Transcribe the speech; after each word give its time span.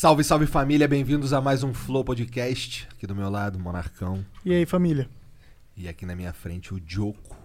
Salve, 0.00 0.24
salve 0.24 0.46
família, 0.46 0.88
bem-vindos 0.88 1.34
a 1.34 1.42
mais 1.42 1.62
um 1.62 1.74
Flow 1.74 2.02
Podcast. 2.02 2.88
Aqui 2.90 3.06
do 3.06 3.14
meu 3.14 3.28
lado, 3.28 3.58
Monarcão. 3.58 4.24
E 4.42 4.54
aí, 4.54 4.64
família? 4.64 5.06
E 5.76 5.86
aqui 5.86 6.06
na 6.06 6.16
minha 6.16 6.32
frente, 6.32 6.72
o 6.72 6.80
Joko. 6.86 7.36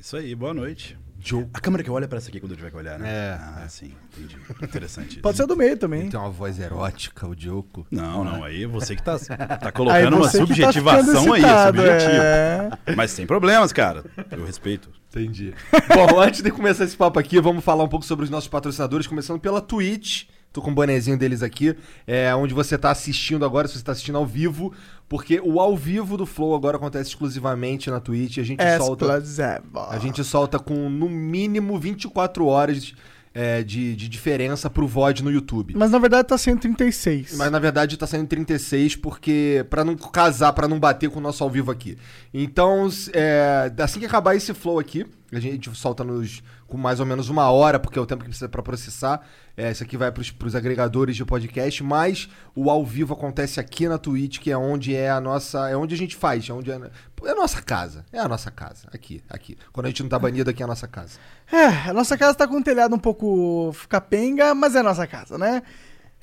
Isso 0.00 0.16
aí, 0.16 0.34
boa 0.34 0.54
noite. 0.54 0.98
Joko. 1.20 1.50
A 1.52 1.60
câmera 1.60 1.84
que 1.84 1.90
olha 1.90 2.08
pra 2.08 2.16
essa 2.16 2.30
aqui 2.30 2.40
quando 2.40 2.52
eu 2.52 2.56
tiver 2.56 2.70
que 2.70 2.78
olhar, 2.78 2.98
né? 2.98 3.06
É, 3.10 3.38
Ah, 3.38 3.66
sim, 3.68 3.92
entendi. 4.16 4.38
Interessante. 4.62 5.18
Pode 5.20 5.36
ser 5.36 5.46
do 5.46 5.54
meio 5.54 5.72
Ele 5.72 5.76
também. 5.76 6.08
tem 6.08 6.18
uma 6.18 6.30
voz 6.30 6.58
erótica, 6.58 7.28
o 7.28 7.38
Joko. 7.38 7.86
Não, 7.90 8.24
não, 8.24 8.42
aí 8.42 8.64
você 8.64 8.96
que 8.96 9.02
tá, 9.02 9.18
tá 9.58 9.58
Aí 9.66 9.72
colocando 9.72 10.16
uma 10.16 10.24
tá 10.24 10.38
subjetivação 10.38 11.34
aí, 11.34 11.42
excitado, 11.42 11.76
subjetivo. 11.76 12.22
é. 12.22 12.70
Mas 12.96 13.10
sem 13.10 13.26
problemas, 13.26 13.70
cara. 13.70 14.02
Eu 14.30 14.46
respeito. 14.46 14.88
Entendi. 15.10 15.52
Bom, 15.94 16.16
antes 16.24 16.40
de 16.40 16.50
começar 16.50 16.84
esse 16.84 16.96
papo 16.96 17.18
aqui, 17.20 17.38
vamos 17.38 17.62
falar 17.62 17.84
um 17.84 17.88
pouco 17.88 18.06
sobre 18.06 18.24
os 18.24 18.30
nossos 18.30 18.48
patrocinadores, 18.48 19.06
começando 19.06 19.38
pela 19.38 19.60
Twitch. 19.60 20.24
Tô 20.52 20.60
com 20.60 20.70
o 20.70 20.74
bonezinho 20.74 21.16
deles 21.16 21.42
aqui, 21.42 21.74
é 22.06 22.34
onde 22.34 22.52
você 22.52 22.76
tá 22.76 22.90
assistindo 22.90 23.44
agora, 23.44 23.66
se 23.66 23.78
você 23.78 23.84
tá 23.84 23.92
assistindo 23.92 24.18
ao 24.18 24.26
vivo, 24.26 24.72
porque 25.08 25.40
o 25.42 25.60
ao 25.60 25.76
vivo 25.76 26.16
do 26.16 26.26
Flow 26.26 26.54
agora 26.54 26.76
acontece 26.76 27.10
exclusivamente 27.10 27.90
na 27.90 28.00
Twitch, 28.00 28.38
a 28.38 28.42
gente 28.42 28.62
solta 28.78 29.06
Exclusivo. 29.18 29.62
A 29.90 29.98
gente 29.98 30.22
solta 30.22 30.58
com 30.58 30.90
no 30.90 31.08
mínimo 31.08 31.78
24 31.78 32.46
horas 32.46 32.94
é, 33.34 33.62
de, 33.62 33.96
de 33.96 34.08
diferença 34.08 34.68
pro 34.68 34.86
VOD 34.86 35.22
no 35.22 35.30
YouTube. 35.30 35.74
Mas 35.76 35.90
na 35.90 35.98
verdade 35.98 36.28
tá 36.28 36.36
136. 36.36 37.34
Mas 37.36 37.50
na 37.50 37.58
verdade 37.58 37.96
tá 37.96 38.06
saindo 38.06 38.26
36 38.26 38.96
porque 38.96 39.64
para 39.70 39.84
não 39.84 39.96
casar, 39.96 40.52
pra 40.52 40.68
não 40.68 40.78
bater 40.78 41.08
com 41.10 41.18
o 41.18 41.22
nosso 41.22 41.42
ao 41.42 41.50
vivo 41.50 41.70
aqui. 41.70 41.96
Então, 42.32 42.88
é, 43.12 43.72
assim 43.78 44.00
que 44.00 44.06
acabar 44.06 44.34
esse 44.34 44.52
flow 44.52 44.78
aqui, 44.78 45.06
a 45.32 45.40
gente 45.40 45.74
solta 45.74 46.04
nos 46.04 46.42
com 46.72 46.78
mais 46.78 47.00
ou 47.00 47.04
menos 47.04 47.28
uma 47.28 47.50
hora, 47.50 47.78
porque 47.78 47.98
é 47.98 48.02
o 48.02 48.06
tempo 48.06 48.22
que 48.22 48.30
precisa 48.30 48.48
pra 48.48 48.62
processar. 48.62 49.20
É, 49.54 49.70
isso 49.70 49.82
aqui 49.82 49.94
vai 49.94 50.10
pros, 50.10 50.30
pros 50.30 50.54
agregadores 50.54 51.14
de 51.14 51.22
podcast, 51.22 51.84
mas 51.84 52.30
o 52.56 52.70
ao 52.70 52.82
vivo 52.82 53.12
acontece 53.12 53.60
aqui 53.60 53.86
na 53.86 53.98
Twitch, 53.98 54.38
que 54.38 54.50
é 54.50 54.56
onde 54.56 54.94
é 54.96 55.10
a 55.10 55.20
nossa, 55.20 55.68
é 55.68 55.76
onde 55.76 55.94
a 55.94 55.98
gente 55.98 56.16
faz, 56.16 56.48
é 56.48 56.52
onde 56.54 56.70
é, 56.72 56.80
é 57.24 57.30
a 57.30 57.34
nossa 57.34 57.60
casa, 57.60 58.06
é 58.10 58.18
a 58.18 58.26
nossa 58.26 58.50
casa, 58.50 58.88
aqui, 58.90 59.22
aqui. 59.28 59.58
Quando 59.70 59.84
a 59.84 59.88
gente 59.90 60.02
não 60.02 60.08
tá 60.08 60.18
banido 60.18 60.48
aqui 60.48 60.62
é 60.62 60.64
a 60.64 60.66
nossa 60.66 60.88
casa. 60.88 61.18
É, 61.52 61.90
a 61.90 61.92
nossa 61.92 62.16
casa 62.16 62.34
tá 62.38 62.48
com 62.48 62.56
o 62.56 62.64
telhado 62.64 62.94
um 62.96 62.98
pouco 62.98 63.76
capenga, 63.86 64.54
mas 64.54 64.74
é 64.74 64.78
a 64.78 64.82
nossa 64.82 65.06
casa, 65.06 65.36
né? 65.36 65.62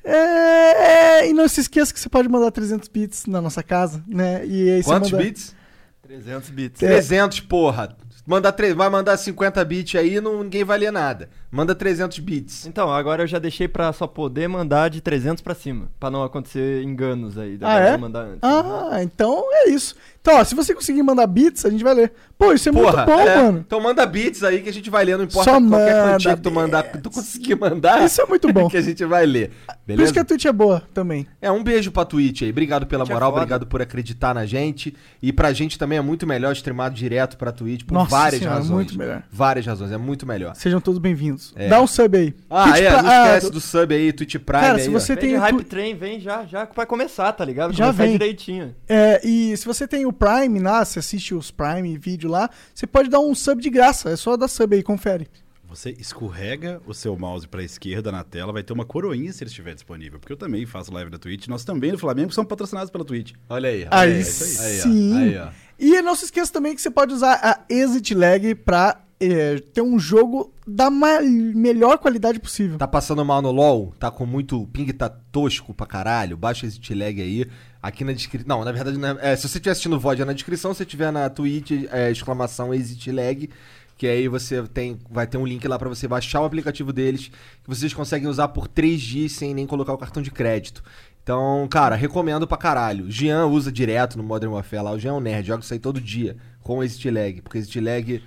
É, 0.02 1.28
e 1.28 1.32
não 1.32 1.46
se 1.46 1.60
esqueça 1.60 1.94
que 1.94 2.00
você 2.00 2.08
pode 2.08 2.28
mandar 2.28 2.50
300 2.50 2.88
bits 2.88 3.26
na 3.26 3.40
nossa 3.40 3.62
casa, 3.62 4.02
né? 4.08 4.44
E 4.44 4.82
Quantos 4.82 5.12
manda- 5.12 5.22
bits? 5.22 5.54
300 6.02 6.50
bits. 6.50 6.82
É. 6.82 6.86
300, 6.88 7.38
porra. 7.38 7.96
Manda 8.30 8.52
tre- 8.52 8.72
vai 8.74 8.88
mandar 8.88 9.16
50 9.16 9.64
bits 9.64 9.96
aí, 9.98 10.20
não, 10.20 10.44
ninguém 10.44 10.62
vai 10.62 10.78
ler 10.78 10.92
nada. 10.92 11.28
Manda 11.50 11.74
300 11.74 12.20
bits. 12.20 12.64
Então, 12.64 12.88
agora 12.92 13.24
eu 13.24 13.26
já 13.26 13.40
deixei 13.40 13.66
pra 13.66 13.92
só 13.92 14.06
poder 14.06 14.46
mandar 14.48 14.88
de 14.88 15.00
300 15.00 15.42
pra 15.42 15.52
cima, 15.52 15.90
Pra 15.98 16.10
não 16.12 16.22
acontecer 16.22 16.80
enganos 16.84 17.36
aí. 17.36 17.58
Ah, 17.60 17.80
é? 17.80 17.96
Mandar 17.96 18.20
antes. 18.20 18.38
Ah, 18.40 19.02
então 19.02 19.48
é 19.50 19.70
isso. 19.70 19.96
Então, 20.22 20.36
ó, 20.38 20.44
se 20.44 20.54
você 20.54 20.74
conseguir 20.74 21.02
mandar 21.02 21.26
bits, 21.26 21.64
a 21.64 21.70
gente 21.70 21.82
vai 21.82 21.94
ler. 21.94 22.12
Pô, 22.36 22.52
isso 22.52 22.68
é 22.68 22.72
Porra, 22.72 22.92
muito 23.06 23.06
bom, 23.06 23.20
é, 23.20 23.36
mano. 23.42 23.64
Então 23.66 23.80
manda 23.80 24.04
bits 24.04 24.42
aí 24.42 24.60
que 24.60 24.68
a 24.68 24.72
gente 24.72 24.90
vai 24.90 25.02
ler, 25.04 25.16
não 25.16 25.24
importa 25.24 25.50
Só 25.50 25.58
qualquer 25.58 25.70
manda 25.70 26.12
quantia 26.12 26.36
que 26.36 26.42
tu 26.42 26.50
mandar, 26.50 26.82
que 26.84 26.98
tu 26.98 27.10
conseguir 27.10 27.54
mandar. 27.54 28.04
Isso 28.04 28.20
é 28.20 28.26
muito 28.26 28.52
bom. 28.52 28.68
que 28.70 28.76
a 28.76 28.82
gente 28.82 29.02
vai 29.06 29.24
ler. 29.24 29.50
Por 29.66 29.76
Beleza? 29.86 30.04
isso 30.04 30.12
que 30.12 30.18
a 30.18 30.24
Twitch 30.24 30.44
é 30.44 30.52
boa 30.52 30.82
também. 30.92 31.26
É, 31.40 31.50
um 31.50 31.62
beijo 31.64 31.90
pra 31.90 32.04
Twitch 32.04 32.42
aí. 32.42 32.50
Obrigado 32.50 32.86
pela 32.86 33.04
Twitch 33.04 33.10
é 33.10 33.14
moral, 33.14 33.30
foda. 33.30 33.40
obrigado 33.42 33.66
por 33.66 33.80
acreditar 33.80 34.34
na 34.34 34.44
gente. 34.44 34.94
E 35.22 35.32
pra 35.32 35.52
gente 35.54 35.78
também 35.78 35.96
é 35.98 36.02
muito 36.02 36.26
melhor 36.26 36.52
streamar 36.52 36.90
direto 36.90 37.38
pra 37.38 37.50
Twitch 37.50 37.84
por 37.84 37.94
Nossa 37.94 38.10
várias 38.10 38.40
senhora, 38.40 38.56
razões. 38.58 38.74
muito 38.74 38.98
melhor. 38.98 39.22
Várias 39.30 39.66
razões, 39.66 39.90
é 39.90 39.96
muito 39.98 40.26
melhor. 40.26 40.54
Sejam 40.54 40.80
todos 40.82 40.98
bem-vindos. 41.00 41.52
É. 41.56 41.68
Dá 41.68 41.80
um 41.80 41.86
sub 41.86 42.16
aí. 42.16 42.34
Ah, 42.50 42.64
Twitch 42.64 42.82
é, 42.82 42.90
pra- 42.90 43.02
não 43.02 43.10
ah, 43.10 43.24
esquece 43.36 43.50
do 43.50 43.60
sub 43.60 43.94
aí, 43.94 44.12
Twitch 44.12 44.36
Prime 44.36 44.60
Cara, 44.62 44.76
aí, 44.78 44.82
se 44.84 44.88
ó. 44.90 44.92
você 44.92 45.14
Vem 45.14 45.20
tem 45.22 45.30
de 45.30 45.36
o 45.36 45.40
Hype 45.40 45.56
tu- 45.56 45.64
Train, 45.64 45.94
vem 45.94 46.20
já, 46.20 46.44
já 46.44 46.68
vai 46.76 46.84
começar, 46.86 47.32
tá 47.32 47.44
ligado? 47.44 47.72
Já 47.72 47.86
Começar 47.86 48.02
vem. 48.02 48.12
direitinho. 48.12 48.74
É, 48.88 49.20
e 49.26 49.56
se 49.56 49.64
você 49.66 49.86
tem 49.88 50.06
o 50.06 50.09
Prime 50.12 50.58
lá, 50.60 50.84
você 50.84 50.98
assiste 50.98 51.34
os 51.34 51.50
Prime 51.50 51.96
vídeo 51.98 52.30
lá, 52.30 52.48
você 52.74 52.86
pode 52.86 53.08
dar 53.08 53.20
um 53.20 53.34
sub 53.34 53.62
de 53.62 53.70
graça. 53.70 54.10
É 54.10 54.16
só 54.16 54.36
dar 54.36 54.48
sub 54.48 54.74
aí, 54.74 54.82
confere. 54.82 55.28
Você 55.70 55.90
escorrega 55.90 56.82
o 56.84 56.92
seu 56.92 57.16
mouse 57.16 57.46
pra 57.46 57.62
esquerda 57.62 58.10
na 58.10 58.24
tela, 58.24 58.52
vai 58.52 58.62
ter 58.62 58.72
uma 58.72 58.84
coroinha 58.84 59.32
se 59.32 59.44
ele 59.44 59.50
estiver 59.50 59.72
disponível. 59.72 60.18
Porque 60.18 60.32
eu 60.32 60.36
também 60.36 60.66
faço 60.66 60.92
live 60.92 61.12
na 61.12 61.18
Twitch. 61.18 61.46
Nós 61.46 61.64
também 61.64 61.92
no 61.92 61.98
Flamengo 61.98 62.32
somos 62.32 62.48
patrocinados 62.48 62.90
pela 62.90 63.04
Twitch. 63.04 63.34
Olha 63.48 63.68
aí. 63.68 63.82
olha 63.82 63.88
Aí, 63.92 64.16
aí, 64.16 64.24
sim. 64.24 65.14
ó, 65.14 65.18
aí, 65.18 65.38
ó. 65.38 65.48
E 65.78 66.02
não 66.02 66.16
se 66.16 66.24
esqueça 66.24 66.52
também 66.52 66.74
que 66.74 66.82
você 66.82 66.90
pode 66.90 67.14
usar 67.14 67.34
a 67.34 67.60
Exit 67.72 68.14
Lag 68.14 68.52
pra 68.56 69.00
é, 69.20 69.60
ter 69.60 69.82
um 69.82 69.98
jogo 69.98 70.52
da 70.66 70.90
melhor 70.90 71.98
qualidade 71.98 72.40
possível. 72.40 72.78
Tá 72.78 72.88
passando 72.88 73.24
mal 73.24 73.42
no 73.42 73.52
LoL? 73.52 73.92
Tá 73.98 74.10
com 74.10 74.24
muito 74.24 74.66
ping, 74.68 74.86
tá 74.92 75.08
tosco 75.08 75.74
pra 75.74 75.86
caralho? 75.86 76.36
Baixa 76.36 76.66
esse 76.66 76.94
lag 76.94 77.20
aí. 77.20 77.46
Aqui 77.82 78.04
na 78.04 78.12
descrição. 78.12 78.46
Não, 78.58 78.64
na 78.64 78.72
verdade, 78.72 78.98
não 78.98 79.08
é- 79.20 79.34
se 79.36 79.42
você 79.48 79.58
estiver 79.58 79.70
assistindo 79.72 79.96
o 79.96 80.00
VOD 80.00 80.22
é 80.22 80.24
na 80.24 80.32
descrição, 80.34 80.74
se 80.74 80.84
tiver 80.84 81.10
na 81.10 81.30
Twitch, 81.30 81.70
é, 81.90 82.10
exclamação 82.10 82.74
exit 82.74 83.10
lag. 83.10 83.48
Que 83.96 84.06
aí 84.06 84.28
você 84.28 84.62
tem, 84.62 84.98
vai 85.10 85.26
ter 85.26 85.36
um 85.36 85.46
link 85.46 85.66
lá 85.68 85.78
pra 85.78 85.88
você 85.88 86.08
baixar 86.08 86.40
o 86.40 86.44
aplicativo 86.46 86.90
deles, 86.90 87.28
que 87.62 87.68
vocês 87.68 87.92
conseguem 87.92 88.28
usar 88.28 88.48
por 88.48 88.66
3 88.66 88.98
dias 89.00 89.32
sem 89.32 89.52
nem 89.52 89.66
colocar 89.66 89.92
o 89.92 89.98
cartão 89.98 90.22
de 90.22 90.30
crédito. 90.30 90.82
Então, 91.22 91.68
cara, 91.70 91.96
recomendo 91.96 92.46
pra 92.46 92.56
caralho. 92.56 93.10
Jean 93.10 93.44
usa 93.46 93.70
direto 93.70 94.16
no 94.16 94.22
Modern 94.24 94.52
Warfare 94.54 94.82
lá. 94.82 94.92
O 94.92 94.98
Jean 94.98 95.10
é 95.10 95.12
um 95.14 95.20
nerd, 95.20 95.46
joga 95.48 95.62
isso 95.62 95.72
aí 95.74 95.78
todo 95.78 96.00
dia 96.00 96.36
com 96.62 96.78
o 96.78 96.82
exit 96.82 97.10
lag, 97.10 97.42
porque 97.42 97.58
exit 97.58 97.78
lag 97.78 98.22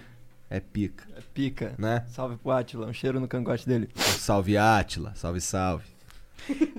é 0.48 0.60
pica, 0.60 1.06
É 1.18 1.22
pica. 1.34 1.74
né? 1.80 2.06
Salve 2.08 2.38
pro 2.38 2.52
Atila, 2.52 2.86
um 2.86 2.94
cheiro 2.94 3.20
no 3.20 3.28
cangote 3.28 3.68
dele. 3.68 3.90
Salve 3.96 4.56
Atila, 4.56 5.12
salve, 5.16 5.42
salve. 5.42 5.86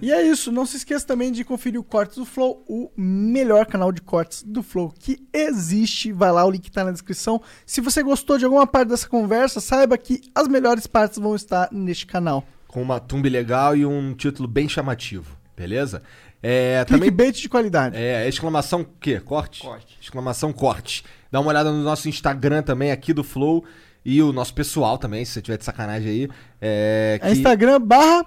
E 0.02 0.12
é 0.12 0.22
isso, 0.22 0.52
não 0.52 0.66
se 0.66 0.76
esqueça 0.76 1.06
também 1.06 1.32
de 1.32 1.42
conferir 1.44 1.80
o 1.80 1.84
Cortes 1.84 2.16
do 2.18 2.24
Flow, 2.26 2.62
o 2.68 2.90
melhor 2.96 3.64
canal 3.64 3.90
de 3.92 4.02
cortes 4.02 4.42
do 4.42 4.62
Flow 4.62 4.92
que 4.98 5.26
existe. 5.32 6.12
Vai 6.12 6.30
lá, 6.32 6.44
o 6.44 6.50
link 6.50 6.70
tá 6.70 6.84
na 6.84 6.90
descrição. 6.92 7.40
Se 7.64 7.80
você 7.80 8.02
gostou 8.02 8.36
de 8.36 8.44
alguma 8.44 8.66
parte 8.66 8.88
dessa 8.88 9.08
conversa, 9.08 9.60
saiba 9.60 9.96
que 9.96 10.20
as 10.34 10.48
melhores 10.48 10.86
partes 10.86 11.18
vão 11.18 11.34
estar 11.34 11.68
neste 11.72 12.06
canal. 12.06 12.44
com 12.68 12.82
uma 12.82 12.98
thumb 13.00 13.26
legal 13.28 13.74
e 13.76 13.86
um 13.86 14.12
título 14.14 14.46
bem 14.48 14.68
chamativo, 14.68 15.36
beleza? 15.56 16.02
É, 16.42 16.84
também 16.84 17.08
Clickbait 17.08 17.40
de 17.40 17.48
qualidade. 17.48 17.96
é 17.96 18.28
exclamação 18.28 18.82
o 18.82 18.84
quê? 19.00 19.18
Corte? 19.18 19.62
Corte. 19.62 19.96
Exclamação 20.02 20.52
corte. 20.52 21.04
Dá 21.32 21.40
uma 21.40 21.48
olhada 21.48 21.70
no 21.72 21.82
nosso 21.82 22.06
Instagram 22.08 22.62
também 22.62 22.90
aqui 22.90 23.14
do 23.14 23.24
Flow 23.24 23.64
e 24.04 24.20
o 24.20 24.30
nosso 24.32 24.52
pessoal 24.52 24.98
também, 24.98 25.24
se 25.24 25.32
você 25.32 25.40
tiver 25.40 25.56
de 25.56 25.64
sacanagem 25.64 26.10
aí. 26.10 26.28
É, 26.60 27.18
É 27.22 27.26
que- 27.26 27.32
Instagram 27.32 27.80
barra. 27.80 28.26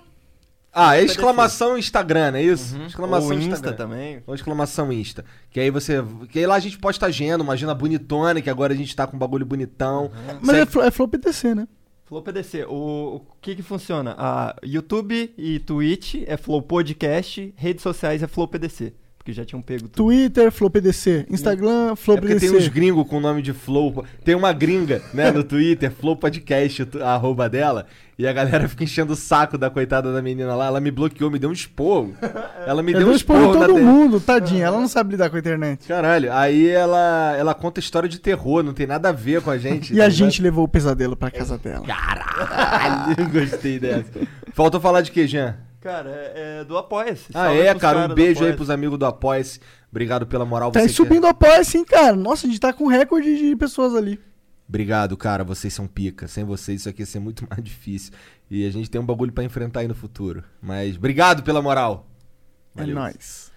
Ah, 0.79 0.95
é 0.95 1.03
exclamação 1.03 1.75
Instagram, 1.75 2.35
é 2.35 2.43
isso? 2.43 2.77
Exclamação 2.83 3.29
Ou 3.29 3.33
Insta 3.33 3.49
Instagram. 3.55 3.75
também. 3.75 4.23
Ou 4.27 4.35
exclamação 4.35 4.93
Insta. 4.93 5.25
Que 5.49 5.59
aí 5.59 5.71
você. 5.71 6.03
Que 6.29 6.37
aí 6.37 6.45
lá 6.45 6.53
a 6.53 6.59
gente 6.59 6.77
posta 6.77 7.07
agenda, 7.07 7.43
uma 7.43 7.53
agenda 7.53 7.73
bonitona, 7.73 8.39
que 8.41 8.49
agora 8.49 8.73
a 8.73 8.75
gente 8.75 8.95
tá 8.95 9.07
com 9.07 9.15
um 9.15 9.19
bagulho 9.19 9.43
bonitão. 9.43 10.11
Mas 10.39 10.55
é, 10.55 10.87
é 10.87 10.91
Flow 10.91 11.07
PDC, 11.07 11.55
né? 11.55 11.67
Flow 12.05 12.21
PDC, 12.21 12.65
o, 12.69 13.15
o 13.15 13.21
que 13.41 13.55
que 13.55 13.63
funciona? 13.63 14.15
A 14.17 14.55
YouTube 14.63 15.33
e 15.37 15.59
Twitch 15.59 16.23
é 16.25 16.37
Flow 16.37 16.61
Podcast, 16.61 17.53
redes 17.57 17.81
sociais 17.83 18.23
é 18.23 18.27
Flow 18.27 18.47
PDC, 18.47 18.93
porque 19.27 19.33
já 19.33 19.43
tinham 19.43 19.61
pego 19.61 19.89
tudo. 19.89 20.05
Twitter, 20.05 20.51
Flow 20.51 20.69
PDC. 20.69 21.25
Instagram, 21.29 21.95
Flow 21.97 22.17
É 22.17 22.21
porque 22.21 22.35
tem 22.35 22.55
uns 22.55 22.67
gringos 22.69 23.05
com 23.07 23.17
o 23.17 23.19
nome 23.19 23.41
de 23.41 23.51
Flow. 23.51 24.05
Tem 24.23 24.33
uma 24.33 24.53
gringa, 24.53 25.01
né, 25.13 25.31
no 25.31 25.43
Twitter, 25.43 25.91
Flow 25.91 26.15
Podcast, 26.15 26.87
a 27.01 27.15
arroba 27.15 27.49
dela. 27.49 27.85
E 28.17 28.25
a 28.25 28.31
galera 28.31 28.67
fica 28.69 28.85
enchendo 28.85 29.13
o 29.13 29.15
saco 29.15 29.57
da 29.57 29.69
coitada 29.69 30.13
da 30.13 30.21
menina 30.21 30.55
lá. 30.55 30.67
Ela 30.67 30.79
me 30.79 30.89
bloqueou, 30.89 31.29
me 31.29 31.37
deu 31.37 31.49
um 31.49 31.53
esporro. 31.53 32.15
Ela 32.65 32.81
me 32.81 32.93
Eu 32.93 32.99
deu 32.99 33.09
um 33.09 33.11
esporro 33.11 33.53
na 33.53 33.67
todo 33.67 33.77
mundo, 33.77 34.19
tadinha. 34.19 34.65
Ela 34.65 34.79
não 34.79 34.87
sabe 34.87 35.11
lidar 35.11 35.29
com 35.29 35.35
a 35.35 35.39
internet. 35.39 35.87
Caralho, 35.87 36.31
aí 36.31 36.67
ela, 36.67 37.35
ela 37.37 37.53
conta 37.53 37.81
história 37.81 38.07
de 38.07 38.19
terror, 38.19 38.63
não 38.63 38.73
tem 38.73 38.87
nada 38.87 39.09
a 39.09 39.11
ver 39.11 39.41
com 39.41 39.51
a 39.51 39.57
gente. 39.57 39.93
E 39.93 39.99
a 39.99 40.05
tá 40.05 40.09
gente 40.09 40.41
levou 40.41 40.63
o 40.63 40.67
pesadelo 40.69 41.17
pra 41.17 41.29
casa 41.29 41.57
dela. 41.57 41.85
Caralho, 41.85 43.27
gostei 43.29 43.77
dessa. 43.77 44.21
Faltou 44.53 44.79
falar 44.79 45.01
de 45.01 45.11
que, 45.11 45.27
Jean? 45.27 45.66
Cara, 45.79 46.09
é, 46.09 46.59
é 46.61 46.63
do 46.65 46.77
Apoia-se. 46.77 47.25
Ah, 47.33 47.45
Salve 47.45 47.59
é, 47.61 47.75
cara, 47.75 48.11
um 48.11 48.15
beijo 48.15 48.29
aí 48.29 48.35
Apoia-se. 48.37 48.55
pros 48.57 48.69
amigos 48.69 48.97
do 48.99 49.05
Apoia-se. 49.05 49.59
Obrigado 49.91 50.25
pela 50.27 50.45
moral. 50.45 50.71
Tá 50.71 50.79
aí 50.79 50.87
que- 50.87 50.93
subindo 50.93 51.23
o 51.23 51.27
apoio 51.27 51.59
assim, 51.59 51.83
cara. 51.85 52.15
Nossa, 52.15 52.45
a 52.45 52.49
gente 52.49 52.59
tá 52.59 52.73
com 52.73 52.87
recorde 52.87 53.37
de 53.37 53.55
pessoas 53.55 53.95
ali. 53.95 54.19
Obrigado, 54.67 55.15
cara. 55.15 55.43
Vocês 55.45 55.73
são 55.73 55.87
pica. 55.87 56.27
Sem 56.27 56.43
vocês 56.43 56.81
isso 56.81 56.89
aqui 56.89 57.01
ia 57.01 57.05
ser 57.05 57.19
muito 57.19 57.45
mais 57.49 57.63
difícil. 57.63 58.11
E 58.49 58.65
a 58.65 58.71
gente 58.71 58.89
tem 58.89 58.99
um 58.99 59.05
bagulho 59.05 59.31
pra 59.31 59.43
enfrentar 59.43 59.79
aí 59.81 59.87
no 59.87 59.95
futuro. 59.95 60.43
Mas 60.61 60.97
obrigado 60.97 61.41
pela 61.43 61.61
moral. 61.61 62.05
Valeu. 62.75 62.91
É 62.91 62.99
nóis. 62.99 63.51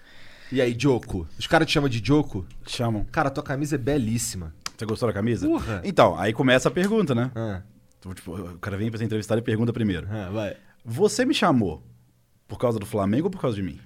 E 0.52 0.60
aí, 0.60 0.74
Joko? 0.78 1.26
Os 1.38 1.46
caras 1.46 1.66
te 1.66 1.72
chamam 1.72 1.88
de 1.88 2.00
Joko? 2.04 2.44
Chamam. 2.66 3.04
Cara, 3.10 3.30
tua 3.30 3.42
camisa 3.42 3.74
é 3.76 3.78
belíssima. 3.78 4.54
Você 4.76 4.84
gostou 4.86 5.08
da 5.08 5.12
camisa? 5.12 5.46
Porra. 5.46 5.80
Então, 5.84 6.18
aí 6.18 6.32
começa 6.32 6.68
a 6.68 6.72
pergunta, 6.72 7.14
né? 7.14 7.30
Ah, 7.34 7.62
Então, 7.98 8.14
tipo, 8.14 8.32
o 8.34 8.58
cara 8.58 8.76
vem 8.76 8.88
pra 8.90 8.98
ser 8.98 9.04
entrevistado 9.04 9.40
e 9.40 9.42
pergunta 9.44 9.72
primeiro. 9.72 10.06
ah, 10.10 10.30
vai. 10.32 10.56
Você 10.84 11.24
me 11.24 11.34
chamou 11.34 11.82
por 12.50 12.58
causa 12.58 12.78
do 12.80 12.84
Flamengo 12.84 13.26
ou 13.26 13.30
por 13.30 13.40
causa 13.40 13.56
de 13.56 13.62
mim? 13.62 13.80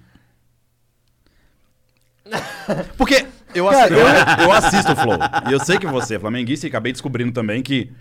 Porque 2.97 3.25
eu, 3.53 3.69
assi- 3.69 3.93
eu, 3.93 3.99
eu 4.45 4.51
assisto 4.51 4.91
o 4.91 4.95
Flow. 4.95 5.17
E 5.47 5.53
eu 5.53 5.59
sei 5.63 5.77
que 5.77 5.85
você 5.85 6.15
é 6.15 6.19
flamenguista 6.19 6.65
e 6.65 6.69
acabei 6.69 6.91
descobrindo 6.91 7.31
também 7.31 7.61
que 7.61 7.91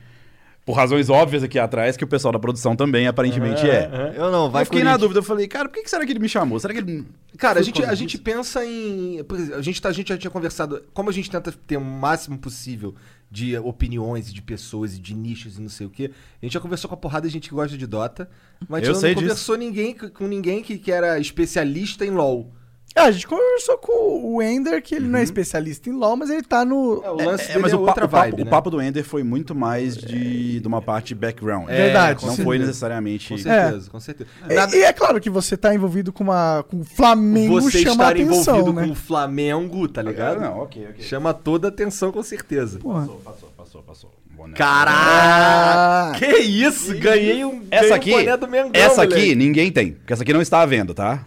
por 0.64 0.72
razões 0.72 1.10
óbvias 1.10 1.42
aqui 1.42 1.58
atrás, 1.58 1.96
que 1.96 2.04
o 2.04 2.06
pessoal 2.06 2.32
da 2.32 2.38
produção 2.38 2.74
também 2.74 3.06
aparentemente 3.06 3.68
é. 3.68 4.14
Eu 4.16 4.30
não, 4.30 4.50
vai 4.50 4.62
eu 4.62 4.66
fiquei 4.66 4.82
na 4.82 4.96
dúvida, 4.96 5.18
eu 5.20 5.22
falei, 5.22 5.46
cara, 5.46 5.68
por 5.68 5.74
que 5.74 5.82
que 5.82 5.90
será 5.90 6.06
que 6.06 6.12
ele 6.12 6.18
me 6.18 6.28
chamou? 6.28 6.58
Será 6.58 6.72
que 6.72 6.80
ele. 6.80 7.06
Cara, 7.36 7.60
a 7.60 7.62
gente, 7.62 7.84
a 7.84 7.94
gente 7.94 8.16
pensa 8.16 8.64
em. 8.64 9.20
A 9.54 9.60
gente, 9.60 9.82
tá, 9.82 9.90
a 9.90 9.92
gente 9.92 10.08
já 10.08 10.16
tinha 10.16 10.30
conversado. 10.30 10.82
Como 10.94 11.10
a 11.10 11.12
gente 11.12 11.30
tenta 11.30 11.52
ter 11.52 11.76
o 11.76 11.84
máximo 11.84 12.38
possível 12.38 12.94
de 13.30 13.58
opiniões 13.58 14.32
de 14.32 14.40
pessoas 14.40 14.96
e 14.96 15.00
de 15.00 15.14
nichos 15.14 15.58
e 15.58 15.60
não 15.60 15.68
sei 15.68 15.86
o 15.86 15.90
quê, 15.90 16.10
a 16.40 16.46
gente 16.46 16.54
já 16.54 16.60
conversou 16.60 16.88
com 16.88 16.94
a 16.94 16.98
porrada 16.98 17.26
de 17.26 17.32
gente 17.32 17.48
que 17.48 17.54
gosta 17.54 17.76
de 17.76 17.86
Dota, 17.86 18.30
mas 18.68 18.84
a 18.84 18.86
Eu 18.86 18.94
não 18.94 19.00
disso. 19.00 19.14
conversou 19.14 19.56
ninguém, 19.56 19.94
com 19.94 20.26
ninguém 20.26 20.62
que, 20.62 20.78
que 20.78 20.92
era 20.92 21.18
especialista 21.18 22.06
em 22.06 22.10
LoL. 22.10 22.52
É, 22.96 23.00
a 23.00 23.10
gente 23.10 23.26
conversou 23.26 23.76
com 23.78 24.36
o 24.36 24.40
Ender, 24.40 24.80
que 24.80 24.94
ele 24.94 25.08
não 25.08 25.18
é 25.18 25.22
especialista 25.24 25.90
em 25.90 25.92
LoL, 25.92 26.16
mas 26.16 26.30
ele 26.30 26.42
tá 26.44 26.64
no. 26.64 27.02
É, 27.04 27.10
o 27.10 27.14
lance 27.16 27.50
É, 27.50 27.58
mas 27.58 27.72
é 27.72 27.76
o, 27.76 27.80
pa- 27.84 27.90
o 27.90 27.94
papo, 27.96 28.06
vibe, 28.08 28.42
o 28.42 28.44
né? 28.44 28.50
papo 28.52 28.70
do 28.70 28.80
Ender 28.80 29.02
foi 29.04 29.24
muito 29.24 29.52
mais 29.52 29.96
de, 29.96 30.60
de 30.60 30.68
uma 30.68 30.80
parte 30.80 31.12
background. 31.12 31.68
É, 31.68 31.76
Verdade, 31.86 32.24
Não 32.24 32.36
foi 32.36 32.56
necessariamente. 32.56 33.30
Com 33.30 33.36
certeza, 33.38 33.90
com 33.90 33.98
certeza. 33.98 34.30
E- 34.48 34.54
Nada- 34.54 34.76
E, 34.76 34.82
é 34.84 34.92
claro 34.92 35.20
que 35.20 35.28
você 35.28 35.56
tá 35.56 35.74
envolvido 35.74 36.12
com, 36.12 36.22
uma, 36.22 36.64
com 36.70 36.82
o 36.82 36.84
Flamengo 36.84 37.60
você 37.60 37.78
chama 37.78 37.94
estar 37.94 38.08
atenção, 38.10 38.58
envolvido 38.58 38.72
né? 38.80 38.86
com 38.86 38.92
o 38.92 38.94
Flamengo, 38.94 39.88
tá 39.88 40.00
ligado? 40.00 40.40
Não, 40.40 40.58
ok, 40.60 40.86
ok. 40.90 41.04
Chama 41.04 41.34
toda 41.34 41.66
a 41.66 41.70
atenção, 41.70 42.12
com 42.12 42.22
certeza. 42.22 42.78
Porra. 42.78 43.00
Passou, 43.00 43.16
passou, 43.24 43.48
passou, 43.56 43.82
passou. 43.82 44.10
Boné. 44.36 44.54
Caralho! 44.54 46.18
Que 46.18 46.26
isso? 46.38 46.96
Ganhei 46.98 47.44
um, 47.44 47.50
ganhei 47.50 47.66
Essa 47.70 47.92
um 47.92 47.96
aqui, 47.96 48.10
boné 48.10 48.36
do 48.36 48.48
Mengão, 48.48 48.70
essa 48.72 49.02
aqui 49.02 49.14
moleque. 49.14 49.34
ninguém 49.34 49.70
tem, 49.72 49.92
porque 49.92 50.12
essa 50.12 50.22
aqui 50.22 50.32
não 50.32 50.42
está 50.42 50.60
à 50.60 50.66
venda, 50.66 50.94
tá? 50.94 51.24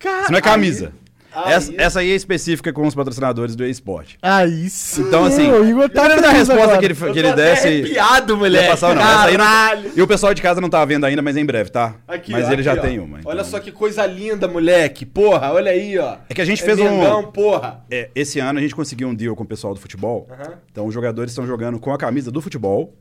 Cara, 0.00 0.22
Isso 0.22 0.32
não 0.32 0.38
é 0.38 0.42
camisa. 0.42 0.86
aí- 0.86 1.52
essa, 1.52 1.72
essa 1.76 2.00
aí 2.00 2.10
é 2.10 2.14
específica 2.16 2.72
com 2.72 2.84
os 2.84 2.92
patrocinadores 2.92 3.54
do 3.54 3.64
eSport. 3.64 4.14
Aí 4.20 4.68
sim. 4.68 5.02
Então, 5.02 5.24
assim, 5.26 5.48
o 5.48 5.64
Igor 5.64 5.88
tá 5.88 6.02
dependendo 6.08 6.22
da 6.22 6.28
feliz 6.32 6.48
resposta 6.48 6.62
agora. 6.64 6.78
que 6.80 6.84
ele, 6.86 6.94
Eu 7.00 7.12
que 7.12 7.18
ele 7.20 7.32
desse. 7.34 7.66
arrepiado, 7.68 8.36
moleque. 8.36 8.64
ia 8.64 8.70
passar, 8.72 8.94
não. 8.96 9.02
Essa 9.02 9.24
aí 9.26 9.36
não-. 9.84 9.92
E 9.94 10.02
o 10.02 10.08
pessoal 10.08 10.34
de 10.34 10.42
casa 10.42 10.60
não 10.60 10.68
tá 10.68 10.84
vendo 10.84 11.04
ainda, 11.06 11.22
mas 11.22 11.36
em 11.36 11.44
breve, 11.46 11.70
tá? 11.70 11.94
Aqui, 12.08 12.32
mas 12.32 12.48
ó, 12.48 12.52
ele 12.52 12.64
já 12.64 12.72
aqui, 12.72 12.80
ó. 12.80 12.82
tem 12.82 12.98
uma. 12.98 13.20
então. 13.20 13.30
Olha 13.30 13.44
só 13.44 13.60
que 13.60 13.70
coisa 13.70 14.04
linda, 14.06 14.48
moleque. 14.48 15.06
Porra, 15.06 15.52
olha 15.52 15.70
aí, 15.70 15.96
ó. 15.98 16.16
É 16.28 16.34
que 16.34 16.40
a 16.40 16.44
gente 16.44 16.64
fez 16.64 16.80
um- 16.80 16.84
Mengão, 16.98 17.30
porra. 17.30 17.84
É, 17.88 18.10
esse 18.12 18.40
ano 18.40 18.58
a 18.58 18.62
gente 18.62 18.74
conseguiu 18.74 19.06
um 19.06 19.14
deal 19.14 19.36
com 19.36 19.44
o 19.44 19.46
pessoal 19.46 19.72
do 19.72 19.78
futebol. 19.78 20.26
Então 20.72 20.84
os 20.86 20.92
jogadores 20.92 21.30
estão 21.30 21.46
jogando 21.46 21.78
com 21.78 21.92
a 21.92 21.98
camisa 21.98 22.32
do 22.32 22.40
futebol 22.40 22.92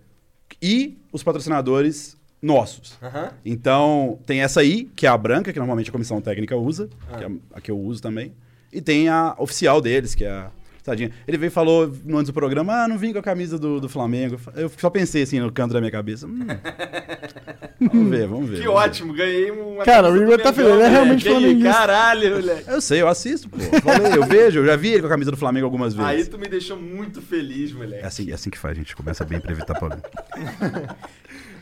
e 0.62 1.00
os 1.12 1.24
patrocinadores 1.24 2.16
nossos. 2.42 2.98
Aham. 3.02 3.32
Então 3.46 4.20
tem 4.26 4.42
essa 4.42 4.62
aí, 4.62 4.90
que 4.96 5.06
é 5.06 5.10
a 5.10 5.18
branca, 5.18 5.52
que 5.52 5.60
normalmente 5.60 5.90
a 5.90 5.94
comissão 5.94 6.22
técnica 6.22 6.56
usa, 6.56 6.90
Ah. 7.12 7.18
que 7.18 7.24
é 7.24 7.30
a 7.56 7.62
que 7.62 7.72
eu 7.72 7.78
uso 7.80 8.02
também. 8.02 8.34
E 8.72 8.82
tem 8.82 9.10
a 9.10 9.36
oficial 9.38 9.82
deles, 9.82 10.14
que 10.16 10.24
é 10.26 10.30
a. 10.32 10.52
Tadinha. 10.82 11.12
Ele 11.28 11.38
veio 11.38 11.50
e 11.50 11.52
falou 11.52 11.94
no 12.06 12.18
antes 12.18 12.28
do 12.28 12.34
programa: 12.34 12.84
Ah, 12.84 12.88
não 12.88 12.98
vim 12.98 13.12
com 13.12 13.20
a 13.20 13.22
camisa 13.22 13.60
do, 13.60 13.82
do 13.82 13.90
Flamengo. 13.90 14.40
Eu 14.56 14.72
só 14.78 14.90
pensei 14.90 15.22
assim 15.24 15.40
no 15.40 15.52
canto 15.52 15.74
da 15.74 15.80
minha 15.82 15.92
cabeça. 15.92 16.26
Hum. 16.26 16.40
vamos 17.80 18.10
ver, 18.10 18.28
vamos 18.28 18.50
ver. 18.50 18.60
Que 18.60 18.64
vamos 18.66 18.82
ver. 18.82 18.88
ótimo, 18.90 19.14
ganhei 19.14 19.52
uma 19.52 19.84
Cara, 19.84 20.08
camisa 20.08 20.24
o 20.24 20.28
Igor 20.28 20.42
tá 20.42 20.54
feliz, 20.54 20.72
ele 20.72 20.82
é 20.82 20.88
realmente 20.88 21.28
Aí, 21.28 21.34
flamenguista. 21.34 21.72
Caralho, 21.74 22.36
moleque. 22.38 22.64
Eu 22.70 22.82
sei, 22.82 23.02
eu 23.02 23.08
assisto, 23.08 23.50
pô. 23.50 23.58
Falei, 23.60 24.14
eu 24.18 24.24
vejo, 24.26 24.60
eu 24.62 24.66
já 24.66 24.76
vi 24.78 24.90
ele 24.94 25.02
com 25.02 25.08
a 25.08 25.10
camisa 25.10 25.32
do 25.32 25.38
Flamengo 25.38 25.66
algumas 25.66 25.94
vezes. 25.94 26.10
Aí 26.10 26.26
tu 26.26 26.40
me 26.40 26.48
deixou 26.48 26.78
muito 26.78 27.22
feliz, 27.22 27.72
moleque. 27.74 28.02
É 28.04 28.08
assim, 28.08 28.32
é 28.32 28.34
assim 28.34 28.50
que 28.50 28.58
faz, 28.58 28.72
a 28.78 28.80
gente 28.80 28.96
começa 28.96 29.24
bem 29.26 29.40
pra 29.40 29.52
evitar 29.52 29.78
problema. 29.78 30.02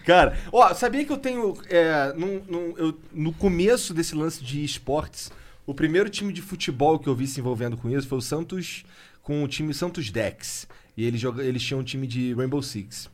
Cara, 0.08 0.38
ó, 0.54 0.74
sabia 0.74 1.04
que 1.04 1.12
eu 1.12 1.18
tenho. 1.18 1.54
é, 1.70 2.14
num- 2.16 2.42
num- 2.48 2.74
eu- 2.78 2.98
no 3.14 3.34
começo 3.34 3.94
desse 3.94 4.16
lance 4.16 4.42
de 4.42 4.64
esportes, 4.64 5.30
o 5.66 5.74
primeiro 5.74 6.10
time 6.10 6.32
de 6.32 6.42
futebol 6.42 6.98
que 6.98 7.08
eu 7.10 7.14
vi 7.14 7.28
se 7.28 7.42
envolvendo 7.42 7.76
com 7.76 7.90
isso 7.90 8.08
foi 8.08 8.18
o 8.18 8.22
Santos, 8.22 8.86
com 9.22 9.44
o 9.44 9.48
time 9.50 9.74
Santos 9.74 10.10
Dex. 10.10 10.66
E 10.96 11.04
eles, 11.04 11.20
joga, 11.20 11.44
eles 11.44 11.62
tinham 11.62 11.82
um 11.82 11.84
time 11.84 12.08
de 12.08 12.34
Rainbow 12.34 12.62
Six. 12.64 13.10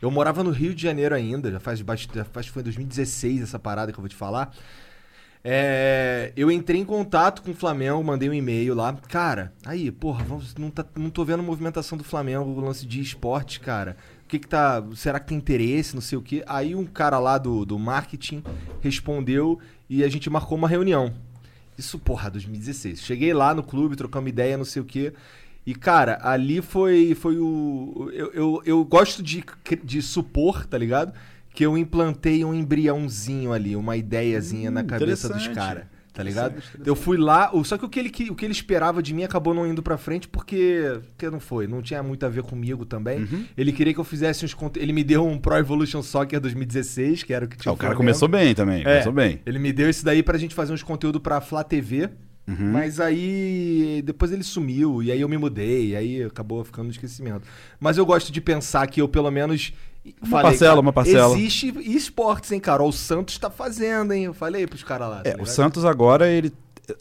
Eu 0.00 0.12
morava 0.12 0.44
no 0.44 0.50
Rio 0.52 0.72
de 0.72 0.80
Janeiro 0.80 1.12
ainda, 1.12 1.50
já 1.50 1.58
faz, 1.58 1.82
bast- 1.82 2.08
já 2.14 2.24
faz 2.24 2.46
foi 2.46 2.60
em 2.62 2.64
2016 2.64 3.42
essa 3.42 3.58
parada 3.58 3.90
que 3.90 3.98
eu 3.98 4.02
vou 4.02 4.08
te 4.08 4.14
falar. 4.14 4.54
É, 5.42 6.32
eu 6.36 6.50
entrei 6.50 6.80
em 6.80 6.84
contato 6.84 7.42
com 7.42 7.50
o 7.52 7.54
Flamengo, 7.54 8.02
mandei 8.02 8.28
um 8.28 8.34
e-mail 8.34 8.74
lá. 8.74 8.92
Cara, 9.08 9.52
aí, 9.64 9.90
porra, 9.90 10.24
vamos, 10.24 10.54
não, 10.56 10.70
tá, 10.70 10.84
não 10.96 11.10
tô 11.10 11.24
vendo 11.24 11.42
movimentação 11.42 11.96
do 11.98 12.04
Flamengo, 12.04 12.44
o 12.44 12.60
lance 12.60 12.86
de 12.86 13.00
esporte, 13.00 13.58
cara. 13.60 13.96
O 14.28 14.30
que 14.30 14.38
que 14.38 14.46
tá. 14.46 14.84
Será 14.94 15.18
que 15.18 15.28
tem 15.28 15.38
interesse? 15.38 15.94
Não 15.94 16.02
sei 16.02 16.18
o 16.18 16.20
quê. 16.20 16.44
Aí 16.46 16.74
um 16.74 16.84
cara 16.84 17.18
lá 17.18 17.38
do, 17.38 17.64
do 17.64 17.78
marketing 17.78 18.44
respondeu 18.78 19.58
e 19.88 20.04
a 20.04 20.08
gente 20.10 20.28
marcou 20.28 20.58
uma 20.58 20.68
reunião. 20.68 21.14
Isso, 21.78 21.98
porra, 21.98 22.28
2016. 22.28 23.00
Cheguei 23.00 23.32
lá 23.32 23.54
no 23.54 23.62
clube, 23.62 23.96
trocamos 23.96 24.28
ideia, 24.28 24.58
não 24.58 24.66
sei 24.66 24.82
o 24.82 24.84
quê. 24.84 25.14
E, 25.64 25.74
cara, 25.74 26.18
ali 26.22 26.60
foi, 26.60 27.14
foi 27.14 27.38
o. 27.38 28.10
Eu, 28.12 28.32
eu, 28.34 28.62
eu 28.66 28.84
gosto 28.84 29.22
de, 29.22 29.42
de 29.82 30.02
supor, 30.02 30.66
tá 30.66 30.76
ligado? 30.76 31.14
Que 31.54 31.64
eu 31.64 31.78
implantei 31.78 32.44
um 32.44 32.52
embriãozinho 32.52 33.50
ali, 33.50 33.74
uma 33.76 33.96
ideiazinha 33.96 34.70
na 34.70 34.84
cabeça 34.84 35.32
dos 35.32 35.48
caras. 35.48 35.84
Tá 36.18 36.24
ligado? 36.24 36.60
Eu 36.84 36.96
fui 36.96 37.16
lá, 37.16 37.52
só 37.62 37.78
que 37.78 37.84
o 37.84 37.88
que, 37.88 38.00
ele, 38.00 38.08
o 38.28 38.34
que 38.34 38.44
ele 38.44 38.50
esperava 38.50 39.00
de 39.00 39.14
mim 39.14 39.22
acabou 39.22 39.54
não 39.54 39.64
indo 39.64 39.80
pra 39.80 39.96
frente 39.96 40.26
porque, 40.26 40.98
porque 41.10 41.30
não 41.30 41.38
foi, 41.38 41.68
não 41.68 41.80
tinha 41.80 42.02
muito 42.02 42.26
a 42.26 42.28
ver 42.28 42.42
comigo 42.42 42.84
também. 42.84 43.20
Uhum. 43.20 43.44
Ele 43.56 43.70
queria 43.70 43.94
que 43.94 44.00
eu 44.00 44.04
fizesse 44.04 44.44
uns. 44.44 44.56
Ele 44.74 44.92
me 44.92 45.04
deu 45.04 45.24
um 45.24 45.38
Pro 45.38 45.56
Evolution 45.56 46.02
Soccer 46.02 46.40
2016, 46.40 47.22
que 47.22 47.32
era 47.32 47.44
o 47.44 47.48
que 47.48 47.56
tinha 47.56 47.70
Ah, 47.70 47.72
o 47.72 47.76
cara 47.76 47.94
começou 47.94 48.26
bem 48.26 48.52
também, 48.52 48.80
É, 48.80 48.84
começou 48.84 49.12
bem. 49.12 49.40
Ele 49.46 49.60
me 49.60 49.72
deu 49.72 49.88
esse 49.88 50.04
daí 50.04 50.20
pra 50.20 50.36
gente 50.36 50.56
fazer 50.56 50.72
uns 50.72 50.82
conteúdo 50.82 51.20
pra 51.20 51.40
Flá 51.40 51.62
TV. 51.62 52.10
Uhum. 52.48 52.72
Mas 52.72 52.98
aí 52.98 54.02
depois 54.04 54.32
ele 54.32 54.42
sumiu 54.42 55.00
e 55.00 55.12
aí 55.12 55.20
eu 55.20 55.28
me 55.28 55.38
mudei, 55.38 55.90
e 55.90 55.96
aí 55.96 56.22
acabou 56.24 56.64
ficando 56.64 56.86
no 56.86 56.90
esquecimento. 56.90 57.42
Mas 57.78 57.96
eu 57.96 58.04
gosto 58.04 58.32
de 58.32 58.40
pensar 58.40 58.88
que 58.88 59.00
eu 59.00 59.06
pelo 59.06 59.30
menos 59.30 59.72
Uma 60.22 60.42
parcela, 60.42 60.70
cara, 60.70 60.80
uma 60.80 60.92
parcela. 60.92 61.36
Existe 61.36 61.74
esportes, 61.90 62.52
hein, 62.52 62.60
cara? 62.60 62.82
O 62.82 62.92
Santos 62.92 63.38
tá 63.38 63.50
fazendo, 63.50 64.12
hein? 64.12 64.24
Eu 64.24 64.34
falei 64.34 64.66
pros 64.66 64.82
caras 64.82 65.08
lá. 65.08 65.16
tá 65.22 65.28
É, 65.30 65.32
o 65.32 65.38
ligado? 65.38 65.46
Santos 65.48 65.84
agora, 65.84 66.28
ele. 66.28 66.52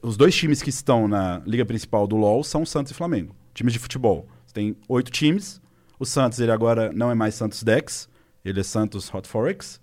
Os 0.03 0.17
dois 0.17 0.35
times 0.35 0.61
que 0.61 0.69
estão 0.69 1.07
na 1.07 1.41
liga 1.45 1.65
principal 1.65 2.05
do 2.05 2.17
LoL 2.17 2.43
são 2.43 2.65
Santos 2.65 2.91
e 2.91 2.95
Flamengo. 2.95 3.35
Times 3.53 3.73
de 3.73 3.79
futebol. 3.79 4.27
Tem 4.53 4.75
oito 4.89 5.11
times. 5.11 5.61
O 5.99 6.05
Santos, 6.05 6.39
ele 6.39 6.51
agora 6.51 6.91
não 6.93 7.09
é 7.09 7.15
mais 7.15 7.35
Santos 7.35 7.63
Dex, 7.63 8.07
ele 8.43 8.59
é 8.59 8.63
Santos 8.63 9.11
Hot 9.13 9.27
Forex. 9.27 9.79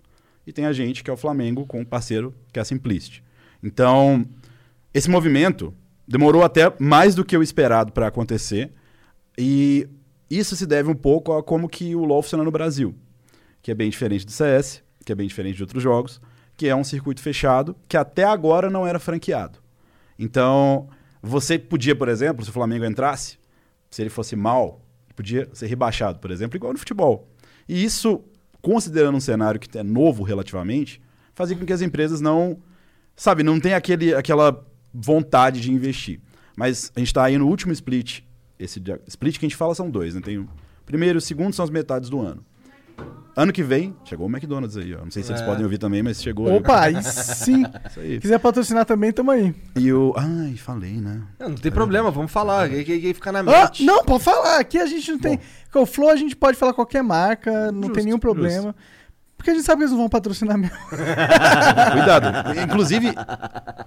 E 0.47 0.53
tem 0.53 0.67
a 0.67 0.73
gente, 0.73 1.03
que 1.03 1.11
é 1.11 1.13
o 1.13 1.17
Flamengo, 1.17 1.67
com 1.67 1.81
um 1.81 1.85
parceiro 1.85 2.35
que 2.53 2.59
é 2.59 2.63
a 2.63 2.65
Simplist. 2.65 3.23
Então, 3.63 4.25
esse 4.93 5.09
movimento 5.09 5.73
demorou 6.07 6.45
até 6.45 6.73
mais 6.79 7.15
do 7.15 7.25
que 7.25 7.37
o 7.37 7.43
esperado 7.43 7.93
para 7.93 8.07
acontecer. 8.07 8.73
E 9.39 9.89
isso 10.31 10.55
se 10.55 10.67
deve 10.67 10.91
um 10.91 10.95
pouco 10.95 11.33
a 11.33 11.43
como 11.43 11.69
que 11.69 11.95
o 11.95 12.05
LoL 12.05 12.23
funciona 12.23 12.45
no 12.45 12.51
Brasil. 12.51 12.95
Que 13.65 13.71
é 13.71 13.75
bem 13.75 13.89
diferente 13.91 14.25
do 14.25 14.31
CS, 14.31 14.85
que 15.05 15.11
é 15.11 15.15
bem 15.15 15.27
diferente 15.27 15.57
de 15.57 15.63
outros 15.63 15.83
jogos, 15.83 16.21
que 16.57 16.69
é 16.69 16.77
um 16.77 16.85
circuito 16.85 17.21
fechado, 17.21 17.75
que 17.89 17.97
até 17.97 18.23
agora 18.23 18.71
não 18.71 18.87
era 18.87 19.01
franqueado. 19.01 19.59
Então, 20.19 20.89
você 21.23 21.59
podia, 21.59 21.97
por 21.97 22.09
exemplo, 22.09 22.45
se 22.45 22.51
o 22.51 22.53
Flamengo 22.53 22.85
entrasse, 22.85 23.39
se 23.91 24.03
ele 24.03 24.11
fosse 24.11 24.37
mal, 24.37 24.81
podia 25.17 25.49
ser 25.55 25.67
rebaixado, 25.67 26.19
por 26.19 26.31
exemplo, 26.31 26.57
igual 26.57 26.73
no 26.75 26.79
futebol. 26.79 27.27
E 27.67 27.83
isso, 27.83 28.23
considerando 28.61 29.17
um 29.17 29.21
cenário 29.21 29.59
que 29.59 29.79
é 29.79 29.83
novo 29.83 30.23
relativamente, 30.23 31.01
fazia 31.35 31.57
com 31.57 31.65
que 31.65 31.73
as 31.73 31.81
empresas 31.81 32.21
não, 32.21 32.59
sabe, 33.17 33.43
não 33.43 33.59
tenha 33.59 33.77
aquele, 33.77 34.15
aquela 34.15 34.65
vontade 34.93 35.61
de 35.61 35.73
investir. 35.73 36.21
Mas 36.57 36.93
a 36.95 36.99
gente 36.99 37.09
está 37.09 37.25
aí 37.25 37.39
no 37.39 37.49
último 37.49 37.73
split. 37.73 38.21
Esse 38.59 38.81
split 39.09 39.39
que 39.39 39.47
a 39.47 39.49
gente 39.49 39.57
fala 39.57 39.75
são 39.75 39.91
dois, 39.91 40.15
né? 40.15 40.21
Tem 40.21 40.39
o 40.39 40.49
primeiro 40.87 41.17
e 41.17 41.19
o 41.19 41.23
segundo 41.23 41.53
são 41.53 41.65
as 41.65 41.71
metades 41.71 42.09
do 42.09 42.21
ano. 42.21 42.45
Ano 43.37 43.53
que 43.53 43.65
vem, 43.65 43.97
chegou 44.05 44.29
o 44.29 44.31
McDonald's 44.31 44.77
aí, 44.77 44.95
ó. 44.95 45.03
Não 45.03 45.11
sei 45.11 45.25
se 45.25 45.33
eles 45.33 45.43
É. 45.43 45.45
podem 45.45 45.65
ouvir 45.65 45.77
também, 45.79 46.05
mas 46.05 46.23
chegou. 46.23 46.47
aí. 46.49 46.57
Opa, 46.57 46.81
aí 46.83 46.95
sim. 47.03 47.65
Isso 47.91 47.99
aí. 47.99 48.21
Quiser 48.21 48.39
patrocinar 48.39 48.85
também, 48.85 49.11
tamo 49.13 49.33
aí. 49.33 49.53
E 49.75 49.93
o. 49.93 50.15
Ai, 50.17 50.55
falei, 50.57 50.93
né? 51.01 51.21
Não, 51.41 51.49
não 51.49 51.57
tem 51.57 51.73
problema, 51.73 52.13
vamos 52.13 52.31
falar. 52.31 52.69
Que, 52.69 52.85
que, 52.85 53.01
que 53.01 53.15
fica 53.15 53.33
na 53.33 53.41
Ah, 53.41 53.43
mente. 53.65 53.85
não, 53.85 54.05
pode 54.05 54.23
falar. 54.23 54.61
Aqui 54.61 54.79
a 54.79 54.87
gente 54.87 55.11
não 55.11 55.19
tem. 55.19 55.41
Com 55.73 55.81
o 55.83 55.87
Flow 55.87 56.11
a 56.11 56.17
gente 56.17 56.37
pode 56.37 56.57
falar 56.57 56.73
qualquer 56.75 57.03
marca, 57.03 57.73
não 57.73 57.81
Justo, 57.83 57.95
tem 57.95 58.05
nenhum 58.05 58.21
problema. 58.21 58.73
Porque 59.37 59.51
a 59.51 59.55
gente 59.55 59.65
sabe 59.67 59.79
que 59.79 59.83
eles 59.83 59.91
não 59.91 59.99
vão 59.99 60.09
patrocinar 60.09 60.57
mesmo. 60.57 60.77
Cuidado. 61.93 62.61
Inclusive, 62.63 63.15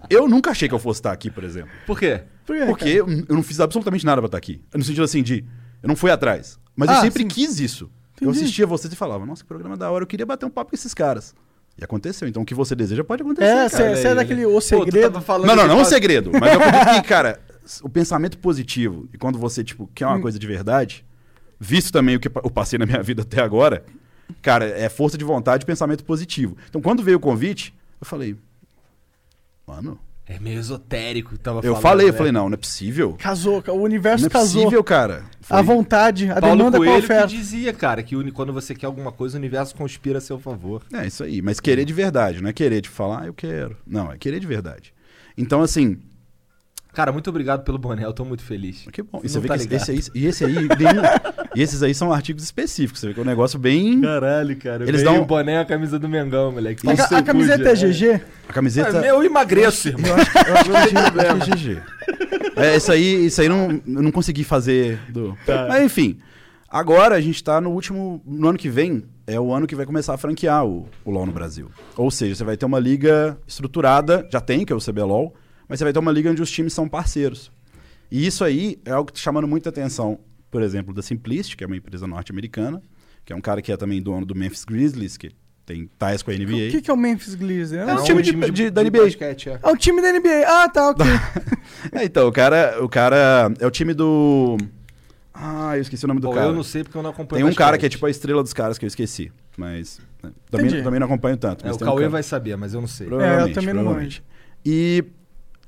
eu 0.10 0.28
nunca 0.28 0.52
achei 0.52 0.68
que 0.68 0.76
eu 0.76 0.80
fosse 0.80 1.00
estar 1.00 1.12
aqui, 1.14 1.32
por 1.32 1.44
exemplo. 1.46 1.70
Por 1.86 1.98
quê? 1.98 2.22
Por 2.46 2.56
quê, 2.56 2.66
Porque 2.66 2.90
eu, 2.90 3.08
eu 3.10 3.36
não 3.36 3.42
fiz 3.44 3.60
absolutamente 3.62 4.06
nada 4.06 4.22
pra 4.22 4.28
estar 4.28 4.38
aqui. 4.38 4.62
No 4.76 4.84
sentido 4.84 5.04
assim 5.04 5.24
de. 5.24 5.46
Eu 5.82 5.88
não 5.88 5.96
fui 5.96 6.12
atrás. 6.12 6.60
Mas 6.76 6.90
eu 6.90 6.96
Ah, 6.96 7.02
sempre 7.02 7.24
sim. 7.24 7.28
quis 7.30 7.60
isso. 7.60 7.90
Eu 8.22 8.30
Entendi. 8.30 8.44
assistia 8.46 8.66
vocês 8.66 8.92
e 8.92 8.96
falava, 8.96 9.26
nossa, 9.26 9.44
que 9.44 9.48
programa 9.48 9.78
da 9.78 9.90
hora, 9.92 10.04
eu 10.04 10.08
queria 10.08 10.26
bater 10.26 10.46
um 10.46 10.50
papo 10.50 10.72
com 10.72 10.76
esses 10.76 10.94
caras. 10.94 11.36
E 11.80 11.84
aconteceu. 11.84 12.28
Então 12.28 12.42
o 12.42 12.46
que 12.46 12.56
você 12.56 12.76
deseja 12.76 13.04
pode 13.04 13.22
acontecer. 13.22 13.48
É, 13.48 13.70
você 13.70 13.84
é 13.84 14.10
aí, 14.10 14.16
daquele 14.16 14.46
olha. 14.46 14.50
O 14.50 14.54
Pô, 14.56 14.62
Segredo. 14.62 15.02
tava 15.12 15.22
falando 15.22 15.48
Não, 15.48 15.56
não, 15.56 15.64
não 15.68 15.72
é 15.72 15.76
um 15.76 15.78
faz- 15.80 15.90
segredo. 15.90 16.32
Mas 16.32 16.54
eu 16.54 16.60
acredito 16.64 17.02
que, 17.04 17.08
cara, 17.08 17.40
o 17.84 17.90
pensamento 17.90 18.38
positivo, 18.40 19.08
e 19.14 19.18
quando 19.18 19.38
você, 19.38 19.64
tipo, 19.64 19.88
quer 19.94 20.08
Hum. 20.08 20.12
uma 20.12 20.22
coisa 20.22 20.40
de 20.40 20.48
verdade, 20.48 21.06
visto 21.60 21.92
também 21.94 22.16
o 22.16 22.20
que 22.20 22.28
eu 22.28 22.50
passei 22.50 22.80
na 22.80 22.86
minha 22.88 23.04
vida 23.04 23.22
até 23.22 23.42
agora, 23.44 23.84
cara, 24.42 24.66
é 24.66 24.90
força 24.90 25.18
de 25.18 25.24
vontade 25.24 25.64
e 25.64 25.68
pensamento 25.68 26.04
positivo. 26.04 26.58
Então, 26.68 26.82
quando 26.82 27.04
veio 27.04 27.18
o 27.18 27.20
convite, 27.20 27.72
eu 28.02 28.08
falei, 28.08 28.36
mano, 29.68 30.00
É 30.30 30.38
meio 30.40 30.60
esotérico, 30.60 31.38
tava 31.38 31.60
Eu 31.60 31.64
falando, 31.64 31.82
falei, 31.82 32.08
eu 32.08 32.12
né? 32.12 32.18
falei, 32.18 32.32
não, 32.34 32.50
não 32.50 32.54
é 32.56 32.58
possível. 32.58 33.14
Casou, 33.18 33.64
o 33.68 33.72
universo 33.82 34.24
Não 34.24 34.28
é 34.28 34.30
casou. 34.30 34.64
possível, 34.64 34.84
cara. 34.84 35.24
Foi- 35.40 35.58
A 35.58 35.62
vontade, 35.62 36.30
a 36.30 36.42
Paulo 36.42 36.58
demanda 36.58 36.78
com 36.78 36.84
a 36.84 36.86
Coelho 36.88 37.00
que 37.00 37.06
oferta. 37.06 37.28
dizia, 37.28 37.72
cara, 37.74 38.04
que 38.04 38.32
quando 38.32 38.52
você 38.52 38.76
quer 38.76 38.88
alguma 38.88 39.12
coisa, 39.12 39.38
o 39.38 39.40
universo 39.40 39.74
conspira 39.74 40.18
a 40.18 40.22
seu 40.22 40.38
favor. 40.38 40.84
É 40.94 41.08
isso 41.08 41.24
aí, 41.24 41.42
mas 41.42 41.62
querer 41.62 41.86
de 41.86 41.94
verdade, 41.94 42.42
não 42.42 42.50
é 42.50 42.54
querer 42.54 42.82
de 42.82 42.90
falar, 42.90 43.22
ah, 43.24 43.28
eu 43.28 43.34
quero. 43.34 43.78
Não, 43.88 44.12
é 44.12 44.18
querer 44.18 44.42
de 44.42 44.48
verdade. 44.48 44.94
Então, 45.38 45.62
assim, 45.62 45.98
Cara, 46.98 47.12
muito 47.12 47.30
obrigado 47.30 47.64
pelo 47.64 47.78
boné, 47.78 48.06
eu 48.06 48.12
tô 48.12 48.26
muito 48.26 48.42
feliz. 48.42 48.88
que 48.92 49.04
bom. 49.04 49.22
E 49.24 49.30
você 49.30 49.40
vê 49.40 49.48
tá 49.48 49.54
que 49.56 49.60
esse, 49.60 49.70
ligado. 49.70 49.82
esse 49.84 49.92
aí, 49.92 50.22
e 50.24 50.26
esse 50.26 50.44
aí, 50.46 50.54
nenhum- 50.56 51.04
e 51.54 51.62
esses 51.62 51.84
aí 51.84 51.94
são 51.94 52.12
artigos 52.12 52.44
específicos. 52.44 53.00
Você 53.00 53.10
vê 53.10 53.14
que 53.14 53.20
é 53.20 53.22
um 53.22 53.26
negócio 53.28 53.60
bem. 53.60 54.02
Caralho, 54.02 54.58
cara. 54.58 54.84
Eles 54.84 55.04
dão- 55.04 55.22
o 55.22 55.26
boné 55.26 55.54
e 55.54 55.58
a 55.60 55.66
camisa 55.66 56.00
do 56.00 56.10
Mengão, 56.10 56.54
moleque. 56.54 56.82
A, 56.90 56.94
a 57.18 57.20
eu 57.20 57.24
camiseta 57.24 57.70
é 57.70 57.76
GG? 57.76 58.22
A 58.50 58.52
camiseta. 58.52 59.06
É, 59.06 59.12
eu 59.12 59.24
emagreço, 59.24 59.90
irmão. 59.90 60.10
Eu 60.10 60.16
acho 60.16 60.38
eu 60.50 60.56
acho 60.56 60.90
que 60.90 61.20
é 61.20 61.54
GG, 61.54 61.56
GG. 61.56 61.82
É, 62.56 62.78
isso 62.78 62.92
aí, 62.92 63.26
isso 63.28 63.42
aí 63.42 63.48
não, 63.48 63.70
eu 63.86 64.02
não 64.02 64.12
consegui 64.12 64.44
fazer. 64.44 64.98
Do... 65.10 65.38
Tá. 65.46 65.68
Mas 65.70 65.84
enfim, 65.84 66.18
agora 66.68 67.14
a 67.14 67.22
gente 67.22 67.44
tá 67.44 67.62
no 67.62 67.70
último. 67.74 68.24
No 68.26 68.48
ano 68.48 68.58
que 68.58 68.70
vem, 68.70 69.04
é 69.28 69.40
o 69.40 69.54
ano 69.54 69.68
que 69.68 69.76
vai 69.76 69.86
começar 69.86 70.16
a 70.16 70.18
franquear 70.18 70.66
o, 70.66 70.90
o 71.06 71.12
LoL 71.12 71.28
no 71.28 71.32
Brasil. 71.32 71.70
Ou 71.96 72.10
seja, 72.10 72.34
você 72.34 72.44
vai 72.44 72.58
ter 72.58 72.66
uma 72.66 72.80
liga 72.80 73.38
estruturada, 73.46 74.28
já 74.32 74.42
tem, 74.42 74.66
que 74.66 74.74
é 74.74 74.76
o 74.76 74.80
CBLOL, 74.80 75.36
mas 75.68 75.80
você 75.80 75.84
vai 75.84 75.94
ter 75.94 76.00
uma 76.00 76.12
liga 76.12 76.30
onde 76.32 76.42
os 76.42 76.52
times 76.52 76.74
são 76.74 76.88
parceiros. 76.88 77.52
E 78.12 78.26
isso 78.26 78.44
aí 78.44 78.80
é 78.86 78.92
algo 78.92 79.08
que 79.08 79.14
tá 79.14 79.20
chamando 79.24 79.48
muita 79.48 79.70
atenção, 79.70 80.20
por 80.50 80.62
exemplo, 80.62 80.94
da 80.94 81.02
Simplicity, 81.02 81.58
que 81.58 81.64
é 81.64 81.68
uma 81.68 81.76
empresa 81.76 82.08
norte-americana, 82.08 82.82
que 83.26 83.34
é 83.34 83.36
um 83.36 83.42
cara 83.42 83.62
que 83.62 83.72
é 83.72 83.78
também 83.78 84.02
dono 84.02 84.26
do 84.26 84.34
Memphis 84.34 84.64
Grizzlies, 84.64 85.18
que 85.18 85.32
tem 85.66 85.90
tais 86.00 86.24
com 86.24 86.32
a 86.32 86.34
NBA. 86.34 86.46
O 86.46 86.72
que, 86.72 86.82
que 86.82 86.90
é 86.90 86.94
o 86.94 86.98
Memphis 86.98 87.36
Grizzlies? 87.36 87.74
É, 87.74 87.90
É 87.92 87.94
um 87.94 88.00
um 88.00 88.04
time 88.04 88.24
time 88.24 88.46
de... 88.46 88.52
de- 88.52 88.70
da 88.70 88.82
NBA. 88.82 89.04
basquete, 89.04 89.50
é. 89.50 89.60
é 89.62 89.68
o 89.70 89.76
time 89.76 90.02
da 90.02 90.14
NBA. 90.14 90.46
Ah, 90.48 90.70
tá, 90.70 90.90
ok. 90.92 91.06
É, 91.92 92.06
então, 92.06 92.28
o 92.28 92.32
cara, 92.32 92.82
o 92.84 92.88
cara 92.90 93.52
é 93.60 93.68
o 93.68 93.72
time 93.72 93.94
do. 93.94 94.58
Ah, 95.34 95.74
eu 95.76 95.82
esqueci 95.82 96.06
o 96.06 96.08
nome 96.08 96.20
do 96.22 96.28
Bom, 96.30 96.34
cara. 96.34 96.48
eu 96.48 96.54
não 96.54 96.64
sei 96.64 96.84
porque 96.84 96.98
eu 96.98 97.04
não 97.04 97.10
acompanho 97.12 97.44
Tem 97.44 97.52
um 97.52 97.54
cara 97.56 97.78
que 97.78 97.86
é 97.86 97.90
tipo 97.90 98.06
a 98.06 98.10
estrela 98.10 98.42
dos 98.42 98.54
caras 98.54 98.78
que 98.78 98.86
eu 98.86 98.88
esqueci. 98.88 99.32
Mas. 99.58 100.00
né, 100.24 100.32
Também, 100.50 100.82
também 100.82 101.00
não 101.00 101.06
acompanho 101.06 101.36
tanto. 101.38 101.64
É, 101.66 101.68
Mas 101.68 101.76
o 101.78 101.84
um 101.84 101.86
Cauê 101.86 101.98
cara- 102.04 102.10
vai 102.10 102.24
saber, 102.24 102.56
mas 102.56 102.74
eu 102.74 102.80
não 102.82 102.88
sei. 102.88 103.06
Provavelmente, 103.08 103.48
É, 103.48 103.52
eu 103.52 103.54
também 103.54 103.74
não. 103.74 104.08
E 104.66 105.04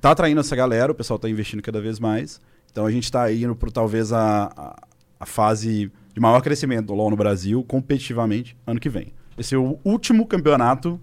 tá 0.02 0.12
atraindo 0.12 0.40
essa 0.40 0.56
galera, 0.56 0.92
o 0.92 0.96
pessoal 0.96 1.20
tá 1.20 1.30
investindo 1.30 1.62
cada 1.62 1.82
vez 1.82 2.00
mais. 2.00 2.40
Então 2.72 2.86
a 2.86 2.92
gente 2.92 3.12
tá 3.12 3.32
indo 3.32 3.56
pro 3.56 3.72
talvez 3.72 4.14
a, 4.14 4.52
a, 4.56 4.76
a 5.20 5.26
fase 5.26 5.92
de 6.14 6.20
maior 6.20 6.42
crescimento 6.42 6.88
do 6.88 6.94
LoL 6.94 7.10
no 7.10 7.16
Brasil, 7.16 7.64
competitivamente, 7.64 8.56
ano 8.66 8.80
que 8.80 8.90
vem. 8.90 9.14
Esse 9.38 9.56
é 9.56 9.58
o 9.58 9.80
último 9.84 10.26
campeonato, 10.28 11.00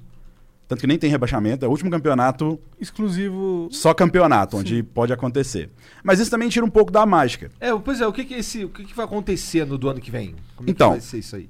tanto 0.69 0.81
que 0.81 0.87
nem 0.87 0.99
tem 0.99 1.11
rebaixamento, 1.11 1.65
é 1.65 1.69
o 1.69 1.71
último 1.71 1.91
campeonato 1.91 2.59
Exclusivo. 2.81 3.69
só 3.71 3.95
campeonato, 3.95 4.57
onde 4.57 4.83
pode 4.83 5.12
acontecer. 5.12 5.71
Mas 6.05 6.21
isso 6.21 6.31
também 6.31 6.49
tira 6.49 6.65
um 6.67 6.71
pouco 6.71 6.93
da 6.93 7.05
mágica. 7.07 7.50
É, 7.61 7.75
pois 7.76 8.00
é, 8.00 8.07
o 8.07 8.12
que 8.12 8.25
que, 8.25 8.35
esse, 8.35 8.65
o 8.65 8.69
que 8.69 8.85
que 8.85 8.95
vai 8.95 9.05
acontecer 9.07 9.65
no 9.67 9.79
do 9.79 9.88
ano 9.88 10.00
que 10.00 10.11
vem? 10.11 10.35
Como 10.55 10.69
é 10.69 10.71
Então. 10.73 10.91
que 10.91 10.99
vai 10.99 11.00
ser 11.00 11.19
isso 11.19 11.37
aí? 11.37 11.49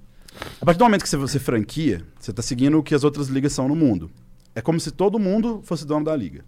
A 0.61 0.65
partir 0.65 0.79
do 0.79 0.85
momento 0.85 1.03
que 1.03 1.09
você, 1.09 1.17
você 1.17 1.39
franquia, 1.39 2.03
você 2.19 2.31
está 2.31 2.43
seguindo 2.43 2.79
o 2.79 2.83
que 2.83 2.95
as 2.95 3.05
outras 3.05 3.29
ligas 3.29 3.53
são 3.53 3.67
no 3.69 3.75
mundo. 3.75 4.11
É 4.55 4.61
como 4.61 4.79
se 4.79 4.91
todo 4.91 5.19
mundo 5.19 5.61
fosse 5.65 5.87
dono 5.87 6.05
da 6.05 6.15
liga. 6.15 6.45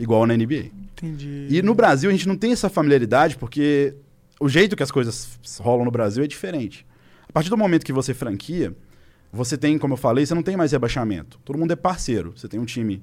Igual 0.00 0.26
na 0.26 0.36
NBA. 0.36 0.70
Entendi. 0.92 1.46
E 1.50 1.62
no 1.62 1.74
Brasil 1.74 2.08
a 2.08 2.12
gente 2.12 2.26
não 2.26 2.36
tem 2.36 2.52
essa 2.52 2.68
familiaridade 2.68 3.36
porque 3.36 3.94
o 4.40 4.48
jeito 4.48 4.74
que 4.74 4.82
as 4.82 4.90
coisas 4.90 5.38
rolam 5.60 5.84
no 5.84 5.90
Brasil 5.90 6.24
é 6.24 6.26
diferente. 6.26 6.86
A 7.28 7.32
partir 7.32 7.50
do 7.50 7.56
momento 7.56 7.84
que 7.84 7.92
você 7.92 8.14
franquia, 8.14 8.74
você 9.32 9.56
tem, 9.56 9.78
como 9.78 9.94
eu 9.94 9.98
falei, 9.98 10.26
você 10.26 10.34
não 10.34 10.42
tem 10.42 10.56
mais 10.56 10.72
rebaixamento. 10.72 11.38
Todo 11.44 11.58
mundo 11.58 11.72
é 11.72 11.76
parceiro. 11.76 12.32
Você 12.34 12.48
tem 12.48 12.58
um 12.58 12.64
time 12.64 13.02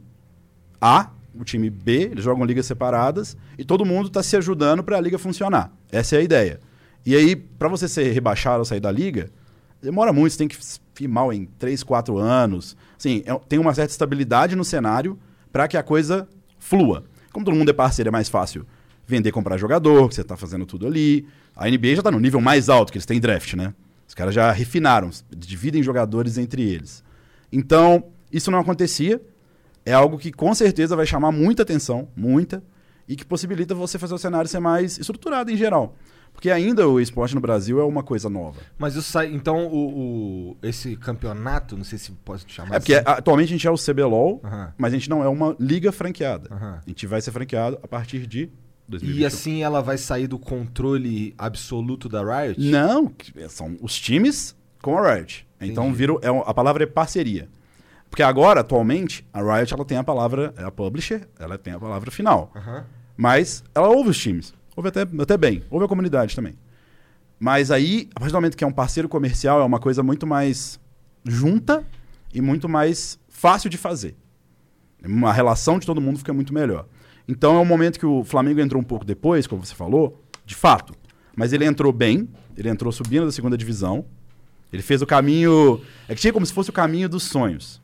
A, 0.82 1.12
o 1.40 1.44
time 1.44 1.70
B, 1.70 2.10
eles 2.12 2.24
jogam 2.24 2.44
ligas 2.44 2.66
separadas 2.66 3.38
e 3.58 3.64
todo 3.64 3.86
mundo 3.86 4.08
está 4.08 4.22
se 4.24 4.36
ajudando 4.36 4.84
para 4.84 4.98
a 4.98 5.02
liga 5.02 5.18
funcionar. 5.18 5.72
Essa 5.92 6.16
é 6.16 6.20
a 6.20 6.24
ideia. 6.24 6.60
E 7.06 7.16
aí, 7.16 7.36
para 7.36 7.70
você 7.70 7.88
ser 7.88 8.12
rebaixado 8.12 8.60
ou 8.60 8.66
sair 8.66 8.80
da 8.82 8.92
liga, 8.92 9.30
demora 9.82 10.12
muito, 10.12 10.34
você 10.34 10.40
tem 10.40 10.48
que 10.48 10.58
firmar 10.94 11.32
em 11.32 11.46
3, 11.58 11.84
4 11.84 12.18
anos. 12.18 12.76
Assim, 12.98 13.22
é- 13.26 13.40
tem 13.48 13.60
uma 13.60 13.74
certa 13.74 13.92
estabilidade 13.92 14.56
no 14.56 14.66
cenário 14.66 15.18
para 15.52 15.68
que 15.68 15.78
a 15.78 15.84
coisa 15.84 16.28
flua. 16.60 17.04
Como 17.32 17.46
todo 17.46 17.56
mundo 17.56 17.70
é 17.70 17.74
parceiro, 17.74 18.10
é 18.10 18.12
mais 18.12 18.30
fácil 18.30 18.66
vender, 19.08 19.32
comprar 19.32 19.58
jogador, 19.58 20.10
que 20.10 20.16
você 20.16 20.22
está 20.22 20.36
fazendo 20.36 20.66
tudo 20.66 20.86
ali. 20.86 21.26
A 21.56 21.68
NBA 21.70 21.90
já 21.90 22.00
está 22.00 22.12
no 22.12 22.20
nível 22.20 22.42
mais 22.42 22.68
alto, 22.68 22.92
que 22.92 22.98
eles 22.98 23.06
têm 23.06 23.20
draft, 23.20 23.54
né? 23.54 23.74
Os 24.08 24.14
caras 24.14 24.36
já 24.36 24.52
refinaram, 24.52 25.10
dividem 25.36 25.82
jogadores 25.82 26.38
entre 26.38 26.62
eles. 26.62 27.04
Então, 27.52 28.04
isso 28.32 28.52
não 28.52 28.60
acontecia. 28.60 29.22
É 29.86 29.94
algo 29.94 30.18
que 30.18 30.32
com 30.32 30.54
certeza 30.54 30.96
vai 30.96 31.06
chamar 31.06 31.32
muita 31.32 31.64
atenção, 31.64 32.10
muita, 32.16 32.62
e 33.08 33.16
que 33.16 33.26
possibilita 33.26 33.74
você 33.74 33.98
fazer 33.98 34.14
o 34.14 34.18
cenário 34.18 34.50
ser 34.50 34.60
mais 34.60 34.98
estruturado 34.98 35.50
em 35.50 35.56
geral. 35.56 35.96
Porque 36.38 36.52
ainda 36.52 36.88
o 36.88 37.00
esporte 37.00 37.34
no 37.34 37.42
Brasil 37.42 37.80
é 37.80 37.84
uma 37.84 38.04
coisa 38.04 38.30
nova. 38.30 38.60
Mas 38.78 38.94
isso 38.96 39.10
sai. 39.12 39.34
Então, 39.34 39.66
o, 39.66 40.52
o- 40.52 40.58
esse 40.62 40.96
campeonato, 40.96 41.76
não 41.76 41.84
sei 41.84 41.98
se 41.98 42.12
pode 42.12 42.46
chamar 42.48 42.76
É 42.76 42.80
porque 42.80 42.94
assim. 42.94 43.04
atualmente 43.08 43.48
a 43.48 43.52
gente 43.54 43.66
é 43.68 43.72
o 43.72 43.76
CBLOL, 43.76 44.40
Aham. 44.44 44.72
mas 44.78 44.94
a 44.94 44.96
gente 44.98 45.10
não 45.10 45.24
é 45.24 45.28
uma 45.28 45.56
liga 45.60 45.92
franqueada. 45.92 46.48
Aham. 46.54 46.80
A 46.86 46.90
gente 46.90 47.08
vai 47.08 47.20
ser 47.22 47.32
franqueado 47.32 47.80
a 47.82 47.88
partir 47.88 48.28
de 48.28 48.52
2021. 48.88 49.20
E 49.20 49.26
assim 49.26 49.64
ela 49.64 49.82
vai 49.82 49.98
sair 49.98 50.28
do 50.28 50.38
controle 50.38 51.34
absoluto 51.40 52.08
da 52.08 52.22
Riot? 52.22 52.62
Não, 52.62 53.12
são 53.50 53.76
os 53.82 54.00
times 54.00 54.56
com 54.80 54.96
a 54.96 55.16
Riot. 55.16 55.48
Então 55.60 55.86
Entendi. 55.86 55.98
viram, 55.98 56.20
é, 56.22 56.28
a 56.46 56.54
palavra 56.54 56.84
é 56.84 56.86
parceria. 56.86 57.50
Porque 58.12 58.22
agora, 58.22 58.60
atualmente, 58.62 59.28
a 59.34 59.42
Riot 59.42 59.74
ela 59.74 59.84
tem 59.84 59.98
a 59.98 60.04
palavra, 60.04 60.54
é 60.56 60.64
a 60.64 60.70
publisher, 60.72 61.28
ela 61.40 61.58
tem 61.58 61.74
a 61.74 61.80
palavra 61.80 62.12
final. 62.12 62.52
Aham. 62.56 62.86
Mas 63.18 63.64
ela 63.74 63.88
ouve 63.90 64.12
os 64.12 64.18
times. 64.20 64.54
Ouve 64.78 64.90
até, 64.90 65.02
até 65.02 65.36
bem. 65.36 65.64
Ouve 65.72 65.86
a 65.86 65.88
comunidade 65.88 66.36
também. 66.36 66.54
Mas 67.40 67.72
aí, 67.72 68.08
a 68.16 68.20
partir 68.20 68.32
do 68.32 68.36
momento 68.36 68.56
que 68.56 68.64
é 68.64 68.68
um 68.68 68.72
parceiro 68.72 69.10
comercial, 69.10 69.60
é 69.60 69.64
uma 69.64 69.80
coisa 69.80 70.04
muito 70.04 70.28
mais 70.28 70.80
junta 71.26 71.84
e 72.32 72.40
muito 72.40 72.70
mais 72.70 73.20
fácil 73.28 73.72
de 73.72 73.78
fazer. 73.78 74.16
A 75.26 75.34
relação 75.34 75.80
de 75.80 75.86
todo 75.88 76.00
mundo 76.00 76.20
fica 76.20 76.32
muito 76.32 76.54
melhor. 76.54 76.88
Então 77.28 77.56
é 77.56 77.60
um 77.60 77.66
momento 77.66 78.00
que 78.00 78.06
o 78.06 78.24
Flamengo 78.24 78.62
entrou 78.62 78.80
um 78.80 78.86
pouco 78.86 79.04
depois, 79.04 79.48
como 79.48 79.66
você 79.66 79.74
falou, 79.74 80.24
de 80.46 80.54
fato. 80.54 80.94
Mas 81.36 81.54
ele 81.54 81.66
entrou 81.66 81.92
bem, 81.92 82.30
ele 82.56 82.70
entrou 82.70 82.92
subindo 82.92 83.26
da 83.26 83.32
segunda 83.32 83.58
divisão. 83.58 84.06
Ele 84.72 84.84
fez 84.84 85.02
o 85.02 85.08
caminho. 85.08 85.82
É 86.08 86.14
que 86.14 86.22
tinha 86.22 86.34
como 86.34 86.46
se 86.46 86.54
fosse 86.54 86.70
o 86.70 86.74
caminho 86.74 87.10
dos 87.10 87.24
sonhos. 87.24 87.82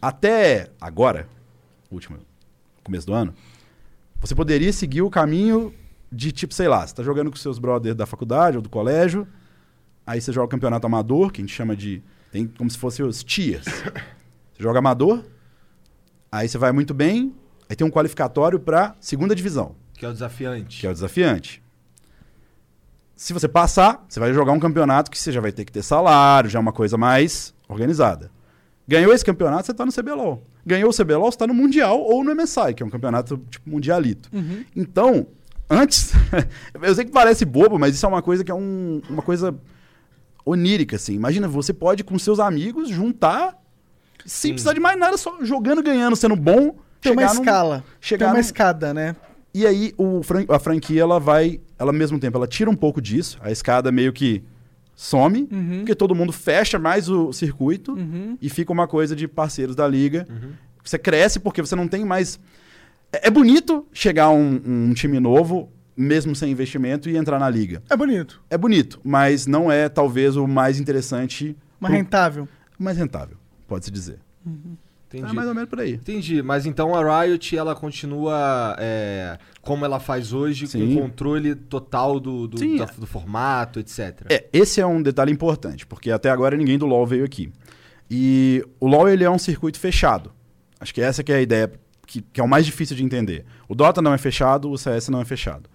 Até 0.00 0.70
agora, 0.80 1.28
último 1.92 2.18
começo 2.82 3.06
do 3.06 3.14
ano, 3.14 3.32
você 4.20 4.34
poderia 4.34 4.72
seguir 4.72 5.02
o 5.02 5.10
caminho 5.10 5.72
de 6.12 6.30
tipo, 6.30 6.52
sei 6.52 6.68
lá, 6.68 6.86
você 6.86 6.94
tá 6.94 7.02
jogando 7.02 7.30
com 7.30 7.36
seus 7.36 7.58
brothers 7.58 7.96
da 7.96 8.04
faculdade 8.06 8.56
ou 8.58 8.62
do 8.62 8.68
colégio, 8.68 9.26
aí 10.06 10.20
você 10.20 10.30
joga 10.32 10.46
o 10.46 10.48
campeonato 10.50 10.86
amador, 10.86 11.32
que 11.32 11.40
a 11.40 11.44
gente 11.44 11.54
chama 11.54 11.74
de. 11.74 12.02
Tem 12.30 12.46
como 12.46 12.70
se 12.70 12.76
fosse 12.78 13.02
os 13.02 13.24
tiers. 13.24 13.64
Você 13.64 14.62
joga 14.62 14.78
amador, 14.80 15.24
aí 16.30 16.48
você 16.48 16.58
vai 16.58 16.72
muito 16.72 16.92
bem, 16.94 17.34
aí 17.68 17.74
tem 17.74 17.86
um 17.86 17.90
qualificatório 17.90 18.60
pra 18.60 18.94
segunda 19.00 19.34
divisão, 19.34 19.74
Que 19.94 20.04
é 20.04 20.08
o 20.08 20.12
desafiante. 20.12 20.80
que 20.80 20.86
é 20.86 20.90
o 20.90 20.92
desafiante. 20.92 21.62
Se 23.16 23.32
você 23.32 23.48
passar, 23.48 24.04
você 24.08 24.18
vai 24.18 24.32
jogar 24.34 24.52
um 24.52 24.58
campeonato 24.60 25.10
que 25.10 25.18
você 25.18 25.30
já 25.30 25.40
vai 25.40 25.52
ter 25.52 25.64
que 25.64 25.72
ter 25.72 25.82
salário, 25.82 26.50
já 26.50 26.58
é 26.58 26.62
uma 26.62 26.72
coisa 26.72 26.98
mais 26.98 27.54
organizada. 27.68 28.30
Ganhou 28.86 29.12
esse 29.12 29.24
campeonato, 29.24 29.66
você 29.66 29.74
tá 29.74 29.86
no 29.86 29.92
CBLOL. 29.92 30.44
Ganhou 30.66 30.90
o 30.90 30.94
CBLOL, 30.94 31.30
você 31.30 31.38
tá 31.38 31.46
no 31.46 31.54
Mundial 31.54 32.00
ou 32.00 32.24
no 32.24 32.34
MSI, 32.34 32.74
que 32.74 32.82
é 32.82 32.86
um 32.86 32.90
campeonato 32.90 33.38
tipo 33.48 33.70
mundialito. 33.70 34.28
Uhum. 34.32 34.64
Então, 34.74 35.26
antes. 35.72 36.12
eu 36.82 36.94
sei 36.94 37.04
que 37.04 37.10
parece 37.10 37.44
bobo, 37.44 37.78
mas 37.78 37.94
isso 37.94 38.04
é 38.04 38.08
uma 38.08 38.22
coisa 38.22 38.44
que 38.44 38.50
é 38.50 38.54
um- 38.54 39.00
uma 39.08 39.22
coisa 39.22 39.54
onírica, 40.44 40.96
assim. 40.96 41.14
Imagina, 41.14 41.48
você 41.48 41.72
pode, 41.72 42.02
com 42.04 42.18
seus 42.18 42.40
amigos, 42.40 42.88
juntar 42.88 43.56
sem 44.24 44.50
Sim. 44.50 44.52
precisar 44.54 44.72
de 44.74 44.80
mais 44.80 44.98
nada, 44.98 45.16
só 45.16 45.38
jogando, 45.44 45.82
ganhando, 45.82 46.16
sendo 46.16 46.36
bom. 46.36 46.76
Tem 47.00 47.12
uma 47.12 47.22
chegar 47.22 47.34
num- 47.34 47.40
escala. 47.40 47.84
chegar 48.00 48.18
Tem 48.26 48.28
uma 48.28 48.34
num- 48.34 48.40
escada, 48.40 48.94
né? 48.94 49.16
e 49.54 49.66
aí 49.66 49.92
o 49.98 50.22
fran- 50.22 50.46
a 50.48 50.58
franquia 50.58 51.02
ela 51.02 51.20
vai, 51.20 51.60
ela 51.78 51.90
ao 51.90 51.94
mesmo 51.96 52.18
tempo, 52.18 52.38
ela 52.38 52.46
tira 52.46 52.70
um 52.70 52.74
pouco 52.76 53.02
disso, 53.02 53.38
a 53.42 53.50
escada 53.50 53.92
meio 53.92 54.12
que 54.12 54.42
some, 54.96 55.46
Uhum. 55.52 55.78
porque 55.78 55.94
todo 55.94 56.14
mundo 56.14 56.32
fecha 56.32 56.78
mais 56.78 57.08
o 57.08 57.32
circuito 57.32 57.92
Uhum. 57.92 58.38
e 58.40 58.48
fica 58.48 58.72
uma 58.72 58.86
coisa 58.88 59.14
de 59.16 59.26
parceiros 59.28 59.74
da 59.76 59.86
liga. 59.88 60.26
Uhum. 60.30 60.52
Você 60.84 60.96
cresce 60.98 61.38
porque 61.40 61.60
você 61.60 61.74
não 61.76 61.86
tem 61.88 62.04
mais. 62.04 62.38
É, 63.12 63.28
é 63.28 63.30
bonito 63.30 63.86
chegar 63.92 64.30
um, 64.30 64.60
um 64.64 64.94
time 64.94 65.20
novo, 65.20 65.70
mesmo 65.96 66.34
sem 66.34 66.50
investimento, 66.50 67.08
e 67.10 67.16
entrar 67.16 67.38
na 67.38 67.48
liga. 67.50 67.82
É 67.90 67.96
bonito. 67.96 68.42
É 68.48 68.56
bonito, 68.58 69.00
mas 69.04 69.46
não 69.46 69.70
é 69.70 69.88
talvez 69.88 70.36
o 70.36 70.46
mais 70.46 70.80
interessante, 70.80 71.56
Mas 71.78 71.90
pro- 71.90 71.96
rentável. 71.98 72.48
o 72.78 72.82
mais 72.82 72.96
rentável, 72.96 73.36
pode-se 73.68 73.90
dizer. 73.90 74.18
Entendi. 75.08 75.30
É 75.30 75.32
mais 75.34 75.46
ou 75.46 75.54
menos 75.54 75.68
por 75.68 75.78
aí. 75.78 75.92
Entendi, 75.92 76.42
mas 76.42 76.64
então 76.64 76.94
a 76.94 77.22
Riot 77.22 77.54
ela 77.54 77.74
continua 77.74 78.74
é, 78.78 79.36
como 79.60 79.84
ela 79.84 80.00
faz 80.00 80.32
hoje, 80.32 80.66
Sim. 80.66 80.94
com 80.94 81.02
controle 81.02 81.54
total 81.54 82.18
do, 82.18 82.48
do, 82.48 82.58
Sim, 82.58 82.76
da- 82.78 82.86
do 82.86 83.06
formato, 83.06 83.78
etc. 83.78 84.22
É, 84.30 84.46
esse 84.54 84.80
é 84.80 84.86
um 84.86 85.02
detalhe 85.02 85.30
importante, 85.30 85.86
porque 85.86 86.10
até 86.10 86.30
agora 86.30 86.56
ninguém 86.56 86.78
do 86.78 86.86
LoL 86.86 87.06
veio 87.06 87.26
aqui. 87.26 87.52
E 88.10 88.64
o 88.80 88.86
LoL 88.86 89.08
ele 89.10 89.22
é 89.22 89.30
um 89.30 89.38
circuito 89.38 89.78
fechado. 89.78 90.32
Acho 90.80 90.94
que 90.94 91.00
essa 91.02 91.22
que 91.22 91.30
é 91.30 91.36
a 91.36 91.42
ideia 91.42 91.70
que, 92.12 92.20
que 92.20 92.40
é 92.40 92.44
o 92.44 92.48
mais 92.48 92.66
difícil 92.66 92.94
de 92.94 93.02
entender. 93.02 93.46
O 93.66 93.74
Dota 93.74 94.02
não 94.02 94.12
é 94.12 94.18
fechado, 94.18 94.70
o 94.70 94.76
CS 94.76 95.08
não 95.08 95.22
é 95.22 95.24
fechado. 95.24 95.70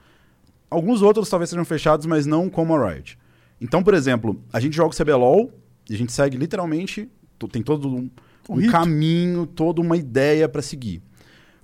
Alguns 0.69 1.01
outros 1.01 1.27
talvez 1.29 1.49
sejam 1.49 1.65
fechados, 1.65 2.05
mas 2.05 2.27
não 2.27 2.47
como 2.47 2.75
a 2.75 2.91
Riot. 2.91 3.17
Então, 3.59 3.81
por 3.81 3.95
exemplo, 3.95 4.39
a 4.53 4.59
gente 4.59 4.75
joga 4.75 4.93
o 4.93 4.95
CBLOL 4.95 5.51
e 5.89 5.95
a 5.95 5.97
gente 5.97 6.11
segue 6.11 6.37
literalmente, 6.37 7.09
tem 7.51 7.63
todo 7.63 7.87
um, 7.87 8.09
Um 8.49 8.67
caminho, 8.67 9.47
toda 9.47 9.81
uma 9.81 9.97
ideia 9.97 10.47
para 10.47 10.61
seguir. 10.61 11.01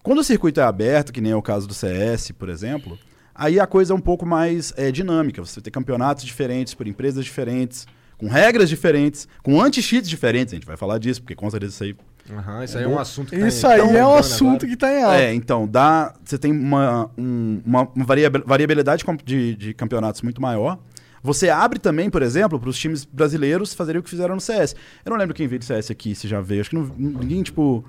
Quando 0.02 0.20
o 0.20 0.24
circuito 0.24 0.60
é 0.60 0.64
aberto, 0.64 1.14
que 1.14 1.22
nem 1.22 1.32
é 1.32 1.36
o 1.36 1.42
caso 1.42 1.68
do 1.68 1.74
CS, 1.74 2.32
por 2.32 2.50
exemplo, 2.50 2.98
aí 3.36 3.60
a 3.60 3.68
coisa 3.68 3.94
é 3.94 3.96
um 3.96 4.02
pouco 4.02 4.26
mais 4.26 4.74
é, 4.76 4.92
dinâmica. 4.92 5.46
Você 5.46 5.62
tem 5.62 5.72
campeonatos 5.72 6.26
diferentes 6.26 6.74
por 6.74 6.88
empresas 6.88 7.24
diferentes, 7.24 7.86
com 8.18 8.28
regras 8.28 8.70
diferentes, 8.70 9.28
com 9.44 9.62
anti-cheats 9.62 10.10
diferentes. 10.10 10.52
A 10.54 10.56
gente 10.56 10.66
vai 10.66 10.78
falar 10.78 10.98
disso, 10.98 11.22
porque 11.22 11.36
com 11.36 11.50
certeza 11.50 11.74
isso 11.74 11.84
aí 11.84 11.96
Aham, 12.32 12.64
isso 12.64 12.78
aí 12.78 12.84
é 12.86 12.88
um 12.88 12.98
assunto 13.00 13.30
que 13.32 13.40
tá 13.40 13.48
Isso 13.48 13.68
em- 13.68 13.70
aí 13.72 13.80
tá 13.82 13.86
é 13.98 14.06
um 14.06 14.16
assunto 14.16 14.50
agora. 14.64 14.68
que 14.68 14.78
tá 14.78 14.92
em 14.94 15.04
alta. 15.04 15.18
É, 15.22 15.34
então, 15.34 15.68
dá. 15.68 16.14
Você 16.24 16.38
tem 16.38 16.52
uma, 16.52 17.10
um- 17.18 17.62
uma, 17.66 17.82
uma 17.96 18.06
variabil- 18.06 18.44
variabilidade 18.46 19.04
de, 19.26 19.56
de 19.56 19.74
campeonatos 19.74 20.22
muito 20.22 20.42
maior. 20.42 20.80
Você 21.22 21.50
abre 21.50 21.80
também, 21.80 22.10
por 22.10 22.22
exemplo, 22.22 22.60
para 22.60 22.70
os 22.70 22.78
times 22.78 23.06
brasileiros 23.06 23.74
fazerem 23.74 24.00
o 24.00 24.04
que 24.04 24.10
fizeram 24.10 24.36
no 24.36 24.42
CS. 24.42 24.76
Eu 25.06 25.10
não 25.12 25.18
lembro 25.18 25.34
quem 25.34 25.48
veio 25.48 25.60
do 25.60 25.66
CS 25.66 25.90
aqui, 25.92 26.14
se 26.16 26.28
já 26.28 26.42
veio. 26.42 26.62
Acho 26.62 26.70
que 26.70 26.76
não, 26.76 26.90
ninguém, 26.98 27.42
tipo. 27.44 27.84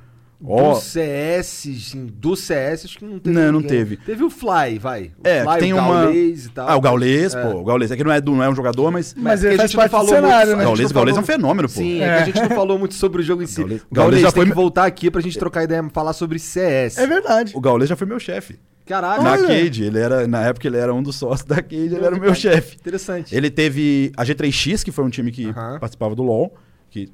Ó, 0.46 0.74
Do 0.74 0.80
CS, 0.80 1.94
do 2.12 2.36
CS, 2.36 2.84
acho 2.84 2.98
que 2.98 3.04
não 3.04 3.18
teve. 3.18 3.34
Não, 3.34 3.46
não 3.52 3.60
ninguém. 3.60 3.68
teve. 3.78 3.96
Teve 3.96 4.24
o 4.24 4.28
Fly, 4.30 4.78
vai. 4.78 5.04
O 5.18 5.26
É, 5.26 5.42
Fly, 5.42 5.58
tem 5.58 5.72
o 5.72 5.76
uma- 5.78 6.02
Gaules 6.04 6.44
e 6.46 6.50
tal. 6.50 6.68
ah, 6.68 6.76
o 6.76 6.80
Gaules, 6.80 7.34
É. 7.34 7.42
pô. 7.42 7.58
O 7.60 7.64
Gaules. 7.64 7.90
É 7.90 7.96
que 7.96 8.04
não 8.04 8.12
é, 8.12 8.20
do- 8.20 8.32
não 8.32 8.42
é 8.44 8.48
um 8.50 8.54
jogador, 8.54 8.90
mas. 8.90 9.14
Mas 9.16 9.42
é 9.42 9.48
ele 9.48 9.56
faz 9.56 9.70
gente 9.70 9.76
não 9.76 9.82
parte 9.88 9.90
do 9.90 9.96
falou 9.96 10.14
cenário, 10.22 10.46
muito- 10.48 10.58
né? 10.58 10.64
Gaules, 10.64 10.84
não 10.84 10.94
Gaules 10.94 11.16
é 11.16 11.20
um 11.20 11.24
fenômeno, 11.24 11.68
pô. 11.68 11.74
Sim, 11.74 12.00
é. 12.02 12.04
É. 12.04 12.16
que 12.16 12.22
a 12.22 12.24
gente 12.26 12.40
não 12.50 12.56
falou 12.56 12.78
muito 12.78 12.94
sobre 12.94 13.22
o 13.22 13.24
jogo 13.24 13.42
em 13.42 13.46
si. 13.46 13.56
Gaules- 13.60 13.82
O 13.82 13.94
Gaules, 13.94 14.10
Gaules 14.10 14.20
já 14.20 14.32
tem 14.32 14.42
foi- 14.42 14.50
que 14.50 14.54
voltar 14.54 14.84
aqui 14.84 15.10
pra 15.10 15.20
gente 15.22 15.38
trocar 15.38 15.64
ideia, 15.64 15.82
falar 15.92 16.12
sobre 16.12 16.38
CS. 16.38 16.98
É 17.00 17.06
verdade. 17.06 17.52
O 17.56 17.60
Gaules 17.60 17.88
já 17.88 17.96
foi 17.96 18.06
meu 18.06 18.18
chefe. 18.20 18.58
Caralho. 18.86 19.22
Na 19.22 19.32
Olha. 19.32 19.46
Cade. 19.48 19.82
Ele 19.84 19.98
era, 19.98 20.26
na 20.28 20.42
época 20.44 20.68
ele 20.68 20.76
era 20.76 20.92
um 20.92 21.02
dos 21.02 21.16
sócios 21.16 21.48
da 21.48 21.56
Cade, 21.56 21.74
ele 21.94 22.04
era 22.04 22.14
o 22.14 22.20
meu 22.20 22.34
chefe. 22.34 22.76
Interessante. 22.76 23.34
Ele 23.34 23.48
teve 23.50 24.12
a 24.14 24.22
G3X, 24.24 24.82
que 24.84 24.92
foi 24.92 25.04
um 25.04 25.08
time 25.08 25.32
que 25.32 25.50
participava 25.80 26.14
do 26.14 26.22
LoL, 26.22 26.54
que 26.90 27.08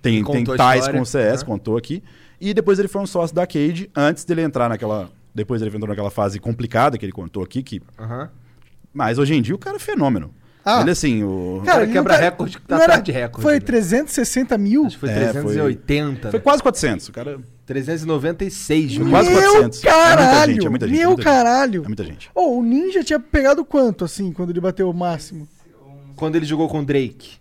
tem, 0.00 0.22
tem 0.22 0.44
tais 0.44 0.86
com 0.86 1.00
o 1.00 1.04
CS, 1.06 1.42
contou 1.42 1.76
aqui. 1.76 2.02
E 2.40 2.52
depois 2.52 2.78
ele 2.78 2.88
foi 2.88 3.00
um 3.02 3.06
sócio 3.06 3.34
da 3.34 3.46
Cade, 3.46 3.90
antes 3.94 4.24
dele 4.24 4.42
entrar 4.42 4.68
naquela... 4.68 5.08
Depois 5.34 5.60
ele 5.60 5.70
entrou 5.74 5.88
naquela 5.88 6.10
fase 6.10 6.38
complicada 6.40 6.96
que 6.98 7.04
ele 7.04 7.12
contou 7.12 7.42
aqui, 7.42 7.62
que... 7.62 7.80
Aham. 7.98 8.30
Mas 8.92 9.18
hoje 9.18 9.34
em 9.34 9.42
dia 9.42 9.54
o 9.54 9.58
cara 9.58 9.76
é 9.76 9.78
fenômeno. 9.78 10.32
Ah. 10.64 10.80
Ele 10.80 10.90
assim, 10.90 11.22
o... 11.22 11.62
cara 11.64 11.84
ele 11.84 11.92
quebra 11.92 12.14
tá- 12.14 12.20
recorde, 12.20 12.58
tá 12.66 12.76
atrás 12.76 13.02
de 13.04 13.12
recorde, 13.12 13.42
Foi 13.42 13.54
né? 13.54 13.60
360 13.60 14.58
mil? 14.58 14.86
Acho 14.86 14.96
que 14.96 15.00
foi 15.00 15.10
É, 15.10 15.32
foi- 15.32 15.42
380. 15.42 16.30
Foi 16.30 16.38
né? 16.40 16.42
quase 16.42 16.62
400. 16.62 17.08
O 17.08 17.12
cara... 17.12 17.38
396 17.66 18.98
mil. 18.98 19.10
Quase 19.10 19.30
Meu 19.30 19.40
400. 19.40 19.84
É 19.84 19.88
muita 19.90 19.98
caralho! 20.16 20.52
gente, 20.54 20.66
é 20.66 20.70
muita 20.70 20.88
gente, 20.88 20.96
Meu 20.98 21.02
é 21.04 21.06
muita 21.14 21.22
gente. 21.22 21.32
caralho! 21.36 21.84
É 21.84 21.86
muita 21.86 22.04
gente. 22.04 22.30
Ô, 22.34 22.58
o 22.58 22.62
Ninja 22.62 23.04
tinha 23.04 23.20
pegado 23.20 23.64
quanto, 23.64 24.04
assim, 24.04 24.32
quando 24.32 24.50
ele 24.50 24.60
bateu 24.60 24.88
o 24.88 24.94
máximo? 24.94 25.48
Quando 26.16 26.36
ele 26.36 26.46
jogou 26.46 26.68
com 26.68 26.80
o 26.80 26.84
Drake. 26.84 27.36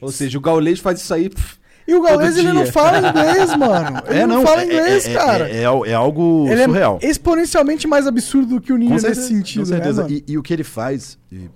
Ou 0.00 0.10
seja, 0.12 0.38
o 0.38 0.40
Gaules 0.40 0.78
faz 0.80 1.00
isso 1.00 1.12
aí. 1.12 1.28
pff, 1.28 1.56
E 1.88 1.94
o 1.94 2.02
Gaules, 2.02 2.36
ele 2.36 2.52
não 2.52 2.66
fala 2.66 2.98
inglês, 3.08 3.54
mano. 3.56 4.02
Ele 4.08 4.26
não, 4.26 4.42
fala 4.42 4.62
é- 4.62 4.64
inglês, 4.64 5.06
é, 5.06 5.14
cara. 5.14 5.48
É, 5.48 5.58
é, 5.58 5.62
é 5.62 5.94
algo 5.94 6.46
ele 6.48 6.64
surreal. 6.64 6.98
é 7.00 7.06
exponencialmente 7.08 7.86
mais 7.86 8.06
absurdo 8.06 8.56
do 8.56 8.60
que 8.60 8.72
o 8.72 8.76
Ninja 8.76 8.88
Com 8.88 8.94
nesse 8.94 9.06
certeza, 9.06 9.28
sentido, 9.28 9.60
com 9.60 9.66
certeza. 9.66 10.02
né, 10.02 10.08
e, 10.10 10.32
e 10.32 10.38
o 10.38 10.42
que 10.42 10.52
ele 10.52 10.64
faz, 10.64 11.16
e 11.30 11.48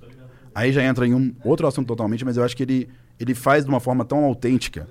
aí 0.55 0.73
já 0.73 0.83
entra 0.85 1.07
em 1.07 1.15
um 1.15 1.35
outro 1.45 1.67
assunto 1.67 1.89
totalmente, 1.89 2.25
mas 2.25 2.37
eu 2.37 2.45
acho 2.45 2.57
que 2.57 2.63
ele, 2.63 2.89
ele 3.19 3.35
faz 3.35 3.65
de 3.65 3.71
uma 3.71 3.81
forma 3.81 4.05
tão 4.05 4.25
autêntica 4.25 4.87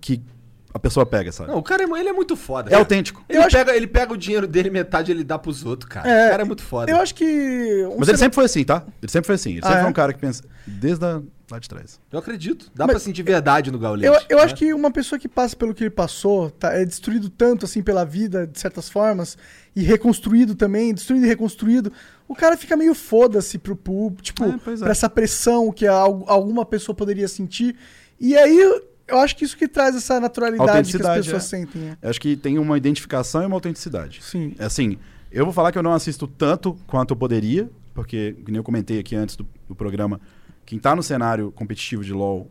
que 0.00 0.22
a 0.72 0.78
pessoa 0.78 1.06
pega, 1.06 1.32
sabe? 1.32 1.50
Não, 1.50 1.58
o 1.58 1.62
cara 1.62 1.82
é, 1.82 1.86
ele 2.00 2.08
é 2.08 2.12
muito 2.12 2.36
foda. 2.36 2.70
é 2.70 2.74
autêntico. 2.74 3.24
Ele, 3.28 3.38
Eu 3.38 3.42
acho- 3.42 3.56
pega, 3.56 3.74
ele 3.76 3.86
pega 3.86 4.12
o 4.12 4.16
dinheiro 4.16 4.46
dele, 4.46 4.70
metade 4.70 5.10
ele 5.10 5.24
dá 5.24 5.38
pros 5.38 5.64
outros, 5.64 5.88
cara. 5.90 6.08
É, 6.08 6.26
o 6.26 6.30
cara 6.30 6.42
é 6.42 6.46
muito 6.46 6.62
foda. 6.62 6.90
Eu 6.90 6.96
acho 6.98 7.14
que... 7.14 7.24
um 7.86 7.96
Mas 7.98 8.06
ser- 8.06 8.12
ele 8.12 8.18
sempre 8.18 8.34
foi 8.34 8.44
assim, 8.44 8.64
tá? 8.64 8.84
Ele 9.02 9.10
sempre 9.10 9.26
foi 9.26 9.34
assim. 9.36 9.50
Ele 9.52 9.60
Ah, 9.60 9.66
sempre 9.66 9.78
é? 9.78 9.82
foi 9.82 9.90
um 9.90 9.94
cara 9.94 10.12
que 10.12 10.18
pensa 10.20 10.42
desde 10.66 11.04
a, 11.04 11.22
lá 11.50 11.58
de 11.58 11.68
trás. 11.68 11.98
Eu 12.12 12.18
acredito. 12.18 12.70
Dá 12.74 12.86
Mas- 12.86 12.94
pra 12.94 13.00
sentir 13.00 13.22
verdade 13.22 13.70
no 13.72 13.78
Gaules. 13.78 14.04
Eu, 14.04 14.14
eu 14.28 14.36
né? 14.36 14.42
acho 14.44 14.54
que 14.54 14.72
uma 14.74 14.90
pessoa 14.90 15.18
que 15.18 15.26
passa 15.28 15.56
pelo 15.56 15.72
que 15.74 15.84
ele 15.84 15.90
passou, 15.90 16.50
tá, 16.50 16.74
é 16.74 16.84
destruído 16.84 17.30
tanto 17.30 17.64
assim 17.64 17.82
pela 17.82 18.04
vida, 18.04 18.46
de 18.46 18.58
certas 18.60 18.88
formas, 18.90 19.38
e 19.74 19.82
reconstruído 19.82 20.54
também, 20.54 20.92
destruído 20.92 21.24
e 21.24 21.28
reconstruído, 21.28 21.90
o 22.28 22.34
cara 22.34 22.56
fica 22.58 22.76
meio 22.76 22.94
foda-se 22.94 23.56
pro 23.58 23.74
público, 23.74 24.22
tipo, 24.22 24.44
É, 24.44 24.48
é. 24.48 24.76
pra 24.76 24.90
essa 24.90 25.08
pressão 25.08 25.72
que 25.72 25.86
al- 25.86 26.24
alguma 26.26 26.66
pessoa 26.66 26.94
poderia 26.94 27.26
sentir. 27.28 27.74
E 28.20 28.36
aí, 28.36 28.82
eu 29.08 29.18
acho 29.18 29.36
que 29.36 29.44
isso 29.44 29.56
que 29.56 29.66
traz 29.66 29.96
essa 29.96 30.20
naturalidade 30.20 30.96
que 30.96 31.02
as 31.02 31.16
pessoas 31.16 31.44
é. 31.44 31.46
sentem. 31.46 31.82
é. 31.82 31.96
Eu 32.02 32.10
acho 32.10 32.20
que 32.20 32.36
tem 32.36 32.58
uma 32.58 32.76
identificação 32.76 33.42
e 33.42 33.46
uma 33.46 33.56
autenticidade. 33.56 34.22
Sim. 34.22 34.54
É 34.58 34.66
assim, 34.66 34.98
eu 35.32 35.44
vou 35.44 35.52
falar 35.52 35.72
que 35.72 35.78
eu 35.78 35.82
não 35.82 35.92
assisto 35.92 36.26
tanto 36.26 36.76
quanto 36.86 37.12
eu 37.12 37.16
poderia, 37.16 37.70
porque, 37.94 38.36
como 38.44 38.56
eu 38.56 38.62
comentei 38.62 38.98
aqui 38.98 39.16
antes 39.16 39.36
do, 39.36 39.46
do 39.68 39.74
programa, 39.74 40.20
quem 40.64 40.78
tá 40.78 40.94
no 40.94 41.02
cenário 41.02 41.50
competitivo 41.52 42.04
de 42.04 42.12
LoL, 42.12 42.50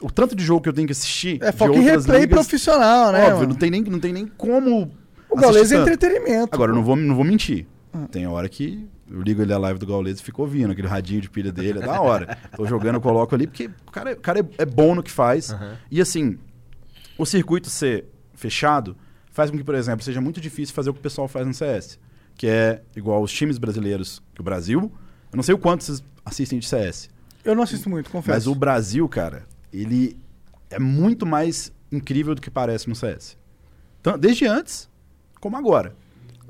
o 0.00 0.10
tanto 0.10 0.34
de 0.34 0.44
jogo 0.44 0.62
que 0.62 0.68
eu 0.68 0.72
tenho 0.72 0.86
que 0.86 0.92
assistir. 0.92 1.42
É 1.42 1.52
foco 1.52 1.74
em 1.74 1.82
replay 1.82 2.20
ligas, 2.20 2.34
profissional, 2.34 3.12
né? 3.12 3.20
Óbvio, 3.24 3.36
mano? 3.36 3.48
não 3.48 3.56
tem, 3.56 3.70
nem, 3.70 3.82
não 3.82 4.00
tem 4.00 4.12
nem 4.12 4.26
como. 4.26 4.90
O 5.28 5.36
Gaules 5.36 5.70
é 5.72 5.76
entretenimento. 5.76 6.54
Agora, 6.54 6.72
eu 6.72 6.76
não 6.76 6.82
vou, 6.82 6.96
não 6.96 7.14
vou 7.14 7.24
mentir. 7.24 7.66
Ah. 7.92 8.06
Tem 8.10 8.26
hora 8.26 8.48
que 8.48 8.88
eu 9.10 9.20
ligo 9.22 9.42
ele 9.42 9.52
a 9.52 9.58
live 9.58 9.78
do 9.78 9.86
Gaules 9.86 10.20
e 10.20 10.22
fico 10.22 10.42
ouvindo 10.42 10.70
aquele 10.72 10.86
radinho 10.88 11.20
de 11.20 11.28
pilha 11.28 11.50
dele, 11.52 11.78
é 11.80 11.82
da 11.82 12.00
hora. 12.00 12.38
Tô 12.56 12.64
jogando, 12.66 12.94
eu 12.96 13.00
coloco 13.00 13.34
ali, 13.34 13.46
porque 13.46 13.70
o 13.86 13.90
cara, 13.90 14.10
é- 14.10 14.14
o 14.14 14.20
cara 14.20 14.40
é, 14.40 14.44
é 14.58 14.64
bom 14.66 14.94
no 14.94 15.02
que 15.02 15.10
faz. 15.10 15.50
Aham. 15.52 15.76
E 15.90 16.00
assim, 16.00 16.38
o 17.18 17.26
circuito 17.26 17.68
ser 17.68 18.04
fechado 18.34 18.96
faz 19.32 19.50
com 19.50 19.56
que, 19.58 19.64
por 19.64 19.74
exemplo, 19.74 20.04
seja 20.04 20.20
muito 20.20 20.40
difícil 20.40 20.74
fazer 20.74 20.90
o 20.90 20.94
que 20.94 21.00
o 21.00 21.02
pessoal 21.02 21.26
faz 21.28 21.46
no 21.46 21.52
CS. 21.54 21.98
Que 22.36 22.46
é 22.46 22.82
igual 22.96 23.22
os 23.22 23.32
times 23.32 23.58
brasileiros 23.58 24.22
que 24.34 24.40
o 24.40 24.44
Brasil. 24.44 24.92
Eu 25.32 25.36
não 25.36 25.42
sei 25.42 25.54
o 25.54 25.58
quanto 25.58 25.84
vocês 25.84 26.02
assistem 26.24 26.58
de 26.58 26.66
CS. 26.66 27.08
Eu 27.44 27.54
não 27.54 27.62
assisto 27.62 27.88
muito, 27.90 28.10
confesso. 28.10 28.36
Mas 28.36 28.46
o 28.46 28.54
Brasil, 28.54 29.08
cara, 29.08 29.44
ele 29.72 30.16
é 30.70 30.78
muito 30.78 31.26
mais 31.26 31.72
incrível 31.92 32.34
do 32.34 32.40
que 32.40 32.50
parece 32.50 32.88
no 32.88 32.94
CS. 32.94 33.36
Desde 34.18 34.46
antes, 34.46 34.88
como 35.40 35.56
agora. 35.56 35.94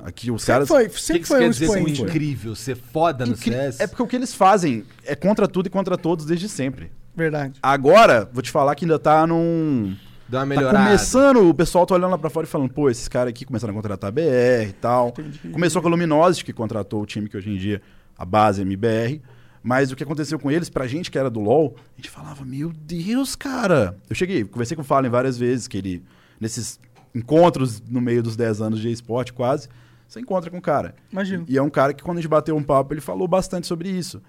Aqui 0.05 0.31
os 0.31 0.43
sempre 0.43 0.67
caras. 0.67 0.69
foi, 0.69 0.89
sempre 0.91 1.23
que 1.23 1.29
foi 1.29 1.47
um 1.47 1.51
dizer 1.51 1.65
expoente. 1.67 2.03
né? 2.03 2.09
incrível? 2.09 2.55
Ser 2.55 2.77
foda 2.77 3.25
no 3.27 3.33
Incri- 3.33 3.53
CS? 3.53 3.81
É 3.81 3.87
porque 3.87 4.03
o 4.03 4.07
que 4.07 4.17
eles 4.17 4.35
fazem 4.35 4.85
é 5.05 5.15
contra 5.15 5.47
tudo 5.49 5.67
e 5.67 5.71
contra 5.71 5.97
todos 5.99 6.25
desde 6.27 6.49
sempre. 6.49 6.91
Verdade. 7.15 7.59
Agora, 7.63 8.29
vou 8.33 8.43
te 8.43 8.51
falar 8.51 8.75
que 8.75 8.85
ainda 8.85 8.99
tá 8.99 9.27
num. 9.27 9.95
Dá 10.29 10.39
uma 10.39 10.43
Tá 10.43 10.47
melhorada. 10.47 10.85
começando, 10.85 11.49
o 11.49 11.53
pessoal 11.53 11.85
tá 11.85 11.95
olhando 11.97 12.13
lá 12.13 12.19
pra 12.19 12.31
fora 12.31 12.47
e 12.47 12.49
falando, 12.49 12.73
pô, 12.73 12.89
esses 12.89 13.09
caras 13.09 13.31
aqui 13.31 13.45
começaram 13.45 13.73
a 13.73 13.77
contratar 13.77 14.13
BR 14.13 14.69
e 14.69 14.73
tal. 14.81 15.09
Entendi. 15.09 15.39
Começou 15.51 15.83
com 15.83 15.89
a 15.89 15.91
Luminosity, 15.91 16.45
que 16.45 16.53
contratou 16.53 17.03
o 17.03 17.07
time 17.07 17.29
que 17.29 17.37
hoje 17.37 17.51
em 17.51 17.57
dia 17.57 17.83
a 18.17 18.25
base 18.25 18.61
é 18.61 18.63
MBR. 18.63 19.21
Mas 19.63 19.91
o 19.91 19.97
que 19.97 20.03
aconteceu 20.05 20.39
com 20.39 20.51
eles, 20.51 20.71
pra 20.71 20.87
gente 20.87 21.11
que 21.11 21.19
era 21.19 21.29
do 21.29 21.41
LoL, 21.41 21.75
a 21.77 21.97
gente 22.01 22.09
falava, 22.09 22.45
meu 22.45 22.73
Deus, 22.73 23.35
cara. 23.37 23.97
Eu 24.09 24.15
cheguei, 24.17 24.45
conversei 24.45 24.75
com 24.77 24.83
o 24.83 24.85
Fallen 24.85 25.11
várias 25.11 25.37
vezes, 25.37 25.67
que 25.69 25.77
ele, 25.77 26.03
nesses 26.41 26.79
encontros 27.15 27.83
no 27.89 28.01
meio 28.01 28.23
dos 28.23 28.37
10 28.37 28.61
anos 28.63 28.81
de 28.81 28.91
esporte 28.91 29.33
quase, 29.33 29.69
você 30.11 30.19
encontra 30.19 30.51
com 30.51 30.59
o 30.59 30.61
cara. 30.61 30.97
Imagino. 31.13 31.45
E 31.49 31.57
é 31.57 31.63
um 31.63 31.71
cara 31.71 31.95
que, 31.95 32.03
quando 32.03 32.19
a 32.19 32.21
gente 32.21 32.29
bateu 32.29 32.57
um 32.57 32.63
papo, 32.65 32.93
ele 32.93 33.01
falou 33.01 33.29
bastante 33.29 33.69
sobre 33.69 33.89
isso. 33.89 34.21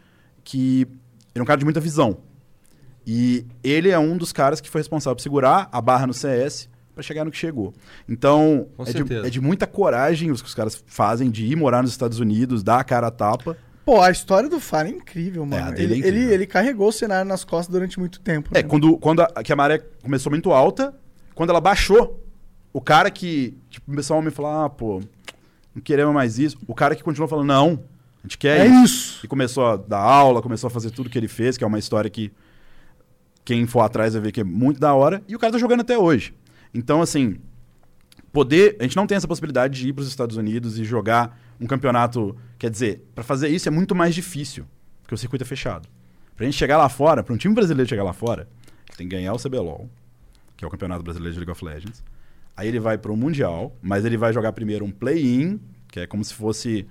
Que 0.44 0.82
ele 1.34 1.40
é 1.40 1.42
um 1.42 1.46
cara 1.46 1.58
de 1.58 1.66
muita 1.66 1.80
visão. 1.80 2.20
E 3.06 3.48
ele 3.64 3.90
é 3.90 3.98
um 3.98 4.16
dos 4.16 4.32
caras 4.32 4.62
que 4.62 4.70
foi 4.70 4.80
responsável 4.80 5.16
por 5.16 5.24
segurar 5.24 5.68
a 5.72 5.82
barra 5.82 6.06
no 6.06 6.14
CS 6.14 6.70
para 6.94 7.02
chegar 7.02 7.26
no 7.26 7.32
que 7.32 7.38
chegou. 7.38 7.74
Então, 8.08 8.68
é 8.86 8.94
de, 8.94 9.16
é 9.26 9.30
de 9.32 9.42
muita 9.42 9.66
coragem 9.66 10.30
os 10.30 10.40
que 10.40 10.48
os 10.48 10.54
caras 10.54 10.84
fazem 10.86 11.32
de 11.32 11.48
ir 11.48 11.56
morar 11.56 11.82
nos 11.82 11.90
Estados 11.90 12.20
Unidos, 12.20 12.62
dar 12.62 12.80
a 12.80 12.84
cara 12.84 13.08
a 13.08 13.12
tapa. 13.12 13.58
Pô, 13.84 14.00
a 14.04 14.12
história 14.12 14.48
do 14.48 14.60
Fallen 14.60 14.94
é 14.94 14.98
incrível, 14.98 15.48
mano. 15.48 15.72
dele 15.72 15.84
ele, 15.84 15.94
é 15.94 15.98
incrível. 15.98 16.22
ele, 16.22 16.34
ele 16.34 16.46
carregou 16.46 16.90
o 16.90 16.92
cenário 16.92 17.28
nas 17.28 17.44
costas 17.44 17.74
durante 17.74 18.00
muito 18.00 18.20
tempo. 18.20 18.52
É, 18.54 18.62
né? 18.62 18.70
quando, 18.70 19.00
quando 19.00 19.22
a, 19.22 19.42
que 19.44 19.52
a 19.52 19.56
maré 19.56 19.80
começou 20.04 20.30
muito 20.30 20.52
alta, 20.52 20.94
quando 21.34 21.50
ela 21.50 21.60
baixou, 21.60 22.24
o 22.72 22.80
cara 22.80 23.10
que, 23.10 23.58
tipo, 23.68 23.88
começou 23.88 24.16
a 24.16 24.22
me 24.22 24.30
falar, 24.30 24.66
ah, 24.66 24.70
pô, 24.70 25.02
não 25.76 25.82
queremos 25.82 26.14
mais 26.14 26.38
isso. 26.40 26.58
O 26.68 26.76
cara 26.76 26.96
que 26.96 27.04
continuou 27.04 27.28
falando, 27.28 27.48
não, 27.48 27.84
a 28.20 28.28
gente 28.28 28.38
quer 28.38 28.62
É 28.62 28.68
isso. 28.68 28.84
isso. 28.84 29.26
E 29.26 29.28
começou 29.28 29.66
a 29.66 29.78
dar 29.78 30.00
aula, 30.00 30.42
começou 30.42 30.68
a 30.68 30.72
fazer 30.72 30.92
tudo 30.92 31.10
que 31.10 31.18
ele 31.18 31.28
fez, 31.28 31.58
que 31.58 31.64
é 31.64 31.68
uma 31.68 31.80
história 31.80 32.10
que 32.10 32.32
quem 33.44 33.66
for 33.66 33.82
atrás 33.82 34.14
vai 34.14 34.22
ver 34.22 34.32
que 34.32 34.42
é 34.42 34.44
muito 34.44 34.80
da 34.80 34.94
hora. 34.94 35.24
E 35.28 35.36
o 35.36 35.40
cara 35.40 35.54
tá 35.54 35.60
jogando 35.60 35.82
até 35.82 35.98
hoje. 35.98 36.34
Então, 36.74 37.02
assim, 37.02 37.38
poder. 38.32 38.78
A 38.80 38.84
gente 38.84 38.96
não 38.96 39.08
tem 39.08 39.16
essa 39.16 39.28
possibilidade 39.28 39.80
de 39.80 39.90
ir 39.90 39.94
para 39.94 40.02
os 40.04 40.08
Estados 40.08 40.38
Unidos 40.38 40.78
e 40.80 40.84
jogar 40.84 41.40
um 41.60 41.66
campeonato. 41.66 42.36
Quer 42.58 42.70
dizer, 42.70 43.04
para 43.16 43.24
fazer 43.24 43.50
isso 43.50 43.68
é 43.68 43.72
muito 43.72 43.96
mais 43.96 44.14
difícil, 44.14 44.66
porque 45.02 45.16
o 45.16 45.18
circuito 45.18 45.44
é 45.44 45.48
fechado. 45.48 45.88
Pra 46.36 46.46
gente 46.46 46.58
chegar 46.58 46.78
lá 46.78 46.90
fora, 46.90 47.24
para 47.24 47.34
um 47.34 47.38
time 47.38 47.54
brasileiro 47.54 47.90
chegar 47.90 48.04
lá 48.04 48.14
fora, 48.14 48.48
tem 48.98 49.08
que 49.08 49.16
ganhar 49.16 49.34
o 49.34 49.38
CBLOL, 49.38 49.90
que 50.56 50.64
é 50.64 50.68
o 50.68 50.72
Campeonato 50.72 51.04
Brasileiro 51.04 51.34
de 51.34 51.40
League 51.40 51.52
of 51.52 51.64
Legends. 51.64 52.04
Aí 52.62 52.68
ele 52.68 52.80
vai 52.80 52.96
para 52.96 53.12
o 53.12 53.18
Mundial, 53.18 53.76
mas 53.82 54.06
ele 54.06 54.16
vai 54.16 54.32
jogar 54.32 54.54
primeiro 54.54 54.86
um 54.86 54.92
play-in, 54.92 55.60
que 55.92 56.02
é 56.02 56.06
como 56.06 56.24
se 56.24 56.32
fosse 56.32 56.86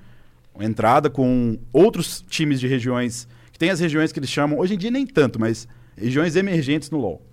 uma 0.52 0.64
entrada 0.64 1.08
com 1.08 1.60
outros 1.72 2.24
times 2.28 2.58
de 2.58 2.66
regiões, 2.66 3.28
que 3.52 3.58
tem 3.58 3.70
as 3.70 3.78
regiões 3.78 4.10
que 4.10 4.18
eles 4.18 4.28
chamam, 4.28 4.58
hoje 4.58 4.74
em 4.74 4.78
dia 4.78 4.90
nem 4.90 5.06
tanto, 5.06 5.38
mas 5.38 5.68
regiões 5.96 6.34
emergentes 6.34 6.90
no 6.90 6.98
LoL. 6.98 7.24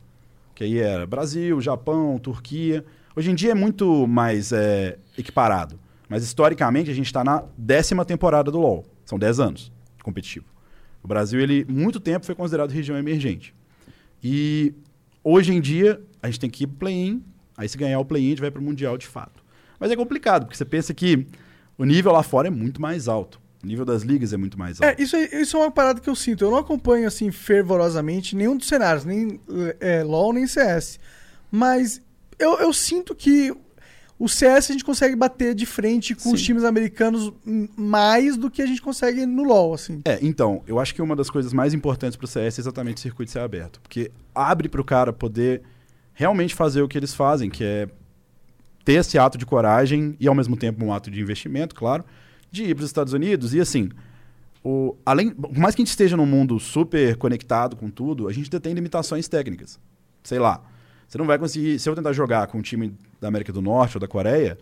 Que 0.53 0.65
aí 0.65 0.77
era 0.77 1.07
Brasil, 1.07 1.59
Japão, 1.59 2.19
Turquia. 2.19 2.85
Hoje 3.15 3.31
em 3.31 3.33
dia 3.33 3.53
é 3.53 3.55
muito 3.55 4.05
mais 4.05 4.51
é, 4.51 4.99
equiparado. 5.17 5.79
Mas 6.07 6.23
historicamente 6.23 6.91
a 6.91 6.93
gente 6.93 7.07
está 7.07 7.23
na 7.23 7.43
décima 7.57 8.05
temporada 8.05 8.51
do 8.51 8.59
LoL. 8.59 8.85
São 9.03 9.17
10 9.17 9.39
anos 9.39 9.71
competitivo. 10.03 10.45
O 11.01 11.07
Brasil, 11.07 11.39
ele, 11.39 11.65
muito 11.67 11.99
tempo, 11.99 12.23
foi 12.23 12.35
considerado 12.35 12.69
região 12.69 12.99
emergente. 12.99 13.51
E 14.23 14.75
hoje 15.23 15.55
em 15.55 15.59
dia, 15.59 15.99
a 16.21 16.27
gente 16.27 16.39
tem 16.39 16.51
que 16.51 16.65
ir 16.65 16.67
play-in. 16.67 17.23
Aí, 17.57 17.67
se 17.67 17.75
ganhar 17.77 17.99
o 17.99 18.05
play-in, 18.05 18.27
a 18.27 18.29
gente 18.29 18.41
vai 18.41 18.51
pro 18.51 18.61
Mundial 18.61 18.97
de 18.97 19.07
fato. 19.07 19.43
Mas 19.79 19.91
é 19.91 19.95
complicado, 19.95 20.45
porque 20.45 20.55
você 20.55 20.63
pensa 20.65 20.93
que 20.93 21.27
o 21.77 21.83
nível 21.83 22.11
lá 22.11 22.21
fora 22.23 22.47
é 22.47 22.51
muito 22.51 22.79
mais 22.81 23.07
alto. 23.07 23.41
O 23.63 23.67
nível 23.67 23.83
das 23.83 24.03
ligas 24.03 24.31
é 24.33 24.37
muito 24.37 24.57
mais 24.57 24.79
alto. 24.79 24.99
É, 24.99 25.01
isso, 25.03 25.15
é- 25.15 25.41
isso 25.41 25.57
é 25.57 25.59
uma 25.61 25.71
parada 25.71 25.99
que 25.99 26.09
eu 26.09 26.15
sinto. 26.15 26.43
Eu 26.45 26.51
não 26.51 26.57
acompanho 26.59 27.07
assim 27.07 27.31
fervorosamente 27.31 28.35
nenhum 28.35 28.55
dos 28.55 28.67
cenários, 28.67 29.03
nem 29.03 29.39
é, 29.79 30.03
LoL, 30.03 30.31
nem 30.33 30.45
CS. 30.45 30.99
Mas 31.51 31.99
eu, 32.37 32.59
eu 32.59 32.71
sinto 32.71 33.15
que 33.15 33.51
o 34.19 34.27
CS 34.27 34.69
a 34.69 34.73
gente 34.73 34.83
consegue 34.83 35.15
bater 35.15 35.53
de 35.53 35.65
frente 35.65 36.15
com 36.15 36.31
os 36.31 36.39
Sim. 36.39 36.45
times 36.47 36.63
americanos 36.63 37.31
mais 37.75 38.35
do 38.37 38.49
que 38.49 38.61
a 38.61 38.65
gente 38.65 38.81
consegue 38.81 39.25
no 39.25 39.43
LoL, 39.43 39.73
assim. 39.73 40.01
É, 40.05 40.17
então, 40.21 40.63
eu 40.67 40.79
acho 40.79 40.93
que 40.93 41.01
uma 41.01 41.15
das 41.15 41.29
coisas 41.29 41.53
mais 41.53 41.73
importantes 41.73 42.15
pro 42.15 42.25
CS 42.27 42.57
é 42.59 42.61
exatamente 42.61 42.97
o 42.97 42.99
circuito 42.99 43.31
ser 43.31 43.39
aberto. 43.39 43.79
Porque 43.81 44.11
abre 44.33 44.69
pro 44.69 44.83
cara 44.83 45.11
poder 45.13 45.61
realmente 46.17 46.55
fazer 46.55 46.81
o 46.81 46.87
que 46.87 46.97
eles 46.97 47.13
fazem, 47.13 47.47
que 47.47 47.63
é 47.63 47.87
ter 48.83 48.93
esse 48.93 49.17
ato 49.19 49.37
de 49.37 49.45
coragem 49.45 50.15
e 50.19 50.27
ao 50.27 50.33
mesmo 50.33 50.57
tempo 50.57 50.83
um 50.83 50.91
ato 50.91 51.11
de 51.11 51.21
investimento, 51.21 51.75
claro, 51.75 52.03
de 52.51 52.63
ir 52.63 52.73
para 52.73 52.81
os 52.83 52.89
Estados 52.89 53.13
Unidos 53.13 53.53
e 53.53 53.59
assim, 53.59 53.89
o, 54.63 54.95
além, 55.05 55.29
por 55.29 55.55
mais 55.57 55.75
que 55.75 55.81
a 55.81 55.85
gente 55.85 55.91
esteja 55.91 56.17
num 56.17 56.25
mundo 56.25 56.59
super 56.59 57.15
conectado 57.17 57.75
com 57.75 57.89
tudo, 57.89 58.27
a 58.27 58.33
gente 58.33 58.45
ainda 58.45 58.59
tem 58.59 58.73
limitações 58.73 59.27
técnicas. 59.27 59.79
Sei 60.23 60.39
lá, 60.39 60.63
você 61.07 61.17
não 61.19 61.25
vai 61.27 61.37
conseguir, 61.37 61.77
se 61.77 61.87
eu 61.87 61.93
tentar 61.95 62.13
jogar 62.13 62.47
com 62.47 62.57
um 62.57 62.61
time 62.61 62.93
da 63.21 63.27
América 63.27 63.53
do 63.53 63.61
Norte 63.61 63.97
ou 63.97 64.01
da 64.01 64.07
Coreia, 64.07 64.57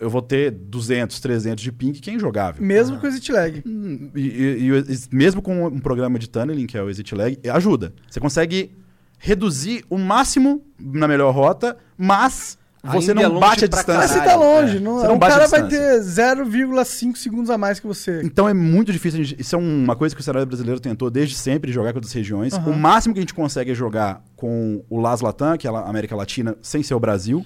eu 0.00 0.08
vou 0.08 0.22
ter 0.22 0.50
200, 0.52 1.20
300 1.20 1.62
de 1.62 1.70
ping 1.70 1.92
que 1.92 2.08
é 2.08 2.14
injogável. 2.14 2.64
Mesmo 2.64 2.98
com 2.98 3.06
o 3.06 3.08
exit 3.08 3.30
lag. 3.30 3.62
Hum, 3.66 4.10
E, 4.14 4.20
e- 4.20 4.68
e 4.94 4.98
mesmo 5.14 5.42
com 5.42 5.66
um 5.66 5.80
programa 5.80 6.18
de 6.18 6.28
tunneling, 6.30 6.66
que 6.66 6.78
é 6.78 6.82
o 6.82 6.88
Exit 6.88 7.14
Lag, 7.14 7.36
ajuda. 7.52 7.92
Você 8.08 8.18
consegue 8.20 8.70
reduzir 9.18 9.84
o 9.90 9.98
máximo 9.98 10.62
na 10.78 11.06
melhor 11.08 11.34
rota, 11.34 11.76
mas 11.96 12.56
você 12.82 13.10
Ainda 13.10 13.22
é 13.22 13.24
não 13.24 13.32
longe 13.34 13.40
bate 13.46 13.64
a 13.64 13.68
pra 13.68 13.76
distância. 13.78 14.00
Mas 14.00 14.10
você 14.12 14.18
Caralho, 14.18 14.40
tá 14.40 14.46
longe. 14.46 14.76
é. 14.76 14.80
Não, 14.80 14.98
Você 15.00 15.06
não 15.08 15.14
o 15.16 15.18
bate 15.18 15.32
a 15.32 15.36
cara 15.36 15.48
vai 15.48 15.68
ter 15.68 16.00
0,5 16.00 17.16
segundos 17.16 17.50
a 17.50 17.58
mais 17.58 17.80
que 17.80 17.86
você. 17.86 18.22
Então 18.22 18.48
é 18.48 18.54
muito 18.54 18.92
difícil. 18.92 19.20
a 19.20 19.24
gente- 19.24 19.40
isso 19.40 19.54
é 19.56 19.58
uma 19.58 19.96
coisa 19.96 20.14
que 20.14 20.20
o 20.20 20.24
cenário 20.24 20.46
brasileiro 20.46 20.80
tentou 20.80 21.10
desde 21.10 21.34
sempre 21.34 21.72
jogar 21.72 21.92
com 21.92 21.98
outras 21.98 22.12
regiões. 22.12 22.54
Aham. 22.54 22.70
O 22.70 22.76
máximo 22.78 23.12
que 23.14 23.18
a 23.20 23.22
gente 23.22 23.34
consegue 23.34 23.72
é 23.72 23.74
jogar 23.74 24.22
com 24.36 24.82
o 24.88 25.00
Las 25.00 25.20
Latam, 25.20 25.58
que 25.58 25.66
é 25.66 25.70
a 25.70 25.80
América 25.80 26.14
Latina, 26.14 26.56
sem 26.62 26.82
ser 26.82 26.94
o 26.94 27.00
Brasil. 27.00 27.44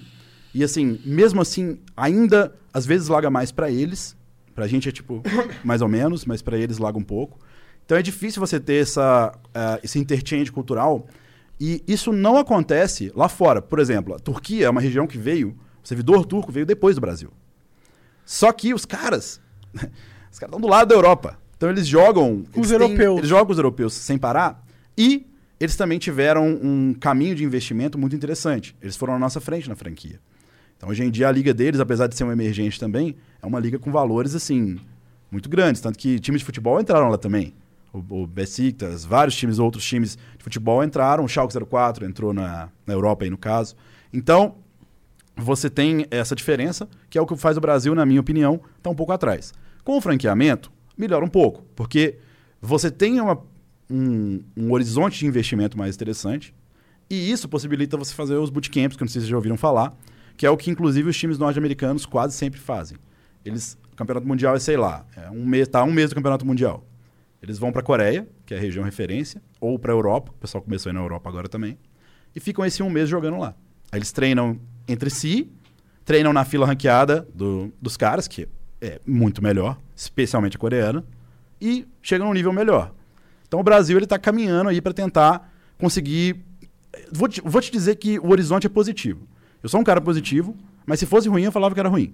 E 0.53 0.63
assim, 0.63 0.99
mesmo 1.03 1.41
assim, 1.41 1.79
ainda 1.97 2.53
às 2.71 2.85
vezes 2.85 3.07
laga 3.07 3.29
mais 3.31 3.51
pra 3.51 3.71
eles. 3.71 4.15
Pra 4.53 4.67
gente 4.67 4.87
é 4.87 4.91
tipo 4.91 5.23
mais 5.65 5.81
ou 5.81 5.87
menos, 5.89 6.25
mas 6.25 6.43
pra 6.43 6.55
eles 6.57 6.77
laga 6.77 6.97
um 6.97 7.03
pouco. 7.03 7.39
Então 7.85 7.97
é 7.97 8.01
difícil 8.03 8.39
você 8.39 8.59
ter 8.59 8.81
essa, 8.83 9.33
eh, 9.53 9.79
esse 9.83 9.97
interchange 9.99 10.51
cultural. 10.51 11.05
E 11.65 11.81
isso 11.87 12.11
não 12.11 12.35
acontece 12.35 13.09
lá 13.15 13.29
fora. 13.29 13.61
Por 13.61 13.79
exemplo, 13.79 14.13
a 14.13 14.19
Turquia 14.19 14.65
é 14.65 14.69
uma 14.69 14.81
região 14.81 15.07
que 15.07 15.17
veio, 15.17 15.57
o 15.81 15.87
servidor 15.87 16.25
turco 16.25 16.51
veio 16.51 16.65
depois 16.65 16.95
do 16.95 16.99
Brasil. 16.99 17.31
Só 18.25 18.51
que 18.51 18.73
os 18.73 18.83
caras, 18.83 19.39
os 19.73 20.37
caras 20.37 20.53
estão 20.53 20.59
do 20.59 20.67
lado 20.67 20.89
da 20.89 20.95
Europa. 20.95 21.39
Então 21.55 21.69
eles 21.69 21.87
jogam. 21.87 22.43
Os 22.53 22.69
eles 22.69 22.69
têm- 22.69 22.81
europeus. 22.81 23.17
eles 23.19 23.29
jogam 23.29 23.51
os 23.53 23.57
europeus 23.57 23.93
sem 23.93 24.17
parar. 24.17 24.61
E 24.97 25.25
eles 25.57 25.77
também 25.77 25.97
tiveram 25.99 26.45
um 26.61 26.93
caminho 26.93 27.33
de 27.33 27.45
investimento 27.45 27.97
muito 27.97 28.13
interessante. 28.13 28.75
Eles 28.81 28.97
foram 28.97 29.13
à 29.13 29.19
nossa 29.19 29.39
frente 29.39 29.69
na 29.69 29.75
franquia. 29.77 30.19
Então 30.75 30.89
hoje 30.89 31.01
em 31.01 31.09
dia 31.09 31.29
a 31.29 31.31
liga 31.31 31.53
deles, 31.53 31.79
apesar 31.79 32.07
de 32.07 32.17
ser 32.17 32.25
um 32.25 32.31
emergente 32.33 32.77
também, 32.77 33.15
é 33.41 33.45
uma 33.45 33.61
liga 33.61 33.79
com 33.79 33.89
valores 33.89 34.35
assim 34.35 34.77
muito 35.31 35.47
grandes. 35.47 35.81
Tanto 35.81 35.97
que 35.97 36.19
times 36.19 36.41
de 36.41 36.45
futebol 36.45 36.77
entraram 36.81 37.07
lá 37.07 37.17
também. 37.17 37.53
O, 37.93 38.23
o 38.23 38.27
Besiktas, 38.27 39.05
vários 39.05 39.35
times, 39.35 39.59
outros 39.59 39.85
times 39.85 40.17
de 40.37 40.43
futebol 40.43 40.83
entraram. 40.83 41.23
O 41.23 41.27
Schalke 41.27 41.53
04 41.65 42.05
entrou 42.05 42.33
na, 42.33 42.69
na 42.85 42.93
Europa 42.93 43.23
aí 43.23 43.29
no 43.29 43.37
caso. 43.37 43.75
Então, 44.11 44.55
você 45.35 45.69
tem 45.69 46.05
essa 46.11 46.35
diferença, 46.35 46.87
que 47.09 47.17
é 47.17 47.21
o 47.21 47.25
que 47.25 47.35
faz 47.37 47.55
o 47.57 47.61
Brasil, 47.61 47.93
na 47.95 48.05
minha 48.05 48.19
opinião, 48.19 48.59
estar 48.77 48.89
um 48.89 48.95
pouco 48.95 49.11
atrás. 49.11 49.53
Com 49.83 49.97
o 49.97 50.01
franqueamento, 50.01 50.71
melhora 50.97 51.23
um 51.23 51.29
pouco, 51.29 51.63
porque 51.75 52.17
você 52.61 52.89
tem 52.91 53.19
uma- 53.21 53.39
um, 53.89 54.41
um 54.55 54.71
horizonte 54.71 55.19
de 55.19 55.25
investimento 55.27 55.77
mais 55.77 55.95
interessante, 55.95 56.53
e 57.09 57.31
isso 57.31 57.47
possibilita 57.49 57.97
você 57.97 58.13
fazer 58.13 58.35
os 58.35 58.49
bootcamps, 58.49 58.95
que 58.95 59.03
não 59.03 59.07
sei 59.07 59.19
se 59.21 59.25
vocês 59.25 59.29
já 59.29 59.35
ouviram 59.35 59.57
falar, 59.57 59.95
que 60.37 60.45
é 60.45 60.49
o 60.49 60.57
que, 60.57 60.71
inclusive, 60.71 61.09
os 61.09 61.17
times 61.17 61.37
norte-americanos 61.37 62.05
quase 62.05 62.33
sempre 62.35 62.59
fazem. 62.59 62.97
Eles, 63.45 63.77
o 63.91 63.95
campeonato 63.95 64.27
mundial 64.27 64.55
é, 64.55 64.59
sei 64.59 64.77
lá, 64.77 65.05
é 65.15 65.29
um 65.29 65.45
mês, 65.45 65.67
tá 65.67 65.83
um 65.83 65.91
mês 65.91 66.09
do 66.09 66.15
campeonato 66.15 66.45
mundial. 66.45 66.83
Eles 67.43 67.59
vão 67.59 67.73
para 67.73 67.81
a 67.81 67.83
Coreia, 67.83 68.25
que 68.45 68.53
é 68.53 68.57
a 68.57 68.59
região 68.59 68.85
referência, 68.85 69.41
ou 69.59 69.77
para 69.77 69.91
a 69.91 69.95
Europa, 69.95 70.31
o 70.31 70.39
pessoal 70.39 70.61
começou 70.63 70.89
aí 70.89 70.93
na 70.95 71.01
Europa 71.01 71.29
agora 71.29 71.49
também, 71.49 71.77
e 72.33 72.39
ficam 72.39 72.65
esse 72.65 72.81
um 72.81 72.89
mês 72.89 73.09
jogando 73.09 73.37
lá. 73.37 73.53
Aí 73.91 73.99
eles 73.99 74.13
treinam 74.13 74.57
entre 74.87 75.09
si, 75.09 75.51
treinam 76.05 76.31
na 76.31 76.45
fila 76.45 76.65
ranqueada 76.65 77.27
do- 77.35 77.69
dos 77.81 77.97
caras, 77.97 78.29
que 78.29 78.47
é 78.81 79.01
muito 79.05 79.43
melhor, 79.43 79.77
especialmente 79.93 80.55
a 80.55 80.59
coreana, 80.59 81.03
e 81.59 81.85
chegam 82.01 82.27
num 82.27 82.33
nível 82.33 82.53
melhor. 82.53 82.93
Então 83.45 83.59
o 83.59 83.63
Brasil 83.63 83.97
ele 83.97 84.05
está 84.05 84.17
caminhando 84.17 84.69
aí 84.69 84.79
para 84.81 84.93
tentar 84.93 85.53
conseguir. 85.77 86.37
Vou 87.11 87.27
te, 87.27 87.41
vou 87.41 87.61
te 87.61 87.69
dizer 87.71 87.95
que 87.97 88.17
o 88.19 88.29
horizonte 88.31 88.67
é 88.67 88.69
positivo. 88.69 89.27
Eu 89.61 89.67
sou 89.67 89.81
um 89.81 89.83
cara 89.83 89.99
positivo, 89.99 90.55
mas 90.85 90.97
se 90.99 91.05
fosse 91.05 91.27
ruim 91.27 91.43
eu 91.43 91.51
falava 91.51 91.73
que 91.73 91.79
era 91.79 91.89
ruim. 91.89 92.13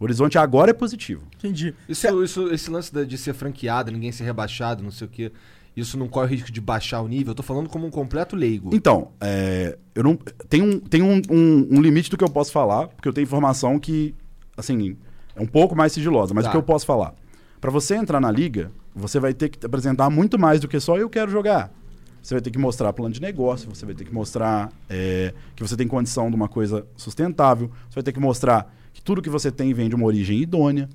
O 0.00 0.04
horizonte 0.04 0.36
agora 0.38 0.70
é 0.70 0.74
positivo. 0.74 1.22
Entendi. 1.38 1.74
Isso, 1.88 2.22
isso, 2.24 2.48
esse 2.52 2.70
lance 2.70 3.06
de 3.06 3.16
ser 3.18 3.34
franqueado, 3.34 3.90
ninguém 3.92 4.10
ser 4.10 4.24
rebaixado, 4.24 4.82
não 4.82 4.90
sei 4.90 5.06
o 5.06 5.10
quê. 5.10 5.32
Isso 5.76 5.96
não 5.96 6.06
corre 6.08 6.26
o 6.26 6.30
risco 6.30 6.52
de 6.52 6.60
baixar 6.60 7.00
o 7.00 7.08
nível? 7.08 7.30
Eu 7.30 7.34
tô 7.34 7.42
falando 7.42 7.68
como 7.68 7.86
um 7.86 7.90
completo 7.90 8.36
leigo. 8.36 8.70
Então, 8.74 9.10
é, 9.20 9.78
eu 9.94 10.02
não 10.02 10.16
tem, 10.48 10.60
um, 10.60 10.78
tem 10.78 11.00
um, 11.02 11.22
um- 11.30 11.68
um 11.78 11.80
limite 11.80 12.10
do 12.10 12.16
que 12.18 12.24
eu 12.24 12.28
posso 12.30 12.52
falar, 12.52 12.88
porque 12.88 13.08
eu 13.08 13.12
tenho 13.12 13.24
informação 13.24 13.78
que, 13.78 14.14
assim, 14.56 14.96
é 15.34 15.40
um 15.40 15.46
pouco 15.46 15.74
mais 15.74 15.92
sigilosa, 15.92 16.34
mas 16.34 16.44
Tá. 16.44 16.50
o 16.50 16.52
que 16.52 16.58
eu 16.58 16.62
posso 16.62 16.84
falar? 16.84 17.14
Para 17.60 17.70
você 17.70 17.94
entrar 17.94 18.20
na 18.20 18.30
liga, 18.30 18.70
você 18.94 19.18
vai 19.18 19.32
ter 19.32 19.48
que 19.48 19.64
apresentar 19.64 20.10
muito 20.10 20.38
mais 20.38 20.60
do 20.60 20.68
que 20.68 20.78
só 20.80 20.98
eu 20.98 21.08
quero 21.08 21.30
jogar. 21.30 21.72
Você 22.20 22.34
vai 22.34 22.42
ter 22.42 22.50
que 22.50 22.58
mostrar 22.58 22.92
plano 22.92 23.14
de 23.14 23.20
negócio, 23.20 23.68
você 23.74 23.86
vai 23.86 23.94
ter 23.94 24.04
que 24.04 24.12
mostrar 24.12 24.70
é, 24.90 25.32
que 25.56 25.62
você 25.62 25.76
tem 25.76 25.88
condição 25.88 26.28
de 26.28 26.36
uma 26.36 26.48
coisa 26.48 26.86
sustentável, 26.96 27.68
você 27.88 27.94
vai 27.94 28.02
ter 28.02 28.12
que 28.12 28.20
mostrar 28.20 28.72
tudo 29.04 29.22
que 29.22 29.30
você 29.30 29.50
tem 29.50 29.72
vem 29.74 29.88
de 29.88 29.94
uma 29.94 30.06
origem 30.06 30.40
idônea. 30.40 30.88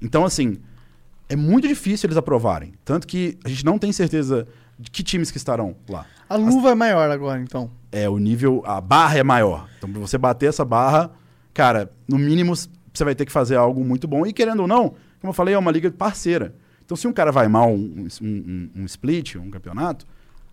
Então, 0.00 0.24
assim, 0.24 0.58
é 1.28 1.36
muito 1.36 1.66
difícil 1.68 2.06
eles 2.08 2.16
aprovarem. 2.16 2.72
Tanto 2.84 3.06
que 3.06 3.38
a 3.44 3.48
gente 3.48 3.64
não 3.64 3.78
tem 3.78 3.92
certeza 3.92 4.46
de 4.78 4.90
que 4.90 5.02
times 5.02 5.30
que 5.30 5.36
estarão 5.36 5.76
lá 5.88 6.04
A 6.28 6.36
luva 6.36 6.70
é 6.70 6.74
maior 6.74 7.10
agora, 7.10 7.40
então. 7.40 7.70
é 7.92 8.08
o 8.08 8.18
nível, 8.18 8.62
a 8.66 8.80
barra 8.80 9.18
é 9.18 9.22
maior. 9.22 9.68
Então, 9.78 9.90
pra 9.90 10.00
você 10.00 10.18
bater 10.18 10.48
essa 10.48 10.64
barra, 10.64 11.10
cara, 11.54 11.90
no 12.08 12.18
mínimo 12.18 12.54
você 12.56 13.04
vai 13.04 13.14
ter 13.14 13.24
que 13.24 13.32
fazer 13.32 13.56
algo 13.56 13.84
muito 13.84 14.06
bom. 14.08 14.26
E 14.26 14.32
querendo 14.32 14.60
ou 14.60 14.66
não, 14.68 14.90
como 15.20 15.30
eu 15.30 15.32
falei, 15.32 15.54
é 15.54 15.58
uma 15.58 15.70
liga 15.70 15.90
parceira. 15.90 16.54
Então, 16.84 16.96
se 16.96 17.06
um 17.06 17.12
cara 17.12 17.30
vai 17.32 17.48
mal, 17.48 17.70
um, 17.72 18.06
um- 18.20 18.26
um- 18.26 18.70
um 18.82 18.84
split, 18.84 19.36
um 19.36 19.50
campeonato, 19.50 20.04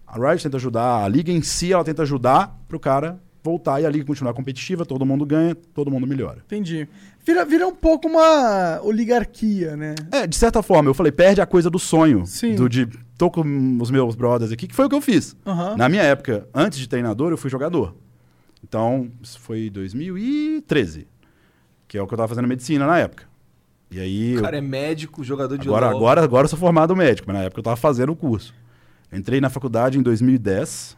a 0.07 0.15
Riot 0.17 0.43
tenta 0.43 0.57
ajudar, 0.57 1.03
a 1.03 1.07
liga 1.07 1.31
em 1.31 1.41
si, 1.41 1.73
ela 1.73 1.83
tenta 1.83 2.03
ajudar 2.03 2.57
pro 2.67 2.79
cara 2.79 3.19
voltar 3.43 3.79
e 3.81 3.85
a 3.85 3.89
liga 3.89 4.03
continuar 4.05 4.33
competitiva, 4.33 4.85
todo 4.85 5.05
mundo 5.05 5.25
ganha, 5.25 5.55
todo 5.73 5.89
mundo 5.89 6.05
melhora. 6.05 6.39
Entendi. 6.45 6.87
Vira, 7.25 7.45
vira 7.45 7.67
um 7.67 7.73
pouco 7.73 8.07
uma 8.07 8.79
oligarquia, 8.83 9.75
né? 9.77 9.95
É, 10.11 10.27
de 10.27 10.35
certa 10.35 10.61
forma, 10.61 10.89
eu 10.89 10.93
falei, 10.93 11.11
perde 11.11 11.39
a 11.41 11.45
coisa 11.45 11.69
do 11.69 11.79
sonho. 11.79 12.25
Sim. 12.25 12.55
Do 12.55 12.67
de, 12.67 12.87
tô 13.17 13.29
com 13.31 13.41
os 13.81 13.89
meus 13.91 14.15
brothers 14.15 14.51
aqui, 14.51 14.67
que 14.67 14.75
foi 14.75 14.85
o 14.85 14.89
que 14.89 14.95
eu 14.95 15.01
fiz. 15.01 15.35
Aham. 15.45 15.75
Na 15.77 15.87
minha 15.87 16.03
época, 16.03 16.47
antes 16.53 16.77
de 16.79 16.87
treinador, 16.87 17.31
eu 17.31 17.37
fui 17.37 17.49
jogador. 17.49 17.95
Então, 18.63 19.09
isso 19.21 19.39
foi 19.39 19.69
2013, 19.69 21.07
que 21.87 21.97
é 21.97 22.01
o 22.01 22.07
que 22.07 22.13
eu 22.13 22.17
tava 22.17 22.27
fazendo 22.29 22.47
medicina 22.47 22.85
na 22.85 22.97
época. 22.99 23.23
E 23.91 23.99
aí, 23.99 24.33
O 24.35 24.37
eu- 24.37 24.41
cara 24.41 24.57
é 24.57 24.61
médico, 24.61 25.23
jogador 25.23 25.57
de 25.57 25.67
agora, 25.67 25.87
LOL. 25.87 25.95
agora, 25.97 26.23
agora 26.23 26.45
eu 26.45 26.49
sou 26.49 26.59
formado 26.59 26.95
médico, 26.95 27.27
mas 27.27 27.37
na 27.37 27.43
época 27.45 27.59
eu 27.59 27.63
tava 27.63 27.75
fazendo 27.75 28.11
o 28.11 28.15
curso. 28.15 28.53
Entrei 29.11 29.41
na 29.41 29.49
faculdade 29.49 29.97
em 29.97 30.01
2010, 30.03 30.95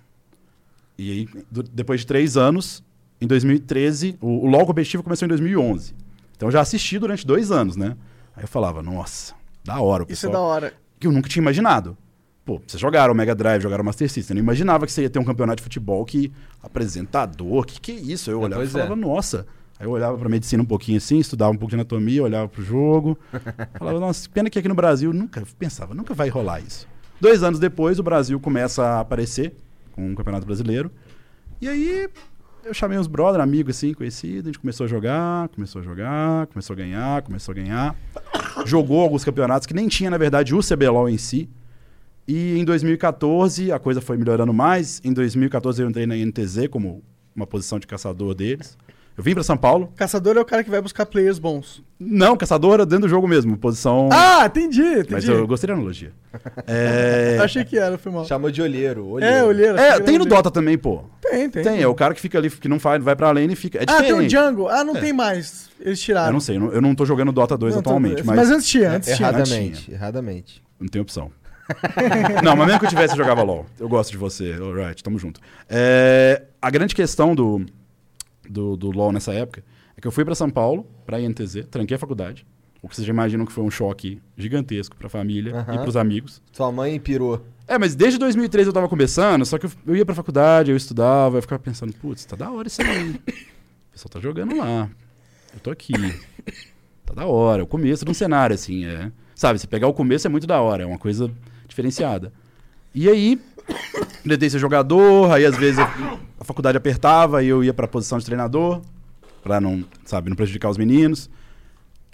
e 0.97 1.11
aí, 1.11 1.29
do- 1.49 1.63
depois 1.63 2.01
de 2.01 2.07
três 2.07 2.37
anos, 2.37 2.83
em 3.19 3.27
2013, 3.27 4.17
o, 4.21 4.45
o 4.45 4.47
LoL 4.47 4.65
competitivo 4.65 5.03
começou 5.03 5.25
em 5.25 5.29
2011. 5.29 5.93
Então 6.35 6.47
eu 6.47 6.51
já 6.51 6.61
assisti 6.61 6.97
durante 6.99 7.25
dois 7.25 7.51
anos, 7.51 7.75
né? 7.75 7.95
Aí 8.35 8.43
eu 8.43 8.47
falava, 8.47 8.81
nossa, 8.81 9.33
da 9.63 9.79
hora 9.79 10.03
o 10.03 10.11
Isso 10.11 10.25
é 10.25 10.29
pessoal 10.29 10.33
da 10.33 10.39
hora. 10.53 10.73
que 10.99 11.05
eu 11.07 11.11
nunca 11.11 11.29
tinha 11.29 11.41
imaginado. 11.41 11.95
Pô, 12.43 12.59
vocês 12.65 12.81
jogaram 12.81 13.13
o 13.13 13.15
Mega 13.15 13.35
Drive, 13.35 13.61
jogaram 13.61 13.83
o 13.83 13.85
Master 13.85 14.09
System. 14.09 14.35
Eu 14.35 14.39
não 14.39 14.43
imaginava 14.43 14.85
que 14.87 14.91
você 14.91 15.03
ia 15.03 15.09
ter 15.09 15.19
um 15.19 15.23
campeonato 15.23 15.57
de 15.57 15.63
futebol 15.63 16.03
que 16.03 16.31
apresentador, 16.63 17.65
que 17.65 17.79
que 17.79 17.91
é 17.91 17.95
isso? 17.95 18.31
Eu 18.31 18.41
É, 18.41 18.45
olhava 18.45 18.63
e 18.63 18.65
pois 18.65 18.71
falava, 18.71 18.93
é. 18.93 18.95
nossa. 18.95 19.45
Aí 19.79 19.85
eu 19.85 19.91
olhava 19.91 20.17
pra 20.17 20.27
medicina 20.29 20.61
um 20.61 20.65
pouquinho 20.65 20.97
assim, 20.97 21.19
estudava 21.19 21.51
um 21.51 21.55
pouco 21.55 21.69
de 21.69 21.75
anatomia, 21.75 22.23
olhava 22.23 22.47
pro 22.47 22.63
jogo. 22.63 23.17
falava, 23.77 23.99
nossa, 23.99 24.27
pena 24.29 24.49
que 24.49 24.57
aqui 24.59 24.67
no 24.67 24.75
Brasil 24.75 25.13
nunca 25.13 25.43
pensava, 25.57 25.93
nunca 25.93 26.13
vai 26.13 26.29
rolar 26.29 26.59
isso. 26.61 26.87
Dois 27.19 27.43
anos 27.43 27.59
depois, 27.59 27.99
o 27.99 28.03
Brasil 28.03 28.39
começa 28.39 28.83
a 28.83 28.99
aparecer 29.01 29.55
com 29.91 30.11
o 30.11 30.15
Campeonato 30.15 30.45
Brasileiro. 30.45 30.91
E 31.61 31.67
aí 31.67 32.09
eu 32.63 32.73
chamei 32.73 32.97
uns 32.97 33.07
brother, 33.07 33.41
amigo 33.41 33.69
assim, 33.69 33.93
conhecido, 33.93 34.49
a 34.49 34.51
gente 34.51 34.59
começou 34.59 34.85
a 34.85 34.87
jogar, 34.87 35.49
começou 35.49 35.81
a 35.81 35.83
jogar, 35.83 36.47
começou 36.47 36.73
a 36.73 36.77
ganhar, 36.77 37.21
começou 37.23 37.51
a 37.51 37.55
ganhar. 37.55 37.95
Jogou 38.65 39.01
alguns 39.01 39.23
campeonatos 39.23 39.65
que 39.65 39.73
nem 39.73 39.87
tinha, 39.87 40.09
na 40.09 40.17
verdade, 40.17 40.53
o 40.53 40.59
CBLOL 40.59 41.09
em 41.09 41.17
si. 41.17 41.49
E 42.27 42.57
em 42.57 42.63
2014 42.63 43.71
a 43.71 43.79
coisa 43.79 43.99
foi 43.99 44.17
melhorando 44.17 44.53
mais. 44.53 45.01
Em 45.03 45.11
2014 45.11 45.81
eu 45.81 45.89
entrei 45.89 46.05
na 46.05 46.15
INTZ 46.15 46.67
como 46.69 47.03
uma 47.35 47.47
posição 47.47 47.79
de 47.79 47.87
caçador 47.87 48.33
deles. 48.33 48.77
Eu 49.17 49.23
vim 49.23 49.33
pra 49.33 49.43
São 49.43 49.57
Paulo. 49.57 49.91
Caçador 49.95 50.37
é 50.37 50.39
o 50.39 50.45
cara 50.45 50.63
que 50.63 50.69
vai 50.69 50.81
buscar 50.81 51.05
players 51.05 51.37
bons. 51.37 51.83
Não, 51.99 52.35
caçador 52.37 52.75
era 52.75 52.85
dentro 52.85 53.03
do 53.03 53.09
jogo 53.09 53.27
mesmo, 53.27 53.55
posição. 53.57 54.09
Ah, 54.11 54.45
entendi, 54.45 54.81
entendi. 54.81 55.07
Mas 55.11 55.27
eu 55.27 55.45
gostei 55.45 55.67
da 55.67 55.73
analogia. 55.73 56.11
É, 56.65 57.37
achei 57.41 57.63
que 57.65 57.77
era, 57.77 57.97
foi 57.97 58.11
mal. 58.11 58.25
Chamou 58.25 58.49
de 58.49 58.61
olheiro. 58.61 59.05
olheiro. 59.05 59.35
É, 59.35 59.43
olheiro. 59.43 59.77
é 59.77 59.91
tem 59.99 60.17
no 60.17 60.23
olheiro. 60.23 60.25
Dota 60.25 60.49
também, 60.49 60.77
pô. 60.77 61.03
Tem, 61.21 61.49
tem. 61.49 61.63
Tem, 61.63 61.81
é 61.81 61.87
o 61.87 61.93
cara 61.93 62.13
que 62.13 62.21
fica 62.21 62.37
ali, 62.37 62.49
que 62.49 62.69
não 62.69 62.79
vai, 62.79 62.97
vai 62.99 63.15
pra 63.15 63.31
lane 63.31 63.53
e 63.53 63.55
fica. 63.55 63.79
É 63.79 63.83
Ah, 63.87 64.01
tem 64.01 64.13
o. 64.13 64.29
Jungle. 64.29 64.69
Ah, 64.69 64.83
não 64.83 64.95
É. 64.95 64.99
tem 65.01 65.13
mais. 65.13 65.69
Eles 65.79 65.99
tiraram. 66.01 66.27
Eu 66.29 66.33
não 66.33 66.39
sei, 66.39 66.55
eu 66.55 66.59
não, 66.61 66.71
eu 66.71 66.81
não 66.81 66.95
tô 66.95 67.05
jogando 67.05 67.31
Dota 67.31 67.57
2 67.57 67.75
Não, 67.75 67.81
tô- 67.81 67.89
atualmente, 67.89 68.23
mas... 68.23 68.35
mas, 68.37 68.51
antes 68.51 68.67
tinha, 68.67 68.91
antes 68.91 69.15
tinha. 69.15 69.27
Erradamente, 69.27 69.91
erradamente. 69.91 70.63
não 70.79 70.87
tem 70.87 71.01
opção. 71.01 71.31
não, 72.43 72.55
mas 72.55 72.65
mesmo 72.67 72.79
que 72.79 72.85
eu 72.85 72.89
tivesse, 72.89 73.13
eu 73.13 73.17
jogava 73.17 73.43
LOL. 73.43 73.65
Eu 73.79 73.87
gosto 73.89 74.11
de 74.11 74.17
você, 74.17 74.53
alright, 74.59 75.03
tamo 75.03 75.17
junto. 75.19 75.39
É, 75.69 76.43
a 76.61 76.69
grande 76.69 76.93
questão 76.95 77.33
do, 77.35 77.65
do, 78.51 78.75
do 78.75 78.91
LOL 78.91 79.11
nessa 79.11 79.33
época 79.33 79.63
é 79.97 80.01
que 80.01 80.07
eu 80.07 80.11
fui 80.11 80.23
pra 80.25 80.35
São 80.35 80.49
Paulo, 80.49 80.85
pra 81.05 81.19
INTZ, 81.19 81.65
tranquei 81.69 81.95
a 81.95 81.99
faculdade. 81.99 82.45
O 82.81 82.87
que 82.89 82.95
vocês 82.95 83.05
já 83.05 83.13
imaginam 83.13 83.45
que 83.45 83.51
foi 83.51 83.63
um 83.63 83.69
choque 83.69 84.19
gigantesco 84.35 84.95
pra 84.95 85.07
família 85.07 85.55
Aham. 85.55 85.75
e 85.75 85.79
pros 85.79 85.95
amigos. 85.95 86.41
Sua 86.51 86.71
mãe 86.71 86.99
pirou. 86.99 87.45
É, 87.67 87.77
mas 87.77 87.93
desde 87.95 88.17
2013 88.17 88.69
eu 88.69 88.73
tava 88.73 88.89
começando, 88.89 89.45
só 89.45 89.57
que 89.59 89.67
eu, 89.67 89.71
eu 89.85 89.95
ia 89.95 90.05
pra 90.05 90.15
faculdade, 90.15 90.71
eu 90.71 90.77
estudava, 90.77 91.37
eu 91.37 91.41
ficava 91.41 91.61
pensando, 91.61 91.93
putz, 91.93 92.25
tá 92.25 92.35
da 92.35 92.49
hora 92.51 92.67
isso 92.67 92.81
aí. 92.81 93.11
O 93.11 93.91
pessoal 93.91 94.09
tá 94.09 94.19
jogando 94.19 94.57
lá. 94.57 94.89
Eu 95.53 95.59
tô 95.59 95.69
aqui. 95.69 95.93
Tá 97.05 97.13
da 97.13 97.25
hora. 97.25 97.63
O 97.63 97.67
começo 97.67 98.03
de 98.03 98.11
um 98.11 98.13
cenário, 98.13 98.53
assim, 98.53 98.85
é. 98.85 99.11
Sabe, 99.35 99.59
se 99.59 99.67
pegar 99.67 99.87
o 99.87 99.93
começo 99.93 100.25
é 100.25 100.29
muito 100.29 100.47
da 100.47 100.61
hora, 100.61 100.83
é 100.83 100.85
uma 100.85 100.97
coisa 100.97 101.29
diferenciada. 101.67 102.31
E 102.95 103.09
aí, 103.09 103.39
tentei 104.27 104.49
ser 104.49 104.59
jogador, 104.59 105.31
aí 105.31 105.45
às 105.45 105.55
vezes 105.57 105.79
eu- 105.79 106.19
a 106.39 106.43
faculdade 106.43 106.77
apertava 106.77 107.43
e 107.43 107.47
eu 107.47 107.63
ia 107.63 107.73
pra 107.73 107.87
posição 107.87 108.17
de 108.17 108.25
treinador, 108.25 108.81
pra 109.43 109.59
não, 109.59 109.83
sabe, 110.05 110.29
não 110.29 110.35
prejudicar 110.35 110.69
os 110.69 110.77
meninos. 110.77 111.29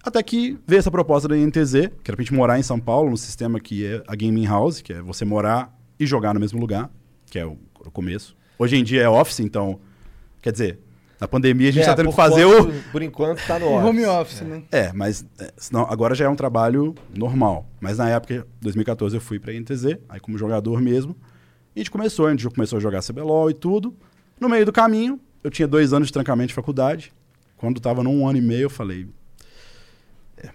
Até 0.03 0.23
que 0.23 0.57
veio 0.65 0.79
essa 0.79 0.91
proposta 0.91 1.27
da 1.27 1.37
INTZ, 1.37 1.73
que 2.03 2.09
era 2.09 2.15
pra 2.15 2.21
gente 2.23 2.33
morar 2.33 2.57
em 2.57 2.63
São 2.63 2.79
Paulo, 2.79 3.09
no 3.09 3.17
sistema 3.17 3.59
que 3.59 3.85
é 3.85 4.01
a 4.07 4.15
Gaming 4.15 4.45
House, 4.45 4.81
que 4.81 4.93
é 4.93 5.01
você 5.01 5.25
morar 5.25 5.73
e 5.99 6.05
jogar 6.05 6.33
no 6.33 6.39
mesmo 6.39 6.59
lugar, 6.59 6.89
que 7.29 7.37
é 7.37 7.45
o, 7.45 7.57
o 7.85 7.91
começo. 7.91 8.35
Hoje 8.57 8.77
em 8.77 8.83
dia 8.83 9.01
é 9.01 9.09
office, 9.09 9.41
então, 9.41 9.79
quer 10.41 10.51
dizer, 10.51 10.79
na 11.19 11.27
pandemia 11.27 11.67
a 11.69 11.71
gente 11.71 11.83
É, 11.83 11.87
tá 11.87 11.95
tendo 11.95 12.09
que 12.09 12.15
fazer 12.15 12.45
enquanto- 12.47 12.69
o... 12.69 12.91
Por 12.91 13.01
enquanto 13.01 13.45
tá 13.45 13.59
no 13.59 13.65
office. 13.73 13.85
home 13.89 14.05
office, 14.05 14.41
né? 14.41 14.63
É, 14.71 14.93
mas 14.93 15.25
é, 15.39 15.51
senão, 15.57 15.85
agora 15.89 16.15
já 16.15 16.25
é 16.25 16.29
um 16.29 16.35
trabalho 16.35 16.95
normal. 17.13 17.65
Mas 17.81 17.97
na 17.97 18.07
época, 18.09 18.47
2014, 18.61 19.15
eu 19.17 19.21
fui 19.21 19.39
pra 19.39 19.51
INTZ, 19.51 19.97
aí 20.07 20.19
como 20.21 20.37
jogador 20.37 20.79
mesmo. 20.81 21.15
E 21.77 21.79
a 21.79 21.83
gente 21.83 21.91
começou, 21.91 22.25
a 22.25 22.31
gente 22.31 22.49
começou 22.49 22.77
a 22.77 22.79
jogar 22.79 23.03
CBLOL 23.03 23.51
e 23.51 23.53
tudo. 23.53 23.95
No 24.39 24.49
meio 24.49 24.65
do 24.65 24.71
caminho, 24.71 25.19
eu 25.43 25.51
tinha 25.51 25.67
dois 25.67 25.93
anos 25.93 26.07
de 26.07 26.13
trancamento 26.13 26.47
de 26.47 26.55
faculdade. 26.55 27.13
Quando 27.55 27.79
tava 27.79 28.01
num 28.01 28.27
ano 28.27 28.39
e 28.39 28.41
meio, 28.41 28.63
eu 28.63 28.69
falei... 28.69 29.07
"É, 30.35 30.49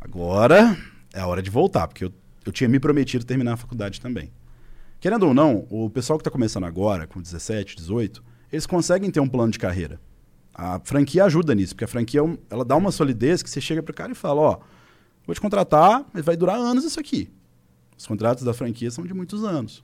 agora 0.00 0.74
é 1.12 1.20
a 1.20 1.26
hora 1.26 1.42
de 1.42 1.50
voltar, 1.50 1.86
porque 1.86 2.06
eu, 2.06 2.12
eu 2.46 2.50
tinha 2.50 2.70
me 2.70 2.80
prometido 2.80 3.22
terminar 3.22 3.52
a 3.52 3.56
faculdade 3.58 4.00
também. 4.00 4.32
Querendo 4.98 5.26
ou 5.26 5.34
não, 5.34 5.66
o 5.68 5.90
pessoal 5.90 6.18
que 6.18 6.24
tá 6.24 6.30
começando 6.30 6.64
agora, 6.64 7.06
com 7.06 7.20
17, 7.20 7.76
18, 7.76 8.24
eles 8.50 8.64
conseguem 8.64 9.10
ter 9.10 9.20
um 9.20 9.28
plano 9.28 9.52
de 9.52 9.58
carreira. 9.58 10.00
A 10.54 10.80
franquia 10.82 11.26
ajuda 11.26 11.54
nisso, 11.54 11.74
porque 11.74 11.84
a 11.84 11.88
franquia 11.88 12.22
é 12.22 12.38
ela 12.48 12.64
dá 12.64 12.76
uma 12.76 12.90
solidez 12.90 13.42
que 13.42 13.50
você 13.50 13.60
chega 13.60 13.82
pro 13.82 13.92
cara 13.92 14.12
e 14.12 14.14
fala, 14.14 14.40
ó, 14.40 14.58
vou 15.26 15.34
te 15.34 15.40
contratar, 15.40 16.02
mas 16.14 16.24
vai 16.24 16.34
durar 16.34 16.56
anos 16.56 16.82
isso 16.82 16.98
aqui. 16.98 17.30
Os 17.94 18.06
contratos 18.06 18.42
da 18.42 18.54
franquia 18.54 18.90
são 18.90 19.04
de 19.04 19.12
muitos 19.12 19.44
anos. 19.44 19.82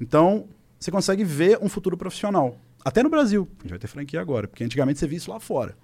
Então, 0.00 0.46
você 0.78 0.90
consegue 0.90 1.22
ver 1.22 1.58
um 1.60 1.68
futuro 1.68 1.96
profissional. 1.96 2.56
Até 2.84 3.02
no 3.02 3.10
Brasil, 3.10 3.46
a 3.58 3.62
gente 3.62 3.70
vai 3.70 3.78
ter 3.78 3.86
franquia 3.86 4.20
agora, 4.20 4.48
porque 4.48 4.64
antigamente 4.64 4.98
você 4.98 5.06
via 5.06 5.18
isso 5.18 5.30
lá 5.30 5.38
fora. 5.38 5.76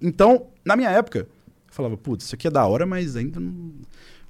Então, 0.00 0.46
na 0.64 0.76
minha 0.76 0.90
época, 0.90 1.20
eu 1.20 1.28
falava, 1.66 1.96
putz, 1.96 2.24
isso 2.24 2.34
aqui 2.34 2.46
é 2.46 2.50
da 2.50 2.64
hora, 2.66 2.86
mas 2.86 3.16
ainda 3.16 3.40
não... 3.40 3.72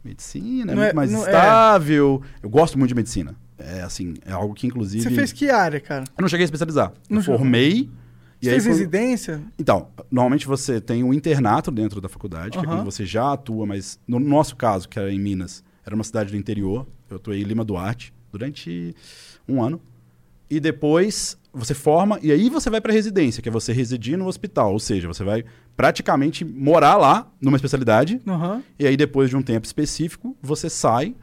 Medicina, 0.02 0.72
é 0.72 0.74
Não 0.74 0.82
é- 0.82 0.86
muito 0.86 0.96
mais 0.96 1.12
é. 1.12 1.18
estável. 1.18 2.22
Eu 2.42 2.48
gosto 2.48 2.78
muito 2.78 2.88
de 2.88 2.94
medicina. 2.94 3.34
É 3.58 3.82
assim, 3.82 4.14
é 4.24 4.32
algo 4.32 4.54
que 4.54 4.66
inclusive... 4.66 5.02
Você 5.02 5.10
fez 5.10 5.32
que 5.32 5.50
área, 5.50 5.80
cara? 5.80 6.04
Eu 6.16 6.22
não 6.22 6.28
cheguei 6.28 6.44
a 6.44 6.46
especializar. 6.46 6.92
Não 7.10 7.18
eu 7.18 7.22
chegou. 7.22 7.38
formei... 7.38 7.90
Você 8.40 8.50
fez 8.50 8.66
residência? 8.66 9.42
então, 9.58 9.88
normalmente 10.08 10.46
você 10.46 10.80
tem 10.80 11.02
um 11.02 11.12
internato 11.12 11.72
dentro 11.72 12.00
da 12.00 12.08
faculdade, 12.08 12.56
que 12.56 12.64
é 12.64 12.68
quando 12.68 12.84
você 12.84 13.04
já 13.04 13.32
atua, 13.32 13.66
mas 13.66 13.98
no 14.06 14.20
nosso 14.20 14.54
caso, 14.54 14.88
que 14.88 14.96
era 14.96 15.12
em 15.12 15.18
Minas, 15.18 15.64
era 15.84 15.92
uma 15.92 16.04
cidade 16.04 16.30
do 16.30 16.36
interior, 16.36 16.86
eu 17.10 17.16
atuei 17.16 17.40
em 17.40 17.42
Lima 17.42 17.64
Duarte 17.64 18.12
durante 18.32 18.94
um 19.48 19.62
ano. 19.62 19.80
E 20.50 20.58
depois 20.60 21.36
você 21.52 21.74
forma, 21.74 22.18
e 22.22 22.30
aí 22.32 22.48
você 22.48 22.70
vai 22.70 22.80
para 22.80 22.92
residência, 22.92 23.42
que 23.42 23.48
é 23.48 23.52
você 23.52 23.72
residir 23.72 24.16
no 24.16 24.26
hospital, 24.26 24.72
ou 24.72 24.78
seja, 24.78 25.06
você 25.08 25.24
vai 25.24 25.44
praticamente 25.76 26.44
morar 26.44 26.96
lá 26.96 27.30
numa 27.40 27.56
especialidade, 27.56 28.20
Aham. 28.26 28.62
e 28.78 28.86
aí 28.86 28.96
depois 28.96 29.28
de 29.30 29.36
um 29.36 29.42
tempo 29.42 29.66
específico, 29.66 30.36
você 30.42 30.68
sai 30.70 31.14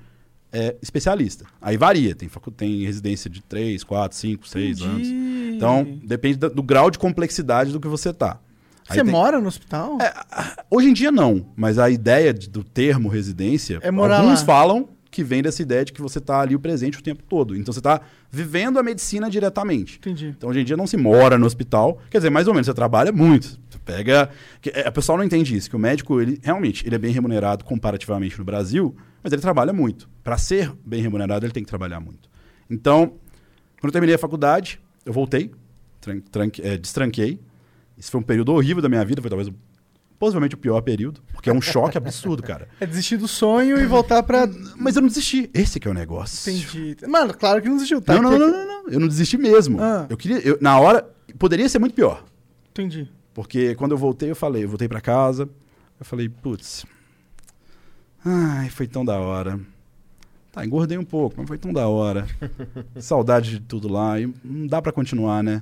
é, 0.52 0.76
especialista. 0.82 1.46
Aí 1.62 1.76
varia, 1.76 2.16
tem, 2.16 2.30
tem 2.56 2.86
residência 2.86 3.30
de 3.30 3.42
3, 3.44 3.84
4, 3.84 4.18
5, 4.18 4.48
6 4.48 4.82
anos. 4.82 5.08
Entendi. 5.08 5.56
Então, 5.58 6.00
depende 6.04 6.38
da- 6.38 6.48
do 6.48 6.64
grau 6.64 6.90
de 6.90 6.98
complexidade 6.98 7.72
do 7.74 7.80
que 7.80 7.88
você 7.90 8.14
tá. 8.14 8.40
Aí 8.88 8.96
Você 8.98 9.04
tem- 9.04 9.12
mora 9.12 9.42
no 9.42 9.48
hospital? 9.48 9.98
Hoje 10.70 10.88
em 10.90 10.94
dia 10.94 11.12
não, 11.12 11.48
mas 11.58 11.78
a 11.78 11.90
ideia 11.90 12.34
de- 12.34 12.48
do 12.50 12.64
termo 12.64 13.10
residência, 13.10 13.80
É 13.82 13.92
morar 13.92 14.20
alguns 14.22 14.40
lá. 14.42 14.46
falam 14.46 14.88
que 15.16 15.24
vem 15.24 15.42
dessa 15.42 15.62
ideia 15.62 15.86
de 15.86 15.94
que 15.94 16.02
você 16.02 16.20
tá 16.20 16.42
ali 16.42 16.56
o 16.56 16.60
presente 16.60 17.00
o 17.00 17.02
tempo 17.02 17.24
todo. 17.24 17.56
Então 17.56 17.74
você 17.74 17.80
tá 17.82 18.02
vivendo 18.30 18.78
a 18.78 18.84
medicina 18.84 19.30
diretamente. 19.30 19.98
Entendi. 19.98 20.28
Então 20.38 20.50
hoje 20.50 20.60
em 20.60 20.66
dia 20.66 20.76
não 20.76 20.86
se 20.86 20.98
mora 20.98 21.38
no 21.38 21.46
hospital, 21.46 22.00
quer 22.12 22.18
dizer, 22.18 22.30
mais 22.30 22.48
ou 22.48 22.54
menos, 22.54 22.68
você 22.68 22.74
trabalha 22.74 23.12
muito. 23.12 23.58
Você 23.70 23.80
pega, 23.84 24.30
que, 24.62 24.70
é, 24.72 24.88
a 24.88 24.92
pessoa 24.92 25.18
não 25.18 25.24
entende 25.24 25.56
isso, 25.56 25.70
que 25.70 25.76
o 25.76 25.80
médico, 25.80 26.20
ele 26.20 26.40
realmente, 26.44 26.86
ele 26.86 26.96
é 26.96 26.98
bem 26.98 27.12
remunerado 27.14 27.64
comparativamente 27.64 28.38
no 28.38 28.44
Brasil, 28.44 28.94
mas 29.24 29.32
ele 29.32 29.42
trabalha 29.42 29.72
muito. 29.72 30.10
Para 30.24 30.38
ser 30.38 30.72
bem 30.86 31.02
remunerado, 31.02 31.46
ele 31.46 31.54
tem 31.54 31.64
que 31.64 31.70
trabalhar 31.70 32.00
muito. 32.02 32.30
Então, 32.70 33.14
quando 33.80 33.86
eu 33.86 33.92
terminei 33.92 34.16
a 34.16 34.20
faculdade, 34.20 34.80
eu 35.06 35.14
voltei, 35.14 35.50
tran 36.02 36.20
tranque- 36.20 36.62
é, 36.62 36.76
destranquei. 36.78 37.40
Isso 37.98 38.12
foi 38.12 38.20
um 38.20 38.24
período 38.24 38.52
horrível 38.52 38.82
da 38.82 38.90
minha 38.90 39.06
vida, 39.06 39.22
foi 39.22 39.30
talvez 39.30 39.48
o- 39.48 39.56
possivelmente 40.26 40.56
o 40.56 40.58
pior 40.58 40.82
período, 40.82 41.22
porque 41.32 41.50
é 41.50 41.54
um 41.54 41.62
choque 41.62 41.98
absurdo, 41.98 42.42
cara. 42.42 42.68
É 42.80 42.86
desistir 42.86 43.18
do 43.18 43.28
sonho 43.28 43.80
e 43.80 43.86
voltar 43.86 44.24
pra. 44.24 44.48
Mas 44.76 44.96
eu 44.96 45.02
não 45.04 45.08
desisti. 45.08 45.50
Esse 45.54 45.80
que 45.80 45.88
é 45.88 45.92
o 45.92 45.94
negócio. 45.94 46.52
Entendi. 46.52 46.98
Mano, 47.08 47.34
claro 47.34 47.62
que 47.62 47.68
não 47.70 47.76
desistiu, 47.76 48.02
tá? 48.02 48.16
Não, 48.16 48.24
não, 48.24 48.40
não, 48.40 48.48
não, 48.50 48.66
não. 48.84 48.90
Eu 48.90 49.00
não 49.00 49.08
desisti 49.08 49.38
mesmo. 49.38 49.80
Ah. 49.80 50.08
Eu 50.10 50.18
queria. 50.18 50.40
eu- 50.40 50.58
na 50.60 50.80
hora. 50.80 51.08
Poderia 51.38 51.68
ser 51.70 51.80
muito 51.80 51.94
pior. 51.94 52.24
Entendi. 52.72 53.08
Porque 53.34 53.76
quando 53.76 53.92
eu 53.92 53.98
voltei, 53.98 54.32
eu 54.32 54.36
falei, 54.36 54.64
eu 54.64 54.70
voltei 54.70 54.88
pra 54.88 55.02
casa. 55.02 55.48
Eu 56.00 56.06
falei, 56.06 56.28
putz. 56.30 56.86
Ai, 58.24 58.70
foi 58.70 58.88
tão 58.88 59.06
da 59.06 59.20
hora. 59.20 59.60
Tá, 60.52 60.66
engordei 60.66 60.98
um 60.98 61.04
pouco, 61.04 61.36
mas 61.38 61.48
foi 61.48 61.58
tão 61.58 61.72
da 61.74 61.88
hora. 61.88 62.26
Saudade 63.00 63.52
de 63.52 63.60
tudo 63.60 63.88
lá. 63.92 64.20
E 64.20 64.34
não 64.44 64.66
dá 64.68 64.82
pra 64.82 64.92
continuar, 64.92 65.44
né? 65.44 65.62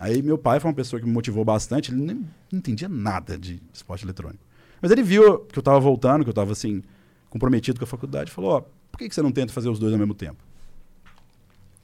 Aí 0.00 0.22
meu 0.22 0.38
pai 0.38 0.58
foi 0.58 0.70
uma 0.70 0.74
pessoa 0.74 0.98
que 0.98 1.06
me 1.06 1.12
motivou 1.12 1.44
bastante. 1.44 1.92
Ele 1.92 2.00
nem 2.00 2.16
não 2.16 2.58
entendia 2.58 2.88
nada 2.88 3.36
de 3.36 3.62
esporte 3.70 4.02
eletrônico. 4.02 4.42
Mas 4.80 4.90
ele 4.90 5.02
viu 5.02 5.40
que 5.40 5.58
eu 5.58 5.62
tava 5.62 5.78
voltando, 5.78 6.24
que 6.24 6.30
eu 6.30 6.34
tava 6.34 6.52
assim, 6.52 6.82
comprometido 7.28 7.78
com 7.78 7.84
a 7.84 7.86
faculdade. 7.86 8.30
Falou, 8.32 8.52
ó, 8.52 8.60
por 8.90 8.96
que 8.96 9.06
que 9.06 9.14
você 9.14 9.20
não 9.20 9.30
tenta 9.30 9.52
fazer 9.52 9.68
os 9.68 9.78
dois 9.78 9.92
ao 9.92 9.98
mesmo 9.98 10.14
tempo? 10.14 10.42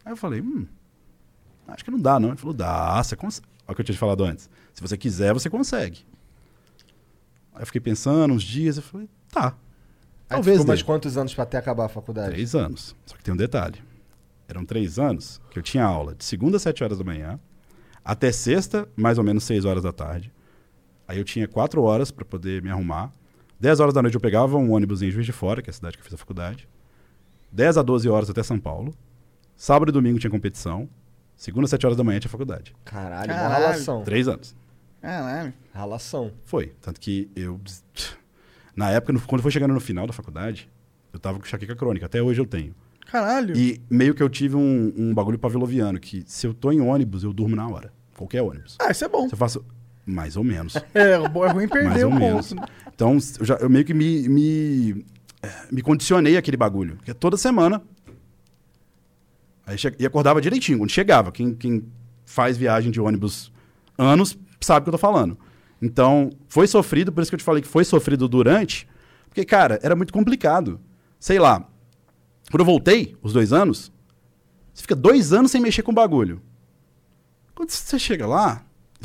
Aí 0.03 0.13
eu 0.13 0.17
falei, 0.17 0.41
hum, 0.41 0.67
acho 1.69 1.85
que 1.85 1.91
não 1.91 2.01
dá, 2.01 2.19
não. 2.19 2.31
Ele 2.31 2.39
falou, 2.39 2.55
dá, 2.55 3.03
você 3.03 3.15
consegue. 3.15 3.47
Olha 3.69 3.73
o 3.73 3.75
que 3.75 3.83
eu 3.83 3.85
tinha 3.85 3.95
te 3.95 3.99
falado 3.99 4.25
antes. 4.25 4.49
Se 4.73 4.81
você 4.81 4.97
quiser, 4.97 5.35
você 5.35 5.51
consegue. 5.51 6.07
Aí 7.53 7.61
eu 7.61 7.67
fiquei 7.67 7.83
pensando 7.83 8.33
uns 8.33 8.43
dias, 8.43 8.79
eu 8.79 8.83
falei, 8.83 9.11
tá. 9.31 9.55
Talvez 10.27 10.57
ficou 10.57 10.69
mais 10.69 10.81
dê. 10.81 10.87
quantos 10.87 11.19
anos 11.19 11.35
pra 11.35 11.45
até 11.45 11.59
acabar 11.59 11.85
a 11.85 11.89
faculdade? 11.91 12.31
Três 12.31 12.55
anos. 12.55 12.97
Só 13.05 13.15
que 13.15 13.23
tem 13.23 13.35
um 13.35 13.37
detalhe. 13.37 13.83
Eram 14.49 14.65
três 14.65 14.99
anos 14.99 15.39
que 15.51 15.59
eu 15.59 15.63
tinha 15.63 15.85
aula 15.85 16.15
de 16.15 16.25
segunda 16.25 16.57
às 16.57 16.63
sete 16.63 16.83
horas 16.83 16.97
da 16.97 17.05
manhã, 17.05 17.39
até 18.07 18.31
sexta, 18.31 18.89
mais 18.95 19.19
ou 19.19 19.25
menos 19.25 19.43
seis 19.43 19.65
horas 19.65 19.83
da 19.83 19.93
tarde. 19.93 20.33
Aí 21.09 21.19
eu 21.19 21.25
tinha 21.25 21.49
quatro 21.49 21.83
horas 21.83 22.13
para 22.13 22.25
poder 22.25 22.63
me 22.63 22.71
arrumar. 22.71 23.13
Dez 23.59 23.81
horas 23.81 23.93
da 23.93 24.01
noite 24.01 24.15
eu 24.15 24.21
pegava 24.21 24.57
um 24.57 24.71
ônibus 24.71 25.03
em 25.03 25.11
Juiz 25.11 25.27
de 25.27 25.33
Fora, 25.33 25.61
que 25.61 25.69
é 25.69 25.73
a 25.73 25.75
cidade 25.75 25.97
que 25.97 26.03
eu 26.03 26.05
fiz 26.05 26.15
a 26.15 26.17
faculdade. 26.17 26.69
Dez 27.51 27.77
a 27.77 27.83
doze 27.83 28.09
horas 28.09 28.31
até 28.31 28.45
São 28.45 28.61
Paulo. 28.61 28.95
Sábado 29.57 29.89
e 29.89 29.93
domingo 29.93 30.21
tinha 30.21 30.31
competição. 30.31 30.89
Segunda 31.37 31.65
às 31.65 31.71
sete 31.71 31.85
horas 31.85 31.97
da 31.97 32.05
manhã 32.05 32.21
tinha 32.21 32.31
faculdade. 32.31 32.77
Caralho, 32.85 33.33
uma 33.33 33.49
ralação. 33.49 34.05
Três 34.05 34.29
anos. 34.29 34.55
Caralho. 35.03 35.53
Ralação. 35.75 36.33
Foi. 36.45 36.75
Tanto 36.81 37.01
que 37.01 37.29
eu. 37.35 37.61
Na 38.77 38.91
época, 38.91 39.19
quando 39.27 39.43
foi 39.43 39.51
chegando 39.51 39.75
no 39.75 39.81
final 39.81 40.07
da 40.07 40.13
faculdade, 40.13 40.71
eu 41.13 41.19
tava 41.19 41.39
com 41.39 41.45
enxaqueca 41.45 41.75
crônica. 41.75 42.07
Até 42.07 42.23
hoje 42.23 42.41
eu 42.41 42.47
tenho. 42.47 42.75
Caralho. 43.07 43.57
E 43.57 43.81
meio 43.91 44.15
que 44.15 44.23
eu 44.23 44.29
tive 44.29 44.55
um, 44.55 44.93
um 44.97 45.15
bagulho 45.15 45.39
pavloviano, 45.39 45.99
que 45.99 46.23
se 46.27 46.47
eu 46.47 46.53
tô 46.53 46.71
em 46.71 46.81
ônibus, 46.81 47.25
eu 47.25 47.33
durmo 47.33 47.57
na 47.57 47.67
hora. 47.67 47.96
Qualquer 48.17 48.43
ônibus. 48.43 48.77
Ah, 48.81 48.91
isso 48.91 49.05
é 49.05 49.09
bom. 49.09 49.29
Eu 49.31 49.37
faço 49.37 49.65
mais 50.05 50.37
ou 50.37 50.45
menos. 50.45 50.75
É, 50.95 51.19
o 51.19 51.29
bom- 51.29 51.45
é 51.45 51.51
ruim 51.53 51.69
perder 51.69 51.89
mais 51.91 52.03
o 52.05 52.07
ou 52.07 52.15
menos. 52.15 52.49
ponto. 52.51 52.61
né? 52.61 52.67
Então, 52.95 53.19
eu, 53.39 53.45
já, 53.45 53.55
eu 53.57 53.69
meio 53.69 53.85
que 53.85 53.93
me, 53.95 54.29
me, 54.29 55.05
eh, 55.43 55.67
me 55.71 55.83
condicionei 55.83 56.37
àquele 56.37 56.57
bagulho. 56.57 56.97
Porque 56.97 57.13
toda 57.13 57.37
semana. 57.37 57.83
Aí 59.67 59.77
che- 59.77 59.95
e 59.99 60.07
acordava 60.07 60.41
direitinho, 60.41 60.79
quando 60.79 60.91
chegava. 60.91 61.33
Quem, 61.33 61.55
quem 61.55 61.85
faz 62.25 62.57
viagem 62.57 62.91
de 62.91 63.01
ônibus 63.01 63.53
anos 63.99 64.39
sabe 64.61 64.81
o 64.81 64.83
que 64.85 64.89
eu 64.89 64.93
tô 64.93 64.99
falando. 64.99 65.37
Então, 65.83 66.31
foi 66.49 66.67
sofrido, 66.67 67.13
por 67.13 67.21
isso 67.21 67.31
que 67.31 67.35
eu 67.35 67.39
te 67.39 67.45
falei 67.45 67.61
que 67.63 67.69
foi 67.69 67.85
sofrido 67.85 68.27
durante. 68.29 68.89
Porque, 69.29 69.45
cara, 69.45 69.79
era 69.83 69.95
muito 69.95 70.13
complicado. 70.13 70.81
Sei 71.21 71.39
lá. 71.39 71.69
Quando 72.51 72.61
eu 72.61 72.65
voltei, 72.67 73.17
os 73.23 73.33
dois 73.33 73.53
anos, 73.53 73.93
você 74.73 74.83
fica 74.83 74.95
dois 74.95 75.33
anos 75.33 75.51
sem 75.51 75.61
mexer 75.61 75.83
com 75.83 75.91
o 75.93 75.95
bagulho. 75.95 76.41
Quando 77.57 77.71
você 77.71 77.99
chega 77.99 78.27
lá, 78.27 78.65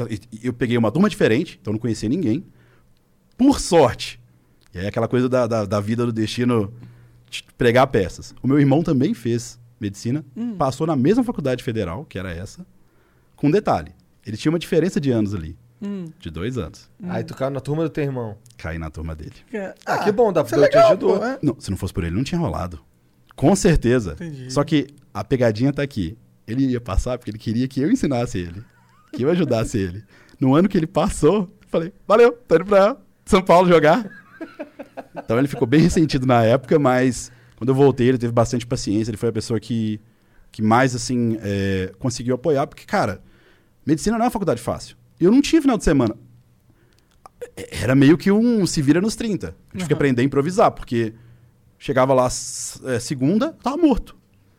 e- 0.10 0.20
e 0.44 0.46
eu 0.48 0.54
peguei 0.54 0.78
uma 0.78 0.92
turma 0.92 1.10
diferente, 1.10 1.58
então 1.60 1.74
não 1.74 1.80
conhecia 1.80 2.08
ninguém. 2.08 2.46
Por 3.38 3.60
sorte. 3.60 4.20
E 4.74 4.78
aí 4.80 4.86
aquela 4.88 5.08
coisa 5.08 5.28
da, 5.28 5.48
da, 5.48 5.66
da 5.66 5.80
vida 5.80 6.06
do 6.06 6.12
destino 6.14 6.72
te 7.30 7.44
pregar 7.58 7.88
peças. 7.88 8.36
O 8.44 8.48
meu 8.48 8.60
irmão 8.60 8.84
também 8.84 9.14
fez 9.14 9.60
medicina, 9.80 10.24
passou 10.58 10.86
na 10.86 10.96
mesma 10.96 11.24
faculdade 11.24 11.64
federal, 11.64 12.06
que 12.06 12.20
era 12.20 12.32
essa, 12.32 12.64
com 13.36 13.48
um 13.48 13.52
detalhe. 13.52 13.92
Ele 14.26 14.38
tinha 14.38 14.52
uma 14.52 14.60
diferença 14.60 15.00
de 15.02 15.10
anos 15.10 15.34
ali, 15.34 15.58
Hum. 15.82 16.06
de 16.20 16.30
dois 16.30 16.58
anos. 16.60 16.88
Aí 17.04 17.24
tu 17.24 17.34
caiu 17.34 17.50
na 17.50 17.60
turma 17.60 17.82
do 17.84 17.90
teu 17.90 18.04
irmão. 18.04 18.38
Caí 18.58 18.78
na 18.78 18.92
turma 18.92 19.16
dele. 19.16 19.34
Ah, 19.86 19.98
que 20.04 20.12
bom, 20.12 20.32
dá- 20.32 20.44
isso 20.44 20.54
é 20.54 20.58
Deus 20.60 20.70
te 20.70 20.78
ajudou. 20.78 21.18
pô, 21.18 21.26
é. 21.26 21.40
Não, 21.42 21.60
se 21.60 21.72
não 21.72 21.78
fosse 21.78 21.92
por 21.94 22.04
ele, 22.04 22.16
não 22.16 22.24
tinha 22.24 22.40
rolado. 22.40 22.80
Com 23.36 23.56
certeza. 23.56 24.12
Entendi. 24.14 24.52
Só 24.54 24.64
que 24.64 24.88
a 25.12 25.24
pegadinha 25.24 25.74
tá 25.74 25.82
aqui. 25.82 26.16
Ele 26.48 26.66
ia 26.66 26.82
passar 26.82 27.18
porque 27.18 27.32
ele 27.32 27.38
queria 27.38 27.68
que 27.68 27.82
eu 27.82 27.92
ensinasse 27.92 28.38
ele. 28.38 28.64
Que 29.14 29.24
eu 29.24 29.30
ajudasse 29.30 29.78
ele. 29.78 30.04
No 30.40 30.56
ano 30.56 30.68
que 30.68 30.78
ele 30.78 30.88
passou, 30.88 31.42
eu 31.62 31.68
falei, 31.68 31.94
valeu, 32.08 32.32
tô 32.48 32.56
indo 32.56 32.66
pra 32.66 32.98
São 33.26 33.42
Paulo 33.42 33.68
jogar. 33.68 34.10
Então 35.16 35.38
ele 35.38 35.48
ficou 35.48 35.68
bem 35.68 35.82
ressentido 35.82 36.26
na 36.26 36.44
época, 36.44 36.80
mas 36.80 37.32
quando 37.62 37.70
eu 37.70 37.76
voltei, 37.76 38.10
ele 38.10 38.18
teve 38.18 38.34
bastante 38.34 38.66
paciência. 38.66 39.12
Ele 39.12 39.18
foi 39.18 39.30
a 39.30 39.32
pessoa 39.34 39.60
que, 39.60 40.02
que 40.52 40.62
mais, 40.64 40.96
assim, 40.96 41.38
é, 41.42 41.94
conseguiu 42.00 42.34
apoiar. 42.34 42.66
Porque, 42.66 42.86
cara, 42.86 43.22
medicina 43.86 44.18
não 44.18 44.24
é 44.24 44.26
uma 44.26 44.32
faculdade 44.32 44.60
fácil. 44.60 44.98
Eu 45.20 45.32
não 45.32 45.42
tinha 45.42 45.62
final 45.62 45.78
de 45.78 45.84
semana. 45.84 46.16
Era 47.56 47.94
meio 47.94 48.18
que 48.18 48.32
um 48.32 48.66
se 48.66 48.82
vira 48.82 49.00
nos 49.00 49.16
30. 49.16 49.48
Eu 49.48 49.54
tive 49.74 49.88
que 49.88 49.94
aprender 49.94 50.24
a 50.24 50.26
improvisar, 50.26 50.72
porque 50.72 51.14
chegava 51.78 52.14
lá 52.14 52.26
é, 52.86 53.00
segunda, 53.00 53.54
tava 53.62 53.78
morto. 53.78 54.16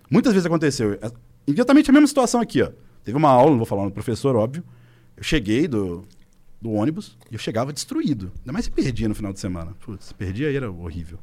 Muitas 0.09 0.33
vezes 0.33 0.47
aconteceu. 0.47 0.97
Exatamente 1.46 1.90
a 1.90 1.92
mesma 1.92 2.07
situação 2.07 2.40
aqui, 2.40 2.62
ó. 2.62 2.70
Teve 3.05 3.16
uma 3.16 3.31
aula, 3.31 3.50
não 3.50 3.59
vou 3.59 3.66
falar 3.66 3.85
no 3.85 3.90
professor, 3.90 4.37
óbvio. 4.37 4.62
Eu 5.16 5.22
cheguei 5.22 5.66
do, 5.66 6.05
do 6.61 6.72
ônibus 6.72 7.16
e 7.31 7.35
eu 7.35 7.38
chegava 7.38 7.72
destruído. 7.72 8.33
Ainda 8.40 8.52
mais 8.52 8.66
se 8.66 8.70
perdia 8.70 9.09
no 9.09 9.14
final 9.14 9.33
de 9.33 9.40
semana. 9.40 9.74
Putz, 9.85 10.07
se 10.07 10.14
perdia 10.14 10.48
aí 10.48 10.57
era 10.57 10.70
horrível. 10.70 11.18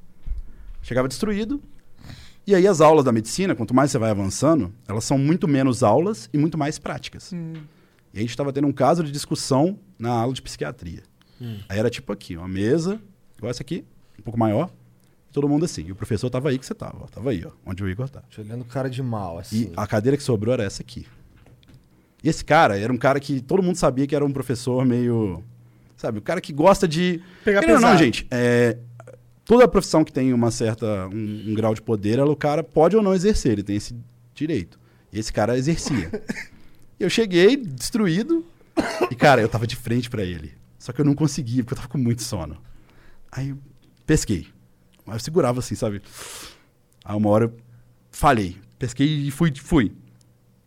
Chegava 0.81 1.07
destruído. 1.07 1.61
E 2.45 2.55
aí 2.55 2.67
as 2.67 2.81
aulas 2.81 3.05
da 3.05 3.11
medicina, 3.11 3.55
quanto 3.55 3.73
mais 3.73 3.91
você 3.91 3.97
vai 3.97 4.09
avançando, 4.09 4.73
elas 4.87 5.03
são 5.03 5.17
muito 5.17 5.47
menos 5.47 5.83
aulas 5.83 6.29
e 6.33 6.37
muito 6.37 6.57
mais 6.57 6.79
práticas. 6.79 7.31
Hum. 7.31 7.53
E 8.13 8.17
a 8.17 8.21
gente 8.21 8.31
estava 8.31 8.51
tendo 8.51 8.67
um 8.67 8.71
caso 8.71 9.03
de 9.03 9.11
discussão 9.11 9.79
na 9.97 10.09
aula 10.09 10.33
de 10.33 10.41
psiquiatria. 10.41 11.03
Aí 11.69 11.79
era 11.79 11.89
tipo 11.89 12.11
aqui, 12.11 12.35
uma 12.35 12.47
mesa, 12.47 12.99
igual 13.37 13.49
essa 13.49 13.61
aqui, 13.61 13.85
um 14.17 14.23
pouco 14.23 14.37
maior, 14.37 14.69
todo 15.31 15.47
mundo 15.47 15.65
assim. 15.65 15.85
E 15.87 15.91
o 15.91 15.95
professor 15.95 16.29
tava 16.29 16.49
aí 16.49 16.57
que 16.59 16.65
você 16.65 16.73
tava, 16.73 16.97
ó, 17.03 17.07
tava 17.07 17.29
aí, 17.31 17.43
ó, 17.45 17.51
onde 17.65 17.83
o 17.83 17.89
Igor 17.89 18.09
tá. 18.09 18.21
Te 18.29 18.41
olhando 18.41 18.63
cara 18.65 18.89
de 18.89 19.01
mal, 19.01 19.37
E 19.37 19.39
assim. 19.41 19.71
a 19.75 19.85
cadeira 19.87 20.17
que 20.17 20.23
sobrou 20.23 20.53
era 20.53 20.63
essa 20.63 20.81
aqui. 20.81 21.05
E 22.23 22.29
esse 22.29 22.43
cara 22.43 22.77
era 22.77 22.91
um 22.91 22.97
cara 22.97 23.19
que 23.19 23.39
todo 23.41 23.63
mundo 23.63 23.75
sabia 23.77 24.05
que 24.05 24.15
era 24.15 24.25
um 24.25 24.31
professor 24.31 24.85
meio. 24.85 25.43
Sabe, 25.95 26.19
o 26.19 26.21
cara 26.21 26.41
que 26.41 26.51
gosta 26.53 26.87
de. 26.87 27.21
Pegar 27.43 27.61
não, 27.61 27.67
pesado. 27.67 27.97
gente. 27.97 28.27
é, 28.31 28.77
toda 29.45 29.67
profissão 29.67 30.03
que 30.03 30.11
tem 30.11 30.33
uma 30.33 30.51
certa. 30.51 31.07
Um, 31.07 31.45
um 31.51 31.53
grau 31.53 31.73
de 31.73 31.81
poder, 31.81 32.19
ela, 32.19 32.31
o 32.31 32.35
cara 32.35 32.63
pode 32.63 32.95
ou 32.95 33.01
não 33.01 33.13
exercer, 33.13 33.53
ele 33.53 33.63
tem 33.63 33.75
esse 33.75 33.95
direito. 34.33 34.79
E 35.11 35.19
esse 35.19 35.31
cara 35.33 35.57
exercia. 35.57 36.09
eu 36.99 37.09
cheguei 37.09 37.55
destruído. 37.57 38.45
E, 39.09 39.15
cara, 39.15 39.41
eu 39.41 39.49
tava 39.49 39.65
de 39.67 39.75
frente 39.75 40.09
pra 40.09 40.23
ele. 40.23 40.53
Só 40.77 40.93
que 40.93 41.01
eu 41.01 41.05
não 41.05 41.13
conseguia, 41.15 41.63
porque 41.63 41.73
eu 41.73 41.77
tava 41.77 41.89
com 41.89 41.97
muito 41.97 42.21
sono. 42.23 42.57
Aí 43.31 43.49
eu 43.49 43.57
pesquei. 44.05 44.47
Aí 45.09 45.15
eu 45.15 45.19
segurava 45.19 45.59
assim, 45.59 45.75
sabe? 45.75 46.01
Aí 47.03 47.15
uma 47.15 47.29
hora 47.29 47.45
eu 47.45 47.53
falhei. 48.11 48.57
Pesquei 48.77 49.07
e 49.27 49.31
fui. 49.31 49.53
fui. 49.55 49.91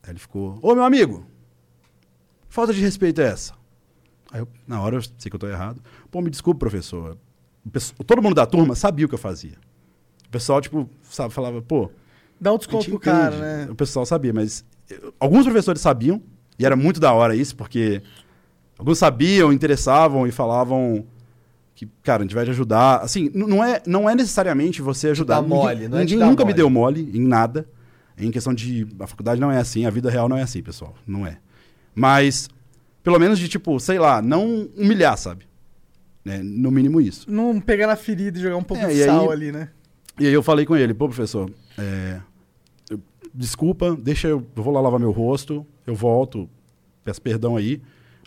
Aí 0.03 0.11
ele 0.11 0.19
ficou, 0.19 0.59
ô 0.63 0.75
meu 0.75 0.85
amigo, 0.85 1.25
falta 2.49 2.73
de 2.73 2.81
respeito 2.81 3.21
é 3.21 3.25
essa? 3.27 3.55
Aí 4.33 4.41
eu, 4.41 4.49
na 4.67 4.81
hora, 4.81 4.97
eu 4.97 5.03
sei 5.03 5.31
que 5.31 5.35
eu 5.35 5.39
tô 5.39 5.47
errado. 5.47 5.81
Pô, 6.11 6.21
me 6.21 6.31
desculpe, 6.31 6.59
professor. 6.59 7.17
O 7.65 7.71
pesso- 7.71 7.95
todo 8.05 8.23
mundo 8.23 8.35
da 8.35 8.47
turma 8.47 8.75
sabia 8.75 9.07
o 9.07 9.09
que 9.09 9.15
eu 9.15 9.19
fazia. 9.19 9.57
O 10.27 10.31
pessoal, 10.31 10.61
tipo, 10.61 10.89
sabe, 11.03 11.33
falava, 11.33 11.61
pô, 11.63 11.91
Dá 12.41 12.53
um 12.53 12.59
desconto 12.59 12.87
pro 12.91 12.99
cara, 12.99 13.37
né? 13.39 13.69
O 13.71 13.75
pessoal 13.77 14.05
sabia, 14.05 14.33
mas 14.33 14.65
eh, 14.91 14.99
alguns 15.21 15.45
professores 15.45 15.81
sabiam, 15.81 16.21
e 16.59 16.67
era 16.67 16.75
muito 16.75 16.99
da 16.99 17.13
hora 17.13 17.37
isso, 17.37 17.55
porque 17.55 18.03
alguns 18.77 18.99
sabiam, 18.99 19.53
interessavam 19.53 20.27
e 20.27 20.33
falavam 20.33 21.07
que, 21.75 21.87
cara, 22.03 22.23
a 22.23 22.25
gente 22.27 22.35
vai 22.35 22.45
te 22.45 22.51
ajudar. 22.51 22.99
Assim, 22.99 23.31
não 23.35 23.63
é, 23.65 23.83
não 23.87 24.09
é 24.09 24.15
necessariamente 24.15 24.81
você 24.83 25.09
ajudar. 25.09 25.41
dar 25.41 25.43
mole, 25.49 25.75
ninguém 25.75 25.89
não 25.89 25.99
é 25.99 26.01
te 26.01 26.05
ninguém 26.05 26.19
dar 26.19 26.27
nunca 26.27 26.45
me 26.45 26.51
mole. 26.51 26.57
deu 26.57 26.71
mole 26.71 27.11
em 27.15 27.21
nada. 27.21 27.67
Em 28.19 28.31
questão 28.31 28.53
de. 28.53 28.87
A 29.01 29.07
faculdade 29.07 29.41
não 29.41 29.51
é 29.51 29.59
assim, 29.59 29.87
a 29.87 29.91
vida 29.91 30.11
real 30.11 30.29
não 30.29 30.37
é 30.37 30.43
assim, 30.43 30.63
pessoal. 30.63 30.95
Não 31.07 31.27
é. 31.27 31.39
Mas, 31.95 32.49
pelo 33.03 33.19
menos 33.19 33.39
de, 33.39 33.49
tipo, 33.49 33.79
sei 33.81 33.99
lá, 33.99 34.21
não 34.23 34.69
humilhar, 34.77 35.17
sabe? 35.17 35.47
Né? 36.25 36.41
No 36.43 36.71
mínimo 36.71 37.01
isso. 37.01 37.31
Não 37.31 37.61
pegar 37.61 37.87
na 37.87 37.97
ferida 37.97 38.39
e 38.39 38.43
jogar 38.43 38.57
um 38.57 38.63
pouco 38.63 38.83
É, 38.85 38.89
de 38.89 38.95
e 38.99 39.03
aí- 39.03 39.09
sal 39.09 39.31
ali, 39.31 39.51
né? 39.51 39.71
E 40.21 40.27
aí 40.27 40.33
eu 40.33 40.43
falei 40.43 40.65
com 40.67 40.77
ele, 40.77 40.93
pô, 40.93 41.09
professor, 41.09 41.51
é, 41.79 42.21
eu- 42.91 43.01
desculpa, 43.35 43.97
deixa 43.97 44.29
eu, 44.29 44.47
eu 44.55 44.63
vou 44.63 44.73
lá 44.73 44.81
lavar 44.81 45.01
meu 45.01 45.11
rosto, 45.11 45.67
eu 45.87 45.95
volto, 45.95 46.49
peço 47.03 47.21
perdão 47.21 47.57
aí. 47.57 47.81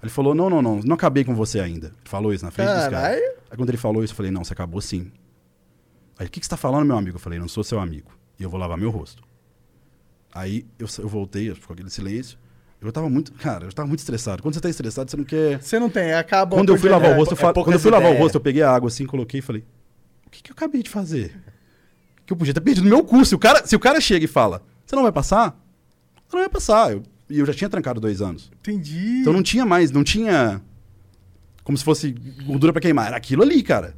Ele 0.06 0.12
falou, 0.14 0.36
não, 0.36 0.50
não, 0.50 0.62
não, 0.62 0.80
não 0.82 0.94
acabei 0.96 1.24
com 1.24 1.34
você 1.34 1.60
ainda. 1.60 1.88
Ele 1.88 1.96
falou 2.06 2.32
isso 2.34 2.46
na 2.46 2.52
frente 2.52 2.68
dos 2.68 2.76
caras. 2.88 2.92
Caralho. 3.20 3.24
Aí 3.50 3.58
quando 3.58 3.70
ele 3.70 3.78
falou 3.78 4.04
isso, 4.04 4.14
eu 4.14 4.18
falei, 4.18 4.32
não, 4.32 4.44
você 4.44 4.54
acabou 4.54 4.80
sim. 4.82 5.12
Aí, 6.18 6.28
o 6.28 6.30
que, 6.30 6.40
que 6.40 6.46
você 6.46 6.50
tá 6.50 6.58
falando, 6.58 6.86
meu 6.86 6.98
amigo? 6.98 7.16
Eu 7.18 7.20
falei, 7.20 7.40
não 7.40 7.48
sou 7.48 7.64
seu 7.64 7.80
amigo. 7.80 8.12
E 8.40 8.44
eu 8.44 8.50
vou 8.50 8.60
lavar 8.60 8.78
meu 8.78 8.90
rosto. 8.90 9.24
Aí 10.34 10.66
eu, 10.78 10.88
eu 11.00 11.08
voltei, 11.08 11.54
ficou 11.56 11.74
aquele 11.74 11.90
silêncio. 11.90 12.38
Eu 12.82 12.92
tava 12.92 13.10
muito, 13.10 13.34
cara, 13.34 13.66
eu 13.66 13.74
tava 13.74 13.88
muito 13.88 14.00
estressado. 14.00 14.44
Quando 14.44 14.54
você 14.54 14.60
tá 14.62 14.70
estressado, 14.70 15.10
você 15.10 15.18
não 15.18 15.24
quer... 15.24 15.60
Você 15.62 15.80
não 15.80 15.90
tem, 15.90 16.14
acaba. 16.14 16.56
Quando 16.56 16.70
eu 16.72 16.78
fui 16.78 16.90
lavar 16.90 17.12
o 17.12 17.16
rosto, 17.16 17.32
eu 17.34 17.38
é 17.38 17.42
fa- 17.42 17.54
poucas 17.54 17.72
quando 17.72 17.74
eu 17.76 17.80
fui 17.80 17.90
lavar 17.92 18.12
o 18.12 18.18
rosto, 18.18 18.36
eu 18.36 18.42
peguei 18.42 18.62
a 18.62 18.70
água 18.72 18.88
assim, 18.90 19.06
coloquei 19.08 19.40
e 19.40 19.42
falei: 19.42 19.66
"O 20.28 20.30
que, 20.30 20.44
que 20.44 20.52
eu 20.52 20.54
acabei 20.54 20.84
de 20.84 20.90
fazer? 20.90 21.36
Que 22.26 22.34
eu 22.34 22.38
podia 22.38 22.54
ter 22.54 22.62
perdido 22.62 22.88
meu 22.88 23.04
curso. 23.04 23.30
Se 23.30 23.36
o 23.36 23.40
cara, 23.40 23.66
se 23.66 23.76
o 23.76 23.80
cara 23.80 24.00
chega 24.00 24.26
e 24.26 24.28
fala: 24.28 24.62
"Você 24.86 24.96
não 24.96 25.02
vai 25.04 25.12
passar?" 25.12 25.58
Eu 26.32 26.38
não 26.38 26.40
vai 26.42 26.50
passar. 26.50 26.92
Eu- 26.92 27.02
E 27.30 27.40
eu 27.40 27.46
já 27.46 27.54
tinha 27.54 27.70
trancado 27.70 28.00
dois 28.00 28.22
anos. 28.22 28.52
Entendi. 28.60 29.20
Então 29.22 29.34
não 29.34 29.42
tinha 29.44 29.66
mais, 29.66 29.92
não 29.92 30.04
tinha 30.04 30.62
como 31.64 31.78
se 31.78 31.84
fosse 31.84 32.12
gordura 32.46 32.72
pra 32.72 32.82
queimar, 32.82 33.08
era 33.08 33.18
aquilo 33.18 33.42
ali, 33.42 33.64
cara. 33.64 33.96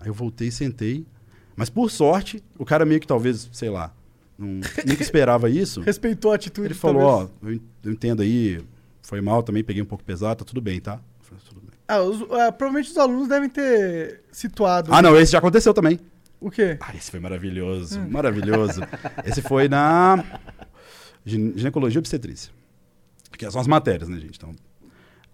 Aí 0.00 0.08
eu 0.08 0.14
voltei, 0.14 0.50
sentei, 0.50 1.06
mas 1.54 1.70
por 1.70 1.90
sorte, 1.90 2.42
o 2.58 2.64
cara 2.64 2.84
meio 2.84 3.00
que 3.00 3.06
talvez, 3.06 3.48
sei 3.52 3.70
lá, 3.70 3.94
não, 4.36 4.48
nunca 4.86 5.02
esperava 5.02 5.48
isso. 5.48 5.80
Respeitou 5.80 6.32
a 6.32 6.34
atitude. 6.34 6.66
Ele 6.66 6.74
falou, 6.74 7.02
ó, 7.02 7.28
eu 7.42 7.52
en- 7.54 7.60
eu 7.84 7.92
entendo 7.92 8.22
aí, 8.22 8.60
foi 9.02 9.20
mal 9.20 9.42
também, 9.44 9.62
peguei 9.62 9.80
um 9.80 9.86
pouco 9.86 10.02
pesado, 10.02 10.40
tá 10.40 10.44
tudo 10.44 10.60
bem, 10.60 10.80
tá? 10.80 11.00
Falei, 11.20 11.42
tudo 11.48 11.60
bem. 11.60 11.70
Ah, 11.86 12.00
os- 12.02 12.22
ah, 12.32 12.50
provavelmente 12.50 12.90
os 12.90 12.98
alunos 12.98 13.28
devem 13.28 13.48
ter 13.48 14.22
situado. 14.32 14.92
Ah, 14.92 15.00
não, 15.00 15.16
esse 15.16 15.30
já 15.30 15.38
aconteceu 15.38 15.72
também. 15.72 16.00
O 16.40 16.50
quê? 16.50 16.76
Ah, 16.80 16.94
esse 16.96 17.10
foi 17.12 17.20
maravilhoso, 17.20 18.00
maravilhoso. 18.10 18.80
Esse 19.24 19.40
foi 19.40 19.66
na 19.68 20.22
gine- 21.24 21.52
ginecologia 21.56 21.98
obstetrícia. 21.98 22.52
Que 23.38 23.50
são 23.50 23.60
as 23.60 23.66
matérias, 23.66 24.08
né, 24.08 24.18
gente? 24.18 24.36
Então, 24.36 24.54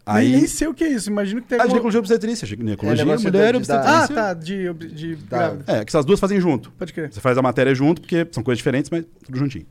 Aí... 0.07 0.32
Nem 0.32 0.46
sei 0.46 0.66
o 0.66 0.74
que 0.74 0.82
é 0.82 0.88
isso. 0.88 1.11
Imagino 1.11 1.42
que 1.42 1.48
tem 1.48 1.59
A 1.59 1.62
alguma... 1.62 1.74
ginecologia 1.74 1.98
e 1.98 2.01
obstetrícia, 2.01 2.46
ginecologia, 2.46 3.03
É, 3.03 3.05
mulher 3.05 3.55
e 3.55 3.61
de- 3.61 3.66
da- 3.68 3.80
Ah, 3.80 3.96
obstetrícia. 4.03 4.14
tá. 4.14 4.34
De, 4.34 4.72
de 4.94 5.16
Tá. 5.28 5.38
grávida. 5.38 5.64
É, 5.72 5.84
que 5.84 5.90
essas 5.90 6.05
duas 6.05 6.18
fazem 6.18 6.40
junto. 6.40 6.72
Pode 6.72 6.92
crer. 6.92 7.12
Você 7.12 7.20
faz 7.20 7.36
a 7.38 7.42
matéria 7.42 7.74
junto, 7.74 8.01
porque 8.01 8.26
são 8.32 8.42
coisas 8.42 8.59
diferentes, 8.59 8.90
mas 8.90 9.05
tudo 9.24 9.38
juntinho. 9.38 9.66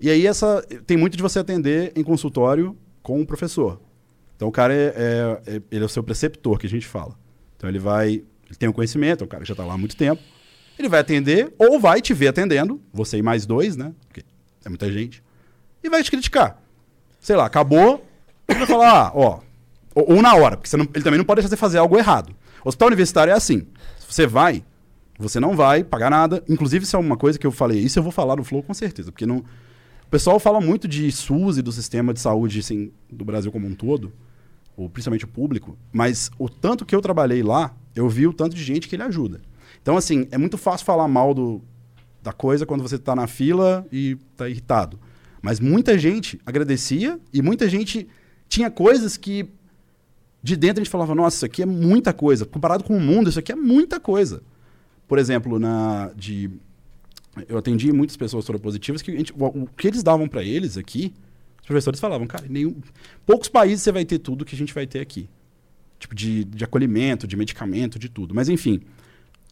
E 0.00 0.08
aí 0.10 0.26
essa 0.26 0.62
tem 0.86 0.96
muito 0.96 1.16
de 1.16 1.22
você 1.22 1.38
atender 1.40 1.92
em 1.96 2.02
consultório 2.02 2.76
com 3.02 3.20
o 3.20 3.26
professor. 3.26 3.80
Então 4.36 4.48
o 4.48 4.52
cara 4.52 4.72
é, 4.72 4.94
é- 4.96 5.56
é- 5.56 5.62
ele 5.70 5.82
é 5.82 5.86
o 5.86 5.88
seu 5.88 6.02
preceptor, 6.02 6.58
que 6.58 6.66
a 6.66 6.70
gente 6.70 6.86
fala. 6.86 7.16
Então 7.56 7.68
ele 7.68 7.78
vai, 7.78 8.08
ele 8.12 8.56
tem 8.58 8.68
o 8.68 8.72
conhecimento, 8.72 9.22
é 9.22 9.24
um 9.24 9.28
cara 9.28 9.42
que 9.42 9.48
já 9.48 9.52
está 9.52 9.64
lá 9.64 9.74
há 9.74 9.78
muito 9.78 9.96
tempo. 9.96 10.22
Ele 10.78 10.88
vai 10.88 11.00
atender 11.00 11.52
ou 11.58 11.78
vai 11.78 12.00
te 12.00 12.14
ver 12.14 12.28
atendendo, 12.28 12.80
você 12.92 13.18
e 13.18 13.22
mais 13.22 13.44
dois, 13.46 13.76
né? 13.76 13.92
Porque 14.08 14.24
é 14.64 14.68
muita 14.68 14.90
gente. 14.90 15.22
E 15.84 15.90
vai 15.90 16.02
te 16.02 16.10
criticar. 16.10 16.61
Sei 17.22 17.34
lá, 17.36 17.46
acabou, 17.46 18.04
ele 18.46 18.58
vai 18.58 18.68
falar, 18.68 18.90
ah, 19.06 19.12
ó, 19.14 19.38
ou, 19.94 20.16
ou 20.16 20.22
na 20.22 20.34
hora, 20.34 20.56
porque 20.58 20.76
não- 20.76 20.88
ele 20.92 21.04
também 21.04 21.16
não 21.16 21.24
pode 21.24 21.36
deixar 21.40 21.48
você 21.48 21.56
fazer 21.56 21.78
algo 21.78 21.96
errado. 21.96 22.34
Hospital 22.64 22.88
universitário 22.88 23.30
é 23.30 23.34
assim. 23.34 23.66
Você 24.08 24.26
vai, 24.26 24.62
você 25.18 25.40
não 25.40 25.56
vai 25.56 25.82
pagar 25.84 26.10
nada. 26.10 26.42
Inclusive, 26.48 26.84
isso 26.84 26.96
é 26.96 26.98
uma 26.98 27.16
coisa 27.16 27.38
que 27.38 27.46
eu 27.46 27.50
falei. 27.52 27.78
Isso 27.78 27.98
eu 27.98 28.02
vou 28.02 28.12
falar 28.12 28.36
no 28.36 28.44
Flow 28.44 28.62
com 28.62 28.74
certeza. 28.74 29.10
Porque 29.10 29.24
não. 29.24 29.42
pessoal 30.10 30.38
fala 30.38 30.60
muito 30.60 30.86
de 30.86 31.10
SUS 31.10 31.58
e 31.58 31.62
do 31.62 31.72
sistema 31.72 32.12
de 32.12 32.20
saúde 32.20 32.58
assim, 32.58 32.92
do 33.10 33.24
Brasil 33.24 33.50
como 33.50 33.66
um 33.66 33.74
todo, 33.74 34.12
ou 34.76 34.88
principalmente 34.90 35.24
o 35.24 35.28
público, 35.28 35.78
mas 35.92 36.30
o 36.38 36.48
tanto 36.48 36.84
que 36.84 36.94
eu 36.94 37.00
trabalhei 37.00 37.42
lá, 37.42 37.74
eu 37.94 38.08
vi 38.08 38.26
o 38.26 38.32
tanto 38.32 38.54
de 38.54 38.62
gente 38.62 38.88
que 38.88 38.96
ele 38.96 39.02
ajuda. 39.04 39.40
Então, 39.80 39.96
assim, 39.96 40.26
é 40.30 40.38
muito 40.38 40.58
fácil 40.58 40.84
falar 40.84 41.08
mal 41.08 41.32
do, 41.34 41.62
da 42.22 42.32
coisa 42.32 42.64
quando 42.66 42.82
você 42.82 42.96
está 42.96 43.16
na 43.16 43.26
fila 43.26 43.86
e 43.90 44.18
está 44.32 44.48
irritado. 44.48 44.98
Mas 45.42 45.58
muita 45.58 45.98
gente 45.98 46.40
agradecia 46.46 47.18
e 47.32 47.42
muita 47.42 47.68
gente 47.68 48.06
tinha 48.48 48.70
coisas 48.70 49.16
que 49.16 49.46
de 50.42 50.56
dentro 50.56 50.80
a 50.80 50.84
gente 50.84 50.90
falava, 50.90 51.14
nossa, 51.14 51.36
isso 51.36 51.44
aqui 51.46 51.62
é 51.62 51.66
muita 51.66 52.12
coisa. 52.12 52.46
Comparado 52.46 52.84
com 52.84 52.96
o 52.96 53.00
mundo, 53.00 53.28
isso 53.28 53.38
aqui 53.38 53.52
é 53.52 53.56
muita 53.56 53.98
coisa. 54.00 54.42
Por 55.08 55.18
exemplo, 55.18 55.58
na 55.58 56.12
de 56.16 56.48
eu 57.48 57.56
atendi 57.58 57.92
muitas 57.92 58.16
pessoas 58.16 58.44
soropositivas 58.44 59.02
que 59.02 59.16
gente- 59.16 59.32
o, 59.32 59.44
o 59.46 59.66
que 59.76 59.88
eles 59.88 60.02
davam 60.02 60.28
para 60.28 60.42
eles 60.44 60.76
aqui, 60.76 61.12
os 61.60 61.66
professores 61.66 61.98
falavam, 61.98 62.26
cara, 62.26 62.44
nenhum, 62.48 62.76
poucos 63.24 63.48
países 63.48 63.82
você 63.82 63.90
vai 63.92 64.04
ter 64.04 64.18
tudo 64.18 64.44
que 64.44 64.54
a 64.54 64.58
gente 64.58 64.72
vai 64.74 64.86
ter 64.86 65.00
aqui. 65.00 65.28
Tipo 65.98 66.14
de, 66.14 66.44
de 66.44 66.64
acolhimento, 66.64 67.26
de 67.26 67.36
medicamento, 67.36 67.98
de 67.98 68.08
tudo. 68.08 68.34
Mas 68.34 68.48
enfim, 68.48 68.80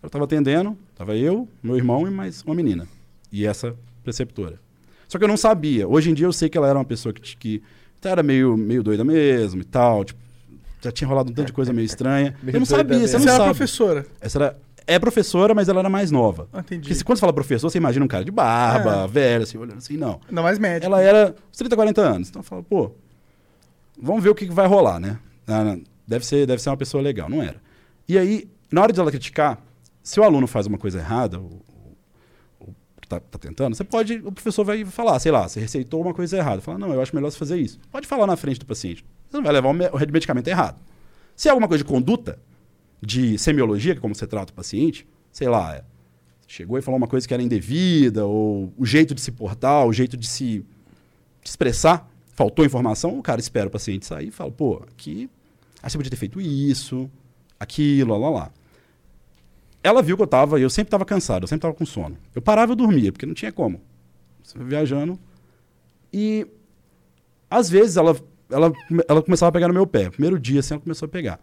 eu 0.02 0.08
estava 0.08 0.24
atendendo, 0.24 0.76
estava 0.92 1.16
eu, 1.16 1.48
meu 1.62 1.76
irmão 1.76 2.06
e 2.06 2.10
mais 2.10 2.42
uma 2.42 2.54
menina. 2.54 2.86
E 3.32 3.46
essa 3.46 3.76
preceptora. 4.02 4.58
Só 5.10 5.18
que 5.18 5.24
eu 5.24 5.28
não 5.28 5.36
sabia. 5.36 5.88
Hoje 5.88 6.08
em 6.08 6.14
dia 6.14 6.24
eu 6.26 6.32
sei 6.32 6.48
que 6.48 6.56
ela 6.56 6.68
era 6.68 6.78
uma 6.78 6.84
pessoa 6.84 7.12
que, 7.12 7.36
que 7.36 7.60
era 8.04 8.22
meio, 8.22 8.56
meio 8.56 8.80
doida 8.80 9.02
mesmo 9.02 9.60
e 9.60 9.64
tal. 9.64 10.04
Tipo, 10.04 10.20
já 10.80 10.92
tinha 10.92 11.08
rolado 11.08 11.32
um 11.32 11.34
tanto 11.34 11.48
de 11.48 11.52
coisa 11.52 11.72
meio 11.72 11.84
estranha. 11.84 12.36
Meio 12.40 12.54
eu 12.54 12.60
não 12.60 12.64
sabia, 12.66 13.00
você 13.00 13.18
não 13.18 13.24
era 13.24 13.32
sabe. 13.32 13.44
professora. 13.50 14.06
Essa 14.20 14.38
era, 14.38 14.58
é 14.86 14.98
professora, 15.00 15.52
mas 15.52 15.68
ela 15.68 15.80
era 15.80 15.90
mais 15.90 16.12
nova. 16.12 16.48
Ah, 16.52 16.60
entendi. 16.60 16.82
Porque 16.82 16.94
se, 16.94 17.04
quando 17.04 17.16
você 17.18 17.22
fala 17.22 17.32
professor, 17.32 17.68
você 17.68 17.78
imagina 17.78 18.04
um 18.04 18.08
cara 18.08 18.24
de 18.24 18.30
barba, 18.30 19.02
É. 19.02 19.08
velho, 19.08 19.42
assim, 19.42 19.58
olhando 19.58 19.78
assim, 19.78 19.96
não. 19.96 20.20
Ainda 20.28 20.42
mais 20.42 20.60
médico. 20.60 20.86
Ela 20.86 21.02
era 21.02 21.34
uns 21.50 21.56
30, 21.58 21.74
40 21.74 22.00
anos. 22.00 22.28
Então 22.28 22.38
eu 22.38 22.44
falo, 22.44 22.62
pô, 22.62 22.92
vamos 24.00 24.22
ver 24.22 24.30
o 24.30 24.34
que 24.34 24.46
vai 24.46 24.68
rolar, 24.68 25.00
né? 25.00 25.18
Ah, 25.48 25.76
Deve 26.06 26.24
ser, 26.24 26.46
deve 26.46 26.62
ser 26.62 26.70
uma 26.70 26.76
pessoa 26.76 27.02
legal. 27.02 27.28
Não 27.28 27.42
era. 27.42 27.56
E 28.08 28.16
aí, 28.16 28.48
na 28.70 28.80
hora 28.82 28.92
de 28.92 29.00
ela 29.00 29.10
criticar, 29.10 29.60
se 30.02 30.18
o 30.18 30.22
aluno 30.24 30.46
faz 30.46 30.66
uma 30.66 30.78
coisa 30.78 30.98
errada, 30.98 31.38
o, 31.40 31.60
que 33.18 33.26
tá, 33.26 33.38
tentando, 33.38 33.74
você 33.74 33.82
pode, 33.82 34.14
o 34.24 34.30
professor 34.30 34.64
vai 34.64 34.84
falar, 34.84 35.18
sei 35.18 35.32
lá, 35.32 35.48
você 35.48 35.58
receitou 35.58 36.00
uma 36.02 36.14
coisa 36.14 36.36
errada. 36.36 36.60
Fala, 36.60 36.78
não, 36.78 36.92
eu 36.92 37.00
acho 37.00 37.14
melhor 37.16 37.30
você 37.30 37.38
fazer 37.38 37.58
isso. 37.58 37.80
Pode 37.90 38.06
falar 38.06 38.26
na 38.26 38.36
frente 38.36 38.60
do 38.60 38.66
paciente. 38.66 39.04
Você 39.28 39.36
não 39.36 39.42
vai 39.44 39.52
levar 39.52 39.68
o, 39.70 39.72
me- 39.72 39.88
o 39.88 39.98
medicamento 40.12 40.46
errado. 40.46 40.78
Se 41.34 41.48
é 41.48 41.50
alguma 41.50 41.66
coisa 41.66 41.82
de 41.82 41.88
conduta, 41.88 42.38
de 43.02 43.38
semiologia, 43.38 43.94
que 43.94 43.98
é 43.98 44.00
como 44.02 44.14
você 44.14 44.26
trata 44.26 44.52
o 44.52 44.54
paciente, 44.54 45.08
sei 45.32 45.48
lá, 45.48 45.74
é, 45.76 45.84
chegou 46.46 46.78
e 46.78 46.82
falou 46.82 46.98
uma 46.98 47.08
coisa 47.08 47.26
que 47.26 47.32
era 47.32 47.42
indevida, 47.42 48.26
ou 48.26 48.72
o 48.76 48.84
jeito 48.84 49.14
de 49.14 49.20
se 49.20 49.32
portar, 49.32 49.86
o 49.86 49.92
jeito 49.92 50.16
de 50.16 50.28
se 50.28 50.64
expressar, 51.42 52.08
faltou 52.34 52.64
informação, 52.64 53.18
o 53.18 53.22
cara 53.22 53.40
espera 53.40 53.68
o 53.68 53.70
paciente 53.70 54.04
sair 54.06 54.28
e 54.28 54.30
fala, 54.30 54.50
pô, 54.50 54.82
aqui, 54.92 55.30
aí 55.82 55.90
você 55.90 55.96
podia 55.96 56.10
ter 56.10 56.16
feito 56.16 56.40
isso, 56.40 57.10
aquilo, 57.58 58.16
lá, 58.18 58.30
lá. 58.30 58.52
Ela 59.82 60.02
viu 60.02 60.16
que 60.16 60.22
eu 60.22 60.26
tava, 60.26 60.60
eu 60.60 60.68
sempre 60.68 60.90
tava 60.90 61.04
cansado, 61.04 61.44
eu 61.44 61.48
sempre 61.48 61.62
tava 61.62 61.74
com 61.74 61.86
sono. 61.86 62.16
Eu 62.34 62.42
parava 62.42 62.72
e 62.72 62.74
eu 62.74 62.76
dormia, 62.76 63.12
porque 63.12 63.26
não 63.26 63.34
tinha 63.34 63.50
como. 63.50 63.80
Viajando. 64.54 65.18
E, 66.12 66.46
às 67.48 67.70
vezes, 67.70 67.96
ela, 67.96 68.14
ela, 68.50 68.72
ela 69.08 69.22
começava 69.22 69.48
a 69.48 69.52
pegar 69.52 69.68
no 69.68 69.74
meu 69.74 69.86
pé. 69.86 70.10
Primeiro 70.10 70.38
dia, 70.38 70.60
assim, 70.60 70.74
ela 70.74 70.82
começou 70.82 71.06
a 71.06 71.08
pegar. 71.08 71.40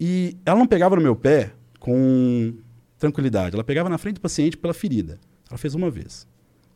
E 0.00 0.36
ela 0.46 0.58
não 0.58 0.66
pegava 0.66 0.96
no 0.96 1.02
meu 1.02 1.14
pé 1.14 1.52
com 1.78 2.54
tranquilidade. 2.98 3.54
Ela 3.54 3.64
pegava 3.64 3.88
na 3.88 3.98
frente 3.98 4.14
do 4.14 4.20
paciente 4.20 4.56
pela 4.56 4.72
ferida. 4.72 5.20
Ela 5.50 5.58
fez 5.58 5.74
uma 5.74 5.90
vez. 5.90 6.26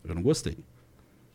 Eu 0.05 0.15
não 0.15 0.23
gostei. 0.23 0.59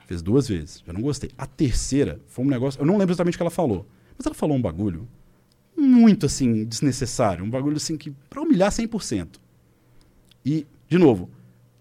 Fez 0.05 0.21
duas 0.21 0.47
vezes. 0.47 0.83
Já 0.85 0.93
não 0.93 1.01
gostei. 1.01 1.31
A 1.37 1.47
terceira 1.47 2.21
foi 2.27 2.45
um 2.45 2.47
negócio. 2.47 2.79
Eu 2.79 2.85
não 2.85 2.97
lembro 2.97 3.13
exatamente 3.13 3.35
o 3.35 3.37
que 3.37 3.43
ela 3.43 3.49
falou. 3.49 3.87
Mas 4.17 4.25
ela 4.25 4.35
falou 4.35 4.55
um 4.55 4.61
bagulho 4.61 5.07
muito 5.81 6.25
assim, 6.25 6.63
desnecessário. 6.65 7.43
Um 7.43 7.49
bagulho 7.49 7.77
assim 7.77 7.97
que. 7.97 8.11
pra 8.29 8.41
humilhar 8.41 8.71
100%. 8.71 9.27
E, 10.45 10.65
de 10.87 10.97
novo, 10.97 11.29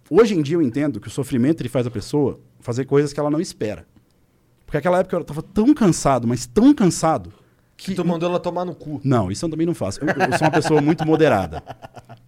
hoje 0.09 0.35
em 0.35 0.43
dia 0.43 0.57
eu 0.57 0.63
entendo 0.63 1.01
que 1.01 1.09
o 1.09 1.11
sofrimento 1.11 1.61
ele 1.61 1.69
faz 1.69 1.87
a 1.87 1.91
pessoa 1.91 2.41
fazer 2.61 2.85
coisas 2.85 3.13
que 3.13 3.21
ela 3.21 3.31
não 3.31 3.41
espera. 3.41 3.87
Porque 4.67 4.77
naquela 4.77 4.99
época 4.99 5.17
eu 5.17 5.25
tava 5.25 5.43
tão 5.43 5.75
cansado, 5.75 6.29
mas 6.29 6.47
tão 6.47 6.75
cansado. 6.75 7.33
Que 7.77 7.95
tu 7.95 8.05
mandou 8.05 8.29
ela 8.29 8.39
tomar 8.39 8.65
no 8.65 8.75
cu. 8.75 9.01
Não, 9.03 9.31
isso 9.31 9.45
eu 9.45 9.51
também 9.51 9.67
não 9.67 9.75
faço. 9.75 10.01
Eu, 10.01 10.09
eu 10.09 10.39
sou 10.39 10.47
uma 10.47 10.51
pessoa 10.51 10.83
muito 10.83 11.07
moderada. 11.07 11.63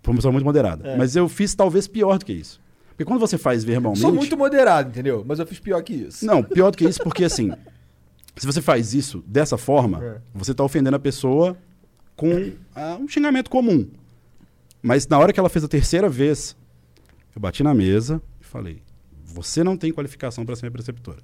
Sou 0.02 0.12
uma 0.12 0.16
pessoa 0.16 0.32
muito 0.32 0.44
moderada. 0.44 0.96
Mas 0.96 1.14
eu 1.14 1.28
fiz 1.28 1.54
talvez 1.54 1.86
pior 1.86 2.18
do 2.18 2.24
que 2.24 2.32
isso. 2.32 2.58
Porque 2.88 3.04
quando 3.04 3.20
você 3.20 3.36
faz 3.36 3.62
verbalmente. 3.62 4.00
Sou 4.00 4.12
muito 4.12 4.36
moderado, 4.36 4.88
entendeu? 4.88 5.24
Mas 5.26 5.38
eu 5.38 5.46
fiz 5.46 5.60
pior 5.60 5.82
que 5.82 5.92
isso. 5.92 6.24
Não, 6.24 6.42
pior 6.42 6.70
do 6.70 6.78
que 6.78 6.84
isso, 6.84 7.02
porque 7.02 7.24
assim, 7.24 7.52
se 8.36 8.46
você 8.46 8.62
faz 8.62 8.94
isso 8.94 9.22
dessa 9.26 9.58
forma, 9.58 10.02
É. 10.04 10.20
você 10.34 10.54
tá 10.54 10.64
ofendendo 10.64 10.96
a 10.96 11.00
pessoa 11.00 11.56
com 12.16 12.52
ah, 12.74 12.96
um 13.00 13.08
xingamento 13.08 13.50
comum. 13.50 13.88
Mas 14.82 15.06
na 15.06 15.18
hora 15.18 15.32
que 15.32 15.38
ela 15.38 15.48
fez 15.48 15.64
a 15.64 15.68
terceira 15.68 16.08
vez, 16.08 16.56
eu 17.34 17.40
bati 17.40 17.62
na 17.62 17.74
mesa 17.74 18.20
e 18.40 18.44
falei: 18.44 18.82
Você 19.24 19.62
não 19.62 19.76
tem 19.76 19.92
qualificação 19.92 20.44
para 20.44 20.56
ser 20.56 20.62
minha 20.62 20.72
preceptora. 20.72 21.22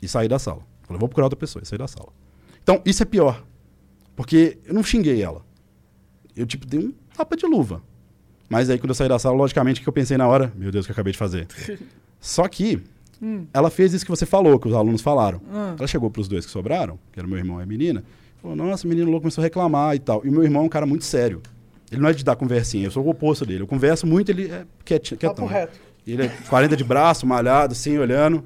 E 0.00 0.08
saí 0.08 0.28
da 0.28 0.38
sala. 0.38 0.62
Falei: 0.82 0.98
Vou 0.98 1.08
procurar 1.08 1.26
outra 1.26 1.38
pessoa. 1.38 1.62
E 1.62 1.66
saí 1.66 1.78
da 1.78 1.88
sala. 1.88 2.12
Então, 2.62 2.82
isso 2.84 3.02
é 3.02 3.06
pior. 3.06 3.44
Porque 4.14 4.58
eu 4.64 4.74
não 4.74 4.82
xinguei 4.84 5.22
ela. 5.22 5.44
Eu, 6.36 6.46
tipo, 6.46 6.66
dei 6.66 6.80
um 6.80 6.92
tapa 7.16 7.36
de 7.36 7.46
luva. 7.46 7.82
Mas 8.48 8.68
aí, 8.68 8.78
quando 8.78 8.90
eu 8.90 8.94
saí 8.94 9.08
da 9.08 9.18
sala, 9.18 9.34
logicamente, 9.36 9.80
o 9.80 9.82
que 9.82 9.88
eu 9.88 9.92
pensei 9.92 10.16
na 10.18 10.28
hora? 10.28 10.52
Meu 10.54 10.70
Deus, 10.70 10.84
o 10.84 10.86
que 10.86 10.92
eu 10.92 10.94
acabei 10.94 11.12
de 11.12 11.18
fazer. 11.18 11.48
Só 12.20 12.46
que 12.46 12.82
ela 13.52 13.70
fez 13.70 13.92
isso 13.94 14.04
que 14.04 14.10
você 14.10 14.26
falou, 14.26 14.58
que 14.58 14.66
os 14.68 14.74
alunos 14.74 15.00
falaram. 15.00 15.40
Ah. 15.52 15.74
Ela 15.78 15.86
chegou 15.86 16.10
pros 16.10 16.26
dois 16.28 16.44
que 16.44 16.50
sobraram, 16.50 16.98
que 17.12 17.20
era 17.20 17.28
meu 17.28 17.38
irmão 17.38 17.60
e 17.60 17.62
a 17.62 17.66
menina, 17.66 18.02
falou: 18.40 18.56
Nossa, 18.56 18.86
o 18.86 18.88
menino 18.90 19.06
louco 19.08 19.22
começou 19.22 19.42
a 19.42 19.44
reclamar 19.44 19.94
e 19.94 19.98
tal. 19.98 20.22
E 20.24 20.30
meu 20.30 20.42
irmão 20.42 20.62
é 20.62 20.64
um 20.66 20.68
cara 20.68 20.86
muito 20.86 21.04
sério. 21.04 21.40
Ele 21.90 22.00
não 22.00 22.08
é 22.08 22.12
de 22.12 22.24
dar 22.24 22.34
conversinha, 22.36 22.86
eu 22.86 22.90
sou 22.90 23.04
o 23.04 23.08
oposto 23.10 23.44
dele. 23.46 23.62
Eu 23.62 23.66
converso 23.66 24.06
muito, 24.06 24.30
ele 24.30 24.50
é 24.50 24.64
quieti- 24.84 25.16
quietão. 25.16 25.46
Reto. 25.46 25.78
Ele 26.06 26.22
é 26.24 26.28
40 26.48 26.76
de 26.76 26.82
braço, 26.82 27.26
malhado, 27.26 27.72
assim, 27.74 27.96
olhando. 27.98 28.42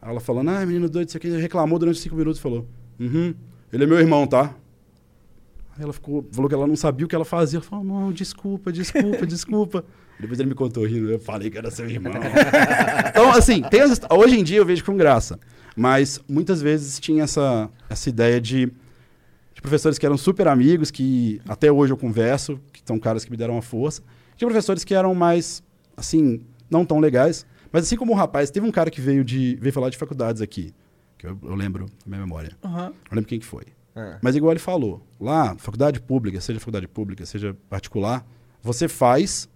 Aí 0.00 0.10
ela 0.10 0.20
falando: 0.20 0.50
Ah, 0.50 0.64
menino 0.64 0.88
doido, 0.88 1.08
isso 1.08 1.16
aqui 1.16 1.28
reclamou 1.36 1.78
durante 1.78 1.98
cinco 1.98 2.14
minutos. 2.14 2.40
Falou: 2.40 2.66
Uhum, 3.00 3.34
ele 3.72 3.84
é 3.84 3.86
meu 3.86 3.98
irmão, 3.98 4.26
tá? 4.26 4.54
Aí 5.76 5.82
ela 5.82 5.92
ficou, 5.92 6.24
falou 6.30 6.48
que 6.48 6.54
ela 6.54 6.66
não 6.68 6.76
sabia 6.76 7.04
o 7.04 7.08
que 7.08 7.16
ela 7.16 7.24
fazia. 7.24 7.56
Ela 7.58 7.66
falou, 7.66 7.84
não, 7.84 8.12
desculpa, 8.12 8.70
desculpa, 8.70 9.26
desculpa. 9.26 9.84
Depois 10.18 10.38
ele 10.38 10.48
me 10.48 10.54
contou 10.54 10.84
rindo, 10.84 11.10
eu 11.10 11.18
falei 11.18 11.50
que 11.50 11.58
era 11.58 11.70
seu 11.70 11.88
irmão. 11.88 12.12
então, 13.08 13.30
assim, 13.32 13.62
tem 13.62 13.80
as 13.80 14.00
hoje 14.10 14.38
em 14.38 14.44
dia 14.44 14.58
eu 14.58 14.66
vejo 14.66 14.84
com 14.84 14.96
graça. 14.96 15.38
Mas 15.76 16.20
muitas 16.28 16.62
vezes 16.62 17.00
tinha 17.00 17.24
essa, 17.24 17.68
essa 17.88 18.08
ideia 18.08 18.40
de, 18.40 18.66
de 19.54 19.60
professores 19.60 19.98
que 19.98 20.06
eram 20.06 20.16
super 20.16 20.46
amigos, 20.46 20.90
que 20.90 21.40
até 21.48 21.70
hoje 21.70 21.92
eu 21.92 21.96
converso, 21.96 22.60
que 22.72 22.80
são 22.84 22.98
caras 22.98 23.24
que 23.24 23.30
me 23.30 23.36
deram 23.36 23.54
uma 23.54 23.62
força. 23.62 24.02
Tinha 24.36 24.48
professores 24.48 24.84
que 24.84 24.94
eram 24.94 25.14
mais, 25.14 25.62
assim, 25.96 26.42
não 26.70 26.84
tão 26.84 27.00
legais. 27.00 27.44
Mas 27.72 27.84
assim 27.84 27.96
como 27.96 28.12
o 28.12 28.14
rapaz, 28.14 28.50
teve 28.50 28.66
um 28.66 28.70
cara 28.70 28.88
que 28.88 29.00
veio, 29.00 29.24
de, 29.24 29.58
veio 29.60 29.72
falar 29.72 29.90
de 29.90 29.98
faculdades 29.98 30.40
aqui, 30.40 30.72
que 31.18 31.26
eu, 31.26 31.36
eu 31.42 31.54
lembro 31.56 31.86
na 32.06 32.16
minha 32.16 32.20
memória. 32.24 32.56
Aham. 32.62 32.92
Eu 33.10 33.16
lembro 33.16 33.28
quem 33.28 33.40
que 33.40 33.46
foi. 33.46 33.64
É. 33.96 34.18
Mas 34.22 34.36
igual 34.36 34.52
ele 34.52 34.60
falou, 34.60 35.04
lá, 35.20 35.56
faculdade 35.56 36.00
pública, 36.00 36.40
seja 36.40 36.60
faculdade 36.60 36.86
pública, 36.86 37.26
seja 37.26 37.56
particular, 37.68 38.24
você 38.62 38.88
faz 38.88 39.48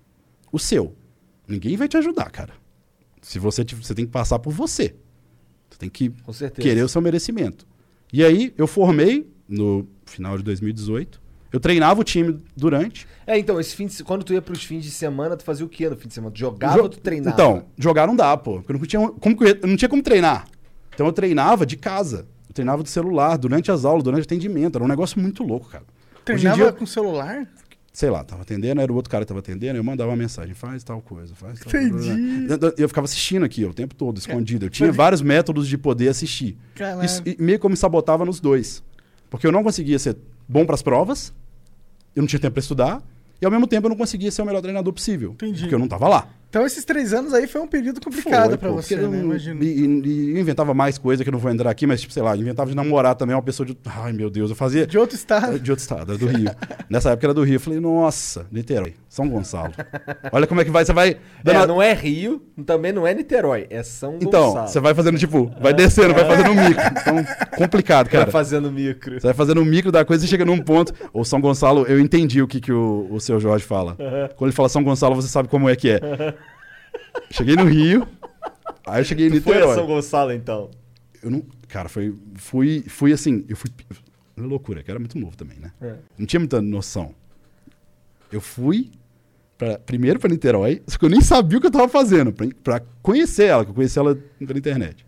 o 0.53 0.59
seu. 0.59 0.94
Ninguém 1.46 1.76
vai 1.76 1.88
te 1.88 1.96
ajudar, 1.96 2.30
cara. 2.30 2.53
Se 3.22 3.38
você, 3.38 3.64
você 3.64 3.94
tem 3.94 4.05
que 4.07 4.12
passar 4.12 4.38
por 4.38 4.53
você. 4.53 4.94
Você 5.70 5.78
tem 5.78 5.88
que 5.90 6.12
querer 6.62 6.82
o 6.82 6.88
seu 6.88 7.01
merecimento. 7.01 7.66
E 8.12 8.24
aí, 8.24 8.55
eu 8.57 8.66
formei 8.66 9.30
no 9.49 9.86
final 10.07 10.36
de 10.36 10.42
2018. 10.44 11.20
Eu 11.51 11.59
treinava 11.61 12.01
o 12.01 12.05
time 12.05 12.38
durante. 12.55 13.07
É, 13.26 13.38
então, 13.38 13.59
esse 13.59 13.74
fim 13.74 13.86
de, 13.86 14.05
quando 14.05 14.22
tu 14.22 14.34
ia 14.34 14.42
pros 14.42 14.62
fins 14.64 14.84
de 14.84 14.90
semana, 14.90 15.36
tu 15.36 15.42
fazia 15.44 15.64
o 15.64 15.68
quê 15.68 15.88
no 15.88 15.96
fim 15.96 16.09
de 16.09 16.14
semana? 16.14 16.30
Tu 16.32 16.38
jogava 16.38 16.76
Jo- 16.76 16.82
ou 16.82 16.88
tu 16.90 17.01
treinava? 17.01 17.32
Então, 17.34 17.64
jogar 17.78 18.07
não 18.07 18.14
dá, 18.14 18.36
pô. 18.36 18.61
Porque 18.62 18.72
eu 18.72 18.78
não 18.78 18.84
tinha, 18.86 19.09
como, 19.09 19.44
eu 19.44 19.66
não 19.68 19.76
tinha 19.76 19.88
como 19.88 20.03
treinar. 20.03 20.46
Então 20.94 21.07
eu 21.07 21.12
treinava 21.12 21.64
de 21.64 21.76
casa. 21.76 22.26
Eu 22.49 22.55
treinava 22.55 22.82
do 22.82 22.88
celular, 22.88 23.36
durante 23.38 23.70
as 23.70 23.84
aulas, 23.86 24.03
durante 24.05 24.22
o 24.22 24.24
atendimento. 24.24 24.76
Era 24.76 24.84
um 24.84 24.88
negócio 24.88 25.18
muito 25.20 25.42
louco, 25.42 25.68
cara. 25.68 25.84
Hoje 25.84 26.20
em 26.20 26.24
Treinava 26.24 26.57
dia, 26.64 26.72
com 26.72 26.84
celular? 26.84 27.46
Sei 27.93 28.11
lá, 28.11 28.22
tava 28.22 28.43
atendendo, 28.43 28.80
era 28.80 28.93
o 28.93 28.95
outro 28.95 29.11
cara 29.11 29.24
que 29.24 29.28
tava 29.28 29.41
atendendo, 29.41 29.76
eu 29.78 29.84
mandava 29.84 30.11
uma 30.11 30.16
mensagem, 30.16 30.55
faz 30.55 30.84
tal 30.84 31.01
coisa, 31.01 31.34
faz 31.34 31.59
tal 31.61 31.68
Entendi. 31.68 31.93
coisa. 31.93 32.66
Eu, 32.66 32.74
eu 32.78 32.89
ficava 32.89 33.05
assistindo 33.05 33.45
aqui 33.45 33.64
o 33.64 33.74
tempo 33.74 33.95
todo, 33.95 34.18
escondido. 34.18 34.66
Eu 34.66 34.70
tinha 34.70 34.93
vários 34.93 35.20
métodos 35.20 35.66
de 35.66 35.76
poder 35.76 36.09
assistir. 36.09 36.57
Isso 37.05 37.22
e 37.26 37.36
meio 37.41 37.59
como 37.59 37.72
me 37.72 37.76
sabotava 37.76 38.24
nos 38.24 38.41
dois. 38.41 38.82
Porque 39.30 39.47
eu 39.47 39.53
não 39.53 39.62
conseguia 39.62 39.99
ser 39.99 40.16
bom 40.49 40.64
pras 40.64 40.82
provas, 40.82 41.32
eu 42.14 42.22
não 42.22 42.26
tinha 42.26 42.41
tempo 42.41 42.55
pra 42.55 42.61
estudar, 42.61 43.03
e 43.41 43.45
ao 43.45 43.51
mesmo 43.51 43.66
tempo 43.66 43.86
eu 43.86 43.91
não 43.91 43.97
conseguia 43.97 44.30
ser 44.30 44.43
o 44.43 44.47
melhor 44.47 44.61
treinador 44.61 44.93
possível. 44.93 45.32
Entendi. 45.32 45.61
Porque 45.61 45.74
eu 45.74 45.78
não 45.78 45.89
tava 45.89 46.09
lá. 46.09 46.28
Então 46.51 46.64
esses 46.64 46.82
três 46.84 47.12
anos 47.12 47.34
aí 47.34 47.46
foi 47.46 47.61
um 47.61 47.66
período 47.66 48.01
complicado 48.01 48.57
pô, 48.57 48.72
você, 48.72 48.94
eu 48.94 49.09
né? 49.11 49.18
não- 49.18 49.24
Imagino. 49.26 49.62
E, 49.62 49.66
e- 49.84 50.40
inventava 50.40 50.72
mais 50.72 50.96
coisa 50.96 51.22
que 51.22 51.28
eu 51.28 51.32
não 51.32 51.38
vou 51.38 51.51
entrar 51.51 51.68
aqui, 51.70 51.86
mas, 51.86 52.01
tipo, 52.01 52.12
sei 52.12 52.22
lá, 52.22 52.34
inventava 52.36 52.70
de 52.70 52.76
namorar 52.76 53.14
também 53.14 53.36
uma 53.36 53.42
pessoa 53.42 53.66
de. 53.66 53.76
Ai, 53.84 54.12
meu 54.14 54.30
Deus, 54.30 54.49
eu 54.49 54.57
fazia. 54.57 54.86
De 54.86 54.96
outro 54.96 55.14
estado. 55.14 55.59
De 55.61 55.70
outro 55.70 55.82
estado, 55.82 56.12
era 56.12 56.18
do 56.18 56.26
Rio. 56.26 56.51
Nessa 56.88 57.11
época 57.11 57.26
era 57.26 57.34
do 57.34 57.42
Rio. 57.44 57.57
Eu 57.57 57.61
falei, 57.61 57.80
nossa, 57.80 58.46
Niterói, 58.51 58.94
São 59.11 59.28
Gonçalo. 59.28 59.74
Olha 60.32 60.46
como 60.46 60.61
é 60.62 60.64
que 60.64 60.70
vai, 60.70 60.84
você 60.86 60.92
vai. 60.94 61.18
dando 61.44 61.55
É, 61.57 61.62
a- 61.62 61.66
não 61.66 61.82
é 61.82 61.92
Rio, 61.92 62.40
também 62.64 62.92
não 62.92 63.07
é 63.07 63.12
Niterói, 63.12 63.66
é 63.68 63.82
São 63.82 64.16
Então, 64.20 64.46
Gonçalo. 64.49 64.68
você 64.68 64.80
vai 64.80 64.94
fazendo, 64.94 65.18
tipo, 65.18 65.53
vai 65.61 65.74
descendo, 65.74 66.14
vai 66.14 66.24
fazendo 66.24 66.51
um 66.51 66.55
micro. 66.68 66.82
Então, 66.99 67.24
complicado, 67.59 68.07
Vai 68.07 68.20
cara. 68.20 68.30
fazendo 68.30 68.72
micro. 68.72 69.20
Você 69.20 69.26
vai 69.26 69.34
fazendo 69.34 69.61
um 69.61 69.64
micro 69.66 69.92
da 69.92 70.03
coisa 70.03 70.24
e 70.24 70.28
chega 70.28 70.46
num 70.46 70.59
ponto. 70.59 70.94
O 71.12 71.24
São 71.24 71.42
Gonçalo, 71.42 71.84
eu 71.86 72.01
entendi 72.01 72.40
o 72.40 72.49
que, 72.49 72.59
que 72.59 72.72
o, 72.72 73.07
o 73.11 73.20
seu 73.20 73.38
Jorge 73.38 73.64
fala. 73.66 73.94
Quando 74.36 74.49
ele 74.49 74.57
fala 74.57 74.70
São 74.70 74.82
Gonçalo, 74.82 75.14
você 75.14 75.28
sabe 75.28 75.46
como 75.49 75.68
é 75.68 75.76
que 75.76 75.90
é. 75.90 76.01
Cheguei 77.30 77.57
no 77.57 77.64
Rio, 77.64 78.07
aí 78.86 79.01
eu 79.01 79.05
cheguei 79.05 79.26
em 79.26 79.30
Tu 79.30 79.43
foi 79.43 79.53
a 79.53 79.57
Niterói. 79.57 79.76
São 79.76 79.86
Gonçalo, 79.86 80.32
então? 80.32 80.70
Eu 81.22 81.30
não. 81.30 81.43
Cara, 81.68 81.89
foi. 81.89 82.14
Fui, 82.36 82.84
fui 82.89 83.12
assim. 83.12 83.45
Eu 83.49 83.57
fui. 83.57 83.70
Uma 84.36 84.47
loucura, 84.47 84.82
que 84.82 84.91
eu 84.91 84.93
era 84.93 85.01
muito 85.01 85.18
novo 85.18 85.36
também, 85.36 85.59
né? 85.59 85.72
É. 85.80 85.97
Não 86.16 86.26
tinha 86.26 86.41
muita 86.41 86.62
noção. 86.62 87.14
Eu 88.30 88.41
fui 88.41 88.91
pra, 89.57 89.78
primeiro 89.78 90.20
pra 90.20 90.30
Niterói, 90.30 90.82
só 90.86 90.97
que 90.97 91.05
eu 91.05 91.09
nem 91.09 91.20
sabia 91.20 91.59
o 91.59 91.61
que 91.61 91.66
eu 91.66 91.70
tava 91.70 91.89
fazendo, 91.89 92.32
pra, 92.32 92.47
pra 92.62 92.80
conhecer 93.03 93.47
ela, 93.47 93.64
que 93.64 93.70
eu 93.70 93.74
conheci 93.74 93.99
ela 93.99 94.14
pela 94.39 94.59
internet. 94.59 95.05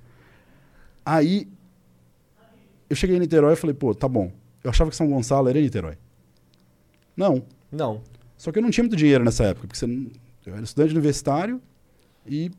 Aí 1.04 1.48
eu 2.88 2.96
cheguei 2.96 3.16
em 3.16 3.20
Niterói 3.20 3.52
e 3.52 3.56
falei, 3.56 3.74
pô, 3.74 3.94
tá 3.94 4.08
bom. 4.08 4.32
Eu 4.64 4.70
achava 4.70 4.90
que 4.90 4.96
São 4.96 5.08
Gonçalo 5.08 5.48
era 5.48 5.58
em 5.58 5.62
Niterói. 5.62 5.96
Não. 7.16 7.44
Não. 7.70 8.02
Só 8.36 8.50
que 8.50 8.58
eu 8.58 8.62
não 8.62 8.70
tinha 8.70 8.82
muito 8.82 8.96
dinheiro 8.96 9.22
nessa 9.22 9.44
época, 9.44 9.68
porque 9.68 9.78
você 9.78 9.86
eu 10.46 10.54
era 10.54 10.62
estudante 10.62 10.92
universitário 10.92 11.62
e 12.26 12.50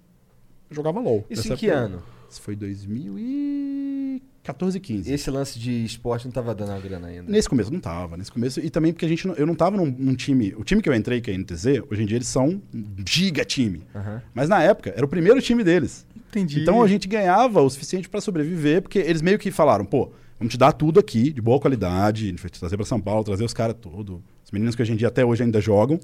jogava 0.70 1.00
LOL. 1.00 1.26
Isso 1.30 1.44
Nessa 1.44 1.54
em 1.54 1.58
que 1.58 1.70
época. 1.70 1.86
ano? 1.86 2.04
Isso 2.30 2.42
foi 2.42 2.56
2014, 2.56 4.80
15. 4.80 5.12
Esse 5.14 5.30
lance 5.30 5.60
de 5.60 5.84
esporte 5.84 6.26
não 6.26 6.32
tava 6.32 6.54
dando 6.56 6.72
a 6.72 6.80
grana 6.80 7.08
ainda. 7.08 7.32
Nesse 7.32 7.50
começo 7.50 7.72
não 7.72 7.80
tava, 7.80 8.18
nesse 8.18 8.32
começo. 8.32 8.60
E 8.60 8.70
também 8.70 8.92
porque 8.94 9.06
a 9.06 9.10
gente 9.10 9.28
não- 9.28 9.36
eu 9.36 9.46
não 9.46 9.56
tava 9.56 9.78
num, 9.78 9.86
num 9.86 10.16
time. 10.16 10.54
O 10.58 10.64
time 10.64 10.82
que 10.82 10.90
eu 10.90 10.94
entrei, 10.94 11.22
que 11.22 11.30
é 11.30 11.34
a 11.34 11.38
NTZ, 11.38 11.82
hoje 11.90 12.04
em 12.04 12.06
dia 12.06 12.18
eles 12.18 12.28
são 12.28 12.62
um 12.74 12.86
giga 13.08 13.44
time. 13.46 13.84
Aham. 13.96 14.22
Mas 14.34 14.50
na 14.50 14.62
época 14.64 14.94
era 14.96 15.06
o 15.06 15.10
primeiro 15.10 15.42
time 15.42 15.64
deles. 15.64 16.06
Entendi. 16.30 16.62
Então 16.62 16.82
a 16.82 16.88
gente 16.88 17.08
ganhava 17.08 17.62
o 17.62 17.70
suficiente 17.70 18.08
pra 18.08 18.22
sobreviver, 18.22 18.82
porque 18.82 19.00
eles 19.00 19.22
meio 19.22 19.38
que 19.38 19.52
falaram, 19.52 19.84
pô, 19.86 20.12
vamos 20.40 20.54
te 20.54 20.58
dar 20.58 20.72
tudo 20.72 21.00
aqui, 21.00 21.32
de 21.34 21.42
boa 21.42 21.60
qualidade, 21.60 22.26
a 22.26 22.30
gente 22.30 22.42
vai 22.42 22.50
te 22.50 22.60
trazer 22.60 22.78
pra 22.78 22.86
São 22.86 23.02
Paulo, 23.02 23.24
trazer 23.26 23.44
os 23.44 23.54
caras 23.54 23.76
tudo. 23.80 24.24
Os 24.46 24.52
meninos 24.52 24.76
que 24.76 24.82
hoje 24.82 24.94
em 24.94 24.96
dia 24.96 25.10
até 25.10 25.26
hoje 25.26 25.44
ainda 25.44 25.60
jogam, 25.60 26.00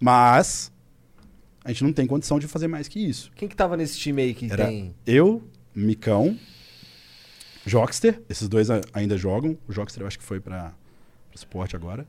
mas 0.00 0.70
a 1.64 1.68
gente 1.70 1.84
não 1.84 1.92
tem 1.92 2.06
condição 2.06 2.38
de 2.38 2.46
fazer 2.46 2.68
mais 2.68 2.88
que 2.88 2.98
isso. 3.00 3.30
Quem 3.34 3.48
que 3.48 3.56
tava 3.56 3.76
nesse 3.76 3.98
time 3.98 4.22
aí 4.22 4.34
que 4.34 4.50
Era 4.50 4.66
tem... 4.66 4.94
eu, 5.06 5.42
Micão, 5.74 6.36
Jockster, 7.66 8.20
esses 8.28 8.48
dois 8.48 8.70
a- 8.70 8.80
ainda 8.92 9.16
jogam. 9.16 9.56
O 9.68 9.72
Jockster 9.72 10.02
eu 10.02 10.06
acho 10.06 10.18
que 10.18 10.24
foi 10.24 10.40
para 10.40 10.72
o 11.32 11.34
esporte 11.36 11.76
agora. 11.76 12.06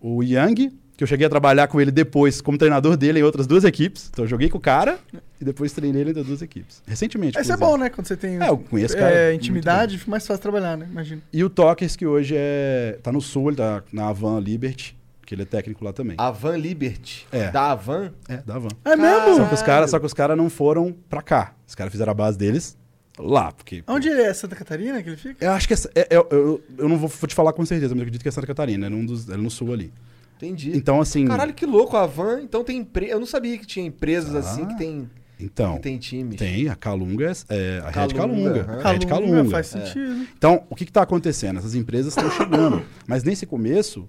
O 0.00 0.22
Yang, 0.22 0.72
que 0.96 1.02
eu 1.02 1.06
cheguei 1.06 1.26
a 1.26 1.30
trabalhar 1.30 1.68
com 1.68 1.80
ele 1.80 1.90
depois 1.90 2.40
como 2.40 2.58
treinador 2.58 2.96
dele 2.96 3.20
em 3.20 3.22
outras 3.22 3.46
duas 3.46 3.64
equipes. 3.64 4.08
Então 4.12 4.24
eu 4.24 4.28
joguei 4.28 4.48
com 4.50 4.58
o 4.58 4.60
cara 4.60 4.98
e 5.40 5.44
depois 5.44 5.72
treinei 5.72 6.02
ele 6.02 6.10
em 6.10 6.12
outras 6.12 6.26
duas 6.26 6.42
equipes. 6.42 6.82
Recentemente. 6.86 7.38
Esse 7.38 7.52
é 7.52 7.56
bom, 7.56 7.76
né? 7.76 7.88
Quando 7.88 8.06
você 8.08 8.16
tem 8.16 8.42
É, 8.42 8.48
eu 8.48 8.58
conheço 8.58 8.94
o 8.94 8.98
cara 8.98 9.14
é, 9.14 9.34
intimidade, 9.34 9.96
fica 9.98 10.10
mais 10.10 10.26
fácil 10.26 10.42
trabalhar, 10.42 10.76
né? 10.76 10.86
Imagino. 10.90 11.22
E 11.32 11.42
o 11.44 11.48
Tokers, 11.48 11.94
que 11.96 12.04
hoje 12.06 12.34
é 12.36 12.98
tá 13.02 13.12
no 13.12 13.20
Sul, 13.20 13.48
ele 13.50 13.56
tá 13.56 13.82
na 13.92 14.08
Avan 14.08 14.40
Liberty, 14.40 14.96
que 15.26 15.34
ele 15.34 15.42
é 15.42 15.46
técnico 15.46 15.84
lá 15.84 15.92
também. 15.92 16.16
Avan 16.18 16.56
Liberty. 16.56 17.26
É. 17.32 17.50
Da 17.50 17.72
Avan? 17.72 18.12
É, 18.28 18.38
da 18.38 18.56
Avan. 18.56 18.68
É 18.84 18.96
mesmo? 18.96 19.36
Só 19.36 19.44
que 19.46 19.54
os 19.54 19.62
caras, 19.62 19.90
só 19.90 19.98
que 19.98 20.06
os 20.06 20.14
caras 20.14 20.36
não 20.36 20.48
foram 20.50 20.94
pra 21.08 21.22
cá. 21.22 21.54
Os 21.66 21.74
caras 21.74 21.90
fizeram 21.92 22.10
a 22.10 22.14
base 22.14 22.36
deles 22.38 22.76
lá, 23.18 23.52
porque 23.52 23.82
Onde 23.86 24.08
ele 24.08 24.22
é? 24.22 24.34
Santa 24.34 24.56
Catarina 24.56 25.02
que 25.02 25.08
ele 25.10 25.16
fica? 25.16 25.44
Eu 25.44 25.52
acho 25.52 25.66
que 25.68 25.74
essa, 25.74 25.90
é- 25.94 26.08
é- 26.10 26.16
eu, 26.30 26.60
eu 26.78 26.88
não 26.88 26.96
vou, 26.98 27.08
vou 27.08 27.28
te 27.28 27.34
falar 27.34 27.52
com 27.52 27.64
certeza, 27.64 27.94
mas 27.94 28.00
eu 28.00 28.02
acredito 28.02 28.22
que 28.22 28.28
é 28.28 28.32
Santa 28.32 28.46
Catarina, 28.46 28.86
é, 28.86 28.88
num 28.88 29.04
dos, 29.06 29.28
é 29.28 29.36
no 29.36 29.50
sul 29.50 29.72
ali. 29.72 29.92
Entendi. 30.36 30.76
Então, 30.76 31.00
assim. 31.00 31.24
Caralho, 31.26 31.54
que 31.54 31.64
louco. 31.64 31.96
A 31.96 32.02
Avan, 32.02 32.40
então 32.42 32.64
tem 32.64 32.78
empresa... 32.78 33.12
Eu 33.12 33.20
não 33.20 33.26
sabia 33.26 33.56
que 33.56 33.64
tinha 33.66 33.86
empresas 33.86 34.34
Ah. 34.34 34.38
assim 34.40 34.66
que 34.66 34.76
tem, 34.76 35.08
Então, 35.38 35.76
que 35.76 35.82
tem 35.82 35.96
times. 35.96 36.36
tem 36.36 36.68
a 36.68 36.74
Calunga, 36.74 37.30
é, 37.48 37.78
a 37.84 37.90
Red 37.90 38.08
Calunga, 38.14 38.64
Calunga. 38.64 38.82
a 38.88 38.92
Red 38.92 38.98
Calunga. 39.06 39.50
faz 39.50 39.68
sentido. 39.68 40.26
Então, 40.36 40.64
o 40.68 40.74
que 40.74 40.82
está 40.84 41.02
acontecendo? 41.02 41.58
Essas 41.60 41.74
empresas 41.76 42.16
estão 42.16 42.28
chegando. 42.32 42.82
mas 43.06 43.22
nesse 43.22 43.46
começo, 43.46 44.08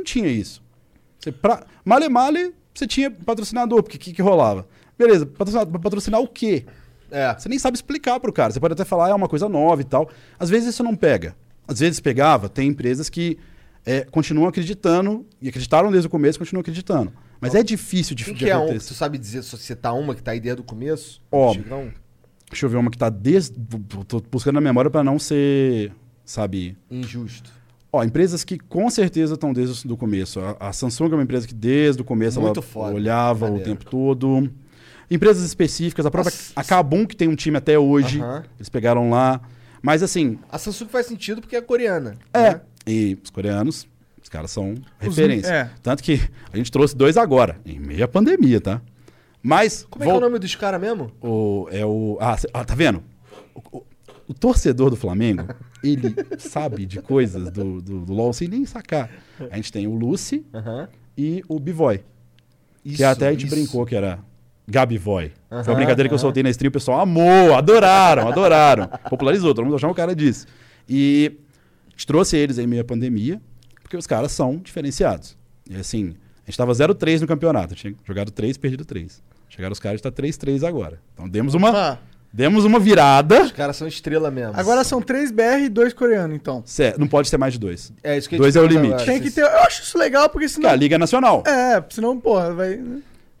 não 0.00 0.04
tinha 0.04 0.28
isso. 0.28 0.62
Você, 1.18 1.30
pra, 1.30 1.64
male 1.84 2.08
male, 2.08 2.54
você 2.74 2.86
tinha 2.86 3.10
patrocinador, 3.10 3.82
porque 3.82 3.96
o 3.96 4.00
que, 4.00 4.12
que 4.12 4.22
rolava? 4.22 4.66
Beleza, 4.98 5.26
patrocinar, 5.26 5.66
patrocinar 5.66 6.20
o 6.20 6.28
quê? 6.28 6.64
É. 7.10 7.34
Você 7.38 7.48
nem 7.48 7.58
sabe 7.58 7.76
explicar 7.76 8.18
pro 8.20 8.32
cara. 8.32 8.52
Você 8.52 8.60
pode 8.60 8.72
até 8.72 8.84
falar, 8.84 9.06
"Ah, 9.06 9.10
é 9.10 9.14
uma 9.14 9.28
coisa 9.28 9.48
nova 9.48 9.80
e 9.80 9.84
tal. 9.84 10.08
Às 10.38 10.48
vezes 10.50 10.68
isso 10.70 10.82
não 10.82 10.94
pega. 10.94 11.34
Às 11.66 11.80
vezes 11.80 12.00
pegava, 12.00 12.48
tem 12.48 12.68
empresas 12.68 13.08
que 13.08 13.38
é, 13.84 14.02
continuam 14.04 14.48
acreditando, 14.48 15.26
e 15.40 15.48
acreditaram 15.48 15.90
desde 15.90 16.06
o 16.06 16.10
começo, 16.10 16.38
continuam 16.38 16.60
acreditando. 16.60 17.12
Mas 17.40 17.54
é 17.54 17.62
difícil 17.62 18.14
de, 18.14 18.24
Quem 18.24 18.34
de 18.34 18.44
que 18.44 18.50
é 18.50 18.56
um? 18.56 18.64
acontecer. 18.64 18.88
Tu 18.88 18.94
sabe 18.94 19.16
dizer, 19.18 19.42
se 19.42 19.50
você 19.56 19.74
tá 19.74 19.92
uma 19.92 20.14
que 20.14 20.22
tá 20.22 20.32
aí 20.32 20.40
desde 20.40 20.60
o 20.60 20.64
começo? 20.64 21.22
Ó, 21.32 21.52
Chigão? 21.54 21.90
Deixa 22.50 22.66
eu 22.66 22.70
ver 22.70 22.76
uma 22.76 22.90
que 22.90 22.98
tá 22.98 23.08
desde. 23.08 23.58
Tô 24.06 24.20
buscando 24.30 24.56
na 24.56 24.60
memória 24.60 24.90
para 24.90 25.02
não 25.02 25.18
ser, 25.18 25.92
sabe. 26.24 26.76
Injusto. 26.90 27.50
Ó, 27.92 28.04
empresas 28.04 28.44
que 28.44 28.58
com 28.58 28.88
certeza 28.88 29.34
estão 29.34 29.52
desde 29.52 29.90
o 29.92 29.96
começo. 29.96 30.38
A, 30.40 30.68
a 30.68 30.72
Samsung 30.72 31.10
é 31.10 31.14
uma 31.14 31.22
empresa 31.22 31.46
que 31.46 31.54
desde 31.54 32.00
o 32.02 32.04
começo 32.04 32.40
Muito 32.40 32.60
ela 32.60 32.66
foda. 32.66 32.94
olhava 32.94 33.46
Maneiro. 33.46 33.62
o 33.64 33.68
tempo 33.74 33.84
todo. 33.90 34.50
Empresas 35.10 35.42
específicas, 35.44 36.06
a 36.06 36.10
própria 36.10 36.32
Nossa, 36.32 36.52
a 36.54 36.62
Kabum, 36.62 37.04
que 37.04 37.16
tem 37.16 37.26
um 37.26 37.34
time 37.34 37.56
até 37.56 37.76
hoje, 37.76 38.20
Aham. 38.20 38.44
eles 38.56 38.68
pegaram 38.68 39.10
lá. 39.10 39.40
Mas 39.82 40.02
assim, 40.04 40.38
A 40.48 40.56
Samsung 40.58 40.88
faz 40.88 41.06
sentido 41.06 41.40
porque 41.40 41.56
é 41.56 41.60
coreana. 41.60 42.16
é. 42.32 42.42
né? 42.54 42.60
E 42.86 43.18
os 43.22 43.28
coreanos, 43.30 43.86
os 44.22 44.28
caras 44.28 44.50
são 44.52 44.72
Os- 44.72 44.80
referência. 45.00 45.52
é. 45.52 45.70
Tanto 45.82 46.02
que 46.02 46.20
a 46.52 46.56
gente 46.56 46.70
trouxe 46.70 46.96
dois 46.96 47.16
agora, 47.16 47.58
em 47.66 47.78
meio 47.80 48.04
à 48.04 48.08
pandemia, 48.08 48.60
tá? 48.60 48.80
Mas. 49.42 49.84
Como 49.90 50.04
é 50.04 50.06
que 50.06 50.12
é 50.12 50.16
o 50.16 50.20
nome 50.20 50.38
dos 50.38 50.54
caras 50.54 50.80
mesmo? 50.80 51.10
O, 51.20 51.66
é 51.72 51.84
o. 51.84 52.16
Ah, 52.20 52.36
cê- 52.36 52.48
ah, 52.54 52.64
tá 52.64 52.74
vendo? 52.74 53.02
O, 53.54 53.78
o- 53.78 53.82
o 54.30 54.34
torcedor 54.34 54.90
do 54.90 54.96
Flamengo, 54.96 55.44
ele 55.82 56.14
sabe 56.38 56.86
de 56.86 57.02
coisas 57.02 57.50
do, 57.50 57.82
do, 57.82 58.00
do 58.02 58.12
LOL 58.14 58.32
sem 58.32 58.46
nem 58.46 58.64
sacar. 58.64 59.10
A 59.50 59.56
gente 59.56 59.72
tem 59.72 59.88
o 59.88 59.94
Lucy 59.94 60.46
e 61.18 61.42
o 61.48 61.58
Bivoy. 61.58 62.00
Isso, 62.84 62.98
que 62.98 63.02
até 63.02 63.26
a 63.26 63.32
gente 63.32 63.46
isso. 63.46 63.54
brincou 63.56 63.84
que 63.84 63.96
era 63.96 64.20
Gabivoy. 64.68 65.32
Foi 65.48 65.58
Aham, 65.58 65.68
uma 65.70 65.74
brincadeira 65.74 66.08
que 66.08 66.14
eu 66.14 66.18
soltei 66.18 66.44
na 66.44 66.50
stream, 66.50 66.68
o 66.68 66.72
pessoal 66.72 67.00
amou, 67.00 67.54
adoraram, 67.56 68.28
adoraram. 68.28 68.86
Popularizou, 69.10 69.52
todo 69.52 69.64
mundo 69.64 69.74
achava 69.74 69.92
o 69.92 69.96
cara 69.96 70.14
disso. 70.14 70.46
E 70.88 71.32
a 71.88 71.90
gente 71.90 72.06
trouxe 72.06 72.36
eles 72.36 72.56
aí 72.56 72.68
meio 72.68 72.82
à 72.82 72.84
pandemia, 72.84 73.42
porque 73.82 73.96
os 73.96 74.06
caras 74.06 74.30
são 74.30 74.58
diferenciados. 74.58 75.36
E 75.68 75.74
assim, 75.74 76.14
a 76.46 76.50
gente 76.50 76.56
tava 76.56 76.70
0-3 76.72 77.20
no 77.20 77.26
campeonato, 77.26 77.74
tinha 77.74 77.92
jogado 78.04 78.30
3, 78.30 78.56
perdido 78.58 78.84
3. 78.84 79.20
Chegaram 79.48 79.72
os 79.72 79.80
caras 79.80 79.98
e 79.98 80.02
tá 80.04 80.12
3-3 80.12 80.62
agora. 80.66 81.00
Então 81.12 81.28
demos 81.28 81.54
uma, 81.54 81.98
demos 82.32 82.64
uma 82.64 82.78
virada. 82.78 83.42
Os 83.42 83.52
caras 83.52 83.76
são 83.76 83.86
estrela 83.88 84.30
mesmo. 84.30 84.52
agora 84.58 84.84
são 84.84 85.00
três 85.02 85.30
BR 85.30 85.64
e 85.64 85.68
dois 85.68 85.92
coreanos, 85.92 86.34
então. 86.36 86.62
Cé, 86.66 86.94
Não 86.98 87.06
pode 87.06 87.30
ter 87.30 87.36
mais 87.38 87.52
de 87.54 87.58
dois. 87.58 87.92
É 88.02 88.16
isso 88.16 88.28
que 88.28 88.36
dois 88.36 88.56
é 88.56 88.60
o 88.60 88.66
limite. 88.66 88.94
agora. 88.94 89.04
Tem 89.06 89.20
que 89.20 89.30
ter. 89.30 89.42
Eu 89.42 89.58
acho 89.60 89.82
isso 89.82 89.98
legal, 89.98 90.28
porque 90.28 90.46
Que 90.46 90.52
é 90.52 90.54
senão. 90.54 90.70
a 90.70 90.74
Liga 90.76 90.98
Nacional. 90.98 91.42
É, 91.46 91.82
senão, 91.90 92.18
porra, 92.18 92.52
vai. 92.54 92.80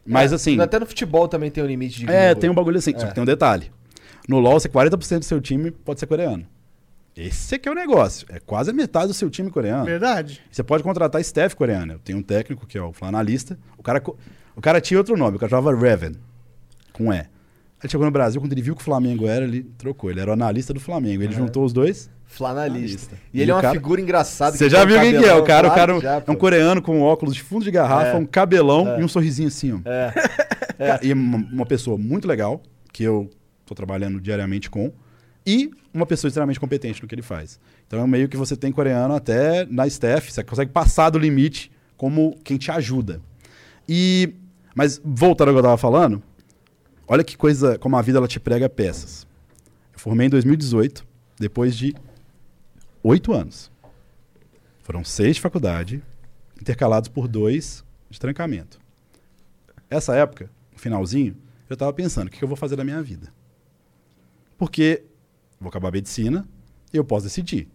Mas 0.06 0.32
assim, 0.32 0.58
Até 0.60 0.78
no 0.78 0.86
futebol 0.86 1.28
também 1.28 1.50
tem 1.50 1.62
um 1.62 1.66
limite 1.66 2.00
de 2.00 2.10
é, 2.10 2.26
gringo. 2.28 2.40
tem 2.40 2.50
um 2.50 2.54
bagulho 2.54 2.78
assim. 2.78 2.92
Só 2.98 3.04
É. 3.04 3.08
que 3.08 3.14
tem 3.14 3.22
um 3.22 3.26
detalhe. 3.26 3.70
No 4.28 4.38
LoL, 4.38 4.58
você 4.60 4.68
40% 4.68 5.18
do 5.20 5.24
seu 5.24 5.40
time 5.40 5.70
pode 5.70 6.00
ser 6.00 6.06
coreano. 6.06 6.46
Esse 7.16 7.56
aqui 7.56 7.68
é 7.68 7.72
o 7.72 7.74
negócio. 7.74 8.26
É 8.30 8.38
quase 8.38 8.70
a 8.70 8.72
metade 8.72 9.08
do 9.08 9.14
seu 9.14 9.28
time 9.28 9.50
coreano. 9.50 9.84
Verdade. 9.84 10.40
Você 10.50 10.62
pode 10.62 10.82
contratar 10.82 11.20
staff 11.20 11.54
coreano. 11.54 11.94
Eu 11.94 11.98
tenho 11.98 12.18
um 12.18 12.22
técnico 12.22 12.66
que 12.66 12.78
é 12.78 12.80
o 12.82 12.92
analista. 13.02 13.58
O 13.76 13.82
cara, 13.82 14.02
o 14.56 14.60
cara 14.60 14.80
tinha 14.80 14.96
outro 14.98 15.16
nome, 15.16 15.36
o 15.36 15.40
cara 15.40 15.50
chamava 15.50 15.76
Reven. 15.76 16.12
Com 16.92 17.12
E. 17.12 17.26
Ele 17.82 17.90
chegou 17.90 18.04
no 18.04 18.10
Brasil, 18.12 18.40
quando 18.40 18.52
ele 18.52 18.62
viu 18.62 18.74
que 18.76 18.82
o 18.82 18.84
Flamengo 18.84 19.26
era, 19.26 19.44
ele 19.44 19.62
trocou. 19.78 20.10
Ele 20.10 20.20
era 20.20 20.30
o 20.30 20.32
analista 20.34 20.72
do 20.74 20.80
Flamengo. 20.80 21.22
Ele 21.22 21.32
Uhum. 21.34 21.46
juntou 21.46 21.64
os 21.64 21.72
dois. 21.72 22.10
Flanalista. 22.26 23.16
E 23.34 23.38
E 23.38 23.42
ele 23.42 23.50
é 23.50 23.54
uma 23.54 23.60
cara- 23.62 23.74
figura 23.74 24.00
engraçada. 24.00 24.56
Você 24.56 24.68
já 24.70 24.84
um 24.84 24.86
viu 24.86 25.00
quem 25.00 25.18
que 25.18 25.24
é? 25.24 25.34
O 25.34 25.42
cara, 25.44 25.68
o 25.68 25.74
cara 25.74 26.00
já, 26.00 26.22
é 26.26 26.30
um 26.30 26.34
coreano 26.36 26.80
com 26.80 27.00
óculos 27.00 27.34
de 27.34 27.42
fundo 27.42 27.64
de 27.64 27.70
garrafa, 27.70 28.12
É. 28.12 28.14
um 28.16 28.24
cabelão 28.26 28.86
É. 28.88 29.00
e 29.00 29.04
um 29.04 29.08
sorrisinho 29.08 29.48
assim, 29.48 29.72
ó. 29.72 29.78
É. 29.88 30.12
Cara, 30.78 31.00
E 31.04 31.12
uma, 31.12 31.38
uma 31.52 31.66
pessoa 31.66 31.98
muito 31.98 32.26
legal, 32.28 32.62
que 32.92 33.02
eu 33.02 33.28
tô 33.66 33.74
trabalhando 33.74 34.20
diariamente 34.20 34.70
com, 34.70 34.90
e 35.46 35.70
uma 35.92 36.06
pessoa 36.06 36.28
extremamente 36.28 36.58
competente 36.60 37.02
no 37.02 37.08
que 37.08 37.14
ele 37.14 37.20
faz. 37.22 37.58
Então 37.86 38.00
é 38.00 38.06
meio 38.06 38.28
que 38.28 38.36
você 38.36 38.56
tem 38.56 38.70
coreano 38.72 39.14
até 39.14 39.66
na 39.68 39.86
staff, 39.86 40.32
você 40.32 40.42
consegue 40.44 40.70
passar 40.70 41.10
do 41.10 41.18
limite 41.18 41.70
como 41.96 42.36
quem 42.44 42.56
te 42.56 42.70
ajuda. 42.70 43.20
E 43.88 44.34
mas 44.74 45.00
voltando 45.04 45.48
ao 45.48 45.54
que 45.54 45.58
eu 45.58 45.62
tava 45.64 45.76
falando, 45.76 46.22
olha 47.10 47.24
que 47.24 47.36
coisa, 47.36 47.76
como 47.76 47.96
a 47.96 48.02
vida 48.02 48.18
ela 48.18 48.28
te 48.28 48.38
prega 48.38 48.68
peças. 48.68 49.26
Eu 49.92 49.98
formei 49.98 50.28
em 50.28 50.30
2018, 50.30 51.04
depois 51.40 51.76
de 51.76 51.92
oito 53.02 53.32
anos. 53.32 53.68
Foram 54.84 55.02
seis 55.04 55.34
de 55.34 55.42
faculdade, 55.42 56.00
intercalados 56.60 57.08
por 57.08 57.26
dois 57.26 57.84
de 58.08 58.20
trancamento. 58.20 58.78
Essa 59.90 60.14
época 60.14 60.48
finalzinho, 60.76 61.36
eu 61.68 61.76
tava 61.76 61.92
pensando, 61.92 62.28
o 62.28 62.30
que, 62.30 62.42
eu 62.42 62.48
vou 62.48 62.56
fazer 62.56 62.76
da 62.76 62.84
minha 62.84 63.02
vida? 63.02 63.28
Porque 64.56 65.02
vou 65.60 65.68
acabar 65.68 65.88
a 65.88 65.92
medicina 65.92 66.48
e 66.92 66.96
eu 66.96 67.04
posso 67.04 67.24
decidir. 67.24 67.68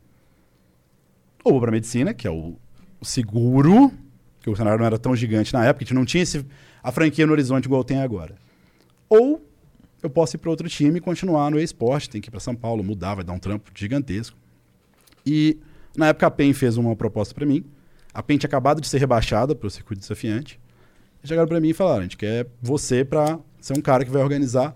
Ou 1.43 1.51
vou 1.51 1.61
pra 1.61 1.71
medicina, 1.71 2.13
que 2.13 2.25
é 2.25 2.31
o, 2.31 2.55
o 3.01 3.05
seguro, 3.05 3.91
que 4.39 4.49
o 4.49 4.55
cenário 4.55 4.79
não 4.79 4.85
era 4.85 4.97
tão 4.97 5.13
gigante 5.13 5.53
na 5.53 5.65
época, 5.65 5.83
a 5.83 5.85
gente 5.85 5.93
não 5.93 6.05
tinha 6.05 6.23
esse, 6.23 6.45
a 6.81 6.89
franquia 6.89 7.27
no 7.27 7.33
horizonte 7.33 7.65
igual 7.65 7.83
tem 7.83 8.01
agora. 8.01 8.35
Ou 9.09 9.45
eu 10.01 10.09
posso 10.09 10.35
ir 10.35 10.39
para 10.39 10.49
outro 10.49 10.67
time 10.69 10.97
e 10.97 11.01
continuar 11.01 11.49
no 11.51 11.59
esporte, 11.59 12.09
tem 12.09 12.21
que 12.21 12.29
ir 12.29 12.31
para 12.31 12.39
São 12.39 12.55
Paulo, 12.55 12.83
mudar, 12.83 13.15
vai 13.15 13.23
dar 13.23 13.33
um 13.33 13.39
trampo 13.39 13.71
gigantesco. 13.73 14.37
E 15.25 15.57
na 15.97 16.07
época 16.07 16.27
a 16.27 16.31
PEN 16.31 16.53
fez 16.53 16.77
uma 16.77 16.95
proposta 16.95 17.33
para 17.33 17.45
mim. 17.45 17.63
A 18.13 18.21
PEN 18.21 18.37
tinha 18.37 18.47
acabado 18.47 18.79
de 18.81 18.87
ser 18.87 18.97
rebaixada 18.99 19.55
para 19.55 19.67
o 19.67 19.69
circuito 19.69 19.99
desafiante. 20.01 20.59
E 21.23 21.27
chegaram 21.27 21.47
para 21.47 21.59
mim 21.59 21.69
e 21.69 21.73
falaram: 21.73 21.99
a 21.99 22.03
gente 22.03 22.17
quer 22.17 22.47
você 22.61 23.03
para 23.03 23.39
ser 23.59 23.73
um 23.77 23.81
cara 23.81 24.05
que 24.05 24.11
vai 24.11 24.21
organizar 24.21 24.75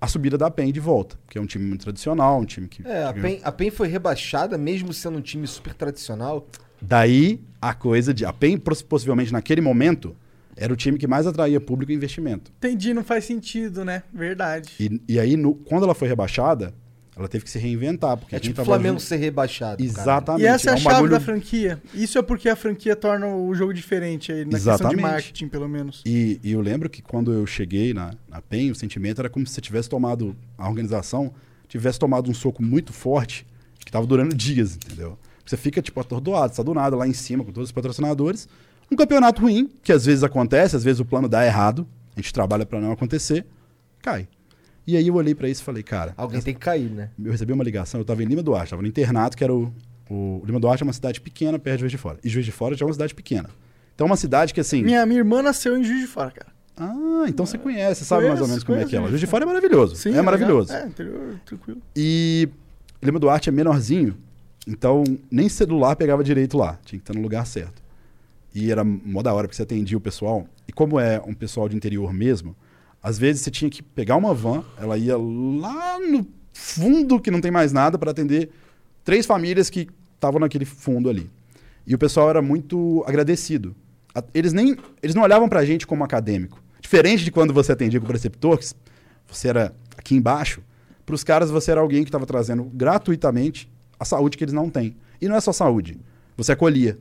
a 0.00 0.06
subida 0.06 0.36
da 0.36 0.50
PEN 0.50 0.72
de 0.72 0.80
volta, 0.80 1.18
que 1.28 1.38
é 1.38 1.40
um 1.40 1.46
time 1.46 1.64
muito 1.64 1.82
tradicional, 1.82 2.40
um 2.40 2.44
time 2.44 2.66
que. 2.68 2.86
É, 2.86 3.04
a 3.04 3.12
PEN, 3.12 3.40
a 3.42 3.52
PEN 3.52 3.70
foi 3.70 3.88
rebaixada, 3.88 4.56
mesmo 4.58 4.92
sendo 4.92 5.18
um 5.18 5.22
time 5.22 5.46
super 5.46 5.74
tradicional. 5.74 6.46
Daí 6.80 7.40
a 7.60 7.74
coisa 7.74 8.12
de. 8.14 8.24
A 8.24 8.32
PEN, 8.32 8.58
poss- 8.58 8.82
possivelmente 8.82 9.32
naquele 9.32 9.60
momento, 9.60 10.16
era 10.56 10.72
o 10.72 10.76
time 10.76 10.98
que 10.98 11.06
mais 11.06 11.26
atraía 11.26 11.60
público 11.60 11.92
e 11.92 11.94
investimento. 11.94 12.52
Entendi, 12.58 12.92
não 12.94 13.02
faz 13.04 13.24
sentido, 13.24 13.84
né? 13.84 14.02
Verdade. 14.12 14.70
E, 14.80 15.00
e 15.08 15.18
aí, 15.20 15.36
no- 15.36 15.54
quando 15.54 15.84
ela 15.84 15.94
foi 15.94 16.06
rebaixada, 16.08 16.72
ela 17.16 17.28
teve 17.28 17.44
que 17.44 17.50
se 17.50 17.58
reinventar. 17.60 18.16
Porque 18.16 18.34
É 18.34 18.40
tipo 18.40 18.60
o 18.60 18.64
Flamengo 18.64 18.94
junto- 18.98 19.02
ser 19.02 19.16
rebaixado. 19.16 19.76
cara. 19.76 19.84
Exatamente. 19.88 20.42
E 20.42 20.46
essa 20.46 20.70
é 20.70 20.72
a 20.72 20.74
um 20.74 20.78
chave 20.78 20.94
bagulho- 20.96 21.12
da 21.12 21.20
franquia. 21.20 21.80
Isso 21.94 22.18
é 22.18 22.22
porque 22.22 22.48
a 22.48 22.56
franquia 22.56 22.96
torna 22.96 23.26
o 23.26 23.54
jogo 23.54 23.72
diferente 23.72 24.32
aí, 24.32 24.44
na 24.44 24.50
questão 24.50 24.74
de 24.74 24.80
Exatamente. 24.82 25.02
marketing, 25.02 25.48
pelo 25.48 25.68
menos. 25.68 26.02
E, 26.04 26.40
e 26.42 26.52
eu 26.52 26.60
lembro 26.60 26.90
que 26.90 27.00
quando 27.02 27.32
eu 27.32 27.46
cheguei 27.46 27.94
na, 27.94 28.14
na 28.28 28.40
PEN, 28.40 28.70
o 28.70 28.74
sentimento 28.74 29.20
era 29.20 29.28
como 29.28 29.46
se 29.46 29.52
você 29.54 29.60
tivesse 29.60 29.88
tomado, 29.88 30.34
a 30.58 30.68
organização 30.68 31.32
tivesse 31.68 31.98
tomado 31.98 32.30
um 32.30 32.34
soco 32.34 32.62
muito 32.62 32.92
forte, 32.92 33.46
que 33.80 33.88
estava 33.88 34.06
durando 34.06 34.34
dias, 34.34 34.76
entendeu? 34.76 35.18
Você 35.46 35.56
fica, 35.56 35.82
tipo, 35.82 36.00
atordoado, 36.00 36.52
está 36.52 36.62
do 36.62 36.72
nada 36.72 36.96
lá 36.96 37.06
em 37.06 37.12
cima 37.12 37.44
com 37.44 37.52
todos 37.52 37.68
os 37.68 37.72
patrocinadores. 37.72 38.48
Um 38.90 38.96
campeonato 38.96 39.42
ruim, 39.42 39.70
que 39.82 39.92
às 39.92 40.04
vezes 40.06 40.22
acontece, 40.22 40.76
às 40.76 40.84
vezes 40.84 41.00
o 41.00 41.04
plano 41.04 41.28
dá 41.28 41.44
errado, 41.44 41.86
a 42.16 42.20
gente 42.20 42.32
trabalha 42.32 42.64
para 42.64 42.80
não 42.80 42.92
acontecer, 42.92 43.44
cai. 44.02 44.28
E 44.86 44.96
aí 44.96 45.06
eu 45.08 45.14
olhei 45.14 45.34
para 45.34 45.48
isso 45.48 45.62
e 45.62 45.64
falei, 45.64 45.82
cara, 45.82 46.12
Alguém 46.16 46.40
tem 46.42 46.52
que 46.52 46.60
cair, 46.60 46.90
né? 46.90 47.10
eu 47.22 47.32
recebi 47.32 47.52
uma 47.52 47.64
ligação, 47.64 47.98
eu 48.00 48.02
estava 48.02 48.22
em 48.22 48.26
Lima 48.26 48.42
Duarte, 48.42 48.66
estava 48.66 48.82
no 48.82 48.88
internato, 48.88 49.36
que 49.36 49.42
era 49.42 49.54
o, 49.54 49.72
o... 50.10 50.42
Lima 50.44 50.60
Duarte 50.60 50.82
é 50.82 50.86
uma 50.86 50.92
cidade 50.92 51.20
pequena 51.20 51.58
perto 51.58 51.76
de 51.76 51.80
Juiz 51.80 51.92
de 51.92 51.98
Fora. 51.98 52.18
E 52.22 52.28
Juiz 52.28 52.44
de 52.44 52.52
Fora 52.52 52.76
já 52.76 52.84
é 52.84 52.86
uma 52.86 52.92
cidade 52.92 53.14
pequena. 53.14 53.48
Então 53.94 54.06
é 54.06 54.10
uma 54.10 54.16
cidade 54.16 54.52
que, 54.52 54.60
assim... 54.60 54.82
Minha, 54.82 55.06
minha 55.06 55.20
irmã 55.20 55.40
nasceu 55.40 55.78
em 55.78 55.82
Juiz 55.84 56.00
de 56.00 56.06
Fora, 56.06 56.30
cara. 56.30 56.52
Ah, 56.76 57.24
então 57.28 57.46
você 57.46 57.56
conhece, 57.56 58.00
você 58.00 58.04
sabe 58.04 58.26
mais 58.26 58.40
ou 58.40 58.46
Conheço, 58.46 58.50
menos 58.50 58.64
como 58.64 58.78
é 58.78 58.84
que 58.84 58.94
é 58.94 58.98
conheço. 58.98 59.10
Juiz 59.10 59.20
de 59.20 59.26
Fora 59.26 59.44
é 59.44 59.46
maravilhoso. 59.46 60.08
é 60.08 60.22
maravilhoso. 60.22 60.72
É, 60.72 60.86
interior, 60.86 61.40
tranquilo. 61.46 61.80
E 61.96 62.48
Lima 63.00 63.18
Duarte 63.18 63.48
é 63.48 63.52
menorzinho, 63.52 64.16
então 64.66 65.04
nem 65.30 65.48
celular 65.48 65.94
pegava 65.94 66.24
direito 66.24 66.58
lá. 66.58 66.78
Tinha 66.84 66.98
que 66.98 67.04
estar 67.04 67.14
no 67.14 67.22
lugar 67.22 67.46
certo. 67.46 67.83
E 68.54 68.70
era 68.70 68.84
mó 68.84 69.20
da 69.22 69.32
hora, 69.34 69.46
porque 69.48 69.56
você 69.56 69.62
atendia 69.62 69.96
o 69.96 70.00
pessoal. 70.00 70.46
E 70.68 70.72
como 70.72 70.98
é 71.00 71.20
um 71.26 71.34
pessoal 71.34 71.68
de 71.68 71.74
interior 71.76 72.12
mesmo, 72.12 72.54
às 73.02 73.18
vezes 73.18 73.42
você 73.42 73.50
tinha 73.50 73.70
que 73.70 73.82
pegar 73.82 74.16
uma 74.16 74.32
van, 74.32 74.64
ela 74.78 74.96
ia 74.96 75.16
lá 75.18 75.98
no 75.98 76.26
fundo, 76.52 77.20
que 77.20 77.30
não 77.30 77.40
tem 77.40 77.50
mais 77.50 77.72
nada, 77.72 77.98
para 77.98 78.10
atender 78.12 78.50
três 79.02 79.26
famílias 79.26 79.68
que 79.68 79.88
estavam 80.14 80.38
naquele 80.40 80.64
fundo 80.64 81.10
ali. 81.10 81.28
E 81.86 81.94
o 81.94 81.98
pessoal 81.98 82.30
era 82.30 82.40
muito 82.40 83.04
agradecido. 83.06 83.74
A- 84.14 84.22
Eles 84.32 84.52
nem 84.52 84.76
eles 85.02 85.14
não 85.14 85.22
olhavam 85.24 85.48
pra 85.48 85.64
gente 85.64 85.86
como 85.86 86.04
acadêmico. 86.04 86.62
Diferente 86.80 87.24
de 87.24 87.30
quando 87.32 87.52
você 87.52 87.72
atendia 87.72 87.98
com 87.98 88.04
o 88.06 88.08
preceptor, 88.08 88.58
que 88.58 88.66
você 89.26 89.48
era 89.48 89.74
aqui 89.96 90.14
embaixo, 90.14 90.62
para 91.04 91.14
os 91.14 91.24
caras 91.24 91.50
você 91.50 91.72
era 91.72 91.80
alguém 91.80 92.02
que 92.04 92.08
estava 92.08 92.24
trazendo 92.24 92.64
gratuitamente 92.72 93.68
a 93.98 94.04
saúde 94.04 94.38
que 94.38 94.44
eles 94.44 94.54
não 94.54 94.70
têm. 94.70 94.96
E 95.20 95.28
não 95.28 95.34
é 95.36 95.40
só 95.40 95.52
saúde. 95.52 95.98
Você 96.36 96.52
acolhia. 96.52 96.96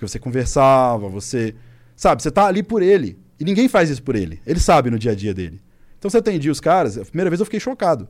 Porque 0.00 0.08
você 0.08 0.18
conversava, 0.18 1.10
você. 1.10 1.54
Sabe, 1.94 2.22
você 2.22 2.30
tá 2.30 2.46
ali 2.46 2.62
por 2.62 2.80
ele. 2.80 3.18
E 3.38 3.44
ninguém 3.44 3.68
faz 3.68 3.90
isso 3.90 4.02
por 4.02 4.16
ele. 4.16 4.40
Ele 4.46 4.58
sabe 4.58 4.90
no 4.90 4.98
dia 4.98 5.12
a 5.12 5.14
dia 5.14 5.34
dele. 5.34 5.60
Então 5.98 6.10
você 6.10 6.16
atendia 6.16 6.50
os 6.50 6.58
caras, 6.58 6.96
a 6.96 7.04
primeira 7.04 7.28
vez 7.28 7.38
eu 7.38 7.44
fiquei 7.44 7.60
chocado. 7.60 8.08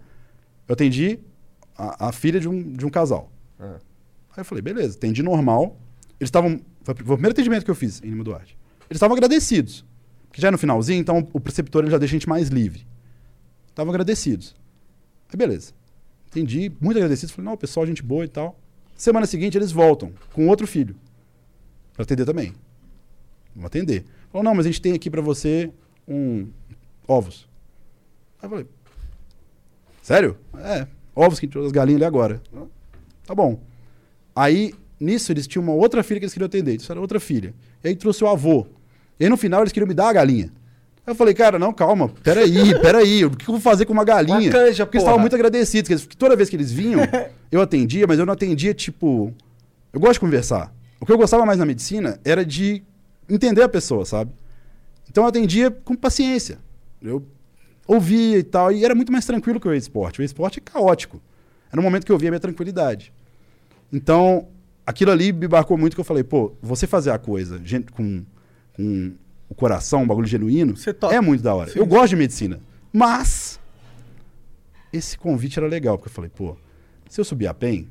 Eu 0.68 0.74
atendi 0.74 1.18
a, 1.76 2.06
a 2.08 2.12
filha 2.12 2.38
de 2.38 2.48
um, 2.48 2.74
de 2.74 2.86
um 2.86 2.90
casal. 2.90 3.32
Ah. 3.58 3.80
Aí 4.36 4.38
eu 4.38 4.44
falei, 4.44 4.62
beleza, 4.62 4.96
atendi 4.96 5.20
normal. 5.20 5.80
Eles 6.20 6.28
estavam. 6.28 6.60
Foi 6.84 6.92
o 6.92 7.04
primeiro 7.04 7.32
atendimento 7.32 7.64
que 7.64 7.70
eu 7.72 7.74
fiz 7.74 8.00
em 8.04 8.10
Lima 8.10 8.22
Duarte. 8.22 8.56
Eles 8.88 8.96
estavam 8.96 9.16
agradecidos. 9.16 9.84
Porque 10.28 10.40
já 10.40 10.46
é 10.46 10.50
no 10.52 10.58
finalzinho, 10.58 11.00
então 11.00 11.26
o 11.32 11.40
preceptor 11.40 11.82
ele 11.82 11.90
já 11.90 11.98
deixa 11.98 12.12
a 12.12 12.18
gente 12.18 12.28
mais 12.28 12.50
livre. 12.50 12.86
Estavam 13.66 13.92
agradecidos. 13.92 14.54
Aí 15.28 15.36
beleza. 15.36 15.72
Entendi, 16.28 16.70
muito 16.80 16.98
agradecidos. 16.98 17.34
Falei, 17.34 17.50
não, 17.50 17.56
pessoal, 17.56 17.84
gente 17.84 18.00
boa 18.00 18.24
e 18.24 18.28
tal. 18.28 18.60
Semana 18.96 19.26
seguinte 19.26 19.58
eles 19.58 19.72
voltam 19.72 20.12
com 20.32 20.46
outro 20.46 20.68
filho. 20.68 20.94
Pra 22.00 22.04
atender 22.04 22.24
também. 22.24 22.54
Vamos 23.54 23.66
atender. 23.66 24.06
Falou, 24.32 24.42
não, 24.42 24.54
mas 24.54 24.64
a 24.64 24.70
gente 24.70 24.80
tem 24.80 24.94
aqui 24.94 25.10
pra 25.10 25.20
você 25.20 25.70
um 26.08 26.48
ovos. 27.06 27.46
Aí 28.40 28.46
eu 28.46 28.50
falei, 28.50 28.66
sério? 30.00 30.38
É, 30.60 30.86
ovos 31.14 31.38
que 31.38 31.44
a 31.44 31.46
gente 31.46 31.52
trouxe 31.52 31.66
as 31.66 31.72
galinhas 31.72 31.98
ali 32.00 32.06
agora. 32.06 32.42
Tá 33.26 33.34
bom. 33.34 33.60
Aí, 34.34 34.72
nisso, 34.98 35.30
eles 35.30 35.46
tinham 35.46 35.62
uma 35.62 35.74
outra 35.74 36.02
filha 36.02 36.18
que 36.18 36.24
eles 36.24 36.32
queriam 36.32 36.46
atender. 36.46 36.76
Isso 36.76 36.90
era 36.90 36.98
outra 36.98 37.20
filha. 37.20 37.52
E 37.84 37.88
aí 37.88 37.94
trouxe 37.94 38.24
o 38.24 38.28
avô. 38.28 38.66
E 39.18 39.24
aí, 39.24 39.28
no 39.28 39.36
final, 39.36 39.60
eles 39.60 39.72
queriam 39.72 39.86
me 39.86 39.92
dar 39.92 40.08
a 40.08 40.12
galinha. 40.14 40.46
Aí 41.06 41.12
eu 41.12 41.14
falei, 41.14 41.34
cara, 41.34 41.58
não, 41.58 41.70
calma, 41.70 42.08
peraí, 42.22 42.80
peraí. 42.80 43.26
O 43.26 43.30
que 43.30 43.46
eu 43.46 43.52
vou 43.52 43.60
fazer 43.60 43.84
com 43.84 43.92
uma 43.92 44.04
galinha? 44.04 44.38
Uma 44.38 44.50
canja, 44.50 44.86
Porque 44.86 44.96
eles 44.96 45.02
estavam 45.02 45.20
muito 45.20 45.34
agradecidos. 45.34 46.06
que 46.06 46.16
toda 46.16 46.34
vez 46.34 46.48
que 46.48 46.56
eles 46.56 46.72
vinham, 46.72 47.00
eu 47.52 47.60
atendia, 47.60 48.06
mas 48.06 48.18
eu 48.18 48.24
não 48.24 48.32
atendia, 48.32 48.72
tipo... 48.72 49.34
Eu 49.92 50.00
gosto 50.00 50.14
de 50.14 50.20
conversar. 50.20 50.72
O 51.00 51.06
que 51.06 51.12
eu 51.12 51.18
gostava 51.18 51.46
mais 51.46 51.58
na 51.58 51.64
medicina 51.64 52.20
era 52.24 52.44
de 52.44 52.82
entender 53.28 53.62
a 53.62 53.68
pessoa, 53.68 54.04
sabe? 54.04 54.32
Então 55.08 55.24
eu 55.24 55.28
atendia 55.28 55.70
com 55.70 55.94
paciência. 55.96 56.58
Eu 57.00 57.24
ouvia 57.86 58.38
e 58.38 58.42
tal, 58.42 58.70
e 58.70 58.84
era 58.84 58.94
muito 58.94 59.10
mais 59.10 59.24
tranquilo 59.24 59.58
que 59.58 59.66
o 59.66 59.74
esporte. 59.74 60.20
O 60.20 60.22
esporte 60.22 60.58
é 60.58 60.62
caótico. 60.62 61.20
Era 61.72 61.80
um 61.80 61.84
momento 61.84 62.04
que 62.04 62.12
eu 62.12 62.18
via 62.18 62.28
a 62.28 62.32
minha 62.32 62.40
tranquilidade. 62.40 63.12
Então, 63.92 64.48
aquilo 64.86 65.10
ali 65.10 65.32
me 65.32 65.48
marcou 65.48 65.76
muito 65.76 65.94
que 65.94 66.00
eu 66.00 66.04
falei, 66.04 66.22
pô, 66.22 66.52
você 66.62 66.86
fazer 66.86 67.10
a 67.10 67.18
coisa 67.18 67.60
gente, 67.64 67.90
com, 67.90 68.24
com 68.74 69.12
o 69.48 69.54
coração, 69.54 70.02
um 70.02 70.06
bagulho 70.06 70.26
genuíno, 70.28 70.74
é 71.10 71.20
muito 71.20 71.42
da 71.42 71.54
hora. 71.54 71.70
Sim, 71.70 71.78
eu 71.80 71.86
gosto 71.86 72.10
de 72.10 72.16
medicina. 72.16 72.60
Mas 72.92 73.58
esse 74.92 75.16
convite 75.16 75.58
era 75.58 75.66
legal, 75.66 75.96
porque 75.96 76.08
eu 76.08 76.14
falei, 76.14 76.30
pô, 76.30 76.56
se 77.08 77.20
eu 77.20 77.24
subir 77.24 77.46
a 77.46 77.54
PEN, 77.54 77.88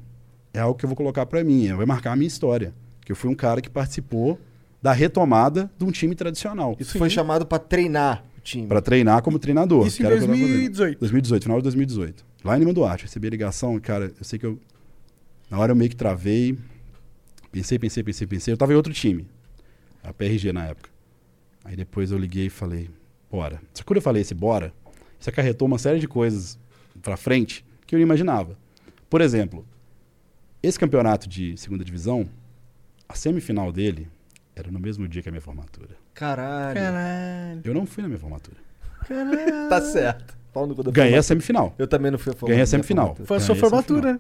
é 0.53 0.59
algo 0.59 0.77
que 0.77 0.85
eu 0.85 0.87
vou 0.87 0.95
colocar 0.95 1.25
pra 1.25 1.43
mim, 1.43 1.73
vai 1.73 1.85
marcar 1.85 2.13
a 2.13 2.15
minha 2.15 2.27
história. 2.27 2.73
Que 3.09 3.13
eu 3.13 3.15
fui 3.15 3.27
um 3.27 3.33
cara 3.33 3.59
que 3.59 3.71
participou 3.71 4.39
da 4.79 4.93
retomada 4.93 5.67
de 5.79 5.83
um 5.83 5.89
time 5.89 6.13
tradicional. 6.13 6.77
Isso 6.79 6.95
foi 6.95 7.09
chamado 7.09 7.43
pra 7.43 7.57
treinar 7.57 8.23
o 8.37 8.41
time. 8.41 8.67
Pra 8.67 8.83
treinar 8.83 9.23
como 9.23 9.39
treinador. 9.39 9.87
Isso 9.87 9.97
que 9.97 10.03
em 10.03 10.05
era 10.05 10.13
o 10.13 10.19
que 10.19 10.25
eu 10.25 10.27
tava 10.27 10.37
fazendo. 10.37 10.57
2018. 10.57 10.99
2018, 10.99 11.41
final 11.41 11.57
de 11.57 11.63
2018. 11.63 12.25
Lá 12.43 12.55
em 12.55 12.59
Lima 12.59 12.71
Duarte, 12.71 13.05
recebi 13.05 13.25
a 13.25 13.31
ligação, 13.31 13.79
cara, 13.79 14.13
eu 14.15 14.23
sei 14.23 14.37
que 14.37 14.45
eu. 14.45 14.59
Na 15.49 15.57
hora 15.57 15.71
eu 15.71 15.75
meio 15.75 15.89
que 15.89 15.95
travei. 15.95 16.55
Pensei, 17.51 17.79
pensei, 17.79 18.03
pensei, 18.03 18.27
pensei. 18.27 18.53
Eu 18.53 18.57
tava 18.57 18.73
em 18.73 18.75
outro 18.75 18.93
time. 18.93 19.25
A 20.03 20.13
PRG 20.13 20.53
na 20.53 20.67
época. 20.67 20.91
Aí 21.65 21.75
depois 21.75 22.11
eu 22.11 22.17
liguei 22.19 22.45
e 22.45 22.49
falei, 22.51 22.91
bora. 23.31 23.59
Só 23.73 23.81
que 23.81 23.85
quando 23.85 23.97
eu 23.97 24.03
falei 24.03 24.21
esse 24.21 24.35
bora, 24.35 24.71
isso 25.19 25.27
acarretou 25.31 25.67
uma 25.67 25.79
série 25.79 25.99
de 25.99 26.07
coisas 26.07 26.59
pra 27.01 27.17
frente 27.17 27.65
que 27.87 27.95
eu 27.95 27.97
não 27.97 28.03
imaginava. 28.03 28.55
Por 29.09 29.19
exemplo, 29.19 29.65
esse 30.61 30.77
campeonato 30.77 31.27
de 31.27 31.57
segunda 31.57 31.83
divisão, 31.83 32.29
a 33.09 33.15
semifinal 33.15 33.71
dele 33.71 34.07
era 34.55 34.71
no 34.71 34.79
mesmo 34.79 35.07
dia 35.07 35.23
que 35.23 35.29
a 35.29 35.31
minha 35.31 35.41
formatura. 35.41 35.97
Caralho. 36.13 36.75
Caralho. 36.75 37.61
Eu 37.63 37.73
não 37.73 37.85
fui 37.85 38.03
na 38.03 38.07
minha 38.07 38.19
formatura. 38.19 38.57
Caralho. 39.07 39.69
Tá 39.69 39.81
certo. 39.81 40.37
Ganhei 40.91 41.17
a 41.17 41.23
semifinal. 41.23 41.73
Eu 41.77 41.87
também 41.87 42.11
não 42.11 42.19
fui 42.19 42.31
a 42.31 42.33
formatura. 42.33 42.51
Ganhei 42.51 42.63
a 42.63 42.67
semifinal. 42.67 43.15
Foi 43.23 43.37
a 43.37 43.39
sua 43.39 43.55
formatura. 43.55 44.13
né? 44.13 44.19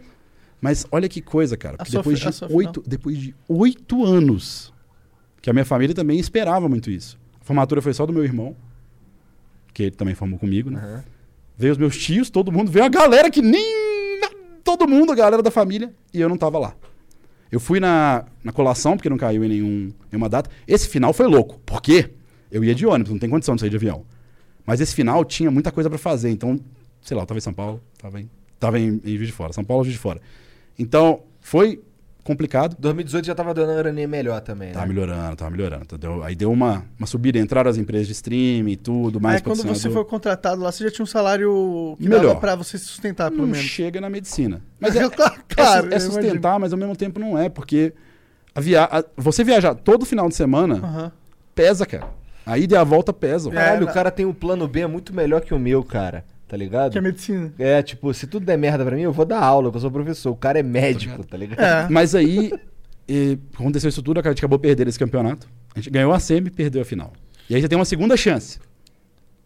Mas 0.59 0.85
olha 0.91 1.07
que 1.07 1.21
coisa, 1.21 1.55
cara. 1.55 1.77
A 1.79 1.83
depois, 1.83 2.25
a 2.25 2.47
de 2.47 2.53
oito, 2.53 2.83
depois 2.85 3.17
de 3.17 3.35
oito 3.47 4.03
anos, 4.03 4.73
que 5.41 5.49
a 5.49 5.53
minha 5.53 5.65
família 5.65 5.95
também 5.95 6.19
esperava 6.19 6.67
muito 6.67 6.89
isso. 6.89 7.17
A 7.39 7.45
formatura 7.45 7.81
foi 7.81 7.93
só 7.93 8.05
do 8.05 8.11
meu 8.13 8.23
irmão, 8.23 8.55
que 9.73 9.83
ele 9.83 9.95
também 9.95 10.15
formou 10.15 10.39
comigo, 10.39 10.69
né? 10.69 10.79
Aham. 10.79 11.03
Veio 11.57 11.73
os 11.73 11.77
meus 11.77 11.97
tios, 11.97 12.29
todo 12.29 12.51
mundo. 12.51 12.71
Veio 12.71 12.85
a 12.85 12.89
galera 12.89 13.29
que 13.29 13.41
nem... 13.41 14.19
Todo 14.63 14.87
mundo, 14.87 15.11
a 15.11 15.15
galera 15.15 15.43
da 15.43 15.51
família. 15.51 15.93
E 16.13 16.21
eu 16.21 16.29
não 16.29 16.37
tava 16.37 16.57
lá. 16.59 16.73
Eu 17.51 17.59
fui 17.59 17.79
na, 17.79 18.25
na 18.43 18.51
colação, 18.51 18.95
porque 18.95 19.09
não 19.09 19.17
caiu 19.17 19.43
em 19.43 19.49
nenhum, 19.49 19.91
nenhuma 20.11 20.29
data. 20.29 20.49
Esse 20.67 20.87
final 20.87 21.13
foi 21.13 21.25
louco. 21.25 21.59
Por 21.65 21.81
quê? 21.81 22.11
Eu 22.51 22.63
ia 22.63 22.75
de 22.75 22.85
ônibus, 22.85 23.11
não 23.11 23.19
tem 23.19 23.29
condição 23.29 23.55
de 23.55 23.61
sair 23.61 23.69
de 23.69 23.75
avião. 23.75 24.05
Mas 24.65 24.79
esse 24.81 24.93
final 24.93 25.25
tinha 25.25 25.49
muita 25.49 25.71
coisa 25.71 25.89
pra 25.89 25.97
fazer. 25.97 26.29
Então, 26.29 26.59
sei 27.01 27.17
lá, 27.17 27.23
eu 27.23 27.27
tava 27.27 27.37
em 27.37 27.41
São 27.41 27.53
Paulo, 27.53 27.81
tava 27.97 28.21
em, 28.21 28.29
tava 28.59 28.79
em, 28.79 29.01
em 29.03 29.15
Juiz 29.15 29.27
de 29.27 29.33
Fora. 29.33 29.51
São 29.51 29.63
Paulo, 29.63 29.83
Juiz 29.83 29.95
de 29.95 29.99
Fora. 29.99 30.21
Então, 30.77 31.23
foi 31.41 31.81
complicado. 32.29 32.75
2018 32.79 33.25
já 33.25 33.35
tava 33.35 33.53
dando 33.53 33.69
uma 33.71 33.77
graninha 33.77 34.07
melhor 34.07 34.39
também, 34.41 34.71
Tava 34.71 34.85
né? 34.85 34.93
melhorando, 34.93 35.35
tava 35.35 35.51
melhorando. 35.51 35.83
Então, 35.85 35.97
deu- 35.99 36.23
aí 36.23 36.35
deu 36.35 36.51
uma, 36.51 36.85
uma 36.97 37.07
subida, 37.07 37.37
entraram 37.39 37.69
as 37.69 37.77
empresas 37.77 38.07
de 38.07 38.13
streaming 38.13 38.71
e 38.71 38.75
tudo, 38.77 39.19
mais 39.19 39.37
Aí 39.37 39.41
quando 39.41 39.63
você 39.63 39.89
foi 39.89 40.05
contratado 40.05 40.61
lá, 40.61 40.71
você 40.71 40.83
já 40.83 40.91
tinha 40.91 41.03
um 41.03 41.07
salário 41.07 41.95
que 41.99 42.07
Melhor. 42.07 42.27
dava 42.27 42.39
pra 42.39 42.55
você 42.55 42.77
se 42.77 42.85
sustentar, 42.85 43.29
pelo 43.31 43.43
não 43.43 43.49
menos. 43.49 43.65
chega 43.65 43.99
na 43.99 44.09
medicina. 44.09 44.61
Mas 44.79 44.95
é, 44.95 45.09
claro, 45.09 45.91
é, 45.91 45.95
é 45.95 45.99
sustentar, 45.99 46.57
mas 46.59 46.71
ao 46.71 46.79
mesmo 46.79 46.95
tempo 46.95 47.19
não 47.19 47.37
é, 47.37 47.49
porque 47.49 47.93
a 48.55 48.61
via... 48.61 48.83
a- 48.85 49.03
você 49.17 49.43
viajar 49.43 49.75
todo 49.75 50.05
final 50.05 50.29
de 50.29 50.35
semana 50.35 50.75
Aham. 50.75 51.11
pesa, 51.53 51.85
cara. 51.85 52.07
A 52.45 52.57
ida 52.57 52.75
e 52.75 52.77
a 52.77 52.83
volta 52.83 53.11
pesam. 53.13 53.51
Caralho, 53.51 53.85
É, 53.87 53.89
o 53.91 53.93
cara 53.93 54.09
tem 54.09 54.25
um 54.25 54.33
plano 54.33 54.67
B 54.67 54.87
muito 54.87 55.13
melhor 55.13 55.41
que 55.41 55.53
o 55.53 55.59
meu, 55.59 55.83
cara. 55.83 56.23
Tá 56.49 56.57
ligado? 56.57 56.91
Que 56.91 56.97
é 56.97 57.01
medicina. 57.01 57.53
É, 57.59 57.81
tipo, 57.83 58.11
se 58.11 58.25
tudo 58.25 58.43
der 58.45 58.57
merda 58.57 58.83
pra 58.83 58.95
mim, 58.95 59.03
eu 59.03 59.13
vou 59.13 59.23
dar 59.23 59.39
aula, 59.39 59.69
que 59.69 59.77
eu 59.77 59.81
sou 59.81 59.91
professor. 59.91 60.31
O 60.31 60.35
cara 60.35 60.59
é 60.59 60.63
médico, 60.63 61.23
tá 61.23 61.37
ligado? 61.37 61.59
É. 61.59 61.87
Mas 61.89 62.15
aí 62.15 62.51
aconteceu 63.53 63.87
isso 63.87 64.01
tudo, 64.01 64.19
a 64.19 64.23
gente 64.23 64.39
acabou 64.39 64.57
perdendo 64.59 64.87
esse 64.87 64.97
campeonato. 64.99 65.47
A 65.75 65.79
gente 65.79 65.91
ganhou 65.91 66.11
a 66.11 66.19
semi 66.19 66.47
e 66.47 66.51
perdeu 66.51 66.81
a 66.81 66.85
final. 66.85 67.13
E 67.47 67.55
aí 67.55 67.61
você 67.61 67.67
tem 67.67 67.77
uma 67.77 67.85
segunda 67.85 68.17
chance. 68.17 68.59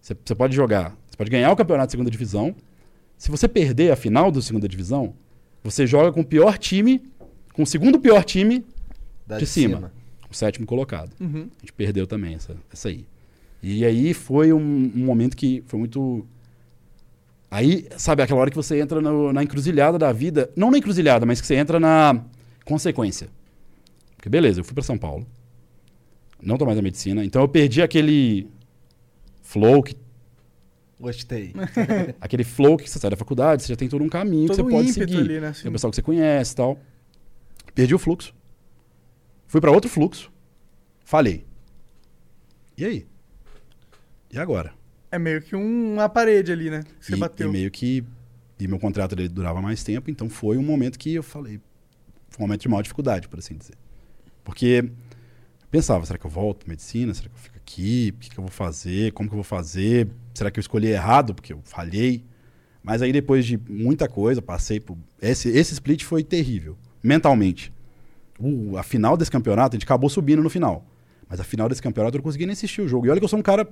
Você, 0.01 0.15
você 0.23 0.33
pode 0.33 0.55
jogar, 0.55 0.95
você 1.09 1.17
pode 1.17 1.29
ganhar 1.29 1.51
o 1.51 1.55
campeonato 1.57 1.87
de 1.87 1.91
segunda 1.91 2.09
divisão. 2.09 2.55
Se 3.17 3.29
você 3.29 3.47
perder 3.47 3.91
a 3.91 3.95
final 3.97 4.31
da 4.31 4.41
segunda 4.41 4.67
divisão, 4.67 5.13
você 5.61 5.85
joga 5.85 6.11
com 6.11 6.21
o 6.21 6.25
pior 6.25 6.57
time, 6.57 7.01
com 7.53 7.63
o 7.63 7.67
segundo 7.67 7.99
pior 7.99 8.23
time, 8.23 8.65
Da 9.27 9.37
de 9.37 9.45
cima. 9.45 9.91
o 10.29 10.33
sétimo 10.33 10.65
colocado. 10.65 11.11
Uhum. 11.19 11.49
A 11.57 11.59
gente 11.61 11.73
perdeu 11.73 12.07
também 12.07 12.35
essa, 12.35 12.55
essa 12.71 12.87
aí. 12.89 13.05
E 13.61 13.85
aí 13.85 14.13
foi 14.13 14.51
um, 14.51 14.59
um 14.95 15.05
momento 15.05 15.37
que 15.37 15.63
foi 15.67 15.79
muito. 15.79 16.25
Aí, 17.55 17.87
sabe, 17.97 18.23
aquela 18.23 18.39
hora 18.39 18.49
que 18.49 18.55
você 18.55 18.79
entra 18.81 18.99
no- 18.99 19.31
na 19.31 19.43
encruzilhada 19.43 19.99
da 19.99 20.11
vida. 20.11 20.49
Não 20.55 20.71
na 20.71 20.79
encruzilhada, 20.79 21.23
mas 21.23 21.39
que 21.39 21.45
você 21.45 21.53
entra 21.53 21.79
na 21.79 22.19
consequência. 22.65 23.29
Porque 24.15 24.27
beleza, 24.27 24.59
eu 24.61 24.63
fui 24.63 24.73
para 24.73 24.83
São 24.83 24.97
Paulo. 24.97 25.23
Não 26.41 26.57
tô 26.57 26.65
mais 26.65 26.75
na 26.75 26.81
medicina. 26.81 27.23
Então 27.23 27.43
eu 27.43 27.47
perdi 27.47 27.83
aquele 27.83 28.49
flow, 29.43 29.83
que, 29.83 29.95
Gostei. 30.99 31.53
aquele 32.19 32.43
flow 32.43 32.75
que 32.75 32.89
você 32.89 32.97
sai 32.97 33.11
da 33.11 33.15
faculdade, 33.17 33.61
você 33.61 33.67
já 33.73 33.75
tem 33.75 33.87
todo 33.87 34.03
um 34.03 34.09
caminho 34.09 34.47
Todo 34.47 34.55
que 34.57 34.61
um 34.63 34.65
você 34.65 34.71
pode 34.71 34.93
seguir. 34.93 35.17
ali, 35.17 35.39
né? 35.39 35.49
assim. 35.49 35.61
Tem 35.61 35.69
o 35.69 35.73
pessoal 35.73 35.91
que 35.91 35.95
você 35.95 36.01
conhece 36.01 36.53
e 36.53 36.55
tal. 36.55 36.79
Perdi 37.75 37.93
o 37.93 37.99
fluxo. 37.99 38.33
Fui 39.45 39.61
para 39.61 39.69
outro 39.71 39.91
fluxo. 39.91 40.31
Falhei. 41.05 41.45
E 42.75 42.83
aí? 42.83 43.05
E 44.31 44.39
agora? 44.39 44.73
É 45.13 45.19
meio 45.19 45.43
que 45.43 45.55
um- 45.55 45.93
uma 45.93 46.09
parede 46.09 46.51
ali, 46.51 46.71
né? 46.71 46.83
Você 46.99 47.13
e, 47.13 47.15
bateu. 47.17 47.47
e 47.47 47.51
meio 47.51 47.69
que. 47.69 48.03
E 48.59 48.67
meu 48.67 48.79
contrato 48.79 49.15
dele 49.15 49.29
durava 49.29 49.61
mais 49.61 49.83
tempo, 49.83 50.09
então 50.09 50.27
foi 50.27 50.57
um 50.57 50.63
momento 50.63 50.97
que 50.97 51.13
eu 51.13 51.21
falei. 51.21 51.59
Foi 52.29 52.43
um 52.43 52.47
momento 52.47 52.61
de 52.61 52.67
maior 52.67 52.81
dificuldade, 52.81 53.27
por 53.27 53.37
assim 53.37 53.55
dizer. 53.55 53.75
Porque 54.43 54.83
eu 55.61 55.67
pensava, 55.69 56.03
será 56.03 56.17
que 56.17 56.25
eu 56.25 56.31
volto 56.31 56.65
pra 56.65 56.69
medicina? 56.71 57.13
Será 57.13 57.29
que 57.29 57.35
eu 57.35 57.39
fico 57.39 57.57
aqui? 57.57 58.11
O 58.15 58.19
que, 58.19 58.29
que 58.31 58.39
eu 58.39 58.43
vou 58.43 58.51
fazer? 58.51 59.11
Como 59.11 59.29
que 59.29 59.33
eu 59.33 59.37
vou 59.37 59.43
fazer? 59.43 60.07
Será 60.33 60.49
que 60.49 60.57
eu 60.59 60.61
escolhi 60.61 60.87
errado? 60.87 61.35
Porque 61.35 61.53
eu 61.53 61.59
falhei. 61.63 62.23
Mas 62.81 63.03
aí 63.03 63.13
depois 63.13 63.45
de 63.45 63.55
muita 63.69 64.07
coisa, 64.09 64.41
passei 64.41 64.79
por. 64.79 64.97
Esse, 65.21 65.47
esse 65.49 65.73
split 65.73 66.03
foi 66.03 66.23
terrível, 66.23 66.75
mentalmente. 67.03 67.71
Uh, 68.39 68.77
a 68.77 68.83
final 68.83 69.15
desse 69.15 69.29
campeonato, 69.29 69.75
a 69.75 69.77
gente 69.77 69.85
acabou 69.85 70.09
subindo 70.09 70.41
no 70.41 70.49
final. 70.49 70.83
Mas 71.29 71.39
a 71.39 71.43
final 71.43 71.69
desse 71.69 71.83
campeonato 71.83 72.15
eu 72.15 72.19
não 72.19 72.23
consegui 72.23 72.47
nem 72.47 72.53
assistir 72.53 72.81
o 72.81 72.87
jogo. 72.87 73.05
E 73.05 73.09
olha 73.11 73.19
que 73.19 73.23
eu 73.23 73.29
sou 73.29 73.37
um 73.37 73.43
cara 73.43 73.67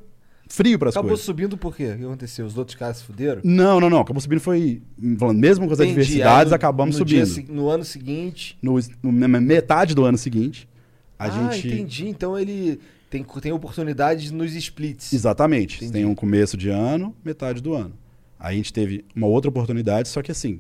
frio 0.47 0.77
para 0.77 0.89
as 0.89 0.95
Acabou 0.95 1.09
coisas. 1.11 1.25
subindo 1.25 1.57
por 1.57 1.75
quê? 1.75 1.91
O 1.93 1.97
que 1.97 2.03
aconteceu? 2.03 2.45
Os 2.45 2.57
outros 2.57 2.75
caras 2.77 2.97
se 2.97 3.03
fuderam? 3.03 3.41
Não, 3.43 3.79
não, 3.79 3.89
não. 3.89 3.99
Acabou 4.01 4.21
subindo 4.21 4.39
foi. 4.41 4.81
Falando, 5.17 5.37
mesmo 5.39 5.67
com 5.67 5.73
as 5.73 5.79
Entendi. 5.79 5.91
adversidades, 5.99 6.51
no- 6.51 6.55
acabamos 6.55 6.99
no 6.99 7.05
dia 7.05 7.25
subindo. 7.25 7.47
se- 7.47 7.51
no 7.53 7.69
ano 7.69 7.83
seguinte. 7.83 8.57
No, 8.61 8.79
no- 9.01 9.11
na 9.11 9.27
metade 9.39 9.95
do 9.95 10.03
ano 10.05 10.17
seguinte, 10.17 10.67
a 11.17 11.25
ah, 11.25 11.29
gente. 11.51 11.67
entendi. 11.67 12.07
Então 12.07 12.37
ele 12.37 12.79
tem, 13.09 13.23
tem 13.23 13.51
oportunidades 13.51 14.31
nos 14.31 14.53
splits. 14.55 15.13
Exatamente. 15.13 15.77
Entendi. 15.77 15.91
Tem 15.93 16.05
um 16.05 16.15
começo 16.15 16.57
de 16.57 16.69
ano, 16.69 17.15
metade 17.23 17.61
do 17.61 17.73
ano. 17.73 17.93
Aí 18.39 18.55
a 18.55 18.57
gente 18.57 18.73
teve 18.73 19.05
uma 19.15 19.27
outra 19.27 19.49
oportunidade, 19.49 20.09
só 20.09 20.21
que 20.21 20.31
assim, 20.31 20.59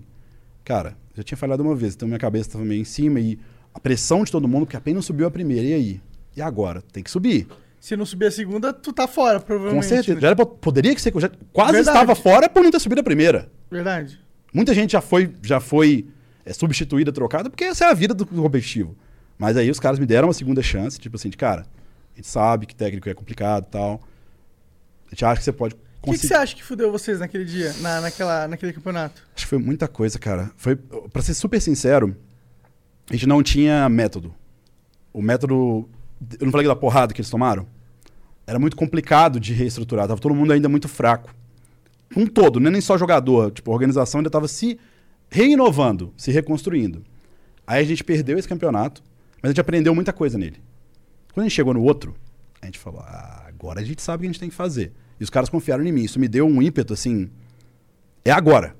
cara, 0.63 0.95
já 1.15 1.23
tinha 1.23 1.37
falhado 1.37 1.63
uma 1.63 1.75
vez, 1.75 1.95
então 1.95 2.07
minha 2.07 2.19
cabeça 2.19 2.47
estava 2.49 2.63
meio 2.63 2.81
em 2.81 2.85
cima 2.85 3.19
e 3.19 3.39
a 3.73 3.79
pressão 3.79 4.23
de 4.23 4.31
todo 4.31 4.47
mundo, 4.47 4.65
porque 4.65 4.77
apenas 4.77 5.03
subiu 5.05 5.25
a 5.25 5.31
primeira. 5.31 5.65
E 5.65 5.73
aí? 5.73 6.01
E 6.37 6.41
agora? 6.41 6.81
Tem 6.93 7.01
que 7.01 7.09
subir. 7.09 7.47
Se 7.81 7.97
não 7.97 8.05
subir 8.05 8.27
a 8.27 8.31
segunda, 8.31 8.71
tu 8.71 8.93
tá 8.93 9.07
fora, 9.07 9.39
provavelmente. 9.39 9.83
Com 9.83 9.89
certeza. 9.89 10.13
né? 10.15 10.21
Já 10.21 10.27
era 10.27 10.35
pra- 10.35 10.45
poderia 10.45 10.93
que 10.93 11.01
ser. 11.01 11.11
Já, 11.19 11.29
quase 11.51 11.71
Verdade. 11.73 11.97
estava 11.97 12.15
fora 12.15 12.47
por 12.47 12.61
não 12.63 12.69
ter 12.69 12.79
subido 12.79 13.01
a 13.01 13.03
primeira. 13.03 13.51
Verdade. 13.71 14.21
Muita 14.53 14.71
gente 14.73 14.91
já 14.91 15.01
foi, 15.01 15.33
já 15.41 15.59
foi 15.59 16.07
é, 16.45 16.53
substituída, 16.53 17.11
trocada, 17.11 17.49
porque 17.49 17.63
essa 17.63 17.85
é 17.85 17.89
a 17.89 17.93
vida 17.95 18.13
do, 18.13 18.23
competitivo. 18.25 18.95
Mas 19.37 19.57
aí 19.57 19.69
os 19.71 19.79
caras 19.79 19.97
me 19.97 20.05
deram 20.05 20.27
uma 20.27 20.33
segunda 20.33 20.61
chance, 20.61 20.99
tipo 20.99 21.15
assim, 21.15 21.29
de 21.29 21.37
cara, 21.37 21.61
a 22.13 22.15
gente 22.17 22.27
sabe 22.27 22.67
que 22.67 22.75
técnico 22.75 23.09
é 23.09 23.13
complicado 23.15 23.65
e 23.67 23.71
tal. 23.71 24.01
A 25.07 25.09
gente 25.15 25.25
acha 25.25 25.37
que 25.39 25.43
você 25.43 25.51
pode 25.51 25.73
O 25.73 25.77
que, 25.77 25.83
que 25.83 26.01
conseguir. 26.11 26.27
você 26.27 26.33
acha 26.35 26.55
que 26.55 26.63
fudeu 26.63 26.91
vocês 26.91 27.19
naquele 27.19 27.45
dia, 27.45 27.73
na, 27.81 28.01
naquela, 28.01 28.47
naquele 28.47 28.73
campeonato? 28.73 29.23
Acho 29.35 29.45
que 29.45 29.49
foi 29.49 29.57
muita 29.57 29.87
coisa, 29.87 30.19
cara. 30.19 30.51
Foi, 30.55 30.75
para 30.75 31.21
ser 31.23 31.33
super 31.33 31.59
sincero, 31.59 32.15
a 33.09 33.13
gente 33.13 33.25
não 33.27 33.41
tinha 33.41 33.89
método. 33.89 34.35
O 35.11 35.21
método, 35.21 35.89
eu 36.39 36.45
não 36.45 36.51
falei 36.51 36.67
da 36.67 36.75
porrada 36.75 37.13
que 37.13 37.21
eles 37.21 37.29
tomaram. 37.29 37.65
Era 38.45 38.59
muito 38.59 38.75
complicado 38.75 39.39
de 39.39 39.53
reestruturar, 39.53 40.07
tava 40.07 40.19
todo 40.19 40.35
mundo 40.35 40.51
ainda 40.51 40.67
muito 40.67 40.87
fraco. 40.87 41.33
Um 42.15 42.27
todo, 42.27 42.59
não 42.59 42.67
é 42.67 42.71
nem 42.71 42.81
só 42.81 42.97
jogador, 42.97 43.51
tipo, 43.51 43.71
a 43.71 43.73
organização 43.73 44.19
ainda 44.19 44.27
estava 44.27 44.47
se 44.47 44.77
reinovando, 45.29 46.13
se 46.17 46.31
reconstruindo. 46.31 47.03
Aí 47.65 47.81
a 47.81 47.85
gente 47.85 48.03
perdeu 48.03 48.37
esse 48.37 48.47
campeonato, 48.47 49.01
mas 49.41 49.49
a 49.49 49.51
gente 49.53 49.61
aprendeu 49.61 49.95
muita 49.95 50.11
coisa 50.11 50.37
nele. 50.37 50.57
Quando 51.33 51.45
a 51.45 51.47
gente 51.47 51.55
chegou 51.55 51.73
no 51.73 51.81
outro, 51.81 52.15
a 52.61 52.65
gente 52.65 52.77
falou: 52.77 52.99
ah, 53.01 53.45
agora 53.47 53.79
a 53.79 53.83
gente 53.83 54.01
sabe 54.01 54.17
o 54.17 54.21
que 54.21 54.27
a 54.27 54.31
gente 54.31 54.39
tem 54.39 54.49
que 54.49 54.55
fazer. 54.55 54.91
E 55.19 55.23
os 55.23 55.29
caras 55.29 55.49
confiaram 55.49 55.85
em 55.85 55.91
mim. 55.91 56.03
Isso 56.03 56.19
me 56.19 56.27
deu 56.27 56.45
um 56.45 56.61
ímpeto, 56.61 56.93
assim. 56.93 57.29
É 58.25 58.31
agora. 58.31 58.75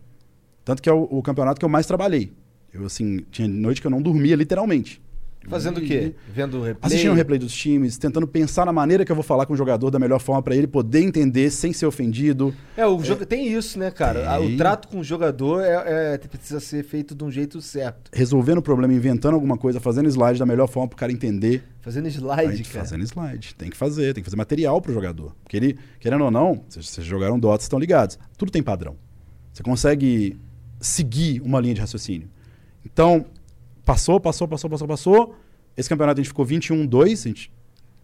Tanto 0.65 0.81
que 0.81 0.89
é 0.89 0.93
o, 0.93 1.03
o 1.03 1.21
campeonato 1.21 1.59
que 1.59 1.65
eu 1.65 1.69
mais 1.69 1.85
trabalhei. 1.85 2.33
Eu, 2.73 2.85
assim, 2.85 3.19
tinha 3.31 3.47
noite 3.47 3.79
que 3.79 3.87
eu 3.87 3.91
não 3.91 4.01
dormia, 4.01 4.35
literalmente. 4.35 5.01
Fazendo 5.47 5.79
o 5.79 5.81
quê? 5.81 6.13
Vendo 6.33 6.59
o 6.59 6.63
replay? 6.63 6.77
Assistindo 6.87 7.11
o 7.11 7.15
replay 7.15 7.39
dos 7.39 7.51
times, 7.51 7.97
tentando 7.97 8.27
pensar 8.27 8.65
na 8.65 8.71
maneira 8.71 9.03
que 9.03 9.11
eu 9.11 9.15
vou 9.15 9.23
falar 9.23 9.45
com 9.47 9.53
o 9.53 9.57
jogador 9.57 9.89
da 9.89 9.97
melhor 9.97 10.19
forma 10.19 10.41
para 10.41 10.55
ele 10.55 10.67
poder 10.67 11.01
entender 11.01 11.49
sem 11.49 11.73
ser 11.73 11.87
ofendido. 11.87 12.53
É, 12.77 12.85
o 12.85 13.03
jogo 13.03 13.25
tem 13.25 13.51
isso, 13.51 13.79
né, 13.79 13.89
cara? 13.89 14.29
Ah, 14.29 14.39
O 14.39 14.47
Tem. 14.47 14.57
trato 14.57 14.87
com 14.87 14.99
o 14.99 15.03
jogador 15.03 15.61
é, 15.63 16.13
é- 16.13 16.17
precisa 16.19 16.59
ser 16.59 16.83
feito 16.83 17.15
de 17.15 17.23
um 17.23 17.31
jeito 17.31 17.59
certo. 17.59 18.11
Resolvendo 18.13 18.59
o 18.59 18.61
problema, 18.61 18.93
inventando 18.93 19.33
alguma 19.33 19.57
coisa, 19.57 19.79
fazendo 19.79 20.07
slide 20.07 20.37
da 20.37 20.45
melhor 20.45 20.67
forma 20.67 20.87
pro 20.87 20.97
cara 20.97 21.11
entender. 21.11 21.63
Fazendo 21.81 22.07
slide, 22.07 22.63
cara. 22.63 22.85
fazendo 22.85 23.03
slide. 23.03 23.55
Tem 23.55 23.69
que 23.69 23.75
fazer, 23.77 24.13
tem 24.13 24.23
que 24.23 24.29
fazer 24.29 24.37
material 24.37 24.79
pro 24.79 24.93
jogador. 24.93 25.35
Porque 25.43 25.57
ele, 25.57 25.77
querendo 25.99 26.23
ou 26.23 26.29
não, 26.31 26.63
vocês, 26.69 26.87
vocês 26.87 27.05
jogaram 27.07 27.39
Dota, 27.39 27.63
estão 27.63 27.79
ligados. 27.79 28.19
Tudo 28.37 28.51
tem 28.51 28.61
padrão. 28.61 28.95
Você 29.51 29.63
consegue 29.63 30.37
seguir 30.79 31.41
uma 31.41 31.59
linha 31.59 31.73
de 31.73 31.81
raciocínio. 31.81 32.29
Então, 32.85 33.25
passou, 33.85 34.19
passou, 34.19 34.47
passou, 34.47 34.69
passou, 34.69 34.87
passou. 34.87 35.35
Esse 35.75 35.89
campeonato 35.89 36.19
a 36.19 36.23
gente 36.23 36.29
ficou 36.29 36.45
21-2, 36.45 37.11
a 37.11 37.15
gente 37.15 37.51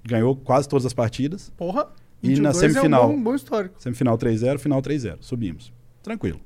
ganhou 0.04 0.36
quase 0.36 0.68
todas 0.68 0.86
as 0.86 0.94
partidas. 0.94 1.52
Porra. 1.58 1.88
E 2.24 2.30
na 2.40 2.52
22 2.52 2.58
semifinal? 2.58 3.04
É 3.04 3.06
um 3.06 3.16
bom, 3.16 3.24
bom 3.24 3.36
histórico. 3.36 3.76
Semifinal 3.80 4.18
3-0, 4.18 4.58
final 4.58 4.82
3-0. 4.82 5.18
Subimos. 5.22 5.72
Tranquilo. 6.02 6.40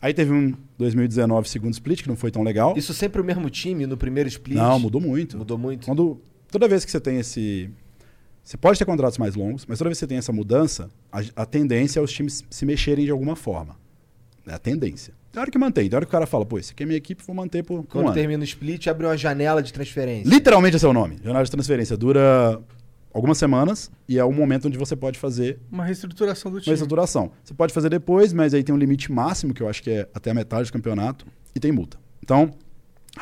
Aí 0.00 0.12
teve 0.12 0.32
um 0.32 0.54
2019 0.78 1.48
segundo 1.48 1.72
split, 1.74 2.02
que 2.02 2.08
não 2.08 2.16
foi 2.16 2.32
tão 2.32 2.42
legal. 2.42 2.74
Isso 2.76 2.92
sempre 2.92 3.20
o 3.20 3.24
mesmo 3.24 3.48
time 3.48 3.86
no 3.86 3.96
primeiro 3.96 4.28
split? 4.28 4.56
Não, 4.56 4.80
mudou 4.80 5.00
muito. 5.00 5.38
Mudou 5.38 5.56
muito? 5.56 5.86
Quando, 5.86 6.20
toda 6.50 6.66
vez 6.66 6.84
que 6.84 6.90
você 6.90 7.00
tem 7.00 7.18
esse. 7.18 7.70
Você 8.42 8.56
pode 8.56 8.76
ter 8.76 8.84
contratos 8.84 9.18
mais 9.18 9.36
longos, 9.36 9.64
mas 9.64 9.78
toda 9.78 9.88
vez 9.90 9.98
que 9.98 10.00
você 10.00 10.08
tem 10.08 10.18
essa 10.18 10.32
mudança, 10.32 10.90
a, 11.12 11.20
a 11.36 11.46
tendência 11.46 12.00
é 12.00 12.02
os 12.02 12.12
times 12.12 12.42
se 12.50 12.66
mexerem 12.66 13.04
de 13.04 13.12
alguma 13.12 13.36
forma. 13.36 13.76
É 14.44 14.52
a 14.52 14.58
tendência. 14.58 15.14
Tem 15.32 15.40
hora 15.40 15.50
que 15.50 15.58
mantém, 15.58 15.88
tem 15.88 15.96
hora 15.96 16.04
que 16.04 16.10
o 16.10 16.12
cara 16.12 16.26
fala, 16.26 16.44
pô, 16.44 16.58
esse 16.58 16.72
aqui 16.72 16.82
é 16.82 16.86
minha 16.86 16.98
equipe, 16.98 17.22
vou 17.26 17.34
manter 17.34 17.64
por 17.64 17.80
um 17.80 17.82
Quando 17.82 18.06
ano. 18.06 18.14
termina 18.14 18.42
o 18.42 18.44
split, 18.44 18.86
abre 18.86 19.06
uma 19.06 19.16
janela 19.16 19.62
de 19.62 19.72
transferência. 19.72 20.28
Literalmente 20.28 20.76
esse 20.76 20.84
é 20.84 20.88
o 20.88 20.92
nome. 20.92 21.16
Jornada 21.24 21.44
de 21.44 21.50
transferência. 21.50 21.96
Dura 21.96 22.60
algumas 23.14 23.38
semanas 23.38 23.90
e 24.06 24.18
é 24.18 24.24
o 24.24 24.30
momento 24.30 24.68
onde 24.68 24.76
você 24.76 24.94
pode 24.94 25.18
fazer 25.18 25.58
Uma 25.70 25.84
reestruturação 25.86 26.50
do 26.50 26.56
uma 26.56 26.60
time. 26.60 26.74
estruturação. 26.74 27.32
Você 27.42 27.54
pode 27.54 27.72
fazer 27.72 27.88
depois, 27.88 28.32
mas 28.34 28.52
aí 28.52 28.62
tem 28.62 28.74
um 28.74 28.78
limite 28.78 29.10
máximo, 29.10 29.54
que 29.54 29.62
eu 29.62 29.68
acho 29.70 29.82
que 29.82 29.90
é 29.90 30.08
até 30.14 30.30
a 30.30 30.34
metade 30.34 30.68
do 30.68 30.72
campeonato, 30.72 31.26
e 31.54 31.60
tem 31.60 31.72
multa. 31.72 31.96
Então, 32.22 32.50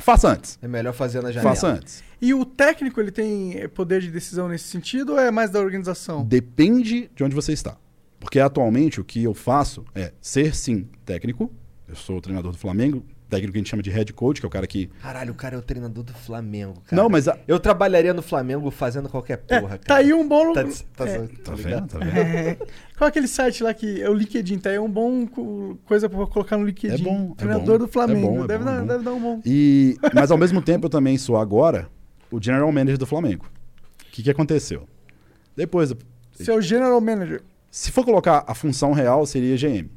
faça 0.01 0.31
antes. 0.31 0.59
É 0.61 0.67
melhor 0.67 0.93
fazer 0.93 1.23
na 1.23 1.31
janela. 1.31 1.55
Faça 1.55 1.69
antes. 1.69 2.03
E 2.21 2.35
o 2.35 2.45
técnico, 2.45 3.01
ele 3.01 3.13
tem 3.13 3.57
eh, 3.57 3.69
poder 3.69 4.01
de 4.01 4.11
decisão 4.11 4.49
nesse 4.49 4.65
sentido 4.65 5.13
ou 5.13 5.19
é 5.21 5.31
mais 5.31 5.51
da 5.51 5.61
organização? 5.61 6.25
Depende 6.25 7.09
de 7.15 7.23
onde 7.25 7.35
você 7.37 7.53
está. 7.53 7.77
Porque 8.19 8.39
atualmente 8.41 9.01
o 9.01 9.05
que 9.05 9.23
eu 9.23 9.33
faço 9.33 9.85
é 9.95 10.13
ser 10.21 10.55
sim 10.57 10.89
técnico. 11.05 11.51
Eu 11.91 11.97
sou 11.97 12.19
o 12.19 12.21
treinador 12.21 12.53
do 12.53 12.59
Flamengo, 12.59 13.05
técnico 13.29 13.53
que 13.53 13.59
a 13.59 13.61
gente 13.61 13.69
chama 13.71 13.83
de 13.83 13.91
head 13.91 14.13
coach, 14.13 14.39
que 14.41 14.47
é 14.47 14.49
o 14.49 14.51
cara 14.51 14.65
que. 14.67 14.87
Caralho, 15.03 15.33
o 15.33 15.35
cara 15.35 15.57
é 15.57 15.59
o 15.59 15.63
treinador 15.63 16.05
do 16.05 16.13
Flamengo, 16.15 16.81
cara. 16.87 17.03
Não, 17.03 17.09
mas. 17.09 17.27
a- 17.27 17.37
Eu 17.49 17.59
trabalharia 17.59 18.15
no 18.15 18.23
Flamengo 18.23 18.71
fazendo 18.71 19.09
qualquer 19.09 19.43
É, 19.49 19.59
porra, 19.61 19.71
cara. 19.79 19.83
tá 19.85 19.97
aí 19.97 20.13
um 20.15 20.27
bom. 20.29 20.53
Tá, 20.53 20.63
tá, 20.97 21.09
é. 21.09 21.19
tá 21.19 21.29
Tá 21.43 21.55
vendo? 21.57 21.87
Tá 21.89 21.99
vendo? 21.99 22.17
É. 22.17 22.55
Qual 22.97 23.07
é 23.07 23.09
aquele 23.09 23.27
site 23.27 23.63
lá 23.65 23.75
que 23.75 24.01
é 24.01 24.09
o 24.09 24.15
LinkedIn? 24.15 24.59
Tá 24.61 24.71
aí 24.71 24.79
um 24.79 24.89
bom 24.89 25.27
co- 25.27 25.77
coisa 25.85 26.09
pra 26.09 26.25
colocar 26.29 26.57
no 26.57 26.65
LinkedIn. 26.65 26.95
É 26.95 26.99
bom, 26.99 27.33
é 27.33 27.35
Treinador 27.35 27.79
bom. 27.79 27.85
do 27.87 27.89
Flamengo. 27.93 28.27
É 28.27 28.31
bom, 28.39 28.45
é 28.45 28.47
deve, 28.47 28.65
bom, 28.65 28.71
dar, 28.71 28.81
bom. 28.81 28.87
deve 28.87 29.05
dar 29.05 29.13
um 29.13 29.21
bom. 29.21 29.41
E, 29.45 29.97
mas 30.15 30.31
ao 30.31 30.39
mesmo 30.39 30.63
tempo 30.63 30.87
eu 30.87 30.91
também 30.91 31.19
sou 31.19 31.37
agora 31.37 31.89
o 32.31 32.41
general 32.41 32.71
manager 32.71 32.99
do 32.99 33.07
Flamengo. 33.07 33.47
O 34.07 34.13
que, 34.13 34.23
que 34.23 34.31
aconteceu? 34.31 34.87
Depois, 35.57 35.93
Seu 36.33 36.61
general 36.63 37.01
manager. 37.01 37.43
se 37.71 37.91
for 37.91 38.05
colocar 38.05 38.45
a 38.47 38.55
função 38.55 38.93
real, 38.93 39.27
seria 39.27 39.57
GM. 39.57 39.89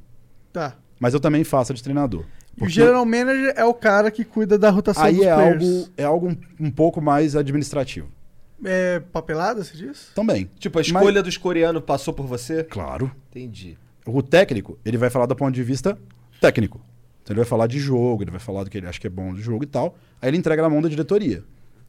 Tá. 0.52 0.76
Mas 1.04 1.14
eu 1.14 1.20
também 1.20 1.44
faço 1.44 1.74
de 1.74 1.84
treinador. 1.84 2.22
E 2.22 2.24
o 2.24 2.60
Porque 2.60 2.76
general 2.76 3.06
manager 3.06 3.54
é 3.58 3.66
o 3.66 3.74
cara 3.74 4.10
que 4.10 4.24
cuida 4.24 4.58
da 4.58 4.70
rotação 4.70 5.04
aí 5.04 5.16
dos 5.16 5.26
é 5.26 5.36
players. 5.36 5.62
algo, 5.62 5.90
é 5.98 6.04
algo 6.06 6.30
um, 6.30 6.38
um 6.62 6.72
pouco 6.72 7.02
mais 7.02 7.36
administrativo. 7.36 8.08
É 8.64 9.02
papelada, 9.12 9.66
você 9.66 9.76
diz? 9.76 10.08
Também. 10.16 10.50
Tipo, 10.58 10.80
a 10.80 10.82
escolha 10.82 11.22
dos 11.22 11.36
coreanos 11.36 11.84
passou 11.84 12.14
por 12.14 12.26
você? 12.26 12.64
Claro. 12.64 13.12
Entendi. 13.32 13.78
O 14.06 14.24
técnico, 14.24 14.80
ele 14.86 14.98
vai 14.98 15.10
falar 15.10 15.26
do 15.26 15.36
ponto 15.36 15.54
de 15.54 15.62
vista 15.62 15.98
técnico. 16.40 16.80
Então 17.22 17.34
ele 17.34 17.42
vai 17.42 17.50
falar 17.50 17.68
de 17.68 17.80
jogo, 17.80 18.24
ele 18.24 18.32
vai 18.32 18.40
falar 18.40 18.64
do 18.64 18.70
que 18.70 18.78
ele 18.78 18.88
acha 18.88 18.98
que 18.98 19.08
é 19.08 19.10
bom 19.10 19.34
de 19.34 19.42
jogo 19.42 19.66
e 19.66 19.68
tal. 19.68 19.98
Aí 20.22 20.30
ele 20.30 20.38
entrega 20.38 20.62
na 20.62 20.70
mão 20.70 20.82
da 20.82 20.88
diretoria. 20.88 21.44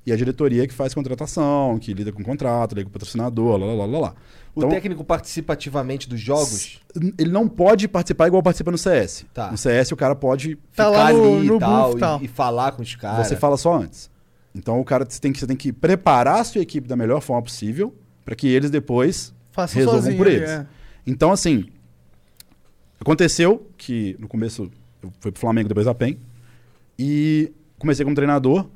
E 0.07 0.13
a 0.13 0.17
diretoria 0.17 0.67
que 0.67 0.75
faz 0.75 0.93
contratação, 0.93 1.79
que 1.79 1.95
lida 1.95 2.13
com 2.13 2.23
contrato, 2.23 2.73
lida 2.75 2.85
com 2.85 2.91
patrocinador, 2.91 3.57
lá, 3.57 3.67
lá, 3.67 3.73
lá, 3.75 3.87
lá, 3.87 3.99
lá. 4.01 4.15
O 4.55 4.61
Então, 4.61 4.69
técnico 4.69 5.03
participa 5.03 5.55
ativamente 5.55 6.09
dos 6.09 6.21
jogos? 6.21 6.79
ele 7.19 7.31
não 7.31 7.49
pode 7.49 7.89
participar 7.89 8.27
igual 8.29 8.43
participa 8.43 8.71
no 8.71 8.77
CS. 8.79 9.25
Tá. 9.33 9.51
No 9.51 9.57
CS 9.57 9.93
o 9.93 9.97
cara 9.97 10.15
pode. 10.15 10.57
Tá 10.77 10.85
Ficar 10.85 10.89
lá 10.91 11.13
no- 11.13 11.37
ali 11.39 11.47
no 11.49 11.57
e 11.57 11.59
tal, 11.59 11.97
e 11.97 12.01
tal. 12.01 12.21
E, 12.21 12.25
e 12.27 12.29
falar 12.29 12.73
com 12.73 12.83
os 12.83 12.95
caras. 12.95 13.27
Você 13.27 13.35
fala 13.37 13.57
só 13.57 13.75
antes. 13.75 14.11
Então 14.55 14.79
o 14.79 14.85
cara 14.85 15.07
você 15.09 15.19
tem 15.21 15.33
que, 15.33 15.41
você 15.41 15.47
tem 15.47 15.57
que 15.57 15.73
preparar 15.73 16.41
a 16.41 16.45
sua 16.45 16.61
equipe 16.61 16.87
da 16.87 16.95
melhor 16.97 17.21
forma 17.21 17.43
possível 17.43 17.93
para 18.25 18.37
que 18.37 18.47
eles 18.47 18.71
depois 18.71 19.33
Faça 19.53 19.75
resolvam 19.75 20.03
sozinho. 20.03 20.19
por 20.19 20.27
eles. 20.27 20.49
é. 20.51 20.67
Então, 21.07 21.33
assim, 21.33 21.67
aconteceu 23.01 23.67
que 23.77 24.17
no 24.19 24.29
começo 24.29 24.71
eu 25.03 25.13
fui 25.21 25.31
pro 25.33 25.41
Flamengo, 25.41 25.69
depois 25.69 25.87
a 25.87 25.95
PEN, 25.95 26.17
e 26.99 27.53
comecei 27.79 28.05
como 28.05 28.15
treinador, 28.15 28.67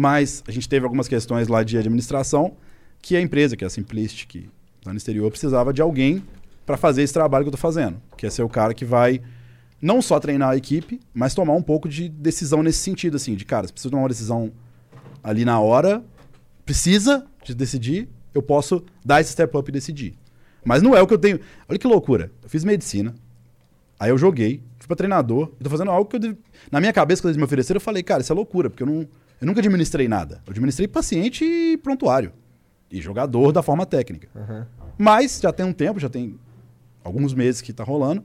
mas 0.00 0.42
a 0.48 0.50
gente 0.50 0.66
teve 0.66 0.86
algumas 0.86 1.06
questões 1.06 1.46
lá 1.46 1.62
de 1.62 1.76
administração 1.76 2.56
que 3.02 3.14
a 3.14 3.20
empresa, 3.20 3.54
que 3.54 3.64
é 3.64 3.66
a 3.66 3.70
Simplist, 3.70 4.26
que 4.26 4.48
lá 4.82 4.94
no 4.94 4.96
exterior, 4.96 5.30
precisava 5.30 5.74
de 5.74 5.82
alguém 5.82 6.24
para 6.64 6.78
fazer 6.78 7.02
esse 7.02 7.12
trabalho 7.12 7.44
que 7.44 7.48
eu 7.48 7.52
tô 7.52 7.58
fazendo, 7.58 8.00
que 8.16 8.24
é 8.24 8.30
ser 8.30 8.42
o 8.42 8.48
cara 8.48 8.72
que 8.72 8.82
vai 8.82 9.20
não 9.78 10.00
só 10.00 10.18
treinar 10.18 10.48
a 10.48 10.56
equipe, 10.56 10.98
mas 11.12 11.34
tomar 11.34 11.52
um 11.52 11.60
pouco 11.60 11.86
de 11.86 12.08
decisão 12.08 12.62
nesse 12.62 12.78
sentido, 12.78 13.18
assim, 13.18 13.34
de 13.34 13.44
cara, 13.44 13.66
se 13.66 13.74
precisa 13.74 13.90
tomar 13.90 14.04
uma 14.04 14.08
decisão 14.08 14.50
ali 15.22 15.44
na 15.44 15.60
hora, 15.60 16.02
precisa 16.64 17.26
de 17.44 17.54
decidir, 17.54 18.08
eu 18.32 18.40
posso 18.40 18.82
dar 19.04 19.20
esse 19.20 19.32
step 19.32 19.54
up 19.54 19.68
e 19.68 19.72
decidir. 19.72 20.14
Mas 20.64 20.80
não 20.80 20.96
é 20.96 21.02
o 21.02 21.06
que 21.06 21.12
eu 21.12 21.18
tenho. 21.18 21.40
Olha 21.68 21.78
que 21.78 21.86
loucura. 21.86 22.32
Eu 22.42 22.48
fiz 22.48 22.64
medicina, 22.64 23.14
aí 23.98 24.08
eu 24.08 24.16
joguei, 24.16 24.62
fui 24.78 24.86
pra 24.86 24.96
treinador, 24.96 25.52
e 25.60 25.62
tô 25.62 25.68
fazendo 25.68 25.90
algo 25.90 26.08
que 26.08 26.16
eu. 26.16 26.38
Na 26.72 26.80
minha 26.80 26.92
cabeça, 26.92 27.20
quando 27.20 27.32
eles 27.32 27.36
me 27.36 27.44
ofereceram, 27.44 27.76
eu 27.76 27.82
falei, 27.82 28.02
cara, 28.02 28.22
isso 28.22 28.32
é 28.32 28.34
loucura, 28.34 28.70
porque 28.70 28.82
eu, 28.82 28.86
não, 28.86 29.06
eu 29.40 29.46
nunca 29.46 29.60
administrei 29.60 30.06
nada. 30.08 30.42
Eu 30.46 30.50
administrei 30.50 30.86
paciente 30.88 31.44
e 31.44 31.76
prontuário. 31.78 32.32
E 32.90 33.00
jogador 33.00 33.52
da 33.52 33.62
forma 33.62 33.86
técnica. 33.86 34.28
Aham. 34.36 34.66
Mas 34.98 35.40
já 35.40 35.52
tem 35.52 35.64
um 35.64 35.72
tempo, 35.72 35.98
já 36.00 36.08
tem 36.08 36.38
alguns 37.02 37.32
meses 37.32 37.60
que 37.60 37.72
tá 37.72 37.82
rolando. 37.84 38.22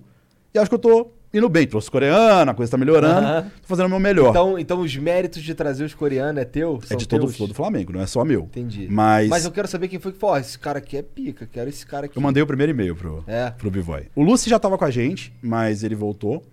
E 0.54 0.58
acho 0.60 0.70
que 0.70 0.76
eu 0.76 0.80
tô 0.80 1.12
indo 1.34 1.48
bem. 1.48 1.68
Trouxe 1.68 1.90
coreano, 1.92 2.50
a 2.52 2.54
coisa 2.54 2.72
tá 2.72 2.78
melhorando. 2.78 3.26
Aham. 3.28 3.42
Tô 3.62 3.68
fazendo 3.68 3.86
o 3.86 3.90
meu 3.90 4.00
melhor. 4.00 4.30
Então, 4.32 4.58
então 4.60 4.82
os 4.82 4.96
méritos 4.98 5.42
de 5.44 5.54
trazer 5.54 5.84
os 5.84 5.94
coreanos 5.94 6.42
é 6.42 6.46
teu? 6.46 6.80
é 6.90 6.96
de 6.96 7.08
todo, 7.08 7.32
todo 7.32 7.52
o 7.52 7.54
Flamengo, 7.54 7.94
não 7.94 8.02
é 8.02 8.08
só 8.08 8.26
meu. 8.26 8.42
Entendi. 8.44 8.88
Mas, 8.90 9.30
Mas 9.30 9.46
eu 9.46 9.52
quero 9.52 9.68
saber 9.68 9.88
quem 9.88 10.00
foi 10.00 10.12
que 10.12 10.18
falou, 10.20 10.38
esse 10.38 10.58
cara 10.58 10.80
aqui 10.80 10.98
é 10.98 11.02
pica, 11.02 11.46
quero 11.46 11.70
esse 11.70 11.86
cara 11.86 12.08
aqui. 12.08 12.18
eu 12.18 12.22
mandei 12.22 12.42
o 12.42 12.48
primeiro 12.48 12.72
e-mail 12.72 12.96
pro, 12.96 13.24
É. 13.28 13.52
pro 13.52 13.70
Bivoy. 13.70 14.08
O 14.16 14.24
Lucy 14.24 14.50
já 14.50 14.58
tava 14.60 14.78
com 14.78 14.86
a 14.86 14.92
gente, 14.92 15.32
mas 15.42 15.84
ele 15.84 15.96
voltou. 15.96 16.44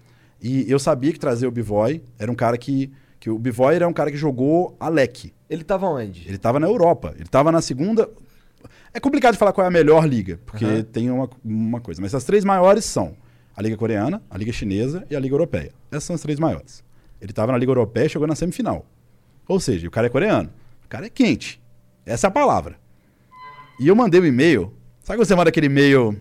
E 0.40 0.70
eu 0.70 0.78
sabia 0.78 1.12
que 1.12 1.18
trazer 1.20 1.46
o 1.46 1.50
Bivoy 1.50 2.02
era 2.18 2.30
um 2.30 2.34
cara 2.34 2.58
que. 2.58 2.92
Que 3.22 3.30
o 3.30 3.38
Bivoy 3.38 3.76
era 3.76 3.86
um 3.86 3.92
cara 3.92 4.10
que 4.10 4.16
jogou 4.16 4.76
a 4.80 4.88
LEC. 4.88 5.32
Ele 5.48 5.62
tava 5.62 5.86
onde? 5.86 6.26
Ele 6.26 6.36
tava 6.38 6.58
na 6.58 6.66
Europa. 6.66 7.14
Ele 7.14 7.28
tava 7.28 7.52
na 7.52 7.62
segunda. 7.62 8.10
É 8.92 8.98
complicado 8.98 9.36
falar 9.36 9.52
qual 9.52 9.64
é 9.64 9.68
a 9.68 9.70
melhor 9.70 10.04
liga, 10.08 10.40
porque 10.44 10.64
Aham. 10.64 10.82
tem 10.82 11.08
uma, 11.08 11.30
uma 11.44 11.80
coisa. 11.80 12.02
Mas 12.02 12.16
as 12.16 12.24
três 12.24 12.44
maiores 12.44 12.84
são 12.84 13.14
a 13.56 13.62
Liga 13.62 13.76
Coreana, 13.76 14.20
a 14.28 14.36
Liga 14.36 14.52
Chinesa 14.52 15.06
e 15.08 15.14
a 15.14 15.20
Liga 15.20 15.36
Europeia. 15.36 15.70
Essas 15.88 16.02
são 16.02 16.14
as 16.16 16.20
três 16.20 16.40
maiores. 16.40 16.82
Ele 17.20 17.32
tava 17.32 17.52
na 17.52 17.58
Liga 17.58 17.70
Europeia 17.70 18.06
e 18.06 18.08
chegou 18.08 18.26
na 18.26 18.34
semifinal. 18.34 18.84
Ou 19.46 19.60
seja, 19.60 19.86
o 19.86 19.90
cara 19.92 20.08
é 20.08 20.10
coreano. 20.10 20.50
O 20.84 20.88
cara 20.88 21.06
é 21.06 21.08
quente. 21.08 21.62
Essa 22.04 22.26
é 22.26 22.28
a 22.28 22.32
palavra. 22.32 22.74
E 23.78 23.86
eu 23.86 23.94
mandei 23.94 24.20
um 24.20 24.26
e-mail. 24.26 24.74
Sabe 25.04 25.16
quando 25.16 25.28
você 25.28 25.36
manda 25.36 25.50
aquele 25.50 25.66
e-mail? 25.66 26.20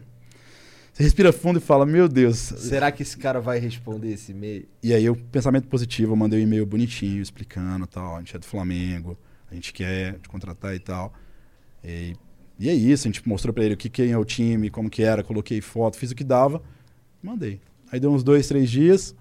Você 0.93 1.03
respira 1.03 1.31
fundo 1.31 1.57
e 1.57 1.61
fala, 1.61 1.85
meu 1.85 2.07
Deus. 2.09 2.37
Será 2.37 2.91
que 2.91 3.01
esse 3.01 3.17
cara 3.17 3.39
vai 3.39 3.59
responder 3.59 4.13
esse 4.13 4.31
e-mail? 4.33 4.67
E 4.83 4.93
aí, 4.93 5.09
o 5.09 5.15
pensamento 5.15 5.67
positivo, 5.67 6.11
eu 6.11 6.15
mandei 6.17 6.39
um 6.39 6.43
e-mail 6.43 6.65
bonitinho, 6.65 7.21
explicando 7.21 7.87
tal. 7.87 8.17
A 8.17 8.19
gente 8.19 8.35
é 8.35 8.39
do 8.39 8.45
Flamengo, 8.45 9.17
a 9.49 9.55
gente 9.55 9.71
quer 9.73 10.19
te 10.19 10.27
contratar 10.27 10.75
e 10.75 10.79
tal. 10.79 11.13
E, 11.83 12.13
e 12.59 12.69
é 12.69 12.73
isso, 12.73 13.07
a 13.07 13.11
gente 13.11 13.27
mostrou 13.27 13.53
pra 13.53 13.63
ele 13.63 13.73
o 13.75 13.77
que, 13.77 13.89
quem 13.89 14.11
é 14.11 14.17
o 14.17 14.25
time, 14.25 14.69
como 14.69 14.89
que 14.89 15.01
era, 15.01 15.23
coloquei 15.23 15.61
foto, 15.61 15.97
fiz 15.97 16.11
o 16.11 16.15
que 16.15 16.23
dava, 16.23 16.61
mandei. 17.23 17.61
Aí 17.91 17.99
deu 17.99 18.11
uns 18.11 18.23
dois, 18.23 18.47
três 18.47 18.69
dias. 18.69 19.15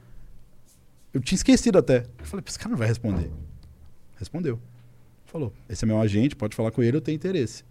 Eu 1.14 1.20
tinha 1.20 1.36
esquecido 1.36 1.78
até. 1.78 2.06
Eu 2.18 2.24
falei, 2.24 2.44
esse 2.46 2.58
cara 2.58 2.70
não 2.70 2.78
vai 2.78 2.88
responder. 2.88 3.30
Respondeu. 4.16 4.60
Falou, 5.24 5.52
esse 5.68 5.84
é 5.84 5.86
meu 5.86 6.00
agente, 6.00 6.34
pode 6.34 6.56
falar 6.56 6.72
com 6.72 6.82
ele, 6.82 6.96
eu 6.96 7.00
tenho 7.00 7.16
interesse. 7.16 7.64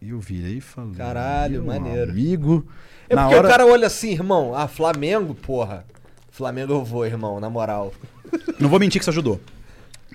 E 0.00 0.10
eu 0.10 0.20
virei 0.20 0.56
e 0.58 0.60
falei. 0.60 0.94
Caralho, 0.94 1.64
maneiro. 1.64 2.10
Amigo. 2.10 2.66
É 3.08 3.14
na 3.14 3.22
porque 3.24 3.36
hora... 3.36 3.46
o 3.46 3.50
cara 3.50 3.66
olha 3.66 3.86
assim, 3.86 4.10
irmão, 4.12 4.54
ah, 4.54 4.66
Flamengo, 4.66 5.34
porra. 5.34 5.84
Flamengo 6.30 6.72
eu 6.72 6.84
vou, 6.84 7.04
irmão, 7.04 7.38
na 7.40 7.50
moral. 7.50 7.92
Não 8.58 8.68
vou 8.68 8.78
mentir 8.80 8.98
que 8.98 9.02
isso 9.04 9.10
ajudou. 9.10 9.40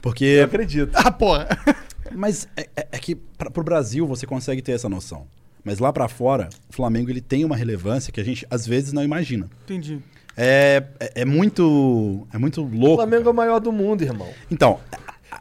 Porque 0.02 0.26
Eu 0.26 0.46
acredito. 0.46 0.92
Ah, 0.96 1.12
porra. 1.12 1.48
Mas 2.16 2.48
é, 2.56 2.68
é- 2.76 2.88
é 2.94 2.98
que 3.00 3.16
pra, 3.16 3.50
pro 3.50 3.64
Brasil 3.64 4.08
você 4.08 4.26
consegue 4.26 4.62
ter 4.62 4.72
essa 4.72 4.88
noção. 4.90 5.28
Mas 5.64 5.80
lá 5.80 5.92
pra 5.92 6.08
fora, 6.08 6.50
o 6.70 6.74
Flamengo 6.74 7.10
ele 7.10 7.22
tem 7.22 7.44
uma 7.44 7.56
relevância 7.56 8.14
que 8.14 8.22
a 8.22 8.24
gente 8.24 8.46
às 8.50 8.66
vezes 8.66 8.94
não 8.94 9.04
imagina. 9.04 9.50
Entendi. 9.66 10.00
É, 10.38 10.84
é, 11.00 11.22
é 11.22 11.26
muito 11.26 12.28
é 12.34 12.38
muito 12.38 12.62
O 12.62 12.70
louco. 12.78 12.98
Flamengo 12.98 13.28
é 13.28 13.32
o 13.32 13.36
maior 13.36 13.60
do 13.60 13.72
mundo, 13.72 14.04
irmão. 14.04 14.28
Então, 14.52 14.80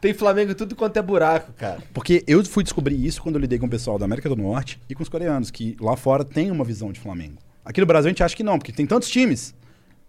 Tem 0.01 0.13
Flamengo 0.13 0.51
em 0.51 0.55
tudo 0.55 0.75
quanto 0.75 0.97
é 0.97 1.01
buraco, 1.01 1.53
cara. 1.53 1.81
porque 1.93 2.23
eu 2.27 2.43
fui 2.45 2.63
descobrir 2.63 3.03
isso 3.03 3.21
quando 3.21 3.35
eu 3.35 3.41
lidei 3.41 3.59
com 3.59 3.65
o 3.65 3.69
pessoal 3.69 3.97
da 3.97 4.05
América 4.05 4.29
do 4.29 4.35
Norte 4.35 4.79
e 4.89 4.95
com 4.95 5.03
os 5.03 5.09
coreanos, 5.09 5.51
que 5.51 5.75
lá 5.79 5.95
fora 5.95 6.23
tem 6.23 6.51
uma 6.51 6.63
visão 6.63 6.91
de 6.91 6.99
Flamengo. 6.99 7.37
Aqui 7.63 7.79
no 7.81 7.87
Brasil 7.87 8.07
a 8.07 8.11
gente 8.11 8.23
acha 8.23 8.35
que 8.35 8.43
não, 8.43 8.57
porque 8.57 8.71
tem 8.71 8.85
tantos 8.85 9.09
times 9.09 9.55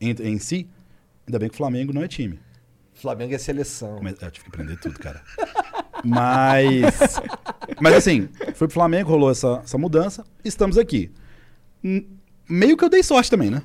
em, 0.01 0.11
em 0.11 0.39
si. 0.39 0.69
Ainda 1.27 1.39
bem 1.39 1.49
que 1.49 1.55
o 1.55 1.59
Flamengo 1.59 1.93
não 1.93 2.03
é 2.03 2.09
time. 2.09 2.39
Flamengo 2.95 3.35
é 3.35 3.39
seleção. 3.39 3.99
Mas, 4.03 4.21
eu 4.21 4.31
tive 4.31 4.45
que 4.45 4.51
aprender 4.51 4.77
tudo, 4.79 4.99
cara. 4.99 5.23
Mas. 6.05 7.21
Mas 7.81 7.95
assim, 7.95 8.29
foi 8.55 8.69
pro 8.69 8.71
Flamengo, 8.71 9.11
rolou 9.11 9.31
essa, 9.31 9.61
essa 9.65 9.77
mudança. 9.77 10.25
Estamos 10.45 10.79
aqui. 10.79 11.11
Hum, 11.85 12.05
Meio 12.49 12.77
que 12.77 12.85
eu 12.85 12.89
dei 12.89 13.03
sorte 13.03 13.29
também, 13.29 13.51
né? 13.51 13.61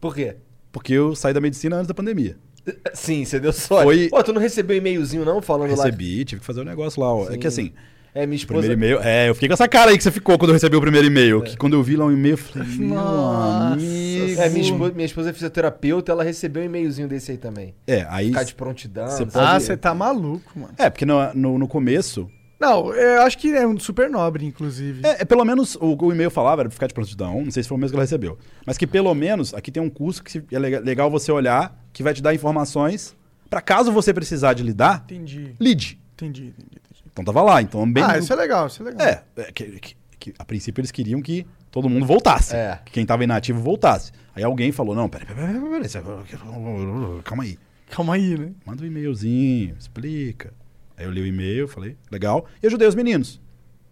Por 0.00 0.14
quê? 0.14 0.36
Porque 0.72 0.92
eu 0.92 1.14
saí 1.14 1.32
da 1.32 1.40
medicina 1.40 1.76
antes 1.76 1.86
da 1.86 1.94
pandemia. 1.94 2.36
Sim, 2.94 3.24
você 3.24 3.38
deu 3.40 3.52
sorte. 3.52 3.84
Foi- 3.84 4.08
Pô, 4.08 4.22
tu 4.22 4.32
não 4.32 4.40
recebeu 4.40 4.76
e-mailzinho 4.76 5.24
não 5.24 5.40
falando 5.42 5.74
lá? 5.76 5.84
Recebi, 5.84 6.24
tive 6.24 6.40
que 6.40 6.46
fazer 6.46 6.60
o 6.60 6.64
negócio 6.64 7.00
lá. 7.00 7.12
ó. 7.14 7.28
É 7.28 7.32
Sim. 7.32 7.38
que 7.38 7.46
assim, 7.46 7.72
É, 8.14 8.26
minha 8.26 8.34
o 8.34 8.36
esposa... 8.36 8.66
primeiro 8.66 8.96
e-mail. 8.96 9.08
É, 9.08 9.28
eu 9.28 9.34
fiquei 9.34 9.48
com 9.48 9.54
essa 9.54 9.68
cara 9.68 9.90
aí 9.90 9.96
que 9.96 10.02
você 10.02 10.10
ficou 10.10 10.36
quando 10.38 10.50
eu 10.50 10.54
recebi 10.54 10.76
o 10.76 10.80
primeiro 10.80 11.06
e-mail. 11.06 11.42
Que 11.42 11.56
quando 11.56 11.74
eu 11.74 11.82
vi 11.82 11.94
lá 11.96 12.06
um 12.06 12.12
e-mail, 12.12 12.34
eu 12.34 12.38
falei, 12.38 12.68
meu 12.68 12.88
Nossa. 12.88 13.74
amigo. 13.74 14.40
É, 14.40 14.48
minha 14.48 14.62
esposa, 14.62 14.92
minha 14.94 15.06
esposa 15.06 15.30
é 15.30 15.32
fisioterapeuta, 15.32 16.10
ela 16.12 16.24
recebeu 16.24 16.62
um 16.62 16.66
e-mailzinho 16.66 17.06
desse 17.08 17.30
aí 17.32 17.36
também. 17.38 17.74
É, 17.86 18.06
aí. 18.08 18.28
Ficar 18.28 18.42
de 18.44 18.54
prontidão. 18.54 19.06
Você 19.08 19.24
pode- 19.26 19.38
Ah, 19.46 19.58
você 19.60 19.76
tá 19.76 19.94
maluco, 19.94 20.58
mano. 20.58 20.72
É, 20.78 20.88
porque 20.90 21.04
no, 21.06 21.32
no, 21.34 21.58
no 21.58 21.68
começo. 21.68 22.28
Não, 22.58 22.92
eu 22.92 23.22
acho 23.22 23.38
que 23.38 23.52
é 23.54 23.66
um 23.66 23.78
super 23.78 24.10
nobre, 24.10 24.44
inclusive. 24.44 25.06
É, 25.06 25.22
é, 25.22 25.24
pelo 25.24 25.44
menos 25.44 25.76
o, 25.76 25.96
o 26.04 26.12
e-mail 26.12 26.30
falava, 26.30 26.62
era 26.62 26.68
pra 26.68 26.74
ficar 26.74 26.86
de 26.88 26.94
prontidão, 26.94 27.44
não 27.44 27.50
sei 27.52 27.62
se 27.62 27.68
foi 27.68 27.76
o 27.76 27.80
mesmo 27.80 27.92
que 27.92 27.96
ela 27.96 28.02
recebeu. 28.04 28.36
Mas 28.66 28.76
que 28.76 28.86
pelo 28.86 29.14
menos 29.14 29.54
aqui 29.54 29.70
tem 29.70 29.82
um 29.82 29.88
curso 29.90 30.22
que 30.24 30.42
é 30.50 30.58
lega- 30.58 30.80
legal 30.80 31.08
você 31.10 31.30
olhar, 31.30 31.78
que 31.92 32.02
vai 32.02 32.12
te 32.12 32.20
dar 32.22 32.34
informações 32.34 33.14
pra 33.48 33.60
caso 33.60 33.92
você 33.92 34.12
precisar 34.12 34.54
de 34.54 34.62
lidar, 34.64 35.04
Entendi, 35.06 35.54
lide. 35.60 36.00
entendi, 36.14 36.46
entendi. 36.48 36.66
entendi. 36.84 37.04
Então 37.12 37.24
tava 37.24 37.42
lá, 37.42 37.62
então 37.62 37.90
bem. 37.90 38.02
Ah, 38.04 38.18
isso 38.18 38.32
é 38.32 38.36
legal, 38.36 38.66
isso 38.66 38.82
é 38.82 38.86
legal. 38.86 39.06
É, 39.06 39.22
é 39.36 39.52
que, 39.52 39.64
que- 39.80 39.96
que 40.18 40.34
a 40.36 40.44
princípio 40.44 40.80
eles 40.80 40.90
queriam 40.90 41.22
que 41.22 41.46
todo 41.70 41.88
mundo 41.88 42.04
voltasse. 42.04 42.52
É. 42.56 42.80
Que 42.84 42.90
quem 42.90 43.06
tava 43.06 43.22
inativo 43.22 43.60
voltasse. 43.60 44.10
Aí 44.34 44.42
alguém 44.42 44.72
falou: 44.72 44.92
não, 44.96 45.08
peraí, 45.08 45.28
peraí, 45.28 45.46
peraí, 45.46 45.60
peraí, 45.60 45.88
peraí, 46.26 47.22
calma 47.22 47.42
aí. 47.44 47.58
Calma 47.88 48.14
aí, 48.14 48.36
né? 48.36 48.50
Manda 48.66 48.82
um 48.82 48.86
e-mailzinho, 48.86 49.76
explica. 49.78 50.52
Aí 50.98 51.04
eu 51.04 51.10
li 51.10 51.20
o 51.22 51.26
e-mail, 51.26 51.68
falei, 51.68 51.96
legal. 52.10 52.46
E 52.62 52.66
ajudei 52.66 52.88
os 52.88 52.94
meninos. 52.94 53.40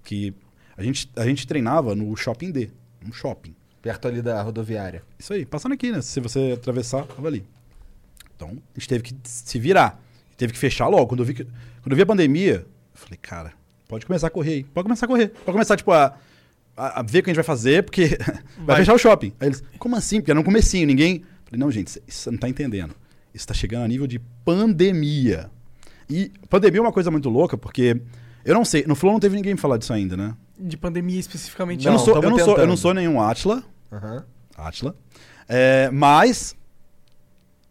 Que 0.03 0.35
a 0.77 0.83
gente, 0.83 1.09
a 1.17 1.25
gente 1.25 1.47
treinava 1.47 1.95
no 1.95 2.15
Shopping 2.17 2.51
D, 2.51 2.69
um 3.07 3.13
shopping. 3.13 3.55
Perto 3.81 4.09
ali 4.09 4.21
da 4.21 4.43
rodoviária. 4.43 5.03
Isso 5.19 5.33
aí, 5.33 5.47
passando 5.47 5.73
aqui, 5.73 5.93
né? 5.93 6.03
Se 6.03 6.19
você 6.21 6.53
atravessar, 6.55 7.05
tava 7.07 7.29
ali. 7.29 7.45
Então, 8.35 8.49
a 8.75 8.79
gente 8.79 8.89
teve 8.89 9.03
que 9.05 9.15
se 9.25 9.59
virar. 9.59 10.03
Teve 10.37 10.53
que 10.53 10.59
fechar 10.59 10.89
logo. 10.89 11.07
Quando 11.07 11.21
eu 11.21 11.27
vi, 11.27 11.35
que, 11.35 11.45
quando 11.45 11.93
eu 11.93 11.97
vi 11.97 12.03
a 12.03 12.07
pandemia, 12.07 12.55
eu 12.57 12.67
falei, 12.95 13.17
cara, 13.23 13.53
pode 13.89 14.05
começar 14.05 14.27
a 14.27 14.31
correr 14.31 14.53
aí. 14.55 14.65
Pode 14.65 14.85
começar 14.85 15.07
a 15.07 15.09
correr. 15.09 15.29
Pode 15.29 15.53
começar, 15.53 15.77
tipo, 15.77 15.93
a, 15.93 16.19
a, 16.77 17.01
a 17.01 17.03
ver 17.03 17.21
o 17.21 17.23
que 17.23 17.31
a 17.31 17.33
gente 17.33 17.37
vai 17.37 17.45
fazer, 17.45 17.85
porque 17.85 18.19
vai, 18.59 18.67
Vai. 18.67 18.77
fechar 18.79 18.95
o 18.95 18.99
shopping. 18.99 19.33
Aí 19.39 19.49
eles, 19.49 19.63
como 19.79 19.95
assim? 19.95 20.21
Porque 20.21 20.33
era 20.33 20.39
no 20.41 20.45
comecinho, 20.45 20.87
ninguém... 20.87 21.23
Falei, 21.45 21.61
não, 21.61 21.71
gente, 21.71 21.87
isso- 21.87 22.01
isso 22.09 22.19
você 22.23 22.31
não 22.33 22.39
tá 22.39 22.49
entendendo. 22.49 22.95
Isso 23.33 23.47
tá 23.47 23.55
chegando 23.55 23.85
a 23.85 23.89
nível 23.89 24.07
de 24.09 24.19
pandemia. 24.45 25.49
E 26.09 26.31
pandemia 26.49 26.79
é 26.79 26.83
uma 26.83 26.93
coisa 26.93 27.11
muito 27.11 27.29
louca, 27.29 27.57
porque... 27.59 28.01
Eu 28.45 28.55
não 28.55 28.65
sei, 28.65 28.85
no 28.87 28.95
Flow 28.95 29.13
não 29.13 29.19
teve 29.19 29.35
ninguém 29.35 29.55
me 29.55 29.61
falar 29.61 29.77
disso 29.77 29.93
ainda, 29.93 30.17
né? 30.17 30.33
De 30.57 30.77
pandemia 30.77 31.19
especificamente. 31.19 31.85
eu, 31.85 31.91
não 31.93 31.99
Não, 31.99 32.05
sou, 32.05 32.15
eu, 32.23 32.31
não 32.31 32.39
sou, 32.39 32.57
eu 32.59 32.67
não 32.67 32.77
sou 32.77 32.95
nenhum 32.95 33.21
Atila, 33.21 33.63
Aham. 33.93 34.25
Atila. 34.57 34.95
É, 35.49 35.91
mas 35.91 36.55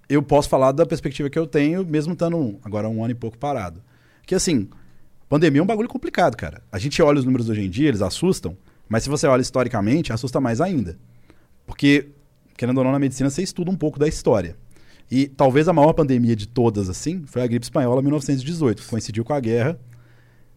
eu 0.09 0.21
posso 0.21 0.49
falar 0.49 0.73
da 0.73 0.85
perspectiva 0.85 1.29
que 1.29 1.39
eu 1.39 1.47
tenho, 1.47 1.85
mesmo 1.85 2.11
estando 2.13 2.35
um- 2.37 2.59
agora 2.63 2.89
um 2.89 3.01
ano 3.03 3.11
e 3.11 3.15
pouco 3.15 3.37
parado. 3.37 3.81
Que 4.25 4.35
assim, 4.35 4.67
pandemia 5.29 5.61
é 5.61 5.63
um 5.63 5.65
bagulho 5.65 5.87
complicado, 5.87 6.35
cara. 6.35 6.61
A 6.69 6.77
gente 6.77 7.01
olha 7.01 7.19
os 7.19 7.25
números 7.25 7.47
hoje 7.49 7.61
em 7.61 7.69
dia, 7.69 7.87
eles 7.87 8.01
assustam, 8.01 8.57
mas 8.89 9.03
se 9.03 9.09
você 9.09 9.25
olha 9.27 9.41
historicamente, 9.41 10.11
assusta 10.11 10.41
mais 10.41 10.59
ainda. 10.59 10.97
Porque, 11.65 12.09
querendo 12.57 12.77
ou 12.79 12.83
não, 12.83 12.91
na 12.91 12.99
medicina 12.99 13.29
você 13.29 13.41
estuda 13.41 13.71
um 13.71 13.77
pouco 13.77 13.97
da 13.97 14.07
história. 14.09 14.57
E 15.09 15.27
talvez 15.27 15.67
a 15.67 15.73
maior 15.73 15.93
pandemia 15.93 16.35
de 16.35 16.47
todas, 16.47 16.89
assim, 16.89 17.23
foi 17.25 17.41
a 17.43 17.47
gripe 17.47 17.63
espanhola 17.65 18.01
1918, 18.01 18.81
que 18.81 18.87
coincidiu 18.89 19.23
com 19.23 19.33
a 19.33 19.39
guerra. 19.39 19.79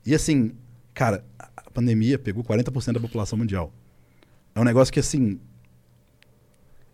E 0.06 0.14
assim, 0.14 0.52
cara, 0.94 1.24
a 1.38 1.70
pandemia 1.70 2.18
pegou 2.18 2.42
40% 2.42 2.92
da 2.92 3.00
população 3.00 3.38
mundial. 3.38 3.72
É 4.54 4.60
um 4.60 4.64
negócio 4.64 4.92
que, 4.92 5.00
assim, 5.00 5.38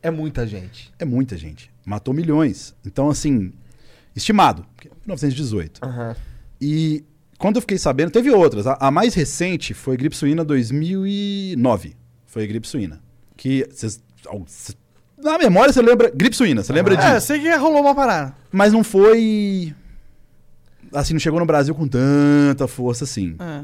É 0.02 0.10
muita 0.10 0.46
gente. 0.46 0.92
é 0.98 1.04
muita 1.04 1.36
gente. 1.36 1.70
Matou 1.86 2.12
milhões. 2.12 2.74
Então, 2.84 3.08
assim, 3.08 3.52
estimado. 4.16 4.66
porque 4.74 4.88
1918. 5.06 5.80
Aham. 5.84 6.16
E 6.60 7.04
quando 7.38 7.56
eu 7.56 7.60
fiquei 7.60 7.78
sabendo, 7.78 8.10
teve 8.10 8.30
outras. 8.30 8.66
A, 8.66 8.74
a 8.80 8.90
mais 8.90 9.14
recente 9.14 9.74
foi 9.74 9.96
gripe 9.96 10.16
suína 10.16 10.44
2009. 10.44 11.94
Foi 12.26 12.42
a 12.44 12.46
gripe 12.46 12.66
suína. 12.66 13.02
Que 13.36 13.66
vocês. 13.70 14.02
Na 15.16 15.38
memória 15.38 15.72
você 15.72 15.80
lembra. 15.80 16.10
Gripe 16.14 16.36
suína, 16.36 16.62
você 16.62 16.72
lembra 16.72 16.94
É, 16.94 17.14
disso? 17.14 17.26
sei 17.28 17.40
que 17.40 17.54
rolou 17.56 17.80
uma 17.82 17.94
parada. 17.94 18.34
Mas 18.52 18.72
não 18.72 18.82
foi. 18.84 19.74
Assim, 20.92 21.12
não 21.14 21.20
chegou 21.20 21.40
no 21.40 21.46
Brasil 21.46 21.74
com 21.74 21.88
tanta 21.88 22.66
força 22.68 23.04
assim. 23.04 23.36
É. 23.40 23.62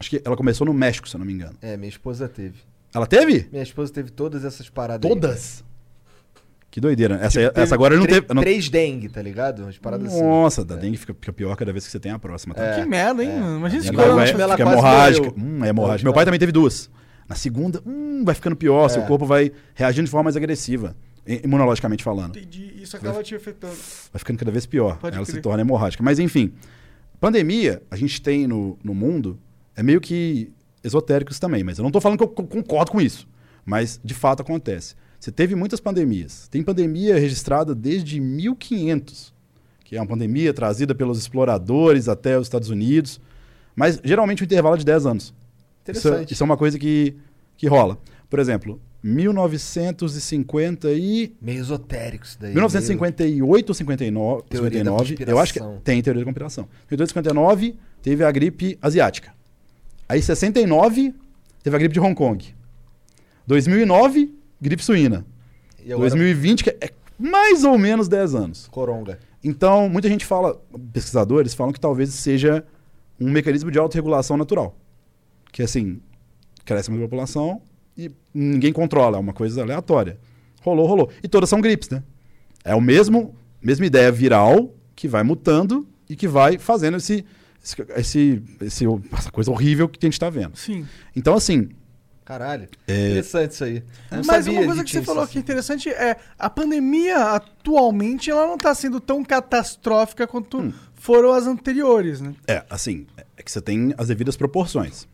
Acho 0.00 0.10
que 0.10 0.22
ela 0.24 0.36
começou 0.36 0.66
no 0.66 0.72
México, 0.74 1.08
se 1.08 1.14
eu 1.14 1.18
não 1.18 1.26
me 1.26 1.32
engano. 1.32 1.54
É, 1.62 1.76
minha 1.76 1.88
esposa 1.88 2.28
teve. 2.28 2.56
Ela 2.94 3.06
teve? 3.06 3.48
Minha 3.52 3.62
esposa 3.62 3.92
teve 3.92 4.10
todas 4.10 4.44
essas 4.44 4.68
paradas. 4.68 5.08
aí. 5.08 5.14
Todas. 5.16 5.64
Que 6.70 6.80
doideira. 6.80 7.14
Essa, 7.16 7.38
Tipo, 7.40 7.52
teve 7.52 7.62
essa 7.64 7.74
agora 7.74 7.96
não 7.96 8.04
teve. 8.06 8.26
eu 8.28 8.34
não- 8.34 8.42
Três 8.42 8.68
dengue, 8.68 9.08
tá 9.08 9.22
ligado? 9.22 9.62
Umas 9.62 9.78
paradas 9.78 10.08
assim. 10.12 10.22
Nossa, 10.22 10.64
da 10.64 10.74
É. 10.74 10.78
dengue 10.78 10.96
fica, 10.96 11.14
fica 11.14 11.32
pior 11.32 11.54
cada 11.56 11.72
vez 11.72 11.84
que 11.86 11.92
você 11.92 12.00
tem 12.00 12.10
a 12.10 12.18
próxima. 12.18 12.52
tá? 12.54 12.64
É. 12.64 12.80
que 12.80 12.86
merda, 12.88 13.22
hein? 13.22 13.30
é. 13.30 13.36
Imagina 13.56 13.82
se 13.82 13.92
vai, 13.92 14.04
ela 14.08 14.26
fica 14.26 14.38
quase 14.38 14.60
hemorrágica. 14.62 15.32
Hum, 15.38 15.64
é 15.64 15.68
hemorrágica. 15.68 16.04
Meu 16.06 16.12
pai 16.12 16.24
também 16.24 16.40
teve 16.40 16.50
duas. 16.50 16.90
Na 17.28 17.34
segunda, 17.34 17.82
hum, 17.86 18.22
vai 18.24 18.34
ficando 18.34 18.54
pior, 18.56 18.88
seu 18.88 19.02
É. 19.02 19.06
corpo 19.06 19.24
vai 19.26 19.50
reagindo 19.74 20.04
de 20.04 20.10
forma 20.10 20.24
mais 20.24 20.36
agressiva, 20.36 20.94
imunologicamente 21.26 22.02
falando. 22.04 22.36
Entendi. 22.38 22.74
Isso 22.82 22.96
acaba 22.96 23.22
te 23.22 23.34
afetando. 23.34 23.74
Vai 24.12 24.18
ficando 24.18 24.38
cada 24.38 24.50
vez 24.50 24.66
pior. 24.66 24.98
Pode 24.98 25.16
ela 25.16 25.24
crer. 25.24 25.36
se 25.36 25.40
torna 25.40 25.62
hemorrágica. 25.62 26.02
Mas 26.02 26.18
enfim, 26.18 26.52
pandemia, 27.20 27.82
a 27.90 27.96
gente 27.96 28.20
tem 28.20 28.46
no, 28.46 28.78
no 28.82 28.94
mundo, 28.94 29.38
é 29.76 29.82
meio 29.82 30.00
que 30.00 30.52
esotérico 30.82 31.30
isso 31.32 31.40
também, 31.40 31.64
mas 31.64 31.78
eu 31.78 31.82
não 31.82 31.90
tô 31.90 32.00
falando 32.00 32.18
que 32.18 32.24
eu 32.24 32.28
co- 32.28 32.44
concordo 32.46 32.90
com 32.92 33.00
isso. 33.00 33.26
Mas 33.64 33.98
de 34.04 34.12
fato 34.12 34.42
acontece. 34.42 34.94
Você 35.18 35.32
teve 35.32 35.54
muitas 35.54 35.80
pandemias. 35.80 36.46
Tem 36.48 36.62
pandemia 36.62 37.18
registrada 37.18 37.74
desde 37.74 38.20
1500, 38.20 39.32
que 39.82 39.96
é 39.96 40.00
uma 40.00 40.06
pandemia 40.06 40.52
trazida 40.52 40.94
pelos 40.94 41.18
exploradores 41.18 42.08
até 42.08 42.38
os 42.38 42.46
Estados 42.46 42.68
Unidos, 42.68 43.18
mas 43.74 43.98
geralmente 44.04 44.42
um 44.42 44.44
intervalo 44.44 44.76
de 44.76 44.84
10 44.84 45.06
anos. 45.06 45.34
Isso, 45.88 46.08
é- 46.08 46.10
Interessante. 46.10 46.32
isso 46.32 46.42
é 46.42 46.46
uma 46.46 46.56
coisa 46.56 46.78
que, 46.78 47.16
que 47.56 47.66
rola. 47.66 47.98
Por 48.30 48.38
exemplo, 48.38 48.80
1950 49.02 50.90
e 50.92 51.34
Meio 51.40 51.60
esotérico 51.60 52.24
isso 52.24 52.38
daí. 52.40 52.52
1958 52.54 53.68
ou 53.68 53.74
59, 53.74 54.42
Teoria 54.48 54.84
da 54.84 54.90
59 54.98 55.30
eu 55.30 55.38
acho 55.38 55.52
que 55.52 55.60
tem 55.82 56.02
teoria 56.02 56.22
da 56.22 56.24
conspiração. 56.24 56.64
Em 56.64 56.92
1959 56.94 57.76
teve 58.02 58.24
a 58.24 58.30
gripe 58.32 58.78
asiática. 58.80 59.32
Aí 60.08 60.22
69 60.22 61.14
teve 61.62 61.76
a 61.76 61.78
gripe 61.78 61.92
de 61.94 62.00
Hong 62.00 62.14
Kong. 62.14 62.54
2009 63.46 64.34
gripe 64.60 64.82
suína. 64.82 65.24
E 65.84 65.92
agora, 65.92 66.08
2020 66.10 66.64
que 66.64 66.70
é 66.70 66.90
mais 67.18 67.62
ou 67.64 67.78
menos 67.78 68.08
10 68.08 68.34
anos. 68.34 68.68
Coronga. 68.70 69.18
Então, 69.42 69.88
muita 69.90 70.08
gente 70.08 70.24
fala, 70.24 70.58
pesquisadores 70.92 71.52
falam 71.54 71.72
que 71.72 71.78
talvez 71.78 72.08
seja 72.14 72.64
um 73.20 73.30
mecanismo 73.30 73.70
de 73.70 73.78
autorregulação 73.78 74.36
natural. 74.38 74.74
Que 75.54 75.62
assim, 75.62 76.00
cresce 76.64 76.90
muito 76.90 77.04
a 77.04 77.06
população 77.06 77.62
e 77.96 78.10
ninguém 78.34 78.72
controla, 78.72 79.18
é 79.18 79.20
uma 79.20 79.32
coisa 79.32 79.62
aleatória. 79.62 80.18
Rolou, 80.62 80.84
rolou. 80.84 81.10
E 81.22 81.28
todas 81.28 81.48
são 81.48 81.60
gripes, 81.60 81.88
né? 81.90 82.02
É 82.64 82.74
o 82.74 82.80
mesmo, 82.80 83.36
mesma 83.62 83.86
ideia 83.86 84.10
viral 84.10 84.74
que 84.96 85.06
vai 85.06 85.22
mutando 85.22 85.86
e 86.10 86.16
que 86.16 86.26
vai 86.26 86.58
fazendo 86.58 86.96
esse, 86.96 87.24
esse, 87.62 87.76
esse- 87.96 88.42
esse- 88.62 88.84
essa 89.12 89.30
coisa 89.30 89.48
horrível 89.52 89.88
que 89.88 90.04
a 90.04 90.06
gente 90.08 90.14
está 90.14 90.28
vendo. 90.28 90.56
Sim. 90.56 90.84
Então, 91.14 91.34
assim, 91.34 91.68
Caralho. 92.24 92.68
É. 92.88 93.10
Interessante 93.10 93.50
isso 93.52 93.64
aí. 93.64 93.84
Mas 94.10 94.26
sabia 94.26 94.52
uma 94.58 94.64
coisa 94.64 94.82
que 94.82 94.90
você 94.90 95.02
falou 95.02 95.22
isso 95.24 95.32
que 95.32 95.38
é 95.38 95.40
interessante 95.42 95.88
é 95.90 96.16
a 96.38 96.48
pandemia 96.50 97.18
atualmente 97.18 98.30
ela 98.30 98.46
não 98.46 98.56
tá 98.58 98.74
sendo 98.74 98.98
tão 98.98 99.22
catastrófica 99.22 100.26
quanto 100.26 100.58
Hum. 100.58 100.72
foram 100.94 101.32
as 101.34 101.46
anteriores, 101.46 102.22
né? 102.22 102.34
É, 102.48 102.64
assim, 102.70 103.06
é 103.36 103.42
que 103.42 103.52
você 103.52 103.60
tem 103.60 103.94
as 103.98 104.08
devidas 104.08 104.36
proporções. 104.38 105.06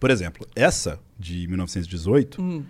Por 0.00 0.10
exemplo, 0.10 0.46
essa 0.56 0.98
de 1.18 1.46
1918, 1.46 2.42
Hum. 2.42 2.64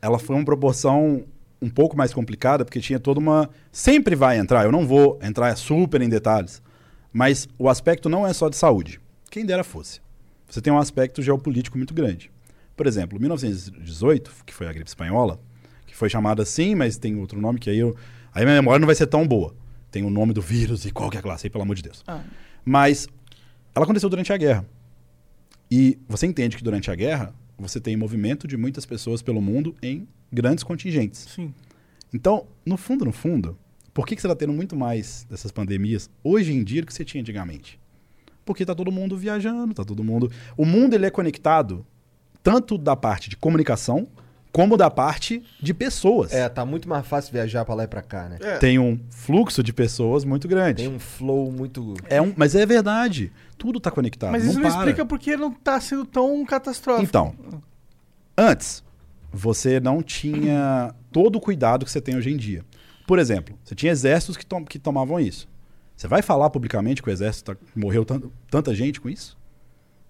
ela 0.00 0.18
foi 0.18 0.36
uma 0.36 0.44
proporção 0.44 1.24
um 1.60 1.68
pouco 1.68 1.96
mais 1.96 2.14
complicada, 2.14 2.64
porque 2.64 2.80
tinha 2.80 3.00
toda 3.00 3.18
uma. 3.18 3.50
Sempre 3.72 4.14
vai 4.14 4.38
entrar, 4.38 4.64
eu 4.64 4.70
não 4.72 4.86
vou 4.86 5.18
entrar 5.20 5.54
super 5.56 6.00
em 6.00 6.08
detalhes, 6.08 6.62
mas 7.12 7.48
o 7.58 7.68
aspecto 7.68 8.08
não 8.08 8.24
é 8.26 8.32
só 8.32 8.48
de 8.48 8.56
saúde. 8.56 9.00
Quem 9.28 9.44
dera 9.44 9.64
fosse. 9.64 10.00
Você 10.48 10.60
tem 10.60 10.72
um 10.72 10.78
aspecto 10.78 11.20
geopolítico 11.20 11.76
muito 11.76 11.92
grande. 11.92 12.30
Por 12.76 12.86
exemplo, 12.86 13.18
1918, 13.20 14.30
que 14.46 14.54
foi 14.54 14.68
a 14.68 14.72
gripe 14.72 14.88
espanhola, 14.88 15.40
que 15.86 15.96
foi 15.96 16.08
chamada 16.08 16.42
assim, 16.44 16.74
mas 16.76 16.96
tem 16.96 17.16
outro 17.16 17.40
nome 17.40 17.58
que 17.58 17.68
aí 17.68 17.78
eu. 17.80 17.94
Aí 18.32 18.44
minha 18.44 18.54
memória 18.56 18.78
não 18.78 18.86
vai 18.86 18.94
ser 18.94 19.06
tão 19.08 19.26
boa. 19.26 19.52
Tem 19.90 20.04
o 20.04 20.10
nome 20.10 20.32
do 20.32 20.40
vírus 20.40 20.84
e 20.84 20.92
qual 20.92 21.10
que 21.10 21.16
é 21.16 21.20
a 21.20 21.22
classe 21.22 21.46
aí, 21.46 21.50
pelo 21.50 21.64
amor 21.64 21.74
de 21.74 21.82
Deus. 21.82 22.04
Ah, 22.06 22.20
Mas 22.64 23.08
ela 23.74 23.84
aconteceu 23.84 24.08
durante 24.08 24.32
a 24.32 24.36
guerra. 24.36 24.64
E 25.70 25.98
você 26.08 26.26
entende 26.26 26.56
que 26.56 26.64
durante 26.64 26.90
a 26.90 26.94
guerra 26.94 27.34
você 27.58 27.80
tem 27.80 27.96
movimento 27.96 28.46
de 28.46 28.56
muitas 28.56 28.86
pessoas 28.86 29.20
pelo 29.20 29.40
mundo 29.40 29.74
em 29.82 30.06
grandes 30.32 30.64
contingentes. 30.64 31.20
sim. 31.34 31.52
Então, 32.12 32.46
no 32.64 32.78
fundo, 32.78 33.04
no 33.04 33.12
fundo, 33.12 33.58
por 33.92 34.06
que, 34.06 34.16
que 34.16 34.22
você 34.22 34.26
está 34.26 34.36
tendo 34.36 34.52
muito 34.52 34.74
mais 34.74 35.26
dessas 35.28 35.52
pandemias 35.52 36.08
hoje 36.24 36.52
em 36.52 36.64
dia 36.64 36.80
do 36.80 36.86
que 36.86 36.94
você 36.94 37.04
tinha 37.04 37.20
antigamente? 37.20 37.78
Porque 38.46 38.62
está 38.62 38.74
todo 38.74 38.90
mundo 38.90 39.16
viajando, 39.16 39.72
está 39.72 39.84
todo 39.84 40.02
mundo. 40.02 40.32
O 40.56 40.64
mundo 40.64 40.94
ele 40.94 41.04
é 41.04 41.10
conectado 41.10 41.84
tanto 42.42 42.78
da 42.78 42.96
parte 42.96 43.28
de 43.28 43.36
comunicação 43.36 44.08
como 44.52 44.76
da 44.76 44.90
parte 44.90 45.42
de 45.60 45.72
pessoas. 45.74 46.32
É, 46.32 46.48
tá 46.48 46.64
muito 46.64 46.88
mais 46.88 47.06
fácil 47.06 47.32
viajar 47.32 47.64
pra 47.64 47.74
lá 47.74 47.84
e 47.84 47.86
pra 47.88 48.02
cá, 48.02 48.28
né? 48.28 48.38
É. 48.40 48.56
Tem 48.58 48.78
um 48.78 48.98
fluxo 49.10 49.62
de 49.62 49.72
pessoas 49.72 50.24
muito 50.24 50.48
grande. 50.48 50.82
Tem 50.84 50.92
um 50.92 50.98
flow 50.98 51.52
muito. 51.52 51.94
É 52.08 52.20
um, 52.20 52.32
mas 52.36 52.54
é 52.54 52.64
verdade. 52.66 53.30
Tudo 53.56 53.78
está 53.78 53.90
conectado. 53.90 54.32
Mas 54.32 54.44
não 54.44 54.50
isso 54.50 54.60
não 54.60 54.68
para. 54.70 54.78
explica 54.80 55.04
porque 55.06 55.36
não 55.36 55.52
tá 55.52 55.80
sendo 55.80 56.04
tão 56.04 56.44
catastrófico. 56.46 57.04
Então, 57.06 57.34
antes, 58.36 58.82
você 59.32 59.80
não 59.80 60.02
tinha 60.02 60.94
todo 61.12 61.36
o 61.36 61.40
cuidado 61.40 61.84
que 61.84 61.90
você 61.90 62.00
tem 62.00 62.16
hoje 62.16 62.30
em 62.30 62.36
dia. 62.36 62.64
Por 63.06 63.18
exemplo, 63.18 63.58
você 63.64 63.74
tinha 63.74 63.92
exércitos 63.92 64.36
que, 64.36 64.44
tom- 64.46 64.64
que 64.64 64.78
tomavam 64.78 65.18
isso. 65.20 65.48
Você 65.96 66.06
vai 66.06 66.22
falar 66.22 66.50
publicamente 66.50 67.02
que 67.02 67.08
o 67.08 67.12
exército 67.12 67.54
tá- 67.54 67.60
morreu 67.74 68.04
tan- 68.04 68.22
tanta 68.50 68.74
gente 68.74 69.00
com 69.00 69.08
isso? 69.08 69.36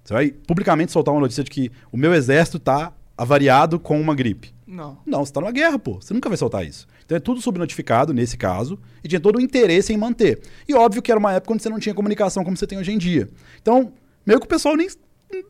Você 0.05 0.13
vai 0.15 0.31
publicamente 0.31 0.93
soltar 0.93 1.15
uma 1.15 1.21
notícia 1.21 1.45
de 1.45 1.51
que 1.51 1.71
o 1.93 1.97
meu 1.97 2.13
exército 2.15 2.57
está 2.59 2.93
avariado 3.19 3.79
com 3.79 4.01
uma 4.01 4.15
gripe? 4.15 4.55
Não. 4.67 4.99
Não, 5.05 5.25
você 5.25 5.31
está 5.31 5.41
numa 5.41 5.53
guerra, 5.53 5.79
pô. 5.79 5.95
Você 5.95 6.15
nunca 6.15 6.29
vai 6.29 6.39
soltar 6.39 6.65
isso. 6.65 6.87
Então 7.05 7.17
é 7.17 7.21
tudo 7.21 7.41
subnotificado 7.41 8.15
nesse 8.15 8.37
caso 8.37 8.79
e 9.03 9.09
tinha 9.09 9.21
todo 9.21 9.37
o 9.37 9.41
interesse 9.41 9.93
em 9.93 9.97
manter. 9.97 10.41
E 10.69 10.75
óbvio 10.75 11.03
que 11.03 11.11
era 11.11 11.19
uma 11.19 11.33
época 11.33 11.55
onde 11.55 11.63
você 11.63 11.69
não 11.69 11.81
tinha 11.81 11.95
comunicação 11.95 12.45
como 12.45 12.57
você 12.57 12.67
tem 12.67 12.79
hoje 12.79 12.93
em 12.93 12.99
dia. 12.99 13.29
Então, 13.61 13.93
meio 14.25 14.39
que 14.39 14.47
o 14.47 14.49
pessoal 14.49 14.77
nem 14.77 14.89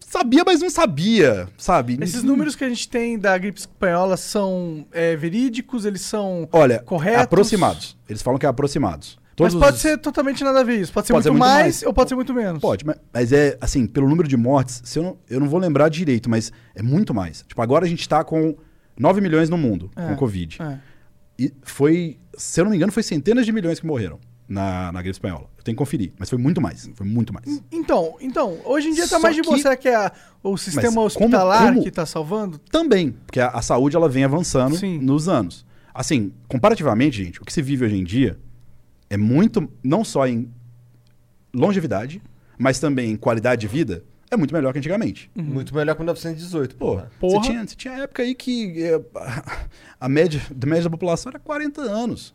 sabia, 0.00 0.42
mas 0.44 0.60
não 0.60 0.70
sabia, 0.70 1.48
sabe? 1.56 1.98
Esses 2.00 2.22
números 2.22 2.56
que 2.56 2.64
a 2.64 2.68
gente 2.68 2.88
tem 2.88 3.18
da 3.18 3.36
gripe 3.36 3.58
espanhola 3.58 4.16
são 4.16 4.86
é, 4.92 5.16
verídicos, 5.16 5.84
eles 5.84 6.00
são 6.00 6.48
Olha, 6.52 6.80
corretos? 6.80 7.22
aproximados. 7.22 7.96
Eles 8.08 8.22
falam 8.22 8.38
que 8.38 8.46
é 8.46 8.48
aproximados. 8.48 9.18
Mas 9.38 9.52
Todos 9.52 9.66
pode 9.66 9.76
os- 9.76 9.82
ser 9.82 9.98
totalmente 9.98 10.42
nada 10.42 10.60
a 10.60 10.62
ver 10.64 10.80
isso. 10.80 10.92
Pode 10.92 11.06
ser, 11.06 11.12
Pode 11.12 11.22
ser 11.24 11.30
muito, 11.30 11.40
muito 11.42 11.50
mais, 11.54 11.64
mais. 11.64 11.82
ou 11.84 11.92
pode 11.92 12.08
ser 12.08 12.14
muito 12.16 12.34
menos. 12.34 12.60
Pode, 12.60 12.84
mas, 12.84 12.96
mas 13.12 13.32
é 13.32 13.56
assim, 13.60 13.86
pelo 13.86 14.08
número 14.08 14.26
de 14.28 14.36
mortes, 14.36 14.80
se 14.84 14.98
eu, 14.98 15.02
não, 15.02 15.18
eu 15.30 15.38
não 15.40 15.48
vou 15.48 15.60
lembrar 15.60 15.88
direito, 15.88 16.28
mas 16.28 16.50
é 16.74 16.82
muito 16.82 17.14
mais. 17.14 17.44
Tipo, 17.46 17.62
agora 17.62 17.84
a 17.84 17.88
gente 17.88 18.08
tá 18.08 18.24
com 18.24 18.56
9 18.98 19.20
milhões 19.20 19.48
no 19.48 19.56
mundo 19.56 19.90
É, 19.96 20.08
com 20.08 20.16
Covid. 20.16 20.60
É. 20.62 20.78
E 21.38 21.52
foi, 21.62 22.18
se 22.36 22.60
eu 22.60 22.64
não 22.64 22.70
me 22.70 22.76
engano, 22.76 22.90
foi 22.90 23.02
centenas 23.02 23.46
de 23.46 23.52
milhões 23.52 23.78
que 23.78 23.86
morreram 23.86 24.18
na, 24.48 24.90
na 24.90 25.00
gripe 25.02 25.12
espanhola. 25.14 25.48
Eu 25.56 25.62
tenho 25.62 25.76
que 25.76 25.78
conferir, 25.78 26.12
mas 26.18 26.28
foi 26.28 26.38
muito 26.38 26.60
mais. 26.60 26.90
Foi 26.94 27.06
muito 27.06 27.32
mais. 27.32 27.62
Então, 27.70 28.16
então, 28.20 28.58
hoje 28.64 28.88
em 28.88 28.92
dia 28.94 29.04
tá 29.04 29.10
Só 29.16 29.20
mais 29.20 29.36
de 29.36 29.42
boa. 29.42 29.54
que- 29.54 29.62
Será 29.62 29.76
que 29.76 29.88
é 29.88 29.94
a- 29.94 30.10
o 30.42 30.56
sistema 30.56 30.94
como- 30.94 31.06
hospitalar 31.06 31.68
como- 31.68 31.82
que 31.84 31.90
tá 31.92 32.04
salvando? 32.04 32.58
Também, 32.58 33.12
porque 33.12 33.38
a, 33.38 33.48
a 33.50 33.62
saúde 33.62 33.94
ela 33.94 34.08
vem 34.08 34.24
avançando 34.24 34.74
Sim. 34.76 34.98
nos 34.98 35.28
anos. 35.28 35.64
Assim, 35.94 36.32
comparativamente, 36.48 37.22
gente, 37.22 37.40
o 37.40 37.44
que 37.44 37.52
se 37.52 37.62
vive 37.62 37.84
hoje 37.84 37.96
em 37.96 38.04
dia 38.04 38.38
é 39.10 39.16
muito, 39.16 39.68
não 39.82 40.04
só 40.04 40.26
em 40.26 40.50
longevidade, 41.54 42.22
mas 42.58 42.78
também 42.78 43.10
em 43.12 43.16
qualidade 43.16 43.60
de 43.62 43.66
vida, 43.68 44.04
é 44.30 44.36
muito 44.36 44.52
melhor 44.52 44.72
que 44.72 44.78
antigamente. 44.78 45.30
Muito 45.34 45.74
melhor 45.74 45.94
que 45.94 46.00
1918, 46.00 46.76
Pô, 46.76 46.96
porra. 47.18 47.40
você 47.40 47.40
tinha, 47.48 47.66
você 47.66 47.74
tinha 47.76 47.94
época 47.94 48.22
aí 48.22 48.34
que 48.34 48.82
é, 48.82 49.00
a 50.00 50.08
média, 50.08 50.40
a 50.62 50.66
média 50.66 50.84
da 50.84 50.90
população 50.90 51.30
era 51.30 51.38
40 51.38 51.80
anos. 51.80 52.34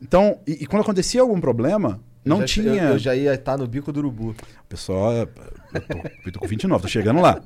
Então, 0.00 0.40
e, 0.46 0.64
e 0.64 0.66
quando 0.66 0.82
acontecia 0.82 1.20
algum 1.20 1.40
problema, 1.40 2.00
não 2.24 2.36
Eu 2.40 2.40
já- 2.40 2.46
tinha. 2.54 2.82
Eu, 2.82 2.88
eu 2.94 2.98
já 2.98 3.14
ia 3.14 3.34
estar 3.34 3.56
no 3.56 3.66
bico 3.68 3.92
do 3.92 3.98
urubu. 4.00 4.30
O 4.30 4.66
pessoal, 4.68 5.12
eu 5.12 5.26
tô, 5.26 6.08
eu 6.26 6.32
tô 6.32 6.40
com 6.40 6.46
29, 6.48 6.82
tô 6.82 6.88
chegando 6.88 7.20
lá. 7.20 7.40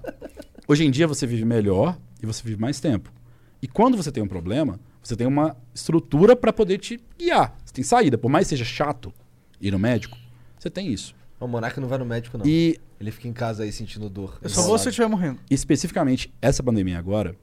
Hoje 0.66 0.84
em 0.84 0.90
dia 0.90 1.06
você 1.06 1.26
vive 1.26 1.44
melhor 1.44 1.98
e 2.22 2.26
você 2.26 2.42
vive 2.42 2.58
mais 2.60 2.80
tempo. 2.80 3.12
E 3.60 3.68
quando 3.68 3.96
você 3.96 4.10
tem 4.10 4.22
um 4.22 4.28
problema, 4.28 4.80
você 5.06 5.16
tem 5.16 5.26
uma 5.26 5.56
estrutura 5.74 6.34
para 6.36 6.52
poder 6.52 6.78
te 6.78 7.00
guiar. 7.18 7.56
Você 7.64 7.72
tem 7.74 7.84
saída. 7.84 8.16
Por 8.18 8.28
mais 8.28 8.46
que 8.46 8.50
seja 8.50 8.64
chato 8.64 9.12
ir 9.60 9.70
no 9.70 9.78
médico, 9.78 10.16
você 10.58 10.68
tem 10.70 10.92
isso. 10.92 11.14
O 11.38 11.46
Monarca 11.46 11.80
não 11.80 11.88
vai 11.88 11.98
no 11.98 12.04
médico, 12.06 12.38
não. 12.38 12.46
E 12.46 12.78
Ele 12.98 13.10
fica 13.10 13.28
em 13.28 13.32
casa 13.32 13.62
aí 13.62 13.70
sentindo 13.72 14.08
dor. 14.08 14.38
Eu 14.42 14.48
só 14.48 14.62
vou 14.62 14.78
se 14.78 14.86
eu 14.86 14.90
estiver 14.90 15.06
morrendo. 15.08 15.38
especificamente 15.50 16.32
essa 16.40 16.62
pandemia 16.62 16.98
agora, 16.98 17.36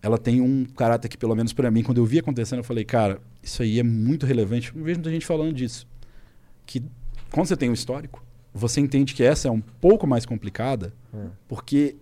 ela 0.00 0.16
tem 0.18 0.40
um 0.40 0.64
caráter 0.64 1.08
que, 1.08 1.16
pelo 1.18 1.34
menos 1.34 1.52
para 1.52 1.70
mim, 1.70 1.82
quando 1.82 1.98
eu 1.98 2.06
vi 2.06 2.18
acontecendo, 2.20 2.58
eu 2.60 2.64
falei, 2.64 2.84
cara, 2.84 3.20
isso 3.42 3.62
aí 3.62 3.80
é 3.80 3.82
muito 3.82 4.24
relevante. 4.24 4.72
Eu 4.74 4.84
vejo 4.84 4.98
muita 4.98 5.10
gente 5.10 5.26
falando 5.26 5.52
disso. 5.52 5.86
Que 6.64 6.82
quando 7.30 7.46
você 7.48 7.56
tem 7.56 7.68
um 7.70 7.72
histórico, 7.74 8.22
você 8.52 8.80
entende 8.80 9.14
que 9.14 9.22
essa 9.24 9.48
é 9.48 9.50
um 9.50 9.60
pouco 9.60 10.06
mais 10.06 10.24
complicada, 10.24 10.94
Hum. 11.12 11.28
porque 11.48 11.96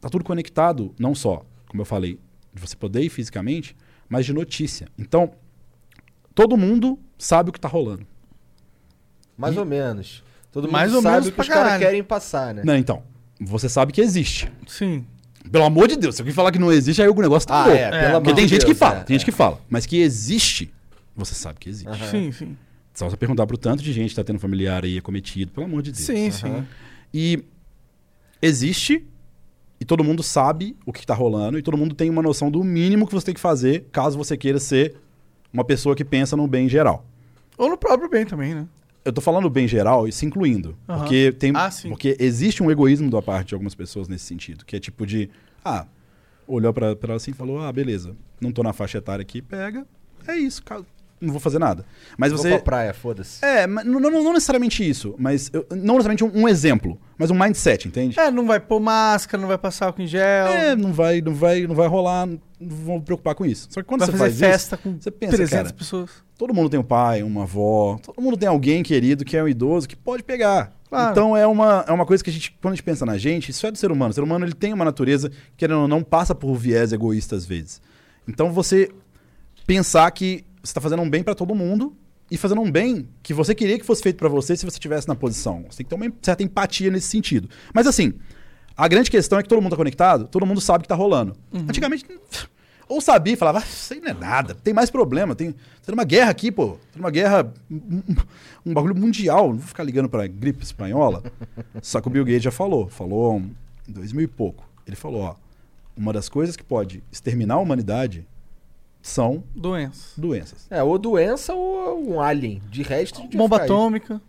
tá 0.00 0.08
tudo 0.10 0.22
conectado, 0.22 0.94
não 0.98 1.14
só, 1.14 1.44
como 1.66 1.80
eu 1.80 1.86
falei, 1.86 2.18
de 2.52 2.60
você 2.60 2.76
poder 2.76 3.00
ir 3.02 3.08
fisicamente, 3.08 3.74
mas 4.08 4.24
de 4.26 4.32
notícia. 4.32 4.88
Então, 4.98 5.30
todo 6.34 6.56
mundo 6.56 6.98
sabe 7.18 7.50
o 7.50 7.52
que 7.52 7.60
tá 7.60 7.68
rolando. 7.68 8.06
Mais 9.36 9.54
E- 9.54 9.58
ou 9.58 9.64
menos. 9.64 10.22
Todo 10.50 10.64
mundo 10.64 10.72
Mais 10.72 10.94
ou 10.94 11.02
sabe 11.02 11.12
menos 11.14 11.28
o 11.28 11.32
que 11.32 11.40
os 11.40 11.48
caras 11.48 11.78
querem 11.78 12.02
passar, 12.02 12.54
né? 12.54 12.62
Não, 12.64 12.76
então, 12.76 13.02
você 13.40 13.68
sabe 13.68 13.92
que 13.92 14.00
existe. 14.00 14.50
Sim. 14.66 15.04
Pelo 15.52 15.64
amor 15.64 15.88
de 15.88 15.96
Deus, 15.96 16.16
se 16.16 16.20
alguém 16.22 16.34
falar 16.34 16.50
que 16.50 16.58
não 16.58 16.72
existe, 16.72 17.00
aí 17.00 17.08
o 17.08 17.14
negócio 17.14 17.46
tá 17.48 17.62
Ah, 17.62 17.66
louco. 17.66 17.78
é, 17.78 17.90
pelo 17.90 17.94
É, 18.02 18.06
amor 18.08 18.20
Porque 18.22 18.30
de 18.32 18.36
tem 18.36 18.48
gente 18.48 18.60
Deus, 18.60 18.72
que 18.72 18.74
fala, 18.78 19.00
é, 19.00 19.04
tem 19.04 19.14
gente 19.18 19.22
é. 19.22 19.30
que 19.30 19.32
fala. 19.36 19.60
Mas 19.68 19.86
que 19.86 19.96
existe, 19.98 20.72
você 21.14 21.34
sabe 21.34 21.58
que 21.60 21.68
existe. 21.68 21.88
Aham. 21.88 22.10
Sim, 22.10 22.32
sim. 22.32 22.56
Só 22.94 23.08
você 23.08 23.16
perguntar 23.16 23.46
pro 23.46 23.56
tanto 23.56 23.82
de 23.82 23.92
gente 23.92 24.10
que 24.10 24.16
tá 24.16 24.24
tendo 24.24 24.40
familiar 24.40 24.84
aí 24.84 24.98
acometido, 24.98 25.52
pelo 25.52 25.66
amor 25.66 25.82
de 25.82 25.92
Deus. 25.92 26.04
Sim, 26.04 26.30
sim. 26.30 26.46
Aham. 26.48 26.66
E 27.14 27.44
existe, 28.42 29.06
e 29.80 29.84
todo 29.84 30.02
mundo 30.02 30.22
sabe 30.22 30.76
o 30.84 30.92
que 30.92 31.06
tá 31.06 31.14
rolando, 31.14 31.58
e 31.58 31.62
todo 31.62 31.76
mundo 31.76 31.94
tem 31.94 32.10
uma 32.10 32.22
noção 32.22 32.50
do 32.50 32.62
mínimo 32.64 33.06
que 33.06 33.14
você 33.14 33.26
tem 33.26 33.34
que 33.34 33.40
fazer 33.40 33.86
caso 33.92 34.18
você 34.18 34.36
queira 34.36 34.58
ser 34.58 34.96
uma 35.52 35.64
pessoa 35.64 35.94
que 35.94 36.04
pensa 36.04 36.36
no 36.36 36.46
bem 36.46 36.68
geral. 36.68 37.04
Ou 37.56 37.68
no 37.68 37.76
próprio 37.78 38.08
bem 38.08 38.24
também, 38.24 38.54
né? 38.54 38.66
Eu 39.04 39.12
tô 39.12 39.20
falando 39.20 39.48
bem 39.48 39.66
geral 39.66 40.06
e 40.06 40.12
se 40.12 40.26
incluindo. 40.26 40.76
Aham. 40.88 40.98
Porque 40.98 41.32
tem. 41.32 41.52
Ah, 41.54 41.70
sim. 41.70 41.88
Porque 41.88 42.16
existe 42.20 42.62
um 42.62 42.70
egoísmo 42.70 43.10
da 43.10 43.22
parte 43.22 43.48
de 43.48 43.54
algumas 43.54 43.74
pessoas 43.74 44.06
nesse 44.06 44.26
sentido. 44.26 44.64
Que 44.66 44.76
é 44.76 44.80
tipo 44.80 45.06
de. 45.06 45.30
Ah, 45.64 45.86
olhou 46.46 46.72
pra 46.72 46.88
ela 46.88 47.14
assim 47.14 47.30
e 47.30 47.34
falou: 47.34 47.60
Ah, 47.60 47.72
beleza, 47.72 48.14
não 48.40 48.52
tô 48.52 48.62
na 48.62 48.72
faixa 48.72 48.98
etária 48.98 49.22
aqui, 49.22 49.40
pega. 49.40 49.86
É 50.26 50.36
isso, 50.36 50.62
não 51.20 51.30
vou 51.32 51.40
fazer 51.40 51.58
nada. 51.58 51.84
Mas 52.16 52.32
Vou 52.32 52.40
você. 52.40 52.50
pra 52.50 52.58
praia, 52.60 52.94
foda-se. 52.94 53.44
É, 53.44 53.66
mas 53.66 53.84
não, 53.84 53.98
não- 54.00 54.10
não 54.10 54.32
necessariamente 54.32 54.88
isso, 54.88 55.14
mas. 55.18 55.50
eu- 55.52 55.66
não 55.70 55.96
necessariamente 55.96 56.24
um, 56.24 56.30
um 56.44 56.48
exemplo, 56.48 56.98
mas 57.18 57.30
um 57.30 57.34
mindset, 57.38 57.88
entende? 57.88 58.18
É, 58.18 58.30
não 58.30 58.46
vai 58.46 58.60
pôr 58.60 58.80
máscara, 58.80 59.40
não 59.40 59.48
vai 59.48 59.58
passar 59.58 59.86
álcool 59.86 60.02
em 60.02 60.06
gel. 60.06 60.46
É, 60.46 60.76
não 60.76 60.92
vai, 60.92 61.20
não 61.20 61.34
vai, 61.34 61.66
não 61.66 61.74
vai 61.74 61.88
rolar, 61.88 62.26
não 62.26 62.38
vou 62.60 62.98
me 62.98 63.04
preocupar 63.04 63.34
com 63.34 63.44
isso. 63.44 63.68
Só 63.70 63.80
que 63.80 63.86
quando 63.86 64.00
vai 64.00 64.10
você 64.10 64.16
fazer 64.16 64.44
faz 64.44 64.52
festa 64.52 64.76
isso, 64.76 64.82
com 64.82 65.00
você 65.00 65.10
pensa, 65.10 65.36
300 65.36 65.62
cara, 65.64 65.74
pessoas. 65.74 66.10
todo 66.36 66.54
mundo 66.54 66.68
tem 66.70 66.78
um 66.80 66.84
pai, 66.84 67.22
uma 67.22 67.42
avó, 67.42 67.98
todo 68.02 68.20
mundo 68.22 68.36
tem 68.36 68.48
alguém 68.48 68.82
querido 68.82 69.24
que 69.24 69.36
é 69.36 69.42
um 69.42 69.48
idoso 69.48 69.88
que 69.88 69.96
pode 69.96 70.22
pegar. 70.22 70.72
Claro. 70.88 71.10
Então 71.10 71.36
é 71.36 71.46
uma, 71.46 71.84
é 71.86 71.92
uma 71.92 72.06
coisa 72.06 72.24
que 72.24 72.30
a 72.30 72.32
gente, 72.32 72.56
quando 72.62 72.72
a 72.72 72.76
gente 72.76 72.82
pensa 72.84 73.04
na 73.04 73.18
gente, 73.18 73.50
isso 73.50 73.66
é 73.66 73.70
do 73.70 73.76
ser 73.76 73.92
humano. 73.92 74.10
O 74.10 74.14
ser 74.14 74.22
humano 74.22 74.46
ele 74.46 74.54
tem 74.54 74.72
uma 74.72 74.86
natureza 74.86 75.28
que 75.28 75.36
querendo 75.58 75.80
ou 75.82 75.88
não 75.88 76.02
passa 76.02 76.34
por 76.34 76.54
viés 76.54 76.92
egoísta 76.94 77.36
às 77.36 77.44
vezes. 77.44 77.82
Então 78.26 78.50
você 78.52 78.88
pensar 79.66 80.10
que 80.12 80.44
você 80.68 80.72
está 80.72 80.80
fazendo 80.80 81.02
um 81.02 81.08
bem 81.08 81.22
para 81.22 81.34
todo 81.34 81.54
mundo 81.54 81.96
e 82.30 82.36
fazendo 82.36 82.60
um 82.60 82.70
bem 82.70 83.08
que 83.22 83.32
você 83.32 83.54
queria 83.54 83.78
que 83.78 83.86
fosse 83.86 84.02
feito 84.02 84.16
para 84.16 84.28
você 84.28 84.54
se 84.54 84.64
você 84.64 84.76
estivesse 84.76 85.08
na 85.08 85.14
posição. 85.14 85.64
Você 85.68 85.78
tem 85.78 85.84
que 85.84 85.90
ter 85.90 85.94
uma 85.94 86.12
certa 86.20 86.42
empatia 86.42 86.90
nesse 86.90 87.08
sentido. 87.08 87.48
Mas 87.72 87.86
assim, 87.86 88.12
a 88.76 88.86
grande 88.86 89.10
questão 89.10 89.38
é 89.38 89.42
que 89.42 89.48
todo 89.48 89.62
mundo 89.62 89.70
tá 89.70 89.76
conectado, 89.76 90.28
todo 90.28 90.44
mundo 90.44 90.60
sabe 90.60 90.80
o 90.80 90.82
que 90.82 90.88
tá 90.88 90.94
rolando. 90.94 91.34
Antigamente, 91.52 92.04
ou 92.86 93.00
sabia 93.00 93.32
e 93.32 93.36
falava, 93.36 93.60
ah, 93.60 93.64
isso 93.66 93.94
aí 93.94 94.00
não 94.00 94.08
é 94.08 94.14
nada, 94.14 94.54
tem 94.54 94.74
mais 94.74 94.90
problema, 94.90 95.34
tem, 95.34 95.52
tem 95.52 95.94
uma 95.94 96.04
guerra 96.04 96.30
aqui, 96.30 96.52
pô, 96.52 96.78
tem 96.92 97.00
uma 97.00 97.10
guerra, 97.10 97.50
um, 97.70 98.02
um 98.66 98.74
bagulho 98.74 98.94
mundial, 98.94 99.48
não 99.48 99.58
vou 99.58 99.68
ficar 99.68 99.84
ligando 99.84 100.08
pra 100.08 100.26
gripe 100.26 100.62
espanhola. 100.62 101.22
Só 101.80 102.00
que 102.00 102.08
o 102.08 102.10
Bill 102.10 102.24
Gates 102.24 102.42
já 102.42 102.50
falou, 102.50 102.88
falou 102.88 103.40
em 103.88 103.92
2000 103.92 104.24
e 104.24 104.28
pouco. 104.28 104.68
Ele 104.86 104.96
falou, 104.96 105.22
ó, 105.22 105.34
uma 105.96 106.12
das 106.12 106.28
coisas 106.28 106.56
que 106.56 106.62
pode 106.62 107.02
exterminar 107.10 107.54
a 107.54 107.58
humanidade 107.58 108.26
são 109.02 109.42
Doenças. 109.54 110.12
doenças. 110.16 110.66
É, 110.70 110.82
ou 110.82 110.98
doença 110.98 111.54
ou 111.54 112.10
um 112.14 112.20
alien. 112.20 112.60
De 112.70 112.82
resto, 112.82 113.26
de 113.28 113.36
Bomba 113.36 113.58
aí. 113.58 113.64
atômica, 113.64 114.20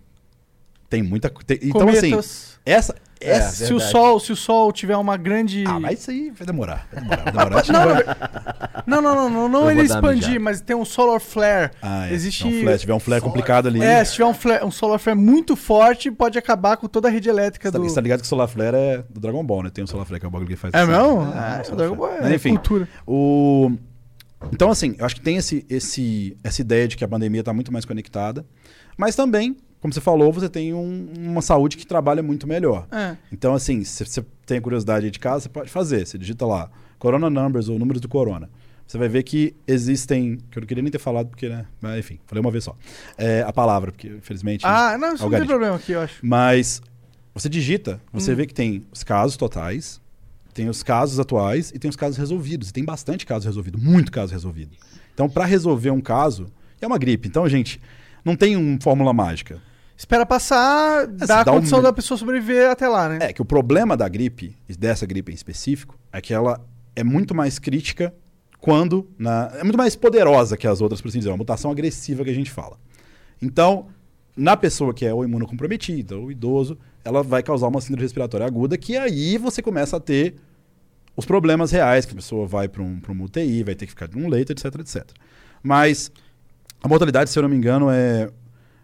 Tem 0.89 1.03
muita 1.03 1.30
co- 1.30 1.43
tem- 1.43 1.59
Então 1.61 1.88
assim, 1.89 2.09
cometas. 2.09 2.59
essa 2.65 2.95
É, 3.22 3.32
essa 3.32 3.65
se, 3.67 3.74
o 3.74 3.80
sol, 3.80 4.20
se 4.20 4.32
o 4.32 4.36
sol 4.36 4.72
tiver 4.72 4.95
uma 4.97 5.17
grande. 5.17 5.63
Ah, 5.67 5.80
mas 5.80 5.99
isso 5.99 6.09
aí 6.09 6.32
vai 6.32 6.47
demorar, 6.47 6.88
vai 6.91 7.03
demorar, 7.03 7.24
vai 7.24 7.32
demorar. 7.34 7.57
A 7.57 7.61
gente 7.61 7.72
não 8.88 9.01
Não, 9.01 9.15
não, 9.15 9.30
não, 9.30 9.49
não, 9.49 9.70
ele 9.70 9.82
expandir, 9.82 10.39
mas 10.41 10.61
tem 10.61 10.76
um 10.76 10.86
solar 10.86 11.20
flare. 11.20 11.72
Ah, 11.82 12.07
é. 12.09 12.13
Existe. 12.13 12.41
Se 12.43 12.49
tiver 12.49 12.55
um 12.57 12.63
flare, 12.63 12.80
tiver 12.80 12.93
um 12.95 12.99
flare 12.99 13.22
complicado 13.22 13.67
ali. 13.67 13.84
É, 13.84 14.03
se 14.03 14.13
tiver 14.13 14.26
um, 14.26 14.34
flare- 14.34 14.63
um 14.65 14.72
solar 14.72 14.97
flare 14.99 15.20
muito 15.20 15.55
forte, 15.55 16.09
pode 16.09 16.39
acabar 16.39 16.78
com 16.78 16.88
toda 16.88 17.07
a 17.07 17.11
rede 17.11 17.30
elétrica 17.30 17.67
Você 17.67 17.72
tá, 17.74 17.78
do. 17.78 17.84
você 17.88 17.93
tá 17.95 18.01
ligado 18.01 18.22
que 18.22 18.26
o 18.26 18.30
Solar 18.30 18.47
Flare 18.47 18.76
é 18.76 19.03
do 19.09 19.20
Dragon 19.20 19.43
Ball, 19.43 19.63
né? 19.63 19.70
Tem 19.70 19.84
o 19.84 19.88
Solar 19.88 20.05
Flare 20.07 20.20
que 20.22 20.26
é 20.26 20.30
o 20.30 20.32
bagulho 20.32 20.49
que 20.49 20.55
faz 20.55 20.74
É 20.74 20.78
assim. 20.80 20.91
mesmo? 20.91 21.03
É, 21.03 21.38
Ah, 21.38 21.55
o 21.57 21.61
o 21.61 21.65
Solar 21.65 21.78
Dragon. 21.78 21.95
Ball 21.97 22.11
Mas 22.22 22.32
é 22.32 22.36
enfim, 22.36 22.49
cultura. 22.55 22.88
o... 23.05 23.72
Então, 24.54 24.70
assim, 24.72 24.96
eu 24.98 25.06
acho 25.06 25.16
que 25.16 25.22
tem 25.22 25.36
esse, 25.38 25.66
esse, 25.70 26.38
essa 26.44 26.62
ideia 26.62 26.88
de 26.88 26.96
que 26.98 27.04
a 27.04 27.08
pandemia 27.08 27.42
está 27.42 27.54
muito 27.54 27.72
mais 27.72 27.86
conectada. 27.86 28.46
Mas 28.98 29.16
também, 29.16 29.56
como 29.82 29.94
você 29.94 30.02
falou, 30.02 30.32
você 30.32 30.48
tem 30.50 30.74
um- 30.74 31.12
uma 31.18 31.42
saúde 31.42 31.76
que 31.78 31.86
trabalha 31.86 32.24
muito 32.24 32.48
melhor. 32.48 32.88
É. 32.92 33.18
Então, 33.32 33.54
assim, 33.54 33.84
se 33.84 34.06
você 34.06 34.26
tem 34.46 34.62
curiosidade 34.62 35.06
aí 35.06 35.12
de 35.12 35.20
casa, 35.20 35.42
você 35.44 35.50
pode 35.50 35.70
fazer. 35.70 36.06
Você 36.08 36.18
digita 36.18 36.46
lá, 36.46 36.70
Corona 36.98 37.30
Numbers 37.30 37.68
ou 37.70 37.78
números 37.78 38.02
do 38.02 38.08
Corona. 38.08 38.50
Você 38.88 38.98
vai 38.98 39.08
ver 39.08 39.22
que 39.24 39.56
existem. 39.68 40.38
Que 40.50 40.58
eu 40.58 40.62
não 40.62 40.68
queria 40.68 40.82
nem 40.82 40.92
ter 40.92 40.98
falado, 41.00 41.28
porque, 41.28 41.48
né? 41.48 41.66
Mas 41.80 42.00
enfim, 42.00 42.20
falei 42.26 42.42
uma 42.42 42.50
vez 42.50 42.64
só. 42.64 42.76
É, 43.18 43.44
a 43.44 43.54
palavra, 43.54 43.92
porque 43.92 44.08
infelizmente. 44.08 44.66
Ah, 44.66 44.98
não, 44.98 45.14
isso 45.14 45.24
não 45.30 45.38
tem 45.38 45.46
problema 45.48 45.76
aqui, 45.76 45.92
eu 45.92 46.02
acho. 46.02 46.26
Mas 46.26 46.82
você 47.34 47.48
digita, 47.48 48.02
você 48.12 48.32
Hum. 48.32 48.36
vê 48.36 48.48
que 48.48 48.54
tem 48.54 48.84
os 48.92 49.04
casos 49.04 49.38
totais, 49.38 50.02
tem 50.60 50.68
os 50.68 50.84
casos 50.84 51.22
atuais 51.22 51.72
e 51.74 51.80
tem 51.80 51.88
os 51.88 51.95
casos 51.95 52.18
resolvidos. 52.18 52.68
E 52.70 52.74
tem 52.74 52.84
bastante 52.84 53.26
caso 53.26 53.45
resolvido, 53.45 53.78
muito 53.80 54.12
caso 54.12 54.34
resolvido. 54.34 54.76
Então, 55.14 55.30
para 55.30 55.45
resolver 55.45 55.89
um 55.89 56.01
caso, 56.01 56.47
é 56.82 56.86
uma 56.86 56.97
gripe. 56.97 57.30
Então, 57.30 57.47
gente, 57.47 57.80
não 58.26 58.36
tem 58.36 58.57
uma 58.57 58.78
fórmula 58.82 59.14
mágica. 59.14 59.62
Espera 59.95 60.26
passar, 60.26 61.07
dá 61.07 61.26
você 61.26 61.32
a 61.32 61.43
dá 61.43 61.51
um- 61.53 61.55
condição 61.55 61.82
da 61.82 61.93
pessoa 61.93 62.18
sobreviver 62.18 62.70
até 62.70 62.89
lá, 62.89 63.07
né? 63.07 63.20
É 63.22 63.32
que 63.32 63.41
o 63.41 63.45
problema 63.45 63.95
da 63.95 64.10
gripe, 64.10 64.54
dessa 64.78 65.05
gripe 65.05 65.32
em 65.32 65.36
específico, 65.36 65.97
é 66.12 66.20
que 66.20 66.34
ela 66.34 66.59
é 66.93 67.05
muito 67.05 67.34
mais 67.34 67.58
crítica 67.58 68.13
quando. 68.59 69.08
Na, 69.17 69.50
é 69.55 69.63
muito 69.63 69.78
mais 69.78 69.96
poderosa 69.96 70.58
que 70.58 70.67
as 70.67 70.82
outras, 70.82 71.00
por 71.00 71.08
assim 71.08 71.20
dizer, 71.20 71.29
é 71.29 71.32
uma 71.32 71.38
mutação 71.38 71.71
agressiva 71.71 72.21
que 72.25 72.29
a 72.32 72.36
gente 72.36 72.51
fala. 72.51 72.78
Então, 73.42 73.88
na 74.36 74.58
pessoa 74.58 74.93
que 74.93 75.05
é 75.05 75.13
ou 75.13 75.24
imunocomprometida 75.24 76.17
ou 76.17 76.29
idoso, 76.29 76.78
ela 77.05 77.24
vai 77.24 77.42
causar 77.42 77.67
uma 77.67 77.79
síndrome 77.79 78.04
respiratória 78.04 78.46
aguda, 78.46 78.78
que 78.78 78.97
aí 78.97 79.38
você 79.38 79.62
começa 79.62 79.96
a 79.96 80.00
ter 80.01 80.36
os 81.20 81.25
problemas 81.25 81.71
reais, 81.71 82.05
que 82.05 82.13
a 82.13 82.16
pessoa 82.16 82.47
vai 82.47 82.67
para 82.67 82.82
um, 82.82 83.00
pra 83.00 83.12
uma 83.12 83.25
UTI, 83.25 83.63
vai 83.63 83.75
ter 83.75 83.86
que 83.86 83.91
ficar 83.91 84.09
num 84.13 84.28
leito, 84.28 84.51
etc, 84.51 84.66
etc. 84.79 85.05
Mas 85.62 86.12
a 86.82 86.87
mortalidade, 86.87 87.29
se 87.29 87.37
eu 87.37 87.43
não 87.43 87.50
me 87.50 87.55
engano, 87.55 87.89
é. 87.89 88.29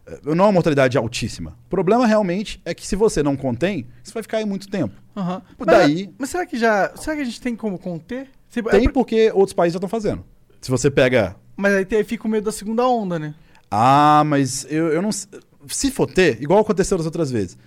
é- 0.05 0.19
Não 0.23 0.45
é 0.45 0.47
uma 0.47 0.51
mortalidade 0.51 0.97
altíssima. 0.97 1.57
O 1.65 1.69
problema 1.69 2.05
realmente 2.05 2.61
é 2.65 2.73
que 2.73 2.85
se 2.85 2.95
você 2.95 3.23
não 3.23 3.35
contém, 3.35 3.87
você 4.03 4.13
vai 4.13 4.21
ficar 4.23 4.37
aí 4.37 4.45
muito 4.45 4.67
tempo. 4.69 4.93
Por 5.57 5.65
Mas, 5.65 5.77
daí- 5.77 6.09
mas 6.17 6.29
será 6.29 6.45
que 6.45 6.57
já. 6.57 6.91
Será 6.95 7.15
que 7.15 7.21
a 7.21 7.25
gente 7.25 7.41
tem 7.41 7.55
como 7.55 7.79
conter? 7.79 8.27
Tipo, 8.51 8.69
é 8.69 8.71
Tem 8.73 8.83
por- 8.85 8.93
porque 8.93 9.31
outros 9.33 9.53
países 9.53 9.73
já 9.73 9.77
estão 9.77 9.89
fazendo. 9.89 10.23
Se 10.61 10.69
você 10.69 10.91
pega. 10.91 11.35
Mas 11.57 11.73
aí 11.73 11.85
tem- 11.85 12.03
fica 12.03 12.27
o 12.27 12.29
medo 12.29 12.43
da 12.45 12.51
segunda 12.51 12.85
onda, 12.87 13.17
né? 13.17 13.33
Ah, 13.71 14.23
mas 14.25 14.65
eu, 14.69 14.87
eu 14.89 15.01
não. 15.01 15.09
Se 15.11 15.89
for 15.91 16.05
ter, 16.05 16.41
igual 16.41 16.59
aconteceu 16.59 16.97
das 16.97 17.05
outras 17.05 17.31
vezes, 17.31 17.57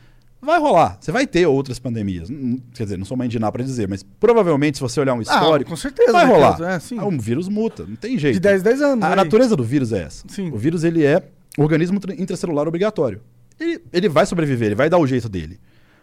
Vai 0.41 0.61
rolar. 0.61 0.97
Você 1.01 1.11
vai 1.11 1.27
ter 1.27 1.47
outras 1.47 1.79
pandemias. 1.81 2.31
Hum, 2.31 2.61
Quer 2.73 2.85
dizer, 2.85 2.97
não 2.97 3.05
sou 3.05 3.17
mãe 3.17 3.29
de 3.29 3.39
nada 3.39 3.51
pra 3.53 3.65
dizer, 3.65 3.89
mas 3.89 4.05
provavelmente, 4.21 4.77
se 4.77 4.81
você 4.81 5.01
olhar 5.01 5.15
um 5.15 5.21
histórico, 5.21 5.69
Ah, 5.69 5.73
com 5.73 5.77
certeza. 5.77 6.13
vai 6.13 6.27
né, 6.27 6.33
rolar. 6.33 6.61
É, 6.75 6.79
sim. 6.79 6.97
Ah, 6.99 7.05
um 7.07 7.19
vírus 7.19 7.49
muta, 7.49 7.85
não 7.87 7.97
tem 7.97 8.17
jeito. 8.17 8.35
De 8.35 8.41
10 8.41 8.63
10 8.63 8.81
anos. 8.83 9.05
A 9.05 9.11
aí. 9.11 9.17
natureza 9.17 9.57
do 9.57 9.65
vírus 9.65 9.93
é 9.93 10.03
essa. 10.05 10.25
Sim. 10.29 10.51
O 10.53 10.57
vírus 10.57 10.85
ele 10.85 11.05
é 11.05 11.23
organismo 11.59 11.99
tra- 11.99 12.15
intracelular 12.15 12.69
obrigatório. 12.69 13.21
Ele, 13.59 13.83
ele 13.93 14.09
vai 14.09 14.25
sobreviver, 14.27 14.67
ele 14.69 14.75
vai 14.77 14.89
dar 14.89 14.99
o 14.99 15.07
jeito 15.09 15.29
dele. 15.29 15.59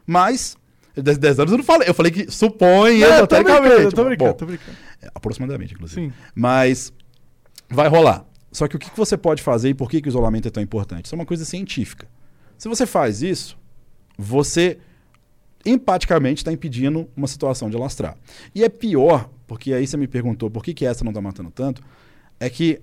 Mas, 0.06 0.58
10, 0.96 1.18
10 1.18 1.40
anos 1.40 1.52
eu 1.54 1.58
não 1.58 1.64
falei. 1.66 1.88
Eu 1.90 1.94
falei 1.94 2.12
que 2.12 2.30
supõe 2.30 3.00
Não, 3.00 3.08
eu 3.08 3.28
tô 3.28 3.36
brincando, 3.38 3.92
tô 3.92 4.04
brincando, 4.04 4.18
Bom, 4.32 4.34
tô 4.38 4.46
brincando. 4.46 4.78
é, 5.02 5.10
aproximadamente, 5.16 5.74
inclusive. 5.74 6.08
Sim. 6.08 6.14
Mas 6.36 6.92
vai 7.70 7.88
rolar. 7.88 8.26
Só 8.52 8.68
que 8.68 8.76
o 8.76 8.80
que 8.80 8.90
que 8.92 8.98
você 8.98 9.16
pode 9.18 9.42
fazer 9.42 9.70
e 9.70 9.74
por 9.74 9.90
que, 9.90 10.02
que 10.02 10.08
o 10.08 10.12
isolamento 10.12 10.48
é 10.48 10.52
tão 10.52 10.62
importante? 10.62 11.06
Isso 11.06 11.16
é 11.16 11.18
uma 11.18 11.26
coisa 11.26 11.46
científica. 11.46 12.06
Se 12.58 12.68
você 12.68 12.86
faz 12.86 13.22
isso, 13.22 13.58
você 14.18 14.80
empaticamente 15.66 16.42
está 16.42 16.52
impedindo 16.52 17.10
uma 17.16 17.28
situação 17.28 17.70
de 17.70 17.76
alastrar. 17.76 18.18
E 18.54 18.64
é 18.64 18.70
pior, 18.70 19.30
porque 19.48 19.74
aí 19.74 19.86
você 19.88 19.98
me 19.98 20.08
perguntou 20.08 20.50
por 20.50 20.64
que, 20.64 20.74
que 20.74 20.86
essa 20.86 21.04
não 21.04 21.12
está 21.12 21.22
matando 21.22 21.50
tanto, 21.50 21.82
é 22.40 22.50
que 22.50 22.80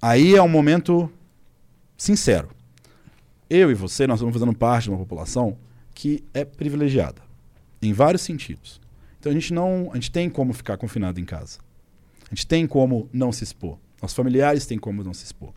aí 0.00 0.34
é 0.34 0.42
um 0.42 0.48
momento 0.48 1.10
sincero. 1.96 2.48
Eu 3.50 3.70
e 3.70 3.74
você, 3.74 4.06
nós 4.06 4.18
estamos 4.18 4.32
fazendo 4.32 4.56
parte 4.56 4.84
de 4.84 4.90
uma 4.90 4.98
população 4.98 5.58
que 5.94 6.24
é 6.32 6.44
privilegiada, 6.44 7.20
em 7.82 7.92
vários 7.92 8.22
sentidos. 8.22 8.80
Então 9.20 9.30
a 9.30 9.34
gente 9.34 9.52
não, 9.52 9.90
a 9.92 9.94
gente 9.96 10.10
tem 10.10 10.30
como 10.30 10.52
ficar 10.52 10.76
confinado 10.78 11.20
em 11.20 11.24
casa. 11.24 11.58
A 12.30 12.34
gente 12.34 12.46
tem 12.46 12.66
como 12.66 13.08
não 13.12 13.30
se 13.30 13.44
expor. 13.44 13.76
Nossos 14.00 14.16
familiares 14.16 14.64
têm 14.64 14.78
como 14.78 15.04
não 15.04 15.12
se 15.12 15.24
expor. 15.24 15.52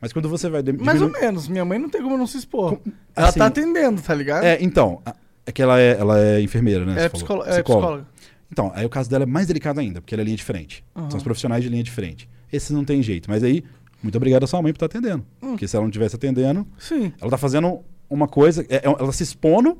Mas 0.00 0.12
quando 0.12 0.28
você 0.28 0.48
vai... 0.48 0.62
dim- 0.62 0.72
Mais 0.78 1.00
ou 1.00 1.08
diminu- 1.08 1.24
menos. 1.24 1.48
Minha 1.48 1.64
mãe 1.64 1.78
não 1.78 1.88
tem 1.88 2.02
como 2.02 2.16
não 2.16 2.26
se 2.26 2.36
expor. 2.38 2.78
Ela 3.16 3.28
assim, 3.28 3.38
tá 3.38 3.46
atendendo, 3.46 4.00
tá 4.00 4.14
ligado? 4.14 4.44
É, 4.44 4.58
então, 4.60 5.02
é 5.44 5.50
que 5.52 5.60
ela 5.62 5.80
é, 5.80 5.98
ela 5.98 6.20
é 6.20 6.40
enfermeira, 6.40 6.84
né? 6.84 7.02
É, 7.02 7.04
é 7.04 7.08
psicóloga. 7.08 8.06
Então, 8.50 8.72
aí 8.74 8.86
o 8.86 8.88
caso 8.88 9.10
dela 9.10 9.24
é 9.24 9.26
mais 9.26 9.46
delicado 9.46 9.78
ainda, 9.80 10.00
porque 10.00 10.14
ela 10.14 10.22
é 10.22 10.24
linha 10.24 10.36
diferente. 10.36 10.84
Aham. 10.96 11.10
São 11.10 11.18
os 11.18 11.22
profissionais 11.24 11.62
de 11.62 11.68
linha 11.68 11.82
diferente. 11.82 12.28
Esses 12.52 12.70
não 12.70 12.84
tem 12.84 13.02
jeito. 13.02 13.28
Mas 13.28 13.42
aí, 13.42 13.62
muito 14.02 14.16
obrigado 14.16 14.44
à 14.44 14.46
sua 14.46 14.62
mãe 14.62 14.72
por 14.72 14.76
estar 14.76 14.86
atendendo. 14.86 15.24
Hum. 15.42 15.50
Porque 15.50 15.66
se 15.68 15.76
ela 15.76 15.82
não 15.82 15.90
estivesse 15.90 16.16
atendendo, 16.16 16.66
Sim. 16.78 17.12
ela 17.18 17.26
está 17.26 17.36
fazendo 17.36 17.80
uma 18.08 18.26
coisa. 18.28 18.64
é- 18.68 18.76
é- 18.76 18.82
ela 18.84 19.12
se 19.12 19.22
expondo, 19.22 19.76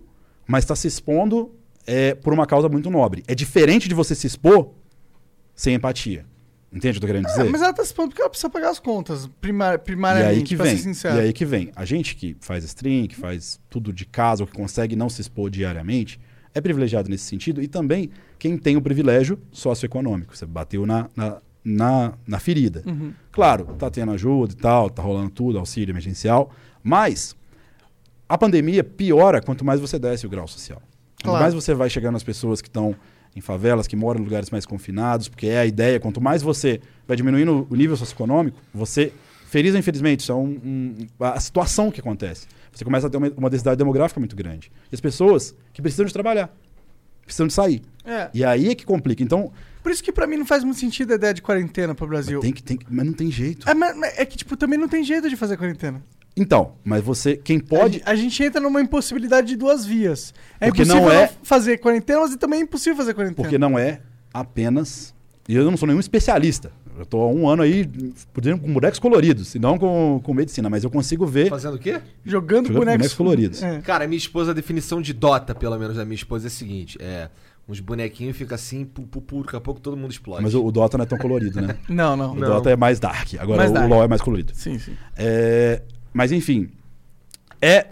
mas 0.47 0.65
está 0.65 0.75
se 0.77 0.87
expondo 0.87 1.55
é, 1.87 2.15
por 2.15 2.33
uma 2.35 2.45
causa 2.47 2.69
muito 2.69 2.91
nobre. 2.91 3.23
É 3.27 3.35
diferente 3.35 3.89
de 3.89 3.95
você 3.95 4.15
se 4.15 4.27
expor 4.27 4.73
sem 5.55 5.75
empatia. 5.75 6.27
Entende 6.73 6.99
o 6.99 7.01
que 7.01 7.07
eu 7.07 7.09
tô 7.09 7.15
querendo 7.15 7.27
Ah, 7.27 7.31
dizer? 7.31 7.51
mas 7.51 7.63
ela 7.63 7.73
tá 7.73 7.83
se 7.85 7.95
pondo 7.95 8.09
porque 8.11 8.21
ela 8.21 8.29
precisa 8.29 8.51
pagar 8.51 8.71
as 8.71 8.79
contas, 8.79 9.27
primar, 9.41 9.75
E 9.75 9.79
primariamente, 9.79 10.39
aí 10.39 10.43
que 10.43 10.55
vem. 10.57 10.77
ser 10.77 10.83
sincero. 10.83 11.17
E 11.17 11.21
aí 11.21 11.33
que 11.33 11.45
vem. 11.47 11.71
A 11.75 11.85
gente 11.87 12.15
que 12.15 12.37
faz 12.41 12.63
stream, 12.65 13.07
que 13.07 13.17
faz 13.17 13.59
tudo 13.71 13.93
de 13.93 14.05
casa, 14.05 14.43
ou 14.43 14.47
que 14.47 14.53
consegue 14.53 14.95
não 14.95 15.09
se 15.09 15.21
expor 15.23 15.49
diariamente, 15.49 16.21
é 16.55 16.61
privilegiado 16.61 17.09
nesse 17.09 17.25
sentido. 17.25 17.63
E 17.63 17.69
também 17.69 18.11
quem 18.39 18.59
tem 18.59 18.77
o 18.77 18.83
privilégio 18.83 19.39
socioeconômico. 19.51 20.37
Você 20.37 20.45
bateu 20.45 20.85
na, 20.85 21.09
na, 21.17 21.39
na, 21.65 22.13
na 22.27 22.39
ferida. 22.39 22.83
Uhum. 22.87 23.13
Claro, 23.33 23.65
tá 23.79 23.89
tendo 23.91 24.13
ajuda 24.13 24.53
e 24.53 24.57
tal, 24.57 24.91
tá 24.91 25.03
rolando 25.03 25.31
tudo, 25.31 25.59
auxílio 25.59 25.91
emergencial. 25.93 26.51
Mas 26.83 27.35
a 28.29 28.37
pandemia 28.37 28.85
piora 28.85 29.41
quanto 29.41 29.65
mais 29.65 29.81
você 29.81 29.99
desce 29.99 30.27
o 30.27 30.29
grau 30.29 30.47
social. 30.47 30.81
Quanto 31.23 31.25
Claro. 31.31 31.41
mais 31.43 31.55
você 31.55 31.73
vai 31.75 31.89
chegando 31.89 32.13
nas 32.13 32.23
pessoas 32.23 32.61
que 32.61 32.69
estão 32.69 32.95
em 33.37 33.41
favelas, 33.41 33.87
que 33.87 33.95
moram 33.97 34.21
em 34.21 34.25
lugares 34.25 34.51
mais 34.51 34.67
confinados, 34.67 35.29
porque 35.29 35.47
é 35.47 35.59
a 35.59 35.67
ideia, 35.67 36.01
quanto 36.01 36.21
mais 36.21 36.43
você 36.43 36.81
vai 37.07 37.17
diminuindo 37.17 37.67
o 37.71 37.75
nível 37.77 37.97
socioeconômico, 37.97 38.59
você, 38.75 39.13
feliz 39.47 39.73
ou 39.75 39.79
infelizmente, 39.79 40.21
isso 40.21 40.33
é 40.33 40.35
um- 40.35 40.59
um- 40.65 41.07
a 41.25 41.39
situação 41.41 41.91
que 41.91 42.01
acontece. 42.01 42.47
Você 42.73 42.85
começa 42.85 43.07
a 43.07 43.11
ter 43.11 43.17
uma, 43.17 43.31
uma 43.37 43.51
densidade 43.51 43.77
demográfica 43.77 44.21
muito 44.21 44.37
grande. 44.37 44.71
E 44.91 44.95
as 44.95 45.01
pessoas 45.01 45.55
que 45.73 45.81
precisam 45.83 46.07
de 46.07 46.13
trabalhar, 46.13 46.55
precisam 47.25 47.47
de 47.47 47.53
sair. 47.53 47.83
É. 48.05 48.31
E 48.33 48.45
aí 48.45 48.69
é 48.71 48.75
que 48.75 48.85
complica. 48.87 49.23
Então, 49.23 49.53
Por 49.83 49.93
isso 49.93 50.03
que 50.03 50.13
pra 50.13 50.27
mim 50.27 50.37
não 50.37 50.45
faz 50.45 50.65
muito 50.65 50.79
sentido 50.79 51.13
a 51.13 51.15
ideia 51.15 51.33
de 51.33 51.41
quarentena 51.41 51.95
pro 51.95 52.07
Brasil. 52.07 52.41
tem 52.41 52.53
que, 52.53 52.63
tem 52.63 52.77
que- 52.77 52.85
mas 52.91 53.07
não 53.07 53.13
tem 53.13 53.31
jeito. 53.31 53.67
É, 53.69 53.73
mas- 53.75 53.97
mas 53.97 54.19
é 54.19 54.27
que, 54.27 54.37
tipo, 54.37 54.55
também 54.57 54.79
não 54.79 54.89
tem 54.89 55.03
jeito 55.03 55.31
de 55.31 55.37
fazer 55.37 55.57
quarentena. 55.57 56.03
Então, 56.39 56.73
mas 56.85 57.03
você, 57.03 57.37
quem 57.37 57.59
pode, 57.59 58.01
A, 58.05 58.11
a 58.13 58.15
gente 58.17 58.43
entra 58.43 58.61
numa 58.61 58.81
impossibilidade 58.81 59.49
de 59.49 59.57
duas 59.57 59.85
vias. 59.85 60.33
É 60.61 60.67
Porque 60.69 60.83
impossível 60.83 61.09
não 61.09 61.13
é- 61.13 61.31
fazer 61.43 61.79
quarentena, 61.79 62.21
mas 62.21 62.37
também 62.37 62.61
é 62.61 62.63
impossível 62.63 62.97
fazer 62.97 63.13
quarentena. 63.15 63.43
Porque 63.43 63.59
não 63.59 63.79
é 63.79 64.01
apenas. 64.33 65.15
E 65.49 65.55
eu 65.55 65.65
não 65.71 65.77
sou 65.77 65.87
nenhum 65.87 66.01
especialista. 66.01 66.71
Eu 66.99 67.07
tô 67.07 67.21
há 67.21 67.29
um 67.29 67.49
ano 67.49 67.63
aí, 67.63 67.87
por 68.33 68.43
exemplo, 68.43 68.67
com 68.67 68.73
bonecos 68.73 68.99
coloridos, 68.99 69.55
e 69.55 69.59
não 69.59 69.79
com, 69.79 70.21
com 70.23 70.35
medicina, 70.35 70.69
mas 70.69 70.83
eu 70.83 70.91
consigo 70.91 71.25
ver. 71.27 71.49
Fazendo 71.49 71.75
o 71.75 71.79
quê? 71.79 72.01
Jogando, 72.25 72.67
Jogando 72.67 72.67
bonecos, 72.67 72.85
bonecos 72.85 73.15
coloridos. 73.15 73.63
É. 73.63 73.81
Cara, 73.83 74.07
minha 74.09 74.19
esposa, 74.19 74.51
a 74.51 74.55
definição 74.55 75.01
de 75.01 75.13
Dota, 75.13 75.55
pelo 75.55 75.79
menos 75.79 75.97
da 75.97 76.05
minha 76.05 76.17
esposa, 76.17 76.47
é 76.47 76.49
a 76.49 76.51
seguinte: 76.51 76.99
é. 77.01 77.29
Uns 77.69 77.81
bonequinhos 77.81 78.35
fica 78.35 78.55
assim, 78.55 78.83
pu, 78.87 79.03
pu, 79.03 79.21
pu, 79.21 79.43
daqui 79.45 79.55
a 79.57 79.61
pouco 79.61 79.79
todo 79.79 79.95
mundo 79.95 80.11
explode. 80.11 80.43
Mas 80.43 80.55
o, 80.55 80.65
o 80.65 80.73
Dota 80.73 80.97
não 80.97 81.03
é 81.05 81.07
tão 81.07 81.19
colorido, 81.19 81.61
né? 81.61 81.77
Não, 81.87 82.17
não. 82.17 82.33
O 82.33 82.35
Não. 82.35 82.49
Dota 82.49 82.71
é 82.71 82.77
mais 82.77 82.99
dark. 82.99 83.35
Agora 83.39 83.59
Mais 83.59 83.71
o 83.71 83.75
dark. 83.75 83.91
LoL 83.91 84.03
é 84.05 84.09
mais 84.09 84.23
colorido. 84.23 84.53
Sim, 84.55 84.79
sim. 84.79 84.93
É, 85.15 85.83
mas 86.19 86.33
enfim, 86.33 86.69
é 87.63 87.87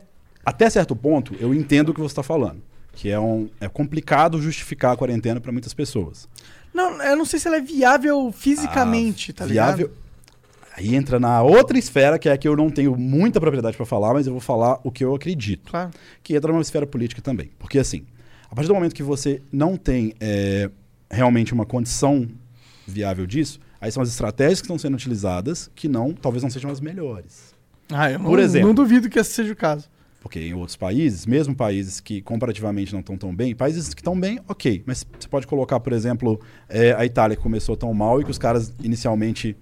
até 0.44 0.68
certo 0.68 0.96
ponto 0.96 1.34
eu 1.38 1.54
entendo 1.54 1.90
o 1.90 1.94
que 1.94 2.00
você 2.00 2.12
está 2.12 2.24
falando, 2.24 2.60
que 2.92 3.08
é 3.08 3.20
um 3.20 3.48
é 3.60 3.68
complicado 3.68 4.42
justificar 4.42 4.92
a 4.94 4.96
quarentena 4.96 5.40
para 5.40 5.52
muitas 5.52 5.72
pessoas. 5.72 6.28
Não, 6.74 7.00
eu 7.02 7.16
não 7.16 7.24
sei 7.24 7.38
se 7.38 7.46
ela 7.46 7.56
é 7.58 7.60
viável 7.60 8.32
fisicamente, 8.32 9.32
tá 9.32 9.44
Ah, 9.44 9.46
viável. 9.46 9.86
ligado? 9.86 10.06
Aí 10.76 10.94
entra 10.94 11.20
na 11.20 11.40
outra 11.40 11.78
esfera 11.78 12.18
que 12.18 12.28
é 12.28 12.32
a 12.32 12.36
que 12.36 12.48
eu 12.48 12.56
não 12.56 12.68
tenho 12.68 12.96
muita 12.96 13.40
propriedade 13.40 13.76
para 13.76 13.86
falar, 13.86 14.12
mas 14.12 14.26
eu 14.26 14.32
vou 14.32 14.40
falar 14.42 14.80
o 14.82 14.90
que 14.90 15.04
eu 15.04 15.14
acredito. 15.14 15.70
Claro. 15.70 15.90
que 16.22 16.34
entra 16.34 16.50
numa 16.52 16.60
esfera 16.60 16.86
política 16.86 17.22
também. 17.22 17.50
Porque, 17.60 17.78
assim, 17.78 18.04
a 18.50 18.54
partir 18.54 18.68
do 18.68 18.74
momento 18.74 18.92
que 18.94 19.02
você 19.04 19.40
não 19.52 19.76
tem 19.76 20.12
é, 20.20 20.68
realmente 21.10 21.54
uma 21.54 21.64
condição 21.64 22.28
viável 22.86 23.24
disso, 23.26 23.58
aí 23.80 23.90
são 23.90 24.02
as 24.02 24.10
estratégias 24.10 24.60
que 24.60 24.66
estão 24.66 24.78
sendo 24.78 24.94
utilizadas 24.94 25.70
que 25.74 25.88
não, 25.88 26.12
talvez 26.12 26.42
não 26.42 26.50
sejam 26.50 26.70
as 26.70 26.80
melhores. 26.80 27.55
Ah, 27.90 28.10
eu 28.10 28.18
não, 28.18 28.26
Por 28.26 28.38
exemplo. 28.38 28.68
não 28.68 28.74
duvido 28.74 29.08
que 29.08 29.18
esse 29.18 29.32
seja 29.32 29.52
o 29.52 29.56
caso. 29.56 29.88
Porque 30.20 30.40
em 30.40 30.54
outros 30.54 30.76
países, 30.76 31.24
mesmo 31.24 31.54
países 31.54 32.00
que 32.00 32.20
comparativamente 32.20 32.92
não 32.92 32.98
estão 32.98 33.16
tão 33.16 33.34
bem, 33.34 33.54
países 33.54 33.94
que 33.94 34.00
estão 34.00 34.18
bem, 34.18 34.40
ok. 34.48 34.82
Mas 34.84 35.06
você 35.18 35.28
pode 35.28 35.46
colocar, 35.46 35.78
por 35.78 35.92
exemplo, 35.92 36.40
é, 36.68 36.92
a 36.94 37.04
Itália 37.06 37.36
que 37.36 37.42
começou 37.42 37.76
tão 37.76 37.94
mal 37.94 38.20
e 38.20 38.24
que 38.24 38.30
os 38.30 38.38
caras 38.38 38.74
inicialmente 38.82 39.56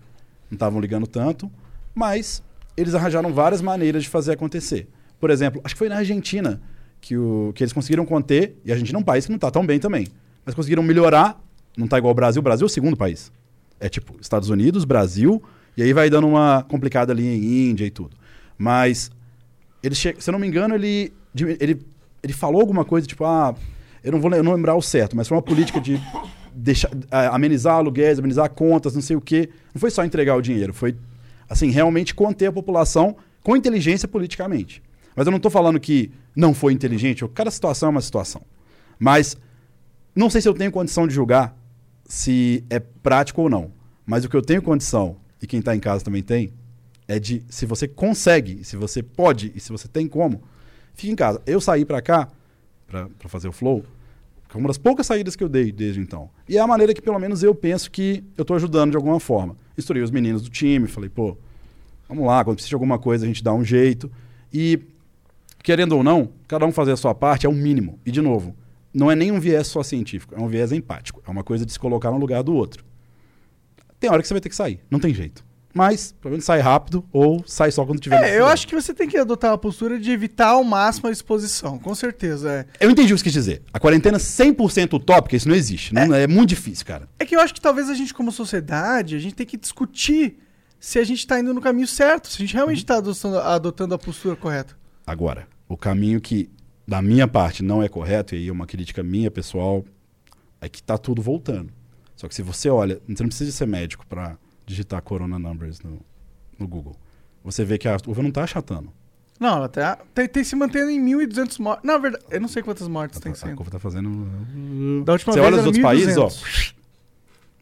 não 0.50 0.56
estavam 0.56 0.80
ligando 0.80 1.06
tanto, 1.06 1.52
mas 1.94 2.42
eles 2.76 2.94
arranjaram 2.94 3.30
várias 3.32 3.60
maneiras 3.60 4.04
de 4.04 4.08
fazer 4.08 4.32
acontecer. 4.32 4.88
Por 5.20 5.30
exemplo, 5.30 5.60
acho 5.64 5.74
que 5.74 5.78
foi 5.78 5.88
na 5.90 5.96
Argentina 5.96 6.62
que, 6.98 7.14
o, 7.16 7.52
que 7.54 7.62
eles 7.62 7.72
conseguiram 7.72 8.06
conter, 8.06 8.56
e 8.64 8.70
a 8.70 8.74
Argentina 8.74 8.98
é 8.98 9.00
um 9.00 9.04
país 9.04 9.26
que 9.26 9.30
não 9.30 9.36
está 9.36 9.50
tão 9.50 9.66
bem 9.66 9.78
também, 9.78 10.06
mas 10.46 10.54
conseguiram 10.54 10.82
melhorar, 10.82 11.38
não 11.76 11.84
está 11.84 11.98
igual 11.98 12.10
ao 12.10 12.14
Brasil, 12.14 12.40
o 12.40 12.42
Brasil 12.42 12.64
é 12.64 12.68
o 12.68 12.70
segundo 12.70 12.96
país. 12.96 13.30
É 13.78 13.88
tipo 13.90 14.16
Estados 14.18 14.48
Unidos, 14.48 14.86
Brasil, 14.86 15.42
e 15.76 15.82
aí 15.82 15.92
vai 15.92 16.08
dando 16.08 16.26
uma 16.26 16.62
complicada 16.68 17.12
ali 17.12 17.26
em 17.26 17.70
Índia 17.70 17.84
e 17.84 17.90
tudo. 17.90 18.16
Mas 18.56 19.10
ele 19.82 19.94
che... 19.94 20.14
se 20.18 20.30
eu 20.30 20.32
não 20.32 20.38
me 20.38 20.46
engano, 20.46 20.74
ele, 20.74 21.12
ele, 21.60 21.84
ele 22.22 22.32
falou 22.32 22.60
alguma 22.60 22.84
coisa, 22.84 23.06
tipo, 23.06 23.24
ah, 23.24 23.54
eu 24.02 24.12
não 24.12 24.20
vou 24.20 24.32
eu 24.32 24.42
não 24.42 24.52
lembrar 24.54 24.74
o 24.74 24.82
certo, 24.82 25.16
mas 25.16 25.28
foi 25.28 25.36
uma 25.36 25.42
política 25.42 25.80
de 25.80 26.00
deixar, 26.54 26.90
amenizar 27.32 27.76
aluguéis, 27.76 28.18
amenizar 28.18 28.48
contas, 28.50 28.94
não 28.94 29.02
sei 29.02 29.16
o 29.16 29.20
quê. 29.20 29.48
Não 29.74 29.80
foi 29.80 29.90
só 29.90 30.04
entregar 30.04 30.36
o 30.36 30.42
dinheiro, 30.42 30.72
foi, 30.72 30.96
assim, 31.48 31.70
realmente 31.70 32.14
conter 32.14 32.46
a 32.46 32.52
população 32.52 33.16
com 33.42 33.56
inteligência 33.56 34.06
politicamente. 34.06 34.82
Mas 35.16 35.26
eu 35.26 35.30
não 35.30 35.36
estou 35.36 35.50
falando 35.50 35.78
que 35.80 36.12
não 36.34 36.54
foi 36.54 36.72
inteligente, 36.72 37.26
cada 37.28 37.50
situação 37.50 37.88
é 37.88 37.90
uma 37.90 38.00
situação. 38.00 38.42
Mas 38.98 39.36
não 40.14 40.30
sei 40.30 40.40
se 40.40 40.48
eu 40.48 40.54
tenho 40.54 40.70
condição 40.70 41.06
de 41.06 41.14
julgar 41.14 41.56
se 42.06 42.64
é 42.70 42.78
prático 42.78 43.42
ou 43.42 43.50
não. 43.50 43.72
Mas 44.06 44.24
o 44.24 44.28
que 44.28 44.36
eu 44.36 44.42
tenho 44.42 44.62
condição, 44.62 45.16
e 45.44 45.46
quem 45.46 45.60
está 45.60 45.76
em 45.76 45.80
casa 45.80 46.02
também 46.02 46.22
tem, 46.22 46.54
é 47.06 47.18
de 47.18 47.44
se 47.50 47.66
você 47.66 47.86
consegue, 47.86 48.64
se 48.64 48.76
você 48.76 49.02
pode 49.02 49.52
e 49.54 49.60
se 49.60 49.70
você 49.70 49.86
tem 49.86 50.08
como, 50.08 50.42
fique 50.94 51.12
em 51.12 51.14
casa. 51.14 51.40
Eu 51.46 51.60
saí 51.60 51.84
para 51.84 52.00
cá, 52.00 52.28
para 52.86 53.28
fazer 53.28 53.46
o 53.46 53.52
flow, 53.52 53.84
foi 54.48 54.58
uma 54.58 54.68
das 54.68 54.78
poucas 54.78 55.06
saídas 55.06 55.36
que 55.36 55.44
eu 55.44 55.48
dei 55.48 55.70
desde 55.70 56.00
então. 56.00 56.30
E 56.48 56.56
é 56.56 56.60
a 56.60 56.66
maneira 56.66 56.94
que 56.94 57.02
pelo 57.02 57.18
menos 57.18 57.42
eu 57.42 57.54
penso 57.54 57.90
que 57.90 58.24
eu 58.38 58.42
estou 58.42 58.56
ajudando 58.56 58.92
de 58.92 58.96
alguma 58.96 59.20
forma. 59.20 59.54
Estourei 59.76 60.02
os 60.02 60.10
meninos 60.10 60.40
do 60.40 60.48
time, 60.48 60.88
falei, 60.88 61.10
pô, 61.10 61.36
vamos 62.08 62.24
lá, 62.24 62.42
quando 62.42 62.56
precisa 62.56 62.70
de 62.70 62.74
alguma 62.74 62.98
coisa 62.98 63.26
a 63.26 63.28
gente 63.28 63.44
dá 63.44 63.52
um 63.52 63.62
jeito. 63.62 64.10
E, 64.50 64.80
querendo 65.62 65.92
ou 65.92 66.02
não, 66.02 66.30
cada 66.48 66.64
um 66.64 66.72
fazer 66.72 66.92
a 66.92 66.96
sua 66.96 67.14
parte 67.14 67.44
é 67.44 67.48
o 67.50 67.52
mínimo. 67.52 67.98
E, 68.06 68.10
de 68.10 68.22
novo, 68.22 68.56
não 68.94 69.10
é 69.10 69.14
nem 69.14 69.30
um 69.30 69.38
viés 69.38 69.66
só 69.66 69.82
científico, 69.82 70.34
é 70.34 70.40
um 70.40 70.48
viés 70.48 70.72
empático. 70.72 71.22
É 71.26 71.30
uma 71.30 71.44
coisa 71.44 71.66
de 71.66 71.72
se 71.72 71.78
colocar 71.78 72.10
no 72.10 72.16
lugar 72.16 72.42
do 72.42 72.54
outro. 72.54 72.82
Tem 74.04 74.10
hora 74.12 74.20
que 74.20 74.28
você 74.28 74.34
vai 74.34 74.40
ter 74.42 74.50
que 74.50 74.54
sair, 74.56 74.80
não 74.90 75.00
tem 75.00 75.14
jeito. 75.14 75.42
Mas, 75.72 76.14
pelo 76.20 76.32
menos 76.32 76.44
sai 76.44 76.60
rápido 76.60 77.04
ou 77.10 77.42
sai 77.46 77.70
só 77.72 77.84
quando 77.86 77.98
tiver 77.98 78.22
É, 78.22 78.38
eu 78.38 78.46
acho 78.46 78.68
que 78.68 78.74
você 78.74 78.92
tem 78.94 79.08
que 79.08 79.16
adotar 79.16 79.50
uma 79.50 79.58
postura 79.58 79.98
de 79.98 80.10
evitar 80.10 80.48
ao 80.50 80.62
máximo 80.62 81.08
a 81.08 81.10
exposição, 81.10 81.78
com 81.78 81.94
certeza. 81.94 82.66
É, 82.78 82.84
Eu 82.84 82.90
entendi 82.90 83.12
o 83.12 83.16
que 83.16 83.20
você 83.20 83.24
quis 83.24 83.32
dizer. 83.32 83.62
A 83.72 83.80
quarentena 83.80 84.18
100% 84.18 84.92
utópica, 84.92 85.34
isso 85.34 85.48
não 85.48 85.54
existe. 85.56 85.92
Não, 85.92 86.14
é. 86.14 86.26
muito 86.28 86.50
difícil, 86.50 86.84
cara. 86.86 87.08
é 87.18 87.24
que 87.24 87.34
eu 87.34 87.40
acho 87.40 87.52
que 87.54 87.60
talvez 87.60 87.88
a 87.88 87.94
gente, 87.94 88.12
como 88.12 88.30
sociedade, 88.30 89.16
a 89.16 89.18
gente 89.18 89.34
tem 89.34 89.46
que 89.46 89.56
discutir 89.56 90.36
se 90.78 90.98
a 90.98 91.04
gente 91.04 91.26
tá 91.26 91.40
indo 91.40 91.54
no 91.54 91.62
caminho 91.62 91.88
certo, 91.88 92.28
se 92.28 92.36
a 92.36 92.46
gente 92.46 92.54
realmente 92.54 92.80
Uhum. 92.80 92.84
tá 92.86 92.96
adotando, 92.98 93.38
adotando 93.38 93.94
a 93.94 93.98
postura 93.98 94.36
correta. 94.36 94.76
Agora, 95.06 95.48
o 95.66 95.76
caminho 95.76 96.20
que 96.20 96.50
da 96.86 97.00
minha 97.00 97.26
parte, 97.26 97.64
não 97.64 97.82
é 97.82 97.88
correto, 97.88 98.34
e 98.34 98.38
aí 98.38 98.48
é 98.48 98.52
uma 98.52 98.66
crítica 98.66 99.02
minha, 99.02 99.30
pessoal, 99.30 99.84
é 100.60 100.68
que 100.68 100.82
tá 100.82 100.96
tudo 100.98 101.20
voltando. 101.20 101.72
Só 102.16 102.28
que 102.28 102.34
se 102.34 102.42
você 102.42 102.68
olha, 102.68 103.00
você 103.08 103.22
não 103.22 103.28
precisa 103.28 103.50
ser 103.52 103.66
médico 103.66 104.06
para 104.06 104.36
digitar 104.66 105.02
Corona 105.02 105.38
Numbers 105.38 105.80
no, 105.80 106.00
no 106.58 106.66
Google. 106.66 106.96
Você 107.42 107.64
vê 107.64 107.76
que 107.76 107.88
a 107.88 107.98
curva 107.98 108.22
não 108.22 108.30
tá 108.30 108.44
achatando. 108.44 108.92
Não, 109.38 109.56
ela 109.56 109.68
tá, 109.68 109.98
tem, 110.14 110.28
tem 110.28 110.44
se 110.44 110.54
mantendo 110.54 110.90
em 110.90 111.04
1.200 111.04 111.58
mortes. 111.58 111.84
Na 111.84 111.98
verdade, 111.98 112.24
eu 112.30 112.40
não 112.40 112.48
sei 112.48 112.62
quantas 112.62 112.86
mortes 112.86 113.18
tem 113.18 113.30
A, 113.30 113.34
a 113.34 113.36
sendo. 113.36 113.56
curva 113.56 113.70
tá 113.72 113.78
fazendo. 113.78 114.08
Da 115.04 115.12
última 115.12 115.32
Você 115.32 115.40
vez 115.40 115.52
olha 115.52 115.60
os 115.60 115.66
outros 115.66 115.82
países, 115.82 116.16
ó. 116.16 116.28
1.200. 116.28 116.74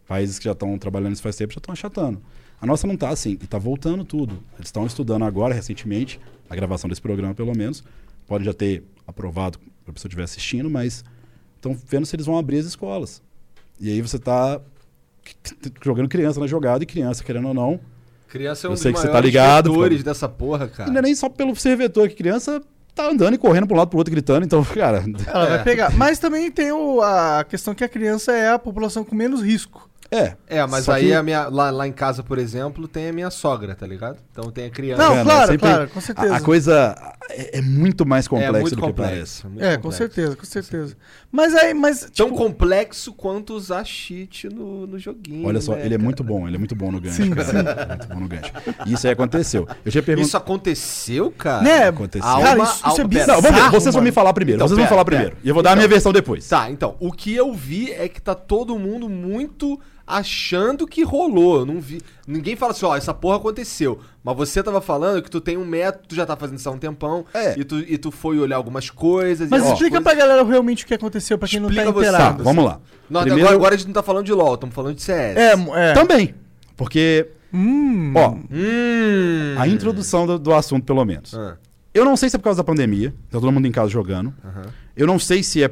Países 0.06 0.38
que 0.38 0.44
já 0.44 0.52
estão 0.52 0.78
trabalhando 0.78 1.14
isso 1.14 1.22
faz 1.22 1.34
tempo 1.36 1.52
já 1.54 1.58
estão 1.58 1.72
achatando. 1.72 2.20
A 2.60 2.66
nossa 2.66 2.86
não 2.86 2.96
tá 2.96 3.08
assim, 3.08 3.32
e 3.32 3.46
tá 3.46 3.58
voltando 3.58 4.04
tudo. 4.04 4.34
Eles 4.54 4.68
estão 4.68 4.86
estudando 4.86 5.24
agora, 5.24 5.54
recentemente, 5.54 6.20
a 6.48 6.54
gravação 6.54 6.88
desse 6.88 7.00
programa, 7.00 7.34
pelo 7.34 7.56
menos. 7.56 7.82
Pode 8.28 8.44
já 8.44 8.52
ter 8.52 8.84
aprovado 9.06 9.58
para 9.58 9.90
a 9.90 9.92
pessoa 9.94 10.08
estiver 10.08 10.22
assistindo, 10.22 10.70
mas 10.70 11.02
estão 11.56 11.76
vendo 11.88 12.06
se 12.06 12.14
eles 12.14 12.26
vão 12.26 12.36
abrir 12.38 12.58
as 12.58 12.66
escolas. 12.66 13.22
E 13.82 13.90
aí 13.90 14.00
você 14.00 14.16
tá 14.18 14.60
jogando 15.84 16.09
criança 16.09 16.38
na 16.38 16.46
jogada 16.46 16.84
e 16.84 16.86
criança, 16.86 17.24
querendo 17.24 17.48
ou 17.48 17.54
não. 17.54 17.80
Criança 18.28 18.66
é 18.66 18.68
Eu 18.68 18.72
um 18.72 18.76
sei 18.76 18.92
dos 18.92 19.00
que 19.00 19.06
você 19.09 19.12
tá 19.12 19.20
ligado, 19.20 19.72
vetores 19.72 20.02
dessa 20.04 20.28
porra, 20.28 20.68
cara. 20.68 20.88
E 20.88 20.92
não 20.92 21.00
é 21.00 21.02
nem 21.02 21.14
só 21.16 21.28
pelo 21.28 21.54
ser 21.56 21.76
vetor, 21.76 22.09
que 22.09 22.14
criança 22.14 22.62
tá 22.94 23.09
andando 23.10 23.34
e 23.34 23.38
correndo 23.38 23.66
para 23.66 23.74
um 23.74 23.78
lado 23.78 23.88
pro 23.88 23.98
outro, 23.98 24.12
gritando. 24.12 24.44
Então, 24.46 24.64
cara, 24.64 25.04
Ela 25.26 25.46
É. 25.46 25.48
vai 25.50 25.64
pegar. 25.64 25.90
Mas 25.96 26.18
também 26.20 26.48
tem 26.50 26.70
o- 26.72 27.02
a 27.02 27.44
questão 27.44 27.74
que 27.74 27.82
a 27.82 27.88
criança 27.88 28.30
é 28.32 28.50
a 28.52 28.59
população 28.59 29.04
com 29.04 29.14
menos 29.16 29.42
risco. 29.42 29.90
É. 30.12 30.36
É, 30.47 30.66
mas 30.66 30.89
aí 30.89 31.06
que- 31.06 31.14
a 31.14 31.22
minha, 31.22 31.48
lá, 31.48 31.70
lá 31.70 31.89
em 31.89 31.93
casa, 31.93 32.22
por 32.22 32.39
exemplo, 32.39 32.86
tem 32.86 33.09
a 33.09 33.12
minha 33.12 33.30
sogra, 33.30 33.74
tá 33.74 33.86
ligado? 33.86 34.18
Então 34.30 34.51
tem 34.51 34.66
a 34.66 34.70
criança. 34.70 35.02
Não, 35.02 35.10
Cara, 35.14 35.24
claro, 35.24 35.47
sempre- 35.52 35.68
claro, 35.68 35.89
com 35.89 36.01
certeza. 36.01 36.34
A, 36.34 36.36
a 36.36 36.40
coisa 36.40 36.97
é, 37.30 37.59
é 37.59 37.62
muito 37.62 38.05
mais 38.06 38.26
é 38.26 38.28
complexa 38.28 38.52
muito 38.60 38.70
do 38.76 38.80
que 38.80 38.86
complexo. 38.89 39.12
parece. 39.43 39.47
muito 39.48 39.62
É, 39.64 39.70
com 39.76 39.82
complexo. 39.82 39.98
certeza, 39.98 40.36
com 40.36 40.44
certeza. 40.44 40.97
Mas 41.30 41.55
aí, 41.55 41.72
mas. 41.74 42.10
Tão 42.14 42.26
tipo, 42.26 42.36
complexo 42.39 43.12
quanto 43.14 43.55
usar 43.55 43.84
cheat 43.84 44.48
no, 44.48 44.86
no 44.86 44.98
joguinho. 44.98 45.47
Olha 45.48 45.60
só, 45.60 45.72
né, 45.74 45.80
ele 45.86 45.94
é 45.94 45.97
cara? 45.97 46.05
muito 46.05 46.22
bom, 46.22 46.47
ele 46.47 46.56
é 46.56 46.59
muito 46.59 46.74
bom 46.76 46.93
no 46.93 47.01
gancho, 47.01 47.22
Sim, 47.22 47.30
cara. 47.30 47.44
sim. 47.48 47.56
É 47.56 47.86
muito 47.86 48.09
bom 48.09 48.20
no 48.20 48.28
gancho. 48.28 48.52
E 48.86 48.93
isso 48.93 49.06
aí 49.06 49.12
aconteceu. 49.14 49.66
Eu 49.84 49.90
tinha 49.90 50.02
perguntado. 50.02 50.28
Isso 50.28 50.36
aconteceu, 50.36 51.30
cara? 51.30 51.62
Né? 51.62 51.89
aconteceu. 51.89 52.28
Cara, 52.28 52.62
isso, 52.62 52.89
isso 52.89 53.01
é 53.01 53.05
bizarro. 53.05 53.32
Não, 53.32 53.43
vamos 53.43 53.60
ver, 53.62 53.70
vocês 53.70 53.94
vão 53.94 54.05
me 54.05 54.12
falar 54.12 54.32
primeiro. 54.32 54.59
Então, 54.59 54.68
vocês 54.68 54.78
vão 54.78 54.86
falar 54.89 55.05
pera. 55.05 55.16
primeiro. 55.16 55.36
E 55.43 55.48
eu 55.48 55.55
vou 55.55 55.62
dar 55.62 55.72
a 55.72 55.74
minha 55.76 55.84
Então, 55.86 55.94
versão 55.94 56.12
depois. 56.12 56.47
Tá, 56.48 56.70
então, 56.70 56.97
o 57.01 57.10
que 57.10 57.34
eu 57.34 57.52
vi 57.55 57.93
é 57.93 58.09
que 58.09 58.20
tá 58.20 58.34
todo 58.34 58.78
mundo 58.78 59.09
muito 59.09 59.80
achando 60.18 60.86
que 60.86 61.02
rolou. 61.02 61.60
Eu 61.60 61.66
não 61.66 61.80
vi. 61.80 62.01
Ninguém 62.26 62.55
fala 62.56 62.72
assim, 62.72 62.84
ó, 62.86 62.97
essa 62.97 63.12
porra 63.14 63.36
aconteceu. 63.36 63.98
Mas 64.22 64.36
você 64.36 64.62
tava 64.62 64.80
falando 64.80 65.22
que 65.22 65.30
tu 65.30 65.40
tem 65.40 65.56
um 65.56 65.64
método, 65.64 66.05
tu 66.09 66.14
já 66.14 66.24
tá 66.26 66.36
fazendo 66.36 66.59
isso 66.59 66.68
há 66.68 66.72
um 66.72 66.78
tempão. 66.78 67.24
É. 67.34 67.59
E 67.59 67.64
tu, 67.64 67.78
e 67.80 67.98
tu 67.98 68.10
foi 68.10 68.39
olhar 68.39 68.56
algumas 68.56 68.90
coisas. 68.90 69.48
Mas 69.48 69.62
e 69.64 69.72
explica 69.72 69.97
coisas... 69.97 70.02
pra 70.05 70.14
galera 70.14 70.44
realmente 70.44 70.84
o 70.84 70.86
que 70.86 70.94
aconteceu, 70.94 71.36
pra 71.39 71.48
quem 71.48 71.59
não 71.60 71.68
Explica 71.68 71.93
tá 71.93 71.98
você. 71.98 72.06
Tá, 72.10 72.12
inteirado. 72.16 72.44
vamos 72.44 72.64
lá. 72.64 72.80
Não, 73.10 73.20
Primeiro- 73.22 73.44
agora, 73.47 73.56
agora 73.56 73.74
a 73.74 73.78
gente 73.78 73.86
não 73.89 73.94
tá 73.94 74.02
falando 74.02 74.26
de 74.26 74.32
LOL, 74.32 74.55
estamos 74.55 74.74
falando 74.74 74.94
de 74.97 75.02
CS. 75.02 75.36
É, 75.36 75.52
é. 75.90 75.93
Também. 75.93 76.34
Porque, 76.76 77.28
Hum. 77.52 78.12
ó, 78.16 78.30
Hum. 78.51 79.55
a 79.59 79.68
introdução 79.68 80.26
do, 80.26 80.39
do 80.39 80.55
assunto, 80.55 80.84
pelo 80.84 81.05
menos. 81.05 81.34
Ah, 81.34 81.56
Eu 81.94 82.05
não 82.05 82.16
sei 82.16 82.30
se 82.30 82.36
é 82.36 82.39
por 82.39 82.44
causa 82.44 82.59
da 82.59 82.64
pandemia, 82.64 83.10
tá 83.30 83.39
todo 83.39 83.52
mundo 83.52 83.66
em 83.66 83.72
casa 83.72 83.90
jogando. 83.90 84.32
Eu 84.97 85.06
não 85.06 85.18
sei 85.18 85.43
se 85.43 85.62
é 85.62 85.70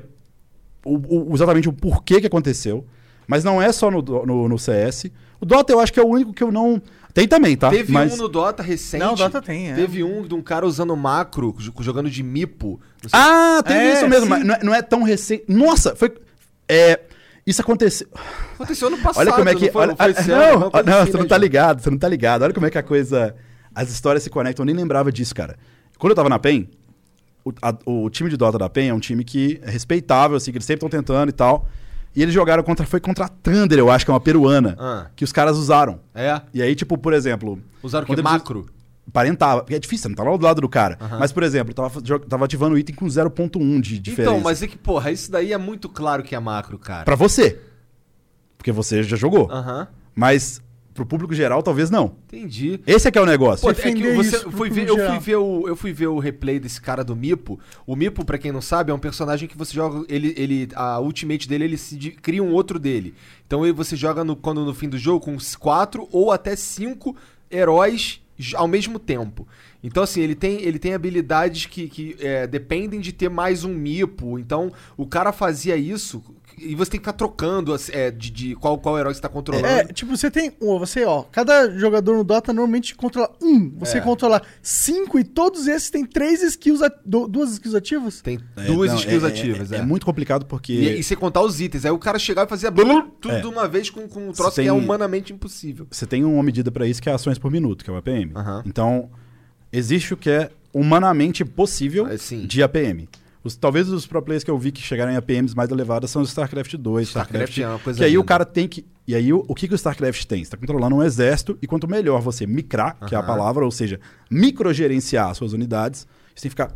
o- 0.85 1.31
o- 1.31 1.35
exatamente 1.35 1.69
o 1.69 1.73
porquê 1.73 2.21
que 2.21 2.27
aconteceu. 2.27 2.85
Mas 3.31 3.45
não 3.45 3.63
é 3.63 3.71
só 3.71 3.93
no, 3.93 4.03
no, 4.03 4.49
no 4.49 4.59
CS. 4.59 5.07
O 5.41 5.47
Dota 5.47 5.73
eu 5.73 5.79
acho 5.79 5.93
que 5.93 6.01
é 6.01 6.03
o 6.03 6.07
único 6.09 6.33
que 6.33 6.43
eu 6.43 6.51
não. 6.51 6.83
Tem 7.15 7.29
também, 7.29 7.57
tá? 7.57 7.71
Teve 7.71 7.93
mas... 7.93 8.13
um 8.15 8.17
no 8.17 8.29
Dota 8.29 8.61
recente. 8.61 9.01
Não, 9.05 9.13
o 9.13 9.17
Dota 9.17 9.41
tem, 9.41 9.71
é. 9.71 9.75
Teve 9.77 10.03
um 10.03 10.23
de 10.27 10.35
um 10.35 10.43
cara 10.43 10.67
usando 10.67 10.97
macro, 10.97 11.55
jo- 11.57 11.73
jogando 11.79 12.11
de 12.11 12.25
mipo. 12.25 12.81
Não 13.03 13.09
sei 13.09 13.19
Ah, 13.21 13.63
teve 13.65 13.79
É, 13.79 13.93
isso 13.95 14.09
mesmo, 14.09 14.25
sim. 14.25 14.31
mas 14.31 14.45
não 14.45 14.55
é, 14.55 14.59
não 14.65 14.75
é 14.75 14.83
tão 14.83 15.05
recente. 15.05 15.45
Nossa, 15.47 15.95
foi. 15.95 16.13
É, 16.69 16.99
isso 17.47 17.63
aconteceu. 17.63 18.09
Aconteceu 18.55 18.89
ano 18.89 18.99
passado. 18.99 19.23
Olha 19.25 19.33
como 19.33 19.49
é 19.49 19.55
que. 19.55 19.67
Não, 19.67 19.73
foi, 19.73 19.83
olha, 19.83 19.95
não 19.97 20.05
foi 20.05 20.15
não, 20.15 20.71
coisa 20.73 20.91
não, 20.91 20.99
assim, 21.03 21.11
você 21.13 21.17
não 21.17 21.23
né, 21.23 21.29
tá 21.29 21.39
ligado, 21.39 21.83
você 21.83 21.91
não 21.91 21.99
tá 21.99 22.09
ligado. 22.09 22.43
Olha 22.43 22.53
como 22.53 22.67
é 22.67 22.71
que 22.71 22.79
a 22.79 22.83
coisa. 22.83 23.37
As 23.73 23.91
histórias 23.91 24.25
se 24.25 24.31
conectam. 24.31 24.65
Eu 24.65 24.67
nem 24.67 24.75
lembrava 24.75 25.13
disso, 25.13 25.33
cara. 25.37 25.57
Quando 25.99 26.11
eu 26.11 26.17
tava 26.17 26.29
na 26.29 26.39
PEN, 26.41 26.69
o, 27.45 27.53
a- 27.63 27.77
o 27.87 28.11
time 28.11 28.29
de 28.29 28.37
Dota 28.37 28.59
da 28.59 28.69
PEN 28.69 28.89
é 28.89 28.95
um 28.95 28.99
time 29.01 29.23
que 29.23 29.61
é 29.63 29.71
respeitável, 29.71 30.37
assim, 30.37 30.51
que 30.51 30.59
eles 30.59 30.67
sempre 30.67 30.85
estão 30.85 30.89
tentando 31.01 31.29
e 31.29 31.33
tal. 31.33 31.69
E 32.15 32.23
eles 32.23 32.35
jogaram 32.35 32.63
contra. 32.63 32.87
Foi 32.87 33.01
contra 33.01 33.27
a 33.27 33.29
Thunder, 33.29 33.79
eu 33.79 33.91
acho, 33.91 34.05
que 34.05 34.11
é 34.11 34.15
uma 34.15 34.21
peruana. 34.21 34.77
Ah. 34.79 35.07
Que 35.15 35.25
os 35.25 35.33
caras 35.33 35.57
usaram. 35.57 36.01
É? 36.15 36.41
E 36.53 36.63
aí, 36.63 36.75
tipo, 36.75 36.99
por 36.99 37.13
exemplo. 37.13 37.61
Usaram 37.83 38.05
o 38.09 38.15
que? 38.15 38.23
Macro? 38.23 38.67
Parentava. 39.13 39.63
Porque 39.63 39.75
é 39.75 39.79
difícil, 39.79 40.03
você 40.03 40.09
não 40.09 40.17
tá 40.17 40.23
lá 40.23 40.37
do 40.37 40.45
lado 40.45 40.61
do 40.61 40.69
cara. 40.69 40.99
Mas, 41.19 41.33
por 41.33 41.43
exemplo, 41.43 41.75
tava, 41.75 42.01
tava 42.29 42.45
ativando 42.45 42.75
o 42.75 42.79
item 42.79 42.95
com 42.95 43.07
0.1 43.07 43.81
de 43.81 43.99
diferença. 43.99 44.31
Então, 44.31 44.43
mas 44.43 44.63
é 44.63 44.67
que, 44.67 44.79
porra, 44.79 45.11
isso 45.11 45.31
daí 45.31 45.53
é 45.53 45.59
muito 45.59 45.89
claro 45.89 46.23
que 46.23 46.35
é 46.35 46.41
macro, 46.41 46.79
cara. 46.79 47.05
Pra 47.05 47.17
você. 47.17 47.61
Porque 48.57 48.73
você 48.73 49.03
já 49.03 49.17
jogou. 49.17 49.51
Aham. 49.51 49.89
Mas 50.15 50.61
pro 50.95 51.07
público 51.07 51.35
geral, 51.35 51.63
talvez 51.63 51.91
não. 51.91 52.17
Entendi. 52.27 52.81
Esse 52.87 53.09
é 53.09 53.11
que 53.11 53.19
é 53.19 53.23
o 53.23 53.27
negócio. 53.27 53.63
Pô, 53.63 53.71
é 53.71 53.75
que 53.75 54.13
você 54.13 54.39
foi 54.51 54.69
ver, 54.71 54.89
eu, 54.89 54.97
fui 55.09 55.19
ver 55.19 55.37
o, 55.37 55.69
eu 55.69 55.77
fui 55.77 55.93
ver 55.93 56.07
o 56.09 56.19
replay 56.19 56.59
desse 56.59 56.81
cara 56.81 57.05
do 57.05 57.15
Mipo. 57.15 57.59
O 57.87 57.95
Mipo, 57.95 58.25
pra 58.25 58.39
quem 58.39 58.53
não 58.53 58.61
sabe, 58.61 58.91
é 58.91 58.95
um 58.95 58.99
personagem 58.99 59.49
que 59.49 59.57
você 59.57 59.73
joga. 59.75 60.05
Ele, 60.09 60.35
ele, 60.37 60.69
a 60.75 61.01
ultimate 61.01 61.49
dele, 61.49 61.65
ele 61.65 61.77
se 61.79 61.97
cria 62.23 62.43
um 62.43 62.53
outro 62.53 62.79
dele. 62.79 63.15
Então 63.47 63.65
ele- 63.65 63.73
você 63.73 63.95
joga 63.97 64.25
no, 64.25 64.35
quando 64.37 64.65
no 64.65 64.75
fim 64.75 64.89
do 64.89 64.99
jogo 64.99 65.25
com 65.25 65.37
quatro 65.59 66.09
ou 66.11 66.33
até 66.33 66.57
cinco 66.57 67.17
heróis 67.51 68.21
ao 68.55 68.67
mesmo 68.67 68.99
tempo. 68.99 69.47
Então, 69.83 70.03
assim, 70.03 70.21
ele 70.21 70.35
tem, 70.35 70.63
ele 70.63 70.79
tem 70.79 70.95
habilidades 70.95 71.67
que, 71.67 71.89
que 71.89 72.17
é, 72.21 72.47
dependem 72.47 73.01
de 73.01 73.13
ter 73.13 73.29
mais 73.29 73.65
um 73.65 73.73
Mipo. 73.75 74.39
Então, 74.39 74.73
o 74.97 75.07
cara 75.07 75.33
fazia 75.33 75.77
isso 75.77 76.23
e 76.59 76.75
você 76.75 76.91
tem 76.93 77.01
que 77.01 77.05
ficar 77.05 77.13
trocando 77.17 77.75
é, 77.93 78.11
de, 78.11 78.31
de 78.31 78.55
qual, 78.57 78.79
qual 78.79 78.99
herói 78.99 79.13
você 79.15 79.21
tá 79.21 79.29
controlando. 79.29 79.67
É, 79.67 79.85
tipo, 79.85 80.17
você 80.17 80.31
tem 80.31 80.53
um, 80.61 80.79
você, 80.79 81.05
ó, 81.05 81.23
cada 81.23 81.71
jogador 81.79 82.17
no 82.17 82.25
Dota 82.25 82.53
normalmente 82.53 82.95
controla 82.95 83.31
um. 83.43 83.71
Você 83.79 83.99
É. 83.99 84.01
controla 84.01 84.43
cinco 84.63 85.19
e 85.19 85.25
todos 85.25 85.67
esses 85.67 85.91
têm 85.91 86.05
três 86.05 86.43
skills, 86.43 86.83
a- 86.83 86.93
duas 87.05 87.53
skills 87.53 87.75
ativas? 87.75 88.21
Tem 88.21 88.39
É, 88.57 88.65
duas 88.65 88.91
não, 88.91 88.99
skills 88.99 89.25
é- 89.25 89.27
ativas. 89.27 89.73
É, 89.73 89.77
É, 89.77 89.79
é 89.79 89.83
muito 89.83 90.05
complicado 90.07 90.47
porque. 90.47 90.73
E, 90.73 91.01
e 91.01 91.03
sem 91.03 91.17
contar 91.17 91.43
os 91.43 91.61
itens. 91.61 91.85
Aí 91.85 91.91
o 91.91 91.99
cara 91.99 92.19
chegava 92.19 92.47
e 92.47 92.51
fazia 92.51 92.71
blum, 92.71 93.09
tudo 93.21 93.35
É. 93.35 93.41
de 93.41 93.47
uma 93.47 93.67
vez 93.69 93.89
com, 93.91 94.07
com 94.09 94.29
um 94.29 94.33
troço 94.33 94.57
Tem- 94.57 94.65
que 94.65 94.69
é 94.69 94.73
humanamente 94.73 95.33
impossível. 95.33 95.87
Você 95.91 96.07
tem 96.07 96.25
uma 96.25 96.43
medida 96.43 96.71
pra 96.71 96.87
isso 96.87 97.01
que 97.03 97.09
é 97.09 97.13
ações 97.13 97.39
por 97.39 97.51
minuto, 97.51 97.85
que 97.85 97.91
é 97.91 97.93
o 97.93 97.97
APM. 97.97 98.33
Aham. 98.35 98.63
Então, 98.67 99.11
existe 99.73 100.15
o 100.15 100.17
que 100.17 100.31
é 100.31 100.51
humanamente 100.73 101.45
possível 101.45 102.07
É, 102.07 102.17
sim. 102.17 102.47
de 102.47 102.63
APM. 102.63 103.09
Os, 103.43 103.57
talvez 103.57 103.89
os 103.89 104.07
pro 104.07 104.21
players 104.21 104.45
que 104.45 104.51
eu 104.51 104.59
vi 104.59 104.71
que 104.71 104.83
chegaram 104.83 105.11
em 105.13 105.17
APMs 105.17 105.55
mais 105.57 105.71
elevadas 105.71 106.11
são 106.11 106.21
os 106.21 106.29
StarCraft 106.29 106.75
2, 106.77 107.09
StarCraft 107.09 107.59
é 107.59 107.67
uma 107.69 107.79
coisa 107.79 107.99
Que 107.99 108.05
aí 108.05 108.11
o 108.13 108.21
linda. 108.21 108.25
cara 108.29 108.45
tem 108.45 108.69
que. 108.69 108.85
E 109.09 109.15
aí 109.15 109.33
o, 109.33 109.45
o 109.49 109.55
que, 109.55 109.67
que 109.67 109.73
o 109.73 109.77
StarCraft 109.77 110.25
tem? 110.27 110.45
Você 110.45 110.51
tá 110.51 110.57
controlando 110.59 110.95
um 110.97 111.03
exército 111.03 111.59
e 111.63 111.67
quanto 111.67 111.89
melhor 111.89 112.21
você 112.21 112.47
micrar, 112.47 112.97
que 113.09 113.15
é 113.15 113.19
a 113.19 113.23
palavra, 113.23 113.65
ou 113.65 113.71
seja, 113.71 113.99
microgerenciar 114.31 115.31
as 115.31 115.37
suas 115.39 115.53
unidades, 115.53 116.07
você 116.35 116.43
tem 116.43 116.51
que 116.51 116.51
ficar. 116.51 116.75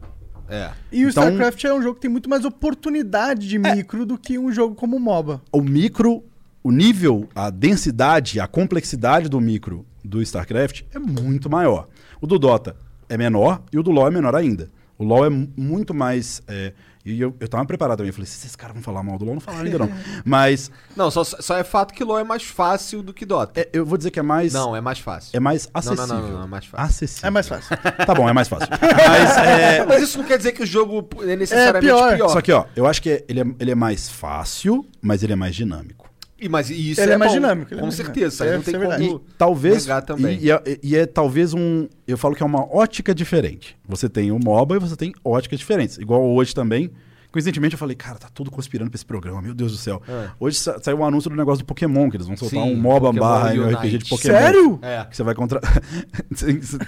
É. 0.49 0.71
E 0.93 1.05
o 1.05 1.09
Então- 1.11 1.25
StarCraft 1.25 1.65
é 1.65 1.75
um 1.75 1.83
jogo 1.83 1.95
que 1.97 2.01
tem 2.03 2.11
muito 2.11 2.29
mais 2.29 2.45
oportunidade 2.45 3.49
de 3.49 3.59
micro 3.59 4.05
do 4.07 4.19
que 4.19 4.39
um 4.39 4.53
jogo 4.53 4.75
como 4.75 4.97
o 4.97 5.01
MOBA. 5.01 5.43
O 5.53 5.61
micro, 5.63 6.23
o 6.63 6.71
nível, 6.71 7.29
a 7.35 7.51
densidade, 7.51 8.41
a 8.41 8.47
complexidade 8.47 9.29
do 9.29 9.41
micro 9.41 9.87
do 10.05 10.21
StarCraft 10.23 10.83
é 10.95 10.99
muito 10.99 11.49
maior. 11.51 11.87
O 12.21 12.27
do 12.27 12.39
Dota 12.39 12.77
é 13.09 13.17
menor 13.17 13.63
e 13.73 13.79
o 13.79 13.83
do 13.83 13.91
LoL 13.91 14.09
é 14.09 14.11
menor 14.11 14.35
ainda. 14.35 14.71
O 14.99 15.05
LoL 15.05 15.25
é 15.27 15.29
mu- 15.31 15.49
muito 15.57 15.93
mais. 15.93 16.41
é, 16.47 16.73
e 17.05 17.21
eu, 17.21 17.37
eu 17.39 17.49
tava 17.49 17.65
preparado 17.67 17.99
também. 17.99 18.09
Eu 18.09 18.15
falei, 18.15 18.27
se 18.27 18.39
esses 18.39 18.57
caras 18.57 18.73
vão 18.75 18.83
falar 18.83 19.03
mal 19.03 19.19
do 19.19 19.25
LoL, 19.27 19.35
não 19.35 19.41
falaram 19.41 19.65
ainda 19.67 19.79
não. 19.79 19.91
Mas 20.25 20.71
Não, 20.97 21.11
só, 21.11 21.23
só 21.23 21.59
é 21.59 21.63
fato 21.65 21.93
que 21.93 22.03
LoL 22.03 22.19
é 22.21 22.25
mais 22.25 22.43
fácil 22.45 23.03
do 23.03 23.13
que 23.13 23.27
Dota. 23.27 23.61
é, 23.61 23.69
eu 23.73 23.85
vou 23.85 23.99
dizer 23.99 24.11
que 24.11 24.19
é 24.19 24.23
mais. 24.23 24.53
Não, 24.55 24.75
é 24.75 24.81
mais 24.81 24.99
fácil. 25.01 25.37
É 25.37 25.41
mais 25.41 25.67
Não, 25.67 25.71
acessível. 25.75 26.07
não, 26.07 26.23
não, 26.23 26.33
não, 26.39 26.43
é 26.45 26.47
mais 26.47 26.65
fácil. 26.65 26.87
Acessível. 26.87 27.27
É 27.27 27.31
mais 27.31 27.49
fácil. 27.49 27.77
Tá 28.07 28.15
bom, 28.15 28.27
é 28.29 28.33
mais 28.33 28.49
fácil. 28.49 28.69
Mas 28.81 29.37
é. 29.37 29.85
Mas 29.85 30.03
isso 30.03 30.17
não 30.19 30.25
quer 30.25 30.39
dizer 30.39 30.53
que 30.53 30.63
o 30.63 30.67
jogo 30.67 31.07
é 31.23 31.37
necessariamente 31.37 31.87
É 31.87 31.95
pior. 31.95 32.17
pior. 32.17 32.29
Só 32.31 32.41
que, 32.41 32.53
ó, 32.53 32.65
eu 32.75 32.87
acho 32.87 33.03
que 33.03 33.11
é- 33.11 33.25
ele, 33.29 33.41
é, 33.41 33.45
ele 33.61 33.71
é 33.73 33.75
mais 33.75 34.09
fácil, 34.09 34.87
mas 35.03 35.23
ele 35.23 35.33
é 35.35 35.37
mais 35.37 35.55
dinâmico. 35.55 36.09
E, 36.41 36.49
mas 36.49 36.69
isso 36.69 37.01
Ele 37.01 37.13
é 37.13 37.17
mais 37.17 37.31
bom, 37.33 37.39
dinâmico, 37.39 37.73
ele 37.73 37.79
é 37.79 37.81
Com 37.81 37.87
mais 37.87 37.95
certeza. 37.95 38.45
dinâmico. 38.45 38.45
Aí 38.45 38.49
É, 38.51 38.57
não 38.57 38.91
tem 38.93 39.07
é 39.07 39.09
como. 39.09 39.21
E 39.25 39.37
talvez. 39.39 39.87
negar 39.87 40.03
também. 40.03 40.39
E, 40.39 40.47
e 40.47 40.51
é, 40.51 40.63
e 40.83 40.97
é 40.97 41.07
talvez 41.07 41.55
um. 41.55 41.89
Eu 42.07 42.19
falo 42.19 42.35
que 42.35 42.43
é 42.43 42.47
uma 42.47 42.63
ótica 42.75 43.15
diferente. 43.15 43.77
Você 43.89 44.09
tem 44.09 44.31
o 44.33 44.39
MOBA 44.39 44.77
e 44.77 44.79
você 44.81 44.97
tem 44.97 45.13
óticas 45.25 45.59
diferentes. 45.59 45.97
Igual 45.99 46.23
hoje 46.25 46.55
também, 46.55 46.91
Coincidentemente 47.35 47.75
eu 47.75 47.79
falei, 47.79 47.97
cara, 47.97 48.17
tá 48.17 48.29
tudo 48.33 48.49
conspirando 48.49 48.91
pra 48.93 48.97
esse 48.97 49.05
programa, 49.05 49.43
meu 49.43 49.53
Deus 49.53 49.73
do 49.73 49.79
céu. 49.79 50.01
É. 50.09 50.29
Hoje 50.39 50.57
sa- 50.57 50.79
saiu 50.81 50.99
um 51.01 51.05
anúncio 51.05 51.29
do 51.29 51.35
negócio 51.35 51.65
do 51.65 51.67
Pokémon, 51.67 52.09
que 52.09 52.17
eles 52.17 52.29
vão 52.29 52.37
soltar 52.37 52.63
Sim, 52.63 52.73
um 52.73 52.77
MOBA 52.77 53.09
Pokémon 53.09 53.21
barra 53.21 53.51
Unite. 53.51 53.75
RPG 53.75 53.99
de 53.99 54.09
Pokémon. 54.09 54.35
Sério? 54.35 54.79
É. 54.81 55.05
Que 55.11 55.17
você 55.17 55.23
vai 55.25 55.35
contra. 55.35 55.61
você 56.33 56.47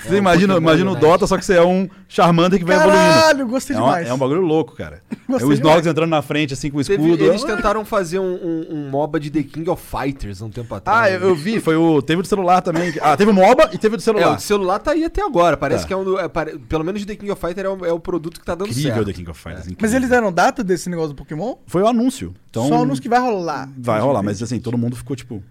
É, 0.08 0.12
o 0.12 0.16
imagina, 0.16 0.54
Pokémon 0.54 0.70
imagina 0.70 0.90
o. 0.92 0.94
Dota, 0.94 1.26
só 1.26 1.36
que 1.36 1.44
você 1.44 1.54
é 1.54 1.62
um 1.62 1.88
Charmander 2.08 2.58
que 2.60 2.64
vai 2.64 2.76
evoluindo. 2.76 2.96
Caralho, 3.02 3.48
gostei 3.48 3.74
É, 3.74 3.78
uma- 3.80 3.86
demais. 3.88 4.08
é 4.08 4.14
um 4.14 4.18
bagulho 4.18 4.40
louco, 4.40 4.74
cara. 4.76 5.02
é 5.10 5.32
Gostei 5.32 5.48
o 5.48 5.52
Snorlax 5.52 5.86
entrando 5.86 6.10
na 6.10 6.22
frente, 6.22 6.54
assim, 6.54 6.70
com 6.70 6.78
o 6.78 6.84
Teve- 6.84 7.02
escudo. 7.02 7.24
eles 7.24 7.42
Ah, 7.44 7.46
tentaram 7.56 7.84
fazer 7.84 8.18
um, 8.20 8.34
um, 8.34 8.66
um 8.70 8.90
MOBA 8.90 9.18
de 9.18 9.30
The 9.30 9.42
King 9.42 9.68
of 9.68 9.82
Fighters 9.84 10.40
um 10.40 10.48
tempo 10.50 10.72
Ah, 10.74 10.78
atrás. 10.78 11.14
eu, 11.14 11.28
eu 11.30 11.34
vi, 11.34 11.58
foi 11.60 11.74
o. 11.76 12.00
Teve 12.00 12.20
o 12.20 12.22
do 12.22 12.28
celular 12.28 12.60
também. 12.62 12.94
Ah, 13.00 13.16
teve 13.16 13.30
o 13.30 13.34
MOBA 13.34 13.70
e 13.72 13.78
teve 13.78 13.94
o 13.94 13.98
do 13.98 14.00
É, 14.00 14.04
celular. 14.04 14.32
o 14.34 14.36
de 14.36 14.42
celular 14.42 14.78
tá 14.78 14.92
aí 14.92 15.04
até 15.04 15.22
agora. 15.24 15.56
Parece 15.56 15.82
Tá. 15.82 15.88
que 15.88 15.92
é 15.94 15.96
um. 15.96 16.04
do- 16.04 16.18
é, 16.20 16.28
pare- 16.28 16.58
pelo 16.58 16.84
menos 16.84 17.02
o 17.02 17.06
The 17.06 17.16
King 17.16 17.30
of 17.32 17.40
Fighters 17.40 17.66
é 17.66 17.68
o, 17.70 17.86
é 17.86 17.92
o 17.92 17.98
produto 18.00 18.38
que 18.40 18.46
tá 18.46 18.54
dando 18.54 18.70
incrível 18.70 18.92
certo. 18.94 19.06
The 19.06 19.12
King 19.12 19.30
of 19.30 19.40
Fighters. 19.40 19.64
Mas 19.64 19.72
incrível. 19.72 19.96
eles 19.96 20.08
deram 20.10 20.32
data 20.36 20.62
desse 20.62 20.90
negócio 20.90 21.10
do 21.10 21.14
Pokémon? 21.16 21.56
Foi 21.66 21.80
o 21.82 21.86
anúncio. 21.88 22.34
Então, 22.50 22.68
Só 22.68 22.84
nos 22.84 23.00
que 23.00 23.08
vai 23.08 23.18
rolar. 23.18 23.70
Vai 23.76 23.98
rolar, 24.00 24.22
mas 24.22 24.42
assim, 24.42 24.60
todo 24.60 24.76
mundo 24.76 24.94
ficou 24.94 25.16
tipo. 25.16 25.42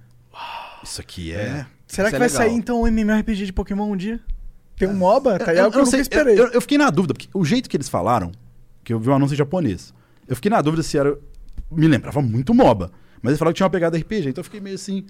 Isso 0.83 1.01
aqui 1.01 1.31
é. 1.33 1.65
Será 1.87 2.07
Isso 2.07 2.11
que 2.11 2.15
é 2.15 2.19
vai 2.19 2.27
legal. 2.27 2.29
sair 2.29 2.53
então 2.53 2.81
um 2.83 2.87
MMORPG 2.87 3.45
de 3.47 3.53
Pokémon 3.53 3.91
um 3.91 3.97
dia? 3.97 4.19
Tem 4.77 4.87
um 4.87 4.93
MOBA? 4.93 5.39
Tá 5.39 5.51
aí 5.51 5.57
que 5.57 5.61
eu, 5.63 5.71
nunca 5.71 5.85
sei, 5.87 6.01
esperei. 6.01 6.39
Eu, 6.39 6.47
eu 6.51 6.61
fiquei 6.61 6.77
na 6.77 6.89
dúvida, 6.89 7.13
porque 7.13 7.27
o 7.33 7.43
jeito 7.45 7.69
que 7.69 7.75
eles 7.77 7.89
falaram, 7.89 8.31
que 8.83 8.93
eu 8.93 8.99
vi 8.99 9.09
um 9.09 9.15
anúncio 9.15 9.33
em 9.33 9.37
japonês, 9.37 9.93
eu 10.27 10.35
fiquei 10.35 10.51
na 10.51 10.61
dúvida 10.61 10.83
se 10.83 10.97
era. 10.97 11.17
Me 11.71 11.87
lembrava 11.87 12.21
muito 12.21 12.53
MOBA. 12.53 12.91
Mas 13.21 13.31
eles 13.31 13.39
falaram 13.39 13.53
que 13.53 13.57
tinha 13.57 13.65
uma 13.65 13.71
pegada 13.71 13.97
RPG, 13.97 14.29
então 14.29 14.41
eu 14.41 14.43
fiquei 14.45 14.59
meio 14.59 14.75
assim. 14.75 15.03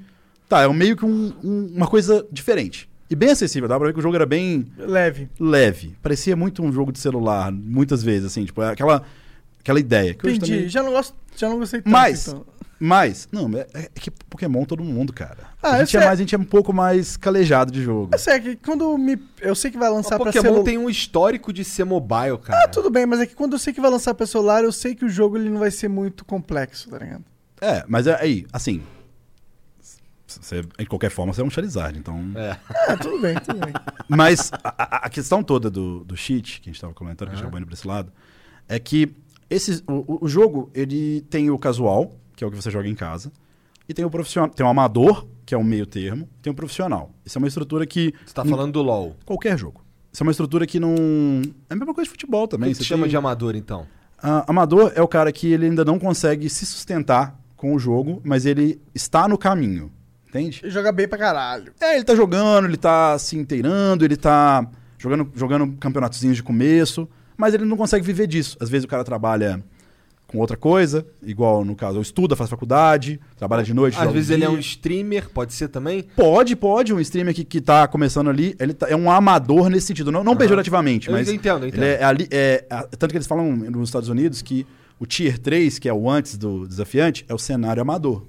Tá, 0.48 0.62
é 0.62 0.68
meio 0.70 0.96
que 0.96 1.04
um- 1.04 1.34
um- 1.44 1.72
uma 1.76 1.88
coisa 1.88 2.26
diferente. 2.32 2.88
E 3.10 3.16
bem 3.16 3.30
acessível, 3.32 3.68
dá 3.68 3.78
pra 3.78 3.88
ver 3.88 3.94
que 3.94 4.00
o 4.00 4.02
jogo 4.02 4.16
era 4.16 4.26
bem 4.26 4.66
Leve. 4.78 5.28
leve. 5.40 5.96
Parecia 6.02 6.36
muito 6.36 6.64
um 6.64 6.72
jogo 6.72 6.92
de 6.92 7.00
celular, 7.00 7.52
muitas 7.52 8.02
vezes, 8.04 8.26
assim, 8.28 8.46
tipo, 8.46 8.62
é 8.62 8.70
aquela, 8.72 9.04
aquela 9.66 9.80
ideia. 9.80 10.14
Que 10.14 10.30
Entendi. 10.30 10.52
também- 10.54 10.70
Já, 10.70 10.84
não 10.84 10.92
gosto, 10.92 11.16
já 11.36 11.50
não 11.50 11.58
gostei 11.58 11.82
tanto. 11.82 11.92
Mas, 11.92 12.28
então. 12.28 12.46
mas, 12.80 13.28
não, 13.32 13.50
é, 13.58 13.68
é 13.74 13.90
que 14.00 14.12
Pokémon 14.12 14.64
todo 14.64 14.84
mundo, 14.84 15.12
cara. 15.12 15.38
Ah, 15.62 15.72
a, 15.72 15.80
gente 15.80 15.98
é 15.98 16.00
sei. 16.00 16.08
mais, 16.08 16.20
a 16.20 16.22
gente 16.22 16.36
é 16.36 16.38
um 16.38 16.44
pouco 16.44 16.72
mais 16.72 17.18
calejado 17.18 17.72
de 17.72 17.82
jogo. 17.82 18.10
Eu 18.14 18.20
sei 18.20 18.40
que 18.40 18.56
quando 18.58 18.96
me. 18.98 19.18
Eu 19.42 19.56
sei 19.56 19.72
que 19.72 19.78
vai 19.78 19.90
lançar 19.90 20.16
O 20.16 20.20
pra 20.24 20.26
Pokémon 20.32 20.44
celular. 20.44 20.64
tem 20.64 20.78
um 20.78 20.88
histórico 20.90 21.52
de 21.52 21.64
ser 21.64 21.84
mobile, 21.84 22.38
cara. 22.38 22.64
Ah, 22.64 22.68
tudo 22.68 22.92
bem, 22.92 23.06
mas 23.08 23.20
é 23.20 23.26
que 23.26 23.34
quando 23.34 23.54
eu 23.54 23.60
sei 23.60 23.74
que 23.74 23.82
vai 23.82 23.90
lançar 23.90 24.14
pra 24.14 24.28
celular, 24.28 24.64
eu 24.64 24.72
sei 24.72 24.94
que 24.94 25.04
o 25.04 25.10
jogo 25.10 25.36
ele 25.38 25.50
não 25.50 25.60
vai 25.60 25.72
ser 25.72 25.88
muito 25.88 26.24
complexo, 26.24 26.90
tá 26.90 27.00
ligado? 27.00 27.24
É, 27.60 27.84
mas 27.88 28.06
é- 28.06 28.22
aí, 28.22 28.46
assim. 28.54 28.84
Você, 30.28 30.62
de 30.64 30.86
qualquer 30.88 31.10
forma, 31.12 31.32
você 31.34 31.42
é 31.42 31.44
um 31.46 31.50
Charizard, 31.50 31.98
então. 31.98 32.20
É. 32.36 32.58
Ah, 32.88 32.98
tudo 32.98 33.20
bem, 33.22 33.36
tudo 33.36 33.60
bem. 33.64 33.74
Mas 34.10 34.52
a, 34.64 34.70
a- 34.84 35.06
a 35.06 35.10
questão 35.10 35.42
toda 35.44 35.70
do, 35.70 36.04
do 36.04 36.18
cheat, 36.18 36.60
que 36.62 36.70
a 36.70 36.72
gente 36.72 36.76
estava 36.78 36.94
comentando, 36.94 37.30
que 37.30 37.34
a 37.34 37.38
gente 37.38 37.44
acabou 37.44 37.60
indo 37.60 37.68
pra 37.68 37.74
esse 37.76 37.88
lado, 37.88 38.12
é 38.68 38.78
que 38.80 39.16
esse, 39.50 39.84
o, 39.88 40.26
o- 40.26 40.28
jogo, 40.28 40.70
ele 40.74 41.22
tem 41.30 41.50
o 41.50 41.58
casual, 41.58 42.12
que 42.36 42.44
é 42.44 42.48
o 42.48 42.52
que 42.52 42.56
você 42.62 42.70
joga 42.72 42.88
em 42.88 42.96
casa, 42.96 43.32
e 43.88 43.94
tem 43.94 44.04
o 44.06 44.10
profissional, 44.10 44.50
tem 44.50 44.66
o 44.66 44.70
amador, 44.70 45.26
que 45.46 45.54
é 45.54 45.58
o 45.58 45.64
meio 45.64 45.86
termo, 45.86 46.28
tem 46.42 46.52
o 46.52 46.56
profissional. 46.56 47.12
Isso 47.26 47.38
é 47.38 47.40
uma 47.40 47.48
estrutura 47.48 47.86
que... 47.86 48.14
Você 48.26 48.34
tá 48.34 48.44
falando 48.44 48.74
do 48.74 48.82
LoL. 48.82 49.16
Qualquer 49.26 49.58
jogo. 49.58 49.84
Isso 50.12 50.24
é 50.24 50.26
uma 50.26 50.32
estrutura 50.32 50.66
que 50.66 50.80
não... 50.80 50.96
É 51.70 51.74
a 51.74 51.76
mesma 51.76 51.94
coisa 51.94 52.06
de 52.06 52.12
futebol 52.12 52.44
O 52.46 52.48
também. 52.48 52.70
que 52.72 52.76
Você 52.78 52.84
chama 52.84 53.04
tem- 53.04 53.12
de 53.12 53.18
amador, 53.18 53.56
então? 53.56 53.86
Ah, 54.18 54.46
amador 54.48 54.92
é 54.96 55.02
o 55.02 55.08
cara 55.08 55.32
que 55.32 55.52
ele 55.52 55.66
ainda 55.68 55.86
não 55.86 56.00
consegue 56.00 56.50
se 56.50 56.66
sustentar 56.66 57.38
com 57.56 57.76
o 57.76 57.80
jogo, 57.80 58.22
mas 58.24 58.46
ele 58.46 58.82
está 58.94 59.28
no 59.28 59.38
caminho. 59.38 59.92
Entende? 60.28 60.62
Joga 60.66 60.92
bem 60.92 61.08
pra 61.08 61.18
caralho. 61.18 61.72
É, 61.80 61.96
ele 61.96 62.04
tá 62.04 62.16
jogando, 62.16 62.66
ele 62.66 62.76
tá 62.78 63.18
se 63.20 63.38
inteirando, 63.38 64.04
ele 64.04 64.18
tá 64.18 64.68
jogando, 64.98 65.30
jogando 65.36 65.74
campeonatozinhos 65.80 66.38
de 66.38 66.44
começo, 66.44 67.08
mas 67.38 67.54
ele 67.54 67.66
não 67.66 67.78
consegue 67.78 68.06
viver 68.06 68.28
disso. 68.28 68.58
Às 68.60 68.70
vezes 68.70 68.86
o 68.86 68.88
cara 68.88 69.04
trabalha 69.04 69.64
com 70.28 70.40
outra 70.40 70.58
coisa, 70.58 71.06
igual 71.22 71.64
no 71.64 71.76
caso, 71.76 72.02
estuda, 72.02 72.36
faz 72.36 72.50
faculdade, 72.50 73.20
trabalha 73.38 73.64
de 73.64 73.74
noite. 73.74 73.98
Às 73.98 74.12
vezes 74.12 74.28
de 74.28 74.34
ele 74.34 74.44
é 74.44 74.48
dia. 74.48 74.56
um 74.58 74.60
streamer, 74.60 75.30
pode 75.30 75.54
ser 75.54 75.68
também? 75.68 76.04
Pode, 76.16 76.56
pode, 76.56 76.94
um 76.94 77.00
streamer 77.00 77.34
que, 77.34 77.44
que 77.46 77.62
tá 77.62 77.88
começando 77.88 78.30
ali, 78.30 78.56
ele 78.60 78.74
tá- 78.74 78.90
é 78.90 78.96
um 78.96 79.10
amador 79.10 79.70
nesse 79.70 79.86
sentido, 79.88 80.12
não, 80.12 80.24
não 80.24 80.32
Aham. 80.32 80.40
pejorativamente, 80.40 81.08
Eu 81.10 81.14
mas 81.14 81.30
entendo, 81.30 81.64
eu 81.64 81.68
entendo. 81.70 81.84
é 81.84 82.04
ali, 82.04 82.28
é, 82.32 82.66
a- 82.70 82.84
tanto 82.84 83.12
que 83.12 83.18
eles 83.18 83.28
falam 83.28 83.56
nos 83.56 83.88
Estados 83.90 84.10
Unidos 84.10 84.42
que 84.42 84.66
o 85.00 85.06
Tier 85.06 85.38
3, 85.38 85.78
que 85.78 85.88
é 85.88 85.94
o 85.94 86.10
antes 86.10 86.38
do 86.38 86.68
desafiante, 86.68 87.24
é 87.30 87.34
o 87.34 87.38
cenário 87.38 87.82
amador. 87.82 88.24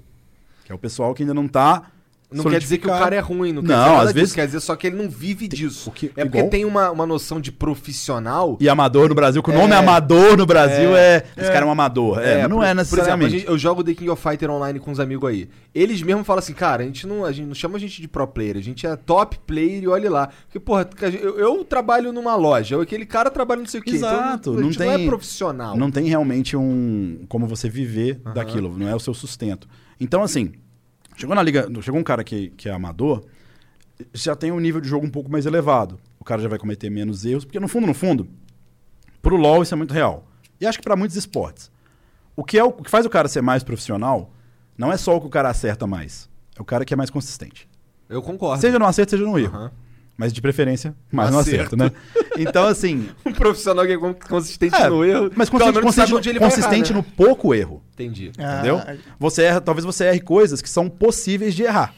Que 0.66 0.72
é 0.72 0.74
o 0.74 0.78
pessoal 0.78 1.14
que 1.14 1.22
ainda 1.22 1.32
não 1.32 1.48
tá 1.48 1.84
Não 2.30 2.42
quer 2.44 2.58
dizer 2.58 2.78
que 2.78 2.86
o 2.86 2.90
cara 2.90 3.14
é 3.14 3.20
ruim, 3.20 3.52
não, 3.52 3.62
quer 3.62 3.68
Não, 3.68 3.76
dizer 3.76 3.88
nada 3.90 4.02
às 4.02 4.06
disso, 4.08 4.14
vezes- 4.14 4.34
quer 4.34 4.46
dizer 4.46 4.60
só 4.60 4.74
que 4.74 4.86
ele 4.88 4.96
não 4.96 5.08
vive 5.08 5.46
disso. 5.46 5.90
que- 5.92 6.06
é 6.16 6.24
porque 6.24 6.38
igual- 6.38 6.50
tem 6.50 6.64
uma, 6.64 6.90
uma 6.90 7.06
noção 7.06 7.40
de 7.40 7.52
profissional. 7.52 8.56
E 8.60 8.68
amador 8.68 9.08
no 9.08 9.14
Brasil, 9.14 9.42
que 9.42 9.50
o 9.50 9.54
nome 9.54 9.72
É. 9.72 9.76
amador 9.76 10.36
no 10.36 10.44
Brasil 10.44 10.96
é. 10.96 11.16
É. 11.16 11.24
Esse 11.36 11.52
cara 11.52 11.64
é 11.64 11.64
um 11.64 11.70
amador. 11.70 12.18
É, 12.18 12.40
mas 12.40 12.48
não 12.50 12.56
por- 12.58 12.64
é 12.64 12.68
Por 12.70 12.74
necessariamente. 12.76 13.26
exemplo, 13.26 13.26
a 13.26 13.38
gente- 13.38 13.48
eu 13.48 13.58
jogo 13.58 13.84
The 13.84 13.94
King 13.94 14.10
of 14.10 14.20
Fighter 14.22 14.50
online 14.50 14.80
com 14.80 14.90
uns 14.90 14.98
amigos 15.00 15.30
aí. 15.30 15.48
Eles 15.74 16.02
mesmo 16.02 16.24
falam 16.24 16.40
assim, 16.40 16.52
cara, 16.52 16.82
a 16.82 16.86
gente 16.86 17.06
não, 17.06 17.24
a 17.24 17.30
gente 17.32 17.46
não 17.46 17.54
chama 17.54 17.76
a 17.76 17.80
gente 17.80 18.00
de 18.02 18.08
pro 18.08 18.26
player, 18.26 18.56
a 18.56 18.60
gente 18.62 18.86
é 18.86 18.96
top 18.96 19.38
player 19.46 19.82
e 19.84 19.88
olha 19.88 20.10
lá. 20.10 20.28
Porque, 20.46 20.58
porra, 20.58 20.88
eu, 21.22 21.38
eu 21.38 21.64
trabalho 21.64 22.12
numa 22.12 22.34
loja, 22.34 22.80
aquele 22.82 23.06
cara 23.06 23.30
trabalha 23.30 23.60
não 23.60 23.68
sei 23.68 23.80
o 23.80 23.82
quê. 23.82 23.90
Exato, 23.90 24.50
então, 24.50 24.54
não 24.54 24.62
gente 24.64 24.78
não 24.80 24.90
é 24.92 24.96
tem- 24.96 25.06
profissional. 25.06 25.76
Não 25.76 25.90
tem 25.90 26.06
realmente 26.06 26.56
um. 26.56 27.20
como 27.28 27.46
você 27.46 27.68
viver 27.68 28.20
daquilo, 28.34 28.76
não 28.76 28.88
é 28.88 28.94
o 28.94 29.00
seu 29.00 29.14
sustento. 29.14 29.68
Então, 30.00 30.22
assim, 30.22 30.52
chegou 31.16 31.34
na 31.34 31.42
liga. 31.42 31.68
Chegou 31.82 32.00
um 32.00 32.04
cara 32.04 32.22
que, 32.22 32.50
que 32.50 32.68
é 32.68 32.72
amador, 32.72 33.24
já 34.12 34.36
tem 34.36 34.52
um 34.52 34.60
nível 34.60 34.80
de 34.80 34.88
jogo 34.88 35.06
um 35.06 35.10
pouco 35.10 35.30
mais 35.30 35.46
elevado. 35.46 35.98
O 36.18 36.24
cara 36.24 36.42
já 36.42 36.48
vai 36.48 36.58
cometer 36.58 36.90
menos 36.90 37.24
erros, 37.24 37.44
porque 37.44 37.60
no 37.60 37.68
fundo, 37.68 37.86
no 37.86 37.94
fundo, 37.94 38.28
pro 39.22 39.36
LoL 39.36 39.62
isso 39.62 39.74
é 39.74 39.76
muito 39.76 39.94
real. 39.94 40.26
E 40.60 40.66
acho 40.66 40.78
que 40.78 40.84
para 40.84 40.96
muitos 40.96 41.16
esportes. 41.16 41.70
O 42.34 42.44
que, 42.44 42.58
é 42.58 42.64
o, 42.64 42.68
o 42.68 42.82
que 42.82 42.90
faz 42.90 43.06
o 43.06 43.10
cara 43.10 43.28
ser 43.28 43.42
mais 43.42 43.62
profissional 43.62 44.32
não 44.76 44.92
é 44.92 44.96
só 44.96 45.16
o 45.16 45.20
que 45.20 45.26
o 45.26 45.30
cara 45.30 45.48
acerta 45.48 45.86
mais. 45.86 46.28
É 46.56 46.60
o 46.60 46.64
cara 46.64 46.84
que 46.84 46.92
é 46.92 46.96
mais 46.96 47.10
consistente. 47.10 47.68
Eu 48.08 48.22
concordo. 48.22 48.60
Seja 48.60 48.78
no 48.78 48.86
acerto, 48.86 49.10
seja 49.10 49.24
no 49.24 49.38
erro. 49.38 49.56
Aham. 49.56 49.72
Mas 50.18 50.32
de 50.32 50.40
preferência, 50.40 50.94
mais 51.12 51.30
no 51.30 51.38
Acerto. 51.38 51.74
acerto, 51.74 51.76
né? 51.76 51.90
Então, 52.38 52.66
assim. 52.66 53.08
Um 53.26 53.32
profissional 53.32 53.84
que 53.84 53.92
é 53.92 53.98
con- 53.98 54.14
consistente 54.14 54.74
É, 54.74 54.88
no 54.88 55.04
erro. 55.04 55.30
Mas 55.36 55.50
consistente, 55.50 55.80
consistente, 55.82 56.14
onde 56.14 56.28
ele 56.30 56.38
vai 56.38 56.48
consistente 56.48 56.90
errar, 56.92 57.02
né? 57.02 57.06
no 57.08 57.14
pouco 57.16 57.54
erro. 57.54 57.82
Entendi. 57.92 58.28
Entendeu? 58.28 58.78
Ah, 58.78 58.96
Você 59.18 59.42
erra, 59.42 59.60
talvez 59.60 59.84
você 59.84 60.04
erre 60.06 60.20
coisas 60.20 60.62
que 60.62 60.70
são 60.70 60.88
possíveis 60.88 61.54
de 61.54 61.64
errar. 61.64 61.94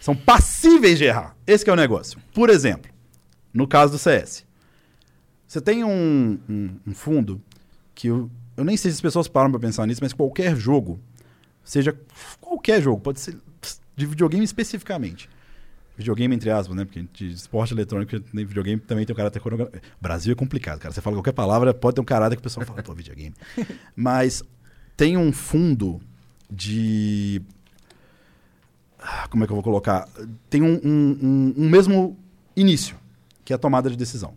São 0.00 0.14
passíveis 0.14 0.98
de 0.98 1.04
errar. 1.04 1.34
Esse 1.46 1.64
que 1.64 1.70
é 1.70 1.72
o 1.72 1.76
negócio. 1.76 2.18
Por 2.34 2.50
exemplo, 2.50 2.90
no 3.54 3.66
caso 3.66 3.92
do 3.92 3.98
CS. 3.98 4.44
Você 5.48 5.60
tem 5.60 5.82
um, 5.82 6.38
um- 6.48 6.70
um 6.88 6.94
fundo 6.94 7.40
que 7.94 8.08
eu, 8.08 8.30
eu 8.56 8.64
nem 8.64 8.76
sei 8.76 8.90
se 8.90 8.96
as 8.96 9.00
pessoas 9.00 9.28
param 9.28 9.50
pra 9.50 9.58
pensar 9.60 9.86
nisso, 9.86 10.00
mas 10.02 10.12
qualquer 10.12 10.54
jogo, 10.56 11.00
seja 11.64 11.96
qualquer 12.38 12.82
jogo, 12.82 13.00
pode 13.00 13.18
ser 13.20 13.36
de 13.96 14.04
videogame 14.04 14.44
especificamente. 14.44 15.28
Videogame, 15.96 16.34
entre 16.34 16.50
aspas, 16.50 16.76
né? 16.76 16.84
Porque 16.84 17.06
de 17.12 17.32
esporte 17.32 17.72
eletrônico, 17.72 18.12
videogame 18.34 18.80
também 18.80 19.06
tem 19.06 19.14
um 19.14 19.16
caráter 19.16 19.40
coreográfico. 19.40 19.78
Brasil 20.00 20.32
é 20.32 20.34
complicado, 20.36 20.78
cara. 20.78 20.92
Você 20.92 21.00
fala 21.00 21.16
qualquer 21.16 21.32
palavra, 21.32 21.72
pode 21.72 21.94
ter 21.94 22.00
um 22.00 22.04
caráter 22.04 22.36
que 22.36 22.40
o 22.40 22.42
pessoal 22.42 22.66
fala, 22.66 22.82
pô, 22.82 22.92
videogame. 22.94 23.34
Mas 23.96 24.42
tem 24.96 25.16
um 25.16 25.32
fundo 25.32 26.00
de. 26.50 27.40
Como 29.30 29.44
é 29.44 29.46
que 29.46 29.52
eu 29.52 29.56
vou 29.56 29.62
colocar? 29.62 30.08
Tem 30.50 30.62
um, 30.62 30.74
um- 30.84 31.18
um- 31.22 31.54
um 31.64 31.68
mesmo 31.68 32.16
início, 32.56 32.96
que 33.44 33.52
é 33.52 33.56
a 33.56 33.58
tomada 33.58 33.88
de 33.90 33.96
decisão. 33.96 34.34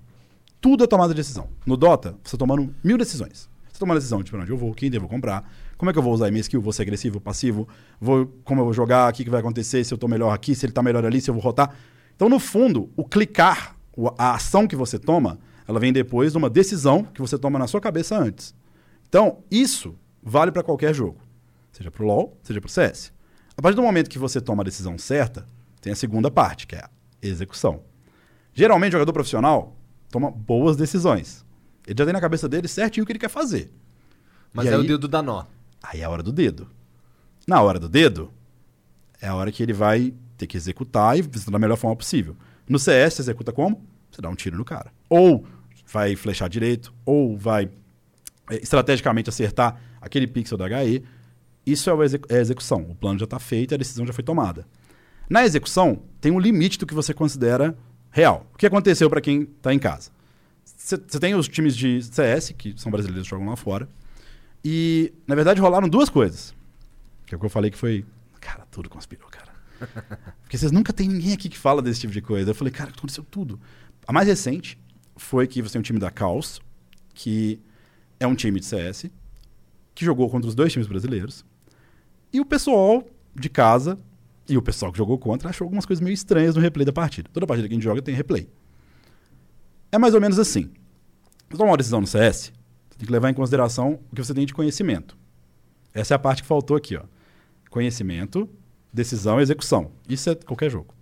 Tudo 0.62 0.84
é 0.84 0.88
tomada 0.88 1.14
de 1.14 1.18
decisão. 1.18 1.50
No 1.66 1.76
Dota, 1.78 2.16
você 2.24 2.32
tá 2.32 2.38
tomando 2.38 2.74
mil 2.84 2.98
decisões. 2.98 3.50
Você 3.72 3.80
toma 3.80 3.94
a 3.94 3.98
decisão 3.98 4.22
de 4.22 4.30
pra 4.30 4.42
onde 4.42 4.52
eu 4.52 4.58
vou, 4.58 4.74
quem 4.74 4.90
devo 4.92 5.08
comprar, 5.08 5.50
como 5.80 5.90
é 5.90 5.94
que 5.94 5.98
eu 5.98 6.04
vou 6.04 6.14
usar 6.14 6.30
minha 6.30 6.42
skill, 6.42 6.62
vou 6.62 6.74
ser 6.74 6.82
agressivo, 6.82 7.20
passivo, 7.22 7.66
vou, 8.02 8.28
como 8.44 8.60
eu 8.62 8.66
vou 8.66 8.74
jogar, 8.74 9.10
o 9.10 9.16
que, 9.16 9.24
que 9.24 9.30
vai 9.30 9.40
acontecer, 9.40 9.82
se 9.84 9.94
eu 9.94 9.98
tô 9.98 10.08
melhor 10.10 10.32
aqui, 10.32 10.54
se 10.54 10.66
ele 10.66 10.74
tá 10.74 10.84
melhor 10.84 11.06
ali, 11.06 11.22
se 11.22 11.30
eu 11.30 11.34
vou 11.34 11.42
rotar. 11.42 11.74
Então, 12.16 12.28
no 12.28 12.38
fundo, 12.38 12.92
o 12.98 13.06
clicar, 13.06 13.76
o- 13.96 14.10
a 14.18 14.36
ação 14.36 14.68
que 14.68 14.76
você 14.76 15.00
toma, 15.00 15.40
ela 15.66 15.80
vem 15.80 15.94
depois 15.94 16.34
de 16.34 16.38
uma 16.38 16.50
decisão 16.50 17.04
que 17.06 17.22
você 17.22 17.38
toma 17.38 17.58
na 17.58 17.66
sua 17.66 17.80
cabeça 17.80 18.18
antes. 18.18 18.54
Então, 19.08 19.40
isso 19.50 19.96
vale 20.22 20.52
para 20.52 20.62
qualquer 20.64 20.94
jogo. 20.94 21.18
Seja 21.72 21.90
pro 21.90 22.06
LoL, 22.06 22.38
seja 22.44 22.60
pro 22.60 22.70
CS. 22.70 23.14
A 23.56 23.62
partir 23.62 23.78
do 23.78 23.82
momento 23.82 24.10
que 24.10 24.20
você 24.20 24.42
toma 24.42 24.64
a 24.64 24.66
decisão 24.66 24.98
certa, 24.98 25.46
tem 25.80 25.94
a 25.94 25.96
segunda 25.96 26.30
parte, 26.30 26.68
que 26.68 26.76
é 26.76 26.80
a 26.80 26.90
execução. 27.22 27.82
Geralmente, 28.54 28.90
o 28.90 28.94
jogador 28.94 29.14
profissional 29.14 29.78
toma 30.12 30.30
boas 30.30 30.76
decisões. 30.76 31.46
Ele 31.88 31.96
já 31.98 32.04
tem 32.04 32.14
na 32.14 32.20
cabeça 32.22 32.50
dele 32.50 32.68
certinho 32.68 33.04
o 33.04 33.06
que 33.08 33.14
ele 33.14 33.20
quer 33.20 33.30
fazer. 33.30 33.72
Mas 34.54 34.66
E 34.66 34.70
aí, 34.70 34.76
aí? 34.76 34.82
o 34.82 34.88
dedo 34.88 35.08
dá 35.08 35.22
nó. 35.22 35.46
Aí 35.82 36.02
é 36.02 36.04
a 36.04 36.10
hora 36.10 36.24
do 36.24 36.32
dedo. 36.32 36.68
Na 37.48 37.62
hora 37.62 37.80
do 37.80 37.90
dedo, 37.90 38.32
é 39.22 39.28
a 39.28 39.36
hora 39.36 39.52
que 39.52 39.64
ele 39.64 39.74
vai 39.74 40.14
ter 40.38 40.48
que 40.48 40.58
executar 40.58 41.18
e 41.18 41.22
da 41.22 41.60
melhor 41.60 41.78
forma 41.78 41.96
possível. 41.96 42.36
No 42.68 42.78
CS, 42.78 43.16
você 43.16 43.22
executa 43.24 43.52
como? 43.52 43.84
Você 44.12 44.22
dá 44.22 44.30
um 44.30 44.36
tiro 44.36 44.58
no 44.58 44.66
cara. 44.66 44.92
Ou 45.10 45.46
vai 45.86 46.16
flechar 46.16 46.48
direito, 46.48 46.94
ou 47.06 47.36
vai 47.38 47.70
é, 48.50 48.58
estrategicamente 48.62 49.30
acertar 49.30 49.82
aquele 50.02 50.28
pixel 50.28 50.58
da 50.58 50.68
HE. 50.84 51.04
Isso 51.66 51.90
é, 51.90 51.94
é 52.30 52.38
a 52.38 52.42
execução. 52.42 52.82
O 52.90 52.96
plano 52.96 53.20
já 53.20 53.26
está 53.26 53.40
feito 53.40 53.74
e 53.74 53.76
a 53.76 53.78
decisão 53.78 54.06
já 54.06 54.14
foi 54.14 54.24
tomada. 54.24 54.68
Na 55.30 55.46
execução, 55.46 56.02
tem 56.20 56.32
um 56.32 56.40
limite 56.40 56.80
do 56.80 56.86
que 56.86 56.94
você 56.94 57.14
considera 57.14 57.78
real. 58.10 58.48
O 58.54 58.58
que 58.58 58.66
aconteceu 58.66 59.10
para 59.10 59.22
quem 59.22 59.42
está 59.42 59.74
em 59.74 59.80
casa? 59.80 60.12
Você 60.66 61.20
tem 61.20 61.36
os 61.36 61.48
times 61.48 61.76
de 61.76 62.02
CS, 62.02 62.54
que 62.58 62.74
são 62.78 62.92
brasileiros 62.92 63.28
que 63.28 63.30
jogam 63.30 63.50
lá 63.50 63.56
fora, 63.56 63.88
E, 64.64 65.14
na 65.26 65.36
verdade, 65.36 65.62
rolaram 65.62 65.88
duas 65.88 66.10
coisas. 66.10 66.54
Que 67.26 67.34
é 67.34 67.38
o 67.38 67.40
que 67.40 67.46
eu 67.46 67.50
falei 67.50 67.72
que 67.72 67.78
foi. 67.78 68.06
Cara, 68.40 68.66
tudo 68.72 68.90
conspirou, 68.90 69.30
cara. 69.30 69.50
Porque 70.42 70.58
vocês 70.58 70.72
nunca 70.72 70.92
tem 70.92 71.08
ninguém 71.08 71.34
aqui 71.34 71.50
que 71.50 71.58
fala 71.58 71.82
desse 71.82 72.02
tipo 72.02 72.14
de 72.14 72.22
coisa. 72.22 72.52
Eu 72.52 72.56
falei, 72.56 72.72
cara, 72.72 72.90
aconteceu 72.90 73.24
tudo. 73.24 73.60
A 74.08 74.12
mais 74.12 74.28
recente 74.28 74.78
foi 75.16 75.48
que 75.48 75.62
você 75.62 75.74
tem 75.74 75.80
um 75.80 75.84
time 75.84 76.00
da 76.00 76.10
Caos, 76.10 76.60
que 77.14 77.62
é 78.20 78.28
um 78.28 78.36
time 78.36 78.60
de 78.60 78.66
CS, 78.66 79.06
que 79.94 80.04
jogou 80.04 80.30
contra 80.30 80.48
os 80.48 80.56
dois 80.56 80.72
times 80.72 80.88
brasileiros. 80.88 81.46
E 82.32 82.40
o 82.40 82.46
pessoal 82.46 83.06
de 83.36 83.50
casa 83.50 83.98
e 84.48 84.58
o 84.58 84.62
pessoal 84.62 84.92
que 84.92 84.98
jogou 84.98 85.18
contra 85.18 85.50
achou 85.50 85.66
algumas 85.66 85.86
coisas 85.86 86.02
meio 86.04 86.14
estranhas 86.14 86.56
no 86.56 86.62
replay 86.62 86.86
da 86.86 86.92
partida. 86.92 87.30
Toda 87.32 87.46
partida 87.46 87.68
que 87.68 87.74
a 87.74 87.78
gente 87.78 87.84
joga 87.84 88.02
tem 88.02 88.16
replay. 88.16 88.50
É 89.92 89.98
mais 89.98 90.14
ou 90.14 90.22
menos 90.22 90.40
assim. 90.40 90.72
Você 91.50 91.58
toma 91.58 91.72
uma 91.72 91.78
decisão 91.78 92.02
no 92.02 92.08
CS, 92.08 92.52
tem 93.00 93.08
que 93.08 93.12
levar 93.12 93.30
em 93.30 93.34
consideração 93.34 93.98
o 94.12 94.16
que 94.16 94.24
você 94.24 94.34
tem 94.34 94.46
de 94.46 94.54
conhecimento. 94.54 95.18
Essa 95.94 96.14
é 96.14 96.16
a 96.16 96.20
parte 96.20 96.44
que 96.44 96.48
faltou 96.48 96.78
aqui, 96.78 96.96
ó. 96.96 97.02
Conhecimento, 97.70 98.48
decisão 98.94 99.40
e 99.40 99.44
execução. 99.44 99.92
Isso 100.08 100.30
é 100.30 100.36
qualquer 100.36 100.70
jogo. 100.70 100.94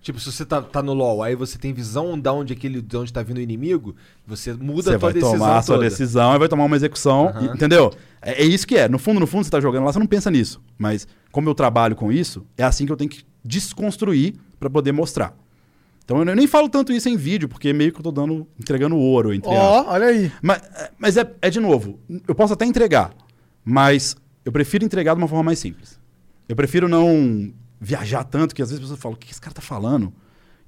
Tipo, 0.00 0.20
se 0.20 0.30
você 0.30 0.44
tá, 0.46 0.62
tá 0.62 0.80
no 0.82 0.94
LoL, 0.94 1.22
aí 1.22 1.34
você 1.34 1.58
tem 1.58 1.72
visão 1.72 2.18
de 2.18 2.28
onde, 2.30 2.52
aquele, 2.52 2.80
de 2.80 2.96
onde 2.96 3.12
tá 3.12 3.20
vindo 3.22 3.38
o 3.38 3.40
inimigo, 3.40 3.96
você 4.26 4.52
muda 4.52 4.82
Você 4.90 4.94
a 4.94 4.98
vai 4.98 5.12
decisão 5.12 5.32
tomar 5.38 5.56
a 5.58 5.62
sua 5.62 5.74
toda. 5.76 5.88
decisão 5.88 6.34
e 6.34 6.38
vai 6.38 6.48
tomar 6.48 6.64
uma 6.64 6.76
execução, 6.76 7.32
e- 7.40 7.46
entendeu? 7.46 7.92
É, 8.22 8.42
é 8.42 8.44
isso 8.44 8.66
que 8.66 8.76
é. 8.76 8.88
No 8.88 8.98
fundo, 8.98 9.18
no 9.18 9.26
fundo, 9.26 9.44
você 9.44 9.50
tá 9.50 9.60
jogando 9.60 9.84
lá, 9.84 9.92
você 9.92 9.98
não 9.98 10.06
pensa 10.06 10.30
nisso. 10.30 10.62
Mas 10.78 11.06
como 11.32 11.48
eu 11.48 11.54
trabalho 11.54 11.96
com 11.96 12.12
isso, 12.12 12.46
é 12.56 12.62
assim 12.62 12.86
que 12.86 12.92
eu 12.92 12.96
tenho 12.96 13.10
que 13.10 13.22
desconstruir 13.44 14.34
para 14.58 14.70
poder 14.70 14.92
mostrar. 14.92 15.36
Então 16.08 16.24
eu 16.24 16.34
nem 16.34 16.46
falo 16.46 16.70
tanto 16.70 16.90
isso 16.90 17.06
em 17.06 17.18
vídeo, 17.18 17.50
porque 17.50 17.70
meio 17.70 17.92
que 17.92 17.98
eu 17.98 18.02
tô 18.02 18.10
dando, 18.10 18.48
entregando 18.58 18.96
ouro, 18.96 19.34
entre 19.34 19.50
aspas. 19.50 19.86
Ó, 19.86 19.92
olha 19.92 20.06
aí. 20.06 20.32
Mas, 20.40 20.62
mas 20.98 21.16
é, 21.18 21.30
é 21.42 21.50
de 21.50 21.60
novo, 21.60 22.00
eu 22.26 22.34
posso 22.34 22.54
até 22.54 22.64
entregar, 22.64 23.12
mas 23.62 24.16
eu 24.42 24.50
prefiro 24.50 24.86
entregar 24.86 25.12
de 25.12 25.20
uma 25.20 25.28
forma 25.28 25.44
mais 25.44 25.58
simples. 25.58 26.00
Eu 26.48 26.56
prefiro 26.56 26.88
não 26.88 27.52
viajar 27.78 28.24
tanto, 28.24 28.54
que 28.54 28.62
às 28.62 28.70
vezes 28.70 28.82
as 28.82 28.88
pessoas 28.88 29.02
falam, 29.02 29.16
o 29.16 29.18
que 29.18 29.30
esse 29.30 29.38
cara 29.38 29.52
tá 29.52 29.60
falando? 29.60 30.10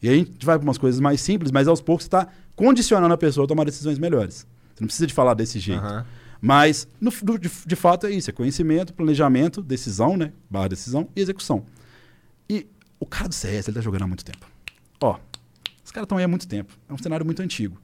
E 0.02 0.10
aí 0.10 0.14
a 0.14 0.18
gente 0.18 0.44
vai 0.44 0.58
para 0.58 0.62
umas 0.62 0.76
coisas 0.76 1.00
mais 1.00 1.22
simples, 1.22 1.50
mas 1.50 1.66
aos 1.66 1.80
poucos 1.80 2.04
você 2.04 2.08
está 2.08 2.28
condicionando 2.54 3.14
a 3.14 3.16
pessoa 3.16 3.46
a 3.46 3.48
tomar 3.48 3.64
decisões 3.64 3.98
melhores. 3.98 4.46
Você 4.74 4.82
não 4.82 4.88
precisa 4.88 5.06
de 5.06 5.14
falar 5.14 5.32
desse 5.32 5.58
jeito. 5.58 5.82
Aham. 5.82 6.04
Mas, 6.38 6.86
no, 7.00 7.10
de, 7.38 7.50
de 7.64 7.76
fato, 7.76 8.06
é 8.06 8.10
isso: 8.10 8.28
é 8.28 8.32
conhecimento, 8.34 8.92
planejamento, 8.92 9.62
decisão, 9.62 10.18
né? 10.18 10.34
Barra 10.50 10.68
decisão 10.68 11.08
e 11.16 11.20
execução. 11.22 11.64
E 12.46 12.66
o 12.98 13.06
cara 13.06 13.26
do 13.26 13.34
CS, 13.34 13.68
ele 13.68 13.74
tá 13.74 13.80
jogando 13.80 14.02
há 14.02 14.06
muito 14.06 14.24
tempo. 14.24 14.46
Ó, 15.02 15.18
os 15.90 15.92
caras 15.92 16.04
estão 16.04 16.18
aí 16.18 16.24
há 16.24 16.28
muito 16.28 16.46
tempo. 16.46 16.72
É 16.88 16.92
um 16.92 16.98
cenário 16.98 17.26
muito 17.26 17.42
antigo. 17.42 17.76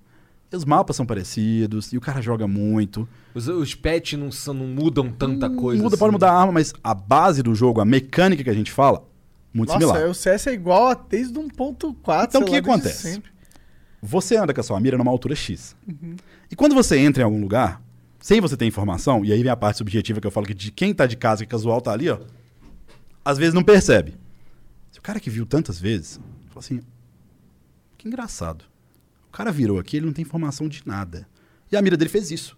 E 0.52 0.54
os 0.54 0.64
mapas 0.64 0.94
são 0.94 1.04
parecidos, 1.04 1.92
e 1.92 1.96
o 1.96 2.00
cara 2.00 2.22
joga 2.22 2.46
muito. 2.46 3.08
Os, 3.34 3.48
os 3.48 3.74
patches 3.74 4.16
não, 4.16 4.30
são- 4.30 4.54
não 4.54 4.68
mudam 4.68 5.10
tanta 5.10 5.50
coisa. 5.50 5.82
Muda, 5.82 5.96
assim. 5.96 5.98
pode 6.00 6.12
mudar 6.12 6.30
a 6.30 6.38
arma, 6.40 6.52
mas 6.52 6.72
a 6.84 6.94
base 6.94 7.42
do 7.42 7.52
jogo, 7.52 7.80
a 7.80 7.84
mecânica 7.84 8.44
que 8.44 8.50
a 8.50 8.54
gente 8.54 8.70
fala, 8.70 9.04
muito 9.52 9.70
Nossa, 9.72 9.80
similar. 9.86 10.08
o 10.08 10.14
CS 10.14 10.46
é 10.46 10.52
igual 10.52 10.86
a 10.86 10.94
desde 10.94 11.34
1.4. 11.36 12.26
Então, 12.28 12.42
o 12.42 12.44
que 12.44 12.52
lá, 12.52 12.58
acontece? 12.58 13.02
sempre. 13.14 13.32
Você 14.00 14.36
anda 14.36 14.54
com 14.54 14.60
a 14.60 14.62
sua 14.62 14.78
mira 14.78 14.96
numa 14.96 15.10
altura 15.10 15.34
X. 15.34 15.74
E 16.48 16.54
quando 16.54 16.76
você 16.76 16.96
entra 16.96 17.22
em 17.22 17.24
algum 17.24 17.40
lugar, 17.40 17.82
sem 18.20 18.40
você 18.40 18.56
ter 18.56 18.66
informação, 18.66 19.24
e 19.24 19.32
aí 19.32 19.42
vem 19.42 19.50
a 19.50 19.56
parte 19.56 19.78
subjetiva 19.78 20.20
que 20.20 20.26
eu 20.28 20.30
falo 20.30 20.46
que 20.46 20.54
de 20.54 20.70
quem 20.70 20.94
tá 20.94 21.06
de 21.06 21.16
casa, 21.16 21.44
que 21.44 21.50
casual 21.50 21.80
tá 21.80 21.90
ali, 21.92 22.08
ó, 22.08 22.18
às 23.24 23.36
vezes 23.36 23.52
não 23.52 23.64
percebe. 23.64 24.14
Se 24.92 25.00
o 25.00 25.02
cara 25.02 25.18
que 25.18 25.28
viu 25.28 25.44
tantas 25.44 25.80
vezes, 25.80 26.20
fala 26.50 26.60
assim, 26.60 26.80
que 28.06 28.08
engraçado. 28.08 28.64
O 29.28 29.32
cara 29.32 29.50
virou 29.50 29.78
aqui, 29.78 29.96
ele 29.96 30.06
não 30.06 30.12
tem 30.12 30.22
informação 30.22 30.68
de 30.68 30.82
nada. 30.86 31.28
E 31.70 31.76
a 31.76 31.82
mira 31.82 31.96
dele 31.96 32.08
fez 32.08 32.30
isso. 32.30 32.56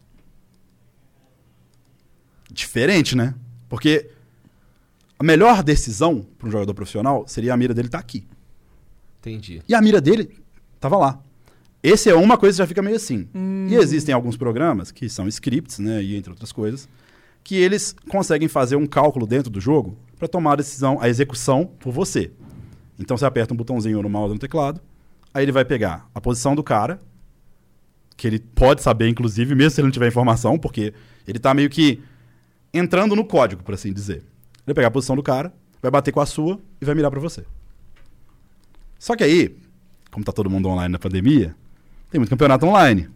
Diferente, 2.50 3.16
né? 3.16 3.34
Porque 3.68 4.10
a 5.18 5.24
melhor 5.24 5.62
decisão 5.62 6.26
para 6.38 6.48
um 6.48 6.50
jogador 6.50 6.74
profissional 6.74 7.26
seria 7.26 7.54
a 7.54 7.56
mira 7.56 7.74
dele 7.74 7.88
estar 7.88 7.98
aqui. 7.98 8.26
Entendi. 9.20 9.62
E 9.68 9.74
a 9.74 9.80
mira 9.80 10.00
dele 10.00 10.38
tava 10.78 10.96
lá. 10.96 11.20
Esse 11.82 12.10
é 12.10 12.14
uma 12.14 12.36
coisa 12.36 12.56
que 12.56 12.58
já 12.58 12.66
fica 12.66 12.82
meio 12.82 12.96
assim. 12.96 13.28
E 13.68 13.74
existem 13.74 14.14
alguns 14.14 14.36
programas, 14.36 14.90
que 14.90 15.08
são 15.08 15.28
scripts, 15.28 15.78
né, 15.78 16.02
e 16.02 16.16
entre 16.16 16.30
outras 16.30 16.52
coisas, 16.52 16.88
que 17.42 17.56
eles 17.56 17.94
conseguem 18.08 18.48
fazer 18.48 18.76
um 18.76 18.86
cálculo 18.86 19.26
dentro 19.26 19.50
do 19.50 19.60
jogo 19.60 19.96
para 20.18 20.28
tomar 20.28 20.54
a 20.54 20.56
decisão, 20.56 21.00
a 21.00 21.08
execução 21.08 21.66
por 21.66 21.92
você. 21.92 22.32
Então 22.98 23.16
você 23.16 23.24
aperta 23.24 23.54
um 23.54 23.56
botãozinho 23.56 24.02
no 24.02 24.08
mouse 24.08 24.30
ou 24.30 24.34
no 24.34 24.40
teclado, 24.40 24.80
aí 25.32 25.44
ele 25.44 25.52
vai 25.52 25.64
pegar 25.64 26.08
a 26.14 26.20
posição 26.20 26.54
do 26.54 26.62
cara, 26.62 27.00
que 28.16 28.26
ele 28.26 28.38
pode 28.38 28.82
saber, 28.82 29.08
inclusive, 29.08 29.54
mesmo 29.54 29.70
se 29.70 29.80
ele 29.80 29.86
não 29.86 29.92
tiver 29.92 30.08
informação, 30.08 30.58
porque 30.58 30.92
ele 31.26 31.38
tá 31.38 31.54
meio 31.54 31.70
que 31.70 32.02
entrando 32.74 33.14
no 33.14 33.24
código, 33.24 33.62
por 33.62 33.74
assim 33.74 33.92
dizer. 33.92 34.16
Ele 34.16 34.66
vai 34.66 34.74
pegar 34.74 34.88
a 34.88 34.90
posição 34.90 35.14
do 35.14 35.22
cara, 35.22 35.52
vai 35.80 35.90
bater 35.90 36.12
com 36.12 36.20
a 36.20 36.26
sua 36.26 36.60
e 36.80 36.84
vai 36.84 36.94
mirar 36.94 37.10
para 37.10 37.20
você. 37.20 37.44
Só 38.98 39.14
que 39.14 39.22
aí, 39.22 39.56
como 40.10 40.24
tá 40.24 40.32
todo 40.32 40.50
mundo 40.50 40.68
online 40.68 40.92
na 40.92 40.98
pandemia, 40.98 41.54
tem 42.10 42.18
muito 42.18 42.30
campeonato 42.30 42.66
online. 42.66 43.08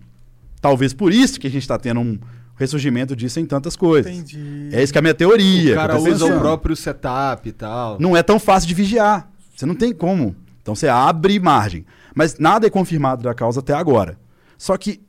Talvez 0.61 0.95
por 0.95 1.13
isso 1.13 1.41
que 1.41 1.47
a 1.49 1.51
gente 1.51 1.67
tá 1.67 1.77
tendo 1.77 2.01
um 2.01 2.19
ressurgimento 2.57 3.17
disso 3.17 3.41
em 3.41 3.47
tantas 3.47 3.75
coisas. 3.75 4.13
Entendi. 4.13 4.69
É 4.73 4.83
isso 4.83 4.93
que 4.93 4.99
é 4.99 5.01
a 5.01 5.03
minha 5.03 5.15
teoria. 5.15 5.73
o 5.73 5.77
cara 5.77 5.99
usa 5.99 6.27
o 6.27 6.39
próprio 6.39 6.77
setup 6.77 7.49
e 7.49 7.53
tal. 7.53 7.99
Não 7.99 8.17
é 8.17 8.23
tão 8.23 8.39
fácil 8.39 8.69
de 8.69 8.75
vigiar. 8.75 9.29
Você 9.57 9.67
não 9.67 9.75
tem 9.75 9.93
como. 9.93 10.37
Então 10.63 10.75
você 10.75 10.87
abre 10.87 11.39
margem. 11.41 11.85
Mas 12.15 12.39
nada 12.39 12.67
é 12.67 12.71
confirmado 12.71 13.23
da 13.23 13.35
causa 13.35 13.61
até 13.61 13.73
agora. 13.73 14.19
Só 14.59 14.77
que 14.77 15.01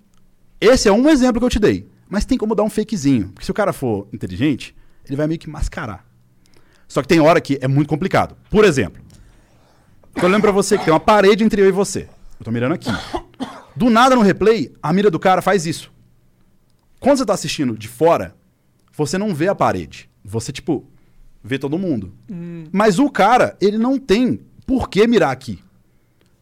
esse 0.60 0.88
é 0.88 0.92
um 0.92 1.10
exemplo 1.10 1.40
que 1.40 1.46
eu 1.46 1.50
te 1.50 1.60
dei. 1.60 1.90
Mas 2.10 2.26
tem 2.26 2.38
como 2.38 2.56
dar 2.56 2.64
um 2.64 2.70
fakezinho. 2.70 3.30
Porque 3.30 3.46
se 3.46 3.52
o 3.52 3.54
cara 3.54 3.74
for 3.74 4.08
inteligente, 4.14 4.76
ele 5.06 5.16
vai 5.16 5.28
meio 5.28 5.40
que 5.40 5.50
mascarar. 5.50 6.06
Só 6.88 7.02
que 7.02 7.08
tem 7.08 7.20
hora 7.20 7.42
que 7.42 7.58
é 7.62 7.68
muito 7.68 7.88
complicado. 7.88 8.38
Por 8.50 8.64
exemplo, 8.64 9.02
tô 10.14 10.26
olhando 10.26 10.42
pra 10.42 10.52
você 10.52 10.78
que 10.78 10.86
tem 10.86 10.94
uma 10.94 11.00
parede 11.00 11.44
entre 11.44 11.62
eu 11.62 11.68
e 11.68 11.72
você. 11.72 12.08
Eu 12.40 12.46
tô 12.46 12.52
mirando 12.52 12.74
aqui. 12.74 12.90
Do 13.76 13.90
nada 13.90 14.16
no 14.16 14.22
replay, 14.22 14.72
a 14.82 14.94
mira 14.94 15.10
do 15.10 15.20
cara 15.20 15.42
faz 15.42 15.66
isso. 15.66 15.92
Quando 17.00 17.18
você 17.18 17.26
tá 17.26 17.34
assistindo 17.34 17.76
de 17.78 17.88
fora, 17.88 18.36
você 18.96 19.18
não 19.18 19.34
vê 19.34 19.48
a 19.48 19.56
parede. 19.56 20.10
Você, 20.24 20.52
tipo, 20.52 20.86
vê 21.44 21.58
todo 21.58 21.78
mundo. 21.78 22.14
Mas 22.72 23.00
o 23.00 23.10
cara, 23.10 23.58
ele 23.60 23.78
não 23.78 23.98
tem 23.98 24.40
por 24.66 24.88
que 24.88 25.06
mirar 25.08 25.32
aqui. 25.32 25.60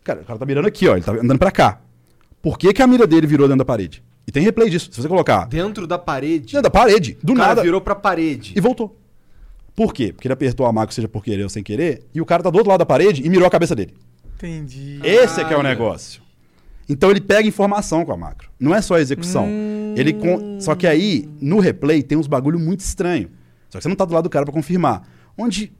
Cara, 0.04 0.22
o 0.22 0.26
cara 0.26 0.40
tá 0.40 0.46
mirando 0.46 0.68
aqui, 0.68 0.88
ó. 0.88 0.96
Ele 0.96 1.04
tá 1.04 1.12
andando 1.12 1.38
pra 1.40 1.52
cá. 1.52 1.80
Por 2.42 2.58
que, 2.58 2.74
que 2.74 2.82
a 2.82 2.88
mira 2.88 3.06
dele 3.06 3.28
virou 3.28 3.48
dentro 3.48 3.60
da 3.60 3.66
parede? 3.66 4.04
E 4.28 4.32
tem 4.32 4.44
replay 4.44 4.70
disso. 4.70 4.90
Se 4.92 5.02
você 5.02 5.08
colocar 5.08 5.46
Dentro 5.48 5.86
da 5.88 5.98
parede. 6.00 6.54
dentro 6.54 6.62
da 6.64 6.70
parede, 6.70 7.18
do 7.24 7.34
o 7.34 7.36
cara 7.36 7.50
nada. 7.50 7.62
virou 7.62 7.82
pra 7.82 7.96
parede. 7.96 8.54
E 8.56 8.62
voltou. 8.62 8.98
Por 9.76 9.94
quê? 9.94 10.12
Porque 10.14 10.28
ele 10.28 10.34
apertou 10.34 10.66
a 10.66 10.72
macro, 10.74 10.94
seja 10.94 11.08
por 11.08 11.24
querer 11.24 11.44
ou 11.44 11.50
sem 11.50 11.64
querer, 11.64 12.04
e 12.14 12.20
o 12.22 12.26
cara 12.26 12.44
tá 12.44 12.50
do 12.50 12.56
outro 12.58 12.70
lado 12.70 12.80
da 12.80 12.86
parede 12.86 13.26
e 13.26 13.30
mirou 13.30 13.48
a 13.48 13.50
cabeça 13.50 13.76
dele. 13.76 13.94
Entendi. 14.36 15.00
Esse 15.04 15.42
é 15.42 15.46
que 15.46 15.54
é 15.54 15.58
o 15.58 15.64
negócio. 15.64 16.22
Então 16.90 17.10
ele 17.10 17.22
pega 17.22 17.48
informação 17.48 18.04
com 18.04 18.12
a 18.12 18.18
macro. 18.18 18.50
Não 18.60 18.76
é 18.76 18.82
só 18.82 18.96
a 18.96 19.02
execução. 19.02 19.48
Ele 19.96 20.14
con- 20.14 20.60
Só 20.60 20.76
que 20.76 20.86
aí, 20.88 21.30
no 21.40 21.60
replay, 21.60 22.02
tem 22.04 22.18
uns 22.18 22.28
bagulho 22.28 22.60
muito 22.60 22.82
estranho. 22.82 23.30
Só 23.70 23.78
que 23.78 23.84
você 23.84 23.90
não 23.90 23.96
tá 23.96 24.04
do 24.04 24.14
lado 24.14 24.24
do 24.26 24.30
cara 24.30 24.46
pra 24.46 24.54
confirmar. 24.54 25.08
Onde. 25.38 25.72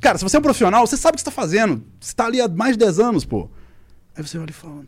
Cara, 0.00 0.18
se 0.18 0.24
você 0.24 0.36
é 0.36 0.38
um 0.38 0.42
profissional, 0.42 0.86
você 0.86 0.96
sabe 0.96 1.14
o 1.14 1.16
que 1.16 1.20
você 1.20 1.24
tá 1.24 1.30
fazendo. 1.30 1.82
Você 2.00 2.14
tá 2.14 2.26
ali 2.26 2.40
há 2.40 2.48
mais 2.48 2.72
de 2.76 2.84
10 2.84 2.98
anos, 3.00 3.24
pô. 3.24 3.48
Aí 4.14 4.22
você 4.26 4.38
olha 4.38 4.50
e 4.50 4.52
fala. 4.52 4.82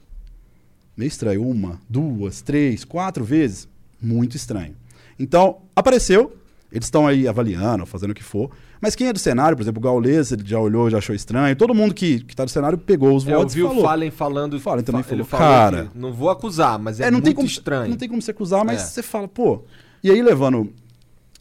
Meio 0.96 1.08
estranho. 1.08 1.42
Uma, 1.48 1.80
duas, 1.88 2.42
três, 2.42 2.84
quatro 2.84 3.24
vezes. 3.24 3.68
Muito 4.00 4.36
estranho. 4.36 4.76
Então, 5.18 5.58
apareceu. 5.74 6.34
Eles 6.70 6.84
estão 6.86 7.06
aí 7.06 7.26
avaliando, 7.26 7.86
fazendo 7.86 8.10
o 8.10 8.14
que 8.14 8.22
for. 8.22 8.50
Mas 8.78 8.94
quem 8.94 9.06
é 9.06 9.12
do 9.12 9.18
cenário, 9.18 9.56
por 9.56 9.62
exemplo, 9.62 9.80
o 9.80 9.82
Gaules, 9.82 10.30
ele 10.32 10.42
já 10.44 10.60
olhou, 10.60 10.90
já 10.90 10.98
achou 10.98 11.14
estranho. 11.14 11.56
Todo 11.56 11.74
mundo 11.74 11.94
que, 11.94 12.20
que 12.22 12.36
tá 12.36 12.44
do 12.44 12.50
cenário 12.50 12.76
pegou 12.76 13.16
os 13.16 13.26
É, 13.26 13.32
eu 13.32 13.38
votos 13.38 13.54
vi 13.54 13.60
e 13.60 13.64
o 13.64 13.68
falou. 13.68 13.82
Fallen 13.84 14.10
falando. 14.10 14.60
Fallen 14.60 14.84
também 14.84 15.02
fa- 15.02 15.08
falou, 15.08 15.24
cara- 15.26 15.88
não 15.94 16.12
vou 16.12 16.28
acusar, 16.28 16.78
mas 16.78 17.00
é, 17.00 17.04
É, 17.04 17.06
não 17.06 17.14
muito 17.14 17.24
tem 17.24 17.34
como, 17.34 17.46
estranho. 17.46 17.88
Não 17.90 17.96
tem 17.96 18.06
como 18.08 18.20
você 18.20 18.32
acusar, 18.32 18.64
mas 18.66 18.82
É. 18.82 18.84
você 18.84 19.02
fala, 19.02 19.26
pô. 19.26 19.62
E 20.04 20.10
aí, 20.10 20.20
levando, 20.20 20.70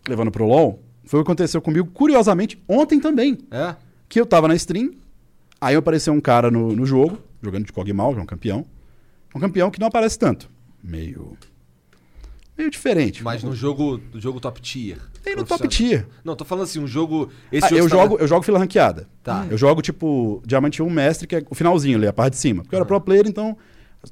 levando 0.07 0.31
pro 0.31 0.45
LoL, 0.47 0.81
foi 1.07 1.19
o 1.19 1.23
que 1.23 1.27
aconteceu 1.31 1.61
comigo, 1.61 1.89
curiosamente, 1.93 2.61
ontem 2.67 2.99
também. 2.99 3.37
É? 3.49 3.75
Que 4.09 4.19
eu 4.21 4.25
tava 4.25 4.47
na 4.47 4.55
stream, 4.55 4.91
aí 5.59 5.75
apareceu 5.75 6.13
um 6.13 6.21
cara 6.21 6.51
no, 6.51 6.73
no 6.75 6.85
jogo, 6.85 7.17
jogando 7.41 7.65
de 7.65 7.71
Kog'Maw, 7.73 8.13
que 8.13 8.19
é 8.19 8.23
um 8.23 8.25
campeão. 8.25 8.65
Um 9.35 9.39
campeão 9.39 9.69
que 9.71 9.79
não 9.79 9.87
aparece 9.87 10.17
tanto. 10.19 10.49
Meio. 10.83 11.37
Meio 12.57 12.71
diferente. 12.71 13.23
Mas 13.23 13.43
no 13.43 13.53
jogo, 13.55 14.01
no 14.11 14.19
jogo 14.19 14.39
top 14.39 14.59
tier. 14.61 14.97
Tem 15.23 15.35
no 15.35 15.43
top 15.43 15.67
tier. 15.67 16.07
Não, 16.23 16.35
tô 16.35 16.43
falando 16.43 16.63
assim, 16.63 16.79
um 16.79 16.87
jogo. 16.87 17.29
Esse 17.51 17.65
Ah, 17.67 17.69
jogo 17.69 17.81
eu, 17.83 17.89
tá- 17.89 17.95
jogo, 17.95 18.17
eu 18.19 18.27
jogo 18.27 18.41
fila 18.43 18.57
ranqueada. 18.57 19.07
Tá. 19.21 19.45
Eu 19.49 19.57
jogo, 19.57 19.81
tipo, 19.81 20.41
Diamante 20.45 20.81
1 20.81 20.89
Mestre, 20.89 21.27
que 21.27 21.35
é 21.35 21.43
o 21.49 21.53
finalzinho 21.53 21.97
ali, 21.97 22.07
a 22.07 22.13
parte 22.13 22.33
de 22.33 22.39
cima. 22.39 22.63
Porque 22.63 22.73
eu 22.75 22.77
era 22.77 22.85
pro 22.85 22.99
player, 22.99 23.27
então 23.27 23.55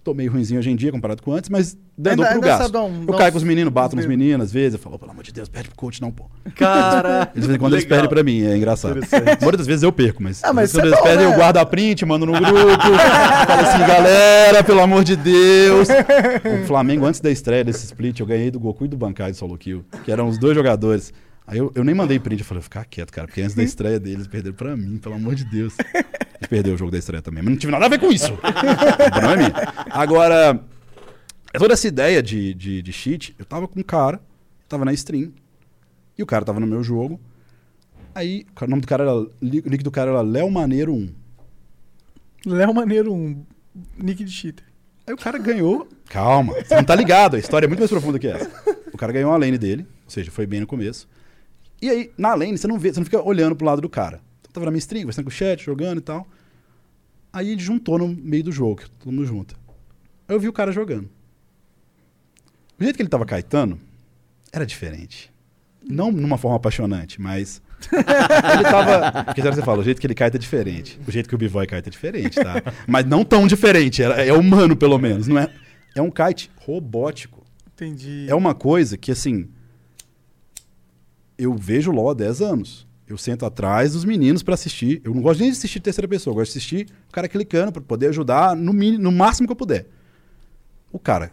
Tô 0.04 0.14
meio 0.14 0.32
ruimzinho 0.32 0.60
hoje 0.60 0.70
em 0.70 0.76
dia 0.76 0.92
comparado 0.92 1.22
com 1.22 1.32
antes, 1.34 1.50
mas 1.50 1.78
dando 1.98 2.24
pro 2.24 2.32
ainda 2.34 2.48
gasto. 2.48 2.78
um- 2.80 3.06
eu 3.08 3.14
caio 3.14 3.32
com 3.32 3.38
os 3.38 3.44
meninos, 3.44 3.72
bato 3.74 3.96
nos 3.96 4.06
meninos 4.06 4.48
às 4.48 4.52
vezes. 4.54 4.74
Eu 4.74 4.80
falo, 4.80 4.98
pelo 5.00 5.12
amor 5.12 5.24
de 5.24 5.32
Deus, 5.32 5.48
perde 5.50 5.70
pro 5.70 5.78
coach, 5.78 6.02
não, 6.02 6.12
pô. 6.12 6.26
Cara. 6.56 7.30
De 7.36 7.42
vez 7.42 7.54
em 7.56 7.58
quando 7.60 7.74
eles 7.74 7.86
Legal. 7.86 7.98
perdem 8.00 8.10
pra 8.10 8.24
mim, 8.24 8.44
é 8.46 8.56
engraçado. 8.58 9.00
A 9.12 9.20
maioria 9.42 9.58
das 9.58 9.68
vezes 9.68 9.84
eu 9.84 9.92
perco, 9.92 10.22
mas, 10.22 10.44
Ah, 10.44 10.52
mas 10.54 10.72
quando 10.72 10.86
é 10.86 10.88
eles 10.88 10.98
bom, 11.00 11.04
perdem, 11.04 11.26
né? 11.28 11.34
eu 11.34 11.38
guardo 11.38 11.58
a 11.58 11.66
print, 11.66 12.06
mando 12.06 12.26
no 12.26 12.34
grupo. 12.34 12.52
falo 13.48 13.62
assim, 13.62 13.80
galera, 13.80 14.64
pelo 14.64 14.82
amor 14.82 15.04
de 15.04 15.16
Deus. 15.16 15.88
O 15.90 16.66
Flamengo, 16.68 17.06
antes 17.06 17.20
da 17.20 17.32
estreia 17.32 17.64
desse 17.64 17.86
split, 17.86 18.20
eu 18.20 18.26
ganhei 18.26 18.52
do 18.52 18.60
Goku 18.60 18.86
e 18.86 18.88
do 18.88 18.98
Bankai 18.98 19.32
do 19.32 19.38
Solo 19.38 19.58
Kill, 19.58 19.84
que 20.04 20.12
eram 20.12 20.28
os 20.28 20.38
dois 20.38 20.56
jogadores. 20.56 21.14
Aí 21.48 21.60
eu, 21.60 21.72
eu 21.76 21.84
nem 21.84 21.94
mandei 21.94 22.20
print, 22.20 22.40
eu 22.40 22.46
falei, 22.46 22.64
ficar 22.64 22.86
quieto, 22.86 23.12
cara, 23.12 23.28
porque 23.28 23.42
antes 23.42 23.56
da 23.56 23.64
estreia 23.64 24.00
deles, 24.00 24.26
perderam 24.28 24.56
pra 24.56 24.76
mim, 24.76 24.98
pelo 24.98 25.16
amor 25.16 25.36
de 25.36 25.46
Deus. 25.46 25.76
Eles 26.38 26.50
perderam 26.50 26.76
o 26.76 26.78
jogo 26.78 26.92
da 26.92 26.98
estreia 26.98 27.22
também, 27.22 27.44
mas 27.44 27.52
não 27.52 27.60
tive 27.60 27.72
nada 27.72 27.86
a 27.86 27.90
ver 27.90 28.00
com 28.00 28.12
isso. 28.12 28.34
O 28.34 28.38
problema 28.38 29.34
é 29.34 29.38
minha. 29.38 29.54
Agora, 29.92 30.60
toda 31.54 31.74
essa 31.74 31.88
ideia 31.88 32.22
de, 32.22 32.54
de, 32.54 32.82
de 32.82 32.94
cheat, 32.94 33.36
eu 33.38 33.46
tava 33.46 33.68
com 33.68 33.80
um 33.80 33.84
cara, 33.84 34.20
tava 34.68 34.84
na 34.84 34.92
stream, 34.94 35.32
e 36.18 36.24
o 36.24 36.26
cara 36.26 36.44
tava 36.44 36.60
no 36.60 36.68
meu 36.68 36.84
jogo. 36.84 37.20
Aí, 38.14 38.46
o 38.60 38.68
nome 38.68 38.82
do 38.82 38.88
cara 38.88 39.04
era. 39.04 39.14
O 39.14 39.30
nick 39.42 39.84
do 39.84 39.92
cara 39.92 40.12
era 40.12 40.22
Léo 40.22 40.50
Maneiro 40.50 40.94
1. 40.94 41.10
Léo 42.48 42.74
Maneiro, 42.74 43.14
um 43.14 43.46
nick 43.98 44.24
de 44.24 44.32
cheater. 44.32 44.66
Aí 45.06 45.14
o 45.14 45.18
cara 45.18 45.38
ganhou. 45.38 45.88
Calma, 46.10 46.54
você 46.54 46.76
não 46.76 46.84
tá 46.84 46.96
ligado, 46.96 47.36
a 47.36 47.40
história 47.40 47.66
é 47.66 47.68
muito 47.68 47.80
mais 47.80 47.92
profunda 47.92 48.18
que 48.18 48.28
essa. 48.28 48.50
O 48.94 48.98
cara 48.98 49.12
ganhou 49.12 49.32
a 49.32 49.38
lane 49.38 49.58
dele, 49.58 49.86
ou 50.06 50.10
seja, 50.10 50.32
foi 50.32 50.46
bem 50.46 50.62
no 50.62 50.68
começo. 50.68 51.08
E 51.82 51.90
aí, 51.90 52.12
na 52.18 52.34
lane, 52.34 52.58
você 52.58 52.68
não 52.68 52.80
vê, 52.80 52.94
você 52.94 53.00
não 53.00 53.06
fica 53.06 53.22
olhando 53.22 53.56
pro 53.56 53.66
lado 53.66 53.82
do 53.82 53.90
cara. 53.90 54.22
Então, 54.40 54.52
tava 54.54 54.66
na 54.66 54.72
minha 54.72 54.80
stream, 54.80 55.04
conversando 55.04 55.26
com 55.26 55.30
o 55.30 55.34
chat, 55.34 55.64
jogando 55.64 56.00
e 56.00 56.02
tal. 56.02 56.28
Aí 57.32 57.52
ele 57.52 57.62
juntou 57.62 57.98
no 57.98 58.08
meio 58.08 58.46
do 58.46 58.52
jogo, 58.52 58.78
que 58.78 58.90
todo 58.90 59.12
mundo 59.12 59.26
junta. 59.26 59.56
Aí 60.28 60.36
eu 60.36 60.40
vi 60.40 60.48
o 60.48 60.54
cara 60.54 60.72
jogando. 60.72 61.10
O 62.80 62.84
jeito 62.84 62.96
que 62.96 63.02
ele 63.02 63.10
tava 63.10 63.26
caetando 63.26 63.80
era 64.52 64.66
diferente. 64.66 65.32
Não 65.84 66.12
numa 66.12 66.38
forma 66.38 66.58
apaixonante, 66.58 67.22
mas. 67.22 67.62
ele 67.92 68.64
tava. 68.64 69.24
Porque 69.26 69.42
você 69.42 69.62
fala, 69.62 69.80
o 69.80 69.84
jeito 69.84 70.02
que 70.02 70.08
ele 70.08 70.16
caeta 70.16 70.38
é 70.38 70.40
diferente. 70.40 71.00
O 71.08 71.12
jeito 71.12 71.30
que 71.30 71.36
o 71.36 71.38
B-Boy 71.38 71.68
caeta 71.68 71.90
é 71.90 71.92
diferente, 71.92 72.36
tá? 72.36 72.62
Mas 72.88 73.06
não 73.06 73.24
tão 73.24 73.46
diferente. 73.48 74.02
É, 74.02 74.30
é 74.30 74.34
humano, 74.34 74.76
pelo 74.76 74.98
menos. 74.98 75.28
Não 75.28 75.38
é, 75.38 75.50
é 75.94 76.02
um 76.02 76.10
kite 76.10 76.50
robótico. 76.58 77.46
Entendi. 77.74 78.26
É 78.28 78.34
uma 78.36 78.56
coisa 78.56 78.98
que, 78.98 79.12
assim. 79.12 79.50
Eu 81.38 81.54
vejo 81.56 81.92
LOL 81.92 82.10
há 82.12 82.14
10 82.14 82.42
anos. 82.42 82.88
Eu 83.08 83.18
sento 83.18 83.46
atrás 83.46 83.94
dos 83.94 84.04
meninos 84.04 84.42
pra 84.42 84.56
assistir. 84.56 85.02
Eu 85.04 85.14
não 85.14 85.22
gosto 85.22 85.40
nem 85.42 85.52
de 85.52 85.58
assistir 85.58 85.80
terceira 85.80 86.08
pessoa. 86.08 86.32
Eu 86.32 86.36
gosto 86.36 86.54
de 86.54 86.58
assistir 86.58 86.88
o 87.08 87.12
cara 87.12 87.28
clicando 87.28 87.72
pra 87.72 87.82
poder 87.82 88.08
ajudar 88.08 88.56
no, 88.56 88.74
mini- 88.74 88.98
no 88.98 89.12
máximo 89.12 89.48
que 89.48 89.52
eu 89.52 89.56
puder. 89.56 89.86
O 90.92 90.98
cara 90.98 91.32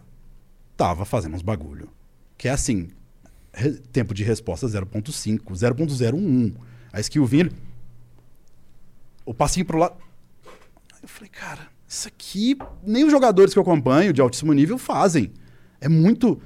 tava 0.77 1.03
fazendo 1.05 1.35
uns 1.35 1.41
bagulho. 1.41 1.89
Que 2.37 2.47
é 2.47 2.51
assim: 2.51 2.89
tempo 3.91 4.13
de 4.13 4.23
resposta 4.23 4.67
0.5, 4.67 5.39
0.01. 5.55 6.53
A 6.91 6.99
skill 6.99 7.27
ele- 7.31 7.51
O 9.25 9.33
passinho 9.33 9.65
pro 9.65 9.77
lado. 9.77 9.95
Eu 11.01 11.07
falei, 11.07 11.29
cara, 11.29 11.67
isso 11.87 12.07
aqui 12.07 12.57
nem 12.85 13.03
os 13.03 13.11
jogadores 13.11 13.51
que 13.53 13.57
eu 13.59 13.63
acompanho 13.63 14.13
de 14.13 14.21
altíssimo 14.21 14.53
nível 14.53 14.77
fazem. 14.77 15.31
É 15.81 15.89
muito, 15.89 16.39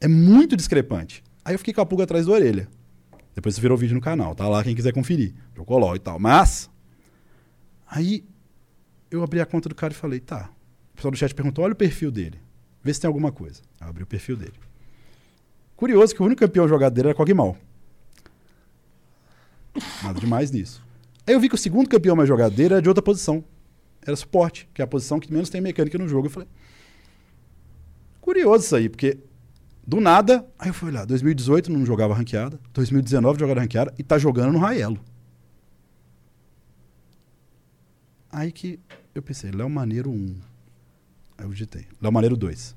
é 0.00 0.06
muito 0.08 0.56
discrepante. 0.56 1.22
Aí 1.44 1.54
eu 1.54 1.58
fiquei 1.58 1.72
com 1.74 1.80
a 1.80 1.86
pulga 1.86 2.04
atrás 2.04 2.26
da 2.26 2.32
orelha. 2.32 2.68
Depois 3.34 3.58
virou 3.58 3.76
vídeo 3.76 3.94
no 3.94 4.00
canal, 4.00 4.34
tá 4.34 4.48
lá 4.48 4.62
quem 4.62 4.74
quiser 4.74 4.92
conferir. 4.92 5.34
Jogou 5.56 5.78
LOL 5.78 5.96
e 5.96 5.98
tal. 5.98 6.18
Mas, 6.18 6.70
aí 7.86 8.24
eu 9.10 9.22
abri 9.22 9.40
a 9.40 9.46
conta 9.46 9.68
do 9.68 9.74
cara 9.74 9.92
e 9.92 9.96
falei, 9.96 10.20
tá. 10.20 10.50
O 10.92 10.96
pessoal 10.96 11.10
do 11.10 11.16
chat 11.16 11.34
perguntou, 11.34 11.64
olha 11.64 11.72
o 11.72 11.76
perfil 11.76 12.10
dele. 12.10 12.38
Vê 12.82 12.94
se 12.94 13.00
tem 13.00 13.08
alguma 13.08 13.32
coisa. 13.32 13.60
Eu 13.80 13.88
abri 13.88 14.02
o 14.02 14.06
perfil 14.06 14.36
dele. 14.36 14.54
Curioso 15.74 16.14
que 16.14 16.22
o 16.22 16.26
único 16.26 16.40
campeão 16.40 16.68
jogado 16.68 16.94
dele 16.94 17.08
era 17.08 17.16
Kog'Maw. 17.16 17.56
Nada 20.02 20.20
demais 20.20 20.50
nisso. 20.50 20.84
Aí 21.26 21.34
eu 21.34 21.40
vi 21.40 21.48
que 21.48 21.54
o 21.54 21.58
segundo 21.58 21.88
campeão 21.88 22.14
mais 22.14 22.28
jogado 22.28 22.54
dele 22.54 22.74
era 22.74 22.82
de 22.82 22.88
outra 22.88 23.02
posição. 23.02 23.42
Era 24.06 24.14
suporte, 24.14 24.68
que 24.72 24.82
é 24.82 24.84
a 24.84 24.86
posição 24.88 25.18
que 25.18 25.32
menos 25.32 25.48
tem 25.48 25.60
mecânica 25.60 25.98
no 25.98 26.06
jogo. 26.06 26.26
Eu 26.26 26.30
falei, 26.30 26.48
curioso 28.20 28.64
isso 28.64 28.76
aí, 28.76 28.88
porque 28.88 29.18
do 29.86 30.00
nada, 30.00 30.46
aí 30.58 30.68
eu 30.68 30.74
fui 30.74 30.88
olhar, 30.88 31.04
2018 31.04 31.70
não 31.70 31.84
jogava 31.84 32.14
ranqueada, 32.14 32.58
2019 32.72 33.38
jogava 33.38 33.60
ranqueada 33.60 33.92
e 33.98 34.02
tá 34.02 34.18
jogando 34.18 34.52
no 34.52 34.58
Raelo. 34.58 34.98
Aí 38.32 38.50
que 38.50 38.80
eu 39.14 39.22
pensei, 39.22 39.50
Léo 39.50 39.68
Maneiro 39.68 40.10
1. 40.10 40.36
Aí 41.38 41.44
eu 41.44 41.50
digitei, 41.50 41.86
Léo 42.00 42.12
Maneiro 42.12 42.36
2. 42.36 42.74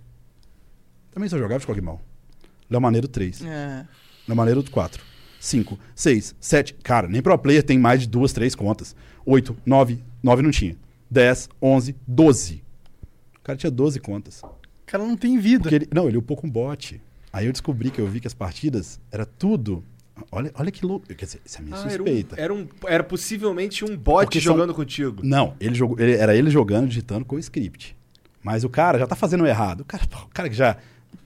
Também 1.12 1.30
só 1.30 1.38
jogava 1.38 1.60
de 1.60 1.66
Kog'Maw. 1.66 2.00
Léo 2.70 2.82
Maneiro 2.82 3.08
3. 3.08 3.44
É. 3.44 3.88
Na 4.28 4.36
maneira 4.36 4.62
do 4.62 4.70
4. 4.70 5.04
5, 5.40 5.80
6, 5.96 6.36
7. 6.40 6.74
Cara, 6.84 7.08
nem 7.08 7.22
pro 7.22 7.38
player 7.38 7.64
tem 7.64 7.80
mais 7.80 8.02
de 8.02 8.08
duas, 8.08 8.34
três 8.34 8.54
contas. 8.54 8.96
8, 9.26 9.56
9, 9.66 10.04
9 10.22 10.42
não 10.42 10.52
tinha. 10.52 10.76
10, 11.10 11.50
11, 11.62 11.96
12. 12.06 12.64
O 13.38 13.42
cara 13.42 13.58
tinha 13.58 13.72
12 13.72 14.00
contas. 14.00 14.42
O 14.88 14.92
cara 14.92 15.04
não 15.04 15.18
tem 15.18 15.38
vida. 15.38 15.74
Ele, 15.74 15.88
não, 15.94 16.08
ele 16.08 16.18
upou 16.18 16.38
com 16.38 16.50
bot. 16.50 17.02
Aí 17.34 17.46
eu 17.46 17.52
descobri 17.52 17.92
que 17.92 18.00
eu 18.00 18.08
vi 18.08 18.20
que 18.22 18.28
as 18.28 18.34
partidas 18.34 19.00
era 19.12 19.26
tudo. 19.26 19.84
Olha, 20.32 20.52
olha 20.56 20.72
que 20.72 20.86
louco. 20.86 21.06
Quer 21.14 21.26
dizer, 21.26 21.42
isso 21.46 21.58
é 21.60 21.62
minha 21.62 21.76
Ah, 21.76 21.80
era, 21.82 21.88
um, 21.88 22.06
suspeita. 22.06 22.36
era, 22.42 22.54
um, 22.54 22.68
era 22.88 23.04
possivelmente 23.04 23.84
um 23.86 23.96
bot 23.96 24.24
Porque 24.26 24.40
são- 24.42 24.54
jogando 24.54 24.74
contigo. 24.74 25.22
Não, 25.24 25.54
ele 25.60 25.76
jogou, 25.76 26.00
ele- 26.00 26.16
era 26.16 26.36
ele 26.36 26.50
jogando, 26.50 26.88
digitando 26.88 27.26
com 27.26 27.36
o 27.36 27.40
script. 27.40 27.96
Mas 28.42 28.64
o 28.64 28.70
cara 28.70 28.98
já 28.98 29.06
tá 29.06 29.16
fazendo 29.16 29.46
errado. 29.46 29.82
O 29.82 29.86
cara, 29.86 30.04
o 30.24 30.30
cara 30.30 30.50
que 30.50 30.56
já 30.56 30.78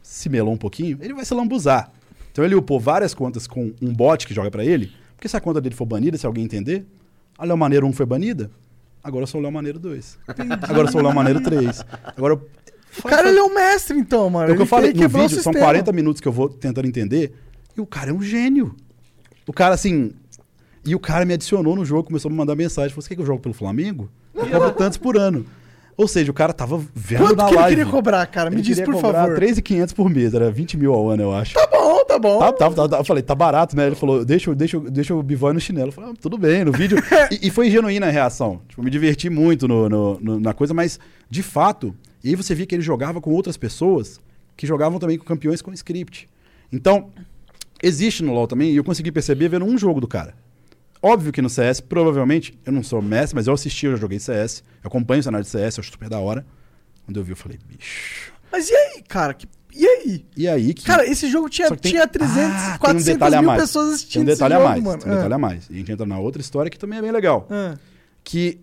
se 0.01 0.27
melou 0.27 0.51
um 0.53 0.57
pouquinho, 0.57 0.97
ele 0.99 1.13
vai 1.13 1.23
se 1.23 1.33
lambuzar. 1.33 1.91
Então 2.31 2.43
ele 2.43 2.55
upou 2.55 2.79
várias 2.79 3.13
contas 3.13 3.45
com 3.47 3.71
um 3.81 3.93
bot 3.93 4.25
que 4.27 4.33
joga 4.33 4.49
pra 4.49 4.65
ele, 4.65 4.91
porque 5.15 5.27
se 5.29 5.37
a 5.37 5.39
conta 5.39 5.61
dele 5.61 5.75
for 5.75 5.85
banida, 5.85 6.17
se 6.17 6.25
alguém 6.25 6.43
entender, 6.43 6.85
a 7.37 7.45
Léo 7.45 7.55
Maneiro 7.57 7.85
1 7.87 7.93
foi 7.93 8.05
banida, 8.05 8.49
agora 9.03 9.23
eu 9.23 9.27
sou 9.27 9.39
o 9.39 9.43
Léo 9.43 9.51
Maneiro 9.51 9.77
2. 9.79 10.17
Agora 10.67 10.87
eu 10.87 10.91
sou 10.91 10.99
o 10.99 11.03
Léo 11.03 11.13
Maneiro 11.13 11.41
3. 11.41 11.85
Agora 12.17 12.33
eu- 12.33 12.49
O 12.99 13.07
cara 13.07 13.29
ele 13.29 13.39
é 13.39 13.43
um 13.43 13.53
mestre, 13.53 13.97
então, 13.97 14.29
mano. 14.29 14.49
é 14.49 14.51
o 14.51 14.55
que 14.55 14.61
eu 14.61 14.63
Ele 14.63 14.69
falei 14.69 14.93
no 14.93 15.07
vídeo, 15.07 15.29
são 15.29 15.51
sistema. 15.53 15.59
40 15.59 15.91
minutos 15.93 16.19
que 16.21 16.27
eu 16.27 16.31
vou 16.31 16.49
tentando 16.49 16.87
entender, 16.87 17.33
e 17.77 17.81
o 17.81 17.85
cara 17.85 18.09
é 18.11 18.13
um 18.13 18.21
gênio. 18.21 18.75
O 19.47 19.53
cara, 19.53 19.73
assim. 19.73 20.11
E 20.85 20.95
o 20.95 20.99
cara 20.99 21.25
me 21.25 21.33
adicionou 21.33 21.75
no 21.75 21.85
jogo, 21.85 22.03
começou 22.05 22.27
a 22.29 22.31
me 22.31 22.37
mandar 22.37 22.55
mensagem. 22.55 22.89
Falou: 22.89 23.01
Você 23.03 23.09
quer 23.09 23.15
que 23.15 23.21
eu 23.21 23.25
jogo 23.25 23.39
pelo 23.39 23.53
Flamengo? 23.53 24.09
Eu 24.33 24.45
cobro 24.47 24.71
tantos 24.77 24.97
por 24.97 25.17
ano. 25.17 25.45
Ou 25.97 26.07
seja, 26.07 26.31
o 26.31 26.33
cara 26.33 26.51
tava 26.53 26.81
vendo 26.95 27.19
Quanto 27.19 27.35
na 27.37 27.45
que 27.45 27.51
ele 27.53 27.59
live. 27.61 27.75
queria 27.75 27.91
cobrar, 27.91 28.25
cara? 28.25 28.49
Me 28.49 28.55
Ele 28.55 28.61
diz, 28.63 28.79
por 28.81 28.95
cobrar 28.95 29.25
favor. 29.25 29.39
3.500 29.39 29.93
por 29.93 30.09
mês, 30.09 30.33
era 30.33 30.49
20 30.49 30.77
mil 30.77 30.93
ao 30.93 31.09
ano, 31.09 31.21
eu 31.23 31.33
acho. 31.35 31.53
Tá 31.53 31.67
bom, 31.67 32.05
tá 32.05 32.17
bom. 32.17 32.39
Tá, 32.39 32.51
tá, 32.53 32.69
tá, 32.71 32.87
tá. 32.89 32.97
Eu 32.97 33.03
falei, 33.03 33.21
tá 33.21 33.35
barato, 33.35 33.75
né? 33.75 33.87
Ele 33.87 33.95
falou, 33.95 34.25
deixa, 34.25 34.55
deixa, 34.55 34.79
deixa 34.79 35.13
o 35.13 35.21
bivoy 35.21 35.53
no 35.53 35.59
chinelo. 35.59 35.89
Eu 35.89 35.91
falei, 35.91 36.09
ah, 36.11 36.13
tudo 36.19 36.37
bem, 36.37 36.63
no 36.65 36.71
vídeo. 36.71 36.97
e, 37.29 37.47
e 37.47 37.51
foi 37.51 37.69
genuína 37.69 38.07
a 38.07 38.09
reação. 38.09 38.61
Tipo, 38.69 38.81
me 38.81 38.89
diverti 38.89 39.29
muito 39.29 39.67
no, 39.67 39.87
no- 39.89 40.19
no- 40.19 40.39
na 40.39 40.53
coisa, 40.53 40.73
mas 40.73 40.99
de 41.29 41.43
fato, 41.43 41.93
e 42.23 42.29
aí 42.29 42.35
você 42.35 42.53
via 42.55 42.65
que 42.65 42.75
ele 42.75 42.81
jogava 42.83 43.19
com 43.21 43.31
outras 43.31 43.57
pessoas 43.57 44.19
que 44.55 44.67
jogavam 44.67 44.99
também 44.99 45.17
com 45.17 45.25
campeões 45.25 45.61
com 45.61 45.71
script. 45.73 46.27
Então, 46.71 47.09
existe 47.81 48.23
no 48.23 48.33
LoL 48.33 48.47
também, 48.47 48.71
e 48.71 48.75
eu 48.75 48.83
consegui 48.83 49.11
perceber 49.11 49.49
vendo 49.49 49.65
um 49.65 49.77
jogo 49.77 49.99
do 49.99 50.07
cara. 50.07 50.35
Óbvio 51.01 51.31
que 51.31 51.41
no 51.41 51.49
CS, 51.49 51.79
provavelmente, 51.81 52.57
eu 52.65 52.71
não 52.71 52.83
sou 52.83 53.01
mestre, 53.01 53.35
mas 53.35 53.47
eu 53.47 53.53
assisti, 53.53 53.87
eu 53.87 53.93
já 53.93 53.97
joguei 53.97 54.19
CS, 54.19 54.63
eu 54.83 54.87
acompanho 54.87 55.19
o 55.19 55.23
cenário 55.23 55.43
de 55.43 55.49
CS, 55.49 55.77
eu 55.77 55.81
acho 55.81 55.91
super 55.91 56.07
da 56.09 56.19
hora. 56.19 56.45
Quando 57.05 57.17
eu 57.17 57.23
vi, 57.23 57.31
eu 57.31 57.35
falei, 57.35 57.57
bicho. 57.67 58.31
Mas 58.51 58.69
e 58.69 58.75
aí, 58.75 59.01
cara? 59.07 59.33
Que- 59.33 59.47
E 59.73 59.87
aí? 59.87 60.25
E 60.37 60.47
aí 60.49 60.73
que. 60.73 60.83
Cara, 60.85 61.09
esse 61.09 61.27
jogo 61.31 61.49
tinha, 61.49 61.69
tem- 61.75 61.91
tinha 61.93 62.05
300, 62.05 62.37
Ah, 62.39 62.65
tem 62.65 62.75
um 62.75 62.77
400 62.77 63.05
detalhe 63.05 63.35
a 63.35 63.41
mil 63.41 63.51
pessoas 63.55 63.85
Tem 63.87 63.95
assistindo 63.95 64.21
um 64.21 64.25
detalhe 64.25 64.53
esse 64.53 64.61
a 64.61 64.65
jogo, 64.65 64.69
mais. 64.69 64.83
mano. 64.83 65.01
Tem 65.01 65.11
um 65.11 65.15
detalhe 65.15 65.33
a 65.33 65.37
mais. 65.37 65.69
E 65.69 65.73
a 65.73 65.77
gente 65.77 65.91
entra 65.93 66.05
na 66.05 66.19
outra 66.19 66.41
história 66.41 66.69
que 66.69 66.77
também 66.77 66.99
é 66.99 67.01
bem 67.01 67.11
legal. 67.11 67.47
Ah. 67.49 67.77
Que 68.23 68.59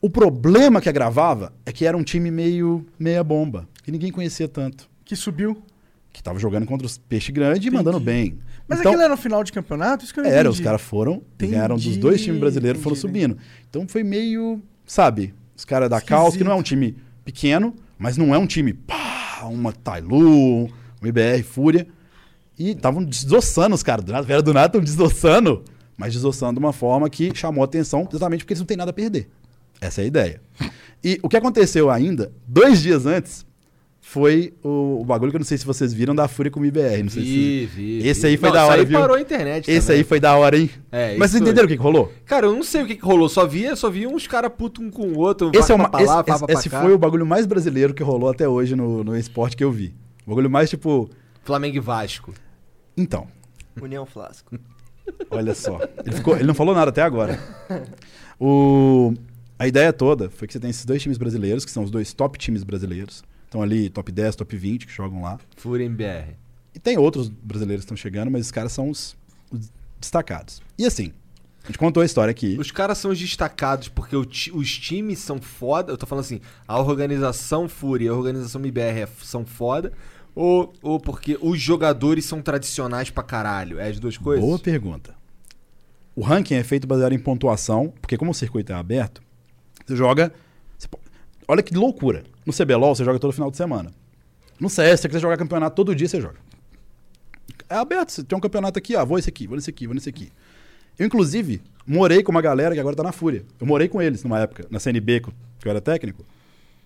o 0.00 0.08
problema 0.08 0.80
que 0.80 0.88
agravava 0.88 1.52
é 1.66 1.72
que 1.72 1.84
era 1.84 1.96
um 1.96 2.02
time 2.02 2.30
meio 2.30 2.86
meia 2.98 3.22
bomba. 3.22 3.68
Que 3.82 3.90
ninguém 3.90 4.10
conhecia 4.10 4.48
tanto. 4.48 4.88
Que 5.04 5.14
subiu. 5.14 5.62
Que 6.12 6.22
tava 6.22 6.38
jogando 6.38 6.66
contra 6.66 6.86
os 6.86 6.98
peixes 6.98 7.30
grandes 7.30 7.66
e 7.66 7.70
mandando 7.70 8.00
bem. 8.00 8.38
Mas 8.66 8.80
então, 8.80 8.92
aquilo 8.92 9.02
era 9.02 9.14
no 9.14 9.20
final 9.20 9.44
de 9.44 9.52
campeonato? 9.52 10.04
Isso 10.04 10.14
que 10.14 10.20
eu 10.20 10.24
não 10.24 10.30
era, 10.30 10.48
os 10.48 10.56
entendi. 10.56 10.64
caras 10.64 10.80
foram, 10.80 11.22
Entendi, 11.34 11.52
ganharam 11.52 11.76
dos 11.76 11.96
dois 11.96 12.22
times 12.22 12.40
brasileiros, 12.40 12.82
foram 12.82 12.96
entendi, 12.96 13.08
subindo. 13.18 13.38
Então 13.68 13.86
foi 13.86 14.02
meio, 14.02 14.60
sabe, 14.86 15.34
os 15.56 15.64
caras 15.64 15.90
da 15.90 16.00
Caos, 16.00 16.36
que 16.36 16.44
não 16.44 16.52
é 16.52 16.54
um 16.54 16.62
time 16.62 16.96
pequeno, 17.24 17.74
mas 17.98 18.16
não 18.16 18.34
é 18.34 18.38
um 18.38 18.46
time, 18.46 18.72
pá, 18.72 19.42
uma 19.44 19.72
Tailu, 19.72 20.64
um 20.66 21.06
IBR 21.06 21.42
Fúria. 21.42 21.86
E 22.58 22.70
estavam 22.70 23.02
desossando 23.02 23.74
os 23.74 23.82
caras, 23.82 24.04
do 24.04 24.12
nada, 24.12 24.26
vieram 24.26 24.42
do 24.42 24.52
nada, 24.52 24.66
estão 24.66 24.80
desossando, 24.80 25.64
mas 25.96 26.12
desossando 26.12 26.54
de 26.54 26.64
uma 26.64 26.72
forma 26.72 27.08
que 27.08 27.34
chamou 27.34 27.62
a 27.62 27.64
atenção, 27.64 28.06
exatamente 28.10 28.44
porque 28.44 28.52
eles 28.52 28.60
não 28.60 28.66
têm 28.66 28.76
nada 28.76 28.90
a 28.90 28.94
perder. 28.94 29.28
Essa 29.80 30.02
é 30.02 30.04
a 30.04 30.06
ideia. 30.06 30.40
E 31.02 31.18
o 31.22 31.28
que 31.28 31.36
aconteceu 31.36 31.90
ainda, 31.90 32.32
dois 32.46 32.82
dias 32.82 33.06
antes, 33.06 33.46
foi 34.02 34.52
o, 34.62 34.98
o 35.00 35.04
bagulho 35.04 35.30
que 35.30 35.36
eu 35.36 35.40
não 35.40 35.46
sei 35.46 35.56
se 35.56 35.64
vocês 35.64 35.92
viram 35.94 36.14
da 36.14 36.26
Fúria 36.28 36.50
com 36.50 36.60
o 36.60 36.64
IBR. 36.66 37.02
Não 37.02 37.10
sei 37.10 37.22
Vi, 37.22 37.66
vi. 37.66 38.06
Esse 38.08 38.22
vi. 38.22 38.26
aí 38.28 38.36
foi 38.36 38.48
Não, 38.48 38.54
da 38.56 38.66
hora, 38.66 38.80
aí 38.80 38.86
viu? 38.86 38.98
parou 38.98 39.16
a 39.16 39.20
internet 39.20 39.64
se... 39.66 39.70
Esse 39.70 39.86
também. 39.86 39.98
aí 39.98 40.04
foi 40.04 40.20
da 40.20 40.36
hora, 40.36 40.58
hein? 40.58 40.70
É, 40.90 41.16
Mas 41.16 41.30
vocês 41.30 41.42
entenderam 41.42 41.66
o 41.66 41.68
que, 41.68 41.76
que 41.76 41.82
rolou? 41.82 42.12
Cara, 42.26 42.46
eu 42.46 42.52
não 42.54 42.62
sei 42.62 42.82
o 42.82 42.86
que, 42.86 42.96
que 42.96 43.02
rolou. 43.04 43.28
Só 43.28 43.46
vi, 43.46 43.74
só 43.76 43.88
vi 43.88 44.06
uns 44.06 44.26
caras 44.26 44.50
putos 44.56 44.84
um 44.84 44.90
com 44.90 45.02
o 45.08 45.18
outro. 45.18 45.50
Esse, 45.54 45.70
é 45.72 45.74
uma, 45.74 45.88
pra 45.88 46.00
lá, 46.00 46.24
esse, 46.26 46.44
esse, 46.44 46.52
esse 46.52 46.68
foi 46.68 46.92
o 46.92 46.98
bagulho 46.98 47.24
mais 47.24 47.46
brasileiro 47.46 47.94
que 47.94 48.02
rolou 48.02 48.28
até 48.30 48.48
hoje 48.48 48.74
no, 48.74 49.04
no 49.04 49.16
esporte 49.16 49.56
que 49.56 49.64
eu 49.64 49.70
vi. 49.72 49.94
O 50.26 50.30
bagulho 50.30 50.50
mais 50.50 50.68
tipo. 50.68 51.08
Flamengo 51.44 51.76
e 51.76 51.80
Vasco. 51.80 52.34
Então, 52.96 53.26
União 53.80 54.04
Flasco. 54.04 54.58
olha 55.30 55.54
só. 55.54 55.78
Ele, 56.04 56.14
ficou- 56.16 56.34
ele 56.36 56.44
não 56.46 56.54
falou 56.54 56.74
nada 56.74 56.90
até 56.90 57.02
agora. 57.02 57.38
O, 58.42 59.12
a 59.60 59.68
ideia 59.68 59.92
toda 59.92 60.30
foi 60.30 60.46
que 60.48 60.52
você 60.54 60.58
tem 60.60 60.70
esses 60.70 60.84
dois 60.84 61.02
times 61.02 61.18
brasileiros, 61.18 61.64
que 61.64 61.70
são 61.70 61.84
os 61.84 61.90
dois 61.90 62.12
top 62.12 62.38
times 62.38 62.64
brasileiros. 62.64 63.22
Estão 63.44 63.62
ali 63.62 63.90
top 63.90 64.10
10, 64.10 64.36
top 64.36 64.56
20 64.56 64.86
que 64.86 64.92
jogam 64.92 65.22
lá. 65.22 65.38
Fúria 65.56 65.84
MBR. 65.84 66.34
E 66.74 66.78
tem 66.78 66.96
outros 66.96 67.28
brasileiros 67.28 67.82
que 67.84 67.86
estão 67.86 67.96
chegando, 67.96 68.30
mas 68.30 68.46
os 68.46 68.50
caras 68.52 68.72
são 68.72 68.88
os, 68.88 69.16
os 69.50 69.70
destacados. 70.00 70.62
E 70.78 70.86
assim, 70.86 71.12
a 71.62 71.66
gente 71.66 71.78
contou 71.78 72.02
a 72.02 72.06
história 72.06 72.30
aqui. 72.30 72.56
Os 72.58 72.70
caras 72.70 72.96
são 72.98 73.10
os 73.10 73.18
destacados 73.18 73.88
porque 73.88 74.24
ti- 74.26 74.52
os 74.54 74.78
times 74.78 75.18
são 75.18 75.40
foda. 75.42 75.92
Eu 75.92 75.98
tô 75.98 76.06
falando 76.06 76.24
assim, 76.24 76.40
a 76.66 76.80
organização 76.80 77.68
Fúria 77.68 78.06
e 78.06 78.08
a 78.08 78.14
organização 78.14 78.60
MBR 78.60 79.00
é- 79.00 79.08
são 79.22 79.44
foda. 79.44 79.92
Ou, 80.34 80.72
ou 80.80 80.98
porque 81.00 81.36
os 81.42 81.60
jogadores 81.60 82.24
são 82.24 82.40
tradicionais 82.40 83.10
pra 83.10 83.22
caralho? 83.24 83.78
É 83.80 83.88
as 83.88 83.98
duas 83.98 84.16
coisas? 84.16 84.44
Boa 84.44 84.58
pergunta. 84.60 85.14
O 86.14 86.22
ranking 86.22 86.54
é 86.54 86.62
feito 86.62 86.86
baseado 86.86 87.12
em 87.12 87.18
pontuação, 87.18 87.92
porque 88.00 88.16
como 88.16 88.30
o 88.30 88.34
circuito 88.34 88.72
é 88.72 88.76
aberto, 88.76 89.20
você 89.90 89.96
joga. 89.96 90.32
você 90.78 90.88
olha 91.48 91.62
que 91.62 91.74
loucura. 91.74 92.24
No 92.46 92.52
CBLOL 92.52 92.94
você 92.94 93.04
joga 93.04 93.18
todo 93.18 93.32
final 93.32 93.50
de 93.50 93.56
semana. 93.56 93.90
No 94.58 94.68
CS, 94.68 95.00
você 95.00 95.08
quiser 95.08 95.20
jogar 95.20 95.36
campeonato 95.36 95.74
todo 95.74 95.94
dia, 95.94 96.08
você 96.08 96.20
joga. 96.20 96.36
É 97.68 97.76
aberto, 97.76 98.10
você 98.10 98.22
tem 98.22 98.36
um 98.36 98.40
campeonato 98.40 98.78
aqui, 98.78 98.94
ah, 98.96 99.04
vou 99.04 99.18
esse 99.18 99.28
aqui, 99.28 99.46
vou 99.46 99.56
nesse 99.56 99.70
aqui, 99.70 99.86
vou 99.86 99.94
nesse 99.94 100.08
aqui. 100.08 100.30
Eu, 100.98 101.06
inclusive, 101.06 101.62
morei 101.86 102.22
com 102.22 102.30
uma 102.30 102.42
galera 102.42 102.74
que 102.74 102.80
agora 102.80 102.94
tá 102.94 103.02
na 103.02 103.12
Fúria. 103.12 103.44
Eu 103.58 103.66
morei 103.66 103.88
com 103.88 104.02
eles 104.02 104.22
numa 104.22 104.38
época, 104.38 104.66
na 104.70 104.78
CNB, 104.78 105.20
que 105.20 105.28
eu 105.66 105.70
era 105.70 105.80
técnico. 105.80 106.24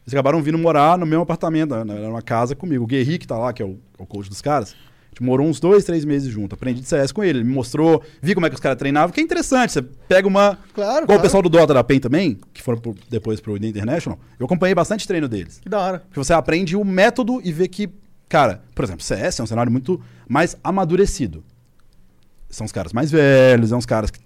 Eles 0.05 0.15
acabaram 0.15 0.43
vindo 0.43 0.59
morar 0.59 0.99
no 0.99 1.07
mesmo 1.07 1.23
apartamento, 1.23 1.75
né, 1.75 1.83
numa 1.85 2.23
casa 2.23 2.55
comigo. 2.55 2.85
O 2.85 2.87
Guerri, 2.87 3.19
que 3.19 3.27
tá 3.27 3.37
lá, 3.37 3.53
que 3.53 3.63
é 3.63 3.67
o, 3.67 3.79
é 3.99 4.03
o 4.03 4.07
coach 4.07 4.29
dos 4.29 4.41
caras, 4.41 4.77
gente 5.15 5.23
morou 5.23 5.47
uns 5.47 5.59
dois, 5.61 5.85
três 5.85 6.05
meses 6.05 6.31
junto. 6.31 6.55
Aprendi 6.55 6.81
de 6.81 6.87
CS 6.89 7.13
com 7.13 7.23
ele. 7.25 7.39
Ele 7.39 7.45
me 7.49 7.55
mostrou, 7.55 8.03
vi 8.21 8.35
como 8.35 8.47
é 8.47 8.49
que 8.51 8.55
os 8.55 8.61
caras 8.61 8.77
treinavam, 8.79 9.13
que 9.13 9.21
é 9.21 9.23
interessante. 9.23 9.73
Você 9.73 9.83
pega 9.83 10.27
uma. 10.29 10.59
Claro, 10.75 11.05
Igual 11.05 11.07
claro. 11.07 11.21
o 11.21 11.23
pessoal 11.23 11.43
do 11.43 11.49
Dota 11.49 11.73
da 11.73 11.83
PEN 11.85 12.01
também, 12.01 12.39
que 12.53 12.63
foram 12.63 12.79
pro- 12.81 12.95
depois 13.09 13.41
pro 13.41 13.59
The 13.59 13.67
International, 13.67 14.19
eu 14.39 14.47
acompanhei 14.47 14.75
bastante 14.75 15.07
treino 15.07 15.29
deles. 15.29 15.61
Que 15.63 15.69
da 15.69 15.79
hora. 15.81 15.99
Porque 16.01 16.19
você 16.19 16.33
aprende 16.33 16.77
o 16.77 16.85
método 16.85 17.41
e 17.45 17.53
vê 17.53 17.69
que, 17.69 17.89
cara, 18.29 18.63
por 18.75 18.85
exemplo, 18.85 19.03
CS 19.03 19.39
é 19.41 19.43
um 19.43 19.47
cenário 19.47 19.71
muito 19.73 20.01
mais 20.29 20.57
amadurecido. 20.63 21.45
São 22.51 22.65
os 22.67 22.73
caras 22.73 22.93
mais 22.93 23.11
velhos, 23.11 23.71
são 23.71 23.79
os 23.79 23.87
caras 23.87 24.11
que. 24.11 24.21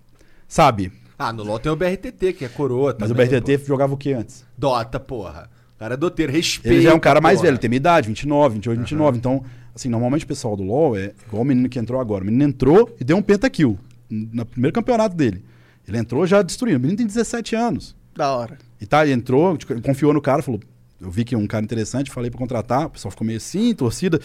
Sabe? 0.47 0.93
Ah, 1.19 1.33
no 1.33 1.43
LoL 1.43 1.59
tem 1.59 1.71
o 1.73 1.77
BRTT, 1.77 2.33
que 2.33 2.45
é 2.45 2.49
coroa 2.49 2.97
Mas 2.99 3.09
também, 3.11 3.27
o 3.27 3.31
BRTT 3.31 3.65
jogava 3.67 3.93
o 3.93 3.97
que 3.97 4.13
antes? 4.13 4.41
pô. 4.43 4.47
Dota, 4.57 5.01
porra. 5.01 5.51
O 5.75 5.79
cara 5.79 5.95
é 5.95 5.97
doteiro, 5.97 6.33
respeita. 6.33 6.75
Ele 6.75 6.83
já 6.83 6.91
é 6.91 6.95
um 6.95 6.99
cara 7.01 7.21
mais 7.21 7.39
porra. 7.39 7.47
velho, 7.49 7.59
tem 7.59 7.69
minha 7.69 7.77
idade, 7.77 8.09
29, 8.09 8.55
28, 8.55 8.79
29. 8.81 9.19
Então, 9.19 9.45
assim, 9.79 9.89
normalmente 9.89 10.25
o 10.25 10.29
pessoal 10.29 10.57
do 10.57 10.63
LoL 10.63 10.97
é 10.97 11.13
igual 11.27 11.43
o 11.43 11.45
menino 11.45 11.69
que 11.69 11.79
entrou 11.79 12.01
agora. 12.01 12.23
O 12.23 12.27
menino 12.27 12.45
entrou 12.45 12.95
e 13.01 13.05
deu 13.05 13.17
um 13.17 13.23
pentakill 13.23 13.79
no 14.11 14.45
primeiro 14.45 14.75
campeonato 14.75 15.17
dele. 15.17 15.45
Ele 15.87 15.99
entrou 15.99 16.27
já 16.27 16.43
destruindo. 16.43 16.79
O 16.79 16.81
menino 16.81 16.99
tem 16.99 17.07
17 17.07 17.57
anos. 17.57 17.97
Da 18.15 18.35
hora. 18.35 18.59
E 18.81 18.87
tá, 18.87 19.05
ele 19.05 19.13
entrou, 19.13 19.57
tipo, 19.57 19.81
confiou 19.81 20.13
no 20.13 20.21
cara, 20.21 20.43
falou. 20.43 20.61
Eu 21.01 21.11
vi 21.11 21.25
que 21.25 21.35
é 21.35 21.39
um 21.39 21.47
cara 21.47 21.65
interessante, 21.65 22.11
falei 22.11 22.31
pra 22.31 22.39
contratar. 22.39 22.87
O 22.87 22.91
pessoal 22.91 23.11
ficou 23.11 23.27
meio 23.27 23.37
assim, 23.37 23.73
torcida. 23.75 24.19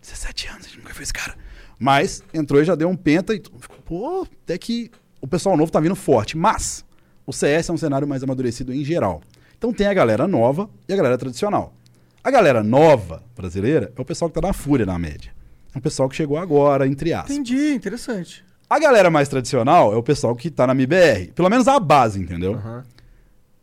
17 0.00 0.48
anos, 0.48 0.66
a 0.66 0.68
gente 0.68 0.78
nunca 0.78 0.94
fez 0.94 1.08
esse 1.08 1.12
cara. 1.12 1.34
Mas 1.78 2.22
entrou 2.32 2.62
e 2.62 2.64
já 2.64 2.76
deu 2.76 2.88
um 2.88 2.96
penta 2.96 3.34
e 3.34 3.42
ficou, 3.58 3.78
pô, 3.84 4.26
até 4.44 4.56
que 4.56 4.90
o 5.20 5.26
pessoal 5.26 5.56
novo 5.56 5.72
tá 5.72 5.80
vindo 5.80 5.96
forte. 5.96 6.36
Mas 6.36 6.84
o 7.26 7.32
CS 7.32 7.68
é 7.68 7.72
um 7.72 7.76
cenário 7.76 8.06
mais 8.06 8.22
amadurecido 8.22 8.72
em 8.72 8.84
geral. 8.84 9.20
Então 9.58 9.72
tem 9.72 9.88
a 9.88 9.94
galera 9.94 10.28
nova 10.28 10.70
e 10.88 10.92
a 10.92 10.96
galera 10.96 11.18
tradicional. 11.18 11.74
A 12.24 12.30
galera 12.30 12.62
nova 12.62 13.22
brasileira 13.36 13.92
é 13.96 14.00
o 14.00 14.04
pessoal 14.04 14.28
que 14.30 14.40
tá 14.40 14.46
na 14.46 14.52
fúria 14.52 14.86
na 14.86 14.98
média. 14.98 15.32
É 15.74 15.78
um 15.78 15.80
pessoal 15.80 16.08
que 16.08 16.14
chegou 16.16 16.36
agora, 16.38 16.86
entre 16.86 17.12
aspas. 17.12 17.32
Entendi, 17.32 17.74
interessante. 17.74 18.44
A 18.68 18.78
galera 18.78 19.10
mais 19.10 19.28
tradicional 19.28 19.92
é 19.92 19.96
o 19.96 20.02
pessoal 20.02 20.34
que 20.36 20.50
tá 20.50 20.66
na 20.66 20.72
MBR. 20.72 21.32
Pelo 21.34 21.50
menos 21.50 21.66
a 21.68 21.78
base, 21.80 22.20
entendeu? 22.20 22.54
Aham. 22.54 22.84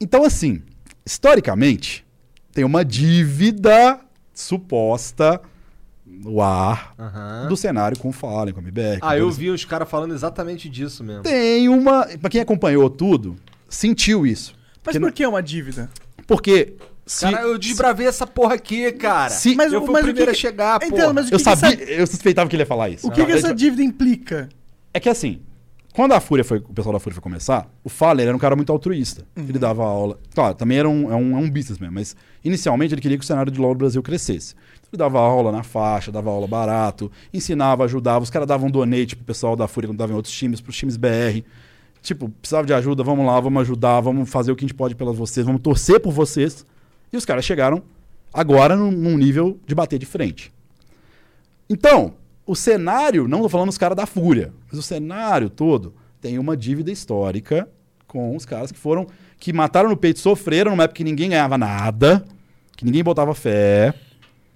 Então, 0.02 0.24
assim, 0.24 0.62
historicamente, 1.06 2.06
tem 2.54 2.64
uma 2.64 2.84
dívida 2.86 4.00
suposta 4.34 5.42
no 6.06 6.42
ar 6.42 6.94
Aham. 6.98 7.48
do 7.48 7.56
cenário 7.56 7.98
com 8.00 8.10
o 8.10 8.12
Fallen, 8.12 8.54
com 8.54 8.60
a 8.60 8.64
MBR. 8.64 9.00
Ah, 9.02 9.18
eu 9.18 9.30
vi 9.32 9.50
os 9.50 9.64
caras 9.66 9.90
falando 9.90 10.14
exatamente 10.14 10.68
disso 10.70 11.04
mesmo. 11.04 11.24
Tem 11.24 11.70
uma. 11.70 12.06
Pra 12.20 12.30
quem 12.30 12.42
acompanhou 12.42 12.90
tudo, 12.90 13.36
sentiu 13.70 14.26
isso. 14.26 14.56
Mas 14.86 14.96
por 14.96 15.02
não- 15.02 15.12
que 15.12 15.24
é 15.24 15.28
uma 15.28 15.42
dívida? 15.44 15.90
Porque. 16.28 16.76
Se, 17.10 17.22
Cara, 17.26 17.42
eu 17.42 17.58
desbravei 17.58 18.06
essa 18.06 18.28
porra 18.28 18.54
aqui, 18.54 18.92
cara. 18.92 19.32
se- 19.32 19.56
Mas 19.56 19.74
eu 19.74 19.82
fui 19.82 19.92
mas 19.94 20.02
o 20.04 20.06
primeiro 20.06 20.32
que- 20.32 20.38
a 20.38 20.40
chegar, 20.40 20.80
Então, 20.84 20.90
porra. 20.98 21.14
mas 21.14 21.26
o 21.26 21.28
eu 21.34 21.38
que 21.40 21.44
que 21.44 21.56
sabia, 21.58 21.84
essa- 21.84 21.92
eu 21.92 22.06
suspeitava 22.06 22.48
que 22.48 22.56
ele 22.56 22.62
ia 22.62 22.68
falar 22.68 22.90
isso. 22.90 23.08
O 23.08 23.12
que, 23.12 23.26
que 23.26 23.32
essa 23.32 23.52
dívida 23.54 23.82
implica? 23.82 24.48
É 24.94 25.00
que 25.00 25.10
assim, 25.10 25.40
quando 25.92 26.12
a 26.14 26.20
Fúria 26.20 26.44
foi, 26.46 26.60
o 26.60 26.72
pessoal 26.72 26.94
da 26.94 27.00
Fúria 27.00 27.16
foi 27.16 27.24
começar, 27.24 27.68
o 27.84 27.90
Faller 27.90 28.28
era 28.28 28.36
um 28.36 28.40
cara 28.40 28.56
muito 28.56 28.72
altruísta. 28.72 29.26
Ele 29.36 29.58
dava 29.58 29.84
aula. 29.84 30.20
Claro, 30.36 30.54
também 30.54 30.78
era 30.78 30.88
um, 30.88 31.12
é 31.12 31.16
um, 31.16 31.36
é 31.36 31.42
um 31.42 31.50
business 31.50 31.80
mesmo, 31.80 31.96
mas 31.96 32.16
inicialmente 32.44 32.94
ele 32.94 33.02
queria 33.02 33.18
que 33.18 33.24
o 33.24 33.28
cenário 33.28 33.52
de 33.52 33.60
LoL 33.60 33.74
do 33.74 33.80
Brasil 33.80 34.04
crescesse. 34.04 34.54
Ele 34.92 34.98
dava 35.00 35.20
aula 35.20 35.52
na 35.52 35.64
faixa, 35.64 36.12
dava 36.12 36.30
aula 36.30 36.48
barato, 36.48 37.12
ensinava, 37.34 37.86
ajudava. 37.86 38.24
Os 38.24 38.30
caras 38.30 38.48
davam 38.48 38.70
donate 38.70 39.16
pro 39.16 39.26
pessoal 39.26 39.56
da 39.56 39.68
Fúria 39.68 39.88
quando 39.90 39.98
dava 39.98 40.12
em 40.14 40.16
outros 40.16 40.34
times, 40.36 40.62
pros 40.62 40.78
times 40.78 40.96
BR. 40.96 41.44
Tipo, 42.04 42.30
precisava 42.30 42.68
de 42.68 42.74
ajuda, 42.74 43.04
vamos 43.04 43.26
lá, 43.26 43.40
vamos 43.40 43.62
ajudar, 43.62 44.00
vamos 44.00 44.30
fazer 44.30 44.52
o 44.52 44.56
que 44.56 44.64
a 44.64 44.68
gente 44.68 44.76
pode 44.76 44.94
pelas 44.96 45.18
vocês, 45.18 45.44
vamos 45.44 45.62
torcer 45.62 46.00
por 46.00 46.14
vocês. 46.14 46.64
E 47.12 47.18
os 47.18 47.26
caras 47.26 47.46
chegaram 47.46 47.84
agora 48.34 48.76
num, 48.76 48.92
num 48.92 49.18
nível 49.18 49.60
de 49.66 49.74
bater 49.74 49.98
de 49.98 50.06
frente. 50.06 50.52
Então, 51.70 52.14
o 52.46 52.56
cenário, 52.56 53.28
não 53.28 53.42
tô 53.42 53.50
falando 53.50 53.70
os 53.70 53.78
caras 53.78 53.96
da 53.96 54.06
Fúria, 54.06 54.54
mas 54.68 54.80
o 54.80 54.84
cenário 54.84 55.50
todo 55.50 55.94
tem 56.20 56.40
uma 56.40 56.58
dívida 56.58 56.92
histórica 56.92 57.70
com 58.08 58.36
os 58.36 58.44
caras 58.44 58.72
que 58.72 58.80
foram, 58.80 59.08
que 59.40 59.54
mataram 59.54 59.90
no 59.90 59.96
peito, 59.96 60.20
sofreram 60.20 60.72
numa 60.72 60.84
época 60.84 60.98
que 60.98 61.04
ninguém 61.04 61.30
ganhava 61.30 61.58
nada, 61.58 62.26
que 62.76 62.84
ninguém 62.84 63.04
botava 63.04 63.36
fé. 63.36 63.94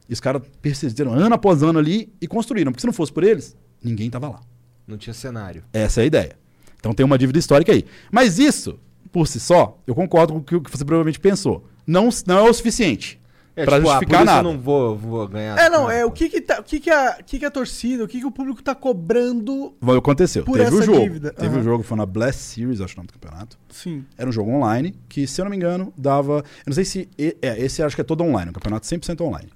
E 0.09 0.13
os 0.13 0.19
caras 0.19 0.41
persistiram 0.61 1.13
ano 1.13 1.35
após 1.35 1.63
ano 1.63 1.79
ali 1.79 2.11
e 2.19 2.27
construíram, 2.27 2.71
porque 2.71 2.81
se 2.81 2.87
não 2.87 2.93
fosse 2.93 3.13
por 3.13 3.23
eles, 3.23 3.55
ninguém 3.81 4.09
tava 4.09 4.27
lá. 4.27 4.41
Não 4.87 4.97
tinha 4.97 5.13
cenário. 5.13 5.63
Essa 5.71 6.01
é 6.01 6.03
a 6.03 6.05
ideia. 6.05 6.35
Então 6.79 6.93
tem 6.93 7.05
uma 7.05 7.17
dívida 7.17 7.39
histórica 7.39 7.71
aí. 7.71 7.85
Mas 8.11 8.39
isso, 8.39 8.77
por 9.11 9.27
si 9.27 9.39
só, 9.39 9.79
eu 9.87 9.95
concordo 9.95 10.33
com 10.33 10.39
o 10.57 10.61
que 10.61 10.71
você 10.71 10.83
provavelmente 10.83 11.19
pensou. 11.19 11.65
Não, 11.85 12.09
não 12.25 12.37
é 12.39 12.49
o 12.49 12.53
suficiente 12.53 13.19
É, 13.55 13.65
pra 13.65 13.77
tipo, 13.77 13.89
ah, 13.89 13.93
justificar 13.93 14.21
isso 14.21 14.25
nada. 14.25 14.47
eu 14.47 14.53
não 14.53 14.59
vou, 14.59 14.95
vou 14.97 15.27
ganhar. 15.27 15.57
É, 15.57 15.69
não, 15.69 15.83
nada, 15.83 15.93
é 15.93 16.05
o 16.05 16.11
que 16.11 16.29
que, 16.29 16.41
tá, 16.41 16.59
o 16.59 16.63
que, 16.63 16.79
que, 16.79 16.89
a, 16.89 17.17
o 17.19 17.23
que 17.23 17.39
que 17.39 17.45
a 17.45 17.51
torcida, 17.51 18.03
o 18.03 18.07
que, 18.07 18.19
que 18.19 18.25
o 18.25 18.31
público 18.31 18.63
tá 18.63 18.73
cobrando. 18.73 19.73
Que 19.83 19.91
Aconteceu. 19.91 20.43
Por 20.43 20.57
Teve 20.57 20.75
o 20.75 20.81
jogo. 20.81 20.99
dívida. 21.01 21.31
Teve 21.31 21.59
o 21.59 21.63
jogo, 21.63 21.83
foi 21.83 21.97
na 21.97 22.05
Blast 22.05 22.39
Series, 22.39 22.81
acho 22.81 22.93
o 22.95 22.97
nome 22.97 23.07
do 23.07 23.13
campeonato. 23.13 23.57
Sim. 23.69 24.05
Era 24.17 24.29
um 24.29 24.33
jogo 24.33 24.49
online 24.51 24.95
que, 25.07 25.27
se 25.27 25.39
eu 25.39 25.45
não 25.45 25.49
me 25.51 25.57
engano, 25.57 25.93
dava. 25.97 26.37
Eu 26.37 26.43
não 26.67 26.73
sei 26.73 26.85
se. 26.85 27.09
É, 27.17 27.59
esse 27.63 27.83
acho 27.83 27.95
que 27.95 28.01
é 28.01 28.05
todo 28.05 28.23
online, 28.23 28.49
um 28.49 28.53
campeonato 28.53 28.87
100% 28.87 29.21
online. 29.21 29.49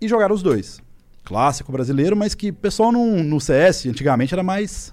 E 0.00 0.06
jogaram 0.08 0.34
os 0.34 0.42
dois. 0.42 0.80
Clássico 1.24 1.70
brasileiro, 1.72 2.16
mas 2.16 2.34
que 2.34 2.50
o 2.50 2.54
pessoal 2.54 2.90
no, 2.92 3.22
no 3.22 3.40
CS 3.40 3.86
antigamente 3.86 4.32
era 4.34 4.42
mais. 4.42 4.92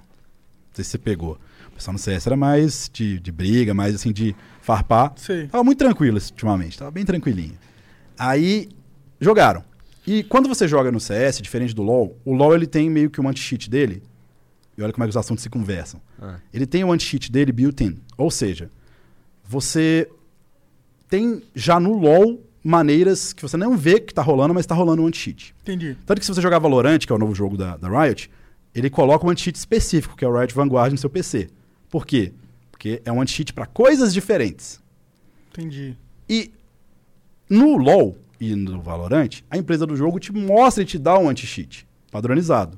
Não 0.70 0.76
sei 0.76 0.84
se 0.84 0.92
você 0.92 0.98
pegou. 0.98 1.38
O 1.70 1.76
pessoal 1.76 1.94
no 1.94 2.00
CS 2.00 2.26
era 2.28 2.36
mais 2.38 2.90
de, 2.92 3.20
de 3.20 3.32
briga, 3.32 3.74
mais 3.74 3.96
assim, 3.96 4.12
de 4.12 4.36
farpar. 4.66 5.14
Sei. 5.16 5.48
Tava 5.48 5.64
muito 5.64 5.78
tranquilo 5.78 6.18
ultimamente, 6.18 6.80
tava 6.80 6.90
bem 6.90 7.06
tranquilinho. 7.06 7.54
Aí 8.18 8.68
jogaram. 9.22 9.64
E 10.08 10.24
quando 10.24 10.50
você 10.50 10.68
joga 10.68 10.92
no 10.92 11.00
CS, 11.00 11.40
diferente 11.40 11.74
do 11.74 11.84
LoL, 11.84 12.18
o 12.26 12.34
LoL 12.34 12.56
ele 12.56 12.66
tem 12.66 12.90
meio 12.90 13.10
que 13.10 13.22
um 13.22 13.30
anti-cheat 13.30 13.70
dele. 13.70 14.02
E 14.76 14.82
olha 14.82 14.92
como 14.92 15.04
é 15.04 15.08
que 15.08 15.12
os 15.12 15.18
assuntos 15.18 15.44
se 15.44 15.50
conversam. 15.50 16.02
Ah. 16.20 16.38
Ele 16.52 16.66
tem 16.66 16.84
o 16.84 16.92
anti-cheat 16.92 17.32
dele 17.32 17.52
built-in. 17.52 18.00
Ou 18.18 18.32
seja, 18.32 18.70
você 19.44 20.10
tem 21.08 21.44
já 21.54 21.80
no 21.80 21.94
LoL 21.94 22.44
maneiras 22.64 23.34
que 23.34 23.44
você 23.44 23.56
não 23.58 23.78
vê 23.78 24.00
que 24.00 24.14
tá 24.14 24.24
rolando, 24.24 24.54
mas 24.54 24.66
tá 24.66 24.74
rolando 24.74 25.04
um 25.04 25.08
anti-cheat. 25.08 25.56
Entendi. 25.62 25.96
Tanto 26.06 26.20
que 26.20 26.26
se 26.26 26.34
você 26.34 26.42
jogar 26.42 26.58
Valorant, 26.58 27.00
que 27.00 27.12
é 27.12 27.16
o 27.16 27.20
novo 27.20 27.36
jogo 27.36 27.56
da, 27.56 27.78
da 27.78 27.88
Riot, 27.88 28.32
ele 28.74 28.90
coloca 28.90 29.26
um 29.26 29.30
anti-cheat 29.30 29.56
específico, 29.56 30.16
que 30.16 30.26
é 30.26 30.28
o 30.28 30.36
Riot 30.36 30.54
Vanguard 30.56 30.92
no 30.92 30.98
seu 30.98 31.10
PC. 31.10 31.50
Por 31.90 32.06
quê? 32.06 32.34
Porque 32.86 33.02
é 33.04 33.12
um 33.12 33.20
anti-cheat 33.20 33.52
para 33.52 33.66
coisas 33.66 34.14
diferentes. 34.14 34.80
Entendi. 35.50 35.98
E 36.30 36.52
no 37.50 37.78
LoL 37.78 38.16
e 38.40 38.54
no 38.54 38.80
Valorant, 38.80 39.42
a 39.50 39.58
empresa 39.58 39.88
do 39.88 39.96
jogo 39.96 40.20
te 40.20 40.32
mostra 40.32 40.84
e 40.84 40.86
te 40.86 41.00
dá 41.00 41.18
um 41.18 41.28
anti-cheat 41.28 41.88
padronizado. 42.12 42.78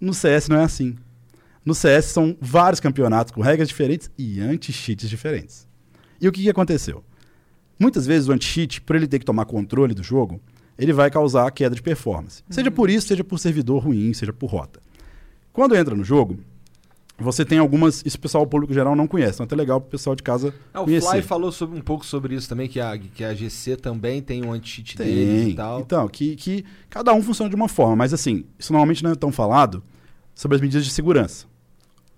No 0.00 0.12
CS 0.12 0.48
não 0.48 0.56
é 0.56 0.64
assim. 0.64 0.96
No 1.64 1.76
CS 1.76 2.06
são 2.06 2.36
vários 2.40 2.80
campeonatos 2.80 3.32
com 3.32 3.40
regras 3.40 3.68
diferentes 3.68 4.10
e 4.18 4.40
anti-cheats 4.40 5.08
diferentes. 5.08 5.68
E 6.20 6.26
o 6.26 6.32
que, 6.32 6.42
que 6.42 6.50
aconteceu? 6.50 7.04
Muitas 7.78 8.06
vezes 8.06 8.28
o 8.28 8.32
anti-cheat, 8.32 8.80
por 8.80 8.96
ele 8.96 9.06
ter 9.06 9.20
que 9.20 9.24
tomar 9.24 9.44
controle 9.44 9.94
do 9.94 10.02
jogo, 10.02 10.40
ele 10.76 10.92
vai 10.92 11.08
causar 11.08 11.48
queda 11.52 11.76
de 11.76 11.82
performance. 11.82 12.42
Seja 12.50 12.68
por 12.68 12.90
isso, 12.90 13.06
seja 13.06 13.22
por 13.22 13.38
servidor 13.38 13.84
ruim, 13.84 14.12
seja 14.12 14.32
por 14.32 14.50
rota. 14.50 14.80
Quando 15.52 15.76
entra 15.76 15.94
no 15.94 16.02
jogo, 16.02 16.36
você 17.18 17.44
tem 17.44 17.58
algumas. 17.58 18.02
Isso 18.04 18.16
o 18.16 18.20
pessoal, 18.20 18.44
o 18.44 18.46
público 18.46 18.72
geral 18.74 18.96
não 18.96 19.06
conhece, 19.06 19.34
então 19.34 19.44
é 19.44 19.46
até 19.46 19.54
legal 19.56 19.80
pro 19.80 19.90
pessoal 19.90 20.16
de 20.16 20.22
casa 20.22 20.52
Ah, 20.72 20.80
o 20.80 20.84
conhecer. 20.84 21.08
Fly 21.10 21.22
falou 21.22 21.52
sobre- 21.52 21.78
um 21.78 21.82
pouco 21.82 22.04
sobre 22.04 22.34
isso 22.34 22.48
também, 22.48 22.68
que 22.68 22.80
a, 22.80 22.98
que 22.98 23.22
a 23.24 23.32
GC 23.34 23.76
também 23.76 24.20
tem 24.20 24.44
um 24.44 24.52
anti-cheat 24.52 24.96
Tem. 24.96 25.06
deles 25.06 25.52
e 25.52 25.54
tal. 25.54 25.80
Então, 25.80 26.08
que, 26.08 26.34
que 26.36 26.64
cada 26.90 27.12
um 27.14 27.22
funciona 27.22 27.48
de 27.48 27.54
uma 27.56 27.68
forma, 27.68 27.94
mas 27.96 28.12
assim, 28.12 28.44
isso 28.58 28.72
normalmente 28.72 29.02
não 29.04 29.12
é 29.12 29.14
tão 29.14 29.30
falado 29.30 29.82
sobre 30.34 30.56
as 30.56 30.60
medidas 30.60 30.84
de 30.84 30.90
segurança. 30.90 31.46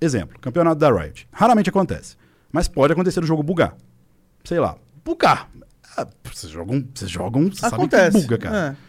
Exemplo, 0.01 0.39
campeonato 0.41 0.79
da 0.79 0.91
Riot. 0.91 1.27
Raramente 1.33 1.69
acontece, 1.71 2.17
mas 2.53 2.67
pode 2.69 2.93
acontecer 2.93 3.23
o 3.23 3.27
jogo 3.27 3.43
bugar. 3.43 3.77
Sei 4.45 4.59
lá, 4.61 4.77
bugar. 5.05 5.51
Ah, 5.97 6.07
Vocês 6.33 6.53
jogam, 6.53 6.85
vocês 6.95 7.11
jogam, 7.11 7.45
vocês 7.45 7.61
sabem 7.61 7.89
que 7.89 7.97
Acontece. 7.97 8.21
buga, 8.23 8.39
cara. 8.39 8.77
É. 8.83 8.87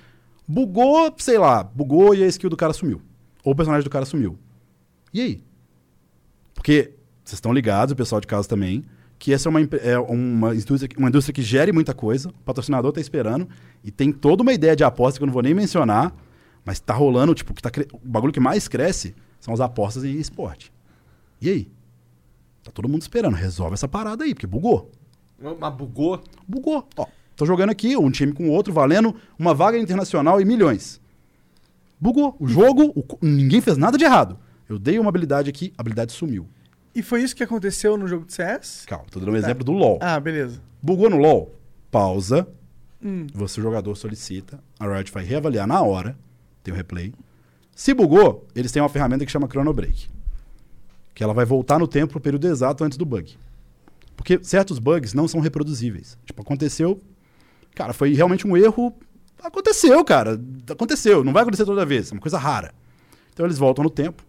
Bugou, 0.48 1.14
sei 1.18 1.38
lá, 1.38 1.64
bugou 1.64 2.14
e 2.16 2.24
a 2.24 2.28
skill 2.28 2.50
do 2.50 2.58
cara 2.58 2.72
sumiu. 2.74 3.02
Ou 3.44 3.54
o 3.54 3.56
personagem 3.56 3.84
do 3.84 3.90
cara 3.90 4.06
sumiu. 4.06 4.38
E 5.14 5.22
aí? 5.22 5.44
Porque 6.58 6.92
vocês 7.24 7.38
estão 7.38 7.54
ligados, 7.54 7.94
o 7.94 7.96
pessoal 7.96 8.20
de 8.20 8.26
casa 8.26 8.48
também, 8.50 8.84
que 9.20 9.32
essa 9.32 9.48
é 9.48 9.50
uma, 9.50 9.62
é 9.62 10.00
uma, 10.00 10.56
indústria, 10.56 10.90
uma 10.98 11.08
indústria 11.08 11.34
que 11.34 11.44
gere 11.44 11.72
muita 11.72 11.94
coisa, 11.94 12.30
o 12.30 12.34
patrocinador 12.44 12.92
tá 12.92 13.00
esperando, 13.00 13.48
e 13.84 13.92
tem 13.92 14.12
toda 14.12 14.42
uma 14.42 14.52
ideia 14.52 14.76
de 14.76 14.84
aposta 14.84 15.20
que 15.20 15.24
eu 15.24 15.28
não 15.28 15.34
vou 15.34 15.44
nem 15.44 15.54
mencionar, 15.54 16.14
mas 16.66 16.80
tá 16.80 16.96
rolando, 16.96 17.34
tipo, 17.36 17.54
que 17.54 17.62
tá 17.62 17.70
o 17.94 18.00
bagulho 18.10 18.34
que 18.34 18.40
mais 18.40 18.68
cresce 18.68 19.16
são 19.40 19.54
as 19.54 19.62
apostas 19.62 20.04
em 20.04 20.18
esporte. 20.18 20.74
E 21.40 21.50
aí? 21.50 21.72
Tá 22.64 22.72
todo 22.72 22.90
mundo 22.90 23.04
esperando, 23.04 23.36
resolve 23.36 23.76
essa 23.76 23.88
parada 23.88 24.24
aí, 24.24 24.34
porque 24.34 24.48
bugou. 24.48 24.92
Mas 25.40 25.74
bugou. 25.76 26.22
Bugou. 26.48 26.88
Ó, 26.98 27.06
tô 27.36 27.46
jogando 27.46 27.70
aqui 27.70 27.96
um 27.96 28.10
time 28.10 28.34
com 28.34 28.50
o 28.50 28.52
outro 28.52 28.74
valendo 28.74 29.16
uma 29.38 29.54
vaga 29.54 29.78
internacional 29.78 30.42
e 30.42 30.46
milhões. 30.46 31.00
Bugou. 32.00 32.36
O 32.40 32.48
jogo, 32.48 32.92
o 32.96 33.06
ninguém 33.22 33.62
fez 33.62 33.78
nada 33.78 33.98
de 33.98 34.04
errado. 34.04 34.40
Eu 34.70 34.78
dei 34.78 35.00
uma 35.00 35.10
habilidade 35.10 35.50
aqui, 35.50 35.74
a 35.78 35.82
habilidade 35.82 36.12
sumiu. 36.12 36.48
E 36.94 37.02
foi 37.02 37.22
isso 37.22 37.36
que 37.36 37.44
aconteceu 37.44 37.96
no 37.96 38.08
jogo 38.08 38.26
de 38.26 38.34
CS? 38.34 38.84
Calma, 38.86 39.06
tô 39.10 39.20
dando 39.20 39.32
um 39.32 39.36
exemplo 39.36 39.64
do 39.64 39.72
LoL. 39.72 40.00
Ah, 40.02 40.20
beleza. 40.20 40.62
Bugou 40.82 41.10
no 41.10 41.18
LoL, 41.18 41.56
pausa. 41.92 42.48
Hum. 43.04 43.28
Você, 43.34 43.60
o 43.60 43.64
jogador, 43.64 43.96
solicita. 43.96 44.60
A 44.80 44.88
Riot 44.88 45.12
vai 45.12 45.24
reavaliar 45.24 45.68
na 45.68 45.82
hora. 45.82 46.18
Tem 46.64 46.74
o 46.74 46.78
replay. 46.78 47.14
Se 47.76 47.94
bugou, 47.94 48.48
eles 48.56 48.72
têm 48.72 48.82
uma 48.82 48.90
ferramenta 48.90 49.26
que 49.26 49.32
chama 49.32 49.48
Chrono 49.48 49.72
Break. 49.72 50.10
Que 51.14 51.24
ela 51.24 51.34
vai 51.34 51.46
voltar 51.46 51.80
no 51.80 51.88
tempo 51.88 52.14
pro 52.14 52.20
período 52.20 52.48
exato 52.48 52.84
antes 52.84 52.98
do 52.98 53.06
bug. 53.06 53.38
Porque 54.16 54.40
certos 54.44 54.80
bugs 54.80 55.14
não 55.14 55.28
são 55.28 55.40
reproduzíveis. 55.40 56.18
Tipo, 56.26 56.42
aconteceu. 56.42 57.00
Cara, 57.76 57.94
foi 57.94 58.14
realmente 58.14 58.48
um 58.48 58.58
erro. 58.58 58.92
Aconteceu, 59.44 60.04
cara. 60.04 60.42
Aconteceu. 60.70 61.24
Não 61.24 61.32
vai 61.32 61.44
acontecer 61.44 61.66
toda 61.66 61.86
vez. 61.86 62.12
É 62.12 62.16
uma 62.16 62.22
coisa 62.22 62.40
rara. 62.40 62.74
Então 63.32 63.46
eles 63.46 63.60
voltam 63.60 63.84
no 63.84 63.90
tempo, 63.92 64.24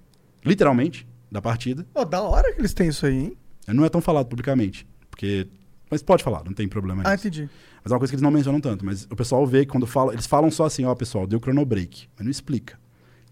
literalmente, 0.44 1.06
da 1.30 1.40
partida. 1.42 1.86
Pô, 1.92 2.04
da 2.04 2.22
hora 2.22 2.52
que 2.52 2.60
eles 2.60 2.72
têm 2.74 2.88
isso 2.88 3.06
aí, 3.06 3.16
hein? 3.16 3.36
Não 3.68 3.84
é 3.84 3.88
tão 3.88 4.00
falado 4.00 4.26
publicamente. 4.26 4.86
Porque. 5.10 5.46
Mas 5.90 6.02
pode 6.02 6.22
falar, 6.22 6.44
não 6.44 6.52
tem 6.52 6.68
problema 6.68 7.02
Ah, 7.04 7.12
nisso. 7.12 7.26
entendi. 7.26 7.50
Mas 7.82 7.90
é 7.90 7.94
uma 7.94 7.98
coisa 7.98 8.10
que 8.10 8.14
eles 8.16 8.22
não 8.22 8.30
mencionam 8.30 8.60
tanto. 8.60 8.84
Mas 8.84 9.04
o 9.10 9.16
pessoal 9.16 9.46
vê 9.46 9.64
que 9.64 9.72
quando 9.72 9.86
fala. 9.86 10.12
Eles 10.12 10.26
falam 10.26 10.50
só 10.50 10.64
assim, 10.66 10.84
ó, 10.84 10.94
pessoal, 10.94 11.26
deu 11.26 11.38
chrono 11.38 11.64
break. 11.64 12.08
Mas 12.16 12.24
não 12.24 12.30
explica. 12.30 12.78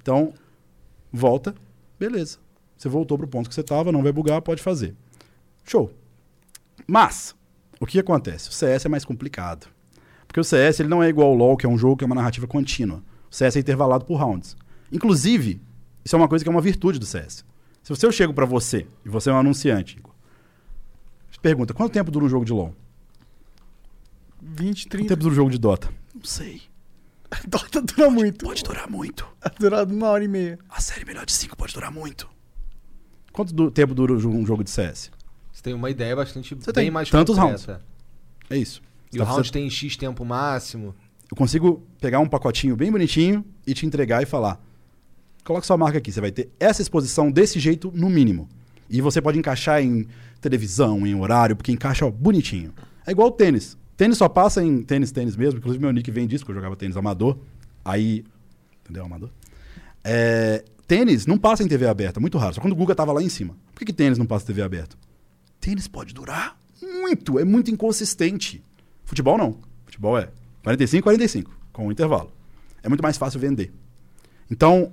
Então, 0.00 0.32
volta, 1.12 1.54
beleza. 1.98 2.38
Você 2.76 2.88
voltou 2.88 3.16
pro 3.16 3.26
ponto 3.26 3.48
que 3.48 3.54
você 3.54 3.62
tava, 3.62 3.90
não 3.90 4.02
vai 4.02 4.12
bugar, 4.12 4.40
pode 4.42 4.62
fazer. 4.62 4.94
Show. 5.64 5.90
Mas, 6.86 7.34
o 7.80 7.86
que 7.86 7.98
acontece? 7.98 8.50
O 8.50 8.52
CS 8.52 8.84
é 8.84 8.88
mais 8.88 9.04
complicado. 9.04 9.66
Porque 10.26 10.38
o 10.40 10.44
CS 10.44 10.80
ele 10.80 10.88
não 10.88 11.02
é 11.02 11.08
igual 11.08 11.28
ao 11.28 11.34
LoL, 11.34 11.56
que 11.56 11.64
é 11.64 11.68
um 11.68 11.78
jogo 11.78 11.96
que 11.96 12.04
é 12.04 12.06
uma 12.06 12.14
narrativa 12.14 12.46
contínua. 12.46 13.02
O 13.30 13.34
CS 13.34 13.56
é 13.56 13.60
intervalado 13.60 14.04
por 14.04 14.16
rounds. 14.16 14.56
Inclusive, 14.92 15.60
isso 16.06 16.14
é 16.16 16.18
uma 16.18 16.28
coisa 16.28 16.44
que 16.44 16.48
é 16.48 16.52
uma 16.52 16.60
virtude 16.60 16.98
do 16.98 17.04
CS. 17.04 17.44
Se 17.82 17.90
você 17.90 18.06
eu 18.06 18.12
chego 18.12 18.32
pra 18.32 18.46
você, 18.46 18.86
e 19.04 19.08
você 19.08 19.28
é 19.28 19.32
um 19.32 19.38
anunciante, 19.38 19.98
Igor, 19.98 20.12
pergunta, 21.42 21.74
quanto 21.74 21.92
tempo 21.92 22.10
dura 22.10 22.24
um 22.24 22.28
jogo 22.28 22.44
de 22.44 22.52
LoL? 22.52 22.74
20, 24.42 24.84
Quanto 24.84 24.90
30. 24.90 25.08
tempo 25.08 25.20
dura 25.22 25.32
um 25.32 25.36
jogo 25.36 25.50
de 25.50 25.58
Dota? 25.58 25.90
Não 26.14 26.24
sei. 26.24 26.62
Dota 27.46 27.82
dura 27.82 28.10
muito. 28.10 28.44
Pode 28.44 28.62
durar 28.62 28.88
muito. 28.88 29.26
Dura 29.58 29.84
uma 29.84 30.08
hora 30.08 30.22
e 30.24 30.28
meia. 30.28 30.58
A 30.68 30.80
série 30.80 31.04
melhor 31.04 31.26
de 31.26 31.32
5 31.32 31.56
pode 31.56 31.74
durar 31.74 31.90
muito. 31.90 32.28
Quanto 33.32 33.52
du- 33.52 33.70
tempo 33.70 33.94
dura 33.94 34.12
um 34.12 34.46
jogo 34.46 34.62
de 34.62 34.70
CS? 34.70 35.10
Você 35.52 35.62
tem 35.62 35.74
uma 35.74 35.90
ideia 35.90 36.14
bastante 36.14 36.54
Você 36.54 36.72
bem 36.72 36.84
tem 36.84 36.90
mais 36.90 37.10
tantos 37.10 37.36
concreta. 37.36 37.82
É 38.48 38.56
isso. 38.56 38.80
E 39.12 39.18
Dá 39.18 39.24
o 39.24 39.26
round 39.26 39.46
você- 39.48 39.52
tem 39.52 39.68
X 39.68 39.96
tempo 39.96 40.24
máximo. 40.24 40.94
Eu 41.30 41.36
consigo 41.36 41.82
pegar 42.00 42.20
um 42.20 42.28
pacotinho 42.28 42.76
bem 42.76 42.90
bonitinho 42.92 43.44
e 43.66 43.74
te 43.74 43.84
entregar 43.84 44.22
e 44.22 44.26
falar: 44.26 44.60
coloca 45.46 45.66
sua 45.66 45.76
marca 45.76 45.98
aqui, 45.98 46.12
você 46.12 46.20
vai 46.20 46.32
ter 46.32 46.50
essa 46.58 46.82
exposição 46.82 47.30
desse 47.30 47.58
jeito 47.58 47.92
no 47.94 48.10
mínimo. 48.10 48.48
E 48.90 49.00
você 49.00 49.22
pode 49.22 49.38
encaixar 49.38 49.82
em 49.82 50.06
televisão, 50.40 51.06
em 51.06 51.14
horário, 51.14 51.56
porque 51.56 51.72
encaixa 51.72 52.04
ó, 52.04 52.10
bonitinho. 52.10 52.72
É 53.06 53.12
igual 53.12 53.28
o 53.28 53.32
tênis. 53.32 53.78
Tênis 53.96 54.18
só 54.18 54.28
passa 54.28 54.62
em 54.62 54.82
tênis, 54.82 55.10
tênis 55.10 55.36
mesmo. 55.36 55.58
Inclusive, 55.58 55.82
meu 55.82 55.92
nick 55.92 56.10
vem 56.10 56.26
disso, 56.26 56.44
porque 56.44 56.52
eu 56.52 56.56
jogava 56.56 56.76
tênis 56.76 56.96
amador. 56.96 57.38
Aí. 57.84 58.24
Entendeu? 58.82 59.04
Amador. 59.04 59.30
É, 60.04 60.64
tênis 60.86 61.26
não 61.26 61.38
passa 61.38 61.62
em 61.62 61.68
TV 61.68 61.86
aberta, 61.86 62.20
muito 62.20 62.38
raro. 62.38 62.54
Só 62.54 62.60
quando 62.60 62.74
o 62.74 62.76
Guga 62.76 62.94
tava 62.94 63.12
lá 63.12 63.22
em 63.22 63.28
cima. 63.28 63.56
Por 63.72 63.78
que, 63.80 63.86
que 63.86 63.92
tênis 63.92 64.18
não 64.18 64.26
passa 64.26 64.44
em 64.44 64.48
TV 64.48 64.62
aberta? 64.62 64.96
Tênis 65.60 65.88
pode 65.88 66.12
durar 66.12 66.56
muito, 66.82 67.38
é 67.38 67.44
muito 67.44 67.70
inconsistente. 67.70 68.62
Futebol 69.04 69.38
não. 69.38 69.58
Futebol 69.84 70.18
é 70.18 70.28
45, 70.62 71.02
45, 71.04 71.58
com 71.72 71.86
um 71.86 71.92
intervalo. 71.92 72.30
É 72.82 72.88
muito 72.88 73.02
mais 73.02 73.16
fácil 73.16 73.40
vender. 73.40 73.72
Então, 74.50 74.92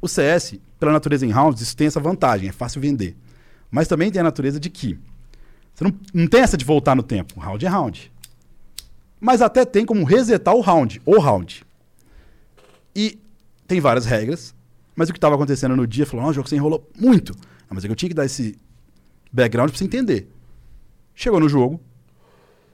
o 0.00 0.08
CS, 0.08 0.54
pela 0.78 0.92
natureza 0.92 1.26
em 1.26 1.30
rounds, 1.30 1.60
isso 1.60 1.76
tem 1.76 1.86
essa 1.86 2.00
vantagem, 2.00 2.48
é 2.48 2.52
fácil 2.52 2.80
vender. 2.80 3.16
Mas 3.70 3.88
também 3.88 4.10
tem 4.10 4.20
a 4.20 4.24
natureza 4.24 4.58
de 4.58 4.70
que 4.70 4.98
você 5.74 5.84
não, 5.84 5.94
não 6.12 6.26
tem 6.26 6.40
essa 6.40 6.56
de 6.56 6.64
voltar 6.64 6.96
no 6.96 7.02
tempo. 7.04 7.38
Round 7.38 7.64
é 7.64 7.68
round. 7.68 8.12
Mas 9.20 9.40
até 9.40 9.64
tem 9.64 9.86
como 9.86 10.04
resetar 10.04 10.54
o 10.54 10.60
round, 10.60 11.00
ou 11.04 11.20
round. 11.20 11.64
E 12.96 13.18
tem 13.66 13.80
várias 13.80 14.04
regras, 14.04 14.54
mas 14.96 15.08
o 15.08 15.12
que 15.12 15.18
estava 15.18 15.36
acontecendo 15.36 15.76
no 15.76 15.86
dia 15.86 16.04
falou: 16.04 16.24
não, 16.24 16.30
o 16.30 16.34
jogo 16.34 16.48
você 16.48 16.56
enrolou 16.56 16.90
muito. 16.98 17.32
Não, 17.32 17.74
mas 17.74 17.84
é 17.84 17.88
que 17.88 17.92
eu 17.92 17.96
tinha 17.96 18.08
que 18.08 18.14
dar 18.14 18.24
esse 18.24 18.58
background 19.32 19.70
pra 19.70 19.78
você 19.78 19.84
entender. 19.84 20.28
Chegou 21.14 21.38
no 21.38 21.48
jogo, 21.48 21.80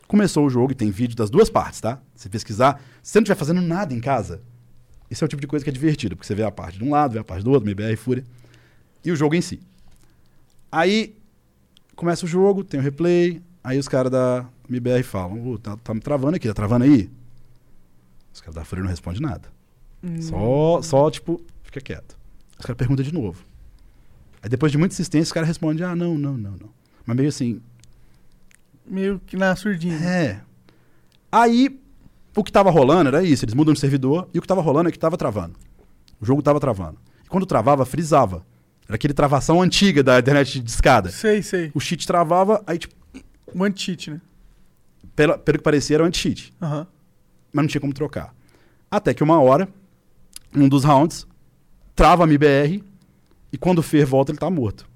começou 0.07 0.47
o 0.47 0.51
jogo 0.51 0.73
e 0.73 0.75
tem 0.75 0.91
vídeo 0.91 1.17
das 1.17 1.29
duas 1.29 1.51
partes, 1.51 1.81
tá? 1.81 2.01
Se 2.15 2.31
pesquisar, 2.31 2.81
se 3.03 3.13
você 3.13 3.19
não 3.19 3.25
estiver 3.25 3.37
fazendo 3.37 3.61
nada 3.61 3.93
em 3.93 4.01
casa, 4.01 4.43
esse 5.11 5.23
é 5.23 5.25
o 5.25 5.29
tipo 5.29 5.41
de 5.41 5.47
coisa 5.47 5.65
que 5.65 5.71
é 5.71 5.73
divertido, 5.73 6.17
porque 6.17 6.27
você 6.27 6.35
vê 6.35 6.43
a 6.43 6.51
parte 6.51 6.79
de 6.79 6.85
um 6.85 6.91
lado, 6.91 7.13
vê 7.13 7.19
a 7.19 7.25
parte 7.25 7.43
do 7.45 7.51
outro, 7.51 7.69
MBR, 7.69 7.97
Fúria, 7.97 8.25
e 9.05 9.11
o 9.13 9.17
jogo 9.17 9.35
em 9.35 9.41
si. 9.41 9.61
Aí 10.71 11.17
começa 11.95 12.25
o 12.25 12.29
jogo, 12.29 12.65
tem 12.65 12.81
o 12.81 12.83
replay, 12.83 13.43
aí 13.63 13.79
os 13.79 13.87
caras 13.89 14.11
da 14.11 14.47
MBR 14.69 15.03
falam: 15.03 15.47
"Ô, 15.47 15.59
tá, 15.59 15.77
tá 15.77 15.95
me 15.95 16.01
travando 16.01 16.37
aqui, 16.37 16.49
tá 16.49 16.55
travando 16.55 16.85
aí? 16.85 17.11
Os 18.33 18.41
caras 18.41 18.55
da 18.55 18.65
Fúria 18.65 18.83
não 18.83 18.91
respondem 18.91 19.21
nada. 19.21 19.49
Só, 20.21 20.83
só, 20.83 21.11
tipo, 21.11 21.41
fica 21.63 21.81
quieto. 21.81 22.19
Os 22.59 22.67
caras 22.67 22.77
perguntam 22.77 23.05
de 23.05 23.13
novo. 23.15 23.45
Aí 24.43 24.49
depois 24.51 24.71
de 24.71 24.77
muita 24.77 24.95
insistência, 24.95 25.29
os 25.29 25.33
caras 25.33 25.49
respondem: 25.49 25.85
ah, 25.87 25.95
não, 25.95 26.19
não, 26.19 26.37
não, 26.37 26.51
não. 26.51 26.69
Mas 27.07 27.17
meio 27.17 27.29
assim, 27.29 27.61
Meio 28.87 29.21
que 29.27 29.37
na 29.37 29.55
surdinha. 29.57 29.97
é. 29.97 30.41
Aí, 31.33 31.81
o 32.37 32.43
que 32.45 32.51
tava 32.53 32.71
rolando 32.71 33.09
era 33.09 33.23
isso, 33.23 33.45
eles 33.45 33.55
mudam 33.55 33.73
de 33.75 33.81
servidor, 33.81 34.29
e 34.35 34.39
o 34.39 34.43
que 34.43 34.49
tava 34.49 34.61
rolando 34.61 34.89
é 34.89 34.93
que 34.93 34.99
tava 34.99 35.17
travando. 35.17 35.55
O 36.21 36.25
jogo 36.27 36.43
tava 36.43 36.59
travando. 36.61 36.99
E 37.25 37.29
quando 37.29 37.47
travava, 37.47 37.85
frisava. 37.85 38.45
Era 38.87 38.97
aquele 38.97 39.15
travação 39.15 39.63
antiga 39.63 40.03
da 40.03 40.19
internet 40.19 40.61
de 40.61 40.71
escada. 40.71 41.11
Sei, 41.11 41.43
sei. 41.43 41.71
O 41.75 41.81
cheat 41.81 42.07
travava, 42.07 42.63
aí, 42.67 42.79
tipo, 42.79 42.95
One 43.57 43.73
cheat, 43.77 44.11
né? 44.11 44.21
pela- 45.15 45.39
pelo 45.39 45.59
que 45.59 45.65
parecia, 45.65 45.97
era 45.97 46.03
um 46.03 46.07
anti-cheat. 46.07 46.53
Aham. 46.61 46.87
Mas 47.53 47.63
não 47.63 47.69
tinha 47.69 47.81
como 47.81 47.95
trocar. 47.95 48.35
Até 48.91 49.15
que 49.15 49.23
uma 49.23 49.41
hora, 49.41 49.69
um 50.55 50.69
dos 50.69 50.83
rounds, 50.85 51.27
trava 51.95 52.25
a 52.25 52.27
MBR, 52.27 52.83
e 53.53 53.57
quando 53.57 53.79
o 53.79 53.83
Fer 53.83 54.05
volta, 54.05 54.33
ele 54.33 54.39
tá 54.39 54.51
morto. 54.51 54.89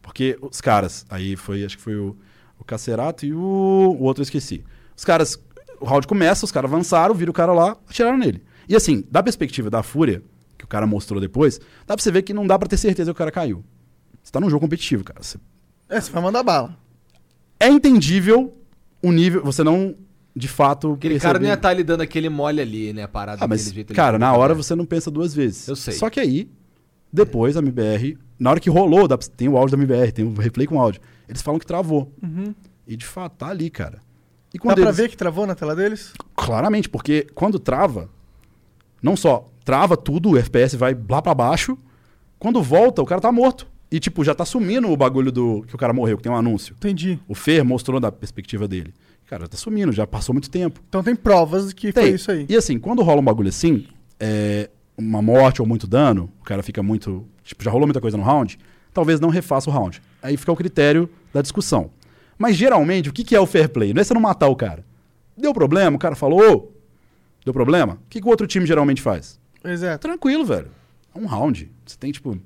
Porque 0.00 0.38
os 0.40 0.60
caras, 0.60 1.04
aí 1.10 1.36
foi, 1.36 1.64
acho 1.64 1.76
que 1.76 1.82
foi 1.82 1.96
o, 1.96 2.16
o 2.58 2.64
Cacerato 2.64 3.26
e 3.26 3.32
o, 3.34 3.38
o 3.38 4.02
outro 4.04 4.20
eu 4.20 4.24
esqueci. 4.24 4.64
Os 4.96 5.04
caras, 5.04 5.38
o 5.80 5.84
round 5.84 6.06
começa, 6.06 6.44
os 6.44 6.52
caras 6.52 6.70
avançaram, 6.72 7.14
viram 7.14 7.30
o 7.30 7.34
cara 7.34 7.52
lá, 7.52 7.76
atiraram 7.88 8.18
nele. 8.18 8.42
E 8.68 8.76
assim, 8.76 9.04
da 9.10 9.22
perspectiva 9.22 9.70
da 9.70 9.82
Fúria, 9.82 10.22
que 10.56 10.64
o 10.64 10.68
cara 10.68 10.86
mostrou 10.86 11.20
depois, 11.20 11.58
dá 11.86 11.94
pra 11.96 12.02
você 12.02 12.10
ver 12.10 12.22
que 12.22 12.34
não 12.34 12.46
dá 12.46 12.58
pra 12.58 12.68
ter 12.68 12.76
certeza 12.76 13.10
que 13.10 13.16
o 13.16 13.18
cara 13.18 13.30
caiu. 13.30 13.64
Você 14.22 14.30
tá 14.32 14.40
num 14.40 14.50
jogo 14.50 14.60
competitivo, 14.60 15.04
cara. 15.04 15.22
Você- 15.22 15.38
É, 15.88 16.00
você 16.00 16.10
vai 16.12 16.22
mandar 16.22 16.42
bala. 16.42 16.76
É 17.58 17.68
entendível 17.68 18.54
o 19.02 19.10
nível, 19.12 19.42
você 19.44 19.62
não, 19.64 19.94
de 20.36 20.46
fato, 20.48 20.92
Aquele 20.94 21.18
cara 21.18 21.38
não 21.38 21.46
ia 21.46 21.56
perceber- 21.56 21.58
estar 21.58 21.72
lhe 21.72 21.84
dando 21.84 22.00
aquele 22.02 22.28
mole 22.28 22.60
ali, 22.60 22.92
né? 22.92 23.06
Parado 23.06 23.42
ah, 23.42 23.48
mas, 23.48 23.72
jeito 23.72 23.90
ali. 23.90 23.96
cara, 23.96 24.18
na 24.18 24.32
hora 24.34 24.54
você 24.54 24.74
não 24.74 24.84
pensa 24.84 25.10
duas 25.10 25.32
vezes. 25.34 25.66
Eu 25.66 25.74
sei. 25.76 25.94
Só 25.94 26.10
que 26.10 26.20
aí, 26.20 26.50
depois 27.12 27.56
a 27.56 27.60
MBR, 27.60 28.18
na 28.38 28.50
hora 28.50 28.60
que 28.60 28.68
rolou, 28.68 29.08
dá 29.08 29.16
pra- 29.16 29.26
tem 29.36 29.48
o 29.48 29.56
áudio 29.56 29.76
da 29.76 29.82
MBR, 29.82 30.12
tem 30.12 30.24
o 30.24 30.34
replay 30.34 30.66
com 30.66 30.78
áudio. 30.80 31.00
Eles 31.28 31.40
falam 31.42 31.58
que 31.58 31.66
travou. 31.66 32.12
Uhum. 32.22 32.54
E 32.86 32.96
de 32.96 33.06
fato, 33.06 33.36
tá 33.36 33.48
ali, 33.48 33.70
cara. 33.70 34.00
E 34.52 34.58
Dá 34.58 34.62
quando 34.62 34.76
pra 34.76 34.84
eles... 34.84 34.96
ver 34.96 35.08
que 35.08 35.16
travou 35.16 35.46
na 35.46 35.54
tela 35.54 35.74
deles? 35.76 36.12
Claramente, 36.34 36.88
porque 36.88 37.26
quando 37.34 37.58
trava, 37.58 38.08
não 39.02 39.16
só 39.16 39.48
trava 39.64 39.96
tudo, 39.96 40.30
o 40.30 40.38
FPS 40.38 40.76
vai 40.76 40.96
lá 41.08 41.20
pra 41.20 41.34
baixo, 41.34 41.76
quando 42.38 42.62
volta, 42.62 43.02
o 43.02 43.06
cara 43.06 43.20
tá 43.20 43.30
morto. 43.30 43.66
E, 43.90 43.98
tipo, 43.98 44.22
já 44.22 44.34
tá 44.34 44.44
sumindo 44.44 44.90
o 44.90 44.96
bagulho 44.96 45.32
do 45.32 45.62
que 45.66 45.74
o 45.74 45.78
cara 45.78 45.92
morreu, 45.92 46.16
que 46.18 46.22
tem 46.22 46.30
um 46.30 46.36
anúncio. 46.36 46.74
Entendi. 46.76 47.18
O 47.26 47.34
Fer 47.34 47.64
mostrou 47.64 47.98
da 47.98 48.12
perspectiva 48.12 48.68
dele. 48.68 48.92
Cara, 49.26 49.48
tá 49.48 49.56
sumindo, 49.56 49.92
já 49.92 50.06
passou 50.06 50.34
muito 50.34 50.50
tempo. 50.50 50.80
Então 50.88 51.02
tem 51.02 51.16
provas 51.16 51.72
que 51.72 51.92
foi 51.92 52.02
Tem. 52.02 52.14
isso 52.14 52.30
aí. 52.30 52.46
E 52.48 52.56
assim, 52.56 52.78
quando 52.78 53.02
rola 53.02 53.20
um 53.20 53.24
bagulho 53.24 53.48
assim, 53.48 53.86
é, 54.20 54.68
uma 54.96 55.22
morte 55.22 55.60
ou 55.60 55.68
muito 55.68 55.86
dano, 55.86 56.30
o 56.40 56.44
cara 56.44 56.62
fica 56.62 56.82
muito. 56.82 57.26
Tipo, 57.44 57.64
já 57.64 57.70
rolou 57.70 57.86
muita 57.86 58.00
coisa 58.00 58.16
no 58.16 58.22
round, 58.22 58.58
talvez 58.92 59.20
não 59.20 59.28
refaça 59.28 59.70
o 59.70 59.72
round. 59.72 60.02
Aí 60.22 60.36
fica 60.36 60.52
o 60.52 60.56
critério 60.56 61.08
da 61.32 61.40
discussão. 61.42 61.90
Mas 62.38 62.56
geralmente, 62.56 63.08
o 63.08 63.12
que, 63.12 63.24
que 63.24 63.34
é 63.34 63.40
o 63.40 63.46
fair 63.46 63.68
play? 63.68 63.92
Não 63.92 64.00
é 64.00 64.04
você 64.04 64.14
não 64.14 64.20
matar 64.20 64.48
o 64.48 64.56
cara. 64.56 64.84
Deu 65.36 65.52
problema, 65.52 65.96
o 65.96 65.98
cara 65.98 66.14
falou, 66.14 66.40
"Ô, 66.40 66.72
deu 67.44 67.52
problema? 67.52 67.94
O 67.94 68.08
que, 68.08 68.20
que 68.20 68.26
o 68.26 68.30
outro 68.30 68.46
time 68.46 68.64
geralmente 68.66 69.02
faz? 69.02 69.38
Exato. 69.64 70.00
Tranquilo, 70.06 70.44
velho. 70.44 70.68
É 71.14 71.18
um 71.18 71.26
round. 71.26 71.70
Você 71.84 71.96
tem, 71.98 72.12
tipo. 72.12 72.38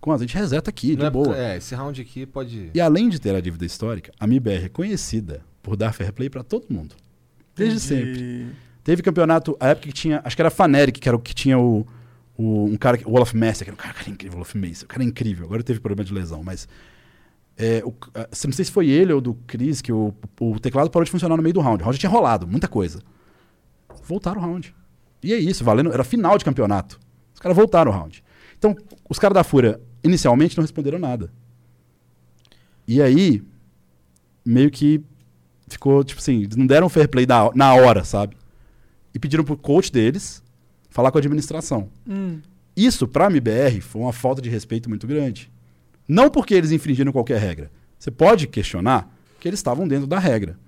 Quanto? 0.00 0.18
A 0.22 0.26
gente 0.26 0.36
reseta 0.36 0.68
aqui, 0.70 0.88
de 0.94 0.96
Não 0.96 1.06
é, 1.06 1.10
boa. 1.10 1.36
é, 1.36 1.56
esse 1.56 1.74
round 1.74 2.00
aqui 2.00 2.26
pode. 2.26 2.70
E 2.74 2.80
além 2.80 3.08
de 3.08 3.20
ter 3.20 3.34
a 3.34 3.40
dívida 3.40 3.64
histórica, 3.64 4.12
a 4.18 4.26
MIBR 4.26 4.64
é 4.64 4.68
conhecida 4.68 5.42
por 5.62 5.76
dar 5.76 5.92
fair 5.92 6.12
play 6.12 6.28
pra 6.28 6.42
todo 6.42 6.66
mundo. 6.68 6.94
Desde 7.54 7.78
sempre. 7.78 8.48
Teve 8.82 9.00
campeonato, 9.02 9.56
a 9.60 9.68
época 9.68 9.86
que 9.86 9.92
tinha, 9.92 10.20
acho 10.24 10.34
que 10.34 10.42
era 10.42 10.48
a 10.48 10.50
Faneric, 10.50 10.98
que 11.00 11.08
era 11.08 11.16
o 11.16 11.20
que 11.20 11.32
tinha 11.32 11.56
o, 11.56 11.86
o 12.36 12.64
um 12.64 12.76
cara, 12.76 12.98
que- 12.98 13.06
o 13.06 13.12
Olaf 13.12 13.32
Messer, 13.32 13.64
que 13.64 13.70
era 13.70 13.74
um 13.74 13.76
cara, 13.80 13.94
cara 13.94 14.10
incrível, 14.10 14.34
o 14.34 14.40
Olaf 14.40 14.56
Messer, 14.56 14.84
o 14.86 14.88
cara 14.88 15.04
é 15.04 15.06
incrível. 15.06 15.44
Agora 15.46 15.62
teve 15.62 15.78
problema 15.78 16.04
de 16.04 16.12
lesão, 16.12 16.42
mas 16.42 16.66
é, 17.62 17.80
o, 17.84 17.94
não 18.44 18.52
sei 18.52 18.64
se 18.64 18.72
foi 18.72 18.88
ele 18.88 19.12
ou 19.12 19.20
do 19.20 19.34
Chris 19.46 19.80
que 19.80 19.92
o, 19.92 20.12
o 20.40 20.58
teclado 20.58 20.90
parou 20.90 21.04
de 21.04 21.12
funcionar 21.12 21.36
no 21.36 21.42
meio 21.44 21.54
do 21.54 21.60
round. 21.60 21.80
O 21.80 21.84
round 21.84 21.96
tinha 21.96 22.10
rolado, 22.10 22.44
muita 22.44 22.66
coisa. 22.66 23.00
Voltaram 24.02 24.40
o 24.40 24.44
round. 24.44 24.74
E 25.22 25.32
é 25.32 25.38
isso, 25.38 25.62
valendo, 25.62 25.92
era 25.92 26.02
final 26.02 26.36
de 26.36 26.44
campeonato. 26.44 26.98
Os 27.32 27.38
caras 27.38 27.56
voltaram 27.56 27.92
o 27.92 27.94
round. 27.94 28.24
Então, 28.58 28.74
os 29.08 29.16
caras 29.16 29.36
da 29.36 29.44
Fúria 29.44 29.80
inicialmente 30.02 30.56
não 30.56 30.62
responderam 30.62 30.98
nada. 30.98 31.32
E 32.88 33.00
aí, 33.00 33.40
meio 34.44 34.68
que 34.68 35.00
ficou, 35.68 36.02
tipo 36.02 36.20
assim, 36.20 36.42
eles 36.42 36.56
não 36.56 36.66
deram 36.66 36.88
fair 36.88 37.08
play 37.08 37.26
na, 37.26 37.48
na 37.54 37.74
hora, 37.74 38.02
sabe? 38.02 38.36
E 39.14 39.20
pediram 39.20 39.44
pro 39.44 39.56
coach 39.56 39.92
deles 39.92 40.42
falar 40.90 41.12
com 41.12 41.18
a 41.18 41.20
administração. 41.20 41.88
Hum. 42.08 42.40
Isso, 42.76 43.06
pra 43.06 43.26
MBR, 43.26 43.80
foi 43.80 44.02
uma 44.02 44.12
falta 44.12 44.42
de 44.42 44.50
respeito 44.50 44.88
muito 44.88 45.06
grande. 45.06 45.48
Não 46.08 46.28
porque 46.30 46.54
eles 46.54 46.72
infringiram 46.72 47.12
qualquer 47.12 47.38
regra. 47.40 47.70
Você 47.98 48.10
pode 48.10 48.46
questionar 48.46 49.08
que 49.40 49.48
eles 49.48 49.58
estavam 49.60 49.86
dentro 49.86 50.06
da 50.06 50.18
regra. 50.18 50.58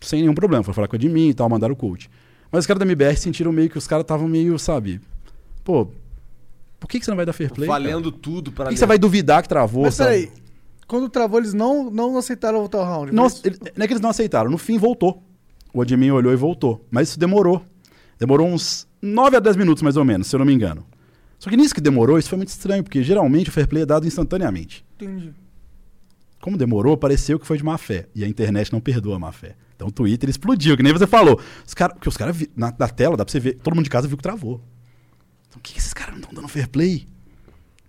Sem 0.00 0.20
nenhum 0.20 0.34
problema. 0.34 0.62
Foi 0.62 0.74
falar 0.74 0.88
com 0.88 0.96
a 0.96 0.98
de 0.98 1.08
mim 1.08 1.28
e 1.28 1.34
tal, 1.34 1.48
mandaram 1.48 1.72
o 1.72 1.76
coach. 1.76 2.10
Mas 2.52 2.60
os 2.64 2.66
caras 2.66 2.78
da 2.78 2.84
MBR 2.84 3.16
sentiram 3.16 3.50
meio 3.52 3.70
que 3.70 3.78
os 3.78 3.86
caras 3.86 4.04
estavam 4.04 4.28
meio, 4.28 4.58
sabe? 4.58 5.00
Pô, 5.64 5.88
por 6.78 6.88
que, 6.88 6.98
que 6.98 7.04
você 7.04 7.10
não 7.10 7.16
vai 7.16 7.26
dar 7.26 7.32
fair 7.32 7.50
play? 7.52 7.66
cara? 7.68 7.80
valendo 7.82 8.12
tudo 8.12 8.52
pra 8.52 8.64
Por 8.66 8.68
que, 8.70 8.74
que 8.74 8.78
você 8.78 8.86
vai 8.86 8.98
duvidar 8.98 9.42
que 9.42 9.48
travou? 9.48 9.84
Mas 9.84 9.94
sabe? 9.94 10.10
peraí, 10.10 10.32
quando 10.86 11.08
travou, 11.08 11.40
eles 11.40 11.54
não, 11.54 11.90
não 11.90 12.16
aceitaram 12.18 12.58
voltar 12.58 12.78
ao 12.78 12.84
round. 12.84 13.12
Não, 13.12 13.24
mas- 13.24 13.42
ele- 13.44 13.58
não 13.74 13.84
é 13.84 13.86
que 13.86 13.92
eles 13.94 14.02
não 14.02 14.10
aceitaram. 14.10 14.50
No 14.50 14.58
fim, 14.58 14.76
voltou. 14.78 15.22
O 15.72 15.80
admin 15.80 16.10
olhou 16.10 16.32
e 16.32 16.36
voltou. 16.36 16.84
Mas 16.90 17.08
isso 17.08 17.18
demorou. 17.18 17.62
Demorou 18.18 18.46
uns 18.46 18.86
9 19.02 19.36
a 19.36 19.40
10 19.40 19.56
minutos, 19.56 19.82
mais 19.82 19.96
ou 19.96 20.04
menos, 20.04 20.26
se 20.28 20.36
eu 20.36 20.38
não 20.38 20.46
me 20.46 20.52
engano. 20.52 20.86
Só 21.44 21.50
que 21.50 21.58
nisso 21.58 21.74
que 21.74 21.80
demorou, 21.82 22.18
isso 22.18 22.30
foi 22.30 22.38
muito 22.38 22.48
estranho, 22.48 22.82
porque 22.82 23.02
geralmente 23.02 23.50
o 23.50 23.52
fair 23.52 23.68
play 23.68 23.82
é 23.82 23.86
dado 23.86 24.06
instantaneamente. 24.06 24.82
Entendi. 24.94 25.34
Como 26.40 26.56
demorou, 26.56 26.96
pareceu 26.96 27.38
que 27.38 27.46
foi 27.46 27.58
de 27.58 27.62
má 27.62 27.76
fé. 27.76 28.08
E 28.14 28.24
a 28.24 28.26
internet 28.26 28.72
não 28.72 28.80
perdoa 28.80 29.16
a 29.16 29.18
má 29.18 29.30
fé. 29.30 29.54
Então 29.76 29.88
o 29.88 29.92
Twitter 29.92 30.30
explodiu, 30.30 30.74
que 30.74 30.82
nem 30.82 30.90
você 30.90 31.06
falou. 31.06 31.38
Os 31.66 31.74
cara, 31.74 31.92
porque 31.92 32.08
os 32.08 32.16
caras, 32.16 32.34
na, 32.56 32.72
na 32.78 32.88
tela, 32.88 33.14
dá 33.14 33.26
pra 33.26 33.30
você 33.30 33.38
ver, 33.38 33.56
todo 33.56 33.74
mundo 33.74 33.84
de 33.84 33.90
casa 33.90 34.08
viu 34.08 34.16
que 34.16 34.22
travou. 34.22 34.58
Então 35.46 35.58
o 35.58 35.60
que, 35.60 35.74
que 35.74 35.78
esses 35.80 35.92
caras 35.92 36.14
não 36.14 36.20
estão 36.20 36.32
dando 36.34 36.48
fair 36.48 36.66
play? 36.66 37.06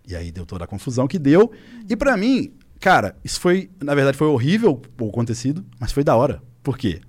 E 0.05 0.17
aí 0.17 0.33
deu 0.33 0.45
toda 0.45 0.65
a 0.65 0.67
confusão 0.67 1.07
que 1.07 1.17
deu. 1.17 1.49
E 1.89 1.95
pra 1.95 2.17
mim, 2.17 2.51
cara, 2.81 3.15
isso 3.23 3.39
foi, 3.39 3.69
na 3.81 3.95
verdade, 3.95 4.17
foi 4.17 4.27
horrível 4.27 4.81
o 4.99 5.07
acontecido, 5.09 5.65
mas 5.79 5.93
foi 5.93 6.03
da 6.03 6.13
hora. 6.13 6.43
Por 6.61 6.77
quê? 6.77 6.99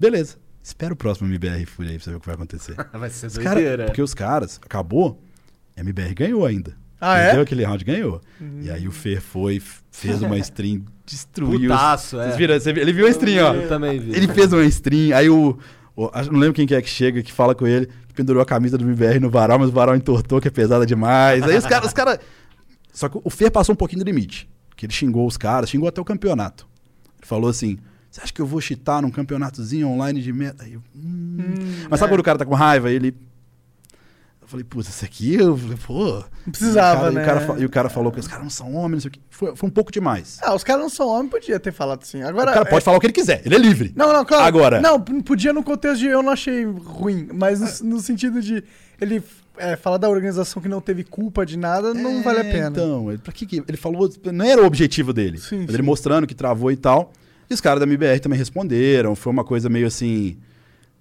Beleza. 0.00 0.36
Espera 0.62 0.92
o 0.94 0.96
próximo 0.96 1.28
MBR 1.28 1.64
Fúria 1.66 1.92
aí 1.92 1.96
pra 1.98 2.04
você 2.04 2.10
ver 2.10 2.16
o 2.16 2.20
que 2.20 2.26
vai 2.26 2.34
acontecer. 2.34 2.74
Vai 2.92 3.10
ser 3.10 3.26
Os 3.28 3.38
cara- 3.38 3.54
doideira. 3.56 3.84
porque 3.86 4.02
os 4.02 4.14
caras, 4.14 4.58
acabou, 4.64 5.22
MBR 5.76 6.14
ganhou 6.14 6.44
ainda. 6.46 6.76
Ah, 7.00 7.16
Perdeu 7.16 7.40
é? 7.40 7.42
aquele 7.42 7.64
round, 7.64 7.84
ganhou. 7.84 8.20
E 8.62 8.70
aí 8.70 8.88
o 8.88 8.92
Fer 8.92 9.20
foi, 9.20 9.60
fez 9.90 10.22
uma 10.22 10.38
stream, 10.38 10.82
destruiu. 11.04 11.70
os- 11.70 11.76
Putaço, 11.76 12.18
é. 12.20 12.24
Vocês 12.24 12.36
viram? 12.36 12.82
Ele 12.82 12.92
viu 12.92 13.06
a 13.06 13.10
stream, 13.10 13.44
ó. 13.46 13.54
Eu 13.54 13.68
também 13.68 13.98
vi. 13.98 14.16
Ele 14.16 14.28
fez 14.28 14.52
uma 14.52 14.64
stream, 14.64 15.14
aí 15.16 15.28
o, 15.28 15.58
o- 15.94 16.10
Não 16.30 16.38
lembro 16.38 16.54
quem 16.54 16.66
que 16.66 16.74
é 16.74 16.80
que 16.80 16.88
chega, 16.88 17.22
que 17.22 17.32
fala 17.32 17.54
com 17.54 17.66
ele, 17.66 17.86
que 18.08 18.14
pendurou 18.14 18.40
a 18.42 18.46
camisa 18.46 18.78
do 18.78 18.84
MBR 18.84 19.20
no 19.20 19.28
varal, 19.28 19.58
mas 19.58 19.68
o 19.68 19.72
varal 19.72 19.94
entortou, 19.96 20.40
que 20.40 20.48
é 20.48 20.50
pesada 20.50 20.86
demais. 20.86 21.42
Aí 21.42 21.56
os 21.58 21.66
caras. 21.66 21.86
Os 21.88 21.92
cara... 21.92 22.18
Só 22.92 23.08
que 23.08 23.18
o 23.22 23.28
Fer 23.28 23.50
passou 23.50 23.72
um 23.74 23.76
pouquinho 23.76 24.02
do 24.02 24.06
limite. 24.06 24.48
Que 24.76 24.86
ele 24.86 24.92
xingou 24.92 25.26
os 25.26 25.36
caras, 25.36 25.68
xingou 25.68 25.88
até 25.88 26.00
o 26.00 26.04
campeonato. 26.04 26.66
Ele 27.18 27.26
falou 27.26 27.50
assim. 27.50 27.76
Você 28.10 28.20
acha 28.22 28.32
que 28.32 28.40
eu 28.40 28.46
vou 28.46 28.60
cheatar 28.60 29.02
num 29.02 29.10
campeonatozinho 29.10 29.88
online 29.88 30.22
de 30.22 30.32
meta? 30.32 30.62
Aí 30.62 30.74
eu, 30.74 30.82
hum. 30.94 31.36
Mas 31.90 31.98
sabe 31.98 32.10
é. 32.10 32.14
quando 32.14 32.20
o 32.20 32.24
cara 32.24 32.38
tá 32.38 32.44
com 32.46 32.54
raiva? 32.54 32.88
Ele. 32.88 33.12
Eu 34.54 34.58
falei, 34.58 34.64
putz, 34.64 34.88
esse 34.88 35.04
aqui, 35.04 35.34
eu 35.34 35.56
falei, 35.56 35.76
pô. 35.84 36.24
Não 36.46 36.52
precisava, 36.52 37.10
e 37.10 37.14
cara, 37.14 37.14
né? 37.14 37.20
E 37.20 37.22
o 37.22 37.26
cara, 37.26 37.40
fa- 37.40 37.58
e 37.60 37.64
o 37.64 37.68
cara 37.68 37.88
falou 37.88 38.12
que 38.12 38.20
os 38.20 38.28
caras 38.28 38.44
não 38.44 38.50
são 38.50 38.72
homens, 38.74 38.92
não 38.92 39.00
sei 39.00 39.08
o 39.08 39.12
quê. 39.12 39.20
Foi, 39.30 39.56
foi 39.56 39.68
um 39.68 39.72
pouco 39.72 39.90
demais. 39.90 40.38
Ah, 40.42 40.54
os 40.54 40.62
caras 40.62 40.80
não 40.82 40.88
são 40.88 41.08
homens, 41.08 41.30
podia 41.30 41.58
ter 41.58 41.72
falado 41.72 42.02
assim. 42.02 42.22
Agora, 42.22 42.50
o 42.50 42.54
cara 42.54 42.64
pode 42.66 42.78
é- 42.78 42.80
falar 42.84 42.96
o 42.96 43.00
que 43.00 43.06
ele 43.06 43.12
quiser, 43.12 43.42
ele 43.44 43.54
é 43.56 43.58
livre. 43.58 43.92
Não, 43.96 44.12
não, 44.12 44.24
claro. 44.24 44.44
Agora. 44.44 44.80
Não, 44.80 45.00
podia 45.00 45.52
no 45.52 45.62
contexto 45.64 45.98
de 45.98 46.06
eu 46.06 46.22
não 46.22 46.30
achei 46.30 46.64
ruim, 46.64 47.28
mas 47.32 47.80
no, 47.80 47.90
no 47.94 48.00
sentido 48.00 48.40
de 48.40 48.62
ele 49.00 49.20
é, 49.56 49.74
falar 49.74 49.96
da 49.96 50.08
organização 50.08 50.62
que 50.62 50.68
não 50.68 50.80
teve 50.80 51.02
culpa 51.02 51.44
de 51.44 51.56
nada, 51.58 51.92
não 51.92 52.20
É, 52.20 52.22
vale 52.22 52.40
a 52.40 52.44
pena. 52.44 52.68
Então, 52.68 53.08
ele, 53.10 53.18
pra 53.18 53.32
que 53.32 53.46
que- 53.46 53.64
ele 53.66 53.76
falou, 53.76 54.08
não 54.32 54.44
era 54.44 54.62
o 54.62 54.66
objetivo 54.66 55.12
dele. 55.12 55.38
Sim, 55.38 55.58
mas 55.62 55.66
sim. 55.70 55.74
ele 55.74 55.82
mostrando 55.82 56.26
que 56.28 56.34
travou 56.34 56.70
e 56.70 56.76
tal. 56.76 57.12
E 57.50 57.54
os 57.54 57.60
caras 57.60 57.80
da 57.80 57.86
MBR 57.86 58.20
também 58.20 58.38
responderam. 58.38 59.16
Foi 59.16 59.32
uma 59.32 59.44
coisa 59.44 59.68
meio 59.68 59.86
assim, 59.86 60.36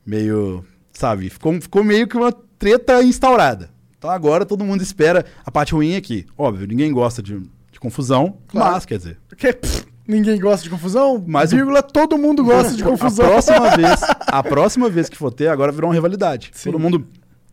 meio, 0.06 0.66
sabe? 0.94 1.30
Ficou, 1.30 1.60
ficou 1.62 1.84
meio 1.84 2.08
que 2.08 2.16
uma 2.18 2.32
treta 2.32 3.04
instaurada. 3.04 3.70
Então 3.98 4.10
agora 4.10 4.46
todo 4.46 4.64
mundo 4.64 4.82
espera. 4.82 5.26
A 5.46 5.52
parte 5.52 5.74
ruim 5.74 5.94
é 5.94 6.02
que, 6.02 6.26
óbvio, 6.38 6.68
ninguém 6.68 6.92
gosta 6.92 7.22
de, 7.22 7.40
de 7.72 7.80
confusão, 7.80 8.38
Claro. 8.48 8.74
mas, 8.74 8.86
quer 8.86 8.98
dizer, 8.98 9.18
Porque 9.28 9.54
pff, 9.54 9.86
ninguém 10.08 10.40
gosta 10.40 10.64
de 10.64 10.70
confusão, 10.70 11.24
Mas 11.26 11.52
o- 11.52 11.56
vírgula, 11.56 11.82
todo 11.82 12.18
mundo 12.18 12.44
gosta 12.44 12.74
de 12.76 12.84
confusão. 12.86 13.26
A 13.26 13.30
próxima 13.30 13.70
vez, 13.78 14.02
a 14.28 14.44
próxima 14.44 14.90
vez 14.90 15.10
que 15.10 15.18
for 15.18 15.32
ter, 15.32 15.48
agora 15.48 15.72
virou 15.72 15.90
uma 15.90 15.94
rivalidade. 15.96 16.52
Sim. 16.54 16.72
Todo 16.72 16.80
mundo, 16.82 17.08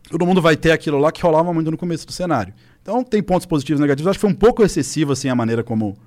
todo 0.09 0.25
mundo 0.25 0.41
vai 0.41 0.55
ter 0.57 0.71
aquilo 0.71 0.97
lá 0.99 1.11
que 1.11 1.21
rolava 1.21 1.53
muito 1.53 1.71
no 1.71 1.77
começo 1.77 2.05
do 2.05 2.11
cenário. 2.11 2.53
Então 2.81 3.03
tem 3.03 3.21
pontos 3.23 3.45
positivos 3.45 3.79
e 3.79 3.81
negativos. 3.83 4.09
Acho 4.09 4.17
que 4.19 4.21
foi 4.21 4.29
um 4.31 4.35
pouco 4.35 4.63
excessivo 4.63 5.13
assim 5.13 5.29
a 5.29 5.35
maneira 5.35 5.63
como 5.63 5.97